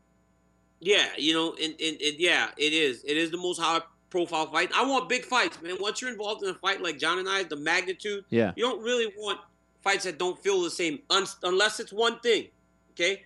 Yeah, 0.85 1.07
you 1.17 1.33
know, 1.33 1.53
and, 1.61 1.73
and, 1.81 2.01
and 2.01 2.15
yeah, 2.19 2.49
it 2.57 2.73
is. 2.73 3.03
It 3.05 3.15
is 3.17 3.31
the 3.31 3.37
most 3.37 3.59
high 3.59 3.81
profile 4.09 4.51
fight. 4.51 4.69
I 4.75 4.85
want 4.85 5.07
big 5.09 5.23
fights, 5.25 5.61
man. 5.61 5.77
Once 5.79 6.01
you're 6.01 6.11
involved 6.11 6.43
in 6.43 6.49
a 6.49 6.53
fight 6.55 6.81
like 6.81 6.99
Jon 6.99 7.19
and 7.19 7.27
I, 7.29 7.43
the 7.43 7.55
magnitude, 7.55 8.25
Yeah. 8.29 8.51
you 8.55 8.63
don't 8.63 8.83
really 8.83 9.11
want 9.17 9.39
fights 9.81 10.03
that 10.03 10.17
don't 10.19 10.37
feel 10.43 10.61
the 10.61 10.69
same 10.69 10.99
un- 11.09 11.25
unless 11.43 11.79
it's 11.79 11.93
one 11.93 12.19
thing. 12.19 12.47
Okay? 12.91 13.23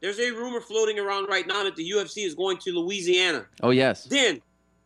There's 0.00 0.18
a 0.18 0.30
rumor 0.32 0.60
floating 0.60 0.98
around 0.98 1.28
right 1.28 1.46
now 1.46 1.64
that 1.64 1.76
the 1.76 1.88
UFC 1.90 2.24
is 2.26 2.34
going 2.34 2.58
to 2.58 2.72
Louisiana. 2.72 3.46
Oh 3.62 3.70
yes. 3.70 4.04
Then 4.04 4.40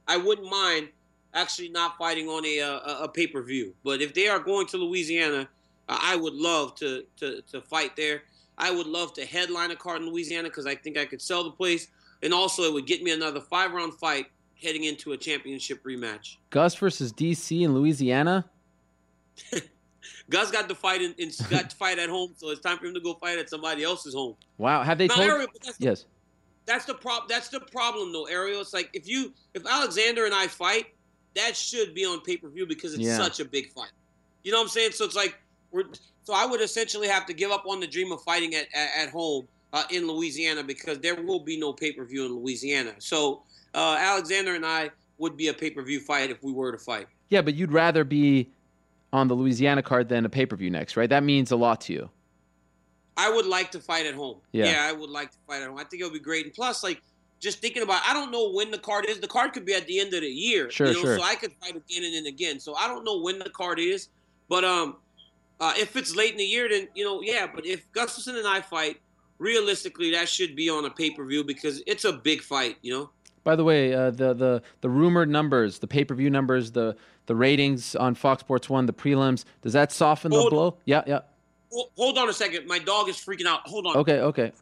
I 0.06 0.16
wouldn't 0.16 0.48
mind 0.50 0.88
actually 1.34 1.68
not 1.70 1.96
fighting 1.98 2.28
on 2.28 2.44
a 2.46 2.58
a, 2.60 3.04
a 3.04 3.08
pay 3.08 3.26
per 3.26 3.42
view. 3.42 3.74
But 3.84 4.00
if 4.02 4.14
they 4.14 4.28
are 4.28 4.38
going 4.38 4.66
to 4.68 4.76
Louisiana, 4.78 5.48
I 5.88 6.16
would 6.16 6.34
love 6.34 6.74
to, 6.76 7.04
to 7.18 7.42
to 7.50 7.60
fight 7.62 7.96
there. 7.96 8.22
I 8.56 8.70
would 8.70 8.86
love 8.86 9.12
to 9.14 9.24
headline 9.26 9.70
a 9.70 9.76
card 9.76 10.02
in 10.02 10.08
Louisiana 10.08 10.48
because 10.48 10.66
I 10.66 10.74
think 10.76 10.96
I 10.96 11.04
could 11.04 11.20
sell 11.20 11.42
the 11.44 11.50
place, 11.50 11.88
and 12.22 12.32
also 12.32 12.62
it 12.62 12.72
would 12.72 12.86
get 12.86 13.02
me 13.02 13.10
another 13.12 13.40
five 13.40 13.72
round 13.72 13.94
fight 13.94 14.26
heading 14.62 14.84
into 14.84 15.12
a 15.12 15.16
championship 15.16 15.82
rematch. 15.84 16.36
Gus 16.50 16.74
versus 16.76 17.12
DC 17.12 17.62
in 17.62 17.74
Louisiana. 17.74 18.44
Gus 20.30 20.50
got 20.50 20.68
to 20.68 20.74
fight 20.74 21.02
in, 21.02 21.14
in 21.18 21.30
got 21.50 21.70
to 21.70 21.76
fight 21.76 21.98
at 21.98 22.08
home, 22.08 22.32
so 22.36 22.50
it's 22.50 22.60
time 22.60 22.78
for 22.78 22.86
him 22.86 22.94
to 22.94 23.00
go 23.00 23.14
fight 23.14 23.38
at 23.38 23.50
somebody 23.50 23.82
else's 23.82 24.14
home. 24.14 24.36
Wow. 24.58 24.82
Have 24.82 24.98
they 24.98 25.06
Now, 25.08 25.16
told? 25.16 25.28
Ariel, 25.28 25.48
that's 25.64 25.76
the- 25.78 25.84
yes. 25.84 26.04
That's 26.64 26.84
the 26.84 26.94
prob. 26.94 27.28
That's 27.28 27.48
the 27.48 27.58
problem, 27.58 28.12
though, 28.12 28.26
Ariel. 28.26 28.60
It's 28.60 28.72
like 28.72 28.88
if 28.92 29.08
you, 29.08 29.32
if 29.52 29.66
Alexander 29.66 30.26
and 30.26 30.34
I 30.34 30.46
fight, 30.46 30.86
that 31.34 31.56
should 31.56 31.92
be 31.92 32.04
on 32.04 32.20
pay 32.20 32.36
per 32.36 32.48
view 32.48 32.66
because 32.66 32.94
it's 32.94 33.02
Yeah. 33.02 33.16
such 33.16 33.40
a 33.40 33.44
big 33.44 33.72
fight. 33.72 33.90
You 34.44 34.52
know 34.52 34.58
what 34.58 34.64
I'm 34.64 34.68
saying? 34.68 34.92
So 34.92 35.04
it's 35.04 35.16
like 35.16 35.36
we're. 35.72 35.84
So 36.22 36.34
I 36.34 36.46
would 36.46 36.60
essentially 36.60 37.08
have 37.08 37.26
to 37.26 37.32
give 37.34 37.50
up 37.50 37.64
on 37.66 37.80
the 37.80 37.86
dream 37.88 38.12
of 38.12 38.22
fighting 38.22 38.54
at 38.54 38.68
at, 38.72 38.90
at 38.96 39.08
home 39.10 39.48
uh, 39.72 39.84
in 39.90 40.06
Louisiana 40.06 40.62
because 40.62 40.98
there 40.98 41.20
will 41.22 41.40
be 41.40 41.58
no 41.58 41.72
pay 41.72 41.92
per 41.92 42.04
view 42.04 42.26
in 42.26 42.32
Louisiana. 42.34 42.94
So 42.98 43.42
uh, 43.74 43.96
Alexander 43.98 44.54
and 44.54 44.66
I 44.66 44.90
would 45.18 45.36
be 45.36 45.48
a 45.48 45.54
pay 45.54 45.70
per 45.70 45.82
view 45.82 46.00
fight 46.00 46.30
if 46.30 46.42
we 46.42 46.52
were 46.52 46.72
to 46.72 46.78
fight. 46.78 47.06
Yeah, 47.30 47.42
but 47.42 47.54
you'd 47.54 47.72
rather 47.72 48.04
be 48.04 48.48
on 49.12 49.28
the 49.28 49.34
Louisiana 49.34 49.82
card 49.82 50.08
than 50.08 50.24
a 50.24 50.28
pay 50.28 50.46
per 50.46 50.56
view 50.56 50.70
next, 50.70 50.96
right? 50.96 51.08
That 51.08 51.22
means 51.22 51.50
a 51.50 51.56
lot 51.56 51.80
to 51.82 51.92
you. 51.92 52.10
I 53.16 53.30
would 53.30 53.46
like 53.46 53.70
to 53.72 53.80
fight 53.80 54.06
at 54.06 54.14
home. 54.14 54.38
Yeah. 54.52 54.72
yeah, 54.72 54.88
I 54.88 54.92
would 54.92 55.10
like 55.10 55.30
to 55.32 55.38
fight 55.46 55.62
at 55.62 55.68
home. 55.68 55.78
I 55.78 55.84
think 55.84 56.00
it 56.00 56.04
would 56.04 56.14
be 56.14 56.18
great. 56.18 56.46
And 56.46 56.54
plus, 56.54 56.82
like, 56.82 57.02
just 57.40 57.60
thinking 57.60 57.82
about, 57.82 58.00
I 58.06 58.14
don't 58.14 58.30
know 58.30 58.50
when 58.52 58.70
the 58.70 58.78
card 58.78 59.04
is. 59.06 59.20
The 59.20 59.28
card 59.28 59.52
could 59.52 59.66
be 59.66 59.74
at 59.74 59.86
the 59.86 60.00
end 60.00 60.14
of 60.14 60.22
the 60.22 60.28
year. 60.28 60.70
Sure, 60.70 60.86
you 60.86 60.94
know, 60.94 61.00
sure. 61.00 61.18
So 61.18 61.22
I 61.22 61.34
could 61.34 61.52
fight 61.60 61.76
again 61.76 62.04
and 62.04 62.14
then 62.14 62.26
again. 62.26 62.58
So 62.58 62.74
I 62.74 62.88
don't 62.88 63.04
know 63.04 63.20
when 63.20 63.38
the 63.38 63.50
card 63.50 63.78
is, 63.78 64.08
but 64.48 64.64
um, 64.64 64.96
uh, 65.60 65.74
if 65.76 65.94
it's 65.94 66.16
late 66.16 66.32
in 66.32 66.38
the 66.38 66.44
year, 66.44 66.68
then 66.70 66.88
you 66.94 67.04
know, 67.04 67.20
yeah. 67.20 67.46
But 67.52 67.66
if 67.66 67.90
Gustafsson 67.92 68.38
and 68.38 68.46
I 68.46 68.62
fight, 68.62 69.00
realistically, 69.42 70.12
that 70.12 70.28
should 70.28 70.54
be 70.56 70.70
on 70.70 70.84
a 70.84 70.90
pay 70.90 71.10
per 71.10 71.24
view 71.24 71.44
because 71.44 71.82
it's 71.86 72.04
a 72.04 72.12
big 72.12 72.42
fight. 72.42 72.78
You 72.82 72.92
know. 72.92 73.10
By 73.44 73.56
the 73.56 73.64
way, 73.64 73.92
uh, 73.92 74.10
the 74.10 74.32
the 74.34 74.62
the 74.80 74.88
rumored 74.88 75.28
numbers, 75.28 75.80
the 75.80 75.88
pay 75.88 76.04
per 76.04 76.14
view 76.14 76.30
numbers, 76.30 76.70
the 76.70 76.96
the 77.26 77.34
ratings 77.34 77.96
on 77.96 78.14
Fox 78.14 78.40
Sports 78.40 78.70
One, 78.70 78.86
the 78.86 78.92
prelims, 78.92 79.44
does 79.62 79.72
that 79.72 79.92
soften 79.92 80.30
the 80.30 80.38
Hold- 80.38 80.50
blow? 80.50 80.76
Yeah, 80.84 81.02
yeah. 81.06 81.20
Hold, 81.70 81.90
hold 81.96 82.18
on 82.18 82.28
a 82.28 82.32
second. 82.32 82.66
My 82.66 82.78
dog 82.78 83.08
is 83.08 83.16
freaking 83.16 83.46
out. 83.46 83.66
Hold 83.66 83.86
on. 83.86 83.96
Okay, 83.96 84.20
okay. 84.20 84.52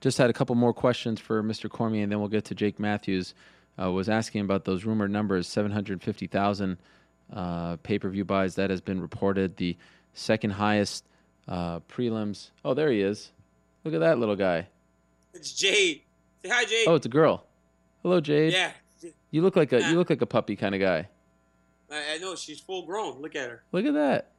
Just 0.00 0.16
had 0.18 0.30
a 0.30 0.32
couple 0.32 0.54
more 0.54 0.72
questions 0.72 1.20
for 1.20 1.42
Mr. 1.42 1.68
Cormier, 1.68 2.02
and 2.02 2.10
then 2.10 2.20
we'll 2.20 2.28
get 2.28 2.44
to 2.46 2.54
Jake 2.54 2.78
Matthews. 2.80 3.34
Uh, 3.80 3.90
was 3.90 4.08
asking 4.08 4.40
about 4.42 4.64
those 4.64 4.84
rumored 4.84 5.10
numbers: 5.10 5.46
seven 5.46 5.70
hundred 5.70 6.02
fifty 6.02 6.26
thousand 6.26 6.78
uh, 7.32 7.76
pay-per-view 7.76 8.24
buys. 8.24 8.56
That 8.56 8.70
has 8.70 8.80
been 8.80 9.00
reported. 9.00 9.56
The 9.56 9.76
second 10.14 10.50
highest 10.50 11.04
uh, 11.48 11.80
prelims. 11.80 12.50
Oh, 12.64 12.74
there 12.74 12.90
he 12.90 13.00
is. 13.00 13.30
Look 13.84 13.94
at 13.94 14.00
that 14.00 14.18
little 14.18 14.36
guy. 14.36 14.68
It's 15.34 15.52
Jade. 15.52 16.02
Say 16.44 16.48
hi, 16.50 16.64
Jade. 16.64 16.88
Oh, 16.88 16.94
it's 16.94 17.06
a 17.06 17.10
girl. 17.10 17.44
Hello, 18.02 18.20
Jade. 18.20 18.52
yeah. 18.52 18.72
You 19.30 19.42
look 19.42 19.56
like 19.56 19.72
a 19.72 19.80
you 19.90 19.96
look 19.96 20.10
like 20.10 20.22
a 20.22 20.26
puppy 20.26 20.56
kind 20.56 20.74
of 20.74 20.80
guy. 20.80 21.08
I, 21.90 22.14
I 22.14 22.18
know 22.18 22.34
she's 22.34 22.60
full 22.60 22.84
grown. 22.84 23.20
Look 23.20 23.36
at 23.36 23.48
her. 23.48 23.62
Look 23.72 23.86
at 23.86 23.94
that. 23.94 24.32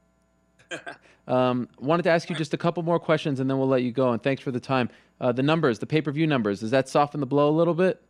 Um, 1.28 1.68
wanted 1.78 2.02
to 2.02 2.10
ask 2.10 2.28
you 2.28 2.34
just 2.34 2.52
a 2.52 2.56
couple 2.56 2.82
more 2.82 2.98
questions, 2.98 3.38
and 3.38 3.48
then 3.48 3.56
we'll 3.56 3.68
let 3.68 3.82
you 3.82 3.92
go. 3.92 4.10
And 4.10 4.20
thanks 4.20 4.42
for 4.42 4.50
the 4.50 4.58
time. 4.58 4.88
Uh, 5.20 5.30
the 5.30 5.42
numbers, 5.42 5.78
the 5.78 5.86
pay-per-view 5.86 6.26
numbers, 6.26 6.60
does 6.60 6.72
that 6.72 6.88
soften 6.88 7.20
the 7.20 7.26
blow 7.26 7.48
a 7.48 7.54
little 7.56 7.74
bit? 7.74 8.02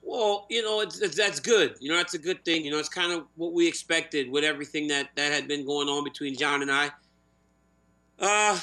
Well, 0.00 0.46
you 0.48 0.62
know, 0.62 0.80
it's, 0.80 1.00
it's 1.00 1.16
that's 1.16 1.40
good. 1.40 1.74
You 1.80 1.90
know, 1.90 1.96
that's 1.96 2.14
a 2.14 2.18
good 2.18 2.44
thing. 2.44 2.64
You 2.64 2.70
know, 2.70 2.78
it's 2.78 2.88
kind 2.88 3.12
of 3.12 3.26
what 3.34 3.52
we 3.52 3.66
expected 3.66 4.30
with 4.30 4.44
everything 4.44 4.86
that 4.88 5.08
that 5.16 5.32
had 5.32 5.48
been 5.48 5.66
going 5.66 5.88
on 5.88 6.04
between 6.04 6.36
Jon 6.36 6.62
and 6.62 6.70
I. 6.70 6.90
Uh, 8.20 8.58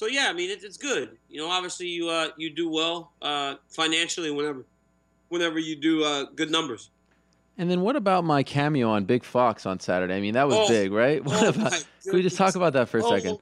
so 0.00 0.06
yeah, 0.06 0.28
I 0.30 0.32
mean, 0.32 0.48
it, 0.48 0.64
it's 0.64 0.78
good. 0.78 1.18
You 1.28 1.42
know, 1.42 1.50
obviously 1.50 1.86
you 1.88 2.08
uh 2.08 2.28
you 2.38 2.48
do 2.48 2.70
well 2.70 3.12
uh 3.20 3.56
financially 3.68 4.30
whenever 4.30 4.64
whenever 5.28 5.58
you 5.58 5.76
do 5.76 6.02
uh 6.02 6.24
good 6.34 6.50
numbers. 6.50 6.88
And 7.58 7.70
then 7.70 7.82
what 7.82 7.96
about 7.96 8.24
my 8.24 8.42
cameo 8.42 8.88
on 8.88 9.04
Big 9.04 9.22
Fox 9.22 9.66
on 9.66 9.78
Saturday? 9.78 10.16
I 10.16 10.20
mean, 10.22 10.32
that 10.32 10.48
was 10.48 10.56
Oh, 10.56 10.68
big, 10.68 10.90
right? 10.90 11.22
What 11.26 11.44
oh 11.44 11.48
about? 11.50 11.84
Can 12.02 12.14
we 12.14 12.22
just 12.22 12.38
talk 12.38 12.54
about 12.54 12.72
that 12.72 12.88
for 12.88 13.00
a 13.00 13.04
Oh, 13.04 13.10
second? 13.10 13.38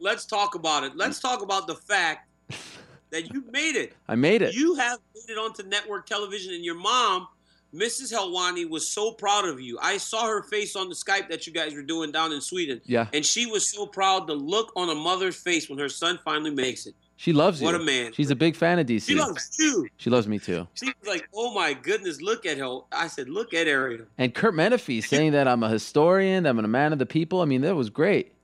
Let's 0.00 0.26
talk 0.26 0.56
about 0.56 0.82
it. 0.82 0.96
Let's 0.96 1.20
talk 1.20 1.40
about 1.40 1.68
the 1.68 1.76
fact 1.76 2.28
that 3.10 3.32
you 3.32 3.44
made 3.52 3.76
it. 3.76 3.92
I 4.08 4.16
made 4.16 4.42
it. 4.42 4.56
You 4.56 4.74
have 4.74 4.98
made 5.14 5.32
it 5.32 5.38
onto 5.38 5.62
network 5.62 6.06
television, 6.06 6.52
and 6.52 6.64
your 6.64 6.74
mom, 6.74 7.28
Mrs. 7.74 8.12
Helwani, 8.12 8.68
was 8.68 8.88
so 8.88 9.12
proud 9.12 9.46
of 9.46 9.60
you. 9.60 9.78
I 9.82 9.96
saw 9.98 10.26
her 10.26 10.42
face 10.42 10.76
on 10.76 10.88
the 10.88 10.94
Skype 10.94 11.28
that 11.28 11.46
you 11.46 11.52
guys 11.52 11.74
were 11.74 11.82
doing 11.82 12.12
down 12.12 12.32
in 12.32 12.40
Sweden. 12.40 12.80
Yeah. 12.86 13.08
And 13.12 13.24
she 13.24 13.46
was 13.46 13.68
so 13.68 13.86
proud. 13.86 14.26
The 14.26 14.34
look 14.34 14.72
on 14.76 14.88
a 14.88 14.94
mother's 14.94 15.36
face 15.36 15.68
when 15.68 15.78
her 15.78 15.88
son 15.88 16.18
finally 16.24 16.50
makes 16.50 16.86
it. 16.86 16.94
She 17.16 17.32
loves 17.32 17.60
you. 17.60 17.66
What 17.66 17.74
a 17.74 17.78
man. 17.78 18.12
She's 18.12 18.30
a 18.30 18.36
big 18.36 18.56
fan 18.56 18.78
of 18.78 18.86
DC. 18.86 19.06
She 19.06 19.14
loves 19.14 19.56
you. 19.58 19.88
She 19.96 20.10
loves 20.10 20.28
me 20.28 20.38
too. 20.38 20.68
She 20.74 20.86
was 20.86 21.08
like, 21.08 21.26
"Oh 21.34 21.54
my 21.54 21.72
goodness, 21.72 22.20
look 22.20 22.44
at 22.44 22.58
her." 22.58 22.80
I 22.92 23.08
said, 23.08 23.30
"Look 23.30 23.54
at 23.54 23.66
Ariel." 23.66 24.04
And 24.18 24.34
Kurt 24.34 24.54
Menefee 24.54 25.02
saying 25.02 25.32
that 25.32 25.48
I'm 25.48 25.62
a 25.62 25.68
historian, 25.70 26.44
I'm 26.44 26.58
a 26.58 26.68
man 26.68 26.92
of 26.92 26.98
the 26.98 27.06
people. 27.06 27.40
I 27.40 27.46
mean, 27.46 27.62
that 27.62 27.74
was 27.74 27.88
great. 27.88 28.34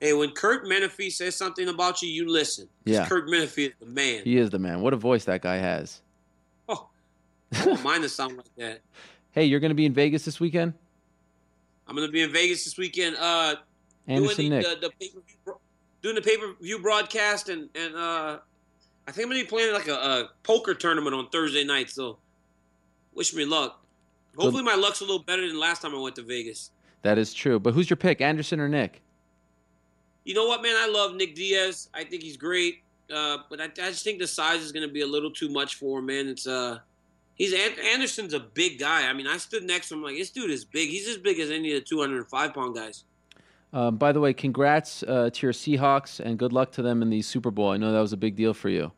Hey, 0.00 0.14
when 0.14 0.30
Kurt 0.32 0.64
Menefee 0.66 1.12
says 1.12 1.36
something 1.36 1.68
about 1.68 2.02
you, 2.02 2.08
you 2.08 2.28
listen. 2.28 2.68
Yeah. 2.84 3.06
Kurt 3.06 3.28
Menefee 3.28 3.68
is 3.68 3.74
the 3.78 3.86
man. 3.86 4.22
He 4.24 4.36
is 4.36 4.50
the 4.50 4.58
man. 4.58 4.80
What 4.80 4.92
a 4.92 4.96
voice 4.96 5.26
that 5.26 5.42
guy 5.42 5.58
has. 5.58 6.00
I 7.54 7.66
want 7.66 7.82
mine 7.82 8.00
to 8.02 8.08
sound 8.08 8.36
like 8.36 8.54
that. 8.56 8.80
Hey, 9.32 9.44
you're 9.44 9.60
going 9.60 9.70
to 9.70 9.74
be 9.74 9.86
in 9.86 9.94
Vegas 9.94 10.24
this 10.24 10.40
weekend? 10.40 10.74
I'm 11.92 11.96
gonna 11.96 12.08
be 12.08 12.22
in 12.22 12.32
Vegas 12.32 12.64
this 12.64 12.78
weekend. 12.78 13.16
Uh, 13.16 13.56
Anderson 14.08 14.48
doing 14.48 14.50
Nick. 14.50 14.64
the, 14.64 14.74
the, 14.74 14.80
the 14.88 14.90
pay-per-view, 14.98 15.56
doing 16.00 16.14
the 16.14 16.22
pay 16.22 16.36
per 16.36 16.54
view 16.60 16.78
broadcast, 16.78 17.48
and 17.48 17.68
and 17.74 17.94
uh, 17.94 18.38
I 19.06 19.12
think 19.12 19.26
I'm 19.26 19.30
gonna 19.30 19.42
be 19.42 19.46
playing 19.46 19.72
like 19.72 19.88
a, 19.88 19.94
a 19.94 20.30
poker 20.42 20.74
tournament 20.74 21.14
on 21.14 21.28
Thursday 21.28 21.64
night. 21.64 21.90
So, 21.90 22.18
wish 23.14 23.34
me 23.34 23.44
luck. 23.44 23.84
Hopefully, 24.36 24.62
my 24.62 24.74
luck's 24.74 25.00
a 25.00 25.04
little 25.04 25.22
better 25.22 25.46
than 25.46 25.58
last 25.58 25.82
time 25.82 25.94
I 25.94 25.98
went 25.98 26.16
to 26.16 26.22
Vegas. 26.22 26.70
That 27.02 27.18
is 27.18 27.34
true. 27.34 27.58
But 27.58 27.74
who's 27.74 27.90
your 27.90 27.98
pick, 27.98 28.20
Anderson 28.20 28.58
or 28.60 28.68
Nick? 28.68 29.02
You 30.24 30.34
know 30.34 30.46
what, 30.46 30.62
man? 30.62 30.74
I 30.78 30.88
love 30.88 31.14
Nick 31.14 31.34
Diaz. 31.34 31.90
I 31.92 32.04
think 32.04 32.22
he's 32.22 32.38
great. 32.38 32.82
Uh, 33.12 33.38
but 33.50 33.60
I, 33.60 33.64
I, 33.64 33.90
just 33.90 34.04
think 34.04 34.20
the 34.20 34.26
size 34.26 34.62
is 34.62 34.72
going 34.72 34.86
to 34.86 34.92
be 34.92 35.02
a 35.02 35.06
little 35.06 35.30
too 35.30 35.50
much 35.50 35.74
for 35.74 35.98
him, 35.98 36.06
man. 36.06 36.28
It's 36.28 36.46
uh, 36.46 36.78
he's 37.42 37.54
Anderson's 37.92 38.34
a 38.34 38.40
big 38.40 38.78
guy. 38.78 39.08
I 39.08 39.12
mean, 39.12 39.26
I 39.26 39.36
stood 39.36 39.64
next 39.64 39.88
to 39.88 39.94
him 39.94 40.02
like 40.02 40.16
this 40.16 40.30
dude 40.30 40.50
is 40.50 40.64
big. 40.64 40.88
He's 40.90 41.08
as 41.08 41.18
big 41.18 41.40
as 41.40 41.50
any 41.50 41.72
of 41.72 41.80
the 41.80 41.84
205 41.84 42.54
pound 42.54 42.76
guys. 42.76 43.04
Um, 43.72 43.96
by 43.96 44.12
the 44.12 44.20
way, 44.20 44.32
congrats 44.32 45.02
uh, 45.02 45.30
to 45.32 45.46
your 45.46 45.52
Seahawks 45.52 46.20
and 46.20 46.38
good 46.38 46.52
luck 46.52 46.72
to 46.72 46.82
them 46.82 47.02
in 47.02 47.10
the 47.10 47.22
Super 47.22 47.50
Bowl. 47.50 47.70
I 47.70 47.78
know 47.78 47.90
that 47.90 48.00
was 48.00 48.12
a 48.12 48.18
big 48.18 48.36
deal 48.36 48.54
for 48.54 48.68
you. 48.68 48.92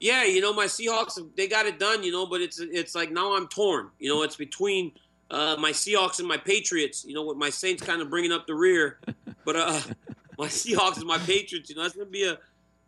Yeah, 0.00 0.24
you 0.24 0.40
know 0.40 0.52
my 0.52 0.66
Seahawks, 0.66 1.18
they 1.36 1.46
got 1.46 1.66
it 1.66 1.78
done. 1.78 2.02
You 2.02 2.12
know, 2.12 2.26
but 2.26 2.40
it's 2.40 2.60
it's 2.60 2.94
like 2.94 3.10
now 3.10 3.36
I'm 3.36 3.48
torn. 3.48 3.90
You 3.98 4.08
know, 4.08 4.22
it's 4.22 4.36
between 4.36 4.92
uh, 5.30 5.56
my 5.58 5.70
Seahawks 5.70 6.20
and 6.20 6.26
my 6.26 6.36
Patriots. 6.36 7.04
You 7.04 7.14
know, 7.14 7.24
with 7.24 7.36
my 7.36 7.50
Saints 7.50 7.82
kind 7.82 8.00
of 8.00 8.08
bringing 8.08 8.32
up 8.32 8.46
the 8.46 8.54
rear, 8.54 9.00
but 9.44 9.56
uh, 9.56 9.80
my 10.38 10.46
Seahawks 10.46 10.98
and 10.98 11.06
my 11.06 11.18
Patriots. 11.18 11.68
You 11.68 11.76
know, 11.76 11.82
that's 11.82 11.94
gonna 11.94 12.06
be 12.06 12.24
a 12.24 12.38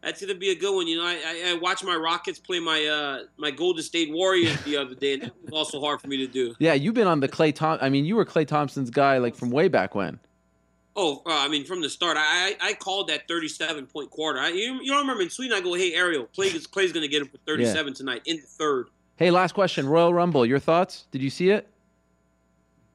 that's 0.03 0.21
gonna 0.21 0.35
be 0.35 0.51
a 0.51 0.55
good 0.55 0.75
one. 0.75 0.87
You 0.87 0.99
know, 0.99 1.05
I, 1.05 1.21
I, 1.25 1.51
I 1.51 1.55
watched 1.55 1.85
my 1.85 1.95
Rockets 1.95 2.39
play 2.39 2.59
my 2.59 2.85
uh, 2.87 3.25
my 3.37 3.51
Golden 3.51 3.83
State 3.83 4.11
Warriors 4.13 4.61
the 4.63 4.77
other 4.77 4.95
day, 4.95 5.15
and 5.15 5.23
that 5.23 5.33
was 5.45 5.53
also 5.53 5.81
hard 5.81 6.01
for 6.01 6.09
me 6.09 6.17
to 6.19 6.27
do. 6.27 6.55
Yeah, 6.59 6.75
you've 6.75 6.95
been 6.95 7.07
on 7.07 7.21
the 7.21 7.29
Klay 7.29 7.55
Tom. 7.55 7.79
I 7.81 7.91
mean, 7.91 8.05
you 8.05 8.17
were 8.17 8.25
Klay 8.25 8.47
Thompson's 8.47 8.91
guy 8.91 9.19
like 9.19 9.35
from 9.35 9.51
way 9.51 9.69
back 9.69 9.95
when. 9.95 10.19
Oh, 10.97 11.23
uh, 11.25 11.31
I 11.31 11.49
mean, 11.49 11.65
from 11.65 11.83
the 11.83 11.91
start, 11.91 12.17
I 12.19 12.57
I 12.61 12.75
called 12.75 13.09
that 13.09 13.29
37 13.29 13.87
point 13.87 14.11
quarter. 14.11 14.39
I, 14.41 14.49
you, 14.49 14.81
you 14.83 14.91
don't 14.91 15.01
remember 15.01 15.23
in 15.23 15.31
Sweden? 15.31 15.57
I 15.57 15.61
go, 15.61 15.75
hey 15.75 15.95
Ariel, 15.95 16.29
Klay, 16.37 16.51
Klay's 16.69 16.93
gonna 16.93 17.09
get 17.09 17.23
him 17.23 17.29
for 17.29 17.39
37 17.47 17.87
yeah. 17.87 17.95
tonight 17.95 18.23
in 18.25 18.37
the 18.37 18.43
third. 18.43 18.89
Hey, 19.17 19.31
last 19.31 19.53
question, 19.53 19.87
Royal 19.87 20.15
Rumble. 20.15 20.47
Your 20.47 20.59
thoughts? 20.59 21.07
Did 21.11 21.23
you 21.23 21.31
see 21.31 21.51
it? 21.51 21.69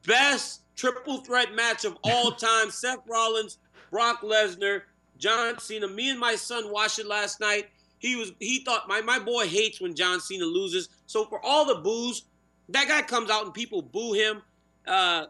Best 0.06 0.62
triple 0.74 1.18
threat 1.18 1.54
match 1.54 1.84
of 1.84 1.96
all 2.02 2.32
time: 2.32 2.70
Seth 2.70 3.00
Rollins, 3.08 3.58
Brock 3.90 4.22
Lesnar, 4.22 4.82
John 5.18 5.58
Cena. 5.58 5.88
Me 5.88 6.10
and 6.10 6.18
my 6.18 6.34
son 6.34 6.70
watched 6.70 6.98
it 6.98 7.06
last 7.06 7.40
night. 7.40 7.68
He 7.98 8.16
was 8.16 8.32
he 8.38 8.60
thought 8.60 8.88
my, 8.88 9.00
my 9.00 9.18
boy 9.18 9.46
hates 9.46 9.80
when 9.80 9.94
John 9.94 10.20
Cena 10.20 10.44
loses. 10.44 10.88
So 11.06 11.24
for 11.24 11.44
all 11.44 11.64
the 11.64 11.76
boos, 11.76 12.24
that 12.68 12.88
guy 12.88 13.02
comes 13.02 13.30
out 13.30 13.44
and 13.44 13.54
people 13.54 13.82
boo 13.82 14.12
him, 14.12 14.42
uh, 14.86 15.26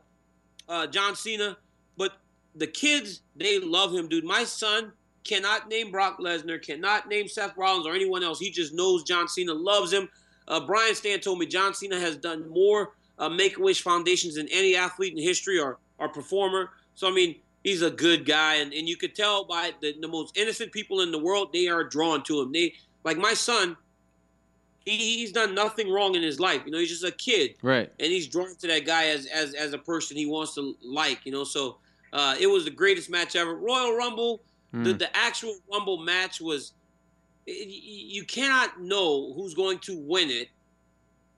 uh, 0.68 0.86
John 0.88 1.14
Cena. 1.14 1.56
But 1.96 2.12
the 2.54 2.66
kids, 2.66 3.22
they 3.36 3.60
love 3.60 3.94
him, 3.94 4.08
dude. 4.08 4.24
My 4.24 4.44
son 4.44 4.92
cannot 5.24 5.68
name 5.68 5.90
Brock 5.90 6.18
Lesnar, 6.18 6.60
cannot 6.62 7.08
name 7.08 7.28
Seth 7.28 7.56
Rollins 7.56 7.86
or 7.86 7.94
anyone 7.94 8.22
else. 8.22 8.38
He 8.38 8.50
just 8.50 8.72
knows 8.72 9.02
John 9.02 9.28
Cena 9.28 9.52
loves 9.52 9.92
him. 9.92 10.08
Uh, 10.48 10.60
Brian 10.60 10.94
Stann 10.94 11.20
told 11.20 11.38
me 11.38 11.46
John 11.46 11.74
Cena 11.74 11.98
has 11.98 12.16
done 12.16 12.48
more 12.48 12.92
uh, 13.18 13.28
Make 13.28 13.58
a 13.58 13.62
Wish 13.62 13.82
foundations 13.82 14.36
than 14.36 14.48
any 14.48 14.76
athlete 14.76 15.12
in 15.16 15.22
history 15.22 15.58
or, 15.58 15.78
or 15.98 16.08
performer. 16.08 16.70
So 16.94 17.08
I 17.08 17.12
mean, 17.12 17.36
he's 17.66 17.82
a 17.82 17.90
good 17.90 18.24
guy, 18.24 18.54
and, 18.54 18.72
and 18.72 18.88
you 18.88 18.96
could 18.96 19.16
tell 19.16 19.44
by 19.44 19.72
the, 19.80 19.92
the 20.00 20.06
most 20.06 20.38
innocent 20.38 20.70
people 20.70 21.00
in 21.00 21.10
the 21.10 21.18
world, 21.18 21.52
they 21.52 21.66
are 21.66 21.82
drawn 21.82 22.22
to 22.22 22.40
him. 22.40 22.52
They 22.52 22.74
like 23.02 23.18
my 23.18 23.34
son. 23.34 23.76
He, 24.84 24.96
he's 24.96 25.32
done 25.32 25.52
nothing 25.52 25.90
wrong 25.90 26.14
in 26.14 26.22
his 26.22 26.38
life. 26.38 26.62
You 26.64 26.70
know, 26.70 26.78
he's 26.78 26.90
just 26.90 27.02
a 27.02 27.10
kid, 27.10 27.56
right? 27.62 27.92
And 27.98 28.12
he's 28.12 28.28
drawn 28.28 28.54
to 28.54 28.66
that 28.68 28.86
guy 28.86 29.08
as 29.08 29.26
as 29.26 29.52
as 29.54 29.72
a 29.72 29.78
person 29.78 30.16
he 30.16 30.26
wants 30.26 30.54
to 30.54 30.76
like. 30.80 31.26
You 31.26 31.32
know, 31.32 31.42
so 31.42 31.78
uh, 32.12 32.36
it 32.38 32.46
was 32.46 32.64
the 32.64 32.70
greatest 32.70 33.10
match 33.10 33.34
ever. 33.34 33.56
Royal 33.56 33.96
Rumble, 33.96 34.40
mm. 34.72 34.84
the 34.84 34.92
the 34.92 35.16
actual 35.16 35.56
Rumble 35.70 35.98
match 35.98 36.40
was. 36.40 36.72
It, 37.48 37.68
you 37.68 38.24
cannot 38.24 38.80
know 38.80 39.32
who's 39.34 39.54
going 39.54 39.78
to 39.80 39.96
win 39.96 40.30
it 40.30 40.48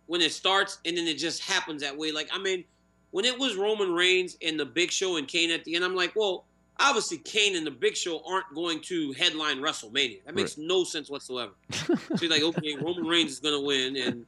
when 0.07 0.21
it 0.23 0.33
starts, 0.33 0.79
and 0.85 0.97
then 0.97 1.07
it 1.07 1.19
just 1.19 1.43
happens 1.43 1.83
that 1.83 1.97
way. 1.97 2.13
Like 2.13 2.29
I 2.33 2.39
mean 2.39 2.65
when 3.11 3.25
it 3.25 3.39
was 3.39 3.57
Roman 3.57 3.93
Reigns 3.93 4.37
and 4.43 4.59
the 4.59 4.67
Big 4.67 4.91
Show 4.91 5.17
and 5.17 5.27
Kane 5.27 5.51
at 5.51 5.65
the 5.65 5.75
end, 5.75 5.85
I'm 5.85 5.97
like, 5.97 6.15
well, 6.15 6.45
obviously 6.79 7.19
Kane 7.19 7.57
and 7.57 7.67
the 7.67 7.71
Big 7.71 7.97
Show 7.97 8.23
aren't 8.29 8.53
going 8.55 8.81
to 8.83 9.13
headline 9.13 9.59
WrestleMania. 9.59 10.25
That 10.25 10.35
makes 10.35 10.59
right. 10.59 10.67
no 10.67 10.85
sense 10.85 11.11
whatsoever. 11.11 11.53
so 11.73 11.97
you're 12.21 12.31
like, 12.31 12.43
okay, 12.43 12.77
Roman 12.77 13.05
Reigns 13.05 13.33
is 13.33 13.41
going 13.41 13.55
to 13.55 13.67
win, 13.67 13.97
and 13.97 14.27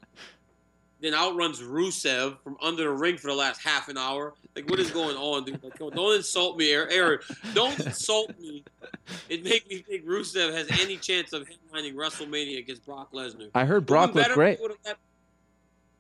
then 1.01 1.15
outruns 1.15 1.61
Rusev 1.61 2.39
from 2.43 2.57
under 2.63 2.85
the 2.85 2.91
ring 2.91 3.17
for 3.17 3.29
the 3.29 3.35
last 3.35 3.63
half 3.63 3.89
an 3.89 3.97
hour. 3.97 4.35
Like, 4.55 4.69
what 4.69 4.81
is 4.81 4.91
going 4.91 5.17
on, 5.17 5.45
dude? 5.45 5.63
Like, 5.63 5.79
don't 5.79 6.17
insult 6.17 6.57
me, 6.59 6.73
Eric. 6.73 7.23
Don't 7.55 7.79
insult 7.81 8.39
me. 8.39 8.65
It 9.29 9.45
make 9.45 9.69
me 9.69 9.79
think 9.79 10.05
Rusev 10.05 10.53
has 10.53 10.69
any 10.81 10.97
chance 10.97 11.33
of 11.33 11.49
headlining 11.49 11.95
WrestleMania 11.95 12.59
against 12.59 12.85
Brock 12.85 13.13
Lesnar. 13.13 13.51
I 13.55 13.65
heard 13.65 13.87
Brock 13.87 14.15
looked 14.15 14.33
great. 14.33 14.59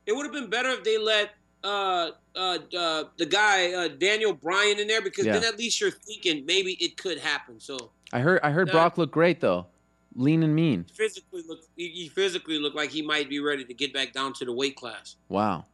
It 0.06 0.16
would 0.16 0.24
have 0.24 0.32
been 0.32 0.50
better 0.50 0.70
if 0.70 0.82
they 0.82 0.98
let 0.98 1.34
uh, 1.62 2.10
uh, 2.34 2.58
uh, 2.76 3.04
the 3.16 3.26
guy 3.26 3.72
uh, 3.72 3.88
Daniel 3.88 4.32
Bryan 4.32 4.78
in 4.78 4.88
there 4.88 5.02
because 5.02 5.26
yeah. 5.26 5.32
then 5.32 5.44
at 5.44 5.58
least 5.58 5.80
you're 5.80 5.90
thinking 5.90 6.44
maybe 6.46 6.72
it 6.74 6.96
could 6.96 7.18
happen. 7.18 7.60
So 7.60 7.90
I 8.12 8.20
heard 8.20 8.40
I 8.42 8.50
heard 8.50 8.70
Brock 8.70 8.98
look 8.98 9.10
great 9.10 9.40
though, 9.40 9.66
lean 10.14 10.42
and 10.42 10.54
mean. 10.54 10.86
Physically 10.94 11.42
look 11.46 11.60
he 11.76 12.08
physically 12.08 12.58
looked 12.58 12.76
like 12.76 12.90
he 12.90 13.02
might 13.02 13.28
be 13.28 13.40
ready 13.40 13.64
to 13.64 13.74
get 13.74 13.92
back 13.92 14.12
down 14.12 14.32
to 14.34 14.44
the 14.44 14.52
weight 14.52 14.76
class. 14.76 15.16
Wow. 15.28 15.66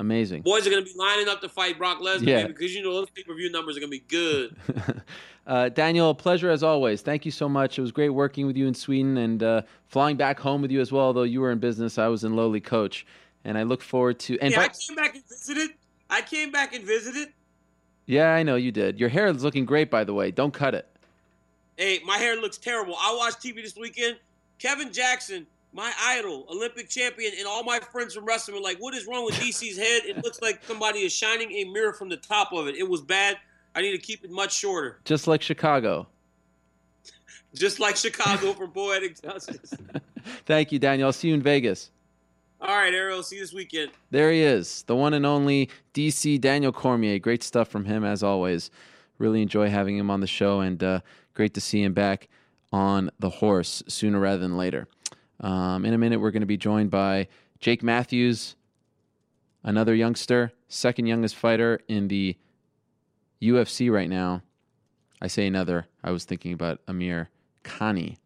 Amazing. 0.00 0.42
Boys 0.42 0.64
are 0.64 0.70
going 0.70 0.84
to 0.84 0.92
be 0.92 0.96
lining 0.96 1.28
up 1.28 1.40
to 1.40 1.48
fight 1.48 1.76
Brock 1.76 1.98
Lesnar 1.98 2.26
yeah. 2.26 2.46
because 2.46 2.72
you 2.72 2.84
know 2.84 2.94
those 2.94 3.10
pay 3.10 3.24
per 3.24 3.34
view 3.34 3.50
numbers 3.50 3.76
are 3.76 3.80
going 3.80 3.90
to 3.90 3.98
be 3.98 4.04
good. 4.06 4.54
uh, 5.46 5.70
Daniel, 5.70 6.14
pleasure 6.14 6.50
as 6.50 6.62
always. 6.62 7.02
Thank 7.02 7.24
you 7.24 7.32
so 7.32 7.48
much. 7.48 7.78
It 7.78 7.82
was 7.82 7.90
great 7.90 8.10
working 8.10 8.46
with 8.46 8.56
you 8.56 8.68
in 8.68 8.74
Sweden 8.74 9.16
and 9.16 9.42
uh, 9.42 9.62
flying 9.88 10.16
back 10.16 10.38
home 10.38 10.62
with 10.62 10.70
you 10.70 10.80
as 10.80 10.92
well. 10.92 11.06
Although 11.06 11.24
you 11.24 11.40
were 11.40 11.50
in 11.50 11.58
business, 11.58 11.98
I 11.98 12.06
was 12.06 12.22
in 12.22 12.36
lowly 12.36 12.60
coach 12.60 13.06
and 13.48 13.56
I 13.56 13.62
look 13.62 13.82
forward 13.82 14.18
to. 14.20 14.38
And 14.40 14.52
yeah, 14.52 14.58
by, 14.58 14.64
I 14.64 14.68
came 14.68 14.94
back 14.94 15.14
and 15.14 15.24
visited. 15.26 15.70
I 16.10 16.20
came 16.20 16.52
back 16.52 16.74
and 16.74 16.84
visited. 16.84 17.32
Yeah, 18.04 18.34
I 18.34 18.42
know 18.42 18.56
you 18.56 18.70
did. 18.70 19.00
Your 19.00 19.08
hair 19.08 19.26
is 19.28 19.42
looking 19.42 19.64
great, 19.64 19.90
by 19.90 20.04
the 20.04 20.12
way. 20.12 20.30
Don't 20.30 20.52
cut 20.52 20.74
it. 20.74 20.86
Hey, 21.78 22.00
my 22.04 22.18
hair 22.18 22.36
looks 22.36 22.58
terrible. 22.58 22.94
I 22.98 23.14
watched 23.16 23.42
TV 23.42 23.56
this 23.56 23.74
weekend. 23.74 24.18
Kevin 24.58 24.92
Jackson, 24.92 25.46
my 25.72 25.90
idol, 25.98 26.46
Olympic 26.50 26.90
champion, 26.90 27.32
and 27.38 27.46
all 27.46 27.64
my 27.64 27.80
friends 27.80 28.14
from 28.14 28.26
wrestling 28.26 28.58
were 28.58 28.62
like, 28.62 28.76
"What 28.78 28.94
is 28.94 29.06
wrong 29.06 29.24
with 29.24 29.34
DC's 29.36 29.78
head? 29.78 30.02
It 30.04 30.22
looks 30.22 30.42
like 30.42 30.62
somebody 30.64 31.00
is 31.00 31.12
shining 31.12 31.50
a 31.52 31.64
mirror 31.64 31.94
from 31.94 32.10
the 32.10 32.18
top 32.18 32.52
of 32.52 32.68
it. 32.68 32.74
It 32.74 32.88
was 32.88 33.00
bad. 33.00 33.38
I 33.74 33.80
need 33.80 33.92
to 33.92 33.98
keep 33.98 34.24
it 34.24 34.30
much 34.30 34.54
shorter." 34.54 34.98
Just 35.04 35.26
like 35.26 35.40
Chicago. 35.40 36.06
Just 37.54 37.80
like 37.80 37.96
Chicago 37.96 38.52
for 38.52 38.68
poetic 38.68 39.22
justice. 39.22 39.72
Thank 40.44 40.70
you, 40.70 40.78
Daniel. 40.78 41.06
I'll 41.06 41.12
see 41.14 41.28
you 41.28 41.34
in 41.34 41.40
Vegas. 41.40 41.90
All 42.60 42.76
right, 42.76 42.92
Ariel. 42.92 43.22
See 43.22 43.36
you 43.36 43.42
this 43.42 43.52
weekend. 43.52 43.92
There 44.10 44.32
he 44.32 44.42
is, 44.42 44.82
the 44.88 44.96
one 44.96 45.14
and 45.14 45.24
only 45.24 45.70
DC 45.94 46.40
Daniel 46.40 46.72
Cormier. 46.72 47.18
Great 47.20 47.42
stuff 47.44 47.68
from 47.68 47.84
him 47.84 48.04
as 48.04 48.22
always. 48.22 48.70
Really 49.18 49.42
enjoy 49.42 49.68
having 49.70 49.96
him 49.96 50.10
on 50.10 50.20
the 50.20 50.26
show, 50.26 50.60
and 50.60 50.82
uh, 50.82 51.00
great 51.34 51.54
to 51.54 51.60
see 51.60 51.82
him 51.82 51.94
back 51.94 52.28
on 52.72 53.10
the 53.18 53.30
horse 53.30 53.82
sooner 53.86 54.18
rather 54.18 54.38
than 54.38 54.56
later. 54.56 54.88
Um, 55.40 55.84
in 55.84 55.94
a 55.94 55.98
minute, 55.98 56.20
we're 56.20 56.32
going 56.32 56.42
to 56.42 56.46
be 56.46 56.56
joined 56.56 56.90
by 56.90 57.28
Jake 57.60 57.82
Matthews, 57.82 58.56
another 59.62 59.94
youngster, 59.94 60.52
second 60.68 61.06
youngest 61.06 61.36
fighter 61.36 61.80
in 61.86 62.08
the 62.08 62.36
UFC 63.40 63.90
right 63.90 64.08
now. 64.08 64.42
I 65.22 65.28
say 65.28 65.46
another. 65.46 65.86
I 66.02 66.10
was 66.10 66.24
thinking 66.24 66.52
about 66.52 66.80
Amir 66.88 67.30
Khani. 67.64 68.16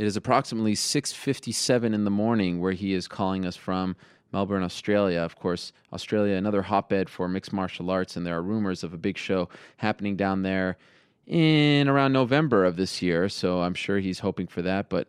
It 0.00 0.06
is 0.06 0.16
approximately 0.16 0.74
6:57 0.76 1.92
in 1.92 2.04
the 2.04 2.10
morning 2.10 2.58
where 2.58 2.72
he 2.72 2.94
is 2.94 3.06
calling 3.06 3.44
us 3.44 3.54
from 3.54 3.96
Melbourne, 4.32 4.62
Australia. 4.62 5.20
Of 5.20 5.36
course, 5.36 5.74
Australia 5.92 6.36
another 6.36 6.62
hotbed 6.62 7.10
for 7.10 7.28
mixed 7.28 7.52
martial 7.52 7.90
arts 7.90 8.16
and 8.16 8.24
there 8.24 8.38
are 8.38 8.42
rumors 8.42 8.82
of 8.82 8.94
a 8.94 8.96
big 8.96 9.18
show 9.18 9.50
happening 9.76 10.16
down 10.16 10.40
there 10.40 10.78
in 11.26 11.86
around 11.86 12.14
November 12.14 12.64
of 12.64 12.76
this 12.76 13.02
year, 13.02 13.28
so 13.28 13.60
I'm 13.60 13.74
sure 13.74 13.98
he's 13.98 14.20
hoping 14.20 14.46
for 14.46 14.62
that, 14.62 14.88
but 14.88 15.08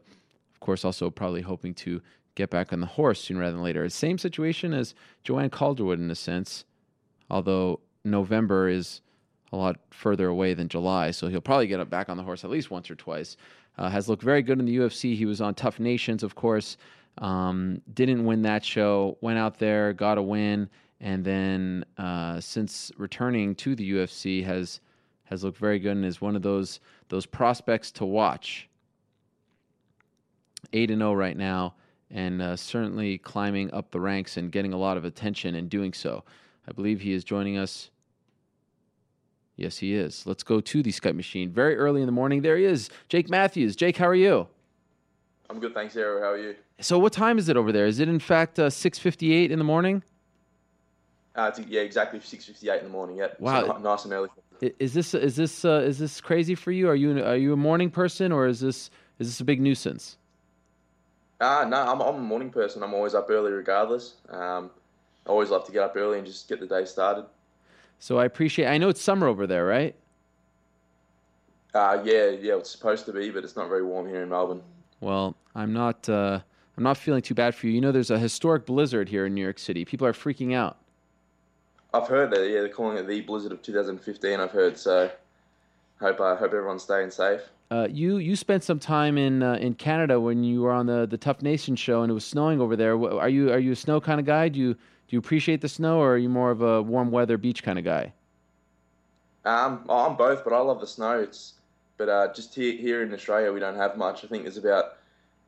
of 0.53 0.59
course 0.59 0.83
also 0.83 1.09
probably 1.09 1.43
hoping 1.43 1.73
to 1.75 2.01
get 2.35 2.49
back 2.49 2.73
on 2.73 2.81
the 2.81 2.85
horse 2.85 3.21
sooner 3.21 3.39
rather 3.39 3.53
than 3.53 3.63
later. 3.63 3.87
Same 3.87 4.17
situation 4.17 4.73
as 4.73 4.93
Joanne 5.23 5.51
Calderwood 5.51 5.99
in 5.99 6.11
a 6.11 6.15
sense, 6.15 6.65
although 7.29 7.79
November 8.03 8.67
is 8.67 8.99
a 9.53 9.55
lot 9.55 9.79
further 9.89 10.27
away 10.27 10.53
than 10.53 10.67
July, 10.67 11.11
so 11.11 11.27
he'll 11.27 11.39
probably 11.39 11.67
get 11.67 11.89
back 11.89 12.09
on 12.09 12.17
the 12.17 12.23
horse 12.23 12.43
at 12.43 12.49
least 12.49 12.71
once 12.71 12.91
or 12.91 12.95
twice. 12.95 13.37
Uh, 13.77 13.89
has 13.89 14.09
looked 14.09 14.23
very 14.23 14.41
good 14.41 14.59
in 14.59 14.65
the 14.65 14.77
UFC. 14.77 15.15
He 15.15 15.25
was 15.25 15.41
on 15.41 15.55
TUF 15.55 15.79
Nations, 15.79 16.23
of 16.23 16.35
course. 16.35 16.77
Um, 17.17 17.81
didn't 17.93 18.25
win 18.25 18.41
that 18.43 18.63
show. 18.63 19.17
Went 19.21 19.37
out 19.39 19.59
there, 19.59 19.93
got 19.93 20.17
a 20.17 20.21
win, 20.21 20.69
and 20.99 21.23
then 21.23 21.85
uh, 21.97 22.39
since 22.39 22.91
returning 22.97 23.55
to 23.55 23.75
the 23.75 23.91
UFC, 23.91 24.43
has 24.43 24.79
has 25.25 25.45
looked 25.45 25.57
very 25.57 25.79
good 25.79 25.93
and 25.93 26.03
is 26.03 26.19
one 26.19 26.35
of 26.35 26.41
those 26.41 26.79
those 27.09 27.25
prospects 27.25 27.91
to 27.91 28.05
watch. 28.05 28.69
Eight 30.73 30.91
and 30.91 30.99
zero 30.99 31.11
oh 31.11 31.13
right 31.13 31.37
now, 31.37 31.75
and 32.09 32.41
uh, 32.41 32.55
certainly 32.55 33.17
climbing 33.17 33.73
up 33.73 33.91
the 33.91 33.99
ranks 33.99 34.37
and 34.37 34.51
getting 34.51 34.73
a 34.73 34.77
lot 34.77 34.97
of 34.97 35.05
attention 35.05 35.55
and 35.55 35.69
doing 35.69 35.93
so. 35.93 36.23
I 36.67 36.71
believe 36.71 37.01
he 37.01 37.13
is 37.13 37.23
joining 37.23 37.57
us 37.57 37.89
Yes, 39.55 39.77
he 39.77 39.93
is. 39.93 40.25
Let's 40.25 40.43
go 40.43 40.61
to 40.61 40.83
the 40.83 40.91
Skype 40.91 41.15
machine. 41.15 41.51
Very 41.51 41.77
early 41.77 42.01
in 42.01 42.07
the 42.07 42.11
morning, 42.11 42.41
there 42.41 42.57
he 42.57 42.65
is, 42.65 42.89
Jake 43.09 43.29
Matthews. 43.29 43.75
Jake, 43.75 43.97
how 43.97 44.07
are 44.07 44.15
you? 44.15 44.47
I'm 45.49 45.59
good, 45.59 45.73
thanks, 45.73 45.95
Ariel. 45.95 46.21
How 46.21 46.31
are 46.31 46.37
you? 46.37 46.55
So 46.79 46.97
what 46.97 47.13
time 47.13 47.37
is 47.37 47.49
it 47.49 47.57
over 47.57 47.71
there? 47.71 47.85
Is 47.85 47.99
it 47.99 48.07
in 48.07 48.19
fact 48.19 48.57
uh, 48.57 48.69
6:58 48.69 49.51
in 49.51 49.59
the 49.59 49.65
morning? 49.65 50.01
Uh, 51.35 51.51
it's, 51.55 51.67
yeah, 51.67 51.81
exactly 51.81 52.19
6:58 52.19 52.79
in 52.79 52.83
the 52.85 52.89
morning. 52.89 53.17
Yep. 53.17 53.39
Wow. 53.39 53.67
So, 53.67 53.77
nice 53.77 54.03
and 54.05 54.13
early. 54.13 54.29
Is 54.79 54.93
this 54.93 55.13
is 55.13 55.35
this 55.35 55.65
uh, 55.65 55.83
is 55.85 55.99
this 55.99 56.21
crazy 56.21 56.55
for 56.55 56.71
you? 56.71 56.87
Are 56.87 56.95
you 56.95 57.23
are 57.23 57.35
you 57.35 57.53
a 57.53 57.57
morning 57.57 57.89
person 57.89 58.31
or 58.31 58.47
is 58.47 58.59
this 58.59 58.89
is 59.19 59.27
this 59.27 59.39
a 59.39 59.43
big 59.43 59.59
nuisance? 59.59 60.17
Uh, 61.39 61.65
no, 61.67 61.77
I'm, 61.77 61.99
I'm 62.01 62.15
a 62.15 62.19
morning 62.19 62.51
person. 62.51 62.83
I'm 62.83 62.93
always 62.93 63.15
up 63.15 63.27
early 63.29 63.51
regardless. 63.51 64.15
Um, 64.29 64.69
I 65.25 65.29
always 65.29 65.49
love 65.49 65.65
to 65.65 65.71
get 65.71 65.81
up 65.81 65.93
early 65.95 66.19
and 66.19 66.27
just 66.27 66.47
get 66.47 66.59
the 66.59 66.67
day 66.67 66.85
started. 66.85 67.25
So 68.01 68.17
I 68.17 68.25
appreciate. 68.25 68.65
I 68.65 68.79
know 68.79 68.89
it's 68.89 68.99
summer 68.99 69.27
over 69.27 69.45
there, 69.45 69.63
right? 69.63 69.95
Uh, 71.71 72.01
yeah, 72.03 72.29
yeah, 72.29 72.55
it's 72.55 72.71
supposed 72.71 73.05
to 73.05 73.13
be, 73.13 73.29
but 73.29 73.43
it's 73.43 73.55
not 73.55 73.69
very 73.69 73.83
warm 73.83 74.07
here 74.07 74.23
in 74.23 74.29
Melbourne. 74.29 74.61
Well, 75.01 75.35
I'm 75.53 75.71
not. 75.71 76.09
Uh, 76.09 76.39
I'm 76.77 76.83
not 76.83 76.97
feeling 76.97 77.21
too 77.21 77.35
bad 77.35 77.53
for 77.53 77.67
you. 77.67 77.73
You 77.73 77.81
know, 77.81 77.91
there's 77.91 78.09
a 78.09 78.17
historic 78.17 78.65
blizzard 78.65 79.07
here 79.07 79.27
in 79.27 79.35
New 79.35 79.43
York 79.43 79.59
City. 79.59 79.85
People 79.85 80.07
are 80.07 80.13
freaking 80.13 80.55
out. 80.55 80.77
I've 81.93 82.07
heard 82.07 82.31
that. 82.31 82.49
Yeah, 82.49 82.61
they're 82.61 82.69
calling 82.69 82.97
it 82.97 83.05
the 83.07 83.21
blizzard 83.21 83.51
of 83.51 83.61
2015. 83.61 84.39
I've 84.39 84.49
heard. 84.49 84.79
So, 84.79 85.11
hope 85.99 86.19
I 86.19 86.35
hope 86.35 86.53
everyone's 86.53 86.81
staying 86.81 87.11
safe. 87.11 87.41
Uh, 87.69 87.87
you 87.87 88.17
you 88.17 88.35
spent 88.35 88.63
some 88.63 88.79
time 88.79 89.19
in 89.19 89.43
uh, 89.43 89.57
in 89.61 89.75
Canada 89.75 90.19
when 90.19 90.43
you 90.43 90.63
were 90.63 90.71
on 90.71 90.87
the 90.87 91.05
the 91.05 91.19
TUF 91.19 91.43
Nation 91.43 91.75
show 91.75 92.01
and 92.01 92.09
it 92.09 92.15
was 92.15 92.25
snowing 92.25 92.59
over 92.59 92.75
there. 92.75 92.93
Are 92.93 93.29
you 93.29 93.51
are 93.51 93.59
you 93.59 93.73
a 93.73 93.75
snow 93.75 94.01
kind 94.01 94.19
of 94.19 94.25
guy? 94.25 94.49
Do 94.49 94.59
you 94.59 94.75
do 95.11 95.17
you 95.17 95.19
appreciate 95.19 95.59
the 95.59 95.67
snow 95.67 95.99
or 95.99 96.13
are 96.13 96.17
you 96.17 96.29
more 96.29 96.51
of 96.51 96.61
a 96.61 96.81
warm 96.81 97.11
weather 97.11 97.37
beach 97.37 97.63
kind 97.63 97.77
of 97.77 97.83
guy? 97.83 98.13
Um, 99.43 99.83
I'm 99.89 100.15
both, 100.15 100.45
but 100.45 100.53
I 100.53 100.59
love 100.59 100.79
the 100.79 100.87
snow. 100.87 101.19
It's 101.19 101.55
but 101.97 102.07
uh, 102.07 102.33
just 102.33 102.55
here 102.55 102.71
here 102.77 103.03
in 103.03 103.13
Australia, 103.13 103.51
we 103.51 103.59
don't 103.59 103.75
have 103.75 103.97
much. 103.97 104.23
I 104.23 104.27
think 104.27 104.43
there's 104.43 104.55
about 104.55 104.93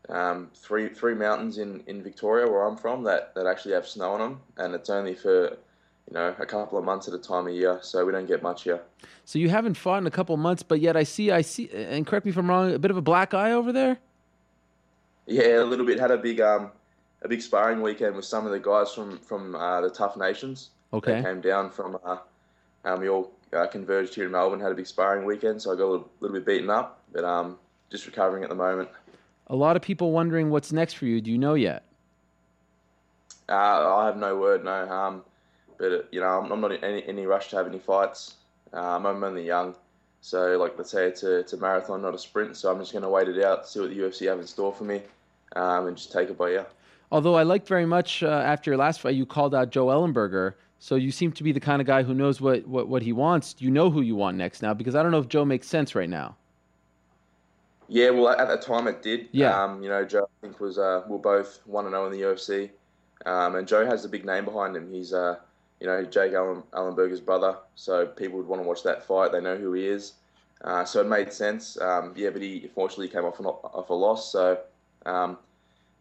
um, 0.09 0.51
three 0.53 0.90
three 0.90 1.14
mountains 1.14 1.59
in, 1.59 1.82
in 1.88 2.03
Victoria 2.03 2.45
where 2.45 2.64
I'm 2.64 2.75
from 2.75 3.03
that, 3.06 3.33
that 3.35 3.48
actually 3.48 3.74
have 3.75 3.88
snow 3.88 4.11
on 4.11 4.19
them, 4.19 4.42
and 4.58 4.75
it's 4.75 4.90
only 4.90 5.16
for 5.16 5.51
you 5.51 6.14
know 6.14 6.35
a 6.40 6.45
couple 6.45 6.77
of 6.77 6.83
months 6.83 7.08
at 7.08 7.14
a 7.14 7.17
time 7.17 7.48
a 7.48 7.51
year, 7.51 7.80
so 7.82 8.06
we 8.06 8.11
don't 8.11 8.27
get 8.27 8.43
much 8.43 8.64
here. 8.64 8.82
So 9.24 9.40
you 9.40 9.48
haven't 9.48 9.75
fought 9.75 10.00
in 10.00 10.08
a 10.08 10.11
couple 10.11 10.35
of 10.35 10.42
months, 10.42 10.61
but 10.61 10.82
yet 10.82 10.98
I 10.98 11.03
see 11.03 11.32
I 11.32 11.42
see 11.42 11.69
and 11.69 12.06
correct 12.06 12.25
me 12.25 12.32
if 12.32 12.38
I'm 12.38 12.50
wrong, 12.50 12.74
a 12.74 12.80
bit 12.80 12.92
of 12.92 12.98
a 12.98 13.01
black 13.01 13.33
eye 13.33 13.53
over 13.53 13.72
there. 13.72 13.98
Yeah, 15.25 15.61
a 15.61 15.64
little 15.64 15.85
bit. 15.85 16.01
Had 16.01 16.11
a 16.11 16.17
big 16.17 16.42
um 16.42 16.72
a 17.24 17.27
big 17.27 17.42
sparring 17.42 17.82
weekend 17.82 18.16
with 18.16 18.26
some 18.26 18.45
of 18.45 18.52
the 18.52 18.60
guys 18.60 18.93
from 18.93 19.18
from 19.19 19.56
uh, 19.56 19.82
the 19.82 19.90
TUF 19.90 20.18
Nations. 20.18 20.69
Okay. 20.92 21.16
They 21.16 21.24
came 21.24 21.42
down 21.42 21.69
from 21.72 21.98
uh, 22.03 22.18
um, 22.85 23.00
we 23.00 23.10
all 23.10 23.32
uh, 23.53 23.68
converged 23.68 24.16
here 24.16 24.26
in 24.26 24.32
Melbourne. 24.32 24.60
Had 24.60 24.72
a 24.72 24.76
big 24.76 24.88
sparring 24.88 25.26
weekend, 25.26 25.61
so 25.61 25.72
I 25.72 25.76
got 25.76 25.85
a 25.85 25.92
little, 25.92 26.10
little 26.19 26.35
bit 26.35 26.45
beaten 26.45 26.69
up, 26.69 27.02
but 27.11 27.24
um 27.24 27.58
just 27.90 28.06
recovering 28.08 28.43
at 28.43 28.50
the 28.50 28.56
moment. 28.56 28.90
A 29.48 29.56
lot 29.56 29.76
of 29.76 29.82
people 29.82 30.11
wondering 30.11 30.50
what's 30.50 30.72
next 30.72 30.93
for 30.93 31.06
you. 31.06 31.22
Do 31.22 31.32
you 31.32 31.38
know 31.38 31.53
yet? 31.53 31.84
Uh, 33.48 33.95
I 33.98 34.06
have 34.08 34.18
no 34.18 34.35
word, 34.38 34.64
no. 34.64 34.90
Um, 34.90 35.22
but 35.77 35.92
uh, 35.92 36.02
you 36.11 36.19
know, 36.19 36.27
I'm, 36.27 36.52
I'm 36.52 36.60
not 36.60 36.72
in 36.72 36.84
any, 36.84 37.06
any 37.08 37.26
rush 37.26 37.50
to 37.50 37.58
have 37.58 37.68
any 37.68 37.80
fights. 37.80 38.35
Um, 38.74 39.06
I'm 39.06 39.24
only 39.24 39.45
young, 39.45 39.76
so 40.22 40.58
like 40.58 40.76
let's 40.77 40.90
say 40.90 41.06
it's 41.06 41.22
a, 41.22 41.40
it's 41.40 41.53
a 41.53 41.58
marathon, 41.58 42.02
not 42.02 42.16
a 42.16 42.18
sprint. 42.18 42.58
So 42.58 42.72
I'm 42.72 42.80
just 42.80 42.92
going 42.92 43.03
to 43.03 43.10
wait 43.10 43.27
it 43.27 43.43
out, 43.43 43.68
see 43.68 43.80
what 43.80 43.90
the 43.90 43.98
UFC 43.98 44.27
have 44.27 44.40
in 44.40 44.48
store 44.48 44.74
for 44.74 44.85
me, 44.85 45.02
um, 45.56 45.88
and 45.88 45.95
just 45.95 46.11
take 46.11 46.30
it 46.30 46.38
by 46.38 46.50
ear. 46.50 46.66
Although 47.14 47.35
I 47.35 47.43
liked 47.43 47.67
very 47.67 47.85
much 47.85 48.24
uh, 48.24 48.27
after 48.27 48.72
your 48.72 48.77
last 48.80 49.00
fight, 49.00 49.14
you 49.14 49.27
called 49.27 49.53
out 49.53 49.69
Joe 49.69 49.85
Ellenberger. 49.85 50.56
So 50.80 50.95
you 50.95 51.11
seem 51.11 51.32
to 51.33 51.43
be 51.43 51.51
the 51.51 51.59
kind 51.59 51.80
of 51.80 51.85
guy 51.85 52.01
who 52.01 52.16
knows 52.16 52.42
what, 52.42 52.67
what, 52.67 52.88
what 52.88 53.03
he 53.03 53.14
wants. 53.14 53.56
You 53.59 53.69
know 53.69 53.92
who 53.92 54.01
you 54.01 54.16
want 54.16 54.35
next 54.35 54.64
now 54.64 54.74
because 54.74 54.95
I 54.95 55.03
don't 55.03 55.11
know 55.11 55.19
if 55.19 55.27
Joe 55.27 55.45
makes 55.45 55.67
sense 55.67 55.93
right 55.93 56.09
now. 56.09 56.35
Yeah, 57.88 58.09
well, 58.09 58.30
at 58.30 58.48
the 58.48 58.58
time 58.58 58.88
it 58.88 59.03
did. 59.03 59.27
Yeah. 59.32 59.64
Um, 59.64 59.83
you 59.83 59.90
know, 59.90 60.03
Joe 60.03 60.24
I 60.24 60.42
think 60.42 60.59
was 60.59 60.80
uh, 60.80 61.03
we're 61.08 61.19
both 61.19 61.59
one 61.66 61.85
and 61.85 61.93
zero 61.93 62.08
in 62.08 62.11
the 62.11 62.22
UFC, 62.22 62.72
um, 63.27 63.58
and 63.58 63.67
Joe 63.67 63.85
has 63.85 64.03
a 64.06 64.09
big 64.09 64.25
name 64.25 64.45
behind 64.45 64.75
him. 64.75 64.92
He's 64.92 65.14
uh, 65.14 65.35
you 65.80 65.85
know, 65.85 66.03
Jake 66.03 66.33
Allen, 66.33 66.64
Ellenberger's 66.74 67.22
brother, 67.22 67.58
so 67.75 68.08
people 68.08 68.40
would 68.40 68.48
want 68.48 68.59
to 68.59 68.67
watch 68.67 68.82
that 68.83 69.06
fight. 69.06 69.32
They 69.32 69.42
know 69.42 69.56
who 69.56 69.74
he 69.74 69.85
is, 69.85 70.14
uh, 70.64 70.83
so 70.83 71.01
it 71.01 71.08
made 71.08 71.32
sense. 71.32 71.80
Um, 71.80 72.14
yeah, 72.16 72.32
but 72.32 72.42
he 72.42 72.64
unfortunately 72.64 73.09
came 73.09 73.25
off 73.25 73.40
an, 73.40 73.45
off 73.45 73.90
a 73.92 73.93
loss. 73.93 74.32
So 74.32 74.58
um, 75.06 75.38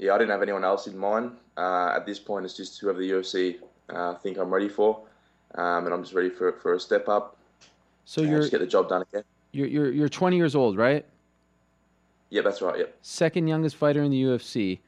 yeah, 0.03 0.15
I 0.15 0.19
didn't 0.19 0.31
have 0.31 0.43
anyone 0.43 0.65
else 0.65 0.89
in 0.89 0.99
mind. 0.99 1.33
Uh, 1.57 1.93
at 1.95 2.05
this 2.05 2.19
point, 2.19 2.45
it's 2.45 2.57
just 2.57 2.81
whoever 2.81 2.99
the 2.99 3.09
UFC 3.09 3.59
uh, 3.89 4.15
think 4.17 4.37
I'm 4.37 4.53
ready 4.53 4.69
for, 4.69 5.01
um, 5.55 5.85
and 5.85 5.95
I'm 5.95 6.03
just 6.03 6.13
ready 6.13 6.29
for 6.29 6.53
for 6.53 6.75
a 6.75 6.81
step 6.81 7.09
up. 7.09 7.37
So 8.05 8.23
you're 8.23 8.41
just 8.41 8.51
get 8.51 8.59
the 8.59 8.67
job 8.67 8.89
done 8.89 9.03
again. 9.03 9.23
you're 9.53 9.69
you're 9.69 9.93
you're 9.93 10.09
20 10.09 10.37
years 10.37 10.57
old, 10.57 10.77
right? 10.77 11.05
Yeah, 12.31 12.43
that's 12.43 12.61
right. 12.63 12.79
Yep. 12.79 12.97
Second 13.03 13.47
youngest 13.47 13.77
fighter 13.77 14.03
in 14.03 14.11
the 14.11 14.23
UFC. 14.23 14.81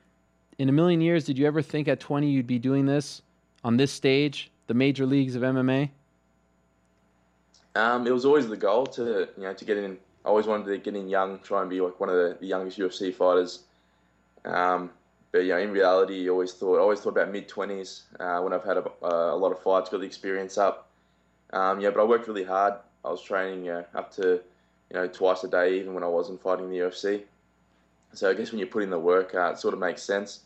In 0.59 0.69
a 0.69 0.73
million 0.73 1.01
years, 1.01 1.25
did 1.25 1.39
you 1.39 1.47
ever 1.47 1.63
think 1.63 1.89
at 1.89 2.01
20 2.01 2.29
you'd 2.29 2.47
be 2.47 2.59
doing 2.59 2.87
this 2.87 3.23
on 3.63 3.77
this 3.77 3.93
stage, 3.93 4.51
the 4.67 4.75
major 4.75 5.05
leagues 5.07 5.37
of 5.37 5.43
MMA? 5.43 5.91
Um, 7.75 8.07
it 8.07 8.13
was 8.13 8.25
always 8.25 8.49
the 8.49 8.57
goal 8.57 8.87
to 8.87 9.29
you 9.37 9.45
know 9.45 9.55
to 9.55 9.65
get 9.65 9.77
in. 9.77 9.97
I 10.25 10.29
always 10.29 10.47
wanted 10.47 10.67
to 10.67 10.79
get 10.79 10.97
in 10.97 11.09
young, 11.09 11.39
try 11.41 11.61
and 11.61 11.71
be 11.71 11.81
like 11.81 12.01
one 12.01 12.09
of 12.09 12.17
the, 12.17 12.37
the 12.41 12.47
youngest 12.47 12.79
UFC 12.79 13.15
fighters. 13.15 13.61
Um, 14.45 14.91
but 15.35 15.43
you 15.43 15.49
know, 15.49 15.59
in 15.59 15.73
reality, 15.73 16.15
you 16.15 16.31
always 16.31 16.53
thought 16.53 16.77
I 16.77 16.81
always 16.81 17.01
thought 17.01 17.17
about 17.17 17.33
mid 17.33 17.49
twenties 17.49 18.05
uh, 18.21 18.39
when 18.39 18.53
I've 18.53 18.63
had 18.63 18.77
a, 18.77 18.85
a 19.03 19.35
lot 19.35 19.51
of 19.51 19.59
fights, 19.59 19.91
got 19.91 19.99
the 19.99 20.07
experience 20.07 20.57
up. 20.59 20.89
Um, 21.53 21.81
yeah, 21.81 21.91
but 21.91 22.03
I 22.03 22.05
worked 22.05 22.29
really 22.29 22.45
hard. 22.45 22.75
I 23.05 23.09
was 23.09 23.21
training 23.21 23.69
up 23.69 24.13
to 24.13 24.41
you 24.91 24.95
know 24.95 25.09
twice 25.09 25.43
a 25.43 25.49
day, 25.49 25.81
even 25.81 25.93
when 25.93 26.05
I 26.05 26.07
wasn't 26.07 26.41
fighting 26.41 26.71
the 26.71 26.77
UFC. 26.77 27.23
So 28.13 28.31
I 28.31 28.35
guess 28.35 28.53
when 28.53 28.61
you 28.61 28.67
put 28.67 28.85
in 28.85 28.91
the 28.91 28.99
work, 28.99 29.35
uh, 29.35 29.51
it 29.51 29.59
sort 29.59 29.75
of 29.75 29.81
makes 29.81 30.05
sense. 30.05 30.43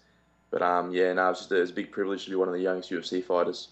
But 0.50 0.62
um, 0.62 0.90
yeah, 0.90 1.12
no, 1.12 1.28
it's 1.28 1.40
just 1.40 1.52
a, 1.52 1.60
a 1.60 1.66
big 1.66 1.92
privilege 1.92 2.24
to 2.24 2.30
be 2.30 2.36
one 2.36 2.48
of 2.48 2.54
the 2.54 2.62
youngest 2.62 2.90
UFC 2.90 3.22
fighters. 3.22 3.68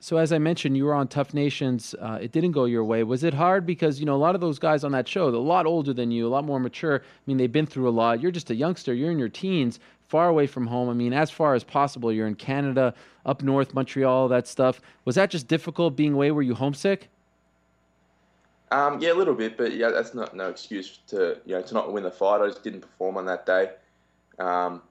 So 0.00 0.16
as 0.16 0.32
I 0.32 0.38
mentioned, 0.38 0.76
you 0.76 0.84
were 0.84 0.94
on 0.94 1.08
TUF 1.08 1.34
Nations. 1.34 1.94
Uh, 2.00 2.18
it 2.20 2.30
didn't 2.30 2.52
go 2.52 2.66
your 2.66 2.84
way. 2.84 3.02
Was 3.02 3.24
it 3.24 3.34
hard 3.34 3.66
because 3.66 3.98
you 3.98 4.06
know 4.06 4.14
a 4.14 4.16
lot 4.16 4.34
of 4.34 4.40
those 4.40 4.58
guys 4.58 4.84
on 4.84 4.92
that 4.92 5.08
show, 5.08 5.30
they're 5.30 5.40
a 5.40 5.42
lot 5.42 5.66
older 5.66 5.92
than 5.92 6.10
you, 6.10 6.26
a 6.26 6.28
lot 6.28 6.44
more 6.44 6.60
mature. 6.60 7.00
I 7.02 7.20
mean, 7.26 7.38
they've 7.38 7.50
been 7.50 7.66
through 7.66 7.88
a 7.88 7.90
lot. 7.90 8.20
You're 8.20 8.30
just 8.30 8.50
a 8.50 8.54
youngster. 8.54 8.92
You're 8.94 9.10
in 9.10 9.18
your 9.18 9.28
teens, 9.28 9.80
far 10.08 10.28
away 10.28 10.46
from 10.46 10.66
home. 10.66 10.88
I 10.88 10.94
mean, 10.94 11.12
as 11.12 11.30
far 11.30 11.54
as 11.54 11.62
possible. 11.62 12.12
You're 12.12 12.26
in 12.26 12.34
Canada, 12.34 12.94
up 13.24 13.42
north, 13.42 13.74
Montreal, 13.74 14.28
that 14.28 14.48
stuff. 14.48 14.80
Was 15.04 15.14
that 15.14 15.30
just 15.30 15.46
difficult 15.46 15.96
being 15.96 16.14
away? 16.14 16.30
Were 16.30 16.42
you 16.42 16.54
homesick? 16.54 17.08
Um, 18.70 19.00
yeah, 19.00 19.12
a 19.12 19.14
little 19.14 19.34
bit, 19.34 19.56
but 19.56 19.74
yeah, 19.74 19.90
that's 19.90 20.14
not 20.14 20.34
no 20.36 20.48
excuse 20.50 20.98
to 21.08 21.38
you 21.46 21.54
know 21.54 21.62
to 21.62 21.74
not 21.74 21.92
win 21.92 22.02
the 22.02 22.10
fight. 22.10 22.42
I 22.42 22.48
just 22.48 22.62
didn't 22.62 22.80
perform 22.80 23.16
on 23.16 23.26
that 23.26 23.46
day. 23.46 23.70
Um, 24.38 24.82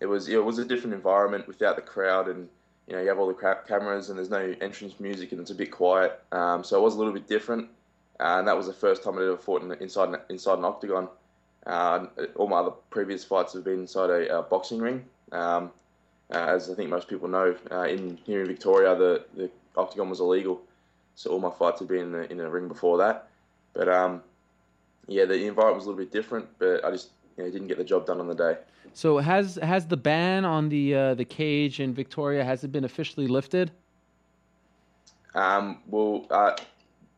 it 0.00 0.06
was 0.06 0.28
it 0.28 0.44
was 0.44 0.58
a 0.58 0.64
different 0.64 0.94
environment 0.94 1.46
without 1.46 1.76
the 1.76 1.82
crowd, 1.82 2.28
and 2.28 2.48
you 2.88 2.94
know 2.94 3.02
you 3.02 3.08
have 3.08 3.20
all 3.20 3.28
the 3.28 3.34
cra- 3.34 3.62
cameras 3.68 4.08
and 4.08 4.18
there's 4.18 4.30
no 4.30 4.54
entrance 4.60 4.98
music 4.98 5.30
and 5.30 5.40
it's 5.40 5.52
a 5.52 5.54
bit 5.54 5.70
quiet. 5.70 6.20
Um, 6.32 6.64
so 6.64 6.76
it 6.76 6.82
was 6.82 6.94
a 6.96 6.98
little 6.98 7.12
bit 7.12 7.28
different, 7.28 7.68
uh, 8.18 8.38
and 8.38 8.48
that 8.48 8.56
was 8.56 8.66
the 8.66 8.72
first 8.72 9.04
time 9.04 9.16
I'd 9.16 9.22
ever 9.22 9.36
fought 9.36 9.62
in, 9.62 9.70
inside 9.74 10.12
inside 10.28 10.58
an 10.58 10.64
octagon. 10.64 11.08
Uh, 11.66 12.06
all 12.36 12.48
my 12.48 12.58
other 12.58 12.72
previous 12.90 13.22
fights 13.22 13.52
have 13.52 13.64
been 13.64 13.80
inside 13.80 14.10
a, 14.10 14.38
uh 14.38 14.42
boxing 14.42 14.80
ring. 14.80 15.04
Um, 15.32 15.70
uh, 16.32 16.46
as 16.46 16.70
I 16.70 16.74
think 16.74 16.90
most 16.90 17.08
people 17.08 17.28
know, 17.28 17.56
uh, 17.70 17.82
in 17.82 18.16
here 18.24 18.40
in 18.40 18.46
Victoria, 18.46 18.94
the, 18.94 19.24
the 19.36 19.50
octagon 19.76 20.08
was 20.08 20.20
illegal. 20.20 20.62
So 21.16 21.30
all 21.30 21.40
my 21.40 21.50
fights 21.50 21.80
have 21.80 21.88
been 21.88 22.00
in, 22.00 22.12
the, 22.12 22.32
in 22.32 22.40
a 22.40 22.48
ring 22.48 22.68
before 22.68 22.98
that. 22.98 23.28
But 23.74 23.88
um, 23.88 24.22
yeah, 25.06 25.24
the 25.24 25.46
environment 25.46 25.76
was 25.76 25.86
a 25.86 25.90
little 25.90 26.04
bit 26.04 26.12
different, 26.12 26.46
but 26.58 26.84
I 26.84 26.90
just 26.90 27.10
you 27.36 27.44
know, 27.44 27.50
didn't 27.50 27.68
get 27.68 27.78
the 27.78 27.84
job 27.84 28.06
done 28.06 28.20
on 28.20 28.28
the 28.28 28.34
day. 28.34 28.56
So 28.94 29.18
has 29.18 29.56
has 29.56 29.86
the 29.86 29.96
ban 29.96 30.44
on 30.44 30.68
the 30.68 30.94
uh, 30.94 31.14
the 31.14 31.24
cage 31.24 31.80
in 31.80 31.94
Victoria 31.94 32.44
has 32.44 32.64
it 32.64 32.72
been 32.72 32.84
officially 32.84 33.28
lifted? 33.28 33.70
Um, 35.34 35.78
well, 35.86 36.26
uh, 36.30 36.56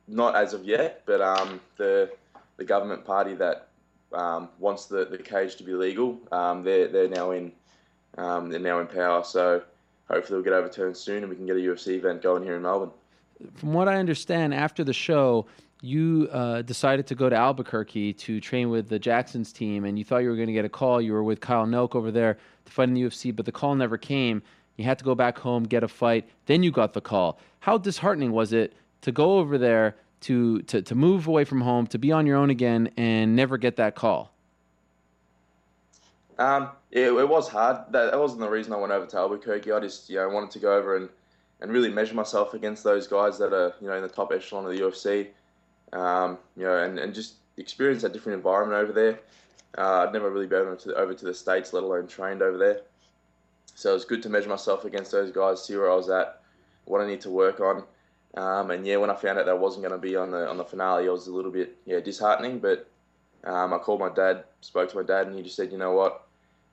not 0.08 0.36
as 0.36 0.52
of 0.52 0.64
yet, 0.64 1.02
but 1.06 1.20
um, 1.20 1.60
the 1.76 2.10
the 2.56 2.64
government 2.64 3.04
party 3.04 3.34
that 3.34 3.68
um, 4.14 4.48
wants 4.58 4.86
the, 4.86 5.04
the 5.04 5.18
cage 5.18 5.56
to 5.56 5.64
be 5.64 5.72
legal, 5.72 6.18
um, 6.32 6.62
they're 6.62 6.88
they're 6.88 7.08
now 7.08 7.30
in 7.32 7.52
um, 8.18 8.50
they're 8.50 8.60
now 8.60 8.80
in 8.80 8.86
power. 8.86 9.24
So 9.24 9.62
hopefully 10.08 10.36
we'll 10.36 10.44
get 10.44 10.52
overturned 10.52 10.96
soon, 10.96 11.18
and 11.18 11.28
we 11.28 11.36
can 11.36 11.46
get 11.46 11.56
a 11.56 11.60
UFC 11.60 11.96
event 11.96 12.22
going 12.22 12.42
here 12.42 12.56
in 12.56 12.62
Melbourne. 12.62 12.90
From 13.54 13.72
what 13.72 13.88
I 13.88 13.96
understand, 13.96 14.54
after 14.54 14.84
the 14.84 14.92
show, 14.92 15.46
you 15.80 16.28
uh, 16.30 16.62
decided 16.62 17.06
to 17.08 17.14
go 17.14 17.28
to 17.28 17.34
Albuquerque 17.34 18.12
to 18.12 18.40
train 18.40 18.70
with 18.70 18.88
the 18.88 18.98
Jacksons 18.98 19.52
team, 19.52 19.84
and 19.84 19.98
you 19.98 20.04
thought 20.04 20.18
you 20.18 20.28
were 20.28 20.36
going 20.36 20.46
to 20.46 20.52
get 20.52 20.64
a 20.64 20.68
call. 20.68 21.00
You 21.00 21.12
were 21.12 21.24
with 21.24 21.40
Kyle 21.40 21.66
Noke 21.66 21.96
over 21.96 22.10
there 22.10 22.38
to 22.64 22.72
fight 22.72 22.88
in 22.88 22.94
the 22.94 23.02
UFC, 23.02 23.34
but 23.34 23.46
the 23.46 23.52
call 23.52 23.74
never 23.74 23.98
came. 23.98 24.42
You 24.76 24.84
had 24.84 24.98
to 24.98 25.04
go 25.04 25.14
back 25.14 25.38
home, 25.38 25.64
get 25.64 25.82
a 25.82 25.88
fight. 25.88 26.28
Then 26.46 26.62
you 26.62 26.70
got 26.70 26.92
the 26.92 27.00
call. 27.00 27.38
How 27.60 27.78
disheartening 27.78 28.32
was 28.32 28.52
it 28.52 28.74
to 29.02 29.12
go 29.12 29.38
over 29.38 29.58
there 29.58 29.96
to 30.22 30.62
to, 30.62 30.82
to 30.82 30.94
move 30.94 31.26
away 31.26 31.44
from 31.44 31.60
home, 31.60 31.86
to 31.88 31.98
be 31.98 32.12
on 32.12 32.26
your 32.26 32.36
own 32.36 32.50
again, 32.50 32.90
and 32.96 33.36
never 33.36 33.58
get 33.58 33.76
that 33.76 33.94
call? 33.94 34.32
Um, 36.38 36.70
it, 36.90 37.12
it 37.12 37.28
was 37.28 37.48
hard. 37.48 37.92
That, 37.92 38.10
that 38.10 38.18
wasn't 38.18 38.40
the 38.40 38.48
reason 38.48 38.72
I 38.72 38.76
went 38.76 38.92
over 38.92 39.06
to 39.06 39.16
Albuquerque. 39.16 39.70
I 39.70 39.80
just 39.80 40.08
you 40.10 40.16
know 40.16 40.28
wanted 40.28 40.50
to 40.52 40.58
go 40.58 40.76
over 40.76 40.96
and, 40.96 41.08
and 41.60 41.70
really 41.70 41.90
measure 41.90 42.14
myself 42.14 42.54
against 42.54 42.82
those 42.84 43.06
guys 43.06 43.38
that 43.38 43.52
are 43.52 43.74
you 43.80 43.88
know 43.88 43.96
in 43.96 44.02
the 44.02 44.08
top 44.08 44.32
echelon 44.32 44.64
of 44.64 44.72
the 44.72 44.80
UFC. 44.80 45.28
Um, 45.92 46.38
you 46.56 46.64
know, 46.64 46.78
and, 46.78 46.98
and 46.98 47.14
just 47.14 47.34
experience 47.58 48.02
that 48.02 48.12
different 48.12 48.36
environment 48.36 48.82
over 48.82 48.92
there. 48.92 49.20
Uh, 49.76 50.06
I'd 50.06 50.12
never 50.12 50.30
really 50.30 50.46
been 50.46 50.60
over 50.60 50.76
to, 50.76 50.94
over 50.94 51.14
to 51.14 51.24
the 51.24 51.34
states, 51.34 51.72
let 51.72 51.82
alone 51.82 52.06
trained 52.06 52.42
over 52.42 52.58
there. 52.58 52.80
so 53.74 53.90
it 53.90 53.94
was 53.94 54.04
good 54.04 54.22
to 54.22 54.28
measure 54.28 54.48
myself 54.48 54.84
against 54.84 55.12
those 55.12 55.30
guys, 55.30 55.64
see 55.64 55.76
where 55.76 55.90
I 55.90 55.94
was 55.94 56.10
at, 56.10 56.42
what 56.84 57.00
I 57.00 57.06
need 57.06 57.20
to 57.22 57.30
work 57.30 57.60
on. 57.60 57.84
Um, 58.34 58.70
and 58.70 58.86
yeah, 58.86 58.96
when 58.96 59.10
I 59.10 59.14
found 59.14 59.38
out 59.38 59.46
that 59.46 59.50
I 59.50 59.54
wasn't 59.54 59.82
going 59.82 59.92
to 59.92 59.98
be 59.98 60.16
on 60.16 60.30
the 60.30 60.48
on 60.48 60.56
the 60.56 60.64
finale, 60.64 61.06
it 61.06 61.10
was 61.10 61.26
a 61.26 61.32
little 61.32 61.50
bit 61.50 61.76
yeah 61.84 62.00
disheartening. 62.00 62.58
But 62.58 62.88
um, 63.44 63.74
I 63.74 63.78
called 63.78 64.00
my 64.00 64.08
dad, 64.08 64.44
spoke 64.60 64.90
to 64.90 64.96
my 64.96 65.02
dad, 65.02 65.26
and 65.26 65.36
he 65.36 65.42
just 65.42 65.56
said, 65.56 65.70
you 65.70 65.78
know 65.78 65.92
what, 65.92 66.26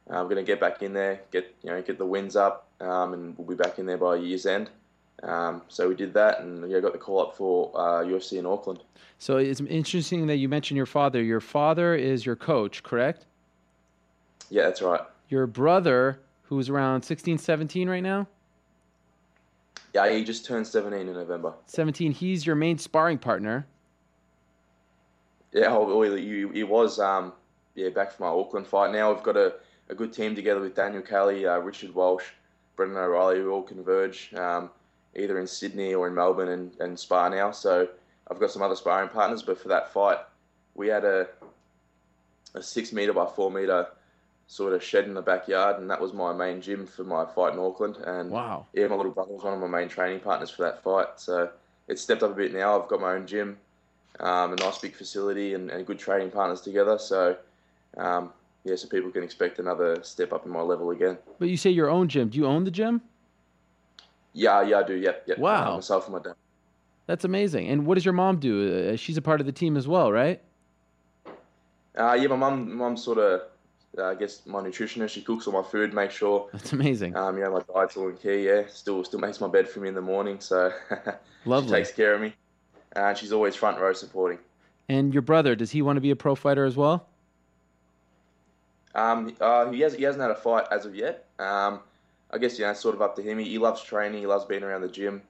I'm 0.09 0.25
going 0.25 0.37
to 0.37 0.43
get 0.43 0.59
back 0.59 0.81
in 0.81 0.93
there, 0.93 1.21
get 1.31 1.53
you 1.63 1.69
know 1.69 1.81
get 1.81 1.97
the 1.97 2.05
wins 2.05 2.35
up, 2.35 2.67
um, 2.79 3.13
and 3.13 3.37
we'll 3.37 3.47
be 3.47 3.61
back 3.61 3.79
in 3.79 3.85
there 3.85 3.97
by 3.97 4.15
year's 4.15 4.45
end. 4.45 4.69
Um, 5.21 5.63
so 5.67 5.89
we 5.89 5.95
did 5.95 6.13
that, 6.13 6.39
and 6.39 6.69
yeah, 6.69 6.79
got 6.79 6.93
the 6.93 6.99
call 6.99 7.21
up 7.21 7.35
for 7.35 7.71
uh, 7.75 8.03
UFC 8.03 8.39
in 8.39 8.45
Auckland. 8.45 8.79
So 9.17 9.37
it's 9.37 9.59
interesting 9.59 10.27
that 10.27 10.37
you 10.37 10.47
mentioned 10.47 10.77
your 10.77 10.85
father. 10.85 11.21
Your 11.21 11.41
father 11.41 11.93
is 11.93 12.25
your 12.25 12.37
coach, 12.37 12.83
correct? 12.83 13.25
Yeah, 14.49 14.63
that's 14.63 14.81
right. 14.81 15.01
Your 15.27 15.45
brother, 15.45 16.19
who's 16.43 16.69
around 16.69 17.03
16, 17.03 17.37
17 17.37 17.89
right 17.89 18.01
now? 18.01 18.27
Yeah, 19.93 20.09
he 20.11 20.23
just 20.23 20.45
turned 20.45 20.67
17 20.67 21.07
in 21.07 21.13
November. 21.13 21.53
17. 21.65 22.11
He's 22.11 22.45
your 22.45 22.55
main 22.55 22.77
sparring 22.77 23.17
partner. 23.17 23.65
Yeah, 25.51 25.67
oh, 25.69 26.01
he, 26.01 26.47
he 26.53 26.63
was 26.63 26.99
um, 26.99 27.33
yeah 27.73 27.89
back 27.89 28.11
from 28.11 28.27
our 28.27 28.37
Auckland 28.37 28.67
fight. 28.67 28.91
Now 28.91 29.11
we've 29.11 29.23
got 29.23 29.35
a, 29.35 29.55
a 29.89 29.95
good 29.95 30.13
team 30.13 30.35
together 30.35 30.59
with 30.61 30.75
Daniel 30.75 31.01
Kelly, 31.01 31.47
uh, 31.47 31.57
Richard 31.57 31.95
Walsh, 31.95 32.25
Brendan 32.75 32.97
O'Reilly, 32.97 33.39
who 33.39 33.51
all 33.51 33.63
converge 33.63 34.31
um, 34.35 34.69
either 35.15 35.39
in 35.39 35.47
Sydney 35.47 35.95
or 35.95 36.07
in 36.07 36.13
Melbourne 36.13 36.49
and, 36.49 36.71
and 36.79 36.99
spar 36.99 37.31
now. 37.31 37.49
So 37.49 37.87
I've 38.29 38.39
got 38.39 38.51
some 38.51 38.61
other 38.61 38.75
sparring 38.75 39.09
partners, 39.09 39.41
but 39.41 39.59
for 39.59 39.69
that 39.69 39.91
fight, 39.91 40.19
we 40.75 40.87
had 40.87 41.03
a 41.03 41.27
a 42.55 42.63
six 42.63 42.91
meter 42.91 43.13
by 43.13 43.25
four 43.25 43.51
meter 43.51 43.87
sort 44.49 44.73
of 44.73 44.83
shed 44.83 45.05
in 45.05 45.13
the 45.13 45.21
backyard, 45.21 45.79
and 45.79 45.89
that 45.91 46.01
was 46.01 46.11
my 46.11 46.33
main 46.33 46.59
gym 46.59 46.87
for 46.87 47.03
my 47.03 47.23
fight 47.23 47.53
in 47.53 47.59
Auckland. 47.59 47.97
And 47.97 48.31
wow, 48.31 48.65
yeah, 48.73 48.87
my 48.87 48.95
little 48.95 49.11
brother 49.11 49.31
was 49.31 49.43
one 49.43 49.53
of 49.53 49.59
my 49.59 49.67
main 49.67 49.87
training 49.87 50.21
partners 50.21 50.49
for 50.49 50.63
that 50.63 50.83
fight. 50.83 51.07
So 51.17 51.51
it's 51.87 52.01
stepped 52.01 52.23
up 52.23 52.31
a 52.31 52.33
bit 52.33 52.51
now. 52.51 52.81
I've 52.81 52.89
got 52.89 52.99
my 52.99 53.13
own 53.13 53.27
gym, 53.27 53.57
um, 54.19 54.53
a 54.53 54.55
nice 54.55 54.79
big 54.79 54.95
facility, 54.95 55.53
and, 55.53 55.69
and 55.69 55.85
good 55.85 55.99
training 55.99 56.31
partners 56.31 56.61
together. 56.61 56.97
So 56.97 57.37
um, 57.95 58.33
yeah, 58.63 58.75
so 58.75 58.87
people 58.87 59.11
can 59.11 59.23
expect 59.23 59.59
another 59.59 60.03
step 60.03 60.33
up 60.33 60.45
in 60.45 60.51
my 60.51 60.61
level 60.61 60.89
again. 60.89 61.17
But 61.37 61.49
you 61.49 61.57
say 61.57 61.69
your 61.69 61.89
own 61.89 62.07
gym. 62.07 62.29
Do 62.29 62.39
you 62.39 62.47
own 62.47 62.63
the 62.63 62.71
gym? 62.71 63.01
Yeah, 64.33 64.63
yeah, 64.63 64.79
I 64.79 64.83
do. 64.83 64.95
Yep, 64.95 65.23
yep. 65.27 65.37
Wow. 65.37 65.73
Uh, 65.73 65.75
myself 65.75 66.05
and 66.05 66.15
my 66.15 66.21
dad. 66.21 66.33
That's 67.05 67.23
amazing. 67.23 67.67
And 67.67 67.85
what 67.85 67.95
does 67.95 68.05
your 68.05 68.13
mom 68.13 68.39
do? 68.39 68.91
Uh, 68.93 68.95
she's 68.95 69.17
a 69.17 69.21
part 69.21 69.39
of 69.39 69.45
the 69.45 69.51
team 69.51 69.77
as 69.77 69.87
well, 69.87 70.11
right? 70.11 70.41
Uh, 71.97 72.13
yeah, 72.13 72.27
my 72.27 72.35
mum, 72.35 72.75
mum's 72.75 73.03
sort 73.03 73.17
of, 73.17 73.41
uh, 73.97 74.05
I 74.05 74.15
guess, 74.15 74.45
my 74.45 74.61
nutritionist. 74.61 75.09
She 75.09 75.21
cooks 75.21 75.47
all 75.47 75.53
my 75.53 75.63
food, 75.63 75.93
makes 75.93 76.15
sure. 76.15 76.49
That's 76.53 76.73
amazing. 76.73 77.15
Um, 77.15 77.37
you 77.37 77.43
know, 77.43 77.51
my 77.51 77.61
diet's 77.73 77.97
all 77.97 78.09
in 78.09 78.17
key. 78.17 78.45
Yeah, 78.45 78.63
still, 78.67 79.03
still 79.03 79.19
makes 79.19 79.41
my 79.41 79.47
bed 79.47 79.67
for 79.67 79.79
me 79.79 79.89
in 79.89 79.95
the 79.95 80.01
morning. 80.01 80.39
So, 80.39 80.71
Lovely. 81.45 81.69
she 81.69 81.75
takes 81.75 81.91
care 81.91 82.13
of 82.13 82.21
me, 82.21 82.33
and 82.95 83.17
she's 83.17 83.31
always 83.31 83.55
front 83.55 83.79
row 83.79 83.93
supporting. 83.93 84.39
And 84.87 85.13
your 85.13 85.21
brother, 85.21 85.55
does 85.55 85.71
he 85.71 85.81
want 85.81 85.97
to 85.97 86.01
be 86.01 86.11
a 86.11 86.15
pro 86.15 86.35
fighter 86.35 86.65
as 86.65 86.75
well? 86.75 87.07
Um, 88.95 89.35
uh, 89.39 89.71
he 89.71 89.81
has 89.81 89.93
he 89.93 90.03
hasn't 90.03 90.21
had 90.21 90.31
a 90.31 90.35
fight 90.35 90.65
as 90.71 90.85
of 90.85 90.95
yet. 90.95 91.27
Um, 91.37 91.81
I 92.31 92.37
guess 92.37 92.57
you 92.57 92.65
know, 92.65 92.71
it's 92.71 92.79
sort 92.79 92.95
of 92.95 93.01
up 93.01 93.15
to 93.15 93.21
him. 93.21 93.39
He, 93.39 93.45
he 93.49 93.57
loves 93.57 93.83
training. 93.83 94.19
He 94.19 94.27
loves 94.27 94.45
being 94.45 94.63
around 94.63 94.81
the 94.81 94.87
gym. 94.87 95.21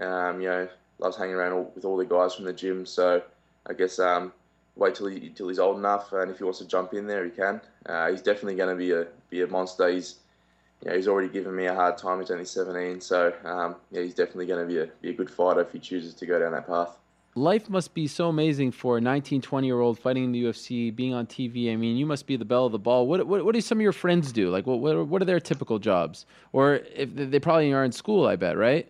Um, 0.00 0.40
you 0.40 0.48
know, 0.48 0.68
loves 0.98 1.16
hanging 1.16 1.34
around 1.34 1.52
all, 1.52 1.72
with 1.74 1.84
all 1.84 1.96
the 1.96 2.04
guys 2.04 2.34
from 2.34 2.44
the 2.44 2.52
gym. 2.52 2.86
So 2.86 3.22
I 3.66 3.72
guess 3.72 3.98
um, 3.98 4.32
wait 4.76 4.94
till 4.94 5.06
he 5.06 5.30
till 5.30 5.48
he's 5.48 5.58
old 5.58 5.78
enough, 5.78 6.12
and 6.12 6.30
if 6.30 6.38
he 6.38 6.44
wants 6.44 6.58
to 6.58 6.66
jump 6.66 6.94
in 6.94 7.06
there, 7.06 7.24
he 7.24 7.30
can. 7.30 7.60
Uh, 7.86 8.10
he's 8.10 8.22
definitely 8.22 8.56
going 8.56 8.70
to 8.70 8.76
be 8.76 8.92
a 8.92 9.06
be 9.30 9.42
a 9.42 9.46
monster. 9.46 9.88
He's 9.88 10.16
you 10.82 10.90
know, 10.90 10.96
he's 10.96 11.08
already 11.08 11.28
given 11.28 11.54
me 11.54 11.66
a 11.66 11.74
hard 11.74 11.96
time. 11.96 12.20
He's 12.20 12.30
only 12.30 12.44
17, 12.44 13.00
so 13.00 13.32
um, 13.44 13.76
yeah, 13.90 14.02
he's 14.02 14.14
definitely 14.14 14.46
going 14.46 14.66
to 14.66 14.72
be 14.72 14.80
a 14.80 14.86
be 15.00 15.10
a 15.10 15.14
good 15.14 15.30
fighter 15.30 15.60
if 15.60 15.72
he 15.72 15.78
chooses 15.78 16.14
to 16.14 16.26
go 16.26 16.38
down 16.38 16.52
that 16.52 16.66
path. 16.66 16.98
Life 17.36 17.68
must 17.68 17.94
be 17.94 18.06
so 18.06 18.28
amazing 18.28 18.70
for 18.70 18.96
a 18.96 19.00
19, 19.00 19.40
20 19.40 19.66
year 19.66 19.80
old 19.80 19.98
fighting 19.98 20.24
in 20.24 20.32
the 20.32 20.44
UFC, 20.44 20.94
being 20.94 21.14
on 21.14 21.26
TV. 21.26 21.72
I 21.72 21.76
mean, 21.76 21.96
you 21.96 22.06
must 22.06 22.28
be 22.28 22.36
the 22.36 22.44
belle 22.44 22.66
of 22.66 22.72
the 22.72 22.78
ball. 22.78 23.08
What 23.08 23.26
what, 23.26 23.44
what 23.44 23.54
do 23.54 23.60
some 23.60 23.78
of 23.78 23.82
your 23.82 23.92
friends 23.92 24.30
do? 24.32 24.50
Like, 24.50 24.66
what 24.66 24.78
what, 24.80 25.06
what 25.08 25.22
are 25.22 25.24
their 25.24 25.40
typical 25.40 25.78
jobs? 25.78 26.26
Or 26.52 26.80
if 26.94 27.14
they 27.14 27.40
probably 27.40 27.72
are 27.72 27.84
in 27.84 27.92
school, 27.92 28.26
I 28.26 28.36
bet, 28.36 28.56
right? 28.56 28.88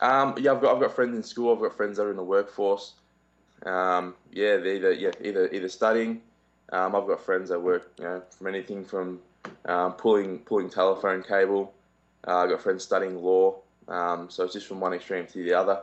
Um, 0.00 0.34
yeah, 0.38 0.52
I've 0.52 0.62
got 0.62 0.74
I've 0.74 0.80
got 0.80 0.94
friends 0.94 1.16
in 1.16 1.22
school. 1.22 1.52
I've 1.52 1.60
got 1.60 1.76
friends 1.76 1.96
that 1.96 2.04
are 2.04 2.10
in 2.10 2.16
the 2.16 2.22
workforce. 2.22 2.94
Um, 3.66 4.14
yeah, 4.32 4.56
either 4.56 4.92
yeah 4.92 5.10
either 5.22 5.48
either 5.48 5.68
studying. 5.68 6.22
Um, 6.72 6.94
I've 6.94 7.06
got 7.06 7.24
friends 7.24 7.48
that 7.50 7.60
work 7.60 7.92
you 7.98 8.04
know 8.04 8.22
from 8.30 8.46
anything 8.46 8.84
from 8.84 9.20
um, 9.64 9.92
pulling 9.94 10.38
pulling 10.40 10.70
telephone 10.70 11.22
cable. 11.22 11.72
Uh, 12.26 12.38
I've 12.38 12.50
got 12.50 12.62
friends 12.62 12.84
studying 12.84 13.16
law. 13.16 13.56
Um, 13.88 14.30
so 14.30 14.44
it's 14.44 14.52
just 14.52 14.66
from 14.66 14.80
one 14.80 14.92
extreme 14.92 15.26
to 15.26 15.42
the 15.42 15.54
other. 15.54 15.80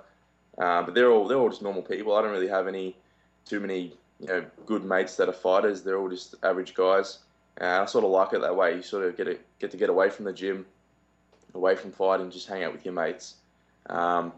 Um, 0.57 0.85
but 0.85 0.93
they're 0.93 1.11
all 1.11 1.27
they're 1.27 1.37
all 1.37 1.49
just 1.49 1.61
normal 1.61 1.81
people. 1.81 2.15
I 2.15 2.21
don't 2.21 2.31
really 2.31 2.47
have 2.47 2.67
any 2.67 2.95
too 3.45 3.59
many 3.59 3.93
you 4.19 4.27
know 4.27 4.45
good 4.65 4.83
mates 4.83 5.15
that 5.17 5.29
are 5.29 5.33
fighters. 5.33 5.83
They're 5.83 5.97
all 5.97 6.09
just 6.09 6.35
average 6.43 6.73
guys. 6.73 7.19
I 7.59 7.85
sort 7.85 8.05
of 8.05 8.11
like 8.11 8.33
it 8.33 8.41
that 8.41 8.55
way. 8.55 8.75
You 8.75 8.83
sort 8.83 9.05
of 9.05 9.17
get 9.17 9.23
to, 9.23 9.37
get 9.59 9.71
to 9.71 9.77
get 9.77 9.89
away 9.89 10.11
from 10.11 10.25
the 10.25 10.33
gym, 10.33 10.67
away 11.55 11.75
from 11.75 11.91
fighting, 11.91 12.29
just 12.29 12.47
hang 12.47 12.63
out 12.63 12.71
with 12.71 12.85
your 12.85 12.93
mates 12.93 13.33
um, 13.89 14.33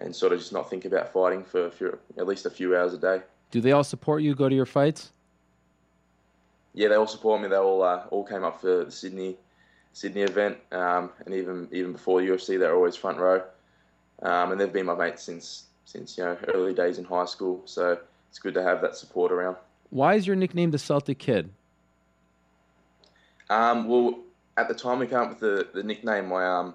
and 0.00 0.14
sort 0.14 0.32
of 0.32 0.38
just 0.38 0.52
not 0.52 0.68
think 0.68 0.84
about 0.84 1.12
fighting 1.12 1.44
for 1.44 1.66
a 1.66 1.70
few, 1.70 1.98
at 2.18 2.26
least 2.26 2.46
a 2.46 2.50
few 2.50 2.76
hours 2.76 2.94
a 2.94 2.98
day. 2.98 3.22
Do 3.50 3.60
they 3.60 3.72
all 3.72 3.84
support 3.84 4.22
you? 4.22 4.34
Go 4.34 4.48
to 4.48 4.54
your 4.54 4.66
fights? 4.66 5.12
Yeah, 6.72 6.88
they 6.88 6.94
all 6.94 7.06
support 7.06 7.42
me. 7.42 7.48
They 7.48 7.56
all 7.56 7.82
uh, 7.82 8.04
all 8.10 8.24
came 8.24 8.44
up 8.44 8.60
for 8.60 8.84
the 8.84 8.90
Sydney 8.90 9.36
Sydney 9.92 10.22
event, 10.22 10.58
um, 10.72 11.10
and 11.26 11.34
even 11.34 11.68
even 11.72 11.92
before 11.92 12.20
UFC, 12.20 12.58
they're 12.58 12.74
always 12.74 12.96
front 12.96 13.18
row. 13.18 13.42
Um, 14.22 14.52
and 14.52 14.60
they've 14.60 14.72
been 14.72 14.86
my 14.86 14.94
mates 14.94 15.22
since 15.22 15.64
since 15.84 16.16
you 16.16 16.24
know 16.24 16.36
early 16.54 16.74
days 16.74 16.98
in 16.98 17.04
high 17.04 17.24
school. 17.24 17.62
So 17.64 17.98
it's 18.28 18.38
good 18.38 18.54
to 18.54 18.62
have 18.62 18.80
that 18.82 18.96
support 18.96 19.32
around. 19.32 19.56
Why 19.90 20.14
is 20.14 20.26
your 20.26 20.36
nickname 20.36 20.70
the 20.70 20.78
Celtic 20.78 21.18
Kid? 21.18 21.50
Um, 23.48 23.88
well, 23.88 24.20
at 24.56 24.68
the 24.68 24.74
time 24.74 25.00
we 25.00 25.08
came 25.08 25.18
up 25.18 25.30
with 25.30 25.40
the, 25.40 25.68
the 25.74 25.82
nickname, 25.82 26.28
my 26.28 26.46
um, 26.46 26.74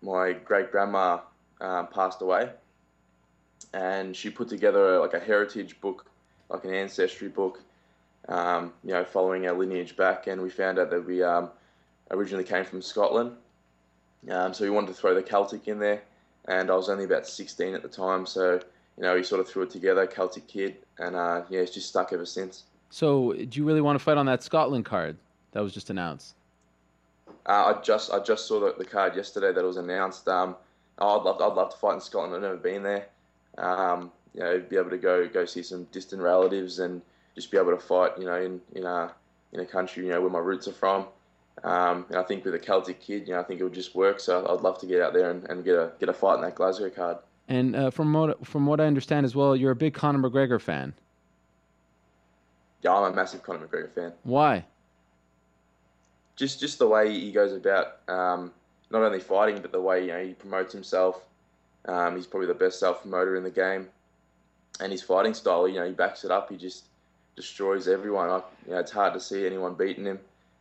my 0.00 0.32
great 0.32 0.72
grandma 0.72 1.18
um, 1.60 1.86
passed 1.88 2.22
away, 2.22 2.50
and 3.72 4.16
she 4.16 4.30
put 4.30 4.48
together 4.48 4.94
a, 4.94 5.00
like 5.00 5.14
a 5.14 5.20
heritage 5.20 5.80
book, 5.80 6.06
like 6.48 6.64
an 6.64 6.74
ancestry 6.74 7.28
book, 7.28 7.60
um, 8.28 8.72
you 8.84 8.92
know, 8.92 9.04
following 9.04 9.46
our 9.46 9.54
lineage 9.54 9.96
back, 9.96 10.26
and 10.26 10.40
we 10.40 10.50
found 10.50 10.78
out 10.78 10.90
that 10.90 11.04
we 11.04 11.22
um, 11.22 11.50
originally 12.10 12.44
came 12.44 12.64
from 12.64 12.82
Scotland. 12.82 13.32
Um, 14.30 14.52
so 14.52 14.64
we 14.64 14.70
wanted 14.70 14.88
to 14.88 14.94
throw 14.94 15.14
the 15.14 15.22
Celtic 15.22 15.66
in 15.68 15.78
there, 15.78 16.02
and 16.46 16.70
I 16.70 16.74
was 16.74 16.88
only 16.88 17.04
about 17.04 17.26
16 17.26 17.74
at 17.74 17.82
the 17.82 17.88
time, 17.88 18.26
so 18.26 18.60
you 18.96 19.02
know 19.02 19.14
we 19.14 19.22
sort 19.22 19.40
of 19.40 19.48
threw 19.48 19.62
it 19.62 19.70
together, 19.70 20.06
Celtic 20.06 20.46
kid, 20.46 20.76
and 20.98 21.16
uh, 21.16 21.42
yeah, 21.48 21.60
it's 21.60 21.72
just 21.72 21.88
stuck 21.88 22.12
ever 22.12 22.26
since. 22.26 22.64
So, 22.90 23.32
do 23.32 23.58
you 23.58 23.64
really 23.64 23.80
want 23.80 23.98
to 23.98 24.04
fight 24.04 24.18
on 24.18 24.26
that 24.26 24.42
Scotland 24.42 24.84
card 24.84 25.16
that 25.52 25.62
was 25.62 25.72
just 25.72 25.90
announced? 25.90 26.34
Uh, 27.46 27.74
I 27.74 27.80
just 27.82 28.12
I 28.12 28.18
just 28.20 28.46
saw 28.46 28.60
the, 28.60 28.74
the 28.76 28.84
card 28.84 29.16
yesterday 29.16 29.52
that 29.52 29.64
was 29.64 29.76
announced. 29.76 30.28
Um, 30.28 30.56
I'd 31.00 31.22
love 31.22 31.40
I'd 31.40 31.54
love 31.54 31.70
to 31.70 31.76
fight 31.76 31.94
in 31.94 32.00
Scotland. 32.00 32.34
I've 32.34 32.42
never 32.42 32.56
been 32.56 32.82
there. 32.82 33.06
Um, 33.58 34.12
you 34.34 34.40
know, 34.40 34.60
be 34.60 34.76
able 34.76 34.90
to 34.90 34.98
go 34.98 35.28
go 35.28 35.44
see 35.44 35.62
some 35.62 35.84
distant 35.92 36.22
relatives 36.22 36.78
and 36.78 37.02
just 37.34 37.50
be 37.50 37.58
able 37.58 37.72
to 37.72 37.78
fight. 37.78 38.12
You 38.18 38.26
know, 38.26 38.40
in 38.40 38.60
in 38.74 38.84
a 38.84 39.12
in 39.52 39.60
a 39.60 39.66
country 39.66 40.04
you 40.04 40.10
know 40.10 40.20
where 40.20 40.30
my 40.30 40.38
roots 40.38 40.68
are 40.68 40.72
from. 40.72 41.06
Um, 41.62 42.06
and 42.08 42.16
I 42.16 42.22
think 42.22 42.44
with 42.44 42.54
a 42.54 42.58
Celtic 42.58 43.00
kid, 43.00 43.28
you 43.28 43.34
know, 43.34 43.40
I 43.40 43.42
think 43.42 43.60
it 43.60 43.64
would 43.64 43.74
just 43.74 43.94
work. 43.94 44.20
So 44.20 44.46
I'd 44.46 44.62
love 44.62 44.78
to 44.80 44.86
get 44.86 45.02
out 45.02 45.12
there 45.12 45.30
and, 45.30 45.44
and 45.50 45.64
get 45.64 45.74
a 45.74 45.92
get 45.98 46.08
a 46.08 46.12
fight 46.12 46.36
in 46.36 46.42
that 46.42 46.54
Glasgow 46.54 46.90
card. 46.90 47.18
And 47.48 47.74
uh, 47.74 47.90
from 47.90 48.12
what 48.12 48.46
from 48.46 48.66
what 48.66 48.80
I 48.80 48.86
understand 48.86 49.26
as 49.26 49.34
well, 49.34 49.56
you're 49.56 49.72
a 49.72 49.76
big 49.76 49.94
Conor 49.94 50.30
McGregor 50.30 50.60
fan. 50.60 50.94
Yeah, 52.82 52.94
I'm 52.94 53.12
a 53.12 53.14
massive 53.14 53.42
Conor 53.42 53.66
McGregor 53.66 53.90
fan. 53.90 54.12
Why? 54.22 54.64
Just 56.36 56.60
just 56.60 56.78
the 56.78 56.86
way 56.86 57.12
he 57.12 57.32
goes 57.32 57.52
about 57.52 57.98
um, 58.08 58.52
not 58.90 59.02
only 59.02 59.20
fighting, 59.20 59.60
but 59.62 59.72
the 59.72 59.80
way 59.80 60.02
you 60.02 60.08
know 60.08 60.22
he 60.22 60.34
promotes 60.34 60.72
himself. 60.72 61.22
Um, 61.86 62.16
he's 62.16 62.26
probably 62.26 62.48
the 62.48 62.54
best 62.54 62.78
self 62.78 63.02
promoter 63.02 63.36
in 63.36 63.42
the 63.42 63.50
game, 63.50 63.88
and 64.80 64.92
his 64.92 65.02
fighting 65.02 65.34
style, 65.34 65.66
you 65.68 65.76
know, 65.76 65.86
he 65.86 65.92
backs 65.92 66.24
it 66.24 66.30
up. 66.30 66.50
He 66.50 66.56
just 66.56 66.84
destroys 67.36 67.88
everyone. 67.88 68.28
I, 68.28 68.42
you 68.66 68.72
know, 68.72 68.78
it's 68.78 68.90
hard 68.90 69.14
to 69.14 69.20
see 69.20 69.46
anyone 69.46 69.74
beating 69.74 70.04
him. 70.04 70.18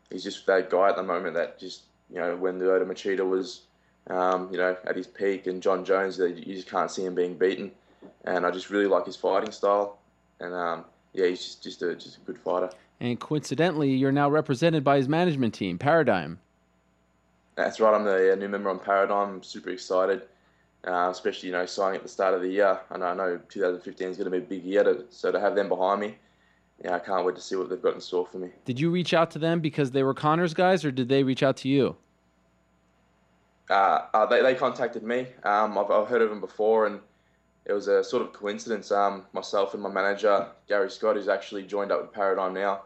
He's 0.09 0.23
just 0.23 0.45
that 0.47 0.69
guy 0.69 0.89
at 0.89 0.95
the 0.95 1.03
moment 1.03 1.35
that 1.35 1.59
just 1.59 1.83
you 2.09 2.17
know 2.17 2.35
when 2.35 2.59
Lyoto 2.59 2.85
Machida 2.85 3.27
was 3.27 3.61
um, 4.09 4.49
you 4.51 4.57
know 4.57 4.77
at 4.85 4.95
his 4.95 5.07
peak 5.07 5.47
and 5.47 5.61
Jon 5.61 5.83
Jones, 5.83 6.17
you 6.17 6.55
just 6.55 6.69
can't 6.69 6.89
see 6.89 7.03
him 7.03 7.15
being 7.15 7.37
beaten. 7.37 7.71
And 8.23 8.45
I 8.45 8.51
just 8.51 8.69
really 8.69 8.87
like 8.87 9.05
his 9.05 9.15
fighting 9.15 9.51
style, 9.51 9.99
and 10.39 10.53
um, 10.53 10.85
yeah, 11.13 11.27
he's 11.27 11.43
just 11.43 11.63
just 11.63 11.81
a 11.81 11.95
just 11.95 12.17
a 12.17 12.19
good 12.21 12.39
fighter. 12.39 12.69
And 13.01 13.19
coincidentally, 13.19 13.91
you're 13.91 14.11
now 14.11 14.29
represented 14.29 14.83
by 14.83 14.97
his 14.97 15.07
management 15.07 15.53
team, 15.53 15.77
Paradigm. 15.77 16.39
That's 17.59 17.81
right. 17.81 17.93
I'm 17.93 18.05
the 18.05 18.37
new 18.39 18.47
member 18.47 18.69
on 18.69 18.79
Paradigm. 18.79 19.33
I'm 19.33 19.43
super 19.43 19.69
excited, 19.69 20.21
uh, 20.87 21.09
especially 21.11 21.47
you 21.47 21.53
know 21.53 21.65
signing 21.65 21.97
at 21.97 22.03
the 22.03 22.07
start 22.07 22.33
of 22.33 22.41
the 22.41 22.47
year. 22.47 22.79
I 22.89 22.97
know, 22.97 23.05
I 23.07 23.13
know 23.13 23.39
2015 23.49 24.07
is 24.07 24.15
going 24.15 24.31
to 24.31 24.31
be 24.31 24.37
a 24.37 24.41
big 24.41 24.63
year, 24.63 24.81
to, 24.85 25.03
so 25.09 25.29
to 25.29 25.41
have 25.41 25.55
them 25.55 25.67
behind 25.67 25.99
me, 25.99 26.15
yeah, 26.81 26.95
I 26.95 26.99
can't 26.99 27.25
wait 27.25 27.35
to 27.35 27.41
see 27.41 27.57
what 27.57 27.69
they've 27.69 27.81
got 27.81 27.95
in 27.95 27.99
store 27.99 28.25
for 28.25 28.37
me. 28.37 28.51
Did 28.63 28.79
you 28.79 28.89
reach 28.89 29.13
out 29.13 29.29
to 29.31 29.39
them 29.39 29.59
because 29.59 29.91
they 29.91 30.03
were 30.03 30.13
Conor's 30.13 30.53
guys, 30.53 30.85
or 30.85 30.91
did 30.91 31.09
they 31.09 31.21
reach 31.21 31.43
out 31.43 31.57
to 31.57 31.67
you? 31.67 31.97
Uh, 33.69 34.05
uh, 34.13 34.25
they, 34.25 34.41
they 34.41 34.55
contacted 34.55 35.03
me. 35.03 35.27
Um, 35.43 35.77
I've, 35.77 35.91
I've 35.91 36.07
heard 36.07 36.21
of 36.21 36.29
them 36.29 36.39
before, 36.39 36.85
and 36.85 37.01
it 37.65 37.73
was 37.73 37.89
a 37.89 38.05
sort 38.05 38.23
of 38.23 38.31
coincidence. 38.31 38.89
Um, 38.89 39.25
myself 39.33 39.73
and 39.73 39.83
my 39.83 39.89
manager, 39.89 40.47
Gary 40.69 40.89
Scott, 40.89 41.17
who's 41.17 41.27
actually 41.27 41.63
joined 41.63 41.91
up 41.91 42.01
with 42.01 42.13
Paradigm 42.13 42.53
now, 42.53 42.83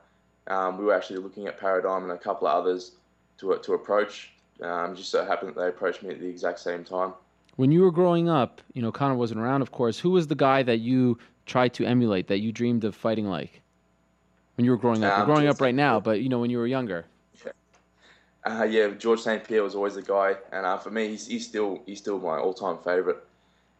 um, 0.47 0.79
we 0.79 0.85
were 0.85 0.95
actually 0.95 1.19
looking 1.19 1.45
at 1.45 1.59
Paradigm 1.59 2.01
and 2.01 2.11
a 2.11 2.17
couple 2.17 2.47
of 2.47 2.59
others 2.59 2.93
to, 3.37 3.55
to 3.61 3.73
approach. 3.73 4.32
Um, 4.63 4.95
just 4.95 5.11
so 5.11 5.25
happened 5.25 5.53
that 5.53 5.59
they 5.59 5.67
approached 5.67 6.01
me 6.01 6.09
at 6.09 6.19
the 6.19 6.27
exact 6.27 6.59
same 6.59 6.83
time. 6.83 7.13
When 7.57 7.71
you 7.71 7.81
were 7.81 7.91
growing 7.91 8.29
up, 8.29 8.61
you 8.73 8.81
know, 8.81 8.91
Conor 8.91 9.15
wasn't 9.15 9.39
around, 9.41 9.61
of 9.61 9.71
course. 9.71 9.99
Who 9.99 10.09
was 10.11 10.25
the 10.27 10.35
guy 10.35 10.63
that 10.63 10.77
you 10.77 11.19
tried 11.45 11.73
to 11.75 11.85
emulate, 11.85 12.27
that 12.27 12.39
you 12.39 12.51
dreamed 12.51 12.83
of 12.83 12.95
fighting 12.95 13.27
like? 13.27 13.61
When 14.55 14.65
you 14.65 14.71
were 14.71 14.77
growing 14.77 15.03
up, 15.03 15.11
you're 15.11 15.19
Um, 15.21 15.25
growing 15.25 15.43
George 15.43 15.55
up 15.55 15.61
right 15.61 15.75
now, 15.75 15.99
but 15.99 16.21
you 16.21 16.29
know, 16.29 16.39
when 16.39 16.49
you 16.49 16.57
were 16.57 16.67
younger. 16.67 17.05
Uh, 18.45 18.67
yeah, 18.69 18.89
Georges 18.89 19.23
St 19.23 19.43
Pierre 19.43 19.63
was 19.63 19.73
always 19.73 19.95
the 19.95 20.01
guy, 20.01 20.35
and 20.51 20.65
uh, 20.65 20.77
for 20.77 20.91
me, 20.91 21.07
he's, 21.07 21.27
he's 21.27 21.47
still 21.47 21.81
he's 21.85 21.99
still 21.99 22.19
my 22.19 22.37
all-time 22.37 22.77
favourite. 22.77 23.19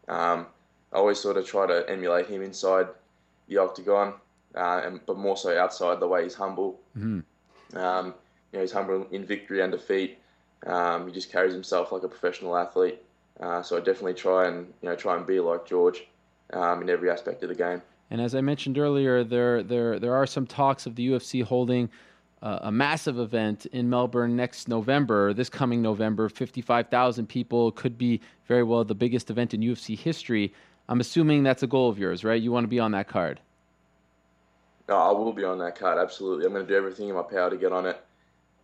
Um, 0.08 0.48
I 0.94 0.98
always 0.98 1.20
sort 1.20 1.36
of 1.36 1.46
try 1.46 1.68
to 1.68 1.84
emulate 1.90 2.28
him 2.28 2.42
inside 2.42 2.88
the 3.50 3.58
octagon, 3.58 4.14
uh, 4.56 4.82
and 4.86 5.06
but 5.06 5.18
more 5.18 5.36
so 5.36 5.58
outside 5.58 6.00
the 6.00 6.08
way 6.08 6.24
he's 6.24 6.36
humble. 6.36 6.80
Mm-hmm. 6.98 7.78
Um, 7.78 8.14
you 8.52 8.60
know, 8.60 8.62
he's 8.62 8.72
humble 8.72 9.06
in 9.12 9.26
victory 9.26 9.62
and 9.62 9.72
defeat. 9.72 10.18
Um, 10.66 11.08
he 11.08 11.14
just 11.14 11.32
carries 11.32 11.54
himself 11.54 11.92
like 11.92 12.04
a 12.04 12.08
professional 12.08 12.56
athlete. 12.58 13.02
Uh, 13.40 13.62
so 13.62 13.76
I 13.78 13.80
definitely 13.80 14.14
try 14.14 14.48
and 14.48 14.72
you 14.82 14.90
know 14.90 14.96
try 14.96 15.18
and 15.18 15.26
be 15.26 15.40
like 15.40 15.66
George 15.66 16.06
um, 16.54 16.82
in 16.82 16.90
every 16.90 17.10
aspect 17.10 17.44
of 17.44 17.50
the 17.50 17.56
game. 17.56 17.82
And 18.12 18.22
as 18.22 18.36
I 18.36 18.42
mentioned 18.42 18.78
earlier, 18.78 19.24
there 19.24 19.64
there 19.64 20.00
there 20.00 20.16
are 20.16 20.28
some 20.28 20.46
talks 20.46 20.86
of 20.86 20.96
the 20.96 21.10
UFC 21.10 21.44
holding 21.44 21.90
uh, 22.42 22.60
a 22.64 22.72
massive 22.72 23.20
event 23.20 23.66
in 23.68 23.90
Melbourne 23.90 24.36
next 24.36 24.68
November. 24.68 25.34
This 25.34 25.50
coming 25.50 25.82
November, 25.82 26.30
fifty-five 26.30 26.90
thousand 26.90 27.28
people 27.28 27.72
could 27.72 27.98
be 27.98 28.22
very 28.48 28.64
well 28.64 28.84
the 28.84 28.96
biggest 28.96 29.30
event 29.30 29.54
in 29.54 29.62
UFC 29.62 29.98
history. 29.98 30.54
I'm 30.90 31.00
assuming 31.00 31.44
that's 31.44 31.64
a 31.64 31.68
goal 31.68 31.90
of 31.90 31.98
yours, 31.98 32.24
right? 32.24 32.42
You 32.42 32.52
want 32.52 32.66
to 32.66 32.70
be 32.70 32.80
on 32.80 32.92
that 32.92 33.08
card. 33.08 33.40
No, 34.90 34.98
I 34.98 35.12
will 35.12 35.32
be 35.32 35.46
on 35.46 35.58
that 35.60 35.78
card. 35.78 35.98
Absolutely, 35.98 36.46
I'm 36.46 36.54
going 36.54 36.66
to 36.66 36.72
do 36.72 36.78
everything 36.78 37.08
in 37.08 37.16
my 37.16 37.24
power 37.24 37.50
to 37.50 37.58
get 37.58 37.72
on 37.72 37.86
it. 37.86 38.04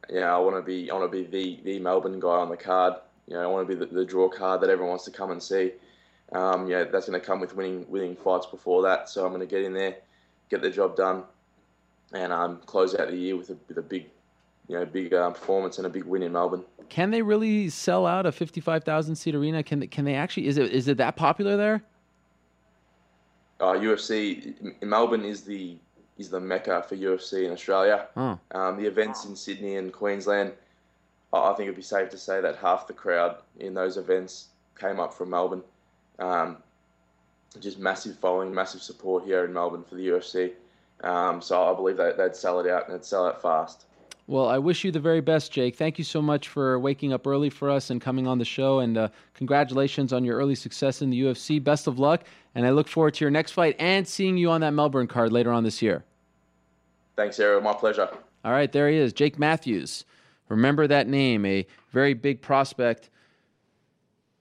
Yeah, 0.09 0.33
I 0.33 0.37
want 0.39 0.55
to 0.55 0.61
be. 0.61 0.89
I 0.89 0.93
want 0.95 1.11
to 1.11 1.17
be 1.17 1.29
the 1.29 1.61
the 1.63 1.79
Melbourne 1.79 2.19
guy 2.19 2.29
on 2.29 2.49
the 2.49 2.57
card. 2.57 2.95
You 3.27 3.35
know, 3.35 3.43
I 3.43 3.47
want 3.47 3.67
to 3.67 3.75
be 3.75 3.79
the, 3.79 3.93
the 3.93 4.05
draw 4.05 4.27
card 4.27 4.61
that 4.61 4.69
everyone 4.69 4.89
wants 4.89 5.05
to 5.05 5.11
come 5.11 5.31
and 5.31 5.41
see. 5.41 5.73
Um, 6.31 6.67
yeah, 6.67 6.83
that's 6.85 7.07
going 7.07 7.19
to 7.19 7.25
come 7.25 7.39
with 7.39 7.55
winning 7.55 7.85
winning 7.89 8.15
fights 8.15 8.45
before 8.45 8.81
that. 8.83 9.09
So 9.09 9.25
I'm 9.25 9.31
going 9.31 9.41
to 9.41 9.47
get 9.47 9.63
in 9.63 9.73
there, 9.73 9.97
get 10.49 10.61
the 10.61 10.69
job 10.69 10.95
done, 10.95 11.23
and 12.13 12.31
um, 12.31 12.61
close 12.65 12.95
out 12.95 13.09
the 13.09 13.17
year 13.17 13.35
with 13.35 13.49
a 13.49 13.57
with 13.67 13.77
a 13.77 13.81
big, 13.81 14.09
you 14.67 14.77
know, 14.77 14.85
big 14.85 15.13
um, 15.13 15.33
performance 15.33 15.77
and 15.77 15.87
a 15.87 15.89
big 15.89 16.05
win 16.05 16.23
in 16.23 16.31
Melbourne. 16.31 16.63
Can 16.89 17.11
they 17.11 17.21
really 17.21 17.69
sell 17.69 18.05
out 18.05 18.25
a 18.25 18.31
fifty-five 18.31 18.83
thousand 18.83 19.15
seat 19.15 19.35
arena? 19.35 19.63
Can 19.63 19.79
they, 19.79 19.87
can 19.87 20.05
they 20.05 20.15
actually? 20.15 20.47
Is 20.47 20.57
it 20.57 20.71
is 20.71 20.87
it 20.87 20.97
that 20.97 21.15
popular 21.15 21.57
there? 21.57 21.83
Uh, 23.59 23.73
UFC 23.73 24.55
in 24.81 24.89
Melbourne 24.89 25.25
is 25.25 25.41
the 25.41 25.77
is 26.19 26.29
the 26.29 26.39
mecca 26.39 26.83
for 26.87 26.95
UFC 26.95 27.45
in 27.45 27.51
Australia. 27.51 28.07
Oh. 28.15 28.37
Um, 28.51 28.77
the 28.77 28.85
events 28.85 29.25
in 29.25 29.35
Sydney 29.35 29.77
and 29.77 29.91
Queensland, 29.91 30.51
I 31.33 31.53
think 31.53 31.67
it'd 31.67 31.75
be 31.75 31.81
safe 31.81 32.09
to 32.09 32.17
say 32.17 32.41
that 32.41 32.57
half 32.57 32.85
the 32.85 32.93
crowd 32.93 33.37
in 33.59 33.73
those 33.73 33.97
events 33.97 34.49
came 34.77 34.99
up 34.99 35.13
from 35.13 35.29
Melbourne. 35.29 35.63
Um, 36.19 36.57
just 37.59 37.79
massive 37.79 38.17
following, 38.19 38.53
massive 38.53 38.81
support 38.81 39.23
here 39.23 39.45
in 39.45 39.53
Melbourne 39.53 39.83
for 39.87 39.95
the 39.95 40.07
UFC. 40.07 40.51
Um, 41.03 41.41
so 41.41 41.63
I 41.63 41.73
believe 41.73 41.97
that 41.97 42.17
they'd 42.17 42.35
sell 42.35 42.59
it 42.59 42.69
out 42.69 42.87
and 42.87 42.95
they'd 42.95 43.05
sell 43.05 43.27
it 43.27 43.41
fast. 43.41 43.85
Well, 44.27 44.47
I 44.47 44.59
wish 44.59 44.83
you 44.83 44.91
the 44.91 44.99
very 44.99 45.21
best, 45.21 45.51
Jake. 45.51 45.75
Thank 45.75 45.97
you 45.97 46.03
so 46.03 46.21
much 46.21 46.49
for 46.49 46.77
waking 46.77 47.13
up 47.13 47.25
early 47.25 47.49
for 47.49 47.67
us 47.67 47.89
and 47.89 47.99
coming 47.99 48.27
on 48.27 48.37
the 48.37 48.45
show. 48.45 48.79
And 48.79 48.95
uh, 48.95 49.07
congratulations 49.33 50.13
on 50.13 50.23
your 50.23 50.37
early 50.37 50.53
success 50.53 51.01
in 51.01 51.09
the 51.09 51.19
UFC. 51.19 51.63
Best 51.63 51.87
of 51.87 51.97
luck. 51.97 52.25
And 52.53 52.67
I 52.67 52.69
look 52.69 52.87
forward 52.87 53.15
to 53.15 53.25
your 53.25 53.31
next 53.31 53.53
fight 53.53 53.75
and 53.79 54.07
seeing 54.07 54.37
you 54.37 54.51
on 54.51 54.61
that 54.61 54.71
Melbourne 54.71 55.07
card 55.07 55.31
later 55.31 55.51
on 55.51 55.63
this 55.63 55.81
year. 55.81 56.03
Thanks, 57.19 57.37
Ariel. 57.37 57.59
My 57.59 57.73
pleasure. 57.73 58.07
All 58.45 58.53
right, 58.53 58.71
there 58.71 58.87
he 58.87 58.95
is, 58.95 59.11
Jake 59.11 59.37
Matthews. 59.37 60.05
Remember 60.47 60.87
that 60.87 61.05
name, 61.05 61.45
a 61.45 61.67
very 61.91 62.13
big 62.13 62.41
prospect 62.41 63.09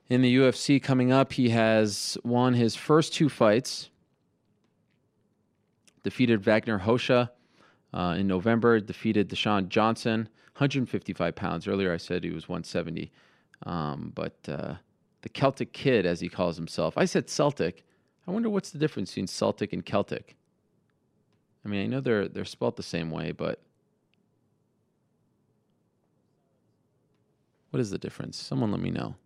in 0.09 0.23
the 0.23 0.37
UFC 0.37 0.81
coming 0.81 1.11
up. 1.11 1.33
He 1.33 1.49
has 1.49 2.17
won 2.23 2.55
his 2.55 2.77
first 2.77 3.13
two 3.13 3.29
fights, 3.29 3.91
defeated 6.05 6.41
Vagner 6.41 6.79
Rocha 6.79 7.33
uh, 7.93 8.15
in 8.17 8.29
November, 8.29 8.79
defeated 8.79 9.29
Dashon 9.29 9.69
Johnson, 9.69 10.29
155 10.53 11.35
pounds. 11.35 11.67
Earlier 11.67 11.93
I 11.93 11.97
said 11.97 12.23
he 12.23 12.31
was 12.31 12.49
170. 12.49 13.11
Um, 13.67 14.13
but 14.15 14.37
uh, 14.49 14.75
the 15.23 15.29
Celtic 15.31 15.73
Kid, 15.73 16.07
as 16.07 16.21
he 16.21 16.29
calls 16.29 16.55
himself, 16.55 16.97
I 16.97 17.07
said 17.07 17.29
Celtic. 17.29 17.85
I 18.29 18.31
wonder 18.31 18.49
what's 18.49 18.71
the 18.71 18.79
difference 18.79 19.11
between 19.11 19.27
Celtic 19.27 19.73
and 19.73 19.85
Celtic. 19.85 20.38
I 21.69 21.71
mean, 21.71 21.83
I 21.83 21.87
know 21.87 22.01
they're 22.01 22.29
they're 22.29 22.47
spelt 22.47 22.77
the 22.77 22.83
same 22.83 23.11
way, 23.11 23.31
but 23.31 23.61
what 27.69 27.79
is 27.79 27.91
the 27.91 27.99
difference? 27.99 28.39
Someone 28.39 28.71
let 28.71 28.81
me 28.81 28.91
know. 28.91 29.17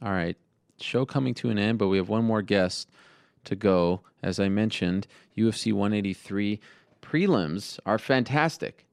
All 0.00 0.12
right, 0.12 0.36
show 0.80 1.04
coming 1.04 1.34
to 1.34 1.50
an 1.50 1.58
end, 1.58 1.78
but 1.80 1.88
we 1.88 1.96
have 1.96 2.08
one 2.08 2.24
more 2.24 2.42
guest 2.42 2.88
to 3.44 3.56
go. 3.56 4.02
As 4.22 4.38
I 4.38 4.48
mentioned, 4.48 5.08
UFC 5.36 5.72
183 5.72 6.60
prelims 7.02 7.80
are 7.84 7.98
fantastic. 7.98 8.86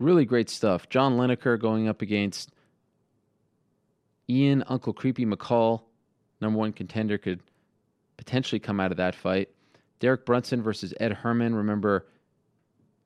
Really 0.00 0.24
great 0.24 0.50
stuff. 0.50 0.88
John 0.88 1.16
Lineker 1.16 1.60
going 1.60 1.86
up 1.86 2.02
against 2.02 2.50
Ian 4.28 4.64
Uncle 4.68 4.92
Creepy 4.92 5.26
McCall, 5.26 5.82
number 6.40 6.58
one 6.58 6.72
contender, 6.72 7.18
could 7.18 7.40
potentially 8.16 8.58
come 8.58 8.80
out 8.80 8.90
of 8.90 8.96
that 8.96 9.14
fight. 9.14 9.48
Derek 10.00 10.24
Brunson 10.24 10.62
versus 10.62 10.94
Ed 11.00 11.12
Herman. 11.12 11.54
Remember, 11.54 12.06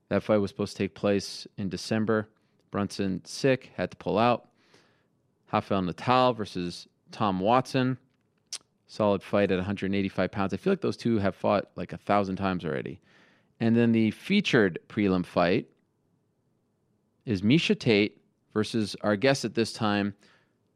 that 0.08 0.22
fight 0.22 0.38
was 0.38 0.50
supposed 0.50 0.76
to 0.76 0.82
take 0.82 0.94
place 0.94 1.47
in 1.56 1.68
December. 1.68 2.28
Brunson 2.70 3.22
sick, 3.24 3.70
had 3.76 3.90
to 3.90 3.97
pull 3.97 4.18
out. 4.18 4.48
Rafael 5.52 5.82
Natal 5.82 6.34
versus 6.34 6.88
Tom 7.10 7.40
Watson. 7.40 7.98
Solid 8.86 9.22
fight 9.22 9.50
at 9.50 9.56
185 9.56 10.30
pounds. 10.30 10.55
I 10.55 10.56
feel 10.56 10.72
like 10.72 10.80
those 10.80 10.97
two 10.97 11.18
have 11.18 11.34
fought 11.34 11.70
like 11.76 11.92
a 11.92 11.98
thousand 11.98 12.36
times 12.36 12.64
already. 12.64 13.00
And 13.60 13.76
then 13.76 13.92
the 13.92 14.10
featured 14.12 14.78
prelim 14.88 15.26
fight 15.26 15.68
is 17.26 17.42
Miesha 17.42 17.78
Tate 17.78 18.22
versus 18.55 18.97
our 19.02 19.16
guest 19.16 19.44
at 19.44 19.55
this 19.55 19.72
time, 19.72 20.14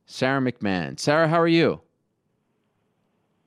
Sara 0.06 0.40
McMann. 0.40 0.98
Sara, 0.98 1.28
how 1.28 1.40
are 1.40 1.48
you? 1.48 1.80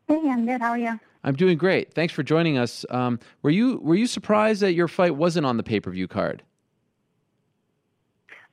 Hey, 0.08 0.22
I'm 0.30 0.46
good. 0.46 0.62
How 0.62 0.72
are 0.72 0.78
you? 0.78 1.00
I'm 1.24 1.36
doing 1.36 1.58
great. 1.58 1.94
Thanks 1.94 2.14
for 2.14 2.22
joining 2.22 2.58
us. 2.58 2.86
Um, 2.92 3.20
were 3.42 3.50
you 3.50 3.80
were 3.80 3.96
you 3.96 4.06
surprised 4.06 4.62
that 4.62 4.74
your 4.74 4.88
fight 4.88 5.16
wasn't 5.16 5.46
on 5.46 5.58
the 5.58 5.64
pay 5.64 5.80
per 5.80 5.90
view 5.90 6.08
card? 6.08 6.44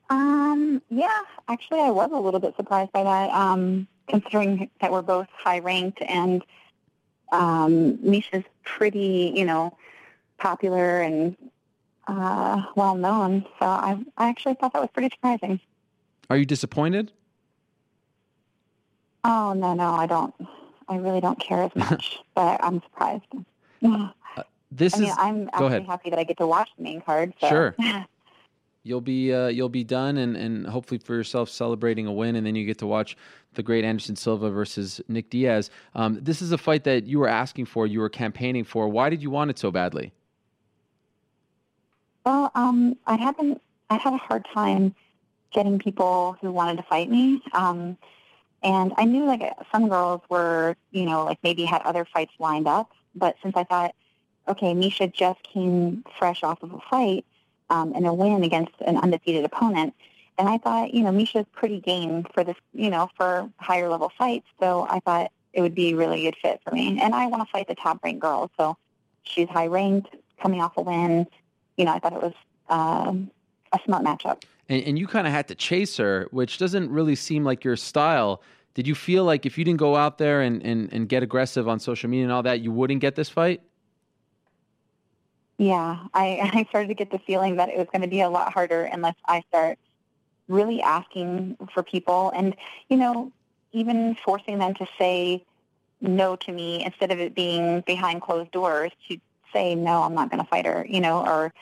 Um, 0.09 0.81
yeah, 0.89 1.21
actually, 1.47 1.81
I 1.81 1.91
was 1.91 2.09
a 2.11 2.19
little 2.19 2.39
bit 2.39 2.55
surprised 2.55 2.91
by 2.91 3.03
that, 3.03 3.29
um, 3.29 3.87
considering 4.07 4.69
that 4.81 4.91
we're 4.91 5.01
both 5.01 5.27
high 5.31 5.59
ranked 5.59 6.01
and 6.01 6.43
um, 7.31 7.97
Miesha's 7.97 8.43
pretty, 8.63 9.33
you 9.35 9.45
know, 9.45 9.75
popular 10.37 11.01
and 11.01 11.37
uh, 12.07 12.63
well 12.75 12.95
known. 12.95 13.45
So 13.59 13.65
I, 13.65 13.97
I 14.17 14.29
actually 14.29 14.55
thought 14.55 14.73
that 14.73 14.81
was 14.81 14.89
pretty 14.93 15.13
surprising. 15.13 15.59
Are 16.29 16.37
you 16.37 16.45
disappointed? 16.45 17.11
Oh 19.23 19.53
no, 19.53 19.73
no, 19.73 19.93
I 19.93 20.05
don't. 20.05 20.33
I 20.87 20.97
really 20.97 21.21
don't 21.21 21.39
care 21.39 21.63
as 21.63 21.75
much, 21.75 22.19
but 22.35 22.63
I'm 22.63 22.81
surprised. 22.81 23.25
This 24.75 24.95
I 24.95 24.99
mean, 24.99 25.09
is. 25.09 25.15
I'm 25.19 25.45
go 25.45 25.49
actually 25.53 25.67
ahead. 25.67 25.85
happy 25.85 26.09
that 26.09 26.17
I 26.17 26.23
get 26.23 26.37
to 26.37 26.47
watch 26.47 26.67
the 26.77 26.83
main 26.83 26.99
card. 26.99 27.31
So. 27.39 27.47
Sure. 27.47 27.75
You'll 28.85 29.01
be 29.01 29.33
uh, 29.33 29.47
you'll 29.47 29.69
be 29.69 29.85
done, 29.85 30.17
and, 30.17 30.35
and 30.35 30.67
hopefully 30.67 30.97
for 30.97 31.13
yourself 31.15 31.47
celebrating 31.49 32.05
a 32.05 32.11
win, 32.11 32.35
and 32.35 32.45
then 32.45 32.53
you 32.53 32.65
get 32.65 32.77
to 32.79 32.87
watch 32.87 33.15
the 33.53 33.63
great 33.63 33.85
Anderson 33.85 34.17
Silva 34.17 34.49
versus 34.49 34.99
Nick 35.07 35.29
Diaz. 35.29 35.69
Um, 35.95 36.19
this 36.21 36.41
is 36.41 36.51
a 36.51 36.57
fight 36.57 36.83
that 36.83 37.05
you 37.05 37.17
were 37.19 37.29
asking 37.29 37.65
for, 37.65 37.87
you 37.87 38.01
were 38.01 38.09
campaigning 38.09 38.65
for. 38.65 38.89
Why 38.89 39.09
did 39.09 39.21
you 39.21 39.29
want 39.29 39.51
it 39.51 39.57
so 39.57 39.71
badly? 39.71 40.11
Well, 42.25 42.51
um, 42.55 42.97
I 43.07 43.15
haven't. 43.15 43.61
I 43.89 43.95
had 43.95 44.13
a 44.13 44.17
hard 44.17 44.45
time 44.53 44.93
getting 45.53 45.79
people 45.79 46.35
who 46.41 46.51
wanted 46.51 46.75
to 46.75 46.83
fight 46.83 47.09
me, 47.09 47.41
um, 47.53 47.97
and 48.63 48.93
I 48.97 49.05
knew 49.05 49.25
like 49.25 49.41
some 49.71 49.89
girls 49.89 50.21
were, 50.29 50.75
you 50.91 51.05
know, 51.05 51.25
like 51.25 51.39
maybe 51.43 51.65
had 51.65 51.81
other 51.81 52.05
fights 52.05 52.33
lined 52.39 52.67
up. 52.67 52.91
But 53.13 53.35
since 53.43 53.55
I 53.55 53.63
thought, 53.63 53.93
okay, 54.47 54.73
Miesha 54.73 55.11
just 55.11 55.43
came 55.43 56.03
fresh 56.17 56.43
off 56.43 56.63
of 56.63 56.73
a 56.73 56.79
fight 56.89 57.25
um, 57.69 57.93
and 57.95 58.07
a 58.07 58.13
win 58.13 58.43
against 58.43 58.73
an 58.85 58.97
undefeated 58.97 59.45
opponent, 59.45 59.93
And 60.37 60.49
I 60.49 60.57
thought, 60.57 60.93
you 60.93 61.03
know, 61.03 61.11
Miesha's 61.11 61.45
pretty 61.53 61.79
game 61.79 62.25
for 62.33 62.43
this, 62.43 62.55
you 62.73 62.89
know, 62.89 63.09
for 63.17 63.49
higher 63.57 63.89
level 63.89 64.11
fights. 64.17 64.47
So 64.59 64.87
I 64.89 64.99
thought 64.99 65.31
it 65.53 65.61
would 65.61 65.75
be 65.75 65.91
a 65.91 65.95
really 65.95 66.23
good 66.23 66.35
fit 66.41 66.61
for 66.63 66.71
me. 66.71 66.99
And 66.99 67.13
I 67.13 67.27
want 67.27 67.43
to 67.43 67.51
fight 67.51 67.67
the 67.67 67.75
top 67.75 68.03
ranked 68.03 68.21
girl. 68.21 68.49
So 68.57 68.77
she's 69.23 69.47
high 69.49 69.67
ranked, 69.67 70.15
coming 70.41 70.61
off 70.61 70.77
a 70.77 70.81
win. 70.81 71.27
You 71.77 71.85
know, 71.85 71.93
I 71.93 71.99
thought 71.99 72.13
it 72.13 72.21
was 72.21 72.33
um, 72.69 73.29
a 73.71 73.79
smart 73.85 74.03
matchup. 74.03 74.43
And, 74.69 74.83
and 74.83 74.99
you 74.99 75.07
kind 75.07 75.27
of 75.27 75.33
had 75.33 75.47
to 75.49 75.55
chase 75.55 75.97
her, 75.97 76.27
which 76.31 76.57
doesn't 76.57 76.89
really 76.89 77.15
seem 77.15 77.43
like 77.43 77.63
your 77.63 77.75
style. 77.75 78.41
Did 78.73 78.87
you 78.87 78.95
feel 78.95 79.23
like 79.23 79.45
if 79.45 79.57
you 79.57 79.63
didn't 79.63 79.79
go 79.79 79.95
out 79.95 80.17
there 80.17 80.41
and, 80.41 80.63
and, 80.63 80.91
and 80.91 81.07
get 81.07 81.23
aggressive 81.23 81.67
on 81.67 81.79
social 81.79 82.09
media 82.09 82.25
and 82.25 82.31
all 82.31 82.43
that, 82.43 82.61
you 82.61 82.71
wouldn't 82.71 83.01
get 83.01 83.15
this 83.15 83.29
fight? 83.29 83.61
Yeah, 85.57 85.99
I, 86.13 86.49
I 86.53 86.65
started 86.69 86.87
to 86.87 86.93
get 86.93 87.11
the 87.11 87.19
feeling 87.19 87.57
that 87.57 87.69
it 87.69 87.77
was 87.77 87.87
going 87.91 88.01
to 88.01 88.07
be 88.07 88.21
a 88.21 88.29
lot 88.29 88.53
harder 88.53 88.83
unless 88.83 89.15
I 89.25 89.43
start 89.49 89.77
really 90.47 90.81
asking 90.81 91.57
for 91.73 91.83
people 91.83 92.31
and, 92.35 92.55
you 92.89 92.97
know, 92.97 93.31
even 93.71 94.15
forcing 94.23 94.59
them 94.59 94.73
to 94.75 94.85
say 94.97 95.43
no 96.01 96.35
to 96.35 96.51
me 96.51 96.83
instead 96.85 97.11
of 97.11 97.19
it 97.19 97.33
being 97.33 97.81
behind 97.81 98.21
closed 98.21 98.51
doors 98.51 98.91
to 99.07 99.17
say, 99.53 99.73
no, 99.73 100.03
I'm 100.03 100.13
not 100.13 100.29
going 100.29 100.43
to 100.43 100.49
fight 100.49 100.65
her, 100.65 100.85
you 100.87 100.99
know, 100.99 101.25
or, 101.25 101.53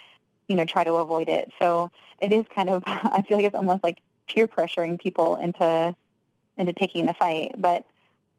you 0.48 0.56
know, 0.56 0.66
try 0.66 0.84
to 0.84 0.96
avoid 0.96 1.30
it. 1.30 1.52
So 1.60 1.92
it 2.22 2.32
is 2.32 2.46
kind 2.54 2.70
of, 2.70 2.84
I 2.88 3.24
feel 3.28 3.38
like 3.38 3.46
it's 3.46 3.56
almost 3.56 3.84
like 3.84 4.00
peer 4.28 4.48
pressuring 4.48 5.00
people 5.00 5.36
into, 5.38 5.96
into 6.58 6.74
taking 6.74 7.06
the 7.06 7.14
fight. 7.14 7.56
But, 7.58 7.86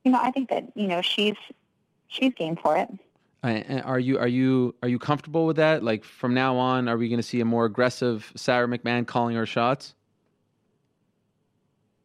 you 0.05 0.12
know, 0.12 0.20
I 0.20 0.31
think 0.31 0.51
that, 0.51 0.65
you 0.75 0.86
know, 0.86 1.02
she's, 1.02 1.36
she's 2.09 2.33
game 2.35 2.57
for 2.57 2.77
it. 2.77 2.89
Are 3.44 3.99
you 3.99 4.20
are 4.20 4.28
you 4.28 4.73
are 4.85 4.89
you 4.89 5.01
comfortable 5.01 5.47
with 5.47 5.57
that? 5.57 5.83
Like 5.83 6.05
from 6.05 6.33
now 6.33 6.57
on, 6.57 6.86
are 6.86 6.97
we 6.97 7.09
going 7.09 7.19
to 7.19 7.25
see 7.25 7.41
a 7.41 7.44
more 7.44 7.65
aggressive 7.65 8.33
Sara 8.36 8.69
McMann 8.69 9.05
calling 9.05 9.35
her 9.35 9.47
shots? 9.47 9.97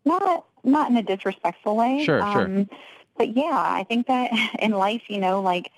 Not 0.04 0.46
not 0.64 0.90
in 0.90 0.98
a 0.98 1.04
disrespectful 1.04 1.76
way. 1.76 2.04
Sure, 2.04 2.24
um, 2.24 2.34
sure. 2.34 2.66
But 3.18 3.38
yeah, 3.38 3.52
I 3.54 3.84
think 3.84 4.08
that 4.08 4.32
in 4.60 4.72
life, 4.72 5.04
you 5.10 5.20
know, 5.20 5.40
like 5.42 5.72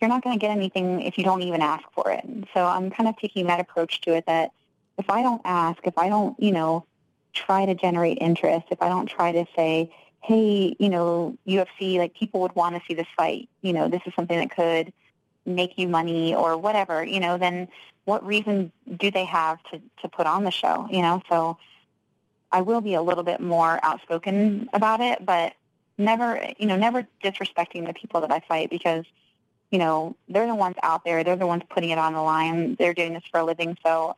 you're 0.00 0.08
not 0.08 0.22
going 0.22 0.36
to 0.36 0.40
get 0.40 0.50
anything 0.50 1.02
if 1.02 1.16
you 1.16 1.24
don't 1.24 1.42
even 1.42 1.60
ask 1.60 1.84
for 1.92 2.10
it. 2.10 2.24
So 2.54 2.64
I'm 2.64 2.90
kind 2.90 3.08
of 3.08 3.16
taking 3.18 3.46
that 3.46 3.60
approach 3.60 4.00
to 4.02 4.14
it 4.14 4.26
that 4.26 4.52
if 4.98 5.08
I 5.08 5.22
don't 5.22 5.40
ask, 5.44 5.78
if 5.84 5.96
I 5.96 6.08
don't, 6.08 6.38
you 6.42 6.52
know, 6.52 6.84
try 7.32 7.64
to 7.64 7.74
generate 7.74 8.18
interest, 8.20 8.66
if 8.70 8.82
I 8.82 8.88
don't 8.88 9.06
try 9.06 9.32
to 9.32 9.46
say, 9.54 9.94
hey, 10.22 10.76
you 10.78 10.88
know, 10.88 11.38
UFC, 11.46 11.98
like 11.98 12.14
people 12.14 12.40
would 12.40 12.54
want 12.54 12.74
to 12.74 12.82
see 12.86 12.94
this 12.94 13.06
fight. 13.16 13.48
You 13.62 13.72
know, 13.72 13.88
this 13.88 14.02
is 14.06 14.12
something 14.14 14.38
that 14.38 14.50
could 14.54 14.92
make 15.46 15.78
you 15.78 15.88
money 15.88 16.34
or 16.34 16.58
whatever, 16.58 17.04
you 17.04 17.20
know, 17.20 17.38
then 17.38 17.68
what 18.04 18.26
reason 18.26 18.72
do 18.96 19.10
they 19.10 19.24
have 19.24 19.62
to, 19.70 19.80
to 20.02 20.08
put 20.08 20.26
on 20.26 20.44
the 20.44 20.50
show, 20.50 20.86
you 20.90 21.00
know? 21.00 21.22
So 21.28 21.58
I 22.50 22.62
will 22.62 22.80
be 22.80 22.94
a 22.94 23.02
little 23.02 23.24
bit 23.24 23.40
more 23.40 23.78
outspoken 23.82 24.68
about 24.72 25.00
it, 25.00 25.24
but 25.24 25.54
never, 25.96 26.52
you 26.58 26.66
know, 26.66 26.76
never 26.76 27.06
disrespecting 27.22 27.86
the 27.86 27.94
people 27.94 28.20
that 28.22 28.30
I 28.32 28.40
fight 28.40 28.70
because, 28.70 29.04
you 29.70 29.78
know, 29.78 30.16
they're 30.28 30.46
the 30.46 30.54
ones 30.54 30.76
out 30.82 31.04
there. 31.04 31.24
They're 31.24 31.36
the 31.36 31.46
ones 31.46 31.62
putting 31.68 31.90
it 31.90 31.98
on 31.98 32.14
the 32.14 32.22
line. 32.22 32.74
They're 32.78 32.94
doing 32.94 33.12
this 33.12 33.24
for 33.30 33.40
a 33.40 33.44
living. 33.44 33.76
So 33.84 34.16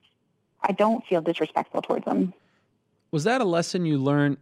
I 0.63 0.73
don't 0.73 1.05
feel 1.07 1.21
disrespectful 1.21 1.83
towards 1.83 2.05
them. 2.05 2.35
Was 3.11 3.25
that 3.25 3.41
a 3.41 3.45
lesson 3.45 3.85
you 3.87 3.99
learned 3.99 4.39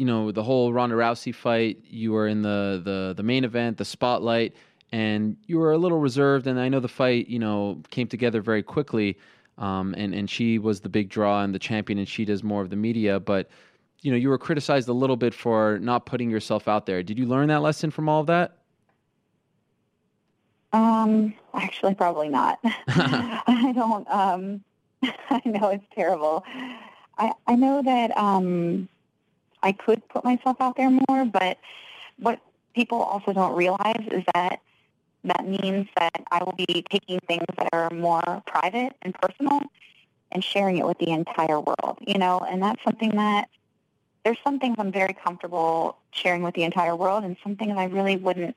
you 0.00 0.06
know 0.06 0.32
the 0.32 0.42
whole 0.42 0.72
Ronda 0.72 0.96
Rousey 0.96 1.34
fight. 1.34 1.84
You 1.84 2.12
were 2.12 2.26
in 2.26 2.40
the 2.40 2.80
the 2.82 3.12
the 3.14 3.22
main 3.22 3.44
event, 3.44 3.76
the 3.76 3.84
spotlight, 3.84 4.56
and 4.92 5.36
you 5.46 5.58
were 5.58 5.72
a 5.72 5.78
little 5.78 5.98
reserved. 5.98 6.46
And 6.46 6.58
I 6.58 6.70
know 6.70 6.80
the 6.80 6.88
fight, 6.88 7.28
you 7.28 7.38
know, 7.38 7.82
came 7.90 8.08
together 8.08 8.40
very 8.40 8.62
quickly. 8.62 9.18
Um, 9.58 9.94
and 9.98 10.14
and 10.14 10.30
she 10.30 10.58
was 10.58 10.80
the 10.80 10.88
big 10.88 11.10
draw 11.10 11.42
and 11.42 11.54
the 11.54 11.58
champion, 11.58 11.98
and 11.98 12.08
she 12.08 12.24
does 12.24 12.42
more 12.42 12.62
of 12.62 12.70
the 12.70 12.76
media. 12.76 13.20
But 13.20 13.50
you 14.00 14.10
know, 14.10 14.16
you 14.16 14.30
were 14.30 14.38
criticized 14.38 14.88
a 14.88 14.94
little 14.94 15.18
bit 15.18 15.34
for 15.34 15.78
not 15.80 16.06
putting 16.06 16.30
yourself 16.30 16.66
out 16.66 16.86
there. 16.86 17.02
Did 17.02 17.18
you 17.18 17.26
learn 17.26 17.48
that 17.48 17.60
lesson 17.60 17.90
from 17.90 18.08
all 18.08 18.22
of 18.22 18.26
that? 18.28 18.56
Um, 20.72 21.34
actually, 21.52 21.94
probably 21.94 22.30
not. 22.30 22.58
I 22.64 23.72
don't. 23.74 24.08
Um, 24.08 24.64
I 25.30 25.42
know 25.44 25.68
it's 25.70 25.84
terrible. 25.94 26.44
I 27.18 27.32
I 27.46 27.56
know 27.56 27.82
that 27.82 28.16
um, 28.16 28.88
I 29.62 29.72
could 29.72 30.06
put 30.08 30.24
myself 30.24 30.56
out 30.60 30.76
there 30.76 30.90
more, 30.90 31.24
but 31.24 31.58
what 32.18 32.40
people 32.74 33.00
also 33.02 33.32
don't 33.32 33.54
realize 33.54 34.06
is 34.10 34.22
that 34.34 34.60
that 35.24 35.46
means 35.46 35.86
that 35.96 36.22
I 36.30 36.42
will 36.42 36.54
be 36.56 36.84
taking 36.90 37.20
things 37.20 37.44
that 37.58 37.68
are 37.72 37.90
more 37.90 38.42
private 38.46 38.94
and 39.02 39.14
personal 39.14 39.60
and 40.32 40.42
sharing 40.42 40.78
it 40.78 40.86
with 40.86 40.98
the 40.98 41.10
entire 41.10 41.60
world, 41.60 41.98
you 42.00 42.18
know, 42.18 42.38
and 42.38 42.62
that's 42.62 42.82
something 42.84 43.10
that 43.16 43.48
there's 44.24 44.38
some 44.44 44.58
things 44.58 44.76
I'm 44.78 44.92
very 44.92 45.14
comfortable 45.14 45.96
sharing 46.12 46.42
with 46.42 46.54
the 46.54 46.62
entire 46.62 46.94
world 46.94 47.24
and 47.24 47.36
some 47.42 47.56
things 47.56 47.76
I 47.76 47.84
really 47.84 48.16
wouldn't 48.16 48.56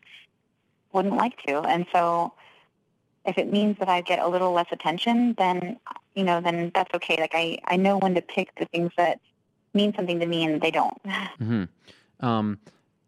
wouldn't 0.92 1.16
like 1.16 1.42
to. 1.48 1.62
And 1.62 1.86
so 1.92 2.34
if 3.26 3.38
it 3.38 3.52
means 3.52 3.78
that 3.80 3.90
I 3.90 4.02
get 4.02 4.20
a 4.20 4.28
little 4.28 4.52
less 4.52 4.68
attention, 4.72 5.34
then 5.38 5.80
you 6.16 6.24
know, 6.24 6.42
then 6.42 6.72
that's 6.76 6.94
okay. 6.94 7.18
Like 7.20 7.32
I, 7.34 7.58
I 7.66 7.76
know 7.76 7.98
when 7.98 8.16
to 8.16 8.22
pick 8.22 8.54
the 8.60 8.66
things 8.66 8.92
that 8.98 9.20
mean 9.74 9.94
something 9.96 10.20
to 10.20 10.26
me 10.26 10.44
and 10.44 10.62
they 10.62 10.72
don't. 10.72 10.98
Mm-hmm. 11.42 11.64
Um, 12.26 12.60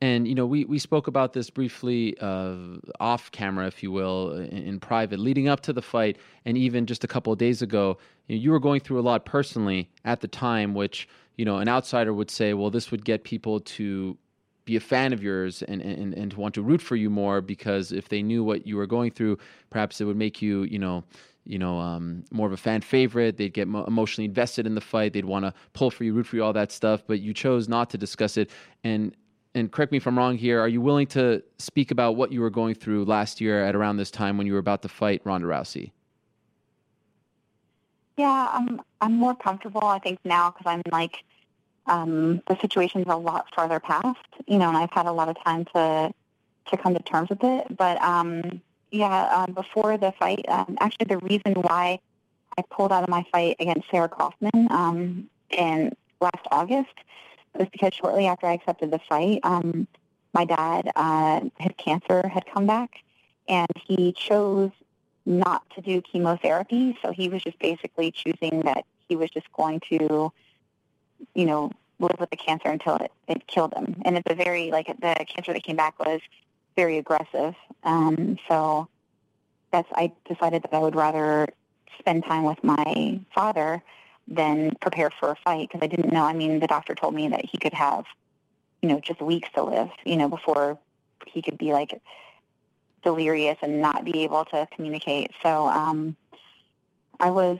and 0.02 0.28
you 0.28 0.36
know, 0.36 0.46
we 0.46 0.66
we 0.66 0.78
spoke 0.78 1.08
about 1.08 1.34
this 1.34 1.50
briefly 1.50 2.18
uh, 2.20 2.56
off 3.00 3.32
camera, 3.32 3.66
if 3.66 3.82
you 3.82 3.92
will, 3.92 4.34
in, 4.34 4.50
in, 4.50 4.80
private, 4.80 5.20
leading 5.20 5.48
up 5.48 5.62
to 5.62 5.74
the 5.74 5.82
fight, 5.82 6.18
and 6.44 6.58
even 6.58 6.86
just 6.86 7.04
a 7.04 7.08
couple 7.08 7.32
of 7.32 7.40
days 7.40 7.62
ago, 7.62 7.98
you, 8.28 8.36
know, 8.36 8.42
you 8.42 8.52
were 8.52 8.60
going 8.60 8.82
through 8.82 9.00
a 9.00 9.02
lot 9.02 9.26
personally 9.26 9.90
at 10.04 10.20
the 10.20 10.28
time, 10.28 10.74
which 10.74 11.08
you 11.38 11.46
know 11.46 11.58
an 11.58 11.70
outsider 11.70 12.14
would 12.14 12.30
say, 12.30 12.54
well, 12.54 12.70
this 12.70 12.92
would 12.92 13.06
get 13.06 13.24
people 13.24 13.62
to 13.62 14.18
be 14.66 14.76
a 14.76 14.80
fan 14.80 15.14
of 15.14 15.24
yours 15.24 15.62
and, 15.64 15.82
and, 15.82 16.14
and 16.14 16.32
to 16.32 16.40
want 16.40 16.56
to 16.56 16.62
root 16.62 16.82
for 16.82 16.96
you 16.96 17.10
more 17.10 17.40
because 17.40 17.92
if 17.92 18.10
they 18.10 18.22
knew 18.22 18.44
what 18.44 18.66
you 18.66 18.76
were 18.76 18.88
going 18.88 19.12
through, 19.12 19.38
perhaps 19.70 20.02
it 20.02 20.06
would 20.06 20.18
make 20.18 20.42
you, 20.42 20.64
you 20.64 20.80
know, 20.80 21.04
you 21.46 21.60
know, 21.60 21.78
um, 21.78 22.24
more 22.32 22.48
of 22.48 22.54
a 22.54 22.58
fan 22.58 22.82
favorite. 22.82 23.38
They'd 23.38 23.54
get 23.54 23.68
mo- 23.68 23.86
emotionally 23.86 24.26
invested 24.26 24.66
in 24.66 24.74
the 24.74 24.82
fight. 24.82 25.14
They'd 25.14 25.26
want 25.26 25.46
to 25.46 25.54
pull 25.74 25.92
for 25.92 26.04
you, 26.04 26.14
root 26.14 26.26
for 26.26 26.36
you, 26.36 26.44
all 26.44 26.54
that 26.54 26.72
stuff. 26.72 27.04
But 27.06 27.20
you 27.20 27.34
chose 27.34 27.70
not 27.70 27.92
to 27.92 27.98
discuss 27.98 28.38
it. 28.38 28.50
And 28.84 29.16
and 29.54 29.72
correct 29.72 29.92
me 29.92 29.98
if 29.98 30.08
I'm 30.08 30.18
wrong 30.18 30.38
here. 30.38 30.60
Are 30.60 30.68
you 30.68 30.82
willing 30.82 31.08
to 31.08 31.42
speak 31.60 31.92
about 31.92 32.18
what 32.18 32.32
you 32.32 32.42
were 32.42 32.50
going 32.50 32.76
through 32.76 33.06
last 33.06 33.40
year 33.40 33.64
at 33.64 33.74
around 33.76 33.98
this 33.98 34.12
time 34.12 34.38
when 34.38 34.46
you 34.48 34.54
were 34.54 34.60
about 34.60 34.82
to 34.82 34.90
fight 34.90 35.22
Ronda 35.24 35.48
Rousey? 35.48 35.92
Yeah, 38.18 38.50
I'm 38.52 38.82
I'm 39.02 39.14
more 39.14 39.36
comfortable. 39.36 39.84
I 39.84 40.00
think 40.00 40.20
now 40.26 40.50
because 40.50 40.66
I'm 40.66 40.82
like 40.92 41.24
um, 41.88 42.42
the 42.48 42.58
situation's 42.62 43.06
a 43.08 43.16
lot 43.16 43.48
farther 43.56 43.80
past, 43.80 44.20
you 44.48 44.58
know, 44.58 44.68
and 44.68 44.78
I've 44.78 44.92
had 44.92 45.06
a 45.06 45.12
lot 45.12 45.30
of 45.30 45.38
time 45.44 45.66
to 45.76 46.14
to 46.68 46.78
come 46.78 46.96
to 46.96 47.04
terms 47.04 47.30
with 47.30 47.44
it. 47.44 47.78
But 47.78 48.02
um, 48.02 48.62
yeah, 48.92 49.28
um, 49.28 49.54
before 49.54 49.98
the 49.98 50.12
fight, 50.20 50.46
um, 50.48 50.78
actually 50.80 51.06
the 51.06 51.20
reason 51.20 51.54
why 51.54 52.00
I 52.58 52.64
pulled 52.72 52.92
out 52.92 53.04
of 53.04 53.10
my 53.10 53.24
fight 53.32 53.58
against 53.60 53.90
Sarah 53.92 54.10
Kaufman 54.10 54.68
um, 54.72 55.30
in 55.52 55.96
last 56.22 56.48
August 56.52 56.94
was 57.54 57.68
because 57.72 57.94
shortly 57.94 58.26
after 58.26 58.48
I 58.48 58.54
accepted 58.54 58.92
the 58.92 59.00
fight, 59.00 59.40
um, 59.44 59.88
my 60.34 60.46
dad, 60.46 60.92
uh, 60.96 61.42
his 61.60 61.72
cancer 61.78 62.28
had 62.28 62.46
come 62.54 62.66
back, 62.66 62.92
and 63.48 63.70
he 63.88 64.12
chose 64.12 64.72
not 65.26 65.64
to 65.76 65.82
do 65.82 66.02
chemotherapy. 66.02 66.98
So 67.02 67.12
he 67.12 67.30
was 67.30 67.42
just 67.42 67.58
basically 67.60 68.12
choosing 68.12 68.62
that 68.62 68.86
he 69.08 69.16
was 69.16 69.30
just 69.30 69.52
going 69.54 69.82
to, 69.92 70.32
you 71.34 71.46
know, 71.46 71.72
live 72.00 72.18
with 72.20 72.30
the 72.30 72.38
cancer 72.38 72.70
until 72.70 72.96
it, 72.98 73.12
it 73.28 73.48
killed 73.48 73.74
him. 73.74 74.02
And 74.06 74.18
it's 74.18 74.30
a 74.30 74.36
very, 74.36 74.72
like, 74.72 74.88
the 74.88 75.26
cancer 75.28 75.54
that 75.54 75.64
came 75.64 75.76
back 75.76 75.98
was 76.00 76.22
very 76.76 76.98
aggressive. 76.98 77.56
Um, 77.84 78.38
so 78.48 78.88
that's 79.72 79.88
I 79.94 80.12
decided 80.28 80.64
that 80.64 80.74
I 80.74 80.80
would 80.80 80.96
rather 80.96 81.48
spend 82.00 82.26
time 82.26 82.44
with 82.44 82.64
my 82.64 83.20
father 83.34 83.82
than 84.28 84.72
prepare 84.82 85.10
for 85.10 85.32
a 85.32 85.36
fight 85.36 85.70
because 85.70 85.84
I 85.84 85.88
didn't 85.88 86.12
know. 86.12 86.24
I 86.24 86.34
mean, 86.34 86.60
the 86.60 86.68
doctor 86.68 86.96
told 86.96 87.14
me 87.14 87.28
that 87.30 87.46
he 87.46 87.58
could 87.58 87.74
have, 87.74 88.06
you 88.82 88.90
know, 88.90 89.00
just 89.00 89.22
weeks 89.22 89.50
to 89.56 89.64
live, 89.64 89.90
you 90.06 90.18
know, 90.18 90.28
before 90.28 90.78
he 91.28 91.42
could 91.42 91.58
be 91.58 91.74
like 91.74 92.02
delirious 93.04 93.58
and 93.62 93.82
not 93.82 94.04
be 94.04 94.24
able 94.24 94.46
to 94.46 94.68
communicate. 94.76 95.32
So 95.44 95.68
um, 95.68 96.16
I 97.20 97.30
was, 97.30 97.60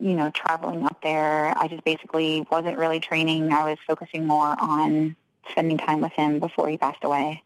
you 0.00 0.14
know, 0.14 0.30
traveling 0.30 0.84
up 0.84 1.02
there. 1.02 1.56
I 1.56 1.68
just 1.68 1.84
basically 1.84 2.46
wasn't 2.50 2.78
really 2.78 3.00
training. 3.00 3.52
I 3.52 3.70
was 3.70 3.78
focusing 3.86 4.26
more 4.26 4.56
on 4.58 5.16
spending 5.50 5.78
time 5.78 6.00
with 6.00 6.12
him 6.12 6.40
before 6.40 6.68
he 6.68 6.76
passed 6.76 7.02
away 7.04 7.42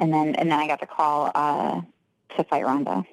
and 0.00 0.12
then 0.12 0.34
and 0.34 0.50
then 0.50 0.58
I 0.58 0.66
got 0.66 0.80
the 0.80 0.86
call 0.86 1.30
uh, 1.34 1.82
to 2.36 2.44
fight 2.44 2.64
Ronda. 2.64 3.04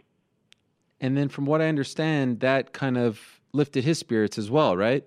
And 1.00 1.16
then, 1.16 1.30
from 1.30 1.46
what 1.46 1.62
I 1.62 1.68
understand, 1.68 2.40
that 2.40 2.74
kind 2.74 2.98
of 2.98 3.20
lifted 3.52 3.84
his 3.84 4.00
spirits 4.00 4.38
as 4.40 4.50
well, 4.50 4.76
right? 4.76 5.06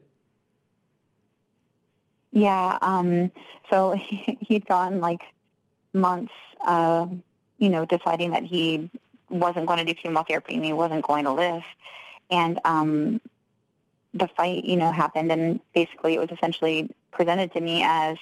Yeah. 2.31 2.79
Um, 2.81 3.33
so 3.71 3.93
he, 3.93 4.39
he'd 4.41 4.67
gone 4.67 5.01
like 5.01 5.23
months, 5.93 6.33
uh, 6.65 7.07
you 7.59 7.71
know, 7.71 7.87
deciding 7.87 8.31
that 8.33 8.45
he 8.45 8.89
wasn't 9.31 9.67
going 9.67 9.79
to 9.79 9.85
do 9.85 9.95
chemotherapy 9.95 10.55
and 10.55 10.65
he 10.65 10.73
wasn't 10.73 11.05
going 11.05 11.25
to 11.25 11.33
live. 11.33 11.63
And 12.31 12.61
um, 12.65 13.21
the 14.15 14.29
fight, 14.29 14.65
you 14.65 14.77
know, 14.77 14.91
happened, 14.91 15.31
and 15.31 15.61
basically 15.75 16.15
it 16.15 16.21
was 16.21 16.31
essentially 16.31 16.91
presented 17.13 17.53
to 17.53 17.61
me 17.61 17.83
as, 17.85 18.17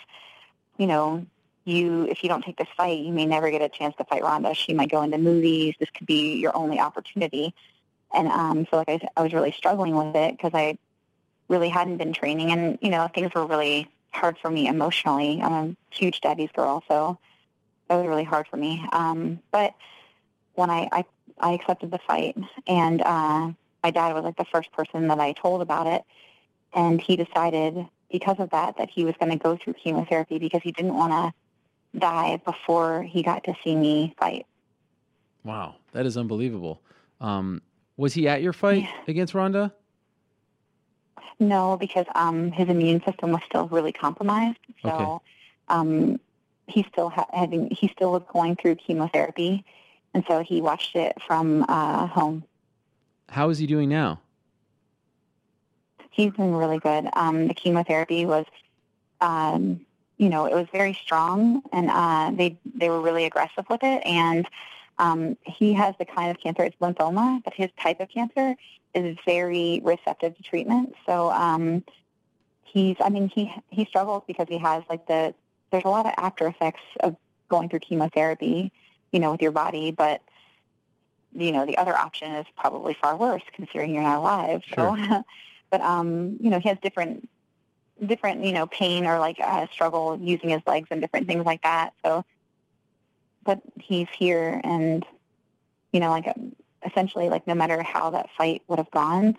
you 0.76 0.86
know, 0.86 1.24
you 1.64 2.04
if 2.04 2.22
you 2.22 2.28
don't 2.28 2.42
take 2.42 2.56
this 2.56 2.68
fight, 2.76 3.00
you 3.00 3.12
may 3.12 3.26
never 3.26 3.50
get 3.50 3.62
a 3.62 3.68
chance 3.68 3.94
to 3.96 4.04
fight 4.04 4.22
Ronda. 4.22 4.54
She 4.54 4.74
might 4.74 4.90
go 4.90 5.02
into 5.02 5.18
movies. 5.18 5.74
This 5.78 5.90
could 5.90 6.06
be 6.06 6.36
your 6.36 6.56
only 6.56 6.80
opportunity. 6.80 7.54
And 8.14 8.28
um, 8.28 8.66
so, 8.70 8.78
like 8.78 8.88
I, 8.88 9.00
I 9.16 9.22
was 9.22 9.32
really 9.34 9.52
struggling 9.52 9.94
with 9.94 10.16
it 10.16 10.36
because 10.36 10.52
I 10.54 10.78
really 11.48 11.68
hadn't 11.68 11.98
been 11.98 12.12
training, 12.12 12.52
and 12.52 12.78
you 12.80 12.90
know, 12.90 13.08
things 13.08 13.32
were 13.34 13.46
really 13.46 13.88
hard 14.12 14.38
for 14.38 14.50
me 14.50 14.66
emotionally. 14.66 15.40
I'm 15.42 15.52
a 15.52 15.76
huge 15.94 16.20
daddy's 16.20 16.50
girl, 16.52 16.82
so 16.88 17.18
that 17.88 17.96
was 17.96 18.06
really 18.06 18.24
hard 18.24 18.46
for 18.48 18.56
me. 18.56 18.84
Um, 18.92 19.40
but 19.50 19.74
when 20.54 20.70
I, 20.70 20.88
I 20.90 21.04
I 21.38 21.52
accepted 21.52 21.90
the 21.90 21.98
fight, 21.98 22.36
and 22.66 23.02
uh, 23.02 23.52
my 23.88 23.90
dad 23.90 24.14
was 24.14 24.24
like 24.24 24.36
the 24.36 24.44
first 24.44 24.70
person 24.72 25.08
that 25.08 25.18
I 25.18 25.32
told 25.32 25.62
about 25.62 25.86
it, 25.86 26.02
and 26.74 27.00
he 27.00 27.16
decided 27.16 27.86
because 28.10 28.36
of 28.38 28.50
that 28.50 28.76
that 28.76 28.90
he 28.90 29.04
was 29.04 29.14
going 29.18 29.32
to 29.32 29.38
go 29.38 29.56
through 29.56 29.74
chemotherapy 29.74 30.38
because 30.38 30.60
he 30.62 30.72
didn't 30.72 30.94
want 30.94 31.12
to 31.12 31.98
die 31.98 32.40
before 32.44 33.02
he 33.02 33.22
got 33.22 33.44
to 33.44 33.54
see 33.64 33.74
me 33.74 34.14
fight. 34.18 34.44
Wow, 35.42 35.76
that 35.92 36.04
is 36.04 36.18
unbelievable. 36.18 36.82
Um, 37.20 37.62
was 37.96 38.12
he 38.12 38.28
at 38.28 38.42
your 38.42 38.52
fight 38.52 38.86
against 39.08 39.34
Ronda? 39.34 39.72
No, 41.40 41.76
because 41.78 42.06
um, 42.14 42.52
his 42.52 42.68
immune 42.68 43.02
system 43.04 43.32
was 43.32 43.40
still 43.46 43.68
really 43.68 43.92
compromised. 43.92 44.58
So 44.84 44.90
Okay. 44.90 45.18
um, 45.68 46.20
he 46.66 46.84
still 46.92 47.08
ha- 47.08 47.30
having 47.32 47.70
he 47.70 47.88
still 47.88 48.12
was 48.12 48.22
going 48.32 48.56
through 48.56 48.74
chemotherapy, 48.74 49.64
and 50.12 50.24
so 50.28 50.42
he 50.42 50.60
watched 50.60 50.94
it 50.94 51.16
from 51.26 51.64
uh, 51.68 52.06
home. 52.06 52.44
How 53.28 53.50
is 53.50 53.58
he 53.58 53.66
doing 53.66 53.88
now? 53.88 54.20
He's 56.10 56.32
been 56.32 56.54
really 56.54 56.78
good. 56.78 57.08
Um, 57.12 57.46
the 57.46 57.54
chemotherapy 57.54 58.26
was, 58.26 58.46
um, 59.20 59.80
you 60.16 60.28
know, 60.28 60.46
it 60.46 60.54
was 60.54 60.66
very 60.72 60.94
strong, 60.94 61.62
and 61.72 61.90
uh, 61.90 62.32
they 62.34 62.58
they 62.74 62.88
were 62.90 63.00
really 63.00 63.24
aggressive 63.24 63.66
with 63.70 63.84
it. 63.84 64.02
And 64.04 64.48
um, 64.98 65.36
he 65.44 65.72
has 65.74 65.94
the 65.98 66.04
kind 66.04 66.30
of 66.30 66.40
cancer 66.40 66.64
it's 66.64 66.76
lymphoma, 66.76 67.42
but 67.44 67.54
his 67.54 67.70
type 67.80 68.00
of 68.00 68.08
cancer 68.08 68.56
is 68.94 69.16
very 69.24 69.80
receptive 69.84 70.36
to 70.36 70.42
treatment. 70.42 70.94
So 71.06 71.30
um, 71.30 71.84
he's, 72.64 72.96
I 73.00 73.10
mean, 73.10 73.28
he 73.28 73.52
he 73.70 73.84
struggles 73.84 74.24
because 74.26 74.46
he 74.48 74.58
has 74.58 74.82
like 74.90 75.06
the 75.06 75.34
there's 75.70 75.84
a 75.84 75.88
lot 75.88 76.06
of 76.06 76.14
after 76.16 76.46
effects 76.46 76.82
of 77.00 77.16
going 77.48 77.68
through 77.68 77.80
chemotherapy, 77.80 78.72
you 79.12 79.20
know, 79.20 79.32
with 79.32 79.42
your 79.42 79.52
body, 79.52 79.90
but 79.90 80.22
you 81.40 81.52
know, 81.52 81.66
the 81.66 81.78
other 81.78 81.96
option 81.96 82.32
is 82.32 82.46
probably 82.56 82.94
far 83.00 83.16
worse 83.16 83.42
considering 83.52 83.94
you're 83.94 84.02
not 84.02 84.18
alive. 84.18 84.62
So, 84.74 84.96
but 85.70 85.80
um, 85.80 86.36
you 86.40 86.50
know, 86.50 86.58
he 86.58 86.68
has 86.68 86.78
different 86.82 87.28
different, 88.04 88.44
you 88.44 88.52
know, 88.52 88.66
pain 88.66 89.06
or 89.06 89.18
like 89.18 89.38
uh, 89.40 89.66
struggle 89.72 90.18
using 90.20 90.50
his 90.50 90.62
legs 90.66 90.88
and 90.90 91.00
different 91.00 91.26
things 91.26 91.44
like 91.44 91.62
that. 91.62 91.92
So, 92.04 92.24
but 93.44 93.60
he's 93.76 94.08
here 94.16 94.60
and, 94.62 95.04
you 95.92 96.00
know, 96.00 96.10
like 96.10 96.32
essentially 96.86 97.28
like 97.28 97.46
no 97.46 97.54
matter 97.54 97.82
how 97.82 98.10
that 98.10 98.28
fight 98.36 98.62
would 98.68 98.78
have 98.78 98.90
gone, 98.90 99.36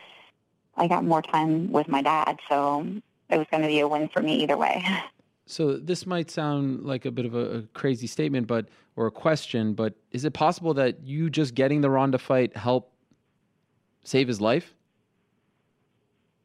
I 0.75 0.87
got 0.87 1.05
more 1.05 1.21
time 1.21 1.71
with 1.71 1.87
my 1.87 2.01
dad. 2.01 2.39
So 2.49 2.85
it 3.29 3.37
was 3.37 3.47
going 3.51 3.63
to 3.63 3.69
be 3.69 3.79
a 3.79 3.87
win 3.87 4.09
for 4.09 4.21
me 4.21 4.43
either 4.43 4.57
way. 4.57 4.85
So 5.49 5.77
this 5.77 6.05
might 6.05 6.29
sound 6.29 6.85
like 6.85 7.05
a 7.05 7.11
bit 7.11 7.25
of 7.25 7.33
a, 7.33 7.57
a 7.57 7.61
crazy 7.73 8.05
statement, 8.05 8.45
but 8.45 8.67
or 8.95 9.07
a 9.07 9.11
question, 9.11 9.73
but 9.73 9.95
is 10.11 10.23
it 10.23 10.33
possible 10.33 10.75
that 10.75 11.01
you 11.03 11.27
just 11.31 11.55
getting 11.55 11.81
the 11.81 11.89
Ronda 11.89 12.19
fight 12.19 12.55
helped 12.55 12.93
save 14.03 14.27
his 14.27 14.39
life? 14.39 14.75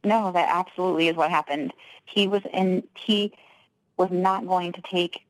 No, 0.05 0.33
that 0.33 0.49
absolutely 0.49 1.09
is 1.09 1.17
what 1.17 1.31
happened. 1.31 1.75
He 2.07 2.27
was 2.27 2.41
in. 2.51 2.83
He 2.95 3.35
was 3.99 4.11
not 4.11 4.47
going 4.47 4.73
to 4.73 4.81
take 4.81 5.21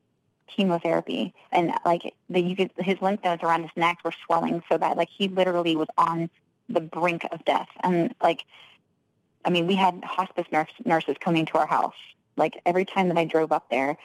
chemotherapy, 0.46 1.34
and 1.50 1.72
like 1.84 2.14
the 2.30 2.40
you 2.40 2.54
could, 2.54 2.70
his 2.78 3.02
lymph 3.02 3.24
nodes 3.24 3.42
around 3.42 3.62
his 3.62 3.72
neck 3.74 3.98
were 4.04 4.14
swelling 4.24 4.62
so 4.70 4.78
bad. 4.78 4.96
Like 4.96 5.08
he 5.10 5.26
literally 5.26 5.74
was 5.74 5.88
on 5.98 6.30
the 6.68 6.80
brink 6.80 7.26
of 7.32 7.44
death, 7.44 7.68
and 7.80 8.14
like, 8.22 8.44
I 9.44 9.50
mean, 9.50 9.66
we 9.66 9.74
had 9.74 10.04
hospice 10.04 10.46
nurse, 10.52 10.70
nurses 10.84 11.16
coming 11.20 11.44
to 11.46 11.58
our 11.58 11.66
house. 11.66 11.94
Like 12.36 12.60
every 12.66 12.84
time 12.84 13.08
that 13.08 13.18
I 13.18 13.24
drove 13.24 13.52
up 13.52 13.68
there, 13.70 13.96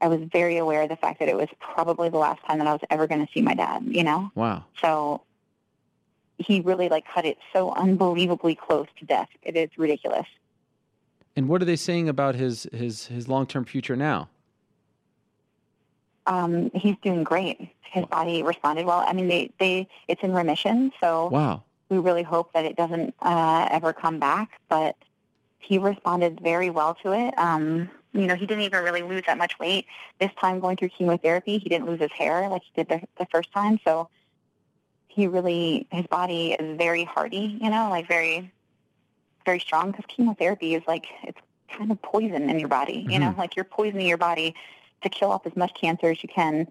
I 0.00 0.08
was 0.08 0.20
very 0.32 0.58
aware 0.58 0.82
of 0.82 0.88
the 0.88 0.96
fact 0.96 1.18
that 1.20 1.28
it 1.28 1.36
was 1.36 1.48
probably 1.60 2.08
the 2.08 2.18
last 2.18 2.40
time 2.46 2.58
that 2.58 2.66
I 2.66 2.72
was 2.72 2.82
ever 2.90 3.06
going 3.06 3.24
to 3.26 3.32
see 3.32 3.42
my 3.42 3.54
dad. 3.54 3.84
You 3.86 4.04
know. 4.04 4.30
Wow. 4.34 4.64
So 4.80 5.22
he 6.38 6.60
really 6.60 6.88
like 6.88 7.04
cut 7.12 7.24
it 7.24 7.36
so 7.52 7.72
unbelievably 7.72 8.54
close 8.54 8.86
to 8.98 9.04
death. 9.04 9.28
It 9.42 9.56
is 9.56 9.70
ridiculous. 9.76 10.26
And 11.36 11.48
what 11.48 11.62
are 11.62 11.64
they 11.64 11.76
saying 11.76 12.08
about 12.08 12.34
his 12.34 12.68
his 12.72 13.06
his 13.06 13.28
long 13.28 13.46
term 13.46 13.64
future 13.64 13.96
now? 13.96 14.28
Um, 16.26 16.70
he's 16.74 16.96
doing 17.02 17.24
great. 17.24 17.70
His 17.82 18.04
body 18.06 18.42
responded 18.42 18.84
well. 18.84 19.02
I 19.06 19.12
mean, 19.14 19.28
they, 19.28 19.50
they 19.58 19.88
it's 20.08 20.22
in 20.22 20.32
remission, 20.34 20.92
so 21.00 21.28
Wow. 21.28 21.62
we 21.88 21.98
really 21.98 22.22
hope 22.22 22.52
that 22.52 22.66
it 22.66 22.76
doesn't 22.76 23.14
uh, 23.22 23.66
ever 23.70 23.92
come 23.94 24.18
back. 24.18 24.60
But 24.68 24.94
he 25.58 25.78
responded 25.78 26.40
very 26.40 26.70
well 26.70 26.94
to 27.02 27.12
it. 27.12 27.36
Um, 27.38 27.90
you 28.12 28.26
know, 28.26 28.34
he 28.34 28.46
didn't 28.46 28.64
even 28.64 28.82
really 28.84 29.02
lose 29.02 29.22
that 29.26 29.38
much 29.38 29.58
weight 29.58 29.86
this 30.18 30.30
time 30.40 30.60
going 30.60 30.76
through 30.76 30.90
chemotherapy. 30.90 31.58
He 31.58 31.68
didn't 31.68 31.86
lose 31.86 32.00
his 32.00 32.12
hair 32.12 32.48
like 32.48 32.62
he 32.62 32.82
did 32.82 32.88
the, 32.88 33.06
the 33.18 33.26
first 33.26 33.52
time. 33.52 33.78
So 33.84 34.08
he 35.08 35.26
really, 35.26 35.86
his 35.90 36.06
body 36.06 36.52
is 36.52 36.76
very 36.78 37.04
hardy. 37.04 37.58
You 37.60 37.70
know, 37.70 37.90
like 37.90 38.08
very, 38.08 38.52
very 39.44 39.60
strong 39.60 39.90
because 39.90 40.06
chemotherapy 40.08 40.74
is 40.74 40.82
like 40.86 41.06
it's 41.22 41.40
kind 41.68 41.90
of 41.90 42.00
poison 42.02 42.48
in 42.48 42.58
your 42.58 42.68
body. 42.68 43.04
You 43.08 43.18
know, 43.18 43.30
Mhm. 43.30 43.38
like 43.38 43.56
you're 43.56 43.64
poisoning 43.64 44.06
your 44.06 44.16
body 44.18 44.54
to 45.02 45.08
kill 45.08 45.30
off 45.30 45.46
as 45.46 45.54
much 45.56 45.74
cancer 45.74 46.10
as 46.10 46.22
you 46.22 46.28
can, 46.28 46.66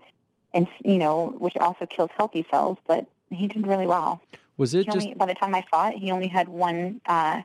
and 0.53 0.67
you 0.83 0.97
know, 0.97 1.35
which 1.37 1.55
also 1.57 1.85
kills 1.85 2.09
healthy 2.17 2.45
cells. 2.49 2.77
But 2.87 3.05
he 3.29 3.47
did 3.47 3.67
really 3.67 3.87
well. 3.87 4.21
Was 4.57 4.73
it 4.73 4.79
He 4.79 4.85
just 4.85 5.05
only, 5.05 5.13
by 5.15 5.25
the 5.27 5.35
time 5.35 5.53
I 5.53 5.63
fought, 5.69 5.93
he 5.93 6.11
only 6.11 6.27
had 6.27 6.49
one 6.49 6.99
uh, 7.05 7.41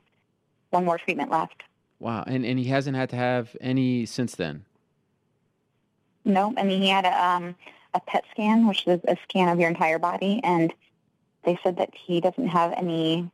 one 0.73 0.85
more 0.85 0.97
treatment 0.97 1.31
left. 1.31 1.63
wow? 1.99 2.23
And 2.27 2.45
and 2.45 2.59
he 2.59 2.65
hasn't 2.65 2.97
had 2.97 3.09
to 3.11 3.15
have 3.15 3.55
any 3.61 4.05
since 4.05 4.35
then. 4.35 4.65
No, 6.25 6.53
I 6.57 6.63
mean 6.63 6.81
he 6.81 6.89
had 6.89 7.05
a 7.05 7.25
um, 7.25 7.55
a 7.93 7.99
PET 7.99 8.23
scan, 8.31 8.67
which 8.67 8.87
is 8.87 8.99
a 9.07 9.15
scan 9.23 9.49
of 9.49 9.59
your 9.59 9.69
entire 9.69 9.99
body, 9.99 10.41
and 10.43 10.73
they 11.43 11.59
said 11.63 11.77
that 11.77 11.89
he 11.93 12.19
doesn't 12.19 12.47
have 12.47 12.73
any 12.73 13.29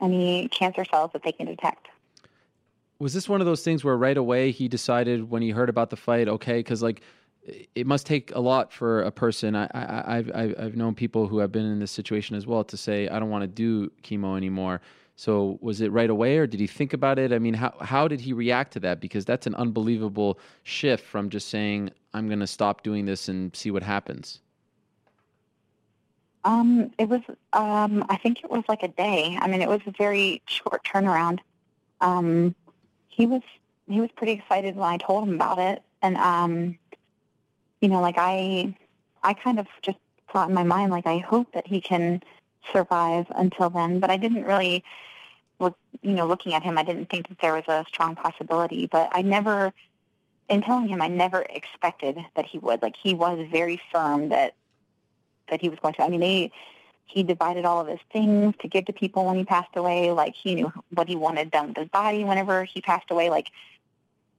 any 0.00 0.48
cancer 0.48 0.84
cells 0.84 1.10
that 1.12 1.22
they 1.22 1.32
can 1.32 1.46
detect. 1.46 1.88
Was 2.98 3.12
this 3.12 3.28
one 3.28 3.40
of 3.40 3.46
those 3.46 3.62
things 3.62 3.84
where 3.84 3.96
right 3.96 4.16
away 4.16 4.50
he 4.50 4.68
decided 4.68 5.30
when 5.30 5.42
he 5.42 5.50
heard 5.50 5.68
about 5.68 5.90
the 5.90 5.96
fight, 5.96 6.28
okay, 6.28 6.58
because 6.58 6.82
like 6.82 7.02
it 7.74 7.86
must 7.86 8.06
take 8.06 8.34
a 8.34 8.40
lot 8.40 8.72
for 8.72 9.02
a 9.02 9.10
person. 9.10 9.54
I, 9.54 9.66
I 9.66 10.16
I've 10.16 10.30
I've 10.34 10.54
I've 10.58 10.76
known 10.76 10.94
people 10.94 11.28
who 11.28 11.38
have 11.38 11.52
been 11.52 11.66
in 11.66 11.78
this 11.78 11.90
situation 11.90 12.36
as 12.36 12.46
well 12.46 12.64
to 12.64 12.76
say 12.76 13.08
I 13.08 13.18
don't 13.18 13.30
want 13.30 13.42
to 13.42 13.48
do 13.48 13.90
chemo 14.02 14.36
anymore. 14.36 14.80
So 15.16 15.58
was 15.62 15.80
it 15.80 15.90
right 15.92 16.10
away, 16.10 16.36
or 16.36 16.46
did 16.46 16.60
he 16.60 16.66
think 16.66 16.92
about 16.92 17.18
it? 17.18 17.32
I 17.32 17.38
mean, 17.38 17.54
how 17.54 17.72
how 17.80 18.06
did 18.06 18.20
he 18.20 18.34
react 18.34 18.74
to 18.74 18.80
that? 18.80 19.00
Because 19.00 19.24
that's 19.24 19.46
an 19.46 19.54
unbelievable 19.54 20.38
shift 20.62 21.04
from 21.04 21.30
just 21.30 21.48
saying 21.48 21.90
I'm 22.12 22.28
going 22.28 22.40
to 22.40 22.46
stop 22.46 22.82
doing 22.82 23.06
this 23.06 23.28
and 23.28 23.56
see 23.56 23.70
what 23.70 23.82
happens. 23.82 24.40
Um, 26.44 26.92
it 26.98 27.08
was 27.08 27.22
um, 27.54 28.04
I 28.10 28.16
think 28.16 28.44
it 28.44 28.50
was 28.50 28.62
like 28.68 28.82
a 28.82 28.88
day. 28.88 29.38
I 29.40 29.48
mean, 29.48 29.62
it 29.62 29.68
was 29.68 29.80
a 29.86 29.90
very 29.92 30.42
short 30.46 30.84
turnaround. 30.84 31.38
Um, 32.02 32.54
he 33.08 33.24
was 33.24 33.42
he 33.88 34.02
was 34.02 34.10
pretty 34.16 34.32
excited 34.32 34.76
when 34.76 34.88
I 34.88 34.98
told 34.98 35.26
him 35.26 35.34
about 35.34 35.58
it, 35.58 35.82
and 36.02 36.18
um, 36.18 36.78
you 37.80 37.88
know, 37.88 38.02
like 38.02 38.16
I 38.18 38.76
I 39.22 39.32
kind 39.32 39.58
of 39.58 39.66
just 39.80 39.98
thought 40.30 40.50
in 40.50 40.54
my 40.54 40.62
mind 40.62 40.90
like 40.90 41.06
I 41.06 41.18
hope 41.18 41.52
that 41.54 41.66
he 41.66 41.80
can 41.80 42.22
survive 42.72 43.26
until 43.34 43.70
then, 43.70 44.00
but 44.00 44.10
I 44.10 44.16
didn't 44.16 44.44
really 44.44 44.84
look 45.58 45.76
you 46.02 46.12
know 46.12 46.26
looking 46.26 46.52
at 46.52 46.62
him 46.62 46.76
I 46.76 46.82
didn't 46.82 47.08
think 47.08 47.28
that 47.28 47.38
there 47.38 47.54
was 47.54 47.64
a 47.68 47.84
strong 47.88 48.14
possibility, 48.14 48.86
but 48.86 49.08
I 49.12 49.22
never 49.22 49.72
in 50.48 50.62
telling 50.62 50.88
him 50.88 51.02
I 51.02 51.08
never 51.08 51.42
expected 51.42 52.18
that 52.36 52.46
he 52.46 52.58
would. 52.58 52.82
Like 52.82 52.96
he 52.96 53.14
was 53.14 53.46
very 53.50 53.80
firm 53.92 54.28
that 54.30 54.54
that 55.48 55.60
he 55.60 55.68
was 55.68 55.78
going 55.80 55.94
to. 55.94 56.02
I 56.02 56.08
mean, 56.08 56.20
they 56.20 56.50
he 57.06 57.22
divided 57.22 57.64
all 57.64 57.80
of 57.80 57.86
his 57.86 58.00
things 58.12 58.54
to 58.60 58.68
give 58.68 58.84
to 58.86 58.92
people 58.92 59.24
when 59.26 59.36
he 59.36 59.44
passed 59.44 59.76
away. 59.76 60.10
Like 60.12 60.34
he 60.34 60.54
knew 60.54 60.72
what 60.90 61.08
he 61.08 61.16
wanted 61.16 61.50
done 61.50 61.68
with 61.68 61.76
his 61.76 61.88
body 61.88 62.24
whenever 62.24 62.64
he 62.64 62.80
passed 62.80 63.10
away. 63.10 63.30
Like 63.30 63.50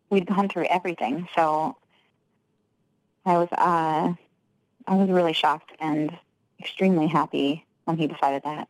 we'd 0.10 0.26
gone 0.28 0.50
through 0.50 0.66
everything. 0.66 1.28
So 1.36 1.78
I 3.26 3.38
was 3.38 3.50
uh 3.52 4.14
I 4.88 4.96
was 4.96 5.10
really 5.10 5.34
shocked 5.34 5.72
and 5.80 6.18
extremely 6.60 7.08
happy 7.08 7.66
when 7.88 7.98
he 7.98 8.06
decided 8.06 8.44
that. 8.44 8.68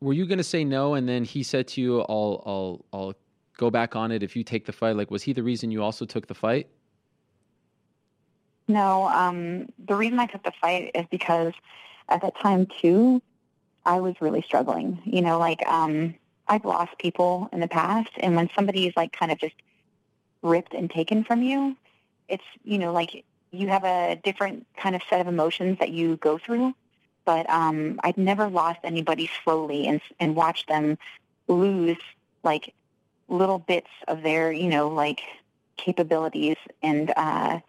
Were 0.00 0.12
you 0.12 0.24
going 0.24 0.38
to 0.38 0.44
say 0.44 0.64
no, 0.64 0.94
and 0.94 1.08
then 1.08 1.24
he 1.24 1.42
said 1.42 1.66
to 1.68 1.80
you, 1.80 2.00
"I'll 2.02 2.42
I'll 2.46 2.84
I'll 2.92 3.14
go 3.58 3.70
back 3.70 3.96
on 3.96 4.12
it 4.12 4.22
if 4.22 4.34
you 4.34 4.44
take 4.44 4.64
the 4.64 4.72
fight"? 4.72 4.96
Like, 4.96 5.10
was 5.10 5.22
he 5.22 5.32
the 5.32 5.42
reason 5.42 5.70
you 5.70 5.82
also 5.82 6.06
took 6.06 6.26
the 6.26 6.34
fight? 6.34 6.68
No, 8.68 9.08
um, 9.08 9.68
the 9.84 9.96
reason 9.96 10.20
I 10.20 10.26
took 10.26 10.44
the 10.44 10.52
fight 10.60 10.92
is 10.94 11.04
because 11.10 11.52
at 12.08 12.22
that 12.22 12.38
time 12.40 12.66
too, 12.80 13.20
I 13.84 14.00
was 14.00 14.14
really 14.20 14.42
struggling. 14.42 15.02
You 15.04 15.22
know, 15.22 15.38
like 15.38 15.66
um, 15.66 16.14
I've 16.48 16.64
lost 16.64 16.96
people 16.98 17.48
in 17.52 17.60
the 17.60 17.68
past, 17.68 18.10
and 18.18 18.36
when 18.36 18.48
somebody 18.54 18.86
is 18.86 18.94
like 18.96 19.12
kind 19.12 19.32
of 19.32 19.38
just 19.38 19.56
ripped 20.42 20.72
and 20.72 20.88
taken 20.88 21.24
from 21.24 21.42
you, 21.42 21.76
it's 22.28 22.44
you 22.64 22.78
know 22.78 22.92
like 22.92 23.24
you 23.50 23.68
have 23.68 23.84
a 23.84 24.18
different 24.22 24.66
kind 24.76 24.94
of 24.94 25.02
set 25.10 25.20
of 25.20 25.26
emotions 25.26 25.78
that 25.80 25.90
you 25.90 26.16
go 26.16 26.38
through. 26.38 26.72
But 27.24 27.48
um, 27.50 28.00
I'd 28.02 28.16
never 28.16 28.48
lost 28.48 28.80
anybody 28.84 29.30
slowly 29.44 29.86
and 29.86 30.00
and 30.18 30.34
watched 30.34 30.68
them 30.68 30.98
lose 31.48 31.98
like 32.42 32.74
little 33.28 33.58
bits 33.58 33.90
of 34.08 34.22
their 34.22 34.52
you 34.52 34.68
know 34.68 34.88
like 34.88 35.20
capabilities 35.76 36.56
and 36.82 37.12
uh, 37.16 37.60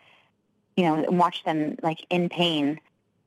you 0.75 0.83
know 0.83 1.05
watch 1.09 1.43
them 1.43 1.77
like 1.81 2.05
in 2.09 2.29
pain. 2.29 2.79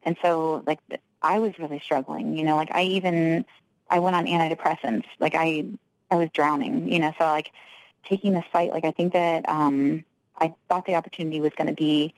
And 0.02 0.16
so 0.20 0.62
like 0.66 0.80
I 1.22 1.38
was 1.38 1.58
really 1.58 1.80
struggling. 1.80 2.36
You 2.36 2.44
know, 2.44 2.56
like 2.56 2.70
I 2.72 2.82
even 2.82 3.44
I 3.90 3.98
went 3.98 4.16
on 4.16 4.26
antidepressants. 4.26 5.06
Like 5.18 5.34
I 5.34 5.64
I 6.10 6.16
was 6.16 6.28
drowning. 6.32 6.92
You 6.92 7.00
know, 7.00 7.12
so 7.18 7.24
like 7.24 7.50
taking 8.04 8.34
this 8.34 8.44
fight, 8.52 8.70
like 8.70 8.84
I 8.84 8.90
think 8.90 9.12
that 9.14 9.48
um, 9.48 10.04
I 10.38 10.54
thought 10.68 10.86
the 10.86 10.94
opportunity 10.94 11.40
was 11.40 11.52
going 11.56 11.68
to 11.68 11.74
be 11.74 12.14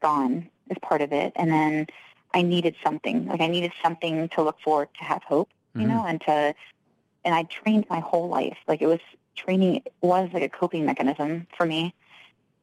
gone 0.00 0.48
as 0.70 0.78
part 0.80 1.02
of 1.02 1.12
it, 1.12 1.32
and 1.36 1.50
then 1.50 1.86
I 2.32 2.42
needed 2.42 2.76
something. 2.84 3.26
Like 3.26 3.40
I 3.40 3.48
needed 3.48 3.72
something 3.82 4.28
to 4.30 4.42
look 4.42 4.56
for 4.62 4.86
to 4.86 5.04
have 5.04 5.22
hope. 5.24 5.50
You 5.76 5.86
Mm-hmm. 5.86 5.96
know, 5.96 6.04
and 6.06 6.20
to 6.22 6.54
and 7.24 7.34
I 7.34 7.44
trained 7.44 7.86
my 7.90 8.00
whole 8.00 8.28
life. 8.28 8.56
Like 8.68 8.82
it 8.82 8.86
was 8.86 9.00
training 9.36 9.82
was 10.02 10.30
like 10.32 10.42
a 10.42 10.48
coping 10.48 10.84
mechanism 10.84 11.46
for 11.56 11.66
me. 11.66 11.94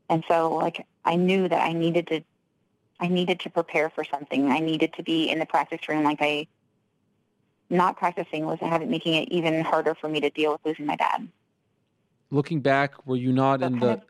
And 0.10 0.24
so 0.28 0.56
like 0.56 0.86
I 1.06 1.16
knew 1.16 1.48
that 1.48 1.62
I 1.62 1.74
needed 1.74 2.08
to 2.08 2.24
I 3.00 3.08
needed 3.08 3.40
to 3.42 3.50
prepare 3.50 3.90
for 3.90 4.04
something. 4.04 4.52
I 4.52 4.60
needed 4.60 4.94
to 4.94 5.04
be 5.04 5.30
in 5.30 5.40
the 5.40 5.46
practice 5.46 5.88
room 5.88 6.04
like 6.04 6.20
I 6.22 6.48
not 7.70 7.98
practicing 7.98 8.46
was 8.46 8.60
having 8.62 8.90
making 8.90 9.16
it 9.16 9.30
even 9.30 9.62
harder 9.64 9.94
for 9.96 10.08
me 10.08 10.22
to 10.22 10.30
deal 10.30 10.54
with 10.54 10.62
losing 10.66 10.86
my 10.86 10.96
dad. 10.96 11.28
Looking 12.32 12.62
back, 12.62 13.06
were 13.06 13.16
you 13.16 13.32
not 13.34 13.62
in 13.62 13.80
the? 13.80 14.00
kind 14.00 14.02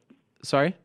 Sorry. 0.44 0.76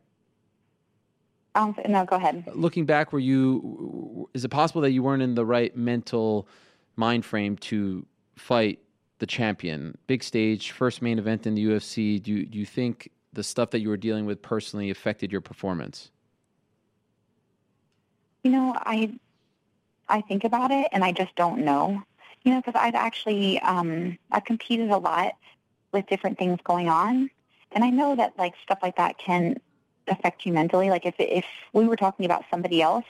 Um 1.55 1.75
no, 1.87 2.05
go 2.05 2.15
ahead. 2.15 2.45
Looking 2.53 2.85
back, 2.85 3.13
were 3.13 3.19
you? 3.19 4.29
Is 4.33 4.43
it 4.43 4.49
possible 4.49 4.81
that 4.81 4.91
you 4.91 5.03
weren't 5.03 5.21
in 5.21 5.35
the 5.35 5.45
right 5.45 5.75
mental 5.75 6.47
mind 6.95 7.25
frame 7.25 7.57
to 7.57 8.05
fight 8.35 8.79
the 9.19 9.27
champion? 9.27 9.97
Big 10.07 10.23
stage, 10.23 10.71
first 10.71 11.01
main 11.01 11.19
event 11.19 11.45
in 11.45 11.55
the 11.55 11.65
UFC. 11.65 12.21
Do 12.21 12.31
you, 12.31 12.45
do 12.45 12.57
you 12.57 12.65
think 12.65 13.11
the 13.33 13.43
stuff 13.43 13.71
that 13.71 13.79
you 13.81 13.89
were 13.89 13.97
dealing 13.97 14.25
with 14.25 14.41
personally 14.41 14.89
affected 14.89 15.31
your 15.31 15.41
performance? 15.41 16.11
You 18.43 18.51
know, 18.51 18.73
I 18.75 19.13
I 20.09 20.21
think 20.21 20.43
about 20.43 20.71
it 20.71 20.87
and 20.91 21.03
I 21.03 21.11
just 21.11 21.35
don't 21.35 21.63
know. 21.63 22.01
You 22.43 22.53
know, 22.53 22.61
because 22.61 22.79
I've 22.81 22.95
actually 22.95 23.59
um, 23.61 24.17
I've 24.31 24.43
competed 24.43 24.89
a 24.89 24.97
lot 24.97 25.33
with 25.91 26.07
different 26.07 26.37
things 26.37 26.59
going 26.63 26.89
on, 26.89 27.29
and 27.71 27.83
I 27.83 27.89
know 27.89 28.15
that 28.15 28.37
like 28.37 28.53
stuff 28.63 28.79
like 28.81 28.97
that 28.97 29.17
can 29.17 29.57
affect 30.07 30.45
you 30.45 30.53
mentally. 30.53 30.89
Like 30.89 31.05
if 31.05 31.15
if 31.19 31.45
we 31.73 31.85
were 31.85 31.95
talking 31.95 32.25
about 32.25 32.45
somebody 32.49 32.81
else, 32.81 33.05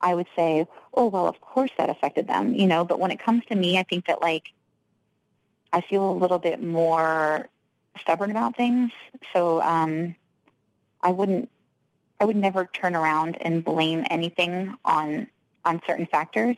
I 0.00 0.14
would 0.14 0.28
say, 0.36 0.66
oh 0.94 1.06
well, 1.06 1.26
of 1.26 1.40
course 1.40 1.70
that 1.78 1.90
affected 1.90 2.26
them. 2.26 2.54
You 2.54 2.66
know, 2.66 2.84
but 2.84 2.98
when 2.98 3.10
it 3.10 3.18
comes 3.18 3.44
to 3.46 3.54
me, 3.54 3.78
I 3.78 3.82
think 3.82 4.06
that 4.06 4.20
like 4.22 4.52
I 5.72 5.80
feel 5.80 6.10
a 6.10 6.12
little 6.12 6.38
bit 6.38 6.62
more 6.62 7.48
stubborn 8.00 8.30
about 8.30 8.56
things. 8.56 8.90
So 9.32 9.60
um, 9.62 10.14
I 11.02 11.10
wouldn't 11.10 11.50
I 12.20 12.24
would 12.24 12.36
never 12.36 12.66
turn 12.66 12.96
around 12.96 13.36
and 13.40 13.64
blame 13.64 14.04
anything 14.10 14.74
on 14.84 15.28
on 15.64 15.80
certain 15.86 16.06
factors. 16.06 16.56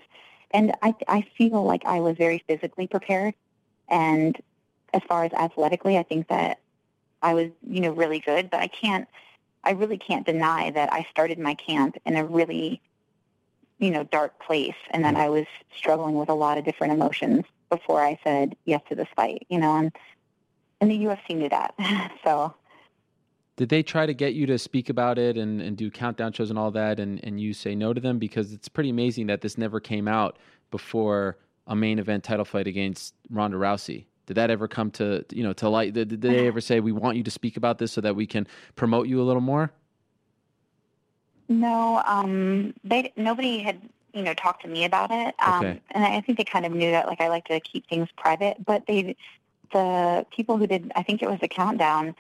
And 0.53 0.73
I 0.83 0.95
I 1.09 1.23
feel 1.37 1.63
like 1.65 1.85
I 1.85 2.01
was 2.01 2.17
very 2.17 2.43
physically 2.47 2.87
prepared 2.87 3.35
and 3.89 4.41
as 4.93 5.03
far 5.09 5.25
as 5.25 5.33
athletically, 5.33 5.99
I 5.99 6.03
think 6.03 6.29
that 6.29 6.61
I 7.23 7.35
was, 7.35 7.51
you 7.69 7.81
know, 7.81 7.93
really 7.93 8.21
good, 8.21 8.51
but 8.51 8.61
I 8.61 8.69
can't 8.69 9.09
I 9.65 9.73
really 9.73 9.99
can't 9.99 10.27
deny 10.27 10.71
that 10.71 10.93
I 10.93 11.07
started 11.11 11.39
my 11.39 11.55
camp 11.55 11.97
in 12.07 12.17
a 12.17 12.25
really 12.25 12.81
you 13.81 13.91
know, 13.91 14.05
dark 14.05 14.39
place 14.39 14.75
and 14.91 15.05
that 15.05 15.15
mm-hmm. 15.15 15.23
I 15.23 15.29
was 15.31 15.47
struggling 15.75 16.15
with 16.15 16.29
a 16.29 16.35
lot 16.35 16.59
of 16.59 16.65
different 16.65 16.93
emotions 16.93 17.47
before 17.71 18.05
I 18.05 18.19
said 18.23 18.55
yes 18.67 18.83
to 18.91 18.95
this 18.95 19.09
fight, 19.17 19.47
you 19.49 19.59
know, 19.59 19.77
and 19.77 19.93
and 20.81 20.91
the 20.91 20.99
UFC 20.99 21.37
knew 21.37 21.49
that. 21.49 21.75
so 22.25 22.55
Did 23.57 23.71
they 23.71 23.83
try 23.83 24.07
to 24.07 24.15
get 24.15 24.35
you 24.35 24.47
to 24.47 24.59
speak 24.59 24.89
about 24.89 25.19
it 25.19 25.37
and, 25.37 25.61
and 25.61 25.77
do 25.77 25.91
countdown 25.91 26.33
shows 26.33 26.51
and 26.51 26.59
all 26.59 26.71
that, 26.71 27.01
and, 27.01 27.23
and 27.25 27.41
you 27.41 27.53
say 27.53 27.75
no 27.75 27.93
to 27.93 28.01
them? 28.01 28.19
Because 28.19 28.53
it's 28.53 28.69
pretty 28.69 28.91
amazing 28.91 29.27
that 29.27 29.41
this 29.41 29.59
never 29.59 29.81
came 29.81 30.09
out 30.09 30.39
before 30.71 31.39
a 31.67 31.77
main 31.77 31.99
event 31.99 32.25
title 32.25 32.45
fight 32.45 32.67
against 32.67 33.15
Ronda 33.31 33.57
Rousey. 33.57 34.07
Did 34.31 34.37
that 34.37 34.49
ever 34.49 34.69
come 34.69 34.93
to 34.93 35.25
you 35.33 35.43
know 35.43 35.53
to 35.55 35.69
light? 35.69 35.93
Did, 35.93 36.11
did 36.11 36.21
they 36.21 36.47
ever 36.47 36.61
say 36.61 36.79
we 36.79 36.93
want 36.93 37.17
you 37.17 37.25
to 37.25 37.33
speak 37.33 37.57
about 37.57 37.79
this 37.79 37.91
so 37.91 38.01
that 38.01 38.15
we 38.15 38.29
can 38.29 38.47
promote 38.77 39.09
you 39.09 39.21
a 39.21 39.25
little 39.25 39.41
more? 39.43 39.73
No, 41.49 42.01
um, 42.07 42.73
they 42.85 43.13
nobody 43.17 43.59
had 43.59 43.81
you 44.15 44.23
know 44.23 44.33
talked 44.33 44.63
to 44.63 44.69
me 44.69 44.85
about 44.85 45.11
it, 45.11 45.35
um, 45.45 45.65
Okay. 45.67 45.81
and 45.91 46.05
I 46.05 46.21
think 46.21 46.39
they 46.39 46.45
kind 46.45 46.65
of 46.65 46.71
knew 46.71 46.93
that 46.93 47.09
like 47.09 47.21
I 47.21 47.27
like 47.27 47.47
to 47.47 47.59
keep 47.59 47.89
things 47.89 48.07
private. 48.17 48.65
But 48.65 48.87
they, 48.87 49.17
the 49.73 50.25
people 50.31 50.59
who 50.59 50.69
did, 50.69 50.93
I 50.95 51.03
think 51.03 51.25
it 51.25 51.29
was 51.29 51.41
the 51.41 51.49
countdown, 51.49 52.15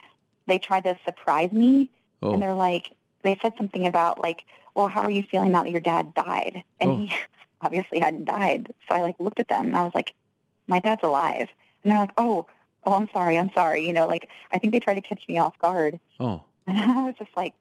they 0.48 0.58
tried 0.58 0.82
to 0.82 0.98
surprise 1.05 1.52
me, 1.52 1.90
Oh. 2.22 2.32
and 2.32 2.42
they're 2.42 2.55
like, 2.55 2.90
they 3.22 3.39
said 3.40 3.52
something 3.56 3.86
about 3.86 4.20
like, 4.20 4.42
well, 4.74 4.89
how 4.89 5.02
are 5.02 5.12
you 5.12 5.22
feeling 5.30 5.52
now 5.52 5.62
that 5.62 5.70
your 5.70 5.80
dad 5.80 6.12
died? 6.14 6.64
And 6.80 6.90
Oh. 6.90 6.97
he 6.97 7.12
obviously 7.62 8.00
hadn't 8.00 8.24
died, 8.24 8.74
so 8.89 8.97
I 8.97 9.02
like 9.02 9.14
looked 9.20 9.39
at 9.39 9.47
them 9.47 9.66
and 9.66 9.76
I 9.76 9.84
was 9.84 9.92
like, 9.94 10.12
my 10.66 10.80
dad's 10.80 11.05
alive, 11.05 11.48
and 11.83 11.92
they're 11.92 11.99
like, 12.00 12.12
oh, 12.17 12.47
oh, 12.84 12.92
I'm 12.94 13.09
sorry, 13.12 13.39
I'm 13.39 13.50
sorry, 13.55 13.86
you 13.86 13.92
know, 13.92 14.07
like 14.07 14.28
I 14.52 14.59
think 14.59 14.73
they 14.73 14.81
tried 14.81 14.94
to 14.94 15.00
catch 15.02 15.23
me 15.28 15.39
off 15.39 15.59
guard. 15.59 16.00
Oh, 16.18 16.42
And 16.67 16.78
I 16.78 17.02
was 17.07 17.15
just 17.18 17.36
like, 17.36 17.55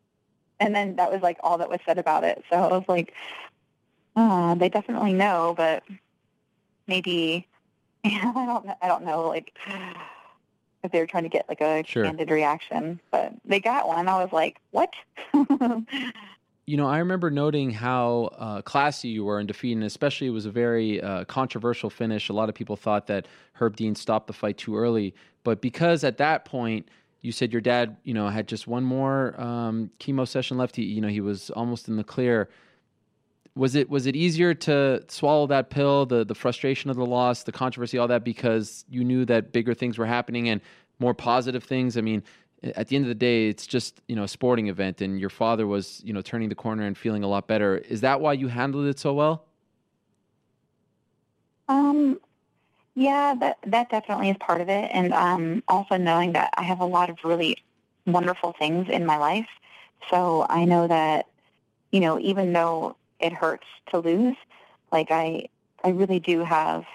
and 0.60 0.76
then 0.76 0.96
that 0.98 1.12
was 1.12 1.22
like 1.22 1.38
all 1.42 1.58
that 1.60 1.70
was 1.70 1.80
said 1.86 1.98
about 1.98 2.24
it. 2.24 2.44
So 2.50 2.58
I 2.58 2.68
was 2.68 2.84
like, 2.88 3.14
uh, 4.16 4.56
they 4.56 4.70
definitely 4.70 5.14
know, 5.14 5.54
but 5.56 5.84
maybe 6.88 7.48
I 8.06 8.10
don't, 8.34 8.70
I 8.82 8.88
don't 8.88 9.04
know, 9.06 9.28
like 9.28 9.54
if 10.84 10.92
they 10.92 11.00
were 11.00 11.08
trying 11.08 11.24
to 11.24 11.30
get 11.30 11.48
like 11.50 11.62
a 11.62 11.84
Sure. 11.86 12.04
candid 12.04 12.30
reaction, 12.30 13.00
but 13.12 13.34
they 13.46 13.60
got 13.60 13.88
one. 13.88 14.08
I 14.08 14.24
was 14.24 14.32
like, 14.32 14.58
what? 14.72 14.94
You 16.70 16.78
know, 16.78 16.86
I 16.86 17.00
remember 17.00 17.32
noting 17.32 17.72
how 17.72 18.30
uh, 18.38 18.62
classy 18.62 19.08
you 19.08 19.24
were 19.24 19.40
in 19.40 19.48
defeating, 19.48 19.82
especially 19.82 20.28
it 20.28 20.30
was 20.30 20.46
a 20.46 20.52
very 20.52 21.02
uh, 21.02 21.24
controversial 21.24 21.90
finish. 21.90 22.30
A 22.30 22.34
lot 22.34 22.48
of 22.48 22.54
people 22.54 22.76
thought 22.76 23.08
that 23.08 23.28
Herb 23.54 23.76
Dean 23.76 23.96
stopped 23.96 24.28
the 24.28 24.34
fight 24.34 24.60
too 24.60 24.78
early, 24.78 25.16
but 25.44 25.62
because 25.62 26.04
at 26.04 26.20
that 26.20 26.46
point 26.46 26.88
you 27.24 27.32
said 27.32 27.52
your 27.52 27.60
dad, 27.60 27.98
you 28.04 28.14
know, 28.14 28.28
had 28.28 28.48
just 28.48 28.68
one 28.68 28.84
more 28.84 29.34
um, 29.42 29.90
chemo 30.00 30.28
session 30.28 30.60
left. 30.60 30.76
He, 30.76 30.84
you 30.84 31.02
know, 31.02 31.08
he 31.08 31.22
was 31.22 31.50
almost 31.50 31.88
in 31.88 31.96
the 31.96 32.04
clear. 32.04 32.50
Was 33.56 33.74
it 33.74 33.90
was 33.90 34.06
it 34.06 34.16
easier 34.16 34.54
to 34.54 35.04
swallow 35.08 35.48
that 35.48 35.72
pill, 35.72 36.06
the 36.06 36.24
the 36.24 36.36
frustration 36.36 36.92
of 36.92 36.98
the 36.98 37.06
loss, 37.06 37.42
the 37.42 37.52
controversy, 37.52 37.98
all 37.98 38.08
that, 38.10 38.24
because 38.24 38.86
you 38.88 39.04
knew 39.04 39.26
that 39.26 39.52
bigger 39.52 39.74
things 39.74 39.98
were 39.98 40.06
happening 40.06 40.50
and 40.50 40.62
more 41.00 41.16
positive 41.16 41.64
things? 41.64 41.98
I 41.98 42.02
mean, 42.02 42.22
at 42.64 42.88
the 42.88 42.96
end 42.96 43.06
of 43.06 43.10
the 43.10 43.16
day, 43.16 43.48
it's 43.48 43.66
just 43.66 44.02
you 44.08 44.16
know 44.16 44.24
a 44.24 44.28
sporting 44.28 44.68
event, 44.68 45.02
and 45.02 45.20
your 45.20 45.30
father 45.30 45.68
was 45.68 46.02
you 46.04 46.14
know 46.14 46.22
turning 46.22 46.50
the 46.50 46.56
corner 46.56 46.86
and 46.86 46.98
feeling 46.98 47.24
a 47.24 47.28
lot 47.28 47.48
better. 47.48 47.78
Is 47.78 48.02
that 48.02 48.22
why 48.22 48.34
you 48.34 48.48
handled 48.48 48.88
it 48.88 49.00
so 49.00 49.14
well? 49.14 49.46
Um, 51.68 52.20
yeah, 52.96 53.36
that 53.40 53.60
that 53.68 53.90
definitely 53.90 54.30
is 54.30 54.38
part 54.40 54.62
of 54.62 54.70
it, 54.70 54.90
and 54.94 55.14
um, 55.14 55.64
also 55.68 55.98
knowing 55.98 56.34
that 56.34 56.54
I 56.58 56.64
have 56.64 56.80
a 56.80 56.86
lot 56.86 57.10
of 57.10 57.18
really 57.24 57.58
wonderful 58.06 58.54
things 58.58 58.88
in 58.90 59.06
my 59.06 59.18
life. 59.18 59.48
So 60.10 60.46
I 60.50 60.66
know 60.66 60.88
that, 60.88 61.28
you 61.92 62.00
know, 62.00 62.20
even 62.20 62.54
though 62.54 62.96
it 63.20 63.34
hurts 63.34 63.68
to 63.92 64.00
lose, 64.00 64.36
like 64.92 65.12
I, 65.12 65.50
I 65.84 65.90
really 65.90 66.20
do 66.20 66.44
have, 66.44 66.86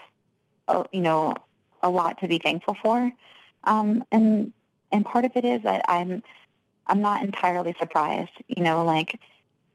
a, 0.69 0.85
you 0.93 1.01
know, 1.01 1.35
a 1.83 1.91
lot 1.91 2.19
to 2.21 2.29
be 2.29 2.39
thankful 2.39 2.77
for, 2.83 3.13
um, 3.65 4.05
and 4.11 4.53
and 4.95 5.05
part 5.05 5.27
of 5.27 5.33
it 5.37 5.45
is 5.45 5.63
that 5.65 5.85
I'm, 5.89 6.23
I'm 6.87 7.03
not 7.03 7.23
entirely 7.25 7.75
surprised. 7.79 8.33
You 8.49 8.63
know, 8.63 8.85
like 8.85 9.21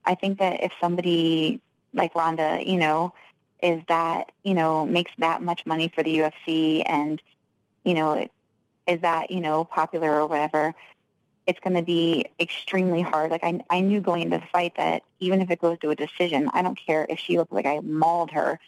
I 0.05 0.15
think 0.15 0.39
that 0.39 0.63
if 0.63 0.71
somebody 0.81 1.61
like 1.93 2.15
Ronda, 2.15 2.63
you 2.65 2.77
know, 2.77 3.13
is 3.61 3.81
that 3.89 4.31
you 4.43 4.53
know 4.55 4.85
makes 4.85 5.11
that 5.19 5.41
much 5.43 5.65
money 5.65 5.91
for 5.93 6.03
the 6.03 6.19
UFC 6.19 6.83
and 6.87 7.21
you 7.83 7.93
know 7.93 8.27
is 8.87 9.01
that 9.01 9.31
you 9.31 9.41
know 9.41 9.65
popular 9.65 10.21
or 10.21 10.27
whatever 10.27 10.73
it's 11.47 11.59
going 11.61 11.75
to 11.75 11.81
be 11.83 12.25
extremely 12.39 13.01
hard 13.01 13.31
like 13.31 13.43
I, 13.43 13.59
I 13.69 13.81
knew 13.81 14.01
going 14.01 14.23
into 14.23 14.37
the 14.37 14.45
fight 14.51 14.73
that 14.77 15.03
even 15.19 15.41
if 15.41 15.49
it 15.51 15.59
goes 15.61 15.79
to 15.79 15.89
a 15.89 15.95
decision 15.95 16.49
i 16.53 16.61
don't 16.61 16.79
care 16.79 17.05
if 17.09 17.19
she 17.19 17.37
looked 17.37 17.51
like 17.51 17.65
i 17.65 17.79
mauled 17.79 18.31
her 18.31 18.59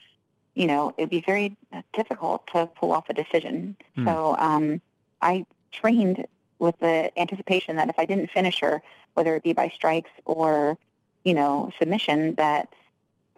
you 0.56 0.68
know 0.68 0.94
it'd 0.98 1.10
be 1.10 1.22
very 1.22 1.56
difficult 1.94 2.48
to 2.48 2.68
pull 2.68 2.92
off 2.92 3.10
a 3.10 3.14
decision 3.14 3.76
Hmm. 3.96 4.06
so 4.08 4.36
um 4.40 4.82
i 5.22 5.46
trained 5.72 6.26
with 6.62 6.80
the 6.80 7.12
anticipation 7.20 7.76
that 7.76 7.90
if 7.90 8.00
i 8.00 8.06
didn't 8.06 8.30
finish 8.32 8.60
her 8.62 8.82
whether 9.16 9.36
it 9.36 9.44
be 9.44 9.52
by 9.52 9.68
strikes 9.70 10.12
or 10.26 10.78
you 11.26 11.34
know 11.34 11.70
submission 11.80 12.36
that 12.36 12.70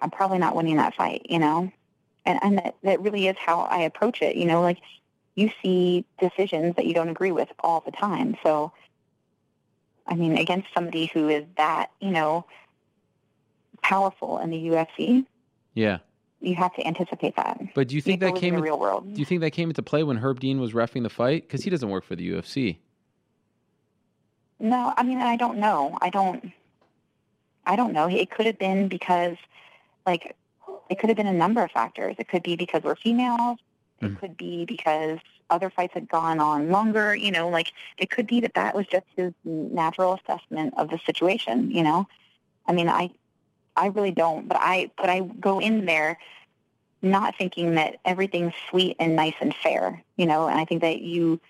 I'm 0.04 0.12
probably 0.12 0.38
not 0.38 0.56
winning 0.56 0.76
that 0.78 0.94
fight, 0.96 1.26
you 1.30 1.40
know? 1.40 1.72
And 2.26 2.40
and 2.44 2.58
that, 2.58 2.76
that 2.84 3.02
really 3.02 3.28
is 3.28 3.38
how 3.38 3.62
I 3.62 3.80
approach 3.84 4.22
it, 4.22 4.36
you 4.36 4.46
know, 4.46 4.62
like 4.62 4.80
you 5.36 5.50
see 5.62 6.06
decisions 6.20 6.76
that 6.76 6.86
you 6.86 6.94
don't 6.94 7.10
agree 7.10 7.32
with 7.32 7.50
all 7.60 7.82
the 7.86 7.92
time. 7.92 8.36
So, 8.44 8.72
I 10.06 10.16
mean, 10.16 10.38
against 10.38 10.68
somebody 10.74 11.10
who 11.14 11.30
is 11.30 11.46
that, 11.58 11.90
you 12.02 12.12
know, 12.12 12.46
powerful 13.82 14.40
in 14.40 14.50
the 14.52 14.68
UFC, 14.68 15.26
Yeah. 15.74 16.00
you 16.40 16.56
have 16.56 16.76
to 16.76 16.86
anticipate 16.86 17.36
that. 17.38 17.60
But 17.74 17.88
do 17.88 17.96
you 17.96 18.02
think 18.02 18.20
that 18.20 18.36
came 18.36 18.50
in 18.50 18.56
in- 18.56 18.56
the 18.58 18.62
real 18.64 18.80
world? 18.80 19.14
Do 19.14 19.20
you 19.20 19.26
think 19.26 19.42
that 19.42 19.52
came 19.52 19.70
into 19.70 19.82
play 19.82 20.04
when 20.04 20.18
Herb 20.18 20.40
Dean 20.40 20.60
was 20.60 20.74
refing 20.74 21.04
the 21.04 21.10
fight? 21.10 21.44
Because 21.44 21.64
he 21.64 21.70
doesn't 21.70 21.90
work 21.90 22.04
for 22.04 22.16
the 22.16 22.30
UFC. 22.30 22.78
No, 24.64 24.94
I 24.96 25.04
mean, 25.04 25.18
I 25.18 25.36
don't 25.36 25.58
know. 25.58 25.98
I 26.02 26.10
don't. 26.10 26.52
I 27.66 27.76
don't 27.76 27.92
know. 27.92 28.08
It 28.08 28.32
could 28.32 28.46
have 28.46 28.58
been 28.58 28.88
because, 28.88 29.36
like, 30.06 30.38
it 30.90 31.00
could 31.00 31.10
have 31.10 31.18
been 31.18 31.28
a 31.28 31.34
number 31.34 31.62
of 31.62 31.72
factors. 31.72 32.16
It 32.18 32.30
could 32.30 32.44
be 32.44 32.56
because 32.56 32.82
we're 32.82 32.96
females. 32.96 33.60
It 34.02 34.12
mm. 34.12 34.20
could 34.20 34.38
be 34.38 34.64
because 34.64 35.20
other 35.50 35.70
fights 35.70 35.94
had 35.94 36.08
gone 36.08 36.40
on 36.40 36.70
longer. 36.72 37.14
You 37.14 37.32
know, 37.32 37.50
like 37.50 37.74
it 37.98 38.10
could 38.10 38.26
be 38.26 38.40
that 38.40 38.54
that 38.54 38.74
was 38.74 38.88
just 38.88 39.06
his 39.18 39.34
natural 39.44 40.14
assessment 40.14 40.74
of 40.78 40.90
the 40.90 41.00
situation. 41.06 41.70
You 41.70 41.84
know, 41.84 42.08
I 42.66 42.72
mean, 42.72 42.88
I, 42.88 43.12
I 43.76 43.88
really 43.88 44.12
don't. 44.12 44.48
But 44.48 44.58
I, 44.62 44.92
but 44.98 45.10
I 45.10 45.20
go 45.42 45.60
in 45.60 45.86
there 45.86 46.18
not 47.02 47.36
thinking 47.38 47.76
that 47.76 47.98
everything's 48.06 48.54
sweet 48.70 48.96
and 48.98 49.18
nice 49.18 49.36
and 49.42 49.54
fair. 49.54 50.02
You 50.16 50.26
know, 50.26 50.48
and 50.48 50.58
I 50.58 50.64
think 50.64 50.82
that 50.82 51.02
you 51.02 51.42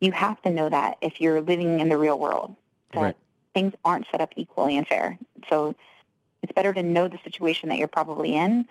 you 0.00 0.12
have 0.12 0.40
to 0.42 0.50
know 0.50 0.68
that 0.68 0.96
if 1.00 1.20
you're 1.20 1.40
living 1.40 1.80
in 1.80 1.88
the 1.88 1.98
real 1.98 2.18
world 2.18 2.56
that 2.92 3.00
Right. 3.00 3.16
things 3.54 3.74
aren't 3.84 4.06
set 4.10 4.20
up 4.20 4.32
equally 4.36 4.76
and 4.76 4.86
fair. 4.86 5.18
So 5.48 5.74
it's 6.42 6.52
better 6.52 6.72
to 6.72 6.82
know 6.82 7.06
the 7.08 7.18
situation 7.22 7.68
that 7.68 7.78
you're 7.78 7.88
probably 7.88 8.34
in 8.34 8.66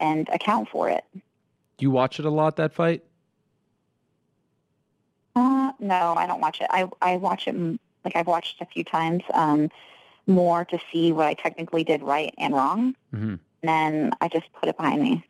and 0.00 0.28
account 0.30 0.68
for 0.70 0.88
it. 0.88 1.04
Do 1.12 1.20
you 1.84 1.90
watch 1.90 2.18
it 2.18 2.24
a 2.24 2.30
lot 2.30 2.56
that 2.56 2.72
fight? 2.72 3.04
Uh, 5.36 5.72
no, 5.78 6.14
I 6.16 6.26
don't 6.26 6.40
watch 6.40 6.60
it. 6.60 6.66
I 6.70 6.88
I 7.00 7.16
watch 7.16 7.46
it 7.46 7.54
like 8.04 8.16
I've 8.16 8.26
watched 8.26 8.60
a 8.60 8.66
few 8.66 8.84
times 8.84 9.22
um, 9.32 9.70
more 10.26 10.64
to 10.66 10.78
see 10.92 11.12
what 11.12 11.26
I 11.26 11.34
technically 11.34 11.84
did 11.84 12.02
right 12.02 12.34
and 12.38 12.54
wrong. 12.54 12.94
Mm-hmm. 13.14 13.34
And 13.34 13.40
then 13.62 14.10
I 14.20 14.28
just 14.28 14.52
put 14.54 14.68
it 14.68 14.76
behind 14.76 15.02
me. 15.02 15.24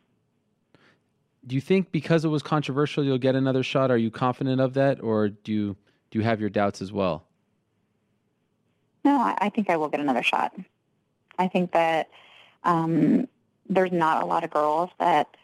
Do 1.45 1.55
you 1.55 1.61
think 1.61 1.91
because 1.91 2.23
it 2.23 2.27
was 2.27 2.43
controversial 2.43 3.03
you'll 3.03 3.17
get 3.17 3.35
another 3.35 3.63
shot? 3.63 3.89
Are 3.89 3.97
you 3.97 4.11
confident 4.11 4.61
of 4.61 4.73
that, 4.75 5.01
or 5.01 5.29
do 5.29 5.51
you 5.51 5.77
do 6.11 6.19
you 6.19 6.25
have 6.25 6.39
your 6.39 6.49
doubts 6.49 6.81
as 6.81 6.91
well? 6.91 7.25
No, 9.03 9.19
I, 9.39 9.49
think 9.49 9.69
I 9.69 9.77
will 9.77 9.89
get 9.89 9.99
another 9.99 10.21
shot. 10.21 10.53
I 11.39 11.47
think 11.47 11.71
that 11.71 12.09
um, 12.63 13.27
there's 13.67 13.91
not 13.91 14.21
a 14.21 14.25
lot 14.25 14.43
of 14.43 14.51
girls 14.51 14.91
that 14.99 15.35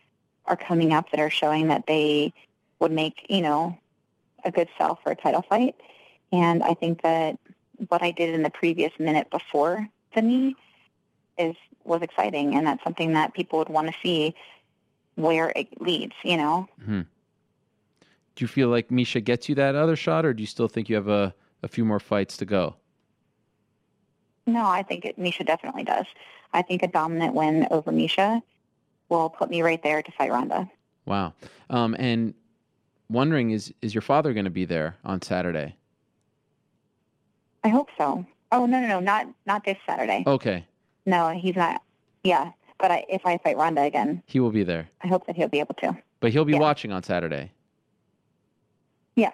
are 0.45 0.55
coming 0.55 0.93
up 0.93 1.09
that 1.09 1.19
are 1.19 1.29
showing 1.29 1.69
that 1.69 1.87
they 1.87 2.33
would 2.79 2.91
make, 2.91 3.25
you 3.29 3.41
know, 3.41 3.77
a 4.45 4.51
good 4.51 4.69
sell 4.77 4.99
for 5.01 5.11
a 5.11 5.15
title 5.15 5.41
fight. 5.41 5.75
And 6.31 6.61
I 6.61 6.73
think 6.73 7.01
that 7.01 7.39
what 7.87 8.03
I 8.03 8.11
did 8.11 8.35
in 8.35 8.43
the 8.43 8.49
previous 8.49 8.91
minute 8.99 9.29
before 9.31 9.87
the 10.13 10.21
knee 10.21 10.55
is 11.37 11.55
was 11.83 12.01
exciting, 12.01 12.55
and 12.55 12.67
that's 12.67 12.83
something 12.83 13.13
that 13.13 13.33
people 13.33 13.59
would 13.59 13.69
want 13.69 13.87
to 13.87 13.93
see 14.03 14.35
where 15.17 15.51
it 15.55 15.81
leads. 15.81 16.13
You 16.23 16.37
know, 16.37 16.67
hmm 16.83 17.01
Do 17.01 18.43
you 18.43 18.47
feel 18.47 18.69
like 18.69 18.87
Miesha 18.89 19.21
gets 19.23 19.49
you 19.49 19.55
that 19.55 19.75
other 19.75 19.95
shot, 19.97 20.25
or 20.25 20.33
do 20.33 20.41
you 20.41 20.47
still 20.47 20.67
think 20.69 20.87
you 20.89 20.95
have 20.95 21.09
a, 21.09 21.33
a 21.63 21.67
few 21.67 21.83
more 21.83 21.99
fights 21.99 22.37
to 22.37 22.45
go? 22.45 22.75
No, 24.45 24.65
I 24.65 24.81
think 24.83 25.03
it, 25.03 25.19
Miesha 25.19 25.45
definitely 25.45 25.83
does. 25.83 26.05
I 26.53 26.61
think 26.61 26.81
a 26.81 26.87
dominant 26.87 27.33
win 27.33 27.67
over 27.69 27.91
Miesha 27.91 28.41
will 29.09 29.29
put 29.29 29.49
me 29.49 29.61
right 29.61 29.81
there 29.83 30.01
to 30.01 30.11
fight 30.13 30.31
Ronda. 30.31 30.69
Wow. 31.05 31.33
Um, 31.69 31.95
and 31.99 32.33
wondering 33.09 33.51
is 33.51 33.73
is 33.81 33.93
your 33.93 34.01
father 34.01 34.33
going 34.33 34.45
to 34.45 34.51
be 34.51 34.65
there 34.65 34.97
on 35.03 35.21
Saturday? 35.21 35.75
I 37.63 37.69
hope 37.69 37.89
so. 37.97 38.25
Oh 38.51 38.65
no, 38.65 38.79
no, 38.79 38.87
no, 38.87 38.99
not 38.99 39.27
not 39.45 39.65
this 39.65 39.77
Saturday. 39.85 40.23
Okay, 40.25 40.65
No, 41.05 41.29
he's 41.29 41.55
not. 41.55 41.81
Yeah, 42.23 42.51
but 42.79 42.91
I, 42.91 43.05
if 43.09 43.25
I 43.25 43.37
fight 43.37 43.57
Ronda 43.57 43.81
again, 43.81 44.21
he 44.25 44.39
will 44.39 44.51
be 44.51 44.63
there, 44.63 44.89
I 45.03 45.07
hope 45.07 45.25
that 45.27 45.35
he'll 45.35 45.47
be 45.49 45.59
able 45.59 45.75
to. 45.75 45.97
but 46.19 46.31
he'll 46.31 46.45
be 46.45 46.55
watching 46.55 46.91
on 46.91 47.03
Saturday. 47.03 47.51
Yes. 49.15 49.33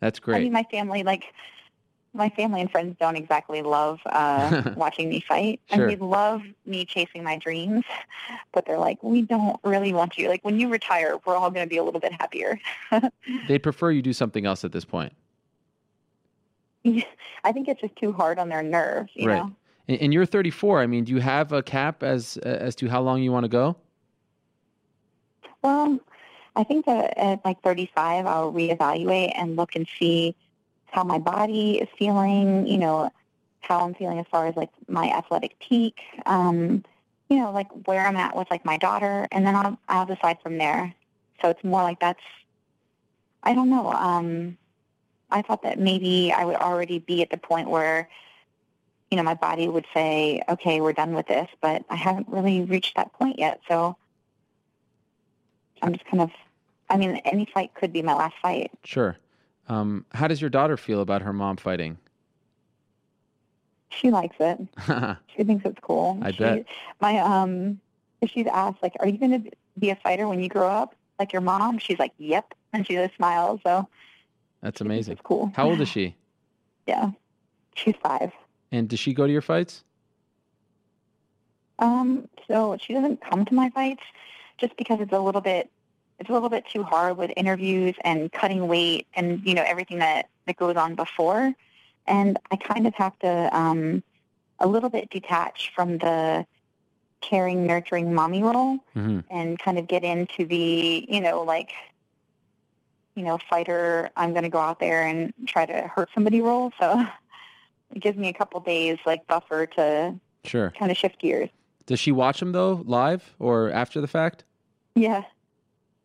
That's 0.00 0.18
great. 0.18 0.36
I 0.36 0.40
mean, 0.40 0.52
my 0.52 0.64
family, 0.70 1.02
like 1.02 1.24
my 2.14 2.28
family 2.30 2.60
and 2.60 2.70
friends, 2.70 2.96
don't 3.00 3.16
exactly 3.16 3.62
love 3.62 4.00
uh, 4.06 4.70
watching 4.76 5.08
me 5.08 5.20
fight, 5.26 5.60
Sure. 5.72 5.88
and 5.88 5.90
they 5.90 5.96
love 6.04 6.42
me 6.66 6.84
chasing 6.84 7.24
my 7.24 7.36
dreams. 7.38 7.84
But 8.52 8.66
they're 8.66 8.78
like, 8.78 9.02
we 9.02 9.22
don't 9.22 9.58
really 9.64 9.92
want 9.92 10.18
you. 10.18 10.28
Like 10.28 10.44
when 10.44 10.58
you 10.60 10.68
retire, 10.68 11.18
we're 11.24 11.36
all 11.36 11.50
going 11.50 11.64
to 11.66 11.70
be 11.70 11.78
a 11.78 11.82
little 11.84 12.00
bit 12.00 12.12
happier. 12.12 12.60
They'd 13.48 13.60
prefer 13.62 13.90
you 13.92 14.02
do 14.02 14.12
something 14.12 14.44
else 14.44 14.64
at 14.64 14.72
this 14.72 14.84
point, 14.84 15.12
I 16.84 17.52
think 17.52 17.68
it's 17.68 17.80
just 17.80 17.94
too 17.96 18.12
hard 18.12 18.38
on 18.38 18.48
their 18.48 18.62
nerves. 18.62 19.10
You 19.14 19.28
right? 19.28 19.36
know. 19.38 19.52
And, 19.88 20.00
and 20.00 20.12
you're 20.14 20.26
34. 20.26 20.80
I 20.80 20.86
mean, 20.86 21.04
do 21.04 21.12
you 21.12 21.20
have 21.20 21.52
a 21.52 21.62
cap 21.62 22.02
as 22.02 22.36
as 22.38 22.74
to 22.76 22.88
how 22.88 23.02
long 23.02 23.22
you 23.22 23.32
want 23.32 23.44
to 23.44 23.48
go? 23.48 23.76
Well, 25.62 26.00
I 26.56 26.64
think 26.64 26.86
that 26.86 27.16
at 27.16 27.44
like 27.44 27.62
35, 27.62 28.26
I'll 28.26 28.52
reevaluate 28.52 29.32
and 29.36 29.56
look 29.56 29.74
and 29.74 29.86
see 29.98 30.34
how 30.86 31.04
my 31.04 31.18
body 31.18 31.78
is 31.78 31.88
feeling, 31.98 32.66
you 32.66 32.78
know, 32.78 33.10
how 33.60 33.84
I'm 33.84 33.94
feeling 33.94 34.18
as 34.18 34.26
far 34.30 34.46
as 34.46 34.56
like 34.56 34.70
my 34.88 35.08
athletic 35.10 35.58
peak, 35.58 36.00
um, 36.26 36.84
you 37.30 37.38
know, 37.38 37.50
like 37.50 37.68
where 37.86 38.06
I'm 38.06 38.16
at 38.16 38.36
with 38.36 38.50
like 38.50 38.64
my 38.64 38.76
daughter, 38.76 39.26
and 39.32 39.46
then 39.46 39.56
I'll, 39.56 39.78
I'll 39.88 40.06
decide 40.06 40.38
from 40.42 40.58
there. 40.58 40.94
So 41.40 41.48
it's 41.48 41.64
more 41.64 41.82
like 41.82 41.98
that's, 42.00 42.20
I 43.42 43.54
don't 43.54 43.70
know. 43.70 43.90
Um, 43.90 44.58
I 45.30 45.40
thought 45.42 45.62
that 45.62 45.78
maybe 45.78 46.32
I 46.32 46.44
would 46.44 46.56
already 46.56 46.98
be 46.98 47.22
at 47.22 47.30
the 47.30 47.38
point 47.38 47.70
where, 47.70 48.08
you 49.12 49.16
know, 49.16 49.22
my 49.22 49.34
body 49.34 49.68
would 49.68 49.84
say, 49.92 50.40
okay, 50.48 50.80
we're 50.80 50.94
done 50.94 51.14
with 51.14 51.26
this, 51.26 51.46
but 51.60 51.84
I 51.90 51.96
haven't 51.96 52.28
really 52.30 52.62
reached 52.62 52.96
that 52.96 53.12
point 53.12 53.38
yet. 53.38 53.60
So 53.68 53.94
I'm 55.82 55.92
just 55.92 56.06
kind 56.06 56.22
of, 56.22 56.30
I 56.88 56.96
mean, 56.96 57.16
any 57.26 57.44
fight 57.44 57.74
could 57.74 57.92
be 57.92 58.00
my 58.00 58.14
last 58.14 58.36
fight. 58.40 58.70
Sure. 58.84 59.18
Um, 59.68 60.06
how 60.12 60.28
does 60.28 60.40
your 60.40 60.48
daughter 60.48 60.78
feel 60.78 61.02
about 61.02 61.20
her 61.20 61.34
mom 61.34 61.58
fighting? 61.58 61.98
She 63.90 64.10
likes 64.10 64.36
it. 64.40 64.58
She 65.36 65.44
thinks 65.44 65.64
it's 65.66 65.78
cool. 65.80 66.18
I 66.22 66.30
she, 66.30 66.38
bet. 66.38 66.66
My 67.00 67.18
um, 67.18 67.80
she's 68.26 68.46
asked 68.46 68.82
like, 68.82 68.92
"Are 69.00 69.08
you 69.08 69.16
going 69.16 69.44
to 69.44 69.50
be 69.78 69.88
a 69.88 69.96
fighter 69.96 70.28
when 70.28 70.42
you 70.42 70.48
grow 70.50 70.68
up, 70.68 70.94
like 71.18 71.32
your 71.32 71.40
mom?" 71.40 71.78
She's 71.78 71.98
like, 71.98 72.12
"Yep," 72.18 72.52
and 72.74 72.86
she 72.86 72.94
just 72.94 73.16
smiles. 73.16 73.60
So 73.64 73.88
That's 74.60 74.82
amazing. 74.82 75.18
cool. 75.22 75.50
How 75.56 75.68
old 75.70 75.80
is 75.80 75.88
she? 75.96 76.16
yeah, 76.86 77.12
she's 77.74 77.94
five. 78.02 78.30
And 78.72 78.88
does 78.88 78.98
she 78.98 79.12
go 79.12 79.26
to 79.26 79.32
your 79.32 79.42
fights? 79.42 79.84
Um, 81.78 82.28
so 82.48 82.76
she 82.80 82.94
doesn't 82.94 83.20
come 83.20 83.44
to 83.44 83.54
my 83.54 83.70
fights 83.70 84.02
just 84.58 84.76
because 84.76 85.00
it's 85.00 85.12
a 85.12 85.18
little 85.20 85.40
bit 85.40 85.70
it's 86.18 86.30
a 86.30 86.32
little 86.32 86.48
bit 86.50 86.64
too 86.72 86.84
hard 86.84 87.16
with 87.16 87.32
interviews 87.36 87.96
and 88.04 88.30
cutting 88.30 88.68
weight 88.68 89.06
and 89.14 89.40
you 89.44 89.54
know 89.54 89.64
everything 89.66 89.98
that 89.98 90.28
that 90.46 90.56
goes 90.56 90.76
on 90.76 90.94
before, 90.94 91.52
and 92.06 92.38
I 92.50 92.56
kind 92.56 92.86
of 92.86 92.94
have 92.94 93.18
to 93.20 93.56
um, 93.56 94.02
a 94.58 94.66
little 94.66 94.90
bit 94.90 95.10
detach 95.10 95.72
from 95.74 95.98
the 95.98 96.46
caring, 97.20 97.66
nurturing 97.66 98.14
mommy 98.14 98.42
role 98.42 98.78
Mm-hmm. 98.96 99.20
and 99.30 99.58
kind 99.58 99.78
of 99.78 99.86
get 99.88 100.04
into 100.04 100.44
the 100.44 101.06
you 101.08 101.20
know 101.20 101.42
like 101.42 101.72
you 103.16 103.24
know 103.24 103.38
fighter. 103.50 104.10
I'm 104.16 104.30
going 104.32 104.44
to 104.44 104.48
go 104.48 104.58
out 104.60 104.78
there 104.78 105.04
and 105.06 105.32
try 105.46 105.66
to 105.66 105.90
hurt 105.94 106.10
somebody 106.14 106.40
role. 106.40 106.72
So 106.78 107.04
it 107.94 108.00
gives 108.02 108.16
me 108.18 108.28
a 108.28 108.32
couple 108.32 108.60
days 108.60 108.98
like 109.06 109.26
buffer 109.26 109.66
to 109.66 110.14
Sure. 110.44 110.72
kind 110.78 110.90
of 110.90 110.96
shift 110.96 111.20
gears. 111.20 111.48
Does 111.86 112.00
she 112.00 112.12
watch 112.12 112.40
them 112.40 112.52
though, 112.52 112.82
live 112.84 113.34
or 113.38 113.70
after 113.70 114.00
the 114.00 114.06
fact? 114.08 114.44
Yeah. 114.94 115.22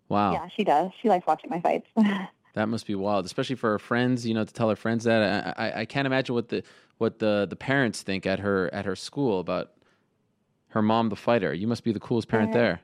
Wow. 0.09 0.31
Yeah, 0.33 0.47
she 0.55 0.63
does. 0.63 0.91
She 1.01 1.09
likes 1.09 1.27
watching 1.27 1.49
my 1.49 1.59
fights. 1.61 1.87
That 2.53 2.69
must 2.69 2.87
be 2.87 2.95
wild, 2.95 3.23
especially 3.27 3.55
for 3.55 3.69
her 3.69 3.77
friends. 3.77 4.25
You 4.25 4.33
know, 4.33 4.43
to 4.43 4.51
tell 4.51 4.67
her 4.71 4.75
friends 4.75 5.03
that. 5.03 5.55
I, 5.59 5.67
I, 5.67 5.79
I 5.81 5.85
can't 5.85 6.07
imagine 6.07 6.33
what 6.33 6.49
the 6.49 6.63
what 6.97 7.19
the, 7.19 7.45
the 7.47 7.55
parents 7.55 8.01
think 8.01 8.25
at 8.25 8.39
her 8.39 8.73
at 8.73 8.83
her 8.85 8.95
school 8.95 9.39
about 9.39 9.73
her 10.69 10.81
mom, 10.81 11.09
the 11.09 11.15
fighter. 11.15 11.53
You 11.53 11.67
must 11.67 11.83
be 11.83 11.91
the 11.91 11.99
coolest 11.99 12.27
parent 12.29 12.53
there. 12.53 12.81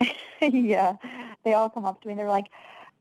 yeah. 0.40 0.94
They 1.44 1.52
all 1.52 1.68
come 1.68 1.84
up 1.84 2.00
to 2.02 2.08
me 2.08 2.12
and 2.12 2.18
they're 2.20 2.28
like, 2.30 2.46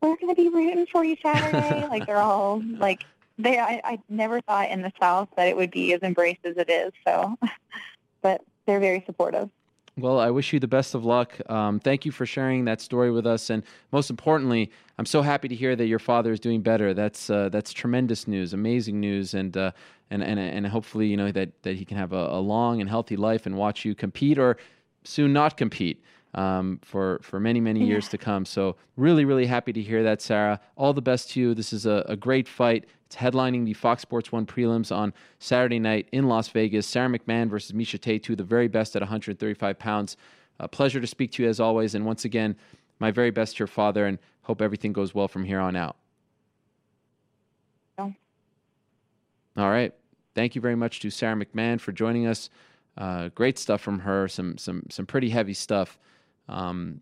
We're 0.01 0.17
gonna 0.17 0.35
be 0.35 0.49
rooting 0.49 0.85
for 0.91 1.03
you 1.05 1.15
Saturday. 1.21 1.87
like 1.87 2.05
they're 2.05 2.17
all 2.17 2.61
like 2.77 3.03
they 3.37 3.59
I, 3.59 3.81
I 3.83 3.99
never 4.09 4.41
thought 4.41 4.69
in 4.69 4.81
the 4.81 4.91
South 4.99 5.29
that 5.37 5.47
it 5.47 5.55
would 5.55 5.71
be 5.71 5.93
as 5.93 6.01
embraced 6.03 6.45
as 6.45 6.57
it 6.57 6.69
is, 6.69 6.91
so 7.07 7.37
but 8.21 8.41
they're 8.65 8.79
very 8.79 9.03
supportive. 9.05 9.49
Well, 9.97 10.19
I 10.19 10.29
wish 10.29 10.51
you 10.51 10.59
the 10.59 10.67
best 10.67 10.93
of 10.93 11.05
luck. 11.05 11.39
Um, 11.49 11.79
thank 11.79 12.05
you 12.05 12.11
for 12.11 12.25
sharing 12.25 12.65
that 12.65 12.81
story 12.81 13.11
with 13.11 13.25
us, 13.25 13.49
and 13.49 13.63
most 13.93 14.09
importantly, 14.09 14.69
I'm 14.97 15.05
so 15.05 15.21
happy 15.21 15.47
to 15.47 15.55
hear 15.55 15.73
that 15.75 15.85
your 15.85 15.99
father 15.99 16.33
is 16.33 16.39
doing 16.39 16.61
better. 16.61 16.93
That's 16.93 17.29
uh, 17.29 17.47
that's 17.49 17.71
tremendous 17.71 18.27
news, 18.27 18.53
amazing 18.53 18.99
news, 18.99 19.33
and 19.33 19.55
uh, 19.55 19.71
and 20.09 20.21
and 20.21 20.37
and 20.37 20.67
hopefully, 20.67 21.07
you 21.07 21.15
know 21.15 21.31
that 21.31 21.49
that 21.63 21.77
he 21.77 21.85
can 21.85 21.97
have 21.97 22.11
a, 22.11 22.27
a 22.27 22.39
long 22.39 22.81
and 22.81 22.89
healthy 22.89 23.15
life 23.15 23.45
and 23.45 23.55
watch 23.55 23.85
you 23.85 23.95
compete 23.95 24.37
or 24.37 24.57
soon 25.03 25.31
not 25.31 25.55
compete. 25.55 26.03
um, 26.35 26.79
for 26.83 27.19
for 27.23 27.39
many 27.39 27.59
many 27.61 27.83
years 27.83 28.07
to 28.09 28.17
come. 28.17 28.45
So 28.45 28.75
really 28.97 29.25
really 29.25 29.45
happy 29.45 29.73
to 29.73 29.81
hear 29.81 30.03
that, 30.03 30.21
Sara. 30.21 30.59
All 30.75 30.93
the 30.93 31.01
best 31.01 31.31
to 31.31 31.39
you. 31.39 31.53
This 31.55 31.73
is 31.73 31.85
a, 31.85 32.05
a 32.07 32.15
great 32.15 32.47
fight. 32.47 32.85
Headlining 33.15 33.65
the 33.65 33.73
Fox 33.73 34.01
Sports 34.01 34.31
One 34.31 34.45
prelims 34.45 34.95
on 34.95 35.13
Saturday 35.39 35.79
night 35.79 36.07
in 36.11 36.27
Las 36.27 36.49
Vegas. 36.49 36.85
Sara 36.85 37.09
McMann 37.09 37.49
versus 37.49 37.71
Miesha 37.71 37.99
Tate, 37.99 38.23
two 38.23 38.33
of 38.33 38.37
the 38.37 38.43
very 38.43 38.67
best 38.67 38.95
at 38.95 39.01
135 39.01 39.79
pounds. 39.79 40.17
A 40.59 40.67
pleasure 40.67 41.01
to 41.01 41.07
speak 41.07 41.31
to 41.33 41.43
you 41.43 41.49
as 41.49 41.59
always. 41.59 41.95
And 41.95 42.05
once 42.05 42.25
again, 42.25 42.55
my 42.99 43.11
very 43.11 43.31
best 43.31 43.55
to 43.55 43.59
your 43.59 43.67
father, 43.67 44.05
and 44.05 44.19
hope 44.43 44.61
everything 44.61 44.93
goes 44.93 45.13
well 45.13 45.27
from 45.27 45.43
here 45.43 45.59
on 45.59 45.75
out. 45.75 45.97
Yeah. 47.97 48.11
All 49.57 49.69
right. 49.69 49.93
Thank 50.33 50.55
you 50.55 50.61
very 50.61 50.75
much 50.75 50.99
to 51.01 51.09
Sara 51.09 51.35
McMann 51.35 51.79
for 51.79 51.91
joining 51.91 52.27
us. 52.27 52.49
Uh, 52.97 53.29
great 53.29 53.57
stuff 53.57 53.81
from 53.81 53.99
her. 53.99 54.27
Some 54.27 54.57
some 54.57 54.83
some 54.89 55.05
pretty 55.05 55.29
heavy 55.29 55.53
stuff. 55.53 55.97
Um, 56.47 57.01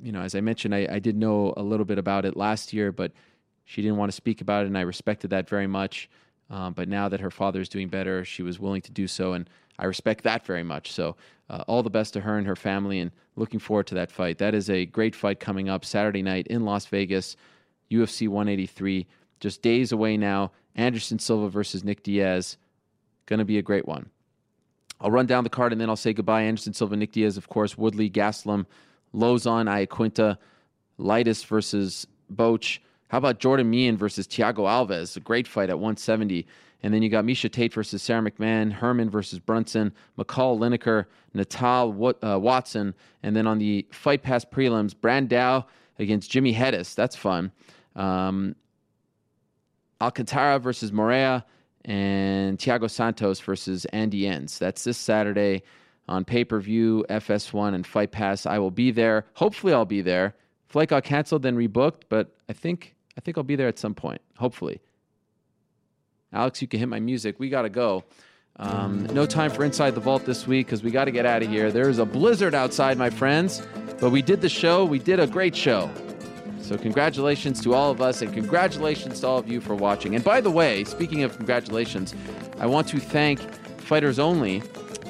you 0.00 0.12
know, 0.12 0.20
as 0.20 0.34
I 0.34 0.40
mentioned, 0.40 0.74
I, 0.74 0.86
I 0.90 0.98
did 0.98 1.16
know 1.16 1.52
a 1.56 1.62
little 1.62 1.84
bit 1.84 1.98
about 1.98 2.24
it 2.24 2.36
last 2.36 2.72
year, 2.72 2.92
but 2.92 3.12
she 3.68 3.82
didn't 3.82 3.98
want 3.98 4.10
to 4.10 4.16
speak 4.16 4.40
about 4.40 4.64
it, 4.64 4.68
and 4.68 4.78
I 4.78 4.80
respected 4.80 5.28
that 5.28 5.46
very 5.46 5.66
much. 5.66 6.08
Um, 6.48 6.72
but 6.72 6.88
now 6.88 7.10
that 7.10 7.20
her 7.20 7.30
father 7.30 7.60
is 7.60 7.68
doing 7.68 7.88
better, 7.88 8.24
she 8.24 8.42
was 8.42 8.58
willing 8.58 8.80
to 8.80 8.90
do 8.90 9.06
so, 9.06 9.34
and 9.34 9.48
I 9.78 9.84
respect 9.84 10.24
that 10.24 10.46
very 10.46 10.62
much. 10.62 10.90
So, 10.90 11.16
uh, 11.50 11.64
all 11.66 11.82
the 11.82 11.90
best 11.90 12.14
to 12.14 12.22
her 12.22 12.38
and 12.38 12.46
her 12.46 12.56
family, 12.56 12.98
and 12.98 13.10
looking 13.36 13.60
forward 13.60 13.86
to 13.88 13.94
that 13.96 14.10
fight. 14.10 14.38
That 14.38 14.54
is 14.54 14.70
a 14.70 14.86
great 14.86 15.14
fight 15.14 15.38
coming 15.38 15.68
up 15.68 15.84
Saturday 15.84 16.22
night 16.22 16.46
in 16.46 16.64
Las 16.64 16.86
Vegas, 16.86 17.36
UFC 17.90 18.26
183. 18.26 19.06
Just 19.38 19.60
days 19.60 19.92
away 19.92 20.16
now. 20.16 20.50
Anderson 20.74 21.18
Silva 21.18 21.50
versus 21.50 21.84
Nick 21.84 22.02
Diaz. 22.02 22.56
Going 23.26 23.38
to 23.38 23.44
be 23.44 23.58
a 23.58 23.62
great 23.62 23.86
one. 23.86 24.08
I'll 24.98 25.10
run 25.10 25.26
down 25.26 25.44
the 25.44 25.50
card 25.50 25.72
and 25.72 25.80
then 25.80 25.90
I'll 25.90 25.96
say 25.96 26.14
goodbye. 26.14 26.42
Anderson 26.42 26.72
Silva, 26.72 26.96
Nick 26.96 27.12
Diaz, 27.12 27.36
of 27.36 27.50
course, 27.50 27.76
Woodley, 27.76 28.08
Gastelum, 28.08 28.64
Lauzon, 29.14 29.66
Iaquinta, 29.66 30.38
Leites 30.98 31.44
versus 31.44 32.06
Boetsch. 32.34 32.78
How 33.08 33.18
about 33.18 33.38
Jordan 33.40 33.70
Mein 33.70 33.96
versus 33.96 34.26
Thiago 34.26 34.66
Alves? 34.66 35.16
A 35.16 35.20
great 35.20 35.48
fight 35.48 35.70
at 35.70 35.78
170. 35.78 36.46
And 36.82 36.94
then 36.94 37.02
you 37.02 37.08
got 37.08 37.24
Miesha 37.24 37.50
Tate 37.50 37.72
versus 37.74 38.02
Sara 38.02 38.22
McMann, 38.22 38.70
Herman 38.70 39.10
versus 39.10 39.40
Brunson, 39.40 39.92
McCall 40.16 40.58
Lineker, 40.58 41.06
Natal 41.34 42.14
uh, 42.22 42.38
Watson. 42.38 42.94
And 43.22 43.34
then 43.34 43.46
on 43.46 43.58
the 43.58 43.86
Fight 43.90 44.22
Pass 44.22 44.44
prelims, 44.44 44.94
Brandao 44.94 45.64
against 45.98 46.30
Jimy 46.30 46.54
Hettes. 46.54 46.94
That's 46.94 47.16
fun. 47.16 47.50
Um, 47.96 48.54
Alcantara 50.00 50.60
versus 50.60 50.92
Morea 50.92 51.44
and 51.84 52.58
Thiago 52.58 52.88
Santos 52.88 53.40
versus 53.40 53.84
Andy 53.86 54.22
Enz. 54.22 54.58
That's 54.58 54.84
this 54.84 54.98
Saturday 54.98 55.62
on 56.08 56.24
pay 56.24 56.44
per 56.44 56.60
view, 56.60 57.04
FS1, 57.10 57.74
and 57.74 57.86
Fight 57.86 58.12
Pass. 58.12 58.46
I 58.46 58.58
will 58.58 58.70
be 58.70 58.90
there. 58.90 59.26
Hopefully, 59.34 59.72
I'll 59.72 59.84
be 59.84 60.02
there. 60.02 60.34
Flight 60.68 60.90
got 60.90 61.02
canceled, 61.02 61.42
then 61.42 61.56
rebooked, 61.56 62.02
but 62.08 62.36
I 62.48 62.52
think 62.52 62.94
I 63.18 63.20
think 63.20 63.36
I'll 63.36 63.42
be 63.42 63.56
there 63.56 63.66
at 63.66 63.80
some 63.80 63.94
point. 63.94 64.22
Hopefully. 64.36 64.80
Alex, 66.32 66.62
you 66.62 66.68
can 66.68 66.78
hit 66.78 66.88
my 66.88 67.00
music. 67.00 67.40
We 67.40 67.48
got 67.48 67.62
to 67.62 67.68
go. 67.68 68.04
Um, 68.60 69.06
no 69.06 69.26
time 69.26 69.50
for 69.50 69.64
Inside 69.64 69.96
the 69.96 70.00
Vault 70.00 70.24
this 70.24 70.46
week 70.46 70.66
because 70.66 70.84
we 70.84 70.92
got 70.92 71.06
to 71.06 71.10
get 71.10 71.26
out 71.26 71.42
of 71.42 71.48
here. 71.48 71.72
There's 71.72 71.98
a 71.98 72.06
blizzard 72.06 72.54
outside, 72.54 72.96
my 72.96 73.10
friends, 73.10 73.60
but 74.00 74.10
we 74.10 74.22
did 74.22 74.40
the 74.40 74.48
show. 74.48 74.84
We 74.84 75.00
did 75.00 75.18
a 75.18 75.26
great 75.26 75.56
show. 75.56 75.90
So, 76.60 76.78
congratulations 76.78 77.60
to 77.62 77.74
all 77.74 77.90
of 77.90 78.00
us, 78.00 78.22
and 78.22 78.32
congratulations 78.32 79.20
to 79.20 79.26
all 79.26 79.38
of 79.38 79.48
you 79.48 79.60
for 79.60 79.74
watching. 79.74 80.14
And 80.14 80.22
by 80.22 80.40
the 80.40 80.50
way, 80.50 80.84
speaking 80.84 81.24
of 81.24 81.36
congratulations, 81.36 82.14
I 82.60 82.66
want 82.66 82.88
to 82.88 83.00
thank 83.00 83.40
Fighters 83.80 84.18
Only 84.18 84.62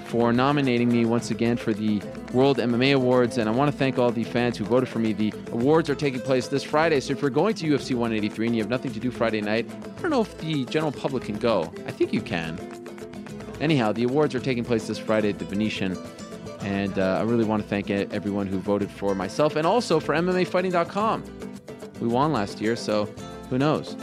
for 0.09 0.33
nominating 0.33 0.89
me 0.89 1.05
once 1.05 1.31
again 1.31 1.59
for 1.59 1.75
the 1.75 2.03
World 2.33 2.57
MMA 2.57 2.95
Awards. 2.95 3.37
And 3.37 3.47
I 3.47 3.53
want 3.53 3.71
to 3.71 3.77
thank 3.77 3.99
all 3.99 4.11
the 4.11 4.25
fans 4.25 4.57
who 4.57 4.65
voted 4.65 4.89
for 4.89 4.99
me. 4.99 5.13
The 5.13 5.35
awards 5.53 5.91
are 5.91 5.95
taking 5.95 6.21
place 6.21 6.49
this 6.49 6.65
Friday. 6.65 6.99
So 7.01 7.13
if 7.13 7.21
you're 7.21 7.31
going 7.31 7.55
to 7.57 7.67
UFC 7.67 7.95
183 7.95 8.47
and 8.47 8.57
you 8.57 8.63
have 8.63 8.71
nothing 8.71 8.91
to 8.95 9.01
do 9.01 9.11
Friday 9.11 9.43
night, 9.43 9.71
I 9.71 10.01
don't 10.01 10.11
know 10.11 10.23
if 10.23 10.39
the 10.39 10.65
general 10.65 10.93
public 10.93 11.25
can 11.25 11.37
go. 11.37 11.71
I 11.87 11.91
think 11.91 12.15
you 12.15 12.23
can. 12.23 12.59
Anyhow, 13.61 13.93
the 13.93 14.05
awards 14.05 14.35
are 14.35 14.41
taking 14.41 14.65
place 14.65 14.87
this 14.87 14.99
Friday 14.99 15.29
at 15.29 15.39
the 15.39 15.45
Venetian. 15.45 15.99
And 16.61 16.99
uh, 16.99 17.19
I 17.19 17.23
really 17.23 17.45
want 17.45 17.63
to 17.63 17.69
thank 17.69 17.91
everyone 17.91 18.47
who 18.47 18.59
voted 18.61 18.91
for 18.91 19.15
myself 19.15 19.57
and 19.57 19.67
also 19.67 20.01
for 20.01 20.15
MMAfighting.com. 20.15 21.25
We 22.01 22.09
won 22.09 22.33
last 22.33 22.63
year, 22.63 22.77
so 22.77 23.05
who 23.51 23.59
knows? 23.59 23.95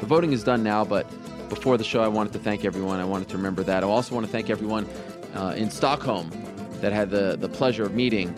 The 0.00 0.06
voting 0.06 0.32
is 0.32 0.44
done 0.44 0.62
now, 0.62 0.84
but 0.84 1.06
before 1.48 1.76
the 1.76 1.84
show, 1.84 2.02
I 2.02 2.08
wanted 2.08 2.32
to 2.34 2.38
thank 2.38 2.64
everyone. 2.64 3.00
I 3.00 3.04
wanted 3.04 3.28
to 3.30 3.36
remember 3.36 3.62
that. 3.64 3.82
I 3.82 3.86
also 3.86 4.14
want 4.14 4.26
to 4.26 4.32
thank 4.32 4.50
everyone 4.50 4.88
uh, 5.34 5.54
in 5.56 5.70
Stockholm 5.70 6.30
that 6.80 6.92
had 6.92 7.10
the, 7.10 7.36
the 7.36 7.48
pleasure 7.48 7.84
of 7.84 7.94
meeting. 7.94 8.28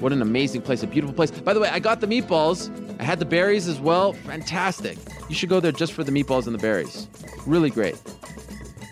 What 0.00 0.12
an 0.12 0.22
amazing 0.22 0.62
place, 0.62 0.82
a 0.82 0.86
beautiful 0.86 1.14
place. 1.14 1.30
By 1.30 1.52
the 1.52 1.60
way, 1.60 1.68
I 1.68 1.78
got 1.78 2.00
the 2.00 2.06
meatballs. 2.06 2.70
I 3.00 3.04
had 3.04 3.18
the 3.18 3.24
berries 3.24 3.68
as 3.68 3.80
well. 3.80 4.12
Fantastic. 4.12 4.98
You 5.28 5.34
should 5.34 5.48
go 5.48 5.60
there 5.60 5.72
just 5.72 5.92
for 5.92 6.04
the 6.04 6.12
meatballs 6.12 6.46
and 6.46 6.54
the 6.54 6.62
berries. 6.62 7.08
Really 7.46 7.70
great. 7.70 8.00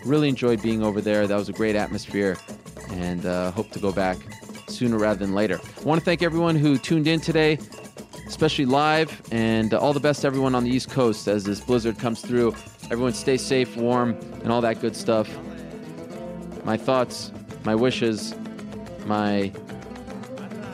Really 0.05 0.29
enjoyed 0.29 0.61
being 0.61 0.83
over 0.83 1.01
there. 1.01 1.27
That 1.27 1.37
was 1.37 1.49
a 1.49 1.53
great 1.53 1.75
atmosphere 1.75 2.37
and 2.91 3.25
uh, 3.25 3.51
hope 3.51 3.71
to 3.71 3.79
go 3.79 3.91
back 3.91 4.17
sooner 4.67 4.97
rather 4.97 5.19
than 5.19 5.33
later. 5.33 5.59
I 5.79 5.83
want 5.83 5.99
to 5.99 6.05
thank 6.05 6.21
everyone 6.21 6.55
who 6.55 6.77
tuned 6.77 7.07
in 7.07 7.19
today 7.19 7.57
especially 8.27 8.65
live. 8.65 9.21
And 9.31 9.73
all 9.73 9.93
the 9.93 9.99
best 9.99 10.21
to 10.21 10.27
everyone 10.27 10.53
on 10.53 10.63
the 10.63 10.69
East 10.69 10.89
Coast 10.89 11.27
as 11.27 11.43
this 11.43 11.59
blizzard 11.59 11.97
comes 11.97 12.21
through. 12.21 12.53
Everyone 12.89 13.13
stay 13.13 13.37
safe, 13.37 13.75
warm, 13.75 14.17
and 14.43 14.51
all 14.51 14.61
that 14.61 14.79
good 14.79 14.95
stuff. 14.95 15.29
My 16.63 16.77
thoughts, 16.77 17.31
my 17.63 17.75
wishes, 17.75 18.33
my 19.05 19.51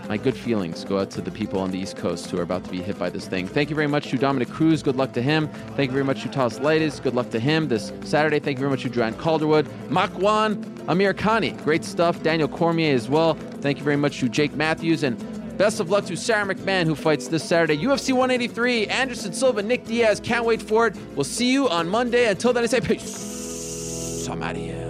my 0.09 0.17
good 0.17 0.35
feelings 0.35 0.83
go 0.83 0.99
out 0.99 1.09
to 1.11 1.21
the 1.21 1.31
people 1.31 1.59
on 1.59 1.71
the 1.71 1.79
East 1.79 1.97
Coast 1.97 2.29
who 2.29 2.37
are 2.37 2.43
about 2.43 2.63
to 2.65 2.69
be 2.69 2.81
hit 2.81 2.99
by 2.99 3.09
this 3.09 3.27
thing. 3.27 3.47
Thank 3.47 3.69
you 3.69 3.75
very 3.75 3.87
much 3.87 4.09
to 4.09 4.17
Dominick 4.17 4.49
Cruz. 4.49 4.83
Good 4.83 4.97
luck 4.97 5.13
to 5.13 5.21
him. 5.21 5.47
Thank 5.75 5.89
you 5.89 5.93
very 5.93 6.03
much 6.03 6.21
to 6.23 6.29
Thales 6.29 6.59
Leites. 6.59 7.01
Good 7.01 7.15
luck 7.15 7.29
to 7.31 7.39
him 7.39 7.67
this 7.69 7.91
Saturday. 8.03 8.39
Thank 8.39 8.57
you 8.57 8.59
very 8.59 8.69
much 8.69 8.83
to 8.83 8.89
Joanne 8.89 9.15
Calderwood. 9.15 9.65
Makwan 9.89 10.61
Amirkhani. 10.85 11.61
Great 11.63 11.85
stuff. 11.85 12.21
Daniel 12.21 12.49
Cormier 12.49 12.93
as 12.93 13.07
well. 13.07 13.35
Thank 13.61 13.77
you 13.77 13.83
very 13.83 13.95
much 13.95 14.19
to 14.19 14.29
Jake 14.29 14.53
Matthews. 14.53 15.03
And 15.03 15.17
Best 15.57 15.79
of 15.79 15.89
luck 15.89 16.05
to 16.05 16.15
Sara 16.15 16.53
McMann, 16.53 16.85
who 16.85 16.95
fights 16.95 17.27
this 17.27 17.43
Saturday. 17.43 17.77
UFC 17.77 18.11
183, 18.11 18.87
Anderson 18.87 19.33
Silva, 19.33 19.61
Nick 19.61 19.85
Diaz. 19.85 20.19
Can't 20.19 20.45
wait 20.45 20.61
for 20.61 20.87
it. 20.87 20.95
We'll 21.15 21.23
see 21.23 21.51
you 21.51 21.69
on 21.69 21.87
Monday. 21.87 22.27
Until 22.27 22.53
then, 22.53 22.63
I 22.63 22.67
say 22.67 22.81
peace. 22.81 24.27
I'm 24.27 24.41
out 24.41 24.55
of 24.55 24.61
here. 24.61 24.82